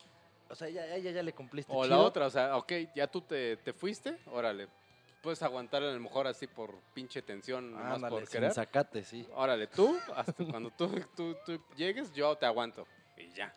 o 0.50 0.56
sea, 0.56 0.70
ya, 0.70 0.86
ella 0.94 1.12
ya 1.12 1.24
le 1.24 1.34
cumpliste 1.34 1.72
O 1.74 1.86
la 1.86 1.98
otra, 2.00 2.28
o 2.28 2.30
sea, 2.30 2.58
ok, 2.58 2.72
ya 2.94 3.08
tú 3.08 3.22
te, 3.22 3.58
te 3.58 3.74
fuiste, 3.74 4.18
órale. 4.28 4.68
Puedes 5.22 5.42
aguantar 5.42 5.82
a 5.82 5.92
lo 5.92 6.00
mejor 6.00 6.28
así 6.28 6.46
por 6.46 6.76
pinche 6.94 7.22
tensión, 7.22 7.72
nomás 7.72 7.96
Ándale, 7.96 8.16
por 8.16 8.30
querer. 8.30 8.54
sacate, 8.54 9.04
sí. 9.04 9.28
Órale, 9.34 9.68
tú, 9.68 9.98
hasta 10.16 10.34
cuando 10.34 10.70
tú, 10.72 10.88
tú, 11.16 11.36
tú 11.46 11.60
llegues, 11.76 12.14
yo 12.14 12.36
te 12.36 12.46
aguanto. 12.46 12.86
Y 13.18 13.32
ya. 13.34 13.52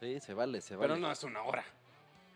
Sí, 0.00 0.20
se 0.20 0.32
vale, 0.32 0.60
se 0.60 0.74
vale. 0.74 0.88
Pero 0.88 0.98
no 0.98 1.10
es 1.10 1.22
una 1.22 1.42
hora. 1.42 1.64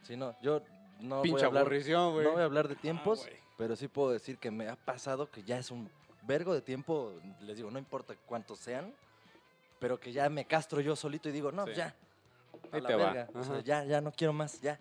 Sí, 0.03 0.17
no, 0.17 0.35
yo 0.43 0.63
no 1.01 1.19
voy, 1.19 1.29
Pinche 1.29 1.45
a 1.45 1.49
hablar, 1.49 1.63
aburrición, 1.63 2.13
güey. 2.13 2.25
no 2.25 2.33
voy 2.33 2.43
a 2.43 2.45
hablar 2.45 2.69
de 2.69 2.77
tiempos, 2.77 3.21
güey. 3.27 3.37
pero 3.59 3.77
sí 3.77 3.89
puedo 3.89 4.11
decir 4.11 4.39
que 4.39 4.51
me 4.51 4.69
ha 4.69 4.77
pasado 4.77 5.31
que 5.31 5.43
ya 5.43 5.59
es 5.59 5.71
un 5.71 5.91
vergo 6.23 6.53
de 6.55 6.61
tiempo, 6.63 7.13
les 7.41 7.57
digo, 7.57 7.71
no 7.71 7.79
importa 7.79 8.15
cuántos 8.27 8.59
sean, 8.59 8.93
pero 9.79 9.99
que 9.99 10.13
ya 10.13 10.29
me 10.29 10.45
castro 10.45 10.81
yo 10.81 10.95
solito 10.97 11.29
y 11.29 11.33
digo, 11.33 11.51
no, 11.53 11.67
Sí. 11.67 11.73
ya. 11.75 11.95
A 12.73 12.77
Ahí 12.77 12.81
la 12.83 12.89
te 12.89 12.95
va. 12.95 13.29
O 13.35 13.43
sea, 13.45 13.61
ya, 13.61 13.85
ya 13.85 14.01
no 14.01 14.13
quiero 14.13 14.33
más, 14.33 14.61
ya. 14.61 14.79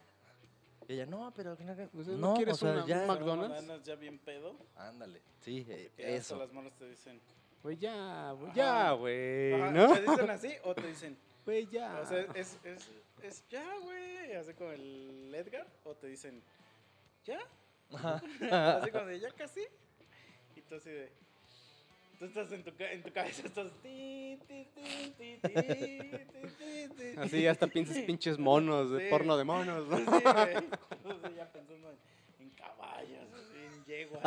Y 0.88 0.94
ella, 0.94 1.06
no, 1.06 1.32
pero 1.36 1.56
que 1.56 1.64
no, 1.64 1.76
¿no 2.18 2.34
quieres 2.34 2.56
o 2.56 2.58
sea, 2.58 2.72
una- 2.74 2.86
ya. 2.86 3.02
un 3.02 3.08
McDonald's? 3.08 3.84
Ya 3.86 3.96
bien 3.96 4.18
pedo, 4.20 4.56
Ándale, 4.76 5.22
sí, 5.40 5.66
eh, 5.70 5.92
eso. 5.98 6.38
las 6.38 6.52
manos 6.52 6.74
te 6.78 6.90
dicen, 6.90 7.22
Güey, 7.62 7.76
ya, 7.78 8.32
güey, 8.32 8.54
ya, 8.54 8.92
güey, 8.94 9.72
¿no? 9.72 9.94
¿te 9.94 10.02
dicen 10.02 10.30
así 10.30 10.54
o 10.64 10.74
te 10.74 10.88
dicen, 10.88 11.18
Güey, 11.46 11.68
ya. 11.68 12.00
o 12.02 12.06
sea, 12.08 12.20
es, 12.34 12.58
es, 12.64 12.90
es 13.24 13.44
ya, 13.50 13.66
güey. 13.84 14.34
Así 14.34 14.54
como 14.54 14.72
el 14.72 15.34
Edgar. 15.34 15.68
O 15.84 15.96
te 15.96 16.08
dicen, 16.08 16.42
ya. 17.26 17.40
así 18.80 18.92
como 18.92 19.10
ya 19.12 19.32
casi. 19.32 19.62
Y 20.56 20.62
tú 20.62 20.76
así 20.76 20.90
de. 20.90 21.12
Tú 22.20 22.26
estás 22.26 22.52
en 22.52 22.64
tu, 22.64 22.74
en 22.84 23.02
tu 23.02 23.14
cabeza, 23.14 23.48
estás. 23.48 23.72
así 27.18 27.48
hasta 27.48 27.68
piensas 27.68 27.98
pinches 28.00 28.38
monos, 28.38 28.92
de 28.92 29.10
porno 29.10 29.38
de 29.38 29.46
monos. 29.46 29.88
¿no? 29.88 29.98
Sí, 29.98 30.04
güey. 30.04 31.36
ya 31.38 31.50
pensando 31.50 31.96
en, 32.40 32.50
caballos, 32.50 33.26
en 33.56 33.86
yeguas. 33.86 34.24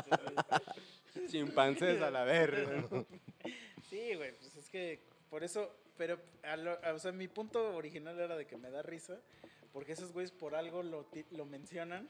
Chimpancés 1.30 2.00
a 2.00 2.10
la 2.10 2.24
verga. 2.24 2.88
Sí, 3.90 4.14
güey, 4.14 4.32
pues 4.38 4.56
es 4.56 4.70
que 4.70 4.98
por 5.28 5.44
eso 5.44 5.70
pero, 5.96 6.18
a 6.42 6.56
lo- 6.56 6.78
o 6.94 6.98
sea, 6.98 7.12
mi 7.12 7.28
punto 7.28 7.74
original 7.76 8.18
era 8.18 8.36
de 8.36 8.46
que 8.46 8.56
me 8.56 8.70
da 8.70 8.82
risa, 8.82 9.18
porque 9.72 9.92
esos 9.92 10.12
güeyes 10.12 10.32
por 10.32 10.54
algo 10.54 10.82
lo, 10.82 11.06
lo 11.30 11.44
mencionan, 11.46 12.08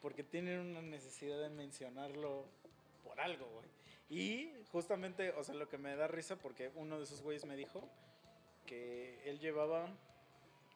porque 0.00 0.22
tienen 0.24 0.60
una 0.60 0.82
necesidad 0.82 1.40
de 1.40 1.50
mencionarlo 1.50 2.46
por 3.04 3.20
algo, 3.20 3.46
güey. 3.46 3.68
Y 4.08 4.52
justamente, 4.72 5.30
o 5.30 5.44
sea, 5.44 5.54
lo 5.54 5.68
que 5.68 5.78
me 5.78 5.94
da 5.96 6.08
risa, 6.08 6.36
porque 6.36 6.70
uno 6.74 6.98
de 6.98 7.04
esos 7.04 7.22
güeyes 7.22 7.44
me 7.44 7.56
dijo 7.56 7.88
que 8.66 9.20
él 9.28 9.38
llevaba, 9.38 9.88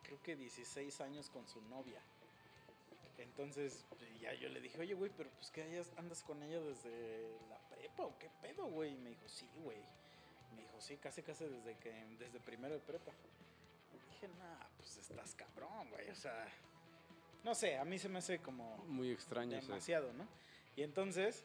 creo 0.04 0.22
que 0.22 0.36
16 0.36 1.00
años 1.00 1.30
con 1.30 1.46
su 1.48 1.60
novia. 1.62 2.00
Entonces, 3.18 3.84
ya 4.20 4.34
yo 4.34 4.48
le 4.48 4.60
dije, 4.60 4.78
oye, 4.80 4.94
güey, 4.94 5.10
pero 5.16 5.30
pues 5.30 5.50
que 5.50 5.82
andas 5.96 6.22
con 6.22 6.42
ella 6.42 6.60
desde 6.60 7.28
la 7.48 7.58
prepa 7.68 8.04
o 8.04 8.18
qué 8.18 8.28
pedo, 8.42 8.66
güey. 8.66 8.92
Y 8.92 8.96
me 8.96 9.10
dijo, 9.10 9.28
sí, 9.28 9.48
güey. 9.62 9.78
Sí, 10.84 10.96
casi, 10.98 11.22
casi 11.22 11.44
desde 11.46 11.76
que, 11.78 11.90
desde 12.18 12.38
primero 12.40 12.74
de 12.74 12.80
prepa. 12.80 13.10
Y 13.92 14.12
dije, 14.12 14.28
nah, 14.38 14.66
pues 14.76 14.96
estás 14.98 15.34
cabrón, 15.34 15.88
güey. 15.90 16.10
O 16.10 16.14
sea, 16.14 16.46
no 17.42 17.54
sé, 17.54 17.78
a 17.78 17.84
mí 17.86 17.98
se 17.98 18.08
me 18.10 18.18
hace 18.18 18.38
como 18.40 18.76
Muy 18.86 19.10
extraño. 19.10 19.56
demasiado, 19.58 20.12
¿no? 20.12 20.26
Y 20.76 20.82
entonces 20.82 21.42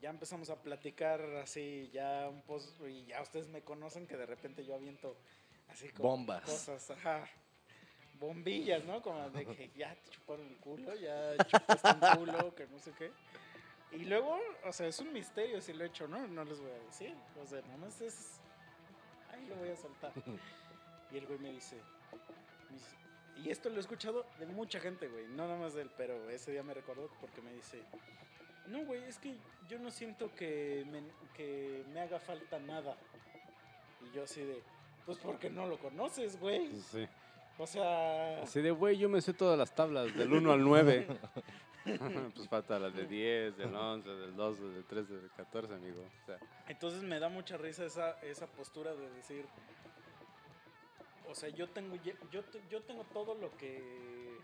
ya 0.00 0.08
empezamos 0.08 0.48
a 0.48 0.56
platicar 0.62 1.20
así, 1.36 1.90
ya 1.92 2.26
un 2.30 2.40
poco, 2.42 2.88
y 2.88 3.04
ya 3.04 3.20
ustedes 3.20 3.48
me 3.48 3.60
conocen 3.60 4.06
que 4.06 4.16
de 4.16 4.26
repente 4.26 4.64
yo 4.64 4.74
aviento 4.74 5.14
así 5.68 5.88
como 5.90 6.10
Bombas. 6.10 6.44
cosas, 6.44 6.90
ajá, 6.90 7.28
bombillas, 8.18 8.82
¿no? 8.84 9.02
Como 9.02 9.28
de 9.30 9.44
que 9.44 9.70
ya 9.76 9.94
te 9.94 10.10
chuparon 10.10 10.46
el 10.46 10.56
culo, 10.56 10.94
ya 10.94 11.36
chupaste 11.44 11.88
un 11.88 12.18
culo, 12.18 12.54
que 12.54 12.66
no 12.68 12.78
sé 12.78 12.92
qué. 12.98 13.10
Y 13.92 14.04
luego, 14.06 14.38
o 14.64 14.72
sea, 14.72 14.88
es 14.88 14.98
un 15.00 15.12
misterio 15.12 15.60
si 15.60 15.72
lo 15.72 15.84
he 15.84 15.88
hecho, 15.88 16.08
¿no? 16.08 16.26
No 16.26 16.44
les 16.44 16.58
voy 16.60 16.70
a 16.70 16.78
decir, 16.86 17.14
o 17.42 17.46
sea, 17.46 17.60
nomás 17.62 18.00
es, 18.00 18.40
ahí 19.34 19.46
lo 19.46 19.56
voy 19.56 19.68
a 19.70 19.76
soltar. 19.76 20.12
Y 21.12 21.16
el 21.18 21.26
güey 21.26 21.38
me 21.38 21.52
dice, 21.52 21.76
me 22.70 22.76
dice- 22.76 22.96
y 23.44 23.50
esto 23.50 23.68
lo 23.68 23.76
he 23.76 23.80
escuchado 23.80 24.26
de 24.38 24.46
mucha 24.46 24.80
gente, 24.80 25.08
güey, 25.08 25.26
no 25.28 25.46
nada 25.48 25.58
más 25.58 25.74
de 25.74 25.82
él, 25.82 25.90
pero 25.96 26.30
ese 26.30 26.52
día 26.52 26.62
me 26.62 26.72
recordó 26.74 27.10
porque 27.20 27.40
me 27.42 27.52
dice, 27.52 27.82
no, 28.68 28.84
güey, 28.84 29.02
es 29.04 29.18
que 29.18 29.34
yo 29.68 29.78
no 29.78 29.90
siento 29.90 30.32
que 30.34 30.84
me, 30.90 31.02
que 31.36 31.84
me 31.92 32.00
haga 32.00 32.18
falta 32.18 32.58
nada. 32.58 32.96
Y 34.02 34.14
yo 34.16 34.24
así 34.24 34.40
de, 34.42 34.62
pues 35.06 35.18
porque 35.18 35.50
no 35.50 35.66
lo 35.66 35.78
conoces, 35.78 36.38
güey. 36.40 36.70
Sí. 36.90 37.06
O 37.58 37.66
sea, 37.66 38.42
Así 38.42 38.60
de, 38.62 38.70
güey, 38.72 38.96
yo 38.98 39.08
me 39.08 39.20
sé 39.20 39.32
todas 39.32 39.56
las 39.58 39.74
tablas, 39.74 40.14
del 40.16 40.32
1 40.32 40.52
al 40.52 40.62
9. 40.64 41.06
pues 42.34 42.48
falta 42.48 42.78
las 42.78 42.94
de 42.94 43.06
10, 43.06 43.56
del 43.56 43.74
11, 43.74 44.08
del 44.08 44.36
12, 44.36 44.62
del 44.62 44.84
13, 44.84 45.12
del 45.14 45.30
14, 45.32 45.74
amigo. 45.74 46.02
O 46.22 46.26
sea, 46.26 46.38
entonces 46.68 47.02
me 47.02 47.18
da 47.18 47.28
mucha 47.28 47.56
risa 47.56 47.84
esa, 47.84 48.12
esa 48.22 48.46
postura 48.46 48.94
de 48.94 49.10
decir, 49.10 49.46
o 51.28 51.34
sea, 51.34 51.48
yo 51.50 51.68
tengo, 51.68 51.96
yo, 51.96 52.42
yo 52.70 52.82
tengo 52.82 53.04
todo 53.12 53.34
lo 53.34 53.54
que, 53.56 54.38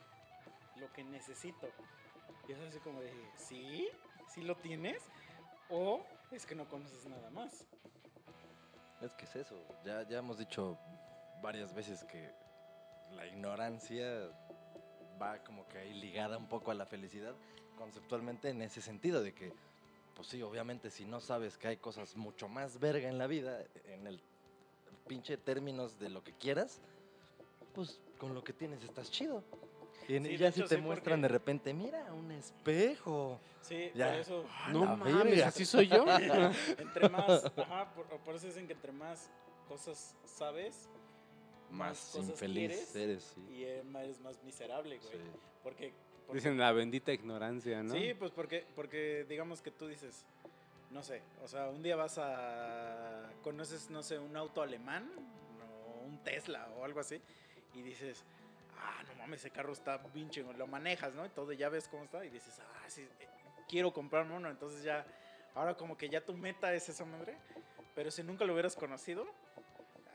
lo 0.77 0.93
que 0.93 1.05
necesito. 1.05 1.69
Y 2.49 2.53
es 2.53 2.61
así 2.61 2.79
como 2.81 3.01
de, 3.01 3.13
¿sí? 3.37 3.89
¿Sí 4.29 4.43
lo 4.43 4.57
tienes? 4.57 5.03
O 5.69 6.05
es 6.31 6.47
que 6.47 6.55
no 6.55 6.69
conoces 6.69 7.07
nada 7.07 7.31
más. 7.31 7.65
Es 9.01 9.15
que 9.15 9.25
es 9.25 9.37
eso. 9.37 9.57
Ya, 9.85 10.03
ya 10.09 10.19
hemos 10.19 10.39
dicho 10.39 10.79
varias 11.43 11.75
veces 11.75 12.05
que 12.05 12.31
la 13.13 13.27
ignorancia 13.27 14.31
va 15.21 15.43
como 15.45 15.67
que 15.69 15.79
ahí 15.79 15.93
ligada 15.95 16.39
un 16.39 16.49
poco 16.49 16.71
a 16.71 16.75
la 16.75 16.87
felicidad, 16.87 17.35
conceptualmente 17.77 18.49
en 18.51 18.63
ese 18.63 18.81
sentido 18.81 19.23
de 19.23 19.33
que, 19.35 19.53
pues 20.15 20.29
sí, 20.29 20.43
obviamente 20.43 20.91
si 20.91 21.05
no 21.05 21.21
sabes 21.21 21.57
que 21.59 21.69
hay 21.69 21.77
cosas 21.77 22.17
mucho 22.17 22.49
más 22.49 22.79
verga 22.81 23.09
en 23.09 23.19
la 23.19 23.27
vida, 23.27 23.65
en 23.87 24.07
el 24.07 24.21
pinche 25.07 25.37
términos 25.37 25.99
de 25.99 26.09
lo 26.09 26.23
que 26.23 26.33
quieras, 26.35 26.81
pues 27.75 28.01
con 28.19 28.35
lo 28.35 28.43
que 28.45 28.53
tienes 28.53 28.83
estás 28.83 29.11
chido. 29.11 29.43
Y 30.09 30.19
Sí, 30.19 30.37
ya 30.39 30.51
si 30.51 30.63
te 30.63 30.77
sí, 30.77 30.81
muestran 30.81 31.21
porque- 31.21 31.23
de 31.23 31.29
repente, 31.29 31.75
mira, 31.75 32.13
un 32.13 32.33
espejo. 32.33 33.39
Sí, 33.61 33.91
Ya. 33.95 34.09
por 34.09 34.15
eso... 34.17 34.45
no 34.73 34.85
la 34.85 34.97
mames, 34.97 35.25
verga. 35.25 35.49
así 35.49 35.65
soy 35.65 35.87
yo. 35.87 36.05
Entre 36.79 37.09
más, 37.09 37.45
ajá, 37.57 37.93
por, 37.95 38.07
por 38.07 38.35
eso 38.35 38.47
dicen 38.47 38.67
que 38.67 38.73
entre 38.73 38.91
más 38.93 39.31
cosas 39.69 40.17
sabes, 40.25 40.89
Más 41.71 42.15
infeliz 42.17 42.95
eres, 42.97 43.33
sí. 43.35 43.47
y 43.53 43.65
eh, 43.65 43.83
eres 44.03 44.21
más 44.21 44.43
miserable, 44.43 44.99
güey. 44.99 45.11
Sí. 45.11 45.19
Porque, 45.63 45.93
porque- 46.27 46.39
Dicen 46.39 46.59
la 46.59 46.73
bendita 46.73 47.13
ignorancia, 47.13 47.83
¿no? 47.83 47.93
Sí, 47.95 48.15
pues 48.15 48.31
porque, 48.33 48.67
porque 48.75 49.25
digamos 49.29 49.63
que 49.63 49.71
tú 49.71 49.87
dices, 49.87 50.25
no 50.91 51.03
sé, 51.03 51.23
o 51.43 51.49
sea, 51.49 51.69
un 51.69 51.83
día 51.83 51.97
vas 51.97 52.19
a, 52.19 53.31
conoces, 53.43 53.91
no 53.91 54.03
sé, 54.03 54.19
un 54.19 54.37
auto 54.37 54.63
alemán 54.63 55.09
o 55.87 56.05
un 56.07 56.19
Tesla 56.25 56.69
o 56.77 56.85
algo 56.85 57.01
así 57.01 57.21
y 57.75 57.83
dices, 57.83 58.25
ah, 58.79 59.03
no 59.07 59.15
mames, 59.15 59.41
ese 59.41 59.51
carro 59.51 59.73
está 59.73 59.99
bien 60.13 60.31
chingón, 60.31 60.59
lo 60.59 60.67
manejas, 60.67 61.15
¿no? 61.15 61.25
Y 61.25 61.29
todo, 61.29 61.53
ya 61.53 61.69
ves 61.69 61.89
cómo 61.89 62.05
está 62.05 62.25
y 62.25 62.31
dices, 62.31 62.59
ah, 62.61 62.85
sí, 62.89 63.03
eh, 63.03 63.29
quiero 63.69 63.93
comprarme 63.93 64.35
uno, 64.37 64.51
entonces 64.51 64.83
ya, 64.83 65.07
ahora 65.55 65.75
como 65.77 65.97
que 65.97 66.09
ya 66.09 66.21
tu 66.25 66.35
meta 66.37 66.75
es 66.75 66.89
esa 66.89 67.05
madre, 67.05 67.37
pero 67.95 68.11
si 68.11 68.23
nunca 68.25 68.45
lo 68.45 68.53
hubieras 68.53 68.75
conocido, 68.75 69.27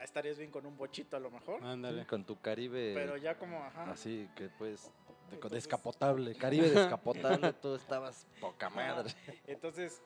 estarías 0.06 0.38
bien 0.38 0.52
con 0.52 0.66
un 0.66 0.78
bochito 0.78 1.18
a 1.18 1.20
lo 1.20 1.30
mejor, 1.30 1.64
Ándale. 1.64 2.06
Con 2.06 2.24
tu 2.26 2.40
Caribe. 2.40 2.94
pero 2.96 3.18
ya 3.18 3.38
como, 3.38 3.64
ajá. 3.64 3.92
Así 3.92 4.30
que 4.36 4.50
pues 4.50 4.90
Entonces- 5.32 5.52
descapotable, 5.64 6.36
Caribe 6.38 6.70
descapotable, 6.70 7.52
tú 7.54 7.76
estabas 7.76 8.26
poca 8.40 8.70
madre. 8.70 9.14
Entonces, 9.48 10.02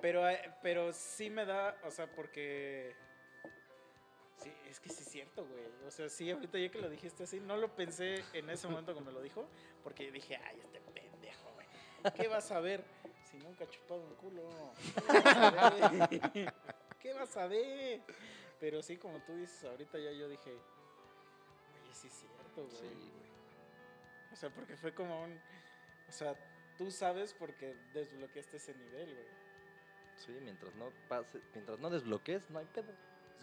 pero, 0.00 0.28
eh, 0.28 0.52
pero 0.62 0.92
sí 0.92 1.30
me 1.30 1.44
da, 1.44 1.76
o 1.84 1.90
sea, 1.90 2.06
porque... 2.14 2.94
Sí, 4.36 4.52
es 4.68 4.78
que 4.80 4.90
sí 4.90 5.02
es 5.02 5.08
cierto, 5.08 5.46
güey. 5.46 5.64
O 5.86 5.90
sea, 5.90 6.08
sí, 6.08 6.30
ahorita 6.30 6.58
ya 6.58 6.68
que 6.68 6.78
lo 6.80 6.90
dijiste 6.90 7.22
así, 7.24 7.40
no 7.40 7.56
lo 7.56 7.74
pensé 7.74 8.22
en 8.34 8.50
ese 8.50 8.68
momento 8.68 8.94
que 8.94 9.00
me 9.00 9.12
lo 9.12 9.22
dijo, 9.22 9.46
porque 9.82 10.10
dije, 10.10 10.36
ay, 10.36 10.58
este 10.60 10.80
pendejo, 10.80 11.50
güey. 11.54 11.66
¿Qué 12.14 12.28
vas 12.28 12.50
a 12.50 12.60
ver 12.60 12.84
si 13.30 13.38
nunca 13.38 13.64
ha 13.64 13.70
chupado 13.70 14.02
un 14.02 14.14
culo? 14.16 14.42
¿Qué 15.12 15.14
vas 15.14 15.36
a 15.36 15.46
ver? 16.08 16.54
¿Qué 17.00 17.12
vas 17.14 17.36
a 17.36 17.46
ver? 17.46 18.00
Pero 18.64 18.80
sí, 18.80 18.96
como 18.96 19.18
tú 19.18 19.36
dices, 19.36 19.62
ahorita 19.62 19.98
ya 19.98 20.10
yo 20.12 20.26
dije, 20.26 20.50
oye, 20.50 21.92
sí 21.92 22.06
es 22.06 22.14
cierto, 22.14 22.64
güey. 22.64 22.70
Sí, 22.70 22.86
güey. 22.86 23.30
O 24.32 24.36
sea, 24.36 24.48
porque 24.48 24.74
fue 24.74 24.94
como 24.94 25.22
un... 25.22 25.38
O 26.08 26.12
sea, 26.12 26.34
tú 26.78 26.90
sabes 26.90 27.34
porque 27.34 27.76
desbloqueaste 27.92 28.56
ese 28.56 28.74
nivel, 28.74 29.12
güey. 29.12 29.26
Sí, 30.16 30.32
mientras 30.40 30.74
no 30.76 30.90
pase, 31.10 31.42
mientras 31.52 31.78
no 31.78 31.90
desbloques, 31.90 32.48
no 32.48 32.58
hay 32.58 32.64
pedo. 32.64 32.90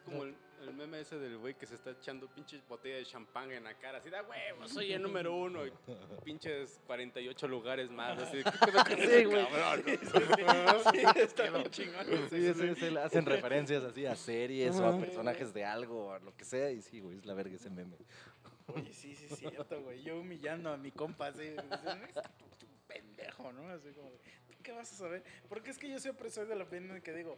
Es 0.02 0.06
como 0.06 0.24
el, 0.24 0.36
el 0.64 0.74
meme 0.74 1.00
ese 1.00 1.20
del 1.20 1.38
güey 1.38 1.54
que 1.56 1.66
se 1.68 1.76
está 1.76 1.92
echando 1.92 2.28
pinches 2.28 2.68
botellas 2.68 3.00
de 3.00 3.06
champán 3.06 3.52
en 3.52 3.64
la 3.64 3.76
cara, 3.78 4.00
así 4.00 4.10
da 4.10 4.24
huevo, 4.24 4.68
soy 4.68 4.94
el 4.94 5.02
número 5.02 5.36
uno, 5.36 5.66
y 5.68 5.72
pinches 6.24 6.80
48 6.88 7.48
lugares 7.48 7.90
más, 7.92 8.18
así, 8.20 8.38
¿qué 8.44 8.72
pedo 8.72 8.84
con 8.84 8.92
ese 9.00 9.26
güey. 9.26 9.48
cabrón? 9.48 9.84
Sí, 9.86 11.00
está 11.20 11.50
bien 11.50 11.64
chingón. 11.70 12.06
Sí, 12.30 12.46
ese- 12.48 12.72
ese- 12.72 13.00
hacen 13.00 13.26
referencias 13.28 13.84
así 13.84 14.06
a 14.06 14.16
series 14.16 14.76
o 14.80 14.88
a 14.88 15.00
personajes 15.00 15.54
de 15.54 15.66
algo 15.66 16.08
o 16.08 16.12
a 16.14 16.20
lo 16.20 16.36
que 16.36 16.46
sea 16.46 16.72
y 16.72 16.82
sí, 16.82 17.00
güey, 17.00 17.18
es 17.20 17.26
la 17.26 17.34
verga 17.36 17.56
ese 17.56 17.70
meme. 17.70 17.98
Oye, 18.68 18.94
sí, 18.94 19.14
sí 19.16 19.26
es 19.30 19.38
cierto, 19.38 19.82
güey. 19.82 20.02
Yo 20.02 20.20
humillando 20.20 20.72
a 20.72 20.78
mi 20.78 20.92
compa 20.92 21.28
así. 21.28 21.40
diciendo, 21.50 21.76
"Es 21.76 22.14
que 22.14 22.22
tú- 22.22 22.46
tú 22.60 22.68
pendejo, 22.88 23.52
¿no? 23.52 23.68
Así 23.70 23.90
como, 23.92 24.10
de, 24.12 24.18
¿tú 24.48 24.58
qué 24.64 24.72
vas 24.72 24.92
a 24.94 24.96
saber? 24.96 25.24
Porque 25.50 25.72
es 25.72 25.78
que 25.78 25.90
yo 25.90 26.00
siempre 26.00 26.30
soy 26.30 26.48
de 26.48 26.56
la 26.56 26.64
opinión 26.64 27.02
que 27.02 27.12
digo, 27.14 27.38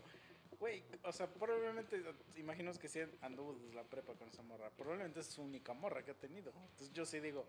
güey, 0.60 0.84
o 1.04 1.12
sea, 1.12 1.28
probablemente, 1.28 2.04
imagino 2.38 2.72
que 2.74 2.88
sí 2.88 3.00
anduvo 3.22 3.54
desde 3.54 3.74
la 3.74 3.84
prepa 3.84 4.14
con 4.14 4.28
esa 4.30 4.42
morra. 4.44 4.70
Probablemente 4.72 5.20
es 5.20 5.28
su 5.28 5.42
única 5.42 5.74
morra 5.74 6.04
que 6.04 6.12
ha 6.12 6.16
tenido. 6.16 6.52
Entonces 6.72 6.92
yo 6.94 7.06
sí 7.06 7.20
digo, 7.20 7.46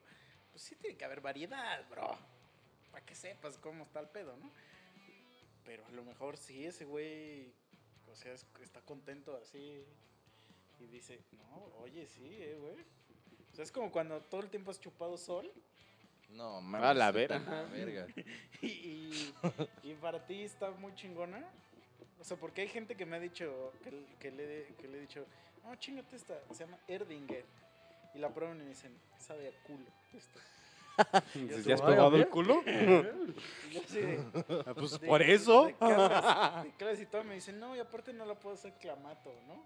pues 0.51 0.63
sí 0.63 0.75
tiene 0.77 0.97
que 0.97 1.05
haber 1.05 1.21
variedad, 1.21 1.89
bro. 1.89 2.17
Para 2.91 3.05
que 3.05 3.15
sepas 3.15 3.59
cómo 3.59 3.85
está 3.85 4.01
el 4.01 4.09
pedo, 4.09 4.37
¿no? 4.37 4.51
Pero 5.65 5.85
a 5.87 5.91
lo 5.91 6.05
mejor 6.05 6.37
sí, 6.37 6.65
ese 6.67 6.85
güey, 6.85 7.53
o 8.11 8.15
sea, 8.15 8.33
es- 8.33 8.47
está 8.63 8.81
contento 8.83 9.37
así. 9.43 9.85
Y 10.81 10.87
dice, 10.87 11.21
no, 11.33 11.65
oye, 11.81 12.07
sí, 12.09 12.27
eh, 12.41 12.57
güey. 12.61 12.77
O 13.53 13.57
sea, 13.57 13.65
es 13.65 13.73
como 13.73 13.91
cuando 13.93 14.21
todo 14.21 14.41
el 14.43 14.51
tiempo 14.51 14.71
has 14.73 14.81
chupado 14.81 15.17
sol 15.17 15.51
No, 16.31 16.61
mames. 16.61 16.91
A 17.37 17.51
la 17.51 17.63
verga. 17.71 18.07
y, 18.63 18.67
y, 18.67 19.35
y 19.85 19.95
para 19.95 20.27
ti 20.27 20.43
está 20.43 20.71
muy 20.73 20.95
chingona. 20.95 21.45
O 22.25 22.27
sea, 22.27 22.39
porque 22.39 22.63
hay 22.63 22.69
gente 22.69 22.95
que 22.97 23.05
me 23.05 23.17
ha 23.17 23.21
dicho, 23.21 23.73
que, 23.83 23.91
que 24.19 24.31
le, 24.31 24.65
que 24.81 24.89
le 24.89 24.97
he 24.97 25.01
dicho, 25.03 25.27
no, 25.63 25.77
chingate 25.77 26.17
esta, 26.17 26.35
se 26.53 26.65
llama 26.65 26.79
Erdinger. 26.89 27.45
Y 28.15 28.19
la 28.19 28.31
prueban 28.33 28.59
y 28.61 28.63
me 28.63 28.69
dicen, 28.71 28.97
sabe 29.19 29.49
a 29.49 29.67
culo. 29.67 29.85
esto". 30.15 30.41
¿Ya 31.69 31.75
has 31.75 31.83
probado 31.83 32.17
el 32.17 32.29
culo? 32.29 32.63
Yo 32.65 33.81
de, 33.93 34.25
Ah, 34.67 34.73
Pues 34.75 34.99
de- 35.01 35.07
por 35.07 35.21
eso. 35.21 35.67
De 35.67 35.75
clases, 35.75 36.65
de 36.65 36.71
clases 36.79 37.01
y 37.03 37.07
todo 37.07 37.25
me 37.25 37.35
dicen, 37.35 37.61
no, 37.61 37.77
y 37.77 37.81
aparte 37.81 38.13
no 38.15 38.25
la 38.25 38.35
puedo 38.37 38.55
hacer 38.55 38.73
clamato, 38.81 39.31
¿no? 39.47 39.63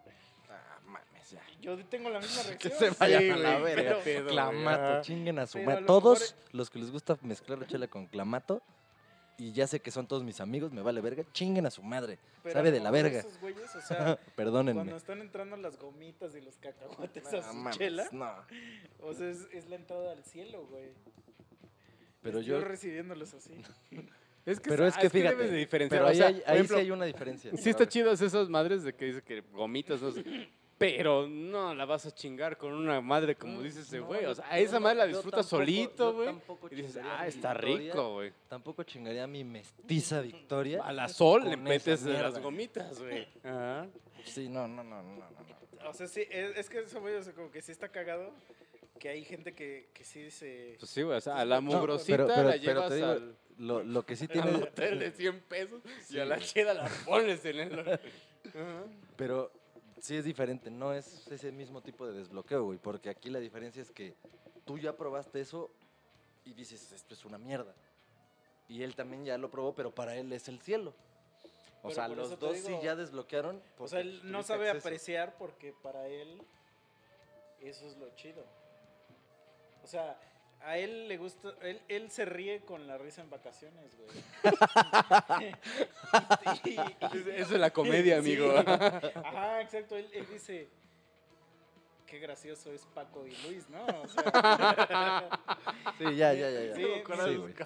Ah, 0.50 0.80
mames, 0.86 1.30
ya. 1.30 1.42
Yo 1.60 1.76
tengo 1.86 2.08
la 2.10 2.18
misma 2.20 2.42
Que 2.42 2.70
reacción. 2.70 2.78
se 2.78 2.90
vayan 2.98 3.20
Sí, 3.22 3.30
a 3.30 3.36
la 3.36 3.58
verga. 3.58 4.00
clamato, 4.26 4.90
güey. 4.94 5.02
chinguen 5.02 5.38
a 5.38 5.46
su 5.46 5.58
madre. 5.58 5.72
a 5.76 5.80
lo 5.82 5.86
Todos 5.86 6.20
mejor- 6.20 6.54
los 6.54 6.70
que 6.70 6.78
les 6.80 6.90
gusta 6.90 7.18
mezclar 7.22 7.58
la 7.60 7.66
chela 7.68 7.86
con 7.86 8.06
clamato, 8.06 8.62
y 9.38 9.52
ya 9.52 9.66
sé 9.68 9.80
que 9.80 9.90
son 9.92 10.06
todos 10.08 10.24
mis 10.24 10.40
amigos, 10.40 10.72
me 10.72 10.82
vale 10.82 11.00
verga, 11.00 11.24
chinguen 11.32 11.64
a 11.64 11.70
su 11.70 11.82
madre. 11.82 12.18
Pero 12.42 12.54
Sabe 12.54 12.72
de 12.72 12.80
la 12.80 12.90
verga. 12.90 13.20
Esos 13.20 13.40
güeyes, 13.40 13.74
o 13.74 13.80
sea, 13.80 14.18
Perdónenme. 14.36 14.80
cuando 14.80 14.96
están 14.96 15.20
entrando 15.20 15.56
las 15.56 15.78
gomitas 15.78 16.34
y 16.34 16.40
los 16.40 16.56
cacahuates 16.58 17.22
No 17.32 17.38
a 17.38 17.42
su 17.42 17.54
mames, 17.54 17.78
chela, 17.78 18.08
no. 18.10 18.32
o 19.00 19.14
sea, 19.14 19.30
es, 19.30 19.46
es 19.52 19.68
la 19.68 19.76
entrada 19.76 20.12
al 20.12 20.24
cielo, 20.24 20.66
güey. 20.66 20.88
Pero 22.20 22.40
yo 22.40 22.58
yo, 22.58 22.64
recibiéndolos 22.64 23.32
así. 23.34 23.54
Es 24.46 24.60
que, 24.60 24.70
pero 24.70 24.86
es 24.86 24.96
que 24.96 25.10
debes 25.10 25.30
fíjate, 25.32 25.50
de 25.50 25.56
diferenciar. 25.58 26.00
pero 26.00 26.06
o 26.06 26.10
ahí, 26.10 26.16
sea, 26.16 26.26
hay, 26.28 26.42
ahí 26.46 26.54
ejemplo, 26.54 26.76
sí 26.78 26.82
hay 26.82 26.90
una 26.90 27.04
diferencia. 27.04 27.50
Sí 27.54 27.68
está 27.68 27.86
chidas 27.86 28.22
esas 28.22 28.48
madres 28.48 28.82
de 28.82 28.94
que 28.94 29.04
dice 29.04 29.20
que 29.22 29.42
gomitas, 29.42 30.00
no 30.00 30.10
sé. 30.10 30.24
Pero 30.78 31.26
no 31.26 31.74
la 31.74 31.84
vas 31.84 32.06
a 32.06 32.14
chingar 32.14 32.56
con 32.56 32.72
una 32.72 33.00
madre 33.00 33.34
como 33.34 33.58
Mm, 33.58 33.62
dice 33.64 33.80
ese 33.80 33.98
güey. 33.98 34.24
O 34.26 34.34
sea, 34.34 34.46
a 34.48 34.58
esa 34.60 34.74
no- 34.74 34.80
madre 34.82 34.98
la 34.98 35.06
disfrutas 35.08 35.48
tampoco- 35.48 35.64
solito, 35.64 36.12
güey. 36.14 36.26
tampoco 36.26 36.68
Y 36.70 36.74
dices, 36.76 37.02
ah, 37.04 37.26
está 37.26 37.52
Victoria, 37.54 37.92
rico, 37.92 38.12
güey. 38.12 38.32
Tampoco 38.48 38.82
chingaría 38.84 39.26
mi 39.26 39.42
mestiza 39.42 40.20
Victoria. 40.20 40.82
A 40.84 40.92
la 40.92 41.08
sol 41.08 41.44
le 41.50 41.56
metes 41.56 42.04
de 42.04 42.12
las 42.12 42.38
gomitas, 42.38 43.00
güey. 43.00 43.26
Ajá. 43.42 43.88
Sí, 44.24 44.48
no, 44.48 44.68
no, 44.68 44.84
no, 44.84 45.02
no, 45.02 45.16
no. 45.18 45.26
no. 45.82 45.90
O 45.90 45.92
sea, 45.94 46.06
sí, 46.06 46.22
es, 46.30 46.56
es 46.56 46.68
que 46.68 46.78
eso, 46.80 47.00
güey, 47.00 47.14
o 47.16 47.22
sea, 47.22 47.32
como 47.32 47.50
que 47.50 47.60
sí 47.60 47.72
está 47.72 47.88
cagado. 47.88 48.32
Que 49.00 49.08
hay 49.10 49.24
gente 49.24 49.54
que, 49.54 49.88
que 49.94 50.04
sí 50.04 50.22
dice. 50.24 50.76
Pues 50.78 50.90
sí, 50.90 51.02
güey. 51.02 51.16
O 51.16 51.20
sea, 51.20 51.36
a 51.38 51.44
la 51.44 51.60
No, 51.60 51.72
mugrosita 51.72 52.16
pero- 52.16 52.26
pero- 52.28 52.42
la 52.48 52.50
pero 52.52 52.62
llevas 52.88 52.92
al, 52.92 53.36
Lo, 53.58 53.82
lo 53.82 54.04
que 54.06 54.14
sí 54.16 54.24
al 54.28 54.30
tiene. 54.32 54.50
hotel 54.56 54.98
de 55.00 55.10
100 55.12 55.40
pesos 55.40 55.80
y 56.10 56.18
a 56.20 56.24
la 56.24 56.38
chida 56.38 56.74
la 56.74 56.88
pones 57.04 57.44
en 57.44 57.58
el... 57.58 57.80
Ajá. 57.80 57.98
Pero 59.16 59.50
sí 60.00 60.16
es 60.16 60.24
diferente, 60.24 60.70
no 60.70 60.92
es 60.92 61.26
ese 61.28 61.52
mismo 61.52 61.80
tipo 61.82 62.06
de 62.06 62.12
desbloqueo, 62.12 62.64
güey. 62.64 62.78
Porque 62.78 63.10
aquí 63.10 63.30
la 63.30 63.40
diferencia 63.40 63.82
es 63.82 63.90
que 63.90 64.14
tú 64.64 64.78
ya 64.78 64.96
probaste 64.96 65.40
eso 65.40 65.70
y 66.44 66.52
dices, 66.52 66.92
esto 66.92 67.14
es 67.14 67.24
una 67.24 67.38
mierda. 67.38 67.74
Y 68.68 68.82
él 68.82 68.94
también 68.94 69.24
ya 69.24 69.38
lo 69.38 69.50
probó, 69.50 69.74
pero 69.74 69.94
para 69.94 70.16
él 70.16 70.32
es 70.32 70.48
el 70.48 70.60
cielo. 70.60 70.94
O 71.78 71.88
Pero 71.88 71.94
sea, 71.94 72.08
los 72.08 72.38
dos 72.38 72.56
sí 72.56 72.68
digo, 72.68 72.82
ya 72.82 72.96
desbloquearon. 72.96 73.62
O 73.78 73.86
sea, 73.88 74.00
él 74.00 74.20
no 74.24 74.42
sabe 74.42 74.68
acceso. 74.68 74.88
apreciar 74.88 75.36
porque 75.38 75.72
para 75.72 76.06
él 76.08 76.42
eso 77.60 77.86
es 77.86 77.96
lo 77.96 78.10
chido. 78.16 78.44
O 79.84 79.86
sea, 79.86 80.18
a 80.62 80.76
él 80.78 81.08
le 81.08 81.16
gusta, 81.16 81.54
él, 81.62 81.80
él 81.88 82.10
se 82.10 82.24
ríe 82.24 82.60
con 82.60 82.86
la 82.86 82.98
risa 82.98 83.22
en 83.22 83.30
vacaciones, 83.30 83.96
güey. 83.96 84.08
Y- 86.64 86.70
y- 86.70 86.74
y- 86.74 87.30
Eso 87.36 87.54
es 87.54 87.60
la 87.60 87.70
comedia, 87.70 88.20
Sí. 88.22 88.32
amigo. 88.34 88.52
Ajá, 89.24 89.60
exacto. 89.62 89.96
Él, 89.96 90.08
él 90.12 90.26
dice, 90.32 90.68
qué 92.06 92.18
gracioso 92.18 92.72
es 92.72 92.86
Paco 92.94 93.26
y 93.26 93.36
Luis, 93.46 93.68
¿no? 93.68 93.84
O 93.84 94.08
sea, 94.08 95.28
Sí, 95.98 96.04
ya, 96.16 96.32
ya, 96.32 96.50
ya. 96.50 96.64
ya. 96.64 96.74
Sí, 96.74 96.82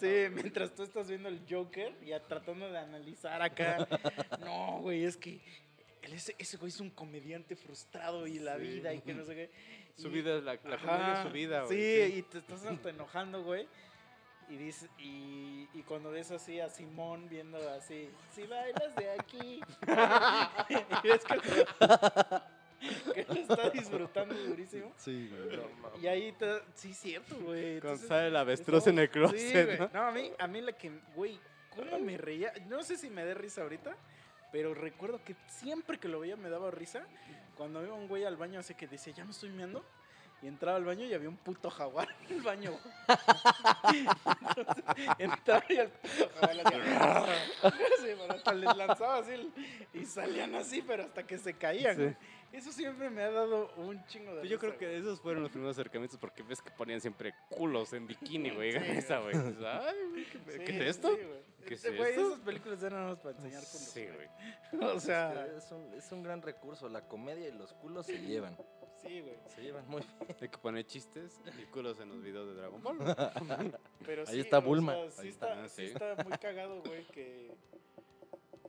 Sí, 0.00 0.28
mientras- 0.32 0.70
sí, 0.70 0.74
tú 0.76 0.82
estás 0.82 1.08
viendo 1.08 1.28
el 1.28 1.40
Joker, 1.48 1.94
ya 2.04 2.20
tratando 2.20 2.70
de 2.70 2.78
analizar 2.78 3.40
acá. 3.42 3.86
No, 4.40 4.80
güey, 4.80 5.04
es 5.04 5.16
que 5.16 5.40
él 6.02 6.12
es- 6.14 6.34
ese 6.38 6.56
güey 6.56 6.70
es 6.70 6.80
un 6.80 6.90
comediante 6.90 7.54
frustrado 7.56 8.26
y 8.26 8.38
la 8.40 8.56
Sí. 8.56 8.62
vida 8.62 8.92
y 8.92 9.00
que 9.00 9.14
no 9.14 9.24
sé 9.24 9.34
qué. 9.34 9.50
Su 9.96 10.08
Y- 10.08 10.10
vida 10.10 10.36
es 10.38 10.44
la, 10.44 10.54
la 10.64 10.74
Ajá, 10.76 10.86
comedia 10.86 11.12
es 11.20 11.26
su 11.26 11.32
vida, 11.32 11.62
güey. 11.64 11.78
Sí, 11.78 12.14
y 12.18 12.22
te 12.22 12.38
estás 12.38 12.64
hasta 12.64 12.90
enojando, 12.90 13.42
güey. 13.42 13.68
Y, 14.48 14.56
dice, 14.56 14.88
y, 14.98 15.68
y 15.72 15.82
cuando 15.82 16.10
ves 16.10 16.30
así 16.30 16.60
a 16.60 16.68
Simón 16.68 17.28
viendo 17.28 17.56
así, 17.70 18.10
si 18.34 18.46
bailas 18.46 18.94
de 18.96 19.10
aquí. 19.10 19.60
y 20.68 21.08
ves 21.08 21.24
que, 21.24 21.40
que 23.14 23.24
lo 23.24 23.34
está 23.34 23.70
disfrutando 23.70 24.34
durísimo. 24.34 24.92
Sí, 24.96 25.30
güey. 25.30 25.56
no. 25.56 26.00
Y 26.02 26.06
ahí 26.06 26.32
te, 26.32 26.60
sí, 26.74 26.92
cierto, 26.92 27.36
güey. 27.36 27.74
Entonces, 27.76 28.08
sale 28.08 28.28
el 28.28 28.36
avestruz 28.36 28.86
en 28.88 28.98
el 28.98 29.08
closet, 29.10 29.70
sí. 29.70 29.78
¿no? 29.78 29.90
No, 29.92 30.08
a 30.08 30.10
mí, 30.12 30.32
a 30.38 30.46
mí 30.46 30.60
la 30.60 30.72
que, 30.72 30.90
güey, 31.14 31.38
cómo 31.74 31.98
me 32.00 32.18
reía. 32.18 32.52
No 32.66 32.82
sé 32.82 32.96
si 32.98 33.08
me 33.08 33.24
dé 33.24 33.34
risa 33.34 33.62
ahorita, 33.62 33.96
pero 34.50 34.74
recuerdo 34.74 35.20
que 35.24 35.34
siempre 35.46 35.98
que 35.98 36.08
lo 36.08 36.20
veía 36.20 36.36
me 36.36 36.50
daba 36.50 36.70
risa. 36.70 37.06
Cuando 37.56 37.84
iba 37.84 37.94
un 37.94 38.08
güey 38.08 38.24
al 38.24 38.36
baño 38.36 38.60
así 38.60 38.74
que 38.74 38.86
decía, 38.86 39.12
ya 39.12 39.24
me 39.24 39.30
estoy 39.30 39.50
meando. 39.50 39.84
Y 40.42 40.48
entraba 40.48 40.76
al 40.76 40.84
baño 40.84 41.04
y 41.04 41.14
había 41.14 41.28
un 41.28 41.36
puto 41.36 41.70
jaguar 41.70 42.08
en 42.28 42.36
el 42.36 42.42
baño. 42.42 42.72
Entonces, 43.88 44.66
entraba 45.18 45.64
y 45.68 45.76
el 45.76 45.88
puto 45.88 46.30
jaguar 46.34 46.56
le 46.56 46.62
hacía, 46.62 47.26
sí, 48.00 48.06
pero 48.18 48.32
hasta 48.32 48.52
les 48.52 48.76
lanzaba 48.76 49.16
así 49.18 49.52
y 49.94 50.04
salían 50.04 50.54
así, 50.56 50.82
pero 50.82 51.04
hasta 51.04 51.22
que 51.24 51.38
se 51.38 51.54
caían. 51.54 51.96
Sí. 51.96 52.16
Eso 52.52 52.70
siempre 52.70 53.08
me 53.08 53.22
ha 53.22 53.30
dado 53.30 53.72
un 53.76 54.04
chingo 54.06 54.32
de 54.34 54.40
Pues 54.40 54.50
Yo 54.50 54.56
risa, 54.56 54.60
creo 54.60 54.78
que 54.78 54.86
güey. 54.86 54.98
esos 55.00 55.20
fueron 55.20 55.42
los 55.42 55.50
primeros 55.50 55.76
acercamientos 55.76 56.18
porque 56.18 56.42
ves 56.42 56.60
que 56.60 56.70
ponían 56.70 57.00
siempre 57.00 57.32
culos 57.48 57.92
en 57.94 58.06
bikini, 58.06 58.50
güey. 58.50 58.76
Esa, 58.76 59.20
güey. 59.20 59.34
Ay, 59.36 60.26
¿qué, 60.30 60.52
Sí, 60.52 60.58
¿qué 60.64 60.72
es 60.76 60.96
esto? 60.96 61.16
sí, 61.16 61.22
güey. 61.22 61.42
¿Qué 61.66 61.74
es 61.74 61.84
Este, 61.84 61.96
güey, 61.96 62.10
esto? 62.10 62.26
Esas 62.28 62.40
películas 62.40 62.82
eran 62.82 63.00
nada 63.00 63.10
más 63.14 63.18
para 63.20 63.36
enseñar 63.36 63.62
culos. 63.62 63.88
Sí, 63.88 64.06
güey. 64.06 64.82
O 64.94 65.00
sea, 65.00 65.46
Es 65.56 65.70
un, 65.72 65.94
es 65.94 66.12
un 66.12 66.22
gran 66.22 66.42
recurso. 66.42 66.88
La 66.88 67.06
comedia 67.08 67.48
y 67.48 67.52
los 67.52 67.72
culos 67.74 68.04
se 68.06 68.18
llevan. 68.18 68.56
sí, 69.00 69.20
güey. 69.22 69.36
Se 69.54 69.62
llevan 69.62 69.88
muy 69.88 70.02
bien. 70.02 70.36
Hay 70.40 70.48
que 70.48 70.58
poner 70.58 70.84
chistes 70.84 71.40
y 71.58 71.64
culos 71.66 71.98
en 72.00 72.10
los 72.10 72.22
videos 72.22 72.48
de 72.48 72.54
Dragon 72.60 72.82
Ball. 72.82 72.98
Pero 74.04 74.22
Ahí 74.26 74.34
sí, 74.34 74.40
está 74.40 74.58
o 74.58 74.60
sea, 74.60 74.68
Bulma. 74.68 74.94
sí, 75.10 75.20
Ahí 75.22 75.28
está, 75.28 75.52
está, 75.54 75.68
sí 75.68 75.86
sí. 75.86 75.92
está 75.92 76.22
muy 76.24 76.36
cagado, 76.38 76.82
güey, 76.82 77.04
que, 77.06 77.50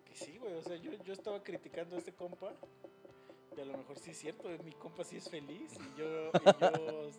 que 0.06 0.16
sí, 0.16 0.38
güey. 0.38 0.54
O 0.54 0.62
sea, 0.62 0.78
yo, 0.78 0.92
yo 1.04 1.12
estaba 1.14 1.44
criticando 1.44 1.96
a 1.96 2.00
este 2.00 2.14
compa. 2.14 2.54
Y 3.56 3.62
a 3.62 3.66
lo 3.66 3.78
mejor 3.78 3.98
sí 4.00 4.12
es 4.12 4.18
cierto, 4.18 4.50
mi 4.64 4.72
compa 4.74 5.04
sí 5.04 5.18
es 5.18 5.30
feliz. 5.30 5.74
Y 5.74 6.00
yo, 6.00 6.06
y 6.34 6.62
yo 6.62 7.10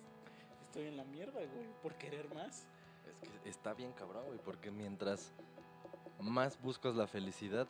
estoy 0.63 0.87
en 0.89 0.97
la 0.97 1.05
mierda, 1.05 1.41
güey, 1.41 1.67
por 1.83 1.95
querer 1.95 2.33
más. 2.35 2.67
Es 3.23 3.29
que 3.43 3.49
está 3.49 3.75
bien 3.75 3.93
cabrón, 3.93 4.27
güey, 4.27 4.39
porque 4.39 4.71
mientras 4.71 5.33
más 6.21 6.61
buscas 6.61 6.95
la 6.95 7.07
felicidad, 7.07 7.67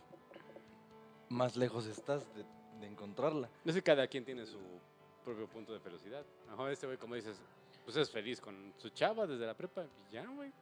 más 1.28 1.57
lejos 1.57 1.86
estás 1.86 2.27
de, 2.35 2.45
de 2.81 2.86
encontrarla. 2.86 3.49
No 3.65 3.73
sé, 3.73 3.82
cada 3.82 4.07
quien 4.07 4.24
tiene 4.24 4.47
su 4.47 4.59
propio 5.24 5.47
punto 5.49 5.73
de 5.73 5.81
felicidad. 5.81 6.24
A 6.47 6.51
lo 6.53 6.57
mejor 6.57 6.70
este 6.70 6.86
güey, 6.86 6.99
como 6.99 7.15
dices, 7.15 7.41
pues 7.85 7.97
es 7.97 8.11
feliz 8.11 8.41
con 8.41 8.73
su 8.78 8.89
chava 8.91 9.27
desde 9.27 9.47
la 9.47 9.55
prepa. 9.55 9.85
Y 10.09 10.15
ya, 10.15 10.27
güey. 10.27 10.53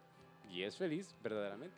Y 0.51 0.63
es 0.63 0.77
feliz, 0.77 1.15
verdaderamente. 1.23 1.77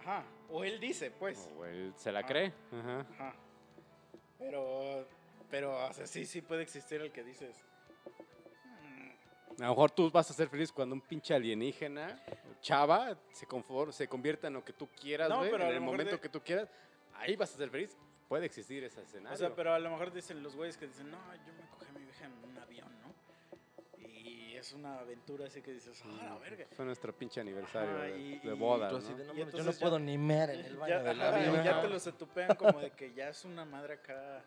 Ajá. 0.00 0.24
O 0.50 0.64
él 0.64 0.80
dice, 0.80 1.10
pues. 1.10 1.48
O 1.58 1.64
él 1.64 1.92
se 1.96 2.10
la 2.10 2.20
Ah. 2.20 2.26
cree. 2.26 2.52
Ajá. 2.72 3.00
Ajá. 3.00 3.34
Pero, 4.38 5.06
pero, 5.52 5.76
o 5.86 5.92
sea, 5.92 6.06
sí, 6.06 6.24
sí 6.24 6.40
puede 6.40 6.62
existir 6.62 7.00
el 7.02 7.12
que 7.12 7.22
dices. 7.22 7.54
"Mm, 8.80 9.62
A 9.62 9.64
lo 9.64 9.68
mejor 9.68 9.90
tú 9.90 10.10
vas 10.10 10.30
a 10.30 10.34
ser 10.34 10.48
feliz 10.48 10.72
cuando 10.72 10.94
un 10.94 11.02
pinche 11.02 11.34
alienígena, 11.34 12.18
chava, 12.62 13.16
se, 13.32 13.46
confor- 13.46 13.92
se 13.92 14.08
convierta 14.08 14.46
en 14.48 14.54
lo 14.54 14.64
que 14.64 14.72
tú 14.72 14.88
quieras, 14.98 15.28
No, 15.28 15.42
pero 15.42 15.64
en 15.64 15.74
el 15.74 15.80
momento 15.82 16.12
de- 16.16 16.20
que 16.20 16.28
tú 16.30 16.40
quieras. 16.40 16.68
Ahí 17.16 17.36
vas 17.36 17.52
a 17.54 17.58
ser 17.58 17.68
feliz. 17.68 17.96
Puede 18.28 18.46
existir 18.46 18.82
ese 18.82 19.02
escenario. 19.02 19.34
O 19.34 19.36
sea, 19.38 19.54
pero 19.54 19.74
a 19.74 19.78
lo 19.78 19.90
mejor 19.90 20.10
dicen 20.10 20.42
los 20.42 20.56
güeyes 20.56 20.78
que 20.78 20.86
dicen, 20.86 21.10
no, 21.10 21.18
yo 21.46 21.52
me 21.52 21.68
cogí 21.68 21.84
a 21.86 21.92
mi 21.98 22.02
vieja 22.04 22.24
en 22.24 22.32
un 22.32 22.58
avión, 22.58 22.88
¿no? 23.02 23.12
Y 24.08 24.54
es 24.56 24.72
una 24.72 25.00
aventura 25.00 25.46
así 25.48 25.60
que 25.60 25.74
dices, 25.74 26.02
ah, 26.06 26.24
la 26.24 26.38
verga. 26.38 26.66
Fue 26.72 26.86
nuestro 26.86 27.14
pinche 27.14 27.42
aniversario 27.42 27.90
Ajá, 27.94 28.02
de, 28.04 28.18
y- 28.18 28.38
de 28.38 28.54
y- 28.54 28.58
boda, 28.58 28.88
Tú 28.88 28.94
¿no? 28.94 29.04
así 29.04 29.12
de, 29.12 29.24
"No 29.26 29.34
Y 29.34 29.36
yo 29.36 29.44
no 29.44 29.50
entonces 29.50 29.74
ya- 29.78 29.80
puedo 29.82 29.98
ni 29.98 30.16
mear 30.16 30.48
en 30.48 30.60
el 30.64 30.76
baño 30.78 30.88
Ya, 30.94 31.02
del 31.02 31.20
ajá, 31.20 31.36
avión. 31.36 31.60
y 31.60 31.64
ya 31.64 31.80
te 31.82 31.88
los 31.88 32.06
etupean 32.06 32.56
como 32.56 32.80
de 32.80 32.90
que 32.92 33.12
ya 33.12 33.28
es 33.28 33.44
una 33.44 33.66
madre 33.66 33.94
acá 33.94 34.42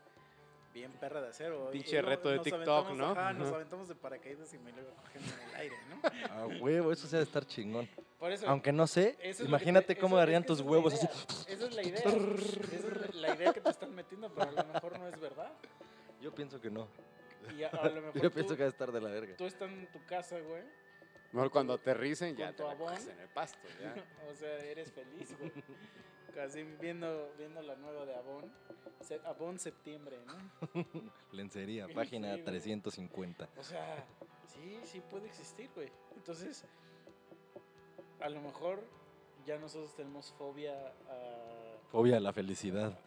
bien 0.76 0.91
perra 0.91 1.22
de 1.22 1.30
acero. 1.30 1.69
Pinche 1.72 2.02
reto 2.02 2.30
de 2.30 2.39
TikTok, 2.39 2.91
¿no? 2.91 3.11
Ajá, 3.11 3.31
nos 3.31 3.52
aventamos 3.53 3.88
de 3.88 3.95
paracaídas 3.95 4.53
y 4.53 4.57
me 4.60 4.73
luego 4.73 4.91
cogemos 4.93 5.31
en 5.31 5.49
el 5.49 5.56
aire, 5.56 5.76
¿no? 5.89 6.34
A 6.34 6.47
huevo, 6.47 6.91
eso 6.91 7.07
sí 7.07 7.15
ha 7.15 7.19
de 7.19 7.23
estar 7.23 7.45
chingón. 7.47 7.88
Por 8.19 8.30
eso, 8.31 8.45
Aunque 8.49 8.73
no 8.73 8.85
sé, 8.85 9.18
lo 9.39 9.45
imagínate 9.45 9.95
te- 9.95 9.97
cómo 10.02 10.18
darían 10.18 10.45
tus 10.45 10.60
huevos 10.60 10.93
así. 10.93 11.07
Esa 11.47 11.65
es 11.68 11.73
la 11.73 11.81
idea. 11.81 11.99
Esa 11.99 12.10
es 12.10 13.15
la, 13.15 13.35
idea 13.35 13.53
que 13.53 13.61
te 13.61 13.69
están 13.69 13.95
metiendo, 13.95 14.30
pero 14.34 14.49
a 14.49 14.52
lo 14.52 14.73
mejor 14.73 14.99
no 14.99 15.07
es 15.07 15.19
verdad. 15.19 15.52
Yo 16.22 16.35
pienso 16.35 16.60
que 16.60 16.69
no. 16.69 16.89
Y 17.57 17.64
a, 17.64 17.69
a 17.69 17.88
lo 17.88 18.02
mejor 18.02 18.22
Yo 18.22 18.30
tú, 18.30 18.35
pienso 18.35 18.56
que 18.57 18.64
va 18.64 18.68
a 18.68 18.72
estar 18.72 18.91
de 18.91 18.99
la 18.99 19.10
verga. 19.10 19.38
tú 19.38 19.45
estás 19.45 19.69
en 19.72 19.89
tu 19.93 20.03
casa, 20.06 20.38
güey. 20.41 20.64
Mejor 21.31 21.52
cuando 21.52 21.73
aterricen 21.73 22.35
ya 22.35 22.52
te 22.53 22.64
en 22.64 23.19
el 23.22 23.30
pasto, 23.30 23.68
ya. 23.81 23.95
o 24.31 24.35
sea, 24.35 24.57
eres 24.65 24.91
feliz, 24.91 25.38
güey. 25.39 25.52
Casi 26.36 26.64
viendo, 26.64 27.32
viendo 27.38 27.62
la 27.62 27.76
nueva 27.78 28.06
de 28.06 28.14
Avon. 28.16 28.52
Se- 29.02 29.22
Avon 29.26 29.57
septiembre, 29.57 30.20
¿no? 30.26 30.34
Lencería, 31.32 31.88
Sí, 31.88 31.94
página 31.94 32.32
güey. 32.34 32.44
350. 32.44 33.49
O 33.57 33.64
sea, 33.64 34.06
sí, 34.48 34.80
sí 34.84 35.02
puede 35.10 35.28
existir, 35.28 35.70
güey. 35.74 35.90
Entonces, 36.16 36.66
a 38.20 38.30
lo 38.30 38.41
mejor 38.41 38.84
ya 39.45 39.57
nosotros 39.57 39.95
tenemos 39.95 40.32
fobia 40.34 40.74
a... 41.10 41.78
Fobia 41.91 42.18
a 42.18 42.20
la 42.20 42.34
felicidad. 42.34 42.99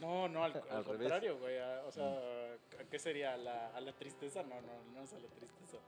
No, 0.00 0.28
no, 0.28 0.44
al, 0.44 0.52
al 0.70 0.76
Al 0.76 0.84
revés. 0.84 0.98
contrario, 0.98 1.38
güey. 1.38 1.58
o 1.86 1.90
sea, 1.90 2.04
¿a 2.80 2.84
qué 2.90 2.98
sería? 2.98 3.34
¿A 3.34 3.36
la, 3.36 3.68
¿A 3.74 3.80
la 3.80 3.92
tristeza? 3.92 4.42
No, 4.44 4.60
no, 4.60 4.72
no 4.94 5.02
es 5.02 5.12
a 5.14 5.18
la 5.18 5.28
tristeza. 5.28 5.78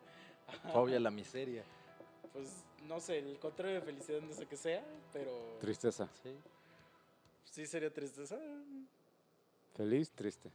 Fobia 0.73 0.97
a 0.97 1.01
la 1.01 1.11
miseria. 1.11 1.63
Pues, 2.33 2.65
no 2.87 2.99
sé, 2.99 3.19
el 3.19 3.39
contrario 3.39 3.75
de 3.77 3.83
felicidad 3.83 4.21
no 4.23 4.33
sé 4.33 4.47
qué 4.47 4.57
sea, 4.57 4.85
pero... 5.13 5.31
Tristeza. 5.61 6.09
Sí. 6.23 6.35
Sí 7.51 7.67
sería 7.67 7.93
tristeza. 7.93 8.39
Feliz, 9.77 10.11
triste. 10.13 10.51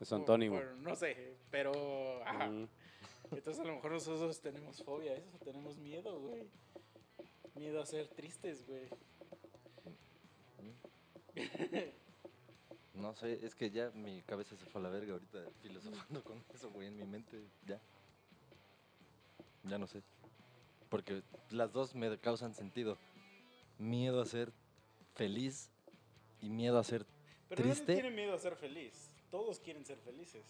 Es 0.00 0.12
antónimo. 0.12 0.56
bueno, 0.56 0.74
no 0.76 0.96
sé, 0.96 1.36
pero... 1.50 2.24
ajá. 2.24 2.48
Mm. 2.48 2.68
Entonces 3.32 3.60
a 3.60 3.66
lo 3.66 3.74
mejor 3.74 3.92
nosotros 3.92 4.40
tenemos 4.40 4.82
fobia 4.82 5.12
a 5.12 5.16
eso, 5.16 5.38
tenemos 5.44 5.76
miedo, 5.76 6.18
güey. 6.20 6.48
Miedo 7.54 7.80
a 7.82 7.86
ser 7.86 8.08
tristes, 8.08 8.66
güey. 8.66 8.88
No 12.94 13.14
sé, 13.14 13.42
es 13.46 13.54
que 13.54 13.70
ya 13.70 13.90
mi 13.92 14.20
cabeza 14.20 14.54
se 14.56 14.66
fue 14.66 14.78
a 14.78 14.84
la 14.84 14.90
verga 14.90 15.14
ahorita 15.14 15.38
filosofando 15.62 16.22
con 16.22 16.44
eso, 16.52 16.70
güey, 16.70 16.88
en 16.88 16.96
mi 16.96 17.06
mente, 17.06 17.40
ya. 17.66 17.80
Ya 19.64 19.78
no 19.78 19.86
sé. 19.86 20.02
Porque 20.90 21.22
las 21.48 21.72
dos 21.72 21.94
me 21.94 22.18
causan 22.18 22.52
sentido. 22.52 22.98
Miedo 23.78 24.20
a 24.20 24.26
ser 24.26 24.52
feliz 25.14 25.70
y 26.40 26.50
miedo 26.50 26.78
a 26.78 26.84
ser 26.84 27.06
Pero 27.48 27.62
¿Triste? 27.62 27.82
nadie 27.82 28.02
tiene 28.02 28.16
miedo 28.16 28.34
a 28.34 28.38
ser 28.38 28.56
feliz. 28.56 29.10
Todos 29.30 29.60
quieren 29.60 29.84
ser 29.84 29.98
felices. 29.98 30.44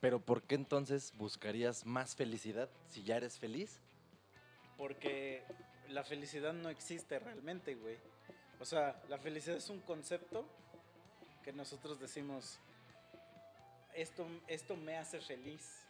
Pero 0.00 0.20
¿por 0.20 0.42
qué 0.42 0.56
entonces 0.56 1.12
buscarías 1.16 1.86
más 1.86 2.16
felicidad 2.16 2.68
si 2.88 3.04
ya 3.04 3.16
eres 3.16 3.38
feliz? 3.38 3.80
Porque 4.76 5.44
la 5.88 6.02
felicidad 6.02 6.52
no 6.52 6.70
existe 6.70 7.18
realmente, 7.20 7.76
güey. 7.76 7.98
O 8.58 8.64
sea, 8.64 9.00
la 9.08 9.18
felicidad 9.18 9.56
es 9.56 9.70
un 9.70 9.80
concepto 9.80 10.44
que 11.44 11.52
nosotros 11.52 12.00
decimos, 12.00 12.58
esto, 13.94 14.26
esto 14.48 14.76
me 14.76 14.96
hace 14.96 15.20
feliz, 15.20 15.86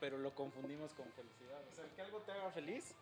pero 0.00 0.18
lo 0.18 0.34
confundimos 0.34 0.94
con 0.94 1.10
felicidad. 1.12 1.62
O 1.70 1.74
sea, 1.74 1.84
que 1.94 2.02
algo 2.02 2.20
te 2.20 2.32
haga 2.32 2.50
feliz, 2.50 2.94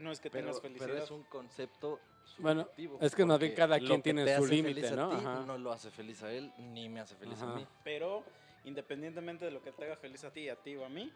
no 0.00 0.12
es 0.12 0.20
que 0.20 0.30
Pero, 0.30 0.46
tengas 0.46 0.62
felicidad. 0.62 0.88
pero 0.88 1.04
es 1.04 1.10
un 1.10 1.22
concepto 1.24 2.00
Bueno, 2.38 2.68
es 3.00 3.14
que 3.14 3.24
más 3.24 3.38
bien 3.38 3.54
cada 3.54 3.78
quien 3.78 4.02
tiene 4.02 4.36
su 4.36 4.46
límite, 4.46 4.90
¿no? 4.92 5.10
ti 5.10 5.16
Ajá. 5.16 5.44
no 5.46 5.58
lo 5.58 5.72
hace 5.72 5.90
feliz 5.90 6.22
a 6.22 6.32
él, 6.32 6.52
ni 6.58 6.88
me 6.88 7.00
hace 7.00 7.14
feliz 7.14 7.40
a 7.42 7.46
mí. 7.46 7.66
Pero 7.84 8.24
independientemente 8.64 9.44
de 9.44 9.50
lo 9.50 9.62
que 9.62 9.72
te 9.72 9.84
haga 9.84 9.96
feliz 9.96 10.24
a 10.24 10.32
ti, 10.32 10.48
a 10.48 10.56
ti 10.56 10.76
o 10.76 10.84
a 10.84 10.88
mí, 10.88 11.12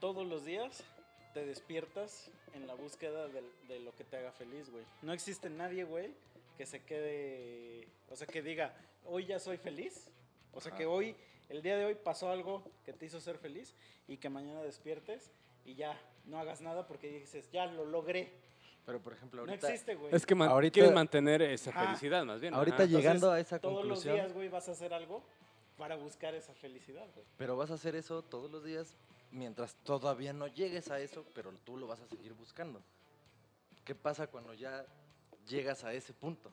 todos 0.00 0.26
los 0.26 0.44
días 0.44 0.82
te 1.32 1.44
despiertas 1.44 2.30
en 2.54 2.66
la 2.66 2.74
búsqueda 2.74 3.28
de, 3.28 3.80
lo 3.80 3.94
que 3.94 4.04
te 4.04 4.16
haga 4.16 4.32
feliz, 4.32 4.70
güey. 4.70 4.84
No 5.02 5.12
existe 5.12 5.50
nadie, 5.50 5.84
güey, 5.84 6.14
que 6.56 6.64
se 6.64 6.84
quede, 6.84 7.88
o 8.08 8.16
sea, 8.16 8.26
que 8.26 8.42
diga, 8.42 8.74
hoy 9.04 9.26
ya 9.26 9.38
soy 9.38 9.56
feliz. 9.56 10.10
O 10.52 10.60
sea, 10.60 10.70
Ajá. 10.70 10.78
que 10.78 10.86
hoy, 10.86 11.16
el 11.48 11.62
día 11.62 11.76
de 11.76 11.84
hoy 11.84 11.96
pasó 11.96 12.30
algo 12.30 12.62
que 12.84 12.92
te 12.92 13.06
hizo 13.06 13.20
ser 13.20 13.38
feliz 13.38 13.74
y 14.06 14.18
que 14.18 14.28
mañana 14.28 14.62
despiertes 14.62 15.32
y 15.64 15.74
ya 15.74 15.98
no 16.24 16.38
hagas 16.38 16.60
nada 16.60 16.86
porque 16.86 17.08
dices, 17.10 17.50
ya 17.50 17.66
lo 17.66 17.84
logré. 17.84 18.32
Pero 18.86 19.00
por 19.00 19.12
ejemplo, 19.14 19.44
No 19.44 19.50
ahorita, 19.50 19.68
existe, 19.68 19.94
güey. 19.94 20.14
Es 20.14 20.26
que 20.26 20.34
man- 20.34 20.48
Ahorita- 20.50 20.74
quieres 20.74 20.92
mantener 20.92 21.40
esa 21.42 21.70
Ajá. 21.70 21.86
felicidad, 21.86 22.24
más 22.24 22.40
bien. 22.40 22.52
ahorita 22.54 22.76
ajá. 22.78 22.86
llegando 22.86 23.30
a 23.30 23.40
esa 23.40 23.58
Todos 23.58 23.76
los 23.76 23.82
conclusión, 24.00 24.14
días, 24.16 24.32
güey, 24.34 24.48
vas 24.48 24.68
a 24.68 24.72
hacer 24.72 24.92
algo 24.92 25.22
para 25.78 25.96
buscar 25.96 26.34
esa 26.34 26.52
felicidad, 26.54 27.06
güey. 27.14 27.26
pero 27.38 27.56
vas 27.56 27.70
a 27.70 27.74
hacer 27.74 27.96
eso 27.96 28.22
todos 28.22 28.50
los 28.50 28.62
días 28.62 28.96
mientras 29.30 29.74
todavía 29.76 30.32
no 30.32 30.46
llegues 30.48 30.90
a 30.90 31.00
eso, 31.00 31.24
pero 31.34 31.50
tú 31.64 31.76
lo 31.76 31.86
vas 31.86 32.00
a 32.00 32.06
seguir 32.06 32.34
buscando. 32.34 32.82
¿Qué 33.84 33.94
pasa 33.94 34.26
cuando 34.26 34.52
ya 34.54 34.84
llegas 35.48 35.82
a 35.84 35.92
ese 35.92 36.12
punto? 36.12 36.52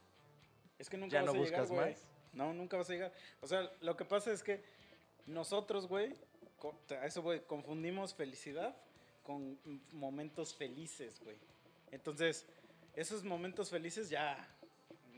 Es 0.79 0.89
que 0.89 0.97
nunca 0.97 1.13
¿Ya 1.13 1.21
vas 1.21 1.33
no 1.33 1.39
a 1.39 1.41
buscas 1.43 1.71
más? 1.71 2.07
No, 2.33 2.53
nunca 2.53 2.77
vas 2.77 2.89
a 2.89 2.93
llegar. 2.93 3.13
O 3.41 3.47
sea, 3.47 3.69
lo 3.81 3.95
que 3.97 4.05
pasa 4.05 4.31
es 4.31 4.41
que 4.41 4.63
nosotros, 5.27 5.87
güey, 5.87 6.15
a 6.89 7.05
eso, 7.05 7.21
güey, 7.21 7.41
confundimos 7.45 8.15
felicidad 8.15 8.75
con 9.23 9.57
momentos 9.91 10.53
felices, 10.55 11.19
güey. 11.23 11.37
Entonces, 11.91 12.45
esos 12.95 13.23
momentos 13.23 13.69
felices 13.69 14.09
ya 14.09 14.47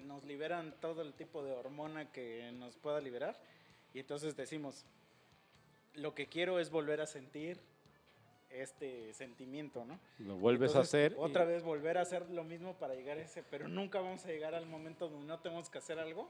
nos 0.03 0.23
liberan 0.25 0.75
todo 0.81 1.01
el 1.01 1.13
tipo 1.13 1.43
de 1.43 1.51
hormona 1.53 2.11
que 2.11 2.51
nos 2.53 2.75
pueda 2.77 2.99
liberar. 2.99 3.39
Y 3.93 3.99
entonces 3.99 4.35
decimos, 4.35 4.85
lo 5.95 6.13
que 6.15 6.27
quiero 6.27 6.59
es 6.59 6.69
volver 6.69 6.99
a 7.01 7.05
sentir 7.07 7.59
este 8.49 9.13
sentimiento, 9.13 9.83
¿no? 9.85 9.99
Lo 10.19 10.35
vuelves 10.37 10.71
Entonces, 10.71 10.93
a 10.93 10.97
hacer. 10.97 11.11
y- 11.13 11.15
Otra 11.17 11.45
vez 11.45 11.63
volver 11.63 11.97
a 11.97 12.01
hacer 12.01 12.29
lo 12.29 12.43
mismo 12.43 12.75
para 12.75 12.93
llegar 12.93 13.17
a 13.17 13.21
ese, 13.21 13.41
pero 13.43 13.67
nunca 13.67 13.99
vamos 13.99 14.23
a 14.25 14.27
llegar 14.27 14.53
al 14.53 14.65
momento 14.67 15.09
donde 15.09 15.25
no 15.27 15.39
tenemos 15.39 15.69
que 15.69 15.79
hacer 15.79 15.97
algo 15.99 16.29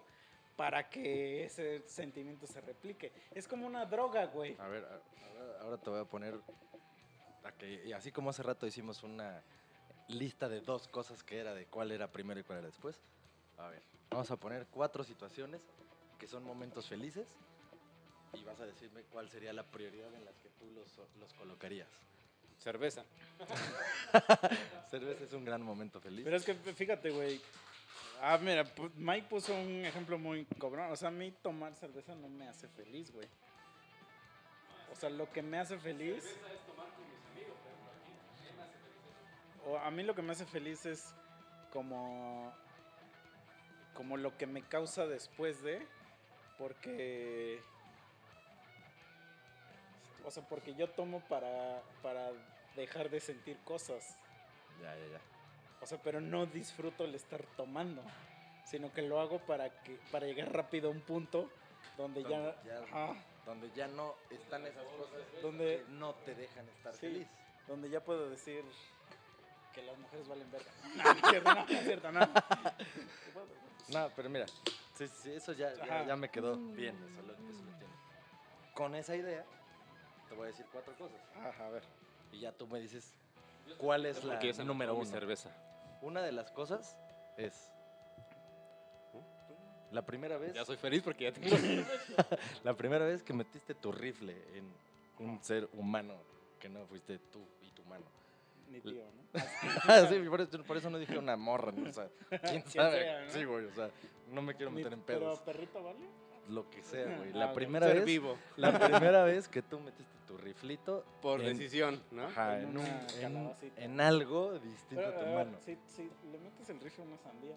para 0.56 0.90
que 0.90 1.44
ese 1.46 1.82
sentimiento 1.88 2.48
se 2.48 2.62
replique. 2.62 3.12
Es 3.34 3.48
como 3.48 3.66
una 3.68 3.86
droga, 3.86 4.26
güey. 4.28 4.56
A 4.60 4.68
ver, 4.68 4.86
a- 4.86 5.62
ahora 5.64 5.78
te 5.78 5.90
voy 5.90 6.00
a 6.00 6.06
poner, 6.06 6.36
a 7.44 7.52
que- 7.52 7.86
y 7.86 7.94
así 7.94 8.12
como 8.12 8.30
hace 8.30 8.44
rato 8.44 8.66
hicimos 8.68 9.04
una 9.04 9.42
lista 10.08 10.50
de 10.50 10.62
dos 10.62 10.88
cosas 10.88 11.24
que 11.24 11.38
era 11.40 11.54
de 11.54 11.66
cuál 11.66 11.92
era 11.92 12.12
primero 12.12 12.40
y 12.40 12.44
cuál 12.44 12.60
era 12.60 12.68
después. 12.68 13.00
A 13.58 13.68
ver, 13.70 13.82
vamos 14.10 14.30
a 14.32 14.38
poner 14.38 14.68
cuatro 14.68 15.04
situaciones 15.04 15.62
que 16.20 16.28
son 16.28 16.44
momentos 16.44 16.88
felices 16.88 17.28
y 18.34 18.44
vas 18.44 18.60
a 18.60 18.66
decirme 18.66 19.04
cuál 19.12 19.30
sería 19.30 19.54
la 19.54 19.64
prioridad 19.64 20.14
en 20.14 20.26
las 20.26 20.36
que 20.40 20.50
tú 20.60 20.70
los, 20.72 20.88
los 21.20 21.34
colocarías. 21.34 21.90
Cerveza. 22.60 23.04
Cerveza 24.90 25.24
es 25.26 25.34
un 25.34 25.44
gran 25.44 25.62
momento 25.62 26.00
feliz. 26.00 26.24
Pero 26.24 26.38
es 26.38 26.46
que 26.46 26.54
fíjate, 26.56 27.10
güey. 27.10 27.42
Ah, 28.22 28.38
mira, 28.42 28.64
Mike 28.96 29.28
puso 29.28 29.54
un 29.54 29.86
ejemplo 29.86 30.18
muy 30.18 30.46
cobrón. 30.58 30.92
O 30.92 30.96
sea, 30.96 31.10
a 31.10 31.12
mí 31.12 31.32
tomar 31.42 31.76
cerveza 31.76 32.16
no 32.16 32.30
me 32.30 32.48
hace 32.48 32.70
feliz, 32.70 33.12
güey. 33.12 33.28
O 34.92 34.96
sea, 34.96 35.10
lo 35.10 35.30
que 35.32 35.42
me 35.42 35.60
hace 35.60 35.78
feliz. 35.78 36.24
O 39.66 39.78
a 39.78 39.90
mí 39.92 40.04
lo 40.04 40.14
que 40.16 40.22
me 40.22 40.32
hace 40.34 40.46
feliz 40.46 40.86
es 40.86 41.14
como. 41.72 42.54
Como 43.94 44.18
lo 44.18 44.36
que 44.38 44.48
me 44.48 44.62
causa 44.64 45.06
después 45.08 45.62
de. 45.64 45.86
Porque. 46.58 47.62
O 50.26 50.32
sea, 50.32 50.44
porque 50.48 50.74
yo 50.76 50.90
tomo 50.90 51.20
para, 51.28 51.82
para 52.02 52.32
dejar 52.76 53.10
de 53.10 53.20
sentir 53.20 53.58
cosas. 53.66 54.18
Ya, 54.82 54.96
ya, 54.96 55.08
ya. 55.14 55.22
O 55.82 55.86
sea, 55.86 56.00
pero 56.02 56.22
no 56.22 56.46
disfruto 56.46 57.04
el 57.04 57.14
estar 57.14 57.44
tomando, 57.58 58.02
sino 58.66 58.92
que 58.94 59.02
lo 59.02 59.20
hago 59.20 59.40
para 59.40 59.70
que 59.84 60.00
para 60.12 60.26
llegar 60.26 60.52
rápido 60.54 60.88
a 60.88 60.92
un 60.92 61.02
punto 61.02 61.50
donde 61.98 62.24
ya, 62.24 62.40
Donde 62.40 62.56
ya- 62.66 62.80
ajá, 62.84 63.16
Donde 63.46 63.70
ya 63.76 63.88
no 63.90 64.16
están 64.30 64.66
esas 64.66 64.86
cosas 64.86 65.20
Donde- 65.42 65.84
que 65.86 65.92
no 65.92 66.14
te 66.16 66.34
dejan 66.36 66.68
estar 66.70 66.94
Sí. 66.94 67.00
feliz. 67.02 67.28
donde 67.68 67.90
ya 67.90 68.02
puedo 68.02 68.30
decir 68.30 68.64
que 69.74 69.82
las 69.84 69.98
mujeres 69.98 70.28
valen 70.28 70.52
verga. 70.52 70.72
No, 70.96 71.04
no 71.04 71.12
es 71.12 71.30
cierto, 71.30 71.54
no, 71.56 71.68
cierto, 71.68 72.12
no. 72.12 72.20
No, 73.90 74.10
pero 74.16 74.30
mira, 74.30 74.46
sí, 74.96 75.08
sí, 75.08 75.32
eso 75.34 75.54
ya, 75.54 75.74
ya, 75.74 76.06
ya 76.06 76.16
me 76.16 76.30
quedó 76.30 76.56
bien, 76.56 76.96
eso 76.96 77.22
lo, 77.22 77.34
eso 77.34 77.64
lo 77.64 77.72
entiendo. 77.72 77.98
Con 78.74 78.96
esa 78.96 79.16
idea, 79.16 79.44
te 80.30 80.36
voy 80.36 80.46
a 80.46 80.48
decir 80.48 80.66
cuatro 80.72 80.96
cosas. 80.96 81.18
Ajá, 81.36 81.68
a 81.68 81.70
ver. 81.70 81.84
Y 82.32 82.40
ya 82.40 82.52
tú 82.52 82.68
me 82.68 82.80
dices 82.80 83.12
cuál 83.78 84.06
es 84.06 84.24
la 84.24 84.40
número 84.64 84.96
uno. 84.96 85.06
cerveza. 85.06 85.50
Una 86.02 86.22
de 86.22 86.32
las 86.32 86.52
cosas 86.52 86.96
es 87.38 87.70
la 89.92 90.02
primera 90.02 90.38
vez, 90.38 90.54
Ya 90.54 90.66
soy 90.66 90.78
feliz 90.78 91.04
porque 91.04 91.26
ya 91.26 91.32
tengo. 91.32 91.56
la 92.64 92.74
primera 92.74 93.06
vez 93.06 93.22
que 93.22 93.34
metiste 93.34 93.76
tu 93.76 93.92
rifle 93.92 94.36
en 94.56 94.74
un 95.20 95.42
ser 95.44 95.70
humano 95.74 96.16
que 96.60 96.68
no 96.68 96.86
fuiste 96.88 97.20
tú 97.32 97.46
y 97.62 97.70
tu 97.72 97.84
mano. 97.86 98.06
Mi 98.74 98.82
tío, 98.82 99.04
¿no? 99.12 99.40
sí, 100.10 100.30
por 100.30 100.42
eso, 100.42 100.64
por 100.64 100.78
eso 100.78 100.90
no 100.90 100.98
dije 100.98 101.18
una 101.18 101.36
morra, 101.38 101.72
¿no? 101.72 101.90
o 101.90 101.94
sea, 101.94 102.10
quién 102.50 102.64
sabe. 102.68 103.00
sea, 103.02 103.22
¿no? 103.26 103.30
Sí, 103.32 103.44
güey, 103.46 103.66
o 103.66 103.74
sea, 103.74 103.90
no 104.32 104.42
me 104.42 104.56
quiero 104.56 104.72
Mi- 104.72 104.78
meter 104.78 104.94
en 104.94 105.02
Pero 105.02 105.20
pedos. 105.22 105.40
perrito, 105.40 105.84
¿vale? 105.84 106.00
Lo 106.50 106.70
que 106.70 106.82
sea, 106.84 107.06
güey. 107.18 107.30
Ah, 107.34 107.38
La 107.38 107.46
ok. 107.48 107.54
primera 107.54 107.88
Ser 107.88 107.96
vez, 107.98 108.06
vivo. 108.06 108.38
la 108.58 108.72
primera 109.14 109.24
vez 109.24 109.48
que 109.48 109.62
tú 109.62 109.80
metiste 109.80 110.12
tu 110.28 110.38
riflito 110.38 111.06
Por 111.22 111.40
en- 111.42 111.56
decisión, 111.58 112.02
¿no? 112.12 112.26
Ajá, 112.26 112.58
En 112.60 112.64
en, 112.70 112.78
un- 112.78 112.84
una 112.86 113.00
en- 113.08 113.22
calabacita. 113.22 113.82
en 113.82 114.02
algo 114.02 114.60
distinto 114.60 115.04
Pero, 115.04 115.08
a 115.08 115.20
tu 115.20 115.26
a 115.26 115.30
ver, 115.36 115.46
mano. 115.46 115.58
si, 115.64 115.78
si 115.88 116.04
le 116.32 116.40
metes 116.40 116.68
el 116.70 116.80
rifle 116.82 117.04
a 117.04 117.08
una 117.08 117.18
sandía, 117.18 117.56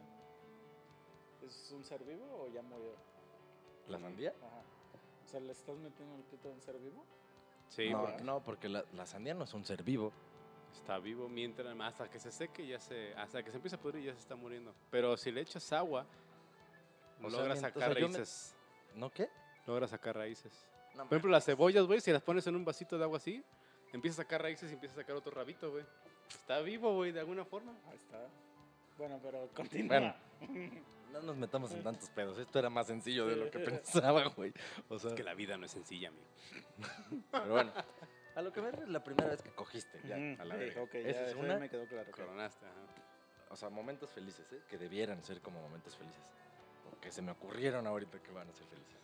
¿es 1.45 1.73
un 1.73 1.85
ser 1.85 2.03
vivo 2.05 2.25
o 2.45 2.49
ya 2.53 2.63
murió? 2.63 2.93
¿La 3.89 3.99
sandía? 3.99 4.33
Ajá. 4.43 4.61
O 5.25 5.29
sea, 5.29 5.41
¿le 5.41 5.53
estás 5.53 5.77
metiendo 5.79 6.15
el 6.17 6.23
pito 6.23 6.49
a 6.49 6.53
un 6.53 6.61
ser 6.61 6.79
vivo? 6.79 7.05
Sí, 7.69 7.91
no, 7.91 8.01
porque 8.05 8.23
no, 8.25 8.41
porque 8.45 8.69
la, 8.69 8.85
la 8.95 9.07
sandía 9.07 9.35
no 9.35 9.45
es 9.45 9.53
un 9.55 9.65
ser 9.65 9.83
vivo. 9.83 10.13
Está 10.79 10.99
vivo 10.99 11.29
mientras 11.29 11.79
hasta 11.81 12.09
que 12.11 12.19
se 12.19 12.31
seque 12.31 12.67
ya 12.67 12.79
se 12.81 13.15
hasta 13.15 13.43
que 13.43 13.51
se 13.51 13.57
empieza 13.57 13.77
a 13.77 13.81
pudrir 13.81 14.05
ya 14.05 14.13
se 14.15 14.21
está 14.21 14.35
muriendo. 14.37 14.75
Pero 14.91 15.17
si 15.17 15.31
le 15.31 15.41
echas 15.41 15.73
agua 15.73 16.07
O 17.23 17.31
sea, 17.31 17.39
logras 17.41 17.59
o 17.59 17.61
sacar 17.63 17.93
sea, 17.93 18.01
yo 18.01 18.09
me- 18.09 18.17
raíces. 18.19 18.55
¿No 18.95 19.11
qué? 19.11 19.29
Logras 19.67 19.91
sacar 19.91 20.17
raíces. 20.17 20.53
No, 20.95 21.05
Por 21.05 21.15
ejemplo, 21.17 21.31
las 21.31 21.45
cebollas, 21.45 21.85
güey, 21.87 22.01
si 22.01 22.11
las 22.13 22.23
pones 22.23 22.47
en 22.47 22.57
un 22.57 22.65
vasito 22.65 22.97
de 22.97 23.05
agua 23.05 23.19
así, 23.19 23.45
empieza 23.93 24.23
a 24.23 24.25
sacar 24.25 24.43
raíces 24.43 24.71
y 24.71 24.75
empieza 24.75 24.95
a 24.95 25.03
sacar 25.03 25.17
otro 25.17 25.33
rabito, 25.33 25.71
güey. 25.71 25.85
Está 26.31 26.61
vivo, 26.61 26.95
güey, 26.95 27.13
de 27.13 27.21
alguna 27.21 27.45
forma. 27.45 27.73
Ahí 27.91 27.97
está. 27.97 28.19
Bueno, 28.97 29.21
pero 29.23 29.49
continúa. 29.55 29.99
Bueno. 30.41 30.81
no 31.13 31.21
nos 31.23 31.37
metamos 31.37 31.71
en 31.73 31.83
tantos 31.83 32.09
pedos. 32.11 32.39
Esto 32.39 32.59
era 32.59 32.71
más 32.71 32.87
sencillo 32.87 33.27
de 33.27 33.37
lo 33.37 33.51
que 33.51 33.59
pensaba, 33.61 34.25
güey. 34.29 34.53
O 34.89 34.99
sea, 34.99 35.11
Es 35.11 35.17
que 35.17 35.23
la 35.23 35.35
vida 35.35 35.57
no 35.59 35.67
es 35.67 35.73
sencilla, 35.73 36.09
amigo. 36.09 36.25
pero 37.31 37.49
bueno. 37.51 37.73
A 38.37 38.43
lo 38.43 38.53
que 38.53 38.61
me 38.61 38.69
es 38.69 38.89
la 38.89 39.03
primera 39.03 39.31
vez 39.31 39.43
que 39.43 39.51
cogiste, 39.51 39.99
ya, 40.07 40.15
a 40.15 40.45
la 40.45 40.55
sí, 40.55 40.61
verga. 40.61 40.83
ok, 40.83 40.95
Esa 40.97 41.11
ya, 41.11 41.23
es 41.23 41.29
eso 41.31 41.39
una. 41.39 41.59
me 41.59 41.69
quedó 41.71 41.87
claro. 41.87 42.11
Coronaste, 42.13 42.67
ajá. 42.67 42.75
O 43.49 43.57
sea, 43.57 43.71
momentos 43.71 44.11
felices, 44.11 44.47
¿eh? 44.53 44.61
Que 44.69 44.77
debieran 44.77 45.25
ser 45.25 45.41
como 45.41 45.61
momentos 45.63 45.97
felices. 45.97 46.23
O 46.93 47.01
que 47.01 47.11
se 47.11 47.23
me 47.23 47.31
ocurrieron 47.33 47.87
ahorita 47.87 48.21
que 48.23 48.31
van 48.33 48.49
a 48.49 48.53
ser 48.53 48.67
felices. 48.67 49.01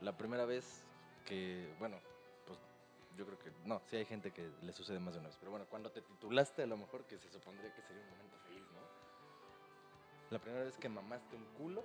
La 0.00 0.16
primera 0.16 0.46
vez 0.46 0.82
que, 1.26 1.74
bueno, 1.78 1.98
pues 2.46 2.58
yo 3.16 3.26
creo 3.26 3.38
que 3.38 3.50
no, 3.66 3.82
sí 3.90 3.96
hay 3.96 4.04
gente 4.06 4.30
que 4.32 4.48
le 4.62 4.72
sucede 4.72 4.98
más 4.98 5.12
de 5.14 5.20
una 5.20 5.28
vez. 5.28 5.36
Pero 5.38 5.50
bueno, 5.50 5.66
cuando 5.68 5.90
te 5.90 6.00
titulaste, 6.00 6.62
a 6.62 6.66
lo 6.66 6.76
mejor 6.78 7.04
que 7.04 7.18
se 7.18 7.28
supondría 7.28 7.72
que 7.74 7.82
sería 7.82 8.02
un 8.02 8.08
momento 8.10 8.38
feliz, 8.46 8.64
¿no? 8.72 8.80
La 10.30 10.38
primera 10.38 10.64
vez 10.64 10.78
que 10.78 10.88
mamaste 10.88 11.36
un 11.36 11.44
culo. 11.58 11.84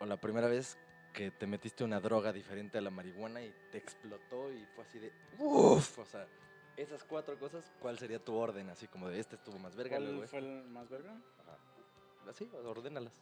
O 0.00 0.06
la 0.06 0.16
primera 0.16 0.48
vez 0.48 0.76
que 1.12 1.30
te 1.30 1.46
metiste 1.46 1.84
una 1.84 2.00
droga 2.00 2.32
diferente 2.32 2.78
a 2.78 2.80
la 2.80 2.90
marihuana 2.90 3.42
y 3.42 3.54
te 3.70 3.78
explotó 3.78 4.50
y 4.52 4.64
fue 4.74 4.84
así 4.84 4.98
de 4.98 5.12
uff. 5.38 5.98
O 5.98 6.04
sea, 6.04 6.26
esas 6.76 7.04
cuatro 7.04 7.38
cosas, 7.38 7.70
¿cuál 7.80 7.98
sería 7.98 8.18
tu 8.18 8.34
orden? 8.34 8.68
Así 8.70 8.86
como 8.88 9.08
de 9.08 9.20
este 9.20 9.36
estuvo 9.36 9.58
más 9.58 9.76
verga, 9.76 9.98
luego 9.98 10.14
¿Cuál 10.14 10.24
este. 10.24 10.38
fue 10.40 10.48
el 10.48 10.64
más 10.70 10.88
verga? 10.88 11.12
Ajá. 11.40 11.58
Así, 12.30 12.48
ordénalas. 12.64 13.12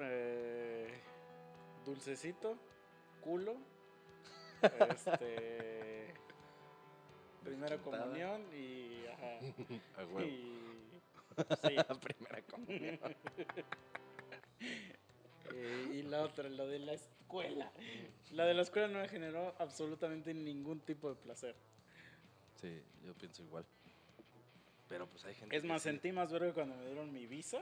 Eh, 0.00 0.88
dulcecito, 1.84 2.56
culo, 3.20 3.56
este, 4.62 6.14
primera 7.44 7.76
comunión 7.78 8.42
y, 8.54 9.04
ajá, 9.06 9.38
A 10.00 10.04
huevo. 10.06 10.20
y, 10.22 10.80
sí, 11.62 11.74
La 11.76 11.84
primera 11.84 12.42
comunión. 12.50 12.98
Eh, 15.54 15.90
y 15.94 16.02
la 16.02 16.22
otra, 16.22 16.48
lo 16.48 16.66
de 16.66 16.78
la 16.78 16.92
escuela. 16.92 17.70
La 18.32 18.44
de 18.46 18.54
la 18.54 18.62
escuela 18.62 18.88
no 18.88 19.00
me 19.00 19.08
generó 19.08 19.54
absolutamente 19.58 20.32
ningún 20.34 20.80
tipo 20.80 21.08
de 21.08 21.16
placer. 21.16 21.54
Sí, 22.60 22.80
yo 23.04 23.14
pienso 23.14 23.42
igual. 23.42 23.64
Pero 24.88 25.06
pues 25.06 25.24
hay 25.24 25.34
gente 25.34 25.56
Es 25.56 25.62
que 25.62 25.68
más, 25.68 25.82
sí. 25.82 25.88
sentí 25.88 26.12
más 26.12 26.30
verga 26.30 26.52
cuando 26.52 26.76
me 26.76 26.84
dieron 26.86 27.10
mi 27.12 27.26
visa 27.26 27.60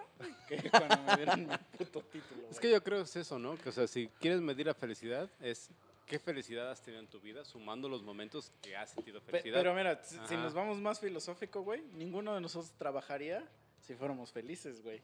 que 0.48 0.68
cuando 0.68 0.98
me 1.04 1.16
dieron 1.16 1.46
mi 1.46 1.56
puto 1.78 2.00
título. 2.02 2.42
Es 2.42 2.48
güey. 2.50 2.60
que 2.60 2.70
yo 2.72 2.82
creo 2.82 2.98
que 2.98 3.04
es 3.04 3.16
eso, 3.16 3.38
¿no? 3.38 3.56
Que, 3.56 3.68
o 3.68 3.72
sea, 3.72 3.86
si 3.86 4.08
quieres 4.20 4.40
medir 4.40 4.66
la 4.66 4.74
felicidad, 4.74 5.30
es 5.40 5.70
qué 6.06 6.18
felicidad 6.18 6.68
has 6.72 6.82
tenido 6.82 7.00
en 7.00 7.08
tu 7.08 7.20
vida, 7.20 7.44
sumando 7.44 7.88
los 7.88 8.02
momentos 8.02 8.50
que 8.60 8.76
has 8.76 8.90
sentido 8.90 9.20
Pe- 9.20 9.30
felicidad. 9.30 9.58
Pero 9.60 9.74
mira, 9.74 10.02
si, 10.02 10.34
nos 10.36 10.54
vamos 10.54 10.78
más 10.78 10.98
filosófico, 10.98 11.62
güey, 11.62 11.82
ninguno 11.94 12.34
de 12.34 12.40
nosotros 12.40 12.72
trabajaría 12.76 13.46
si 13.80 13.94
fuéramos 13.94 14.32
felices, 14.32 14.82
güey. 14.82 15.00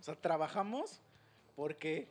O 0.00 0.02
sea, 0.02 0.14
trabajamos 0.16 1.02
porque 1.54 2.08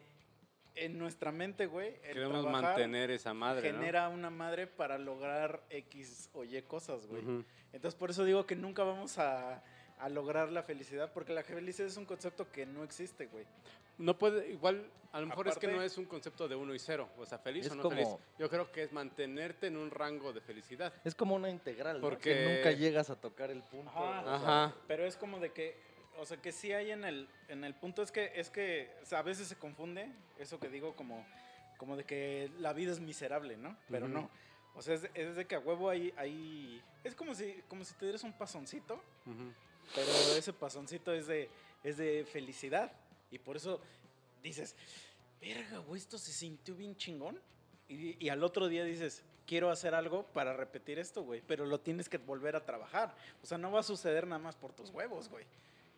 en 0.75 0.97
nuestra 0.97 1.31
mente, 1.31 1.67
güey, 1.67 1.89
el 2.03 2.13
Queremos 2.15 2.45
mantener 2.45 3.11
esa 3.11 3.33
madre, 3.33 3.71
¿no? 3.71 3.77
genera 3.79 4.09
una 4.09 4.29
madre 4.29 4.65
para 4.67 4.97
lograr 4.97 5.61
X 5.69 6.29
o 6.33 6.43
Y 6.43 6.59
cosas, 6.63 7.05
güey. 7.05 7.21
Entonces, 7.73 7.97
por 7.97 8.09
eso 8.09 8.23
digo 8.25 8.45
que 8.45 8.55
nunca 8.55 8.83
vamos 8.83 9.17
a, 9.19 9.63
a 9.99 10.09
lograr 10.09 10.51
la 10.51 10.63
felicidad, 10.63 11.11
porque 11.13 11.33
la 11.33 11.43
felicidad 11.43 11.87
es 11.87 11.97
un 11.97 12.05
concepto 12.05 12.51
que 12.51 12.65
no 12.65 12.83
existe, 12.83 13.27
güey. 13.27 13.45
No 13.99 14.17
puede, 14.17 14.49
igual, 14.51 14.89
a 15.11 15.21
lo 15.21 15.27
mejor 15.27 15.47
es 15.47 15.57
que 15.59 15.67
no 15.67 15.83
es 15.83 15.99
un 15.99 16.05
concepto 16.05 16.47
de 16.47 16.55
uno 16.55 16.73
y 16.73 16.79
cero, 16.79 17.07
o 17.19 17.25
sea, 17.27 17.37
feliz 17.37 17.69
o 17.69 17.75
no 17.75 17.83
como- 17.83 17.95
feliz. 17.95 18.09
Yo 18.39 18.49
creo 18.49 18.71
que 18.71 18.81
es 18.81 18.91
mantenerte 18.91 19.67
en 19.67 19.77
un 19.77 19.91
rango 19.91 20.33
de 20.33 20.41
felicidad. 20.41 20.91
Es 21.03 21.13
como 21.13 21.35
una 21.35 21.51
integral, 21.51 21.97
¿no? 22.01 22.09
Porque- 22.09 22.33
Que 22.33 22.55
nunca 22.55 22.71
llegas 22.71 23.11
a 23.11 23.15
tocar 23.15 23.51
el 23.51 23.61
punto. 23.61 23.91
Ajá. 23.91 24.21
o 24.21 24.23
sea, 24.23 24.33
Ajá. 24.65 24.75
Pero 24.87 25.05
es 25.05 25.15
como 25.15 25.39
de 25.39 25.51
que, 25.51 25.77
o 26.17 26.25
sea, 26.25 26.37
que 26.37 26.51
sí 26.51 26.71
hay 26.71 26.91
en 26.91 27.03
el, 27.03 27.27
en 27.47 27.63
el 27.63 27.73
punto, 27.73 28.01
es 28.01 28.11
que, 28.11 28.31
es 28.35 28.49
que 28.49 28.91
o 29.01 29.05
sea, 29.05 29.19
a 29.19 29.23
veces 29.23 29.47
se 29.47 29.55
confunde 29.55 30.09
eso 30.39 30.59
que 30.59 30.69
digo 30.69 30.95
como, 30.95 31.25
como 31.77 31.95
de 31.97 32.03
que 32.03 32.49
la 32.59 32.73
vida 32.73 32.91
es 32.91 32.99
miserable, 32.99 33.57
¿no? 33.57 33.75
Pero 33.89 34.05
Ujú. 34.05 34.13
no. 34.15 34.29
O 34.75 34.81
sea, 34.81 34.95
es, 34.95 35.09
es 35.13 35.35
de 35.35 35.45
que 35.45 35.55
a 35.55 35.59
huevo 35.59 35.89
hay, 35.89 36.13
hay, 36.17 36.81
es 37.03 37.15
como 37.15 37.35
si, 37.35 37.61
como 37.67 37.83
si 37.85 37.93
te 37.95 38.05
dieras 38.05 38.23
un 38.23 38.33
pasoncito, 38.33 38.95
Ujú. 39.25 39.51
pero 39.93 40.07
ese 40.37 40.53
pasoncito 40.53 41.13
es 41.13 41.27
de, 41.27 41.49
es 41.83 41.97
de 41.97 42.25
felicidad. 42.31 42.91
Y 43.29 43.39
por 43.39 43.55
eso 43.55 43.79
dices, 44.41 44.75
verga, 45.41 45.79
güey, 45.79 45.99
esto 45.99 46.17
se 46.17 46.31
sintió 46.31 46.75
bien 46.75 46.95
chingón. 46.95 47.39
Y, 47.87 48.23
y 48.23 48.29
al 48.29 48.43
otro 48.43 48.67
día 48.67 48.83
dices, 48.83 49.23
quiero 49.45 49.69
hacer 49.69 49.93
algo 49.93 50.23
para 50.27 50.53
repetir 50.53 50.99
esto, 50.99 51.23
güey. 51.23 51.41
Pero 51.45 51.65
lo 51.65 51.79
tienes 51.79 52.09
que 52.09 52.17
volver 52.17 52.55
a 52.55 52.65
trabajar. 52.65 53.15
O 53.41 53.45
sea, 53.45 53.57
no 53.57 53.71
va 53.71 53.81
a 53.81 53.83
suceder 53.83 54.25
nada 54.25 54.39
más 54.39 54.55
por 54.55 54.73
tus 54.73 54.89
huevos, 54.89 55.29
güey. 55.29 55.45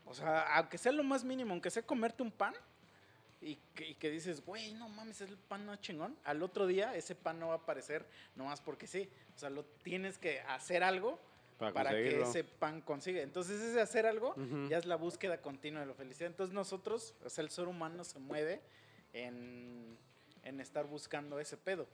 O 0.06 0.14
sea, 0.14 0.56
aunque 0.58 0.78
sea 0.78 0.92
lo 0.92 1.04
más 1.04 1.24
mínimo, 1.24 1.52
aunque 1.52 1.70
sea 1.70 1.84
comerte 1.84 2.24
un 2.24 2.32
pan. 2.32 2.54
Y 3.42 3.60
que, 3.76 3.90
y 3.90 3.96
que 3.96 4.10
dices, 4.10 4.44
güey, 4.44 4.74
no 4.74 4.90
mames, 4.90 5.22
es 5.22 5.30
el 5.30 5.38
pan 5.38 5.66
no 5.66 5.76
chingón. 5.76 6.18
Al 6.24 6.42
otro 6.42 6.66
día 6.66 6.96
ese 6.96 7.14
pan 7.14 7.40
no 7.40 7.50
va 7.50 7.54
a 7.54 7.58
aparecer 7.58 8.06
nomás 8.36 8.60
porque 8.62 8.88
sí. 8.88 9.08
O 9.36 9.38
sea, 9.38 9.50
lo 9.50 9.64
tienes 9.66 10.18
que 10.18 10.40
hacer 10.42 10.84
algo 10.84 11.20
Para, 11.60 11.74
para 11.74 11.92
que 11.92 12.22
ese 12.22 12.44
pan 12.44 12.82
consiga. 12.82 13.22
Entonces 13.22 13.62
ese 13.62 13.80
hacer 13.82 14.08
algo 14.08 14.34
ya 14.68 14.78
es 14.78 14.86
la 14.86 14.96
búsqueda 14.96 15.42
continua 15.42 15.82
de 15.82 15.86
la 15.88 15.94
felicidad. 15.94 16.28
Entonces 16.28 16.56
nosotros, 16.56 17.14
o 17.24 17.30
sea, 17.30 17.44
el 17.44 17.52
ser 17.52 17.68
humano 17.68 18.04
se 18.04 18.18
mueve 18.18 18.62
en, 19.14 19.96
en 20.44 20.60
estar 20.60 20.88
buscando 20.88 21.40
ese 21.40 21.58
pedo. 21.58 21.88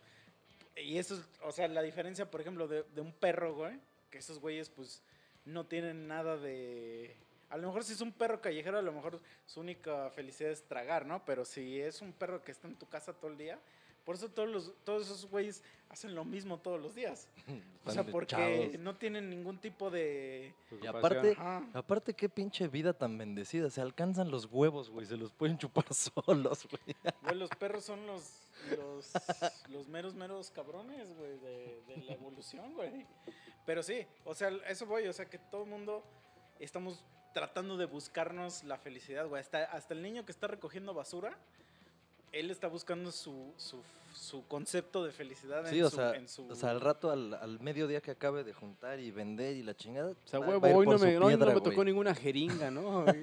Y 0.78 1.00
eso 1.00 1.16
es, 1.16 1.28
o 1.44 1.52
sea, 1.52 1.68
la 1.68 1.82
diferencia, 1.82 2.32
por 2.32 2.40
ejemplo, 2.40 2.68
de, 2.68 2.84
de 2.84 3.02
un 3.02 3.12
perro, 3.12 3.56
güey, 3.56 3.78
que 4.10 4.20
esos 4.20 4.40
güeyes 4.40 4.70
pues 4.70 5.02
no 5.44 5.66
tienen 5.66 6.08
nada 6.08 6.38
de... 6.38 7.18
A 7.52 7.58
lo 7.58 7.68
mejor 7.68 7.84
si 7.84 7.94
es 7.94 8.02
un 8.02 8.12
perro 8.12 8.42
callejero, 8.42 8.78
a 8.78 8.82
lo 8.82 8.92
mejor 8.92 9.20
su 9.46 9.60
única 9.60 10.10
felicidad 10.12 10.52
es 10.52 10.64
tragar, 10.64 11.06
¿no? 11.06 11.24
Pero 11.26 11.46
si 11.46 11.80
es 11.80 12.02
un 12.02 12.14
perro 12.14 12.44
que 12.44 12.52
está 12.52 12.68
en 12.68 12.76
tu 12.76 12.88
casa 12.88 13.14
todo 13.14 13.30
el 13.30 13.38
día, 13.38 13.60
por 14.06 14.16
eso 14.16 14.30
todos, 14.30 14.50
los, 14.50 14.74
todos 14.84 15.04
esos 15.04 15.30
güeyes 15.30 15.64
hacen 15.90 16.16
lo 16.16 16.26
mismo 16.26 16.60
todos 16.60 16.82
los 16.82 16.96
días. 16.96 17.28
O 17.84 17.90
sea, 17.90 18.04
porque 18.04 18.78
no 18.80 18.96
tienen 18.96 19.28
ningún 19.32 19.60
tipo 19.60 19.90
de... 19.90 20.54
Y 20.84 20.86
aparte, 20.86 21.32
Ajá. 21.32 21.68
aparte, 21.74 22.14
qué 22.14 22.30
pinche 22.30 22.68
vida 22.68 22.94
tan 22.94 23.18
bendecida. 23.18 23.72
Se 23.72 23.82
alcanzan 23.82 24.30
los 24.30 24.46
huevos, 24.46 24.92
güey. 24.92 25.08
Se 25.08 25.18
los 25.18 25.34
pueden 25.34 25.58
chupar 25.58 25.86
solos, 25.92 26.68
güey. 26.70 26.96
Güey, 27.24 27.36
los 27.36 27.50
perros 27.50 27.84
son 27.84 28.06
los, 28.06 28.44
los, 28.78 29.12
los 29.70 29.88
meros, 29.88 30.14
meros 30.14 30.52
cabrones, 30.52 31.12
güey, 31.18 31.40
de, 31.40 31.82
de 31.88 31.98
la 32.04 32.14
evolución, 32.14 32.76
güey. 32.76 33.08
Pero 33.66 33.82
sí, 33.82 34.06
o 34.26 34.36
sea, 34.36 34.50
eso 34.70 34.86
voy, 34.86 35.08
o 35.08 35.14
sea, 35.14 35.26
que 35.26 35.40
todo 35.40 35.64
el 35.64 35.70
mundo 35.72 36.04
estamos 36.60 37.04
tratando 37.34 37.78
de 37.78 37.86
buscarnos 37.86 38.64
la 38.64 38.78
felicidad, 38.78 39.28
güey. 39.28 39.42
Hasta, 39.42 39.64
hasta 39.66 39.94
el 39.94 40.02
niño 40.02 40.26
que 40.26 40.32
está 40.32 40.48
recogiendo 40.48 40.94
basura, 40.94 41.36
él 42.32 42.50
está 42.50 42.68
buscando 42.68 43.12
su, 43.12 43.52
su, 43.58 43.78
su 44.14 44.46
concepto 44.48 45.04
de 45.04 45.12
felicidad 45.12 45.66
Sí, 45.70 45.80
en, 45.80 45.86
o 45.86 45.90
su, 45.90 45.96
sea, 45.98 46.12
en 46.16 46.28
su... 46.30 46.48
o 46.50 46.56
sea, 46.56 46.72
al 46.72 46.80
rato, 46.82 47.12
al, 47.12 47.34
al 47.34 47.60
mediodía 47.60 48.00
que 48.02 48.12
acabe 48.12 48.44
de 48.44 48.54
juntar 48.54 49.00
y 49.00 49.12
vender 49.12 49.56
y 49.56 49.64
la 49.64 49.76
chingada. 49.76 50.12
O 50.12 50.16
sea, 50.28 50.40
va- 50.40 50.48
huevo, 50.48 50.62
va 50.62 50.70
hoy 50.70 50.86
no 50.88 50.98
me, 50.98 51.18
hoy 51.18 51.36
no 51.38 51.46
me 51.46 51.52
güey. 51.54 51.64
tocó 51.64 51.84
ninguna 51.84 52.16
jeringa, 52.16 52.72
¿no? 52.72 53.00
Hoy, 53.06 53.20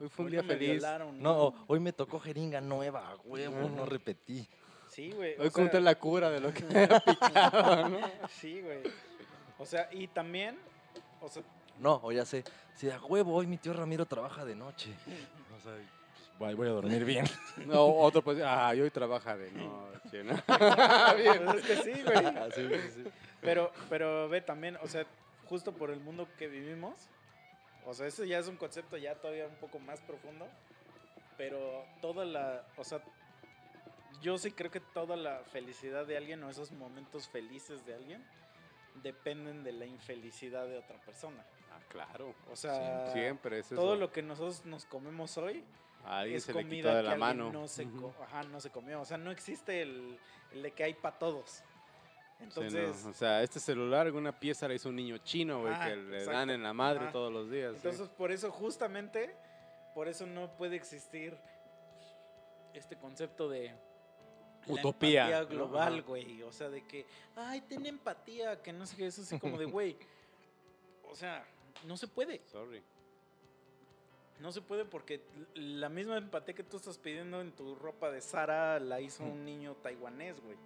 hoy 0.00 0.08
fue 0.08 0.24
un 0.24 0.26
Hoy 0.26 0.30
día 0.32 0.42
no 0.42 0.48
me 0.48 0.54
feliz. 0.54 0.70
violaron, 0.70 1.22
No, 1.22 1.54
hoy 1.66 1.80
me 1.80 1.92
tocó 1.92 2.18
jeringa 2.20 2.60
nueva, 2.60 3.16
huevo, 3.24 3.68
no 3.68 3.84
repetí. 3.86 4.46
Sí, 4.88 5.10
güey. 5.10 5.32
Hoy 5.32 5.42
sea, 5.42 5.50
conté 5.50 5.78
la 5.80 5.94
cura 5.98 6.30
de 6.30 6.40
lo 6.40 6.54
que 6.54 6.64
me 6.64 6.84
había 6.84 7.00
picado, 7.00 7.88
¿no? 7.90 7.98
Sí, 8.40 8.62
güey. 8.62 8.78
O 9.58 9.66
sea, 9.66 9.88
y 9.92 10.06
también, 10.08 10.58
o 11.20 11.28
sea, 11.28 11.42
No, 11.78 12.00
o 12.02 12.10
ya 12.12 12.24
sé. 12.24 12.42
Si 12.76 12.90
a 12.90 12.98
huevo, 13.00 13.34
hoy 13.34 13.46
mi 13.46 13.56
tío 13.58 13.72
Ramiro 13.72 14.04
trabaja 14.06 14.44
de 14.44 14.54
noche. 14.54 14.94
O 15.56 15.60
sea, 15.60 15.72
pues, 15.74 15.86
voy- 16.38 16.54
voy 16.54 16.68
a 16.68 16.72
dormir 16.72 17.04
bien. 17.06 17.24
No, 17.66 17.86
otro 17.86 18.22
pues, 18.22 18.38
ah, 18.44 18.74
y 18.74 18.80
hoy 18.80 18.90
trabaja 18.90 19.36
de 19.36 19.50
noche, 19.52 20.22
¿no? 20.24 20.34
pues 20.46 21.56
es 21.56 21.62
que 21.64 21.76
sí, 21.94 22.02
güey. 22.02 22.26
Ah, 22.26 22.48
sí, 22.54 22.68
sí, 22.68 22.90
sí. 23.02 23.04
Pero, 23.40 23.72
pero 23.88 24.28
ve 24.28 24.40
también, 24.42 24.76
o 24.82 24.86
sea, 24.88 25.06
justo 25.46 25.72
por 25.72 25.90
el 25.90 26.00
mundo 26.00 26.28
que 26.38 26.48
vivimos, 26.48 27.08
o 27.86 27.94
sea, 27.94 28.06
ese 28.06 28.26
ya 28.28 28.38
es 28.38 28.48
un 28.48 28.56
concepto 28.56 28.96
ya 28.98 29.14
todavía 29.14 29.46
un 29.46 29.56
poco 29.56 29.78
más 29.78 30.00
profundo, 30.02 30.46
pero 31.38 31.84
toda 32.02 32.24
la, 32.24 32.62
o 32.76 32.84
sea, 32.84 33.00
yo 34.20 34.36
sí 34.38 34.50
creo 34.50 34.70
que 34.70 34.80
toda 34.80 35.16
la 35.16 35.40
felicidad 35.52 36.04
de 36.06 36.16
alguien 36.16 36.42
o 36.42 36.50
esos 36.50 36.72
momentos 36.72 37.28
felices 37.28 37.86
de 37.86 37.94
alguien 37.94 38.22
dependen 39.02 39.62
de 39.62 39.72
la 39.72 39.86
infelicidad 39.86 40.66
de 40.66 40.78
otra 40.78 40.96
persona. 41.04 41.42
Claro. 41.88 42.34
O 42.50 42.56
sea, 42.56 43.10
Siempre 43.12 43.60
es 43.60 43.66
eso. 43.66 43.76
todo 43.80 43.96
lo 43.96 44.10
que 44.12 44.22
nosotros 44.22 44.64
nos 44.66 44.84
comemos 44.86 45.36
hoy 45.38 45.64
es 46.26 46.44
se 46.44 46.52
comida 46.52 46.94
de 46.96 47.02
la 47.02 47.16
mano. 47.16 47.50
no 47.52 47.66
se, 47.68 47.86
ajá, 48.22 48.42
no 48.44 48.60
se 48.60 48.70
comió. 48.70 49.00
O 49.00 49.04
sea, 49.04 49.16
no 49.18 49.30
existe 49.30 49.82
el, 49.82 50.18
el 50.52 50.62
de 50.62 50.72
que 50.72 50.84
hay 50.84 50.94
para 50.94 51.18
todos. 51.18 51.50
Sí, 51.50 51.62
no, 52.40 52.44
Entonces, 52.44 53.04
O 53.06 53.12
sea, 53.14 53.42
este 53.42 53.58
celular, 53.60 54.12
una 54.12 54.38
pieza 54.38 54.68
la 54.68 54.74
hizo 54.74 54.90
un 54.90 54.96
niño 54.96 55.18
chino, 55.18 55.62
güey, 55.62 55.72
Ah, 55.74 55.86
que 55.88 55.96
le 55.96 56.16
exacto. 56.18 56.38
dan 56.38 56.50
en 56.50 56.62
la 56.62 56.72
madre 56.74 57.06
todos 57.10 57.32
los 57.32 57.50
días. 57.50 57.72
sí. 57.72 57.76
entonces 57.78 58.08
por 58.10 58.30
eso 58.30 58.50
justamente, 58.50 59.34
por 59.94 60.06
eso 60.06 60.26
no 60.26 60.54
puede 60.56 60.76
existir 60.76 61.36
este 62.74 62.96
concepto 62.98 63.48
de 63.48 63.74
Utopía, 64.68 65.44
global, 65.44 66.02
güey. 66.02 66.42
O 66.42 66.52
sea, 66.52 66.68
de 66.68 66.84
que, 66.86 67.06
ay, 67.36 67.60
ten 67.62 67.86
empatía, 67.86 68.60
que 68.62 68.72
no 68.72 68.84
sé 68.84 68.96
qué, 68.96 69.06
es 69.06 69.18
así 69.18 69.38
como 69.38 69.56
de, 69.58 69.64
güey. 69.66 69.96
O 71.08 71.14
sea, 71.14 71.46
no 71.84 71.96
se 71.96 72.08
puede. 72.08 72.40
Sorry. 72.46 72.82
No 74.40 74.52
se 74.52 74.60
puede 74.60 74.84
porque 74.84 75.22
la 75.54 75.88
misma 75.88 76.18
empatía 76.18 76.54
que 76.54 76.62
tú 76.62 76.76
estás 76.76 76.98
pidiendo 76.98 77.40
en 77.40 77.52
tu 77.52 77.74
ropa 77.74 78.10
de 78.10 78.20
Sara 78.20 78.78
la 78.78 79.00
hizo 79.00 79.24
un 79.24 79.44
niño 79.46 79.74
taiwanés, 79.82 80.40
güey. 80.40 80.56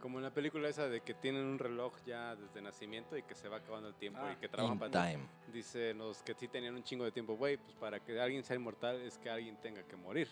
Como 0.00 0.18
en 0.18 0.24
la 0.24 0.30
película 0.32 0.68
esa 0.68 0.86
de 0.88 1.00
que 1.00 1.14
tienen 1.14 1.46
un 1.46 1.58
reloj 1.58 1.94
ya 2.04 2.36
desde 2.36 2.60
nacimiento 2.60 3.16
y 3.16 3.22
que 3.22 3.34
se 3.34 3.48
va 3.48 3.56
acabando 3.56 3.88
el 3.88 3.94
tiempo 3.94 4.20
Ah. 4.22 4.32
y 4.32 4.36
que 4.36 4.48
trabajan 4.48 4.78
para... 4.78 4.90
time. 5.10 5.26
Dicen 5.52 5.96
los 5.96 6.22
que 6.22 6.34
sí 6.34 6.48
tenían 6.48 6.74
un 6.74 6.82
chingo 6.84 7.04
de 7.04 7.12
tiempo, 7.12 7.34
güey, 7.34 7.56
pues 7.56 7.74
para 7.76 7.98
que 7.98 8.20
alguien 8.20 8.44
sea 8.44 8.56
inmortal 8.56 9.00
es 9.00 9.16
que 9.16 9.30
alguien 9.30 9.56
tenga 9.56 9.82
que 9.84 9.96
morir. 9.96 10.28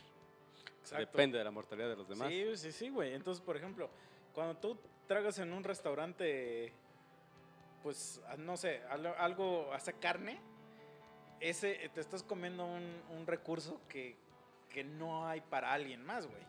Exacto. 0.80 0.98
Depende 1.06 1.38
de 1.38 1.44
la 1.44 1.50
mortalidad 1.50 1.88
de 1.88 1.96
los 1.96 2.06
demás. 2.06 2.28
Sí, 2.28 2.44
sí, 2.56 2.72
sí, 2.72 2.88
güey. 2.90 3.14
Entonces, 3.14 3.42
por 3.42 3.56
ejemplo, 3.56 3.88
cuando 4.34 4.54
tú 4.58 4.78
tragas 5.06 5.38
en 5.38 5.50
un 5.50 5.64
restaurante, 5.64 6.74
pues, 7.84 8.18
ah, 8.28 8.36
no 8.38 8.56
sé, 8.56 8.80
algo, 8.88 9.70
hace 9.74 9.92
carne, 9.92 10.40
ese, 11.38 11.90
te 11.92 12.00
estás 12.00 12.22
comiendo 12.22 12.64
un, 12.64 13.02
un 13.10 13.26
recurso 13.26 13.78
que, 13.90 14.16
que 14.70 14.82
no 14.82 15.28
hay 15.28 15.42
para 15.42 15.70
alguien 15.70 16.02
más, 16.02 16.26
güey. 16.26 16.42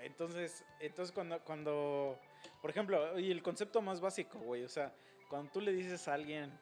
Entonces, 0.00 0.64
entonces 0.80 1.14
cuando, 1.14 1.40
cuando, 1.40 2.18
por 2.62 2.70
ejemplo, 2.70 3.18
y 3.18 3.30
el 3.30 3.42
concepto 3.42 3.82
más 3.82 4.00
básico, 4.00 4.38
güey, 4.38 4.64
o 4.64 4.68
sea, 4.68 4.94
cuando 5.28 5.52
tú 5.52 5.60
le 5.60 5.72
dices 5.72 6.08
a 6.08 6.14
alguien 6.14 6.58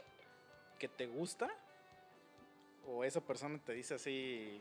que 0.78 0.88
te 0.88 1.06
gusta, 1.06 1.48
o 2.84 3.04
esa 3.04 3.20
persona 3.20 3.58
te 3.64 3.74
dice 3.74 3.94
así 3.94 4.60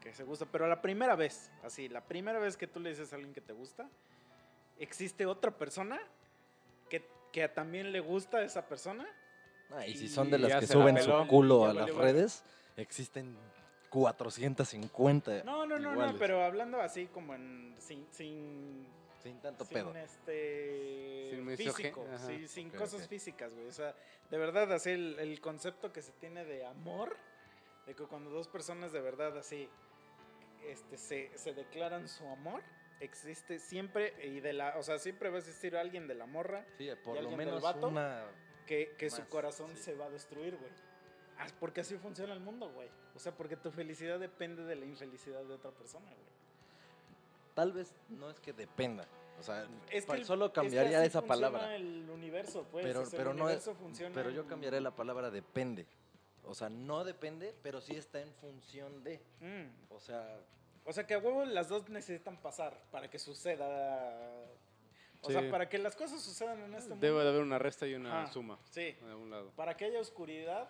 que 0.00 0.14
se 0.14 0.24
gusta, 0.24 0.46
pero 0.46 0.66
la 0.66 0.80
primera 0.80 1.14
vez, 1.14 1.52
así, 1.62 1.90
la 1.90 2.00
primera 2.00 2.38
vez 2.38 2.56
que 2.56 2.66
tú 2.66 2.80
le 2.80 2.90
dices 2.90 3.12
a 3.12 3.16
alguien 3.16 3.34
que 3.34 3.42
te 3.42 3.52
gusta, 3.52 3.88
existe 4.78 5.26
otra 5.26 5.50
persona 5.50 5.98
que, 6.88 7.06
que 7.40 7.48
también 7.48 7.92
le 7.92 8.00
gusta 8.00 8.38
a 8.38 8.42
esa 8.42 8.66
persona. 8.66 9.06
Ah, 9.70 9.86
y 9.86 9.94
si 9.96 10.08
son 10.08 10.30
de 10.30 10.38
las 10.38 10.54
que 10.54 10.60
la 10.66 10.72
suben 10.72 10.94
peló. 10.94 11.22
su 11.22 11.28
culo 11.28 11.64
Ya 11.64 11.70
a 11.70 11.74
las 11.74 11.94
redes, 11.94 12.42
existen 12.76 13.36
450. 13.90 15.42
No, 15.44 15.66
no, 15.66 15.78
no, 15.78 15.78
no, 15.78 15.92
iguales. 15.92 16.16
pero 16.18 16.42
hablando 16.44 16.80
así 16.80 17.06
como 17.06 17.34
en 17.34 17.74
sin, 17.78 18.06
sin 18.10 18.86
Sin 19.22 19.40
tanto 19.40 19.64
sin 19.64 19.74
pedo. 19.74 19.94
este 19.96 21.30
Sin 21.30 21.56
físico, 21.56 22.06
ajá. 22.14 22.26
sí, 22.26 22.48
sin 22.48 22.68
Ok, 22.70 22.76
cosas 22.76 23.02
ok. 23.02 23.08
físicas, 23.08 23.52
güey. 23.54 23.66
O 23.66 23.72
sea, 23.72 23.94
de 24.30 24.38
verdad, 24.38 24.72
así 24.72 24.90
el, 24.90 25.16
el 25.18 25.40
concepto 25.40 25.92
que 25.92 26.02
se 26.02 26.12
tiene 26.12 26.44
de 26.44 26.64
amor, 26.66 27.16
de 27.86 27.94
que 27.94 28.04
cuando 28.04 28.30
dos 28.30 28.48
personas 28.48 28.92
de 28.92 29.00
verdad 29.00 29.36
así 29.36 29.68
este, 30.66 30.96
se, 30.96 31.30
se 31.36 31.54
declaran 31.54 32.08
su 32.08 32.26
amor, 32.28 32.62
existe 33.00 33.58
siempre, 33.58 34.14
y 34.26 34.40
de 34.40 34.52
la, 34.52 34.76
o 34.78 34.82
sea, 34.82 34.98
siempre 34.98 35.28
va 35.30 35.36
a 35.36 35.38
existir 35.38 35.76
alguien 35.76 36.06
de 36.08 36.14
la 36.14 36.26
morra 36.26 36.64
Sí, 36.78 36.88
por 37.04 37.16
¿Y 37.16 37.20
lo 37.20 37.28
alguien 37.28 37.38
del 37.38 37.46
menos 37.46 37.62
vato? 37.62 37.88
una. 37.88 38.24
que, 38.66 38.94
que 38.98 39.08
su 39.10 39.26
corazón 39.28 39.70
sí. 39.76 39.82
se 39.82 39.94
va 39.94 40.06
a 40.06 40.10
destruir, 40.10 40.56
güey. 40.56 40.70
Ah, 41.38 41.46
Porque 41.60 41.82
así 41.82 41.96
funciona 41.96 42.32
el 42.32 42.40
mundo, 42.40 42.70
güey. 42.72 42.88
O 43.14 43.18
sea, 43.18 43.32
porque 43.32 43.56
tu 43.56 43.70
felicidad 43.70 44.18
depende 44.18 44.64
de 44.64 44.74
la 44.76 44.84
infelicidad 44.84 45.42
de 45.44 45.54
otra 45.54 45.70
persona, 45.70 46.06
güey. 46.06 46.26
Tal 47.54 47.72
vez 47.72 47.94
no 48.08 48.30
es 48.30 48.38
que 48.40 48.52
dependa. 48.52 49.06
O 49.38 49.42
sea, 49.42 49.66
Es 49.90 50.08
el- 50.08 50.24
solo 50.24 50.46
es 50.46 50.50
que 50.52 50.54
cambiaría 50.60 51.04
esa 51.04 51.22
palabra. 51.22 51.74
el 51.76 52.08
universo, 52.10 52.66
pues. 52.70 52.84
Pero, 52.84 53.02
o 53.02 53.06
sea, 53.06 53.16
pero 53.16 53.30
el 53.32 53.36
no 53.36 53.48
es, 53.48 53.70
pero 54.12 54.30
yo 54.30 54.46
cambiaré 54.46 54.80
la 54.80 54.90
palabra 54.94 55.30
depende. 55.30 55.86
O 56.44 56.54
sea, 56.54 56.68
no 56.68 57.04
depende, 57.04 57.54
pero 57.62 57.80
sí 57.80 57.94
está 57.94 58.20
en 58.20 58.32
función 58.34 59.04
de. 59.04 59.20
Mm. 59.40 59.92
O 59.92 60.00
sea, 60.00 60.40
O 60.88 60.92
sea, 60.94 61.06
que 61.06 61.12
a 61.14 61.18
huevo 61.18 61.44
las 61.44 61.68
dos 61.68 61.86
necesitan 61.90 62.38
pasar 62.38 62.74
para 62.90 63.10
que 63.10 63.18
suceda. 63.18 64.46
O 65.20 65.26
Sí. 65.26 65.34
sea, 65.34 65.50
para 65.50 65.68
que 65.68 65.76
las 65.76 65.94
cosas 65.94 66.22
sucedan 66.22 66.58
en 66.62 66.72
este 66.74 66.88
mundo. 66.90 67.06
Debe 67.06 67.22
de 67.22 67.28
haber 67.28 67.42
una 67.42 67.58
resta 67.58 67.86
y 67.86 67.92
una 67.94 68.22
Ajá. 68.22 68.32
suma 68.32 68.58
Sí. 68.70 68.92
de 68.92 69.14
un 69.14 69.30
lado. 69.30 69.50
Para 69.50 69.76
que 69.76 69.84
haya 69.84 70.00
oscuridad, 70.00 70.66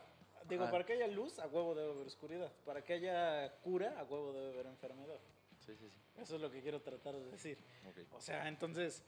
digo, 0.49 0.65
Ajá. 0.65 0.73
para 0.73 0.85
que 0.85 0.95
haya 0.95 1.07
luz, 1.07 1.39
a 1.39 1.47
huevo 1.47 1.74
debe 1.77 1.93
haber 1.93 2.07
oscuridad. 2.09 2.51
Para 2.66 2.82
que 2.82 2.95
haya 2.95 3.53
cura, 3.62 3.95
a 3.99 4.03
huevo 4.05 4.32
debe 4.32 4.49
haber 4.55 4.66
enfermedad. 4.66 5.19
sí, 5.65 5.77
sí, 5.77 5.89
sí. 5.89 5.99
Eso 6.20 6.35
es 6.36 6.40
lo 6.40 6.51
que 6.51 6.61
quiero 6.62 6.81
tratar 6.81 7.15
de 7.15 7.31
decir. 7.31 7.59
ok. 7.89 8.15
O 8.16 8.20
sea, 8.20 8.49
entonces, 8.49 9.05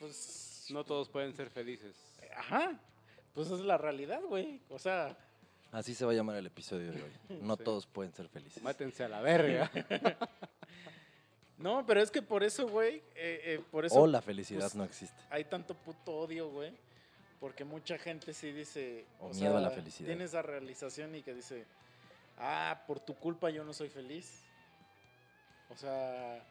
pues... 0.00 0.66
No 0.70 0.82
todos 0.84 1.08
pueden 1.08 1.32
ser 1.34 1.50
felices. 1.50 1.96
Ajá. 2.36 2.80
Pues 3.34 3.50
es 3.50 3.60
la 3.60 3.76
realidad, 3.78 4.20
güey. 4.22 4.60
O 4.70 4.78
sea, 4.78 5.16
Así 5.72 5.94
se 5.94 6.04
va 6.04 6.12
a 6.12 6.14
llamar 6.14 6.36
el 6.36 6.46
episodio 6.46 6.92
de 6.92 7.02
hoy. 7.02 7.12
No 7.42 7.56
Sí. 7.56 7.64
todos 7.64 7.86
pueden 7.86 8.12
ser 8.12 8.28
felices. 8.28 8.62
Mátense 8.62 9.04
a 9.04 9.08
la 9.08 9.20
verga. 9.20 9.70
no, 11.58 11.84
pero 11.86 12.00
es 12.00 12.10
que 12.10 12.22
por 12.22 12.42
eso, 12.42 12.66
güey, 12.68 12.96
eh, 13.14 13.40
eh, 13.44 13.64
por 13.70 13.84
eso 13.84 14.00
O 14.00 14.06
la 14.06 14.20
felicidad 14.22 14.62
pues, 14.62 14.74
no 14.74 14.84
existe. 14.84 15.20
hay 15.30 15.44
tanto 15.44 15.74
puto 15.74 16.12
odio, 16.12 16.48
güey. 16.50 16.72
Porque 17.38 17.64
mucha 17.64 17.96
gente 17.96 18.34
sí 18.34 18.52
dice... 18.52 19.06
O 19.20 19.30
miedo 19.30 19.56
a 19.56 19.60
la 19.60 19.70
felicidad. 19.70 20.08
Tiene 20.08 20.24
esa 20.24 20.42
realización 20.42 21.14
y 21.14 21.22
que 21.22 21.32
dice, 21.34 21.64
ah, 22.36 22.82
por 22.86 23.00
tu 23.00 23.14
culpa 23.14 23.48
yo 23.48 23.64
no 23.64 23.72
soy 23.72 23.88
feliz. 23.88 24.42
O 25.70 25.76
sea, 25.76 26.44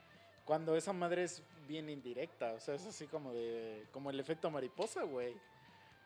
cuando 0.46 0.76
esa 0.76 0.92
madre 0.94 1.26
es 1.26 1.44
bien 1.68 1.90
indirecta, 1.90 2.54
o 2.54 2.60
sea, 2.60 2.74
es 2.74 2.88
así 2.88 3.06
como 3.06 3.34
de, 3.34 3.86
como 3.92 4.10
el 4.10 4.20
efecto 4.20 4.50
mariposa, 4.50 5.04
güey. 5.04 5.36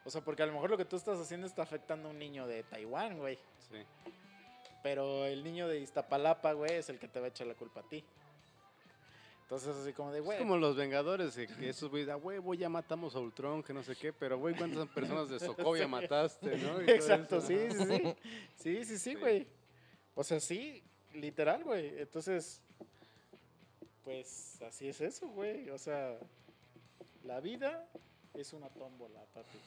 O 0.06 0.10
sea, 0.10 0.22
porque 0.22 0.44
a 0.44 0.46
lo 0.46 0.54
mejor 0.54 0.70
lo 0.70 0.78
que 0.78 0.86
tú 0.86 0.96
estás 0.96 1.20
haciendo 1.20 1.48
está 1.48 1.64
afectando 1.64 2.10
a 2.10 2.12
un 2.12 2.20
niño 2.20 2.46
de 2.48 2.64
Taiwán, 2.64 3.18
güey. 3.18 3.38
Sí. 3.72 3.78
Pero 4.82 5.26
el 5.26 5.44
niño 5.44 5.68
de 5.68 5.80
Iztapalapa, 5.80 6.52
güey, 6.54 6.74
es 6.74 6.90
el 6.90 7.00
que 7.00 7.08
te 7.08 7.20
va 7.20 7.28
a 7.28 7.30
echar 7.30 7.48
la 7.48 7.56
culpa 7.56 7.80
a 7.80 7.84
ti. 7.84 8.04
Entonces, 9.44 9.76
así 9.76 9.94
como 9.94 10.12
de, 10.12 10.20
güey. 10.20 10.38
Es 10.38 10.42
como 10.42 10.58
los 10.58 10.76
Vengadores, 10.76 11.36
que 11.36 11.70
esos 11.70 11.90
güeyes, 11.90 12.10
a 12.10 12.18
huevo, 12.18 12.54
ya 12.54 12.70
matamos 12.70 13.16
a 13.16 13.20
Ultron, 13.20 13.62
que 13.64 13.74
no 13.74 13.84
sé 13.84 13.96
qué, 13.96 14.12
pero 14.12 14.38
güey, 14.40 14.56
¿cuántas 14.56 14.88
personas 14.90 15.30
de 15.30 15.40
Sokovia 15.40 15.88
mataste, 15.88 16.58
no? 16.58 16.82
Y 16.88 16.90
Exacto, 16.90 17.40
sí, 17.40 17.58
sí. 17.72 18.16
Sí, 18.56 18.86
sí, 18.86 18.86
sí, 18.86 18.98
Sí. 18.98 19.16
güey. 19.16 19.48
O 20.16 20.24
sea, 20.24 20.40
sí, 20.40 20.84
literal, 21.14 21.64
güey. 21.64 22.00
Entonces, 22.00 22.62
pues 24.04 24.62
así 24.64 24.88
es 24.90 25.00
eso, 25.02 25.28
güey. 25.30 25.70
O 25.70 25.78
sea, 25.78 26.18
la 27.24 27.40
vida 27.40 27.88
es 28.34 28.54
una 28.54 28.70
tómbola, 28.70 29.20
papi. 29.34 29.58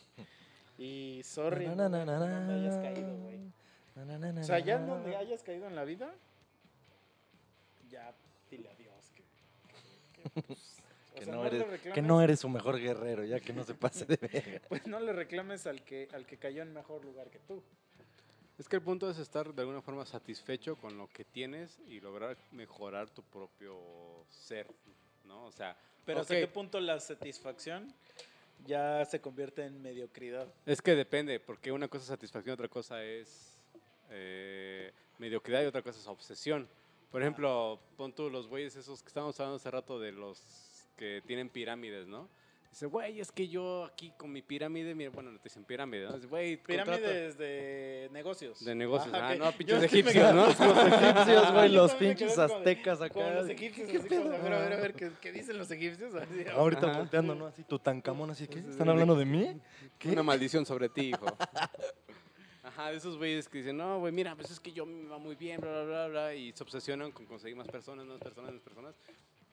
Y 0.78 1.22
sorry, 1.24 1.66
donde 1.66 1.98
hayas 1.98 2.76
caído, 2.78 3.16
güey. 3.16 3.40
O 4.40 4.44
sea, 4.44 4.58
ya 4.58 4.76
en 4.76 4.86
donde 4.86 5.16
hayas 5.16 5.42
caído 5.42 5.66
en 5.66 5.74
la 5.74 5.84
vida, 5.84 6.12
ya 7.88 8.12
dile 8.50 8.68
adiós. 8.70 9.12
Que, 9.14 9.22
que- 10.22 10.30
que, 10.32 10.42
pues, 10.42 10.76
o 11.14 11.18
Que 11.18 11.24
sea, 11.24 11.34
no, 11.34 11.46
eres, 11.46 11.80
que 11.80 12.02
no 12.02 12.20
eres 12.20 12.40
su 12.40 12.48
mejor 12.48 12.78
guerrero, 12.78 13.24
ya 13.24 13.40
que 13.40 13.52
no 13.52 13.64
se 13.64 13.74
pase 13.74 14.04
de 14.04 14.16
verga. 14.16 14.60
Pues 14.68 14.86
no 14.86 15.00
le 15.00 15.12
reclames 15.12 15.66
al 15.66 15.82
que, 15.82 16.08
al 16.12 16.26
que 16.26 16.36
cayó 16.36 16.62
en 16.62 16.74
mejor 16.74 17.04
lugar 17.04 17.30
que 17.30 17.38
tú. 17.38 17.62
Es 18.58 18.68
que 18.68 18.76
el 18.76 18.82
punto 18.82 19.10
es 19.10 19.18
estar 19.18 19.52
de 19.52 19.60
alguna 19.62 19.82
forma 19.82 20.04
satisfecho 20.06 20.76
con 20.76 20.96
lo 20.96 21.08
que 21.08 21.24
tienes 21.24 21.78
y 21.88 22.00
lograr 22.00 22.36
mejorar 22.52 23.08
tu 23.10 23.22
propio 23.22 23.78
ser, 24.30 24.66
¿no? 25.24 25.44
O 25.44 25.52
sea, 25.52 25.76
Pero 26.06 26.20
hasta 26.20 26.34
qué 26.34 26.48
punto 26.48 26.80
la 26.80 26.98
satisfacción 26.98 27.92
ya 28.64 29.04
se 29.04 29.20
convierte 29.20 29.64
en 29.64 29.80
mediocridad. 29.82 30.46
Es 30.64 30.80
que 30.80 30.94
depende, 30.94 31.40
porque 31.40 31.72
una 31.72 31.88
cosa 31.88 32.02
es 32.02 32.08
satisfacción, 32.08 32.54
otra 32.54 32.68
cosa 32.68 33.02
es 33.04 33.58
eh, 34.10 34.92
mediocridad 35.18 35.62
y 35.62 35.66
otra 35.66 35.82
cosa 35.82 35.98
es 35.98 36.06
obsesión. 36.06 36.68
Por 37.10 37.22
ejemplo, 37.22 37.80
pon 37.96 38.12
tú 38.12 38.30
los 38.30 38.48
güeyes 38.48 38.76
esos 38.76 39.02
que 39.02 39.08
estábamos 39.08 39.38
hablando 39.40 39.56
hace 39.56 39.70
rato 39.70 39.98
de 40.00 40.12
los 40.12 40.86
que 40.96 41.22
tienen 41.26 41.48
pirámides, 41.48 42.06
¿no? 42.06 42.28
Dice, 42.76 42.84
güey, 42.88 43.20
es 43.20 43.32
que 43.32 43.48
yo 43.48 43.86
aquí 43.86 44.12
con 44.18 44.30
mi 44.30 44.42
pirámide, 44.42 44.94
mira, 44.94 45.08
bueno, 45.08 45.30
no 45.32 45.38
te 45.38 45.44
dicen 45.44 45.64
pirámide, 45.64 46.04
¿no? 46.04 46.12
Dice, 46.12 46.26
güey, 46.26 46.58
Pirámides 46.58 47.38
de 47.38 48.10
negocios. 48.12 48.62
de 48.62 48.74
negocios. 48.74 49.14
Ah, 49.14 49.30
ok. 49.32 49.38
no, 49.38 49.52
pinches 49.52 49.82
egipcios, 49.84 50.34
¿no? 50.34 50.46
Los 50.46 50.60
egipcios, 50.60 51.52
güey, 51.54 51.68
los 51.70 51.94
pinches 51.94 52.34
como 52.34 52.42
aztecas 52.44 52.98
Como 52.98 53.24
acá. 53.24 53.34
los 53.34 53.48
egipcios, 53.48 53.88
así 53.88 54.08
como 54.10 54.28
de, 54.28 54.36
a 54.36 54.40
ver, 54.42 54.52
a 54.52 54.58
ver, 54.58 54.72
a 54.74 54.76
ver, 54.76 54.92
¿qué, 54.92 55.10
qué 55.22 55.32
dicen 55.32 55.56
los 55.56 55.70
egipcios? 55.70 56.14
Así, 56.16 56.44
Ahorita 56.54 56.90
Ajá. 56.90 56.98
volteando, 56.98 57.34
¿no? 57.34 57.46
Así, 57.46 57.64
Tutankamón, 57.64 58.28
así 58.32 58.46
que, 58.46 58.60
Sí, 58.60 58.68
¿están 58.68 58.90
hablando 58.90 59.16
de 59.16 59.24
mí? 59.24 59.58
¿Qué? 59.98 60.10
Una 60.10 60.22
maldición 60.22 60.66
sobre 60.66 60.90
ti, 60.90 61.12
hijo. 61.14 61.24
Ajá, 62.62 62.90
de 62.90 62.98
esos 62.98 63.16
güeyes 63.16 63.48
que 63.48 63.56
dicen, 63.56 63.78
no, 63.78 64.00
güey, 64.00 64.12
mira, 64.12 64.36
pues 64.36 64.50
es 64.50 64.60
que 64.60 64.74
yo 64.74 64.84
me 64.84 65.08
va 65.08 65.16
muy 65.16 65.34
bien, 65.34 65.62
bla, 65.62 65.70
bla, 65.72 65.84
bla, 65.84 66.08
bla, 66.08 66.34
y 66.34 66.52
se 66.52 66.62
obsesionan 66.62 67.10
con 67.10 67.24
conseguir 67.24 67.56
más 67.56 67.68
personas, 67.68 68.04
más 68.04 68.20
personas, 68.20 68.52
más 68.52 68.60
personas. 68.60 68.94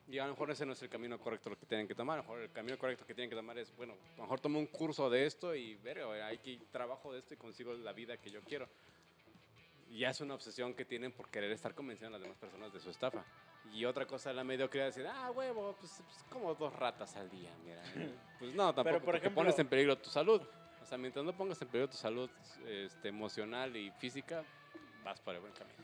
Y 0.07 0.19
a 0.19 0.25
lo 0.25 0.31
mejor 0.31 0.51
ese 0.51 0.65
no 0.65 0.73
es 0.73 0.81
el 0.81 0.89
camino 0.89 1.17
correcto 1.19 1.49
lo 1.49 1.57
que 1.57 1.65
tienen 1.65 1.87
que 1.87 1.95
tomar. 1.95 2.19
A 2.19 2.21
lo 2.21 2.23
mejor 2.23 2.41
el 2.41 2.51
camino 2.51 2.77
correcto 2.77 3.05
que 3.05 3.13
tienen 3.13 3.29
que 3.29 3.35
tomar 3.35 3.57
es, 3.57 3.73
bueno, 3.75 3.93
a 3.93 4.17
lo 4.17 4.23
mejor 4.23 4.39
tomo 4.39 4.59
un 4.59 4.67
curso 4.67 5.09
de 5.09 5.25
esto 5.25 5.55
y, 5.55 5.75
güey, 5.77 6.21
hay 6.21 6.37
que 6.39 6.59
trabajo 6.71 7.13
de 7.13 7.19
esto 7.19 7.33
y 7.33 7.37
consigo 7.37 7.73
la 7.73 7.93
vida 7.93 8.17
que 8.17 8.29
yo 8.29 8.41
quiero. 8.41 8.67
Y 9.89 9.99
ya 9.99 10.09
es 10.09 10.19
una 10.21 10.33
obsesión 10.33 10.73
que 10.73 10.85
tienen 10.85 11.11
por 11.11 11.29
querer 11.29 11.51
estar 11.51 11.73
convenciendo 11.73 12.15
a 12.17 12.19
las 12.19 12.23
demás 12.23 12.37
personas 12.37 12.73
de 12.73 12.79
su 12.79 12.89
estafa. 12.89 13.23
Y 13.71 13.85
otra 13.85 14.05
cosa 14.05 14.33
la 14.33 14.43
mediocridad, 14.43 14.87
decir, 14.87 15.07
ah, 15.07 15.31
huevo, 15.31 15.75
pues, 15.79 16.01
pues, 16.03 16.23
como 16.29 16.53
dos 16.53 16.73
ratas 16.73 17.15
al 17.15 17.29
día, 17.29 17.51
mira. 17.63 17.81
Pues 18.39 18.53
no, 18.55 18.73
tampoco, 18.73 18.99
por 19.05 19.15
ejemplo- 19.15 19.35
pones 19.35 19.57
en 19.57 19.67
peligro 19.67 19.97
tu 19.97 20.09
salud. 20.09 20.41
O 20.81 20.85
sea, 20.85 20.97
mientras 20.97 21.23
no 21.23 21.31
pongas 21.31 21.61
en 21.61 21.69
peligro 21.69 21.89
tu 21.89 21.95
salud 21.95 22.29
este, 22.67 23.07
emocional 23.07 23.75
y 23.77 23.89
física, 23.91 24.43
vas 25.03 25.21
por 25.21 25.33
el 25.33 25.39
buen 25.39 25.53
camino. 25.53 25.82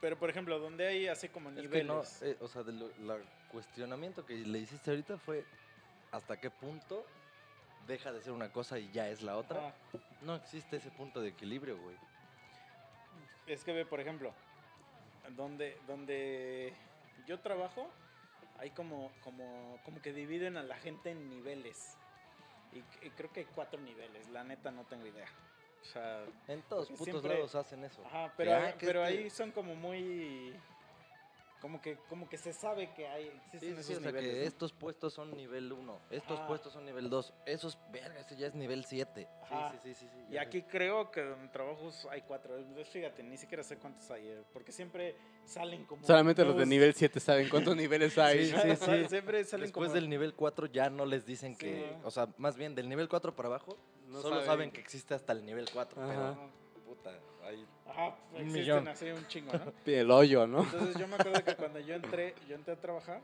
Pero, 0.00 0.16
por 0.18 0.30
ejemplo, 0.30 0.58
donde 0.58 0.86
hay 0.86 1.08
así 1.08 1.28
como 1.28 1.50
Es 1.50 1.56
niveles. 1.56 1.80
que 1.80 1.84
no, 1.84 2.02
eh, 2.30 2.36
o 2.40 2.48
sea, 2.48 2.62
el 2.62 2.92
cuestionamiento 3.50 4.24
que 4.24 4.34
le 4.34 4.58
hiciste 4.60 4.90
ahorita 4.90 5.18
fue 5.18 5.44
hasta 6.12 6.38
qué 6.40 6.50
punto 6.50 7.04
deja 7.86 8.12
de 8.12 8.20
ser 8.22 8.32
una 8.32 8.52
cosa 8.52 8.78
y 8.78 8.90
ya 8.92 9.08
es 9.08 9.22
la 9.22 9.36
otra. 9.36 9.74
No 10.22 10.36
existe 10.36 10.76
ese 10.76 10.90
punto 10.90 11.20
de 11.20 11.28
equilibrio, 11.30 11.78
güey. 11.78 11.96
Es 13.46 13.64
que 13.64 13.72
ve, 13.72 13.84
por 13.86 13.98
ejemplo, 13.98 14.32
donde, 15.30 15.78
donde 15.86 16.74
yo 17.26 17.40
trabajo, 17.40 17.90
hay 18.58 18.70
como, 18.70 19.10
como, 19.22 19.80
como 19.84 20.00
que 20.02 20.12
dividen 20.12 20.56
a 20.58 20.62
la 20.62 20.76
gente 20.76 21.10
en 21.10 21.28
niveles. 21.28 21.96
Y, 22.72 22.78
y 23.06 23.10
creo 23.10 23.32
que 23.32 23.40
hay 23.40 23.46
cuatro 23.46 23.80
niveles, 23.80 24.28
la 24.28 24.44
neta 24.44 24.70
no 24.70 24.84
tengo 24.84 25.06
idea. 25.06 25.28
O 25.82 25.84
sea, 25.84 26.24
En 26.48 26.62
todos 26.62 26.88
putos 26.88 27.04
siempre- 27.04 27.34
lados 27.34 27.54
hacen 27.54 27.84
eso. 27.84 28.02
ajá, 28.04 28.32
pero, 28.36 28.54
ah, 28.54 28.74
pero 28.78 29.04
este- 29.04 29.18
ahí 29.22 29.30
son 29.30 29.50
como 29.52 29.74
muy... 29.74 30.54
Como 31.60 31.82
que, 31.82 31.96
como 32.08 32.28
que 32.28 32.38
se 32.38 32.52
sabe 32.52 32.94
que 32.94 33.08
hay, 33.08 33.26
existen 33.26 33.60
Sí, 33.60 33.66
sí, 33.66 33.72
esos 33.72 33.86
sí, 33.86 33.92
o 33.94 34.00
sea 34.00 34.06
niveles. 34.12 34.30
que 34.32 34.40
¿no? 34.42 34.46
estos 34.46 34.72
puestos 34.72 35.12
son 35.12 35.36
nivel 35.36 35.72
1, 35.72 36.00
estos 36.08 36.38
Ajá. 36.38 36.46
puestos 36.46 36.72
son 36.72 36.84
nivel 36.84 37.10
2, 37.10 37.34
esos, 37.46 37.76
verga, 37.90 38.20
ese 38.20 38.36
ya 38.36 38.46
es 38.46 38.54
nivel 38.54 38.84
7. 38.84 39.22
Sí, 39.22 39.44
Ajá. 39.54 39.72
sí, 39.72 39.78
sí, 39.82 39.94
sí, 39.94 40.06
sí, 40.08 40.34
Y 40.34 40.36
aquí 40.36 40.62
creo 40.62 41.10
que 41.10 41.20
en 41.20 41.50
trabajos 41.50 42.06
hay 42.12 42.22
cuatro. 42.22 42.54
Fíjate, 42.92 43.24
ni 43.24 43.36
siquiera 43.36 43.64
sé 43.64 43.76
cuántos 43.76 44.08
hay, 44.12 44.28
eh, 44.28 44.44
porque 44.52 44.70
siempre 44.70 45.16
salen 45.46 45.84
como. 45.84 46.06
Solamente 46.06 46.44
los 46.44 46.56
de 46.56 46.64
nivel 46.64 46.94
7 46.94 47.18
saben 47.18 47.48
cuántos 47.48 47.74
niveles 47.76 48.16
hay. 48.18 48.46
Sí, 48.46 48.54
sí, 48.56 48.76
sí. 48.76 49.04
Siempre 49.08 49.42
salen 49.42 49.64
Después 49.66 49.88
como. 49.88 49.94
del 49.96 50.08
nivel 50.08 50.34
4 50.34 50.66
ya 50.66 50.88
no 50.90 51.06
les 51.06 51.26
dicen 51.26 51.54
Sí. 51.54 51.58
que, 51.58 51.96
o 52.04 52.10
sea, 52.12 52.28
más 52.36 52.56
bien 52.56 52.76
del 52.76 52.88
nivel 52.88 53.08
4 53.08 53.34
para 53.34 53.48
abajo, 53.48 53.76
No 54.08 54.20
solo 54.22 54.36
saben. 54.36 54.46
saben 54.46 54.70
que 54.72 54.80
existe 54.80 55.14
hasta 55.14 55.32
el 55.32 55.44
nivel 55.44 55.68
4, 55.72 56.02
Ajá. 56.02 56.12
pero 56.34 56.50
puta, 56.84 57.18
ahí 57.44 57.66
Ajá, 57.86 58.16
Un 58.32 58.36
existen 58.38 58.52
millón. 58.52 58.88
así 58.88 59.06
un 59.10 59.26
chingo, 59.26 59.52
¿no? 59.52 59.72
El 59.86 60.10
hoyo, 60.10 60.46
¿no? 60.46 60.62
Entonces 60.62 60.96
yo 60.96 61.06
me 61.08 61.16
acuerdo 61.16 61.44
que 61.44 61.56
cuando 61.56 61.78
yo 61.80 61.94
entré, 61.94 62.34
yo 62.48 62.54
entré 62.54 62.74
a 62.74 62.80
trabajar, 62.80 63.20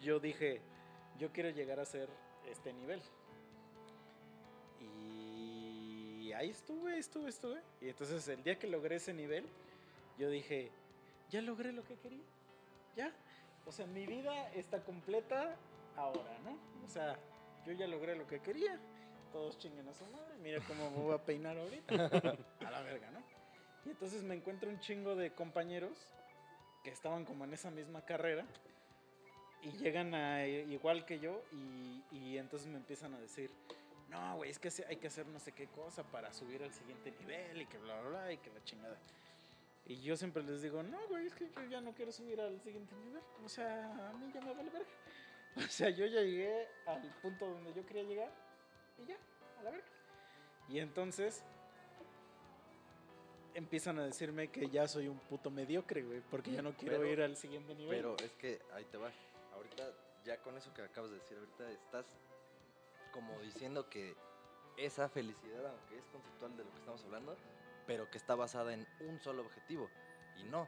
yo 0.00 0.18
dije, 0.20 0.60
yo 1.18 1.30
quiero 1.32 1.50
llegar 1.50 1.78
a 1.80 1.84
ser 1.84 2.08
este 2.50 2.72
nivel. 2.72 3.00
Y 4.80 6.32
ahí 6.32 6.50
estuve, 6.50 6.98
estuve, 6.98 7.28
estuve. 7.28 7.60
Y 7.80 7.88
entonces 7.88 8.26
el 8.28 8.42
día 8.42 8.58
que 8.58 8.66
logré 8.66 8.96
ese 8.96 9.12
nivel, 9.12 9.44
yo 10.18 10.28
dije, 10.30 10.70
ya 11.30 11.40
logré 11.42 11.72
lo 11.72 11.84
que 11.84 11.96
quería. 11.96 12.22
Ya. 12.96 13.12
O 13.66 13.72
sea, 13.72 13.86
mi 13.86 14.06
vida 14.06 14.50
está 14.54 14.82
completa 14.82 15.56
ahora, 15.96 16.38
¿no? 16.44 16.52
O 16.84 16.88
sea, 16.88 17.16
yo 17.66 17.72
ya 17.72 17.86
logré 17.86 18.16
lo 18.16 18.26
que 18.26 18.40
quería. 18.40 18.78
Todos 19.32 19.58
chinguen 19.58 19.88
a 19.88 19.94
su 19.94 20.04
madre. 20.06 20.36
Mira 20.42 20.60
cómo 20.66 20.90
me 20.90 20.98
voy 20.98 21.14
a 21.14 21.18
peinar 21.18 21.56
ahorita. 21.56 21.94
A 22.66 22.70
la 22.70 22.82
verga, 22.82 23.10
¿no? 23.10 23.22
Y 23.84 23.90
entonces 23.90 24.22
me 24.22 24.34
encuentro 24.34 24.68
un 24.68 24.78
chingo 24.80 25.16
de 25.16 25.32
compañeros 25.32 26.06
que 26.84 26.90
estaban 26.90 27.24
como 27.24 27.44
en 27.44 27.54
esa 27.54 27.70
misma 27.70 28.04
carrera 28.04 28.46
y 29.62 29.70
llegan 29.72 30.14
a 30.14 30.46
igual 30.46 31.04
que 31.04 31.18
yo 31.18 31.42
y, 31.52 32.02
y 32.10 32.38
entonces 32.38 32.68
me 32.68 32.76
empiezan 32.76 33.14
a 33.14 33.20
decir, 33.20 33.50
no, 34.08 34.36
güey, 34.36 34.50
es 34.50 34.58
que 34.58 34.70
hay 34.88 34.96
que 34.96 35.06
hacer 35.06 35.26
no 35.26 35.38
sé 35.38 35.52
qué 35.52 35.68
cosa 35.68 36.02
para 36.02 36.32
subir 36.32 36.62
al 36.62 36.72
siguiente 36.72 37.12
nivel 37.12 37.62
y 37.62 37.66
que 37.66 37.78
bla, 37.78 38.00
bla, 38.00 38.10
bla, 38.10 38.32
y 38.32 38.38
que 38.38 38.50
la 38.50 38.62
chingada. 38.64 38.98
Y 39.86 40.00
yo 40.00 40.16
siempre 40.16 40.42
les 40.42 40.62
digo, 40.62 40.82
no, 40.82 40.98
güey, 41.08 41.26
es 41.26 41.34
que 41.34 41.48
yo 41.50 41.64
ya 41.64 41.80
no 41.80 41.92
quiero 41.92 42.12
subir 42.12 42.40
al 42.40 42.60
siguiente 42.60 42.94
nivel. 42.96 43.22
O 43.44 43.48
sea, 43.48 44.10
a 44.10 44.12
mí 44.12 44.30
ya 44.32 44.40
me 44.40 44.52
vale 44.54 44.70
verga. 44.70 44.88
O 45.56 45.68
sea, 45.68 45.90
yo 45.90 46.06
ya 46.06 46.22
llegué 46.22 46.66
al 46.86 47.02
punto 47.20 47.46
donde 47.46 47.74
yo 47.74 47.84
quería 47.84 48.04
llegar 48.04 48.32
y 49.02 49.06
ya, 49.06 49.16
a 49.58 49.62
la 49.62 49.70
verga. 49.70 49.86
Y 50.68 50.78
entonces 50.78 51.42
empiezan 53.54 53.98
a 53.98 54.04
decirme 54.04 54.48
que 54.48 54.68
ya 54.70 54.88
soy 54.88 55.08
un 55.08 55.18
puto 55.18 55.50
mediocre, 55.50 56.02
güey, 56.02 56.20
porque 56.30 56.52
ya 56.52 56.62
no 56.62 56.72
quiero 56.72 56.98
Pero- 56.98 57.12
ir 57.12 57.22
al 57.22 57.36
siguiente 57.36 57.74
nivel. 57.74 57.96
Pero 57.96 58.16
es 58.24 58.32
que 58.32 58.60
ahí 58.72 58.84
te 58.86 58.96
va. 58.96 59.10
Ahorita, 59.54 59.90
ya 60.24 60.38
con 60.38 60.56
eso 60.56 60.72
que 60.72 60.82
acabas 60.82 61.10
de 61.10 61.18
decir, 61.18 61.36
ahorita 61.36 61.70
estás 61.70 62.06
como 63.12 63.38
diciendo 63.40 63.88
que 63.90 64.14
esa 64.78 65.08
felicidad, 65.08 65.66
aunque 65.66 65.98
es 65.98 66.04
conceptual 66.06 66.56
de 66.56 66.64
lo 66.64 66.70
que 66.70 66.78
estamos 66.78 67.04
hablando, 67.04 67.36
pero 67.86 68.10
que 68.10 68.16
está 68.16 68.34
basada 68.34 68.72
en 68.72 68.86
un 69.00 69.20
solo 69.20 69.42
objetivo. 69.42 69.90
Y 70.38 70.44
no. 70.44 70.66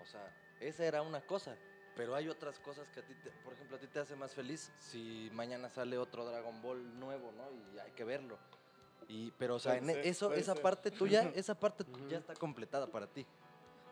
O 0.00 0.04
sea, 0.04 0.36
esa 0.60 0.84
era 0.84 1.00
una 1.00 1.22
cosa. 1.22 1.56
Pero 1.96 2.14
hay 2.14 2.28
otras 2.28 2.58
cosas 2.58 2.88
que 2.90 3.00
a 3.00 3.02
ti, 3.02 3.14
te- 3.14 3.30
por 3.30 3.52
ejemplo, 3.52 3.76
a 3.76 3.80
ti 3.80 3.86
te 3.88 3.98
hace 3.98 4.16
más 4.16 4.34
feliz 4.34 4.72
si 4.78 5.28
mañana 5.32 5.68
sale 5.68 5.98
otro 5.98 6.24
Dragon 6.24 6.62
Ball 6.62 6.98
nuevo, 6.98 7.32
¿no? 7.32 7.50
Y 7.74 7.78
hay 7.78 7.90
que 7.92 8.04
verlo. 8.04 8.38
Y, 9.08 9.32
pero, 9.32 9.56
o 9.56 9.58
sea, 9.58 9.72
Puede 9.78 9.90
en 9.92 9.96
ser, 9.96 10.06
eso, 10.06 10.32
esa 10.32 10.54
ser. 10.54 10.62
parte 10.62 10.90
tuya, 10.90 11.30
esa 11.34 11.58
parte 11.58 11.84
ya 12.08 12.18
está 12.18 12.34
completada 12.34 12.86
para 12.86 13.06
ti. 13.06 13.26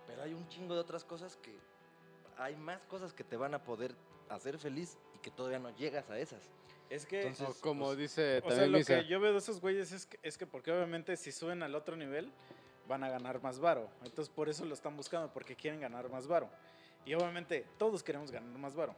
Pero 0.07 0.23
hay 0.23 0.33
un 0.33 0.49
chingo 0.49 0.75
de 0.75 0.81
otras 0.81 1.05
cosas 1.05 1.37
que 1.37 1.59
hay 2.37 2.55
más 2.57 2.81
cosas 2.85 3.13
que 3.13 3.25
te 3.25 3.37
van 3.37 3.53
a 3.55 3.63
poder 3.65 3.95
hacer 4.29 4.59
feliz 4.59 4.97
y 5.15 5.19
que 5.19 5.31
todavía 5.31 5.59
no 5.59 5.71
llegas 5.77 6.09
a 6.09 6.19
esas. 6.19 6.49
es 6.89 7.05
que, 7.05 7.23
Entonces, 7.27 7.49
O 7.59 7.61
como 7.61 7.87
pues, 7.87 7.99
dice 7.99 8.39
o 8.39 8.41
sea, 8.43 8.49
también 8.51 8.73
lo 8.73 8.85
que 8.85 9.07
yo 9.07 9.19
veo 9.21 9.33
de 9.33 9.39
esos 9.39 9.61
güeyes 9.61 9.91
es 9.93 10.07
que, 10.07 10.19
es 10.23 10.39
que 10.39 10.47
porque 10.47 10.71
obviamente 10.73 11.17
si 11.17 11.33
suben 11.33 11.63
al 11.65 11.75
otro 11.75 11.97
nivel 11.97 12.31
van 12.87 13.03
a 13.05 13.11
ganar 13.11 13.43
más 13.43 13.59
varo. 13.59 13.91
Entonces 14.05 14.33
por 14.33 14.49
eso 14.49 14.65
lo 14.65 14.73
están 14.73 14.97
buscando, 14.97 15.31
porque 15.33 15.57
quieren 15.57 15.81
ganar 15.81 16.09
más 16.09 16.27
varo. 16.27 16.49
Y 17.09 17.15
obviamente 17.15 17.65
todos 17.79 18.03
queremos 18.03 18.31
ganar 18.31 18.59
más 18.59 18.75
varo. 18.75 18.95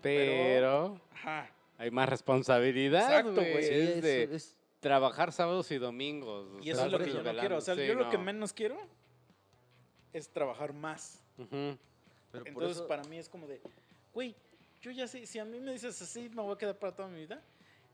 Pero 0.00 1.00
Ajá. 1.12 1.50
hay 1.78 1.90
más 1.90 2.08
responsabilidad, 2.08 3.02
Exacto, 3.02 3.32
güey. 3.40 3.62
sí, 3.64 3.74
es 3.74 4.02
de 4.02 4.22
es- 4.34 4.56
trabajar 4.78 5.32
sábados 5.32 5.70
y 5.72 5.78
domingos. 5.78 6.48
Y 6.64 6.70
eso 6.70 6.86
es 6.86 6.92
lo 6.92 6.98
que 6.98 7.10
yo 7.12 7.22
no 7.22 7.32
quiero. 7.38 7.56
O 7.58 7.60
sea, 7.60 7.74
Sí, 7.74 7.86
yo 7.86 7.94
lo 7.94 8.08
que 8.08 8.16
no. 8.18 8.22
menos 8.24 8.52
quiero 8.52 8.78
es 10.12 10.28
trabajar 10.30 10.72
más. 10.72 11.22
Pero 11.36 11.76
por 12.30 12.46
Entonces, 12.46 12.76
eso- 12.78 12.86
para 12.86 13.02
mí 13.04 13.18
es 13.18 13.28
como 13.28 13.46
de, 13.46 13.60
güey, 14.14 14.34
yo 14.80 14.90
ya 14.92 15.06
sé, 15.08 15.26
si 15.26 15.38
a 15.38 15.44
mí 15.44 15.58
me 15.60 15.72
dices 15.72 16.00
así, 16.00 16.28
me 16.30 16.42
voy 16.42 16.54
a 16.54 16.58
quedar 16.58 16.78
para 16.78 16.94
toda 16.94 17.08
mi 17.08 17.20
vida, 17.20 17.42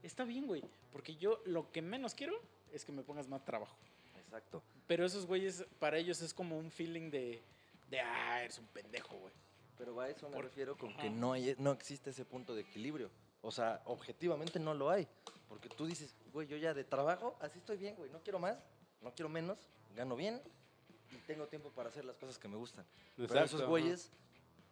está 0.03 0.25
bien, 0.25 0.47
güey, 0.47 0.63
porque 0.93 1.17
yo 1.17 1.41
lo 1.47 1.71
que 1.73 1.81
menos 1.83 2.15
quiero 2.15 2.39
es 2.73 2.85
que 2.85 2.93
me 2.93 3.03
pongas 3.03 3.27
más 3.29 3.45
trabajo. 3.45 3.77
Exacto. 4.19 4.63
Pero 4.87 5.05
esos 5.07 5.27
güeyes, 5.27 5.65
para 5.79 5.97
ellos 5.99 6.21
es 6.21 6.35
como 6.35 6.59
un 6.59 6.71
feeling 6.71 7.11
de, 7.11 7.43
de 7.91 8.01
ah, 8.01 8.43
eres 8.43 8.59
un 8.59 8.67
pendejo, 8.67 9.17
güey. 9.17 9.33
Pero 9.79 10.01
a 10.01 10.09
eso 10.09 10.29
me 10.29 10.37
Por- 10.37 10.45
refiero 10.45 10.77
con 10.77 10.93
que 10.97 11.09
Ajá. 11.09 11.11
no, 11.11 11.33
hay, 11.33 11.55
no 11.59 11.73
existe 11.73 12.11
ese 12.11 12.25
punto 12.25 12.55
de 12.55 12.63
equilibrio. 12.63 13.11
O 13.43 13.51
sea, 13.51 13.83
objetivamente 13.85 14.59
no 14.59 14.75
lo 14.75 14.91
hay. 14.91 15.07
Porque 15.49 15.69
tú 15.69 15.87
dices, 15.87 16.15
güey, 16.33 16.49
yo 16.49 16.57
ya 16.57 16.75
de 16.75 16.83
trabajo, 16.85 17.37
así 17.41 17.59
estoy 17.59 17.77
bien, 17.77 17.95
güey. 17.97 18.11
No 18.11 18.21
quiero 18.23 18.39
más, 18.39 18.57
no 19.01 19.13
quiero 19.15 19.29
menos, 19.29 19.59
gano 19.95 20.17
bien 20.17 20.41
y 21.13 21.17
tengo 21.27 21.47
tiempo 21.47 21.71
para 21.71 21.89
hacer 21.89 22.05
las 22.05 22.17
cosas 22.17 22.39
que 22.39 22.49
me 22.49 22.57
gustan. 22.57 22.85
Pero 23.15 23.27
Exacto, 23.27 23.45
esos 23.47 23.61
ajá. 23.61 23.71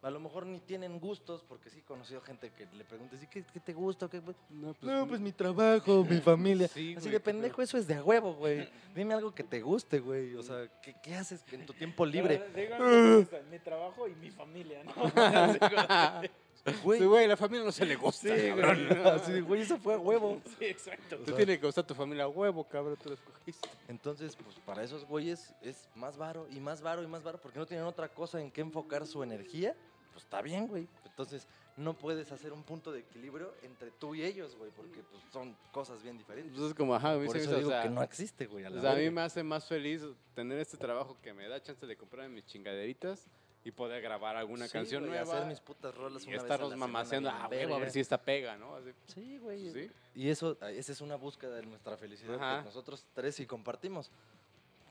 A 0.01 0.09
lo 0.09 0.19
mejor 0.19 0.45
ni 0.45 0.59
tienen 0.59 0.99
gustos, 0.99 1.43
porque 1.47 1.69
sí 1.69 1.79
he 1.79 1.83
conocido 1.83 2.21
gente 2.21 2.51
que 2.51 2.67
le 2.75 2.83
pregunta, 2.83 3.17
¿sí, 3.17 3.27
¿qué, 3.27 3.43
qué 3.43 3.59
te 3.59 3.73
gusta? 3.73 4.07
¿Qué? 4.07 4.21
No, 4.49 4.73
pues, 4.73 4.83
No, 4.83 5.07
pues 5.07 5.19
mi 5.19 5.31
trabajo, 5.31 6.05
mi 6.07 6.19
familia. 6.19 6.67
Sí, 6.75 6.93
Así 6.95 7.05
güey, 7.05 7.13
de 7.13 7.19
pendejo, 7.19 7.61
eso 7.61 7.77
es 7.77 7.87
de 7.87 7.95
a 7.95 8.03
huevo, 8.03 8.33
güey. 8.33 8.69
Dime 8.93 9.13
algo 9.13 9.33
que 9.33 9.43
te 9.43 9.61
guste, 9.61 9.99
güey. 9.99 10.35
O 10.35 10.43
sea, 10.43 10.67
¿qué, 10.81 10.95
qué 11.01 11.15
haces 11.15 11.43
en 11.51 11.65
tu 11.65 11.73
tiempo 11.73 12.05
libre? 12.05 12.43
Pero, 12.53 12.85
díganme 12.87 13.27
mi 13.49 13.59
trabajo 13.59 14.07
y 14.07 14.15
mi 14.15 14.29
familia, 14.29 14.83
¿no? 14.83 14.93
Güey, 16.83 16.99
Sí, 16.99 17.05
güey, 17.05 17.27
la 17.27 17.37
familia 17.37 17.63
no 17.63 17.71
se 17.71 17.85
le 17.85 17.95
gusta. 17.95 18.35
Sí, 18.35 18.47
cabrón. 18.49 18.87
güey. 18.87 19.07
así 19.07 19.39
güey, 19.41 19.61
eso 19.61 19.77
fue 19.77 19.93
a 19.93 19.97
huevo. 19.99 20.41
sí, 20.57 20.65
exacto. 20.65 21.17
Te 21.17 21.33
tiene 21.33 21.59
que 21.59 21.65
gustar 21.65 21.85
tu 21.85 21.93
familia 21.93 22.23
a 22.23 22.27
huevo, 22.27 22.63
cabrón, 22.63 22.97
tú 23.01 23.09
lo 23.09 23.15
escogiste. 23.15 23.69
Entonces, 23.87 24.35
pues 24.35 24.55
para 24.65 24.83
esos 24.83 25.05
güeyes 25.05 25.53
es 25.61 25.87
más 25.95 26.17
varo 26.17 26.47
y 26.49 26.59
más 26.59 26.81
varo 26.81 27.03
y 27.03 27.07
más 27.07 27.23
varo 27.23 27.39
porque 27.39 27.59
no 27.59 27.65
tienen 27.65 27.85
otra 27.85 28.09
cosa 28.09 28.41
en 28.41 28.49
que 28.49 28.61
enfocar 28.61 29.05
su 29.05 29.21
energía. 29.21 29.75
Pues 30.11 30.23
está 30.23 30.41
bien, 30.41 30.67
güey. 30.67 30.87
Entonces, 31.05 31.47
no 31.77 31.93
puedes 31.93 32.31
hacer 32.31 32.53
un 32.53 32.63
punto 32.63 32.91
de 32.91 33.01
equilibrio 33.01 33.53
entre 33.61 33.91
tú 33.91 34.15
y 34.15 34.23
ellos, 34.23 34.55
güey, 34.55 34.71
porque 34.71 35.01
pues, 35.11 35.21
son 35.31 35.55
cosas 35.71 36.01
bien 36.01 36.17
diferentes. 36.17 36.53
Entonces, 36.53 36.75
como, 36.75 36.95
ajá, 36.95 37.15
me 37.17 37.25
Por 37.25 37.37
eso 37.37 37.51
o 37.51 37.55
digo 37.57 37.69
sea, 37.69 37.83
que 37.83 37.89
no 37.89 38.01
existe, 38.01 38.45
güey. 38.47 38.65
a 38.65 38.69
la 38.69 38.79
o 38.79 38.81
sea, 38.81 38.91
a 38.93 38.95
mí 38.95 39.09
me 39.09 39.21
hace 39.21 39.43
más 39.43 39.67
feliz 39.67 40.01
tener 40.33 40.57
este 40.59 40.77
trabajo 40.77 41.17
que 41.21 41.33
me 41.33 41.47
da 41.47 41.61
chance 41.61 41.85
de 41.85 41.95
comprar 41.97 42.29
mis 42.29 42.45
chingaderitas 42.45 43.27
y 43.65 43.71
poder 43.71 44.01
grabar 44.01 44.37
alguna 44.37 44.67
Sí, 44.67 44.73
canción 44.73 45.01
güey, 45.05 45.15
nueva. 45.17 45.33
hacer 45.35 45.47
mis 45.47 45.59
putas 45.59 45.93
rolas 45.93 46.23
y 46.23 46.27
una 46.29 46.37
estarnos 46.37 46.75
mamaseando, 46.77 47.29
ah, 47.31 47.47
huevo, 47.51 47.75
a 47.75 47.79
ver 47.79 47.89
si 47.91 47.99
esta 47.99 48.21
pega, 48.21 48.55
¿no? 48.57 48.75
Así, 48.75 48.91
Sí, 49.07 49.37
güey. 49.39 49.71
sí. 49.73 49.91
Y 50.13 50.29
eso, 50.29 50.55
esa 50.69 50.91
es 50.91 51.01
una 51.01 51.15
búsqueda 51.15 51.55
de 51.55 51.63
nuestra 51.65 51.97
felicidad 51.97 52.35
Ajá. 52.35 52.59
que 52.59 52.65
nosotros 52.65 53.03
tres 53.13 53.35
sí 53.35 53.45
compartimos. 53.45 54.11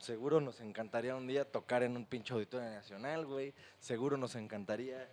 Seguro 0.01 0.41
nos 0.41 0.61
encantaría 0.61 1.15
un 1.15 1.27
día 1.29 1.45
tocar 1.51 1.85
en 1.85 1.97
un 1.97 2.05
pinche 2.05 2.35
auditorio 2.35 2.69
nacional, 2.69 3.25
güey. 3.25 3.55
Seguro 3.79 4.17
nos 4.17 4.35
encantaría 4.35 5.09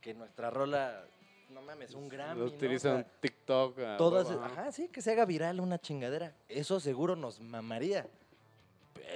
que 0.00 0.12
nuestra 0.12 0.50
rola, 0.50 1.04
no 1.50 1.62
mames, 1.62 1.94
un 1.94 2.08
Grammy, 2.08 2.40
Lo 2.40 2.46
¿no? 2.46 2.52
O 2.52 2.54
utilizan 2.56 3.04
sea, 3.04 3.20
TikTok. 3.20 3.78
ah, 3.78 3.94
todas, 3.96 4.28
ajá, 4.28 4.72
sí, 4.72 4.88
que 4.88 5.00
se 5.00 5.12
haga 5.12 5.24
viral 5.24 5.60
una 5.60 5.78
chingadera. 5.80 6.34
Eso 6.48 6.80
seguro 6.80 7.14
nos 7.14 7.40
mamaría. 7.40 8.06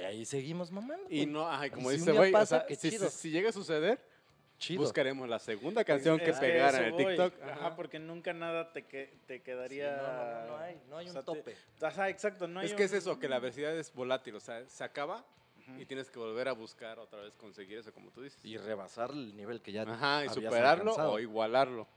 Ahí 0.05 0.25
seguimos 0.25 0.71
mamando. 0.71 1.05
Y 1.09 1.25
no, 1.25 1.47
ajá, 1.49 1.69
como 1.69 1.89
si 1.89 1.95
un 1.95 2.01
dice, 2.01 2.11
güey, 2.13 2.29
o 2.29 2.33
pasa, 2.33 2.65
sea, 2.67 2.75
si, 2.77 2.91
si- 2.91 3.09
si 3.09 3.31
llega 3.31 3.49
a 3.49 3.51
suceder, 3.53 3.99
chido. 4.57 4.81
buscaremos 4.81 5.27
la 5.29 5.39
segunda 5.39 5.83
canción 5.83 6.17
que 6.19 6.31
Es 6.31 6.39
pegara 6.39 6.79
eso 6.79 6.87
en 6.87 6.93
el. 6.93 7.07
TikTok. 7.07 7.41
Ajá, 7.43 7.51
Ajá. 7.53 7.75
porque 7.75 7.99
nunca 7.99 8.33
nada 8.33 8.71
te, 8.73 8.85
que, 8.85 9.13
te 9.27 9.37
Sí, 9.37 9.43
quedaría... 9.43 9.95
no, 9.97 10.03
no, 10.03 10.41
no, 10.41 10.47
no 10.47 10.57
hay, 10.57 10.81
no 10.89 10.97
hay 10.97 11.05
o 11.05 11.09
un 11.09 11.13
sea, 11.13 11.21
te- 11.21 11.25
tope. 11.25 11.55
Ajá, 11.81 12.09
exacto, 12.09 12.47
no 12.47 12.59
hay 12.59 12.67
es 12.67 12.73
que 12.73 12.83
es 12.83 12.91
un- 12.91 12.97
eso, 12.97 13.19
que 13.19 13.29
la 13.29 13.39
velocidad 13.39 13.75
es 13.77 13.93
volátil, 13.93 14.35
o 14.35 14.39
sea, 14.39 14.65
se 14.67 14.83
acaba 14.83 15.23
y 15.77 15.85
tienes 15.85 16.09
que 16.09 16.17
volver 16.17 16.47
a 16.47 16.53
buscar 16.53 16.97
otra 16.97 17.21
vez 17.21 17.35
conseguir 17.35 17.77
eso, 17.77 17.93
como 17.93 18.09
tú 18.09 18.23
dices. 18.23 18.43
Y 18.43 18.57
rebasar 18.57 19.11
el 19.11 19.35
nivel 19.35 19.61
que 19.61 19.71
ya 19.71 19.83
Ajá, 19.83 20.25
y 20.25 20.29
superarlo 20.29 20.83
alcanzado. 20.91 21.11
o 21.13 21.19
igualarlo. 21.19 21.87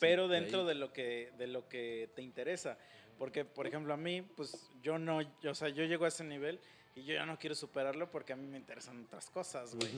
Pero 0.00 0.28
de 0.28 0.40
dentro 0.40 0.60
ahí. 0.62 0.66
de 0.66 0.74
lo 0.74 0.92
que 0.92 1.30
de 1.38 1.46
lo 1.46 1.68
que 1.68 2.10
te 2.14 2.20
interesa, 2.22 2.76
porque 3.18 3.44
por 3.44 3.66
ejemplo 3.66 3.94
a 3.94 3.96
mí 3.96 4.22
pues 4.22 4.70
yo 4.82 4.98
no, 4.98 5.22
yo, 5.40 5.50
o 5.50 5.54
sea, 5.54 5.68
yo 5.68 5.84
llego 5.84 6.04
a 6.04 6.08
ese 6.08 6.24
nivel 6.24 6.60
y 6.94 7.04
yo 7.04 7.14
ya 7.14 7.24
no 7.24 7.38
quiero 7.38 7.54
superarlo 7.54 8.10
porque 8.10 8.32
a 8.32 8.36
mí 8.36 8.46
me 8.46 8.58
interesan 8.58 9.04
otras 9.04 9.30
cosas, 9.30 9.74
güey. 9.74 9.92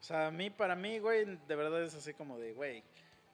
O 0.00 0.04
sea, 0.04 0.28
a 0.28 0.30
mí 0.30 0.50
para 0.50 0.76
mí, 0.76 0.98
güey, 0.98 1.24
de 1.24 1.56
verdad 1.56 1.82
es 1.82 1.94
así 1.94 2.14
como 2.14 2.38
de, 2.38 2.52
güey, 2.52 2.84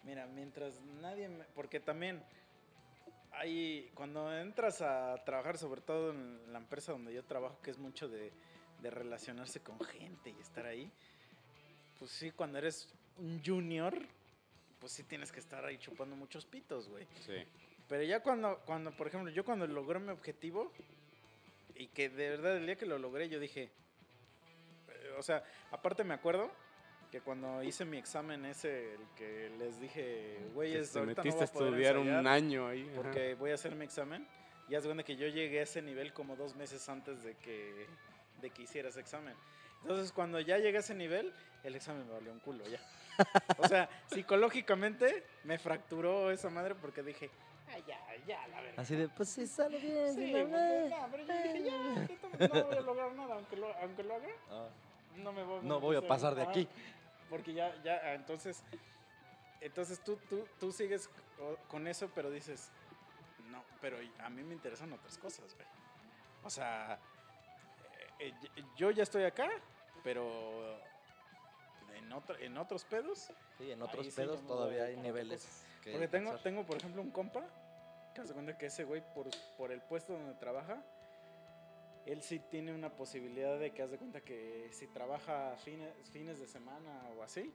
mira, 0.05 0.27
mientras 0.27 0.81
nadie 1.01 1.29
me, 1.29 1.45
porque 1.55 1.81
también 1.81 2.23
hay 3.33 3.91
cuando 3.95 4.33
entras 4.35 4.81
a 4.81 5.23
trabajar, 5.25 5.59
sobre 5.59 5.81
todo 5.81 6.13
en 6.13 6.53
la 6.53 6.59
empresa 6.59 6.93
donde 6.93 7.13
yo 7.13 7.25
trabajo, 7.25 7.61
que 7.63 7.71
es 7.71 7.79
mucho 7.79 8.09
de, 8.09 8.33
de 8.81 8.91
relacionarse 8.91 9.61
con 9.61 9.79
gente 9.81 10.31
y 10.31 10.41
estar 10.41 10.67
ahí, 10.67 10.91
pues 11.99 12.11
sí, 12.11 12.31
cuando 12.31 12.59
eres 12.59 12.89
un 13.19 13.43
junior, 13.45 13.95
pues 14.81 14.93
sí 14.93 15.03
tienes 15.05 15.33
que 15.33 15.41
estar 15.41 15.65
ahí 15.65 15.79
chupando 15.79 16.17
muchos 16.17 16.45
pitos, 16.47 16.89
güey. 16.89 17.07
Sí. 17.27 17.45
Pero 17.95 18.03
ya 18.03 18.19
cuando, 18.19 18.59
cuando, 18.67 18.91
por 18.91 19.07
ejemplo, 19.07 19.31
yo 19.31 19.45
cuando 19.45 19.69
logré 19.69 20.01
mi 20.01 20.11
objetivo, 20.11 20.73
y 21.77 21.87
que 21.87 22.09
de 22.09 22.31
verdad 22.31 22.57
el 22.57 22.67
día 22.67 22.75
que 22.75 22.87
lo 22.87 22.99
logré, 22.99 23.29
yo 23.29 23.39
dije, 23.39 23.71
eh, 24.89 25.15
o 25.17 25.23
sea, 25.23 25.45
aparte 25.71 26.03
me 26.03 26.13
acuerdo 26.13 26.51
que 27.13 27.21
cuando 27.21 27.63
hice 27.63 27.85
mi 27.85 27.97
examen 27.97 28.47
ese, 28.47 28.95
el 28.95 29.07
que 29.17 29.49
les 29.61 29.81
dije, 29.81 30.01
Que 30.03 30.51
güeyes, 30.55 30.91
te 30.91 30.99
ahorita 30.99 31.23
no 31.23 31.25
metiste 31.25 31.53
voy 31.57 31.67
a 31.67 31.67
estudiar 31.69 31.99
un 31.99 32.27
año 32.27 32.67
ahí. 32.67 32.83
ajá. 32.83 32.97
porque 32.97 33.37
voy 33.37 33.53
a 33.53 33.55
hacer 33.55 33.77
mi 33.77 33.85
examen. 33.85 34.27
Y 34.69 34.75
haz 34.75 34.85
cuenta 34.85 35.05
que 35.05 35.15
yo 35.15 35.29
llegué 35.29 35.61
a 35.61 35.63
ese 35.63 35.81
nivel 35.81 36.13
como 36.13 36.35
dos 36.35 36.57
meses 36.57 36.89
antes 36.89 37.23
de 37.23 37.37
que, 37.37 37.87
de 38.41 38.51
que 38.51 38.63
hiciera 38.63 38.89
ese 38.89 38.99
examen. 38.99 39.37
Entonces, 39.83 40.11
cuando 40.11 40.41
ya 40.41 40.59
llegué 40.59 40.79
a 40.79 40.81
ese 40.81 40.97
nivel, 40.97 41.33
el 41.63 41.77
examen 41.77 42.09
me 42.09 42.13
valió 42.13 42.33
un 42.33 42.41
culo 42.41 42.65
ya. 42.67 42.81
O 43.59 43.69
sea, 43.69 43.89
psicológicamente 44.11 45.23
me 45.45 45.59
fracturó 45.61 46.33
esa 46.33 46.51
madre 46.51 46.75
porque 46.75 47.05
dije, 47.05 47.31
ay, 47.69 47.85
ya, 47.87 47.99
ya, 48.27 48.47
la 48.49 48.61
verdad. 48.61 48.81
Así 48.81 48.97
de, 48.97 49.09
pues 49.09 49.29
sí, 49.29 49.47
sale 49.47 49.79
bien. 49.79 50.15
Sí, 50.15 50.31
pues, 50.33 50.93
pero 51.11 51.25
yo 51.25 51.43
dije, 51.43 51.63
ya, 51.65 52.03
esto 52.05 52.29
no 52.31 52.65
voy 52.65 52.77
a 52.77 52.81
lograr 52.81 53.13
nada, 53.13 53.35
aunque 53.35 53.57
lo, 53.57 53.73
aunque 53.79 54.03
lo 54.03 54.15
haga, 54.15 54.29
Ah, 54.51 54.69
no 55.17 55.33
me 55.33 55.43
voy, 55.45 55.61
No 55.63 55.81
voy 55.81 55.97
a 55.97 56.07
pasar 56.07 56.35
de 56.35 56.43
aquí. 56.43 56.69
Porque 57.29 57.53
ya, 57.55 57.75
ya, 57.83 58.01
ah, 58.05 58.15
entonces, 58.15 58.63
entonces 59.61 60.01
tú, 60.05 60.17
tú, 60.29 60.47
tú 60.61 60.73
sigues 60.73 61.09
co- 61.39 61.59
con 61.69 61.87
eso, 61.87 62.09
pero 62.15 62.31
dices, 62.31 62.71
no, 63.51 63.63
pero 63.81 63.97
a 64.19 64.29
mí 64.31 64.43
me 64.43 64.55
interesan 64.55 64.93
otras 64.93 65.17
cosas, 65.19 65.55
güey. 65.55 65.67
O 66.43 66.51
sea, 66.51 66.99
eh, 68.19 68.33
eh, 68.57 68.65
yo 68.77 68.91
ya 68.91 69.03
estoy 69.03 69.25
acá, 69.25 69.49
pero 70.03 70.79
en, 71.95 72.13
otra- 72.13 72.39
en 72.41 72.57
otros 72.59 72.85
pedos. 72.85 73.31
Sí, 73.59 73.71
en 73.71 73.81
otros 73.83 74.09
pedos 74.11 74.47
todavía 74.47 74.85
hay 74.85 74.97
niveles. 74.97 75.65
Que 75.85 75.93
Porque 75.93 76.09
tengo, 76.09 76.37
tengo, 76.39 76.65
por 76.65 76.79
ejemplo, 76.79 77.03
un 77.03 77.11
compa 77.11 77.45
que 78.15 78.23
hace 78.23 78.33
cuenta 78.33 78.57
que 78.57 78.67
ese 78.67 78.85
güey, 78.85 79.03
por, 79.15 79.27
por 79.59 79.71
el 79.71 79.83
puesto 79.83 80.15
donde 80.15 80.35
trabaja, 80.35 80.83
él 82.07 82.23
sí 82.23 82.41
tiene 82.51 82.73
una 82.75 82.91
posibilidad 82.91 83.59
de 83.59 83.73
que 83.73 83.83
haz 83.83 83.91
de 83.91 83.99
cuenta 83.99 84.21
que 84.23 84.69
si 84.73 84.87
trabaja 84.87 85.57
fines, 85.59 85.93
fines 86.11 86.39
de 86.39 86.47
semana 86.47 87.03
o 87.19 87.23
así, 87.23 87.53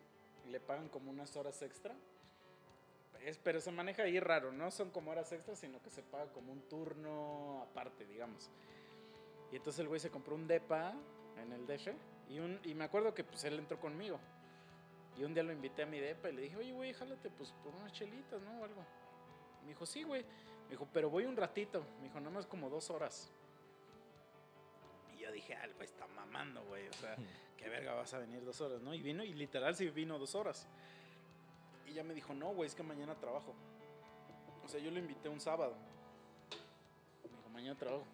le 0.47 0.59
pagan 0.59 0.89
como 0.89 1.09
unas 1.09 1.35
horas 1.35 1.61
extra. 1.61 1.95
Es, 3.25 3.37
pero 3.37 3.59
se 3.59 3.71
maneja 3.71 4.03
ahí 4.03 4.19
raro, 4.19 4.51
no 4.51 4.71
son 4.71 4.91
como 4.91 5.11
horas 5.11 5.31
extras, 5.31 5.59
sino 5.59 5.81
que 5.81 5.89
se 5.89 6.03
paga 6.03 6.31
como 6.31 6.53
un 6.53 6.61
turno 6.69 7.65
aparte, 7.69 8.05
digamos. 8.05 8.49
Y 9.51 9.57
entonces 9.57 9.79
el 9.79 9.87
güey 9.87 9.99
se 9.99 10.09
compró 10.09 10.35
un 10.35 10.47
DEPA 10.47 10.93
en 11.41 11.51
el 11.51 11.65
DF 11.65 11.89
y, 12.29 12.39
un, 12.39 12.59
y 12.63 12.75
me 12.75 12.85
acuerdo 12.85 13.13
que 13.13 13.23
pues 13.23 13.43
él 13.43 13.59
entró 13.59 13.79
conmigo. 13.79 14.19
Y 15.19 15.25
un 15.25 15.33
día 15.33 15.43
lo 15.43 15.51
invité 15.51 15.83
a 15.83 15.85
mi 15.85 15.99
depa 15.99 16.29
y 16.29 16.33
le 16.33 16.43
dije, 16.43 16.55
oye, 16.55 16.71
güey, 16.71 16.93
jálate 16.93 17.29
pues 17.29 17.51
por 17.61 17.75
unas 17.75 17.91
chelitas, 17.91 18.41
¿no? 18.41 18.61
O 18.61 18.63
algo. 18.63 18.85
Me 19.63 19.69
dijo, 19.69 19.85
sí, 19.85 20.03
güey. 20.03 20.23
Me 20.23 20.69
dijo, 20.69 20.87
pero 20.93 21.09
voy 21.09 21.25
un 21.25 21.35
ratito. 21.35 21.83
Me 21.97 22.05
dijo, 22.05 22.21
nada 22.21 22.31
más 22.31 22.45
como 22.45 22.69
dos 22.69 22.89
horas. 22.89 23.29
Y 25.13 25.21
yo 25.21 25.29
dije, 25.33 25.55
ah, 25.55 25.67
güey 25.75 25.85
está 25.85 26.07
mamando, 26.07 26.63
güey. 26.63 26.87
O 26.87 26.93
sea, 26.93 27.17
qué 27.57 27.67
verga 27.67 27.95
vas 27.95 28.13
a 28.13 28.19
venir 28.19 28.45
dos 28.45 28.61
horas, 28.61 28.81
¿no? 28.81 28.93
Y 28.93 29.01
vino, 29.01 29.21
y 29.21 29.33
literal 29.33 29.75
sí 29.75 29.89
vino 29.89 30.17
dos 30.17 30.35
horas. 30.35 30.65
Y 31.85 31.91
ya 31.91 32.03
me 32.05 32.13
dijo, 32.13 32.33
no, 32.33 32.53
güey, 32.53 32.67
es 32.67 32.75
que 32.75 32.83
mañana 32.83 33.13
trabajo. 33.15 33.53
O 34.63 34.69
sea, 34.69 34.79
yo 34.79 34.89
lo 34.89 34.99
invité 34.99 35.27
un 35.27 35.41
sábado. 35.41 35.75
Me 37.23 37.29
dijo, 37.35 37.49
mañana 37.49 37.77
trabajo. 37.77 38.05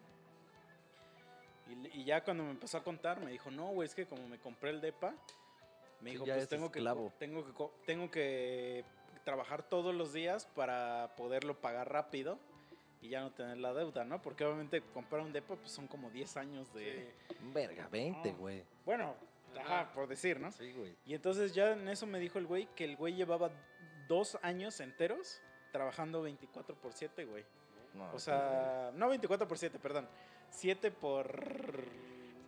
Y, 1.67 1.99
y 1.99 2.03
ya 2.03 2.23
cuando 2.23 2.45
me 2.45 2.49
empezó 2.49 2.79
a 2.79 2.83
contar, 2.83 3.19
me 3.19 3.29
dijo, 3.29 3.51
no, 3.51 3.67
güey, 3.73 3.87
es 3.87 3.93
que 3.93 4.07
como 4.07 4.27
me 4.27 4.39
compré 4.39 4.71
el 4.71 4.81
DEPA, 4.81 5.13
me 6.01 6.11
dijo, 6.11 6.25
pues 6.25 6.43
es 6.43 6.49
tengo 6.49 6.71
que, 6.71 6.79
esclavo. 6.79 7.13
tengo, 7.17 7.45
que, 7.45 7.53
tengo 7.85 8.11
que 8.11 8.83
trabajar 9.23 9.63
todos 9.63 9.93
los 9.95 10.13
días 10.13 10.45
para 10.45 11.13
poderlo 11.17 11.59
pagar 11.59 11.91
rápido 11.91 12.37
y 13.01 13.09
ya 13.09 13.21
no 13.21 13.31
tener 13.31 13.57
la 13.57 13.73
deuda, 13.73 14.03
¿no? 14.03 14.21
Porque 14.21 14.45
obviamente 14.45 14.81
comprar 14.81 15.21
un 15.21 15.31
DEPA 15.33 15.55
pues 15.55 15.71
son 15.71 15.87
como 15.87 16.09
10 16.09 16.37
años 16.37 16.73
de... 16.73 17.13
Verga, 17.53 17.87
20, 17.89 18.29
Ah. 18.29 18.33
güey. 18.37 18.63
Bueno, 18.85 19.15
ajá, 19.59 19.91
por 19.93 20.07
decir, 20.07 20.39
¿no? 20.39 20.51
Sí, 20.51 20.71
güey. 20.73 20.95
Y 21.05 21.13
entonces 21.13 21.53
ya 21.53 21.71
en 21.73 21.87
eso 21.87 22.05
me 22.07 22.19
dijo 22.19 22.39
el 22.39 22.45
güey 22.47 22.67
que 22.75 22.83
el 22.85 22.95
güey 22.95 23.13
llevaba 23.15 23.49
dos 24.07 24.37
años 24.41 24.79
enteros 24.79 25.41
trabajando 25.71 26.21
24 26.21 26.75
por 26.75 26.93
7, 26.93 27.25
güey. 27.25 27.43
No, 27.93 28.11
O 28.13 28.19
sea, 28.19 28.91
no 28.95 29.07
24 29.09 29.47
por 29.47 29.57
7, 29.57 29.79
perdón. 29.79 30.07
7 30.49 30.91
por 30.91 31.85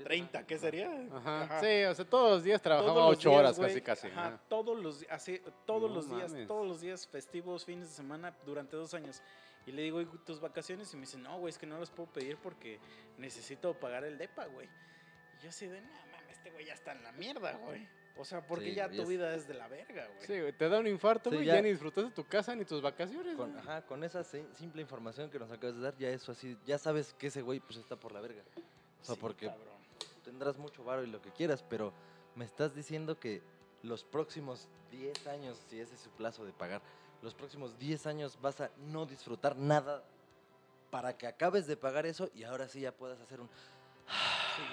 30, 0.03 0.45
¿qué 0.47 0.57
sería? 0.57 0.89
Ajá. 1.13 1.43
Ajá. 1.43 1.59
Sí, 1.61 1.83
o 1.83 1.93
sea, 1.95 2.05
todos 2.05 2.31
los 2.31 2.43
días 2.43 2.61
trabajaba 2.61 2.93
Todos 2.93 3.09
los 3.09 3.17
ocho 3.19 3.29
días, 3.29 3.39
horas 3.39 3.57
güey, 3.57 3.69
casi, 3.69 3.81
casi. 3.81 4.07
Ajá, 4.07 4.27
ajá. 4.27 4.41
todos 4.49 4.79
los, 4.79 5.05
así, 5.09 5.41
todos 5.65 5.89
No 5.89 5.95
los 5.95 6.09
días, 6.09 6.47
todos 6.47 6.67
los 6.67 6.81
días 6.81 7.07
festivos, 7.07 7.65
fines 7.65 7.89
de 7.89 7.95
semana, 7.95 8.35
durante 8.45 8.75
dos 8.75 8.93
años. 8.93 9.21
Y 9.65 9.71
le 9.73 9.81
digo, 9.81 9.99
¿y 10.01 10.05
tus 10.25 10.39
vacaciones? 10.39 10.93
Y 10.93 10.95
me 10.95 11.01
dice, 11.01 11.17
no, 11.17 11.39
güey, 11.39 11.49
es 11.51 11.57
que 11.57 11.65
no 11.67 11.77
las 11.79 11.89
puedo 11.91 12.09
pedir 12.11 12.37
porque 12.37 12.79
necesito 13.17 13.73
pagar 13.73 14.03
el 14.05 14.17
DEPA, 14.17 14.45
güey. 14.47 14.67
Y 15.39 15.43
yo 15.43 15.49
así 15.49 15.67
de, 15.67 15.81
no 15.81 15.87
mames, 16.11 16.37
este 16.37 16.51
güey 16.51 16.65
ya 16.65 16.73
está 16.73 16.93
en 16.93 17.03
la 17.03 17.11
mierda, 17.11 17.53
güey. 17.57 17.87
O 18.19 18.25
sea, 18.25 18.41
porque 18.47 18.69
Sí, 18.69 18.73
ya 18.75 18.89
tu 18.89 19.03
es- 19.03 19.07
vida 19.07 19.35
es 19.35 19.47
de 19.47 19.53
la 19.53 19.67
verga, 19.67 20.07
güey. 20.07 20.25
Sí, 20.25 20.39
güey, 20.39 20.51
te 20.53 20.69
da 20.69 20.79
un 20.79 20.87
infarto, 20.87 21.29
Sí, 21.29 21.35
güey, 21.35 21.47
ya- 21.47 21.55
ya... 21.55 21.61
ni 21.61 21.69
disfrutaste 21.69 22.09
tu 22.11 22.23
casa 22.23 22.55
ni 22.55 22.65
tus 22.65 22.81
vacaciones. 22.81 23.35
Con, 23.35 23.51
güey. 23.51 23.61
ajá, 23.61 23.81
con 23.85 24.03
esa 24.03 24.23
si- 24.23 24.43
simple 24.55 24.81
información 24.81 25.29
que 25.29 25.37
nos 25.37 25.51
acabas 25.51 25.75
de 25.75 25.81
dar, 25.83 25.95
ya 25.97 26.09
eso 26.09 26.31
así, 26.31 26.57
ya 26.65 26.79
sabes 26.79 27.13
que 27.13 27.27
ese 27.27 27.43
güey 27.43 27.59
pues 27.59 27.77
está 27.77 27.95
por 27.95 28.11
la 28.13 28.21
verga. 28.21 28.41
O 29.01 29.05
sea, 29.05 29.13
Sí, 29.15 29.21
porque 29.21 29.45
cabrón. 29.47 29.76
Tendrás 30.27 30.57
mucho 30.57 30.83
varo 30.83 31.03
y 31.05 31.07
lo 31.07 31.21
que 31.21 31.31
quieras, 31.31 31.63
pero 31.69 31.93
me 32.35 32.43
estás 32.43 32.75
diciendo 32.75 33.17
que 33.17 33.41
los 33.81 34.03
próximos 34.03 34.67
10 34.91 35.25
años, 35.27 35.57
si 35.69 35.79
ese 35.79 35.95
es 35.95 36.01
su 36.01 36.09
plazo 36.09 36.43
de 36.43 36.51
pagar, 36.51 36.81
los 37.21 37.33
próximos 37.33 37.79
10 37.79 38.05
años 38.07 38.37
vas 38.41 38.59
a 38.59 38.69
no 38.77 39.05
disfrutar 39.05 39.55
nada 39.55 40.03
para 40.91 41.17
que 41.17 41.27
acabes 41.27 41.65
de 41.65 41.77
pagar 41.77 42.05
eso 42.05 42.29
y 42.35 42.43
ahora 42.43 42.67
sí 42.67 42.81
ya 42.81 42.91
puedas 42.91 43.21
hacer 43.21 43.39
un... 43.39 43.49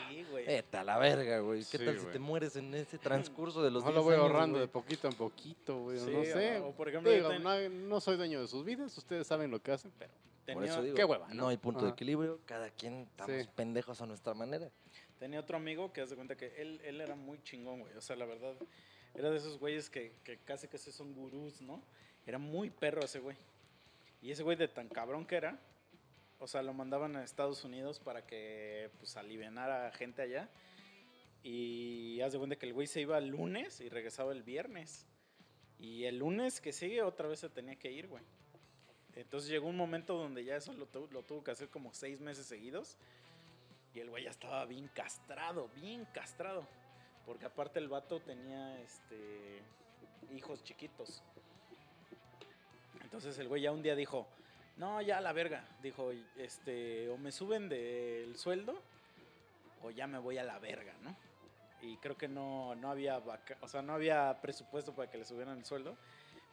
Sí, 0.09 0.25
güey. 0.31 0.45
Vete 0.47 0.77
a 0.77 0.83
la 0.85 0.99
verga, 0.99 1.39
güey. 1.41 1.61
¿Qué 1.61 1.79
Sí, 1.79 1.85
tal 1.85 1.95
si 1.97 2.01
güey. 2.03 2.13
te 2.13 2.19
mueres 2.19 2.57
en 2.57 2.75
ese 2.75 2.99
transcurso 2.99 3.63
de 3.63 3.71
los 3.71 3.83
Ojalá 3.83 3.97
10 4.01 4.05
voy 4.05 4.15
años, 4.15 4.23
ahorrando 4.27 4.55
güey? 4.59 4.67
de 4.67 4.73
poquito 4.73 5.07
en 5.09 5.15
poquito, 5.15 5.79
güey. 5.83 5.99
Sí, 6.01 6.11
no 6.11 6.25
sé. 6.25 6.59
o- 6.59 6.69
o 6.69 6.73
por 6.75 6.89
ejemplo, 6.89 7.11
Digo, 7.13 7.29
ten- 7.29 7.43
no, 7.45 7.69
no 7.69 8.01
soy 8.01 8.17
dueño 8.17 8.41
de 8.41 8.49
sus 8.49 8.65
vidas, 8.65 8.97
ustedes 8.99 9.27
saben 9.27 9.51
lo 9.53 9.61
que 9.63 9.71
hacen, 9.73 9.93
pero... 9.99 10.13
tenía, 10.45 10.55
Por 10.61 10.65
eso 10.69 10.83
digo, 10.83 10.97
qué 10.97 11.05
hueva, 11.05 11.29
no, 11.29 11.35
¿no? 11.35 11.49
hay 11.49 11.57
punto 11.57 11.81
de 11.81 11.87
Ajá. 11.89 11.95
equilibrio, 11.95 12.39
cada 12.47 12.69
quien 12.71 13.03
estamos 13.11 13.33
Sí. 13.43 13.49
pendejos 13.55 14.01
a 14.03 14.07
nuestra 14.07 14.35
manera. 14.35 14.71
Tenía 15.19 15.41
otro 15.41 15.57
amigo 15.57 15.93
que 15.93 16.01
hace 16.01 16.15
cuenta 16.17 16.37
que 16.37 16.55
él, 16.61 16.81
él 16.85 17.01
era 17.01 17.15
muy 17.17 17.43
chingón, 17.43 17.81
güey. 17.81 17.95
O 17.97 18.01
sea, 18.01 18.17
la 18.17 18.27
verdad, 18.27 18.55
era 19.15 19.31
de 19.31 19.37
esos 19.37 19.59
güeyes 19.59 19.91
que, 19.91 20.13
que 20.25 20.39
casi 20.39 20.69
casi 20.69 20.93
son 20.93 21.15
gurús, 21.15 21.61
¿no? 21.61 21.83
Era 22.27 22.39
muy 22.39 22.71
perro 22.71 23.05
ese 23.05 23.21
güey. 23.21 23.37
Y 24.23 24.31
ese 24.31 24.43
güey 24.43 24.57
de 24.57 24.69
tan 24.69 24.89
cabrón 24.89 25.27
que 25.27 25.37
era, 25.37 25.59
o 26.39 26.47
sea, 26.47 26.63
lo 26.63 26.73
mandaban 26.73 27.17
a 27.17 27.25
Estados 27.25 27.65
Unidos 27.65 28.01
para 28.01 28.27
que, 28.27 28.91
pues, 28.99 29.17
alivianara 29.17 29.91
gente 29.93 30.23
allá. 30.23 30.49
Y 31.43 32.21
haz 32.23 32.35
cuenta 32.37 32.57
que 32.57 32.67
el 32.67 32.73
güey 32.73 32.87
se 32.87 33.03
iba 33.03 33.19
el 33.19 33.29
lunes 33.29 33.81
y 33.81 33.89
regresaba 33.89 34.33
el 34.33 34.43
viernes. 34.43 35.07
Y 35.79 36.05
el 36.05 36.19
lunes 36.19 36.61
que 36.61 36.73
sigue 36.73 37.03
otra 37.03 37.29
vez 37.29 37.41
se 37.41 37.51
tenía 37.51 37.77
que 37.77 37.93
ir, 37.93 38.09
güey. 38.09 38.23
Entonces 39.15 39.51
llegó 39.51 39.69
un 39.69 39.77
momento 39.77 40.17
donde 40.17 40.45
ya 40.45 40.57
eso 40.57 40.73
lo 40.73 40.87
tuvo 40.87 41.45
que 41.45 41.51
hacer 41.51 41.69
como 41.69 41.93
seis 41.93 42.21
meses 42.21 42.47
seguidos. 42.47 42.97
Y 43.95 44.01
el 44.01 44.11
güey 44.11 44.25
ya 44.25 44.31
estaba 44.31 44.65
bien 44.65 44.89
castrado, 44.89 45.69
bien 45.77 46.05
castrado. 46.13 46.67
Porque 47.27 47.47
aparte 47.47 47.79
el 47.79 47.89
vato 47.89 48.21
tenía 48.21 48.79
este 48.81 49.63
hijos 50.35 50.63
chiquitos. 50.65 51.23
Entonces 53.03 53.39
el 53.39 53.49
güey 53.49 53.63
ya 53.63 53.73
un 53.73 53.83
día 53.83 53.95
dijo, 53.95 54.27
no, 54.77 55.01
ya 55.01 55.21
la 55.21 55.33
verga. 55.33 55.65
Dijo, 55.83 56.11
este, 56.37 57.09
o 57.09 57.17
me 57.17 57.31
suben 57.33 57.69
del 57.69 58.37
sueldo 58.37 58.81
o 59.83 59.91
ya 59.91 60.07
me 60.07 60.19
voy 60.19 60.39
a 60.39 60.45
la 60.45 60.59
verga, 60.59 60.95
¿no? 61.03 61.15
Y 61.83 61.97
creo 61.99 62.17
que 62.17 62.29
no, 62.29 62.75
no 62.77 62.91
había 62.91 63.19
vaca- 63.19 63.59
o 63.61 63.69
sea, 63.69 63.83
no 63.83 63.93
había 63.93 64.41
presupuesto 64.41 64.95
para 64.95 65.11
que 65.11 65.19
le 65.19 65.25
subieran 65.25 65.59
el 65.59 65.65
sueldo. 65.65 65.97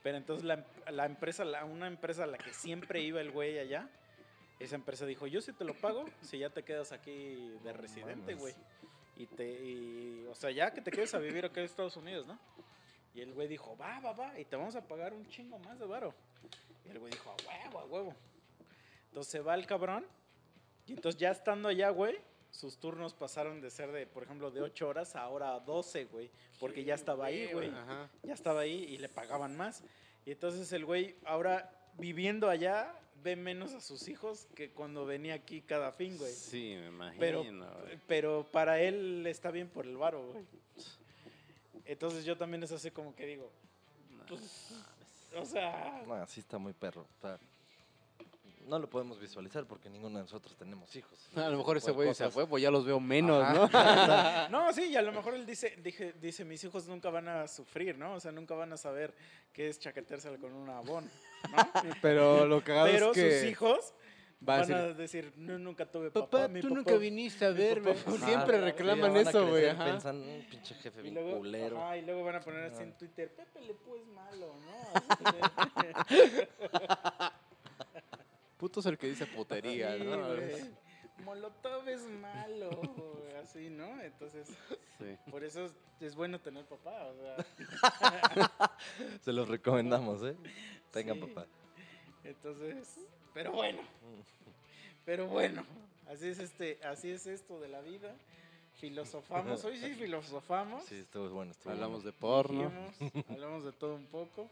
Pero 0.03 0.17
entonces 0.17 0.43
la, 0.43 0.65
la 0.91 1.05
empresa, 1.05 1.45
la- 1.45 1.63
una 1.65 1.87
empresa 1.87 2.23
a 2.23 2.27
la 2.27 2.37
que 2.37 2.53
siempre 2.53 3.01
iba 3.01 3.21
el 3.21 3.31
güey 3.31 3.57
allá, 3.57 3.87
esa 4.63 4.75
empresa 4.75 5.05
dijo, 5.05 5.27
yo 5.27 5.41
sí 5.41 5.53
te 5.53 5.63
lo 5.63 5.73
pago 5.73 6.05
si 6.21 6.39
ya 6.39 6.49
te 6.49 6.63
quedas 6.63 6.91
aquí 6.91 7.57
de 7.63 7.73
residente, 7.73 8.35
güey. 8.35 8.53
Y 9.17 9.27
te, 9.27 9.45
y, 9.45 10.25
o 10.29 10.35
sea, 10.35 10.51
ya 10.51 10.73
que 10.73 10.81
te 10.81 10.91
quedes 10.91 11.13
a 11.13 11.19
vivir 11.19 11.45
acá 11.45 11.59
en 11.59 11.65
Estados 11.65 11.95
Unidos, 11.97 12.25
¿no? 12.27 12.39
Y 13.13 13.21
el 13.21 13.33
güey 13.33 13.47
dijo, 13.47 13.77
va, 13.77 13.99
va, 13.99 14.13
va, 14.13 14.39
y 14.39 14.45
te 14.45 14.55
vamos 14.55 14.75
a 14.75 14.87
pagar 14.87 15.13
un 15.13 15.27
chingo 15.27 15.59
más 15.59 15.77
de 15.77 15.85
varo. 15.85 16.13
Y 16.85 16.91
el 16.91 16.99
güey 16.99 17.11
dijo, 17.11 17.29
a 17.29 17.35
huevo, 17.47 17.79
a 17.79 17.85
huevo. 17.85 18.15
Entonces 19.09 19.31
se 19.31 19.39
va 19.41 19.55
el 19.55 19.67
cabrón, 19.67 20.05
y 20.87 20.93
entonces 20.93 21.19
ya 21.19 21.31
estando 21.31 21.69
allá, 21.69 21.89
güey, 21.89 22.17
sus 22.51 22.77
turnos 22.77 23.13
pasaron 23.13 23.61
de 23.61 23.69
ser 23.69 23.91
de, 23.91 24.05
por 24.05 24.23
ejemplo, 24.23 24.51
de 24.51 24.61
8 24.61 24.87
horas 24.87 25.15
a 25.15 25.21
ahora 25.21 25.59
12, 25.59 26.05
güey. 26.05 26.29
Porque 26.59 26.83
ya 26.83 26.95
estaba 26.95 27.25
ahí, 27.25 27.51
güey 27.53 27.71
ya 28.23 28.33
estaba 28.33 28.61
ahí 28.61 28.83
y 28.83 28.97
le 28.97 29.09
pagaban 29.09 29.55
más. 29.55 29.83
Y 30.25 30.31
entonces 30.31 30.71
el 30.73 30.85
güey, 30.85 31.15
ahora 31.25 31.71
viviendo 31.97 32.49
allá, 32.49 32.93
ve 33.23 33.35
menos 33.35 33.73
a 33.73 33.81
sus 33.81 34.07
hijos 34.07 34.47
que 34.55 34.71
cuando 34.71 35.05
venía 35.05 35.33
aquí 35.35 35.61
cada 35.61 35.91
fin, 35.91 36.17
güey. 36.17 36.31
Sí, 36.33 36.75
me 36.79 36.87
imagino. 36.87 37.19
Pero, 37.19 37.43
güey. 37.43 37.99
pero 38.07 38.47
para 38.51 38.79
él 38.81 39.25
está 39.27 39.51
bien 39.51 39.69
por 39.69 39.85
el 39.85 39.97
varo, 39.97 40.31
güey. 40.31 40.45
Entonces 41.85 42.25
yo 42.25 42.37
también 42.37 42.63
es 42.63 42.71
así 42.71 42.91
como 42.91 43.15
que 43.15 43.25
digo, 43.25 43.51
pues, 44.27 44.73
o 45.35 45.45
sea, 45.45 46.03
No, 46.07 46.25
sí 46.27 46.39
está 46.39 46.57
muy 46.57 46.73
perro. 46.73 47.01
o 47.01 47.21
sea, 47.21 47.39
no 48.67 48.79
lo 48.79 48.89
podemos 48.89 49.19
visualizar 49.19 49.65
porque 49.65 49.89
ninguno 49.89 50.17
de 50.17 50.23
nosotros 50.23 50.55
tenemos 50.55 50.95
hijos. 50.95 51.29
A 51.35 51.49
lo 51.49 51.57
mejor 51.57 51.77
ese 51.77 51.91
güey 51.91 52.09
dice, 52.09 52.27
huevo, 52.27 52.57
ya 52.57 52.71
los 52.71 52.85
veo 52.85 52.99
menos, 52.99 53.43
Ajá. 53.43 54.47
¿no? 54.49 54.65
no, 54.65 54.73
sí, 54.73 54.83
y 54.85 54.95
a 54.95 55.01
lo 55.01 55.11
mejor 55.11 55.35
él 55.35 55.45
dice, 55.45 55.77
dije, 55.83 56.13
dice, 56.21 56.45
mis 56.45 56.63
hijos 56.63 56.87
nunca 56.87 57.09
van 57.09 57.27
a 57.27 57.47
sufrir, 57.47 57.97
¿no? 57.97 58.13
O 58.13 58.19
sea, 58.19 58.31
nunca 58.31 58.55
van 58.55 58.73
a 58.73 58.77
saber 58.77 59.13
qué 59.53 59.69
es 59.69 59.79
chaqueteársela 59.79 60.37
con 60.37 60.53
un 60.53 60.69
abón, 60.69 61.09
¿no? 61.51 61.57
Pero 62.01 62.45
lo 62.45 62.63
cagado 62.63 62.87
Pero 62.87 63.11
es 63.11 63.17
que 63.17 63.39
sus 63.39 63.49
hijos 63.49 63.93
va 64.47 64.57
van 64.57 64.73
a 64.73 64.93
decir, 64.93 65.33
no, 65.35 65.59
nunca 65.59 65.85
tuve 65.85 66.09
papá, 66.09 66.29
papá, 66.29 66.47
mi 66.47 66.61
tú 66.61 66.69
papá". 66.69 66.77
nunca 66.79 66.97
viniste 66.97 67.45
a 67.45 67.51
verme. 67.51 67.95
Siempre 67.95 68.57
malo". 68.57 68.65
reclaman 68.65 69.17
eso, 69.17 69.47
güey. 69.47 69.75
Pensando, 69.77 70.25
un 70.25 70.45
pinche 70.49 70.75
jefe 70.75 71.01
bien 71.01 71.15
culero. 71.37 71.83
ajá, 71.83 71.97
y 71.97 72.01
luego 72.01 72.23
van 72.23 72.35
a 72.35 72.41
poner 72.41 72.63
así 72.65 72.83
en. 72.83 72.97
Twitter, 72.97 73.33
Pepe 73.33 73.61
Le 73.61 73.71
es 73.73 74.07
malo, 74.07 74.55
¿no? 74.65 74.71
Puto 78.61 78.79
es 78.79 78.85
el 78.85 78.99
que 78.99 79.07
dice 79.07 79.25
putería, 79.25 79.97
Sí, 79.97 80.03
¿no? 80.03 81.25
Molotov 81.25 81.89
es 81.89 82.03
malo, 82.03 82.69
así, 83.41 83.71
¿no? 83.71 83.99
Entonces, 84.01 84.47
Sí. 84.99 85.17
por 85.31 85.43
eso 85.43 85.65
es, 85.65 85.71
es 85.99 86.13
bueno 86.15 86.39
tener 86.39 86.63
papá, 86.65 87.07
o 87.07 87.15
sea. 87.15 88.69
Se 89.23 89.33
los 89.33 89.47
recomendamos, 89.49 90.21
¿eh? 90.21 90.35
Tengan 90.91 91.15
sí. 91.19 91.25
papá. 91.25 91.47
Entonces, 92.23 92.99
pero 93.33 93.51
bueno, 93.51 93.81
pero 95.05 95.25
bueno, 95.25 95.65
así 96.07 96.27
es 96.27 96.37
este, 96.37 96.77
así 96.83 97.09
es 97.09 97.25
esto 97.25 97.59
de 97.59 97.67
la 97.67 97.81
vida. 97.81 98.13
Filosofamos, 98.75 99.65
hoy 99.65 99.77
sí 99.79 99.93
filosofamos. 99.99 100.83
Sí, 100.85 100.99
estuvo 100.99 101.29
bueno. 101.29 101.51
Estuvo 101.51 101.73
Hablamos 101.73 102.03
de 102.03 102.13
porno. 102.13 102.71
dijimos, 102.99 103.27
hablamos 103.27 103.63
de 103.65 103.71
todo 103.71 103.95
un 103.95 104.05
poco. 104.05 104.47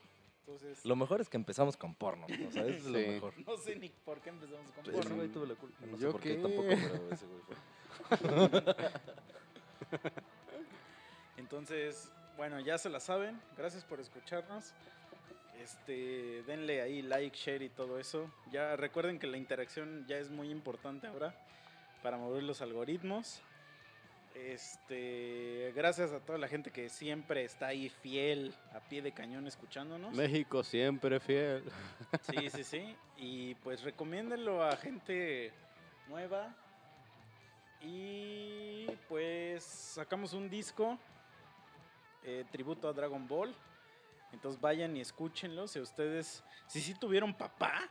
Entonces, 0.50 0.84
Lo 0.84 0.96
mejor 0.96 1.22
es 1.22 1.30
que 1.30 1.38
empezamos 1.38 1.78
con 1.78 1.94
porno. 1.94 2.26
O 2.26 2.52
sea, 2.52 2.64
eso 2.66 2.70
es 2.72 2.86
lo 2.86 2.98
mejor. 2.98 3.34
no 3.46 3.56
sé 3.58 3.76
ni 3.76 3.90
por 3.90 4.20
qué 4.20 4.30
empezamos 4.30 4.72
con 4.72 4.84
Ese 4.84 4.92
porno. 4.94 5.16
güey 5.16 5.28
tuvo 5.30 5.46
la 5.46 5.54
culpa. 5.56 5.78
No 5.86 5.96
sé 5.98 6.04
¿Yo 6.04 6.12
por 6.12 6.22
qué 6.22 6.36
qué? 6.36 6.42
tampoco, 6.42 6.68
pero 6.70 7.12
ese 7.12 7.26
güey 7.28 7.42
fue. 7.46 7.56
Entonces, 11.38 12.10
bueno, 12.38 12.60
ya 12.60 12.78
se 12.78 12.90
la 12.90 13.00
saben. 13.00 13.40
Gracias 13.58 13.84
por 13.86 14.00
escucharnos. 14.00 14.74
Este, 15.62 16.42
denle 16.48 16.82
ahí 16.82 17.02
like, 17.02 17.38
share 17.38 17.62
y 17.62 17.70
todo 17.70 18.00
eso. 18.00 18.32
Ya 18.52 18.76
recuerden 18.76 19.20
que 19.20 19.28
la 19.28 19.38
interacción 19.38 20.06
ya 20.08 20.18
es 20.18 20.30
muy 20.30 20.50
importante 20.50 21.08
ahora 21.08 21.36
para 22.02 22.18
mover 22.18 22.44
los 22.44 22.62
algoritmos. 22.62 23.42
Este, 24.48 25.74
gracias 25.76 26.12
a 26.12 26.20
toda 26.20 26.38
la 26.38 26.48
gente 26.48 26.72
que 26.72 26.90
siempre 26.90 27.44
está 27.44 27.68
ahí 27.68 27.90
fiel, 27.90 28.56
a 28.74 28.80
pie 28.80 29.02
de 29.02 29.12
cañón 29.12 29.48
escuchándonos. 29.48 30.14
México 30.16 30.64
siempre 30.64 31.20
fiel. 31.20 31.64
Sí, 32.22 32.50
sí, 32.50 32.64
sí. 32.64 32.96
Y 33.18 33.56
pues 33.56 33.84
recomiéndenlo 33.84 34.64
a 34.64 34.76
gente 34.78 35.52
nueva. 36.08 36.56
Y 37.82 38.88
pues 39.08 39.64
sacamos 39.64 40.34
un 40.34 40.50
disco 40.50 40.98
eh, 42.24 42.46
tributo 42.52 42.88
a 42.88 42.94
Dragon 42.94 43.28
Ball. 43.28 43.54
Entonces 44.32 44.60
vayan 44.62 44.96
y 44.96 45.02
escúchenlo. 45.02 45.68
Si 45.68 45.80
ustedes, 45.80 46.44
si 46.68 46.80
sí 46.82 46.94
tuvieron 46.94 47.34
papá, 47.34 47.90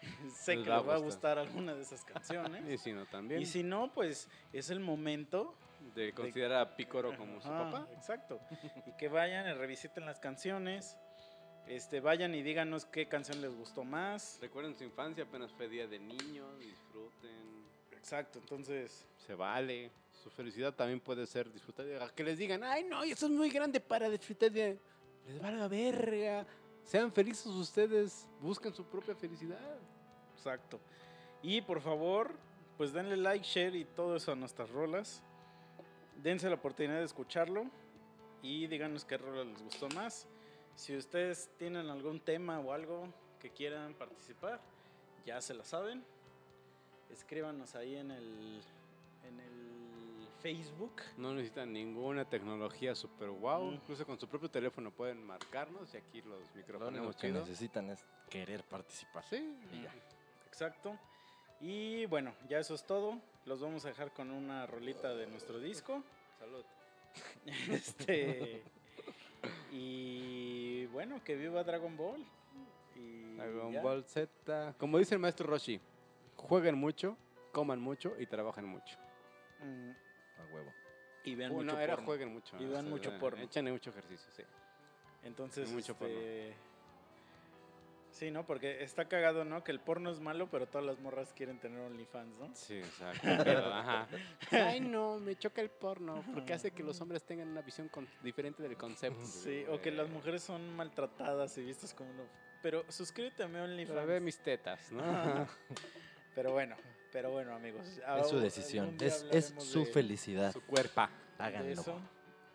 sé 0.34 0.56
Les 0.56 0.64
que 0.64 0.70
les 0.70 0.88
va 0.88 0.94
a 0.94 0.98
gustar 0.98 1.38
alguna 1.38 1.74
de 1.74 1.82
esas 1.82 2.04
canciones. 2.04 2.64
Y 2.68 2.78
si 2.78 2.92
no, 2.92 3.04
también. 3.06 3.42
y 3.42 3.46
si 3.46 3.62
no, 3.62 3.92
pues 3.92 4.28
es 4.52 4.70
el 4.70 4.80
momento 4.80 5.54
de 5.94 6.12
considerar 6.12 6.60
a 6.60 6.76
Pícoro 6.76 7.16
como 7.16 7.40
su 7.40 7.48
papá. 7.48 7.86
Exacto. 7.94 8.40
Y 8.86 8.96
que 8.96 9.08
vayan 9.08 9.48
y 9.48 9.52
revisiten 9.52 10.06
las 10.06 10.18
canciones. 10.18 10.96
Este, 11.66 12.00
vayan 12.00 12.34
y 12.34 12.42
díganos 12.42 12.84
qué 12.84 13.06
canción 13.06 13.40
les 13.40 13.54
gustó 13.54 13.84
más. 13.84 14.38
Recuerden 14.40 14.76
su 14.76 14.84
infancia, 14.84 15.24
apenas 15.24 15.52
fue 15.52 15.68
día 15.68 15.86
de 15.86 15.98
niño, 15.98 16.56
disfruten. 16.56 17.64
Exacto, 17.92 18.38
entonces. 18.38 19.06
Se 19.26 19.34
vale. 19.34 19.90
Su 20.22 20.30
felicidad 20.30 20.74
también 20.74 21.00
puede 21.00 21.26
ser 21.26 21.50
disfrutar 21.52 21.86
de... 21.86 21.98
Que 22.14 22.24
les 22.24 22.38
digan, 22.38 22.64
ay 22.64 22.84
no, 22.84 23.02
eso 23.04 23.26
es 23.26 23.32
muy 23.32 23.50
grande 23.50 23.80
para 23.80 24.08
disfrutar 24.10 24.50
de... 24.50 24.78
Les 25.26 25.40
valga 25.40 25.68
verga. 25.68 26.46
Sean 26.82 27.12
felices 27.12 27.46
ustedes. 27.46 28.26
Busquen 28.40 28.74
su 28.74 28.84
propia 28.84 29.14
felicidad. 29.14 29.78
Exacto. 30.34 30.80
Y 31.42 31.60
por 31.60 31.80
favor, 31.80 32.34
pues 32.76 32.92
denle 32.92 33.16
like, 33.16 33.44
share 33.44 33.76
y 33.76 33.84
todo 33.84 34.16
eso 34.16 34.32
a 34.32 34.34
nuestras 34.34 34.70
rolas. 34.70 35.22
Dense 36.22 36.48
la 36.48 36.56
oportunidad 36.56 36.98
de 36.98 37.04
escucharlo 37.04 37.64
y 38.42 38.66
díganos 38.66 39.04
qué 39.04 39.16
rola 39.16 39.44
les 39.44 39.62
gustó 39.62 39.88
más. 39.90 40.26
Si 40.74 40.96
ustedes 40.96 41.50
tienen 41.58 41.88
algún 41.88 42.20
tema 42.20 42.60
o 42.60 42.72
algo 42.72 43.08
que 43.38 43.50
quieran 43.50 43.94
participar, 43.94 44.60
ya 45.24 45.40
se 45.40 45.54
la 45.54 45.64
saben. 45.64 46.04
Escríbanos 47.10 47.74
ahí 47.74 47.96
en 47.96 48.10
el, 48.10 48.60
en 49.26 49.40
el 49.40 50.28
Facebook. 50.40 51.02
No 51.16 51.32
necesitan 51.32 51.72
ninguna 51.72 52.24
tecnología 52.24 52.94
super 52.94 53.30
wow. 53.30 53.70
Mm. 53.70 53.74
Incluso 53.74 54.06
con 54.06 54.18
su 54.20 54.28
propio 54.28 54.50
teléfono 54.50 54.90
pueden 54.90 55.24
marcarnos 55.24 55.92
y 55.94 55.96
aquí 55.96 56.22
los 56.22 56.40
Lo 56.40 56.56
micrófonos 56.56 57.00
único 57.00 57.18
que 57.18 57.32
necesitan 57.32 57.90
es 57.90 58.04
querer 58.28 58.62
participar. 58.64 59.24
Sí, 59.24 59.56
Y 59.72 59.82
ya. 59.82 59.94
Exacto. 60.46 60.98
Y 61.60 62.06
bueno, 62.06 62.34
ya 62.48 62.58
eso 62.58 62.74
es 62.74 62.84
todo. 62.84 63.18
Los 63.44 63.60
vamos 63.60 63.84
a 63.84 63.88
dejar 63.88 64.12
con 64.12 64.30
una 64.30 64.66
rolita 64.66 65.14
de 65.14 65.26
nuestro 65.26 65.58
disco. 65.58 66.02
Salud. 66.38 66.64
Este. 67.70 68.62
Y 69.72 70.86
bueno, 70.86 71.22
que 71.24 71.36
viva 71.36 71.62
Dragon 71.64 71.96
Ball. 71.96 72.24
Y 72.96 73.34
Dragon 73.36 73.72
ya. 73.72 73.82
Ball 73.82 74.04
Z. 74.04 74.74
Como 74.78 74.98
dice 74.98 75.14
el 75.14 75.20
maestro 75.20 75.46
Roshi, 75.46 75.80
jueguen 76.36 76.76
mucho, 76.76 77.16
coman 77.52 77.80
mucho 77.80 78.14
y 78.18 78.26
trabajen 78.26 78.64
mucho. 78.66 78.96
Mm, 79.60 79.90
A 79.90 80.54
huevo. 80.54 80.72
Y 81.24 81.34
vean 81.34 81.52
Uh, 81.52 81.54
mucho 81.56 81.72
no, 81.74 81.80
era 81.80 81.96
jueguen 81.98 82.32
mucho. 82.32 82.56
Y 82.60 82.64
vean 82.66 82.88
mucho 82.88 83.18
porno. 83.18 83.42
Échenle 83.42 83.72
mucho 83.72 83.90
ejercicio, 83.90 84.30
sí. 84.32 84.42
Entonces, 85.22 85.70
Y 85.70 85.74
mucho 85.74 85.94
porno. 85.96 86.14
Sí, 88.20 88.30
¿no? 88.30 88.44
Porque 88.44 88.82
está 88.84 89.06
cagado, 89.08 89.46
¿no? 89.46 89.64
Que 89.64 89.72
el 89.72 89.80
porno 89.80 90.10
es 90.10 90.20
malo, 90.20 90.46
pero 90.50 90.66
todas 90.66 90.86
las 90.86 90.98
morras 91.00 91.32
quieren 91.32 91.58
tener 91.58 91.80
OnlyFans, 91.80 92.38
¿no? 92.38 92.50
Sí, 92.54 92.74
exacto. 92.76 93.22
pero, 93.44 93.64
ajá. 93.72 94.06
Ay, 94.50 94.80
no, 94.80 95.18
me 95.18 95.36
choca 95.36 95.62
el 95.62 95.70
porno 95.70 96.22
porque 96.34 96.52
hace 96.52 96.70
que 96.70 96.82
los 96.82 97.00
hombres 97.00 97.22
tengan 97.24 97.48
una 97.48 97.62
visión 97.62 97.88
con- 97.88 98.06
diferente 98.22 98.62
del 98.62 98.76
concepto. 98.76 99.24
Sí, 99.24 99.64
o 99.70 99.80
que 99.80 99.90
las 99.90 100.10
mujeres 100.10 100.42
son 100.42 100.76
maltratadas 100.76 101.56
y 101.56 101.62
vistas 101.62 101.94
como 101.94 102.10
uno. 102.10 102.24
Pero 102.62 102.84
suscríbete 102.92 103.42
a 103.42 103.46
mi 103.46 103.54
Pero 103.54 103.64
OnlyFans. 103.64 104.06
ve 104.06 104.20
mis 104.20 104.38
tetas, 104.38 104.92
¿no? 104.92 105.00
Pero 106.34 106.52
bueno, 106.52 106.76
pero 107.12 107.30
bueno, 107.32 107.54
amigos. 107.54 107.86
Es 107.86 107.94
su 107.96 108.02
ahora- 108.04 108.38
decisión. 108.40 108.96
Es, 109.00 109.26
es 109.32 109.54
su 109.58 109.80
de- 109.86 109.92
felicidad. 109.92 110.52
Su 110.52 110.60
cuerpo. 110.60 111.08
Háganlo. 111.38 111.70
eso. 111.72 111.98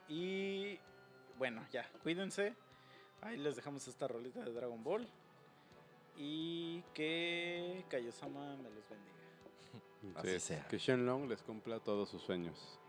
Y 0.07 0.79
bueno, 1.39 1.65
ya, 1.71 1.89
cuídense. 2.03 2.53
Ahí 3.21 3.37
les 3.37 3.55
dejamos 3.55 3.87
esta 3.87 4.07
rolita 4.07 4.41
de 4.41 4.51
Dragon 4.53 4.83
Ball. 4.83 5.07
Y 6.17 6.81
que 6.93 7.85
Kaiosama 7.89 8.55
me 8.57 8.69
los 8.69 8.83
bendiga. 8.89 9.15
Así 10.19 10.39
sea. 10.39 10.67
Que 10.67 10.77
Shenlong 10.77 11.27
les 11.27 11.41
cumpla 11.41 11.79
todos 11.79 12.09
sus 12.09 12.21
sueños. 12.21 12.79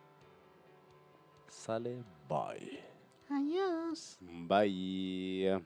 Sale. 1.49 2.05
Bye. 2.29 2.85
Adiós. 3.29 4.19
Bye. 4.21 5.61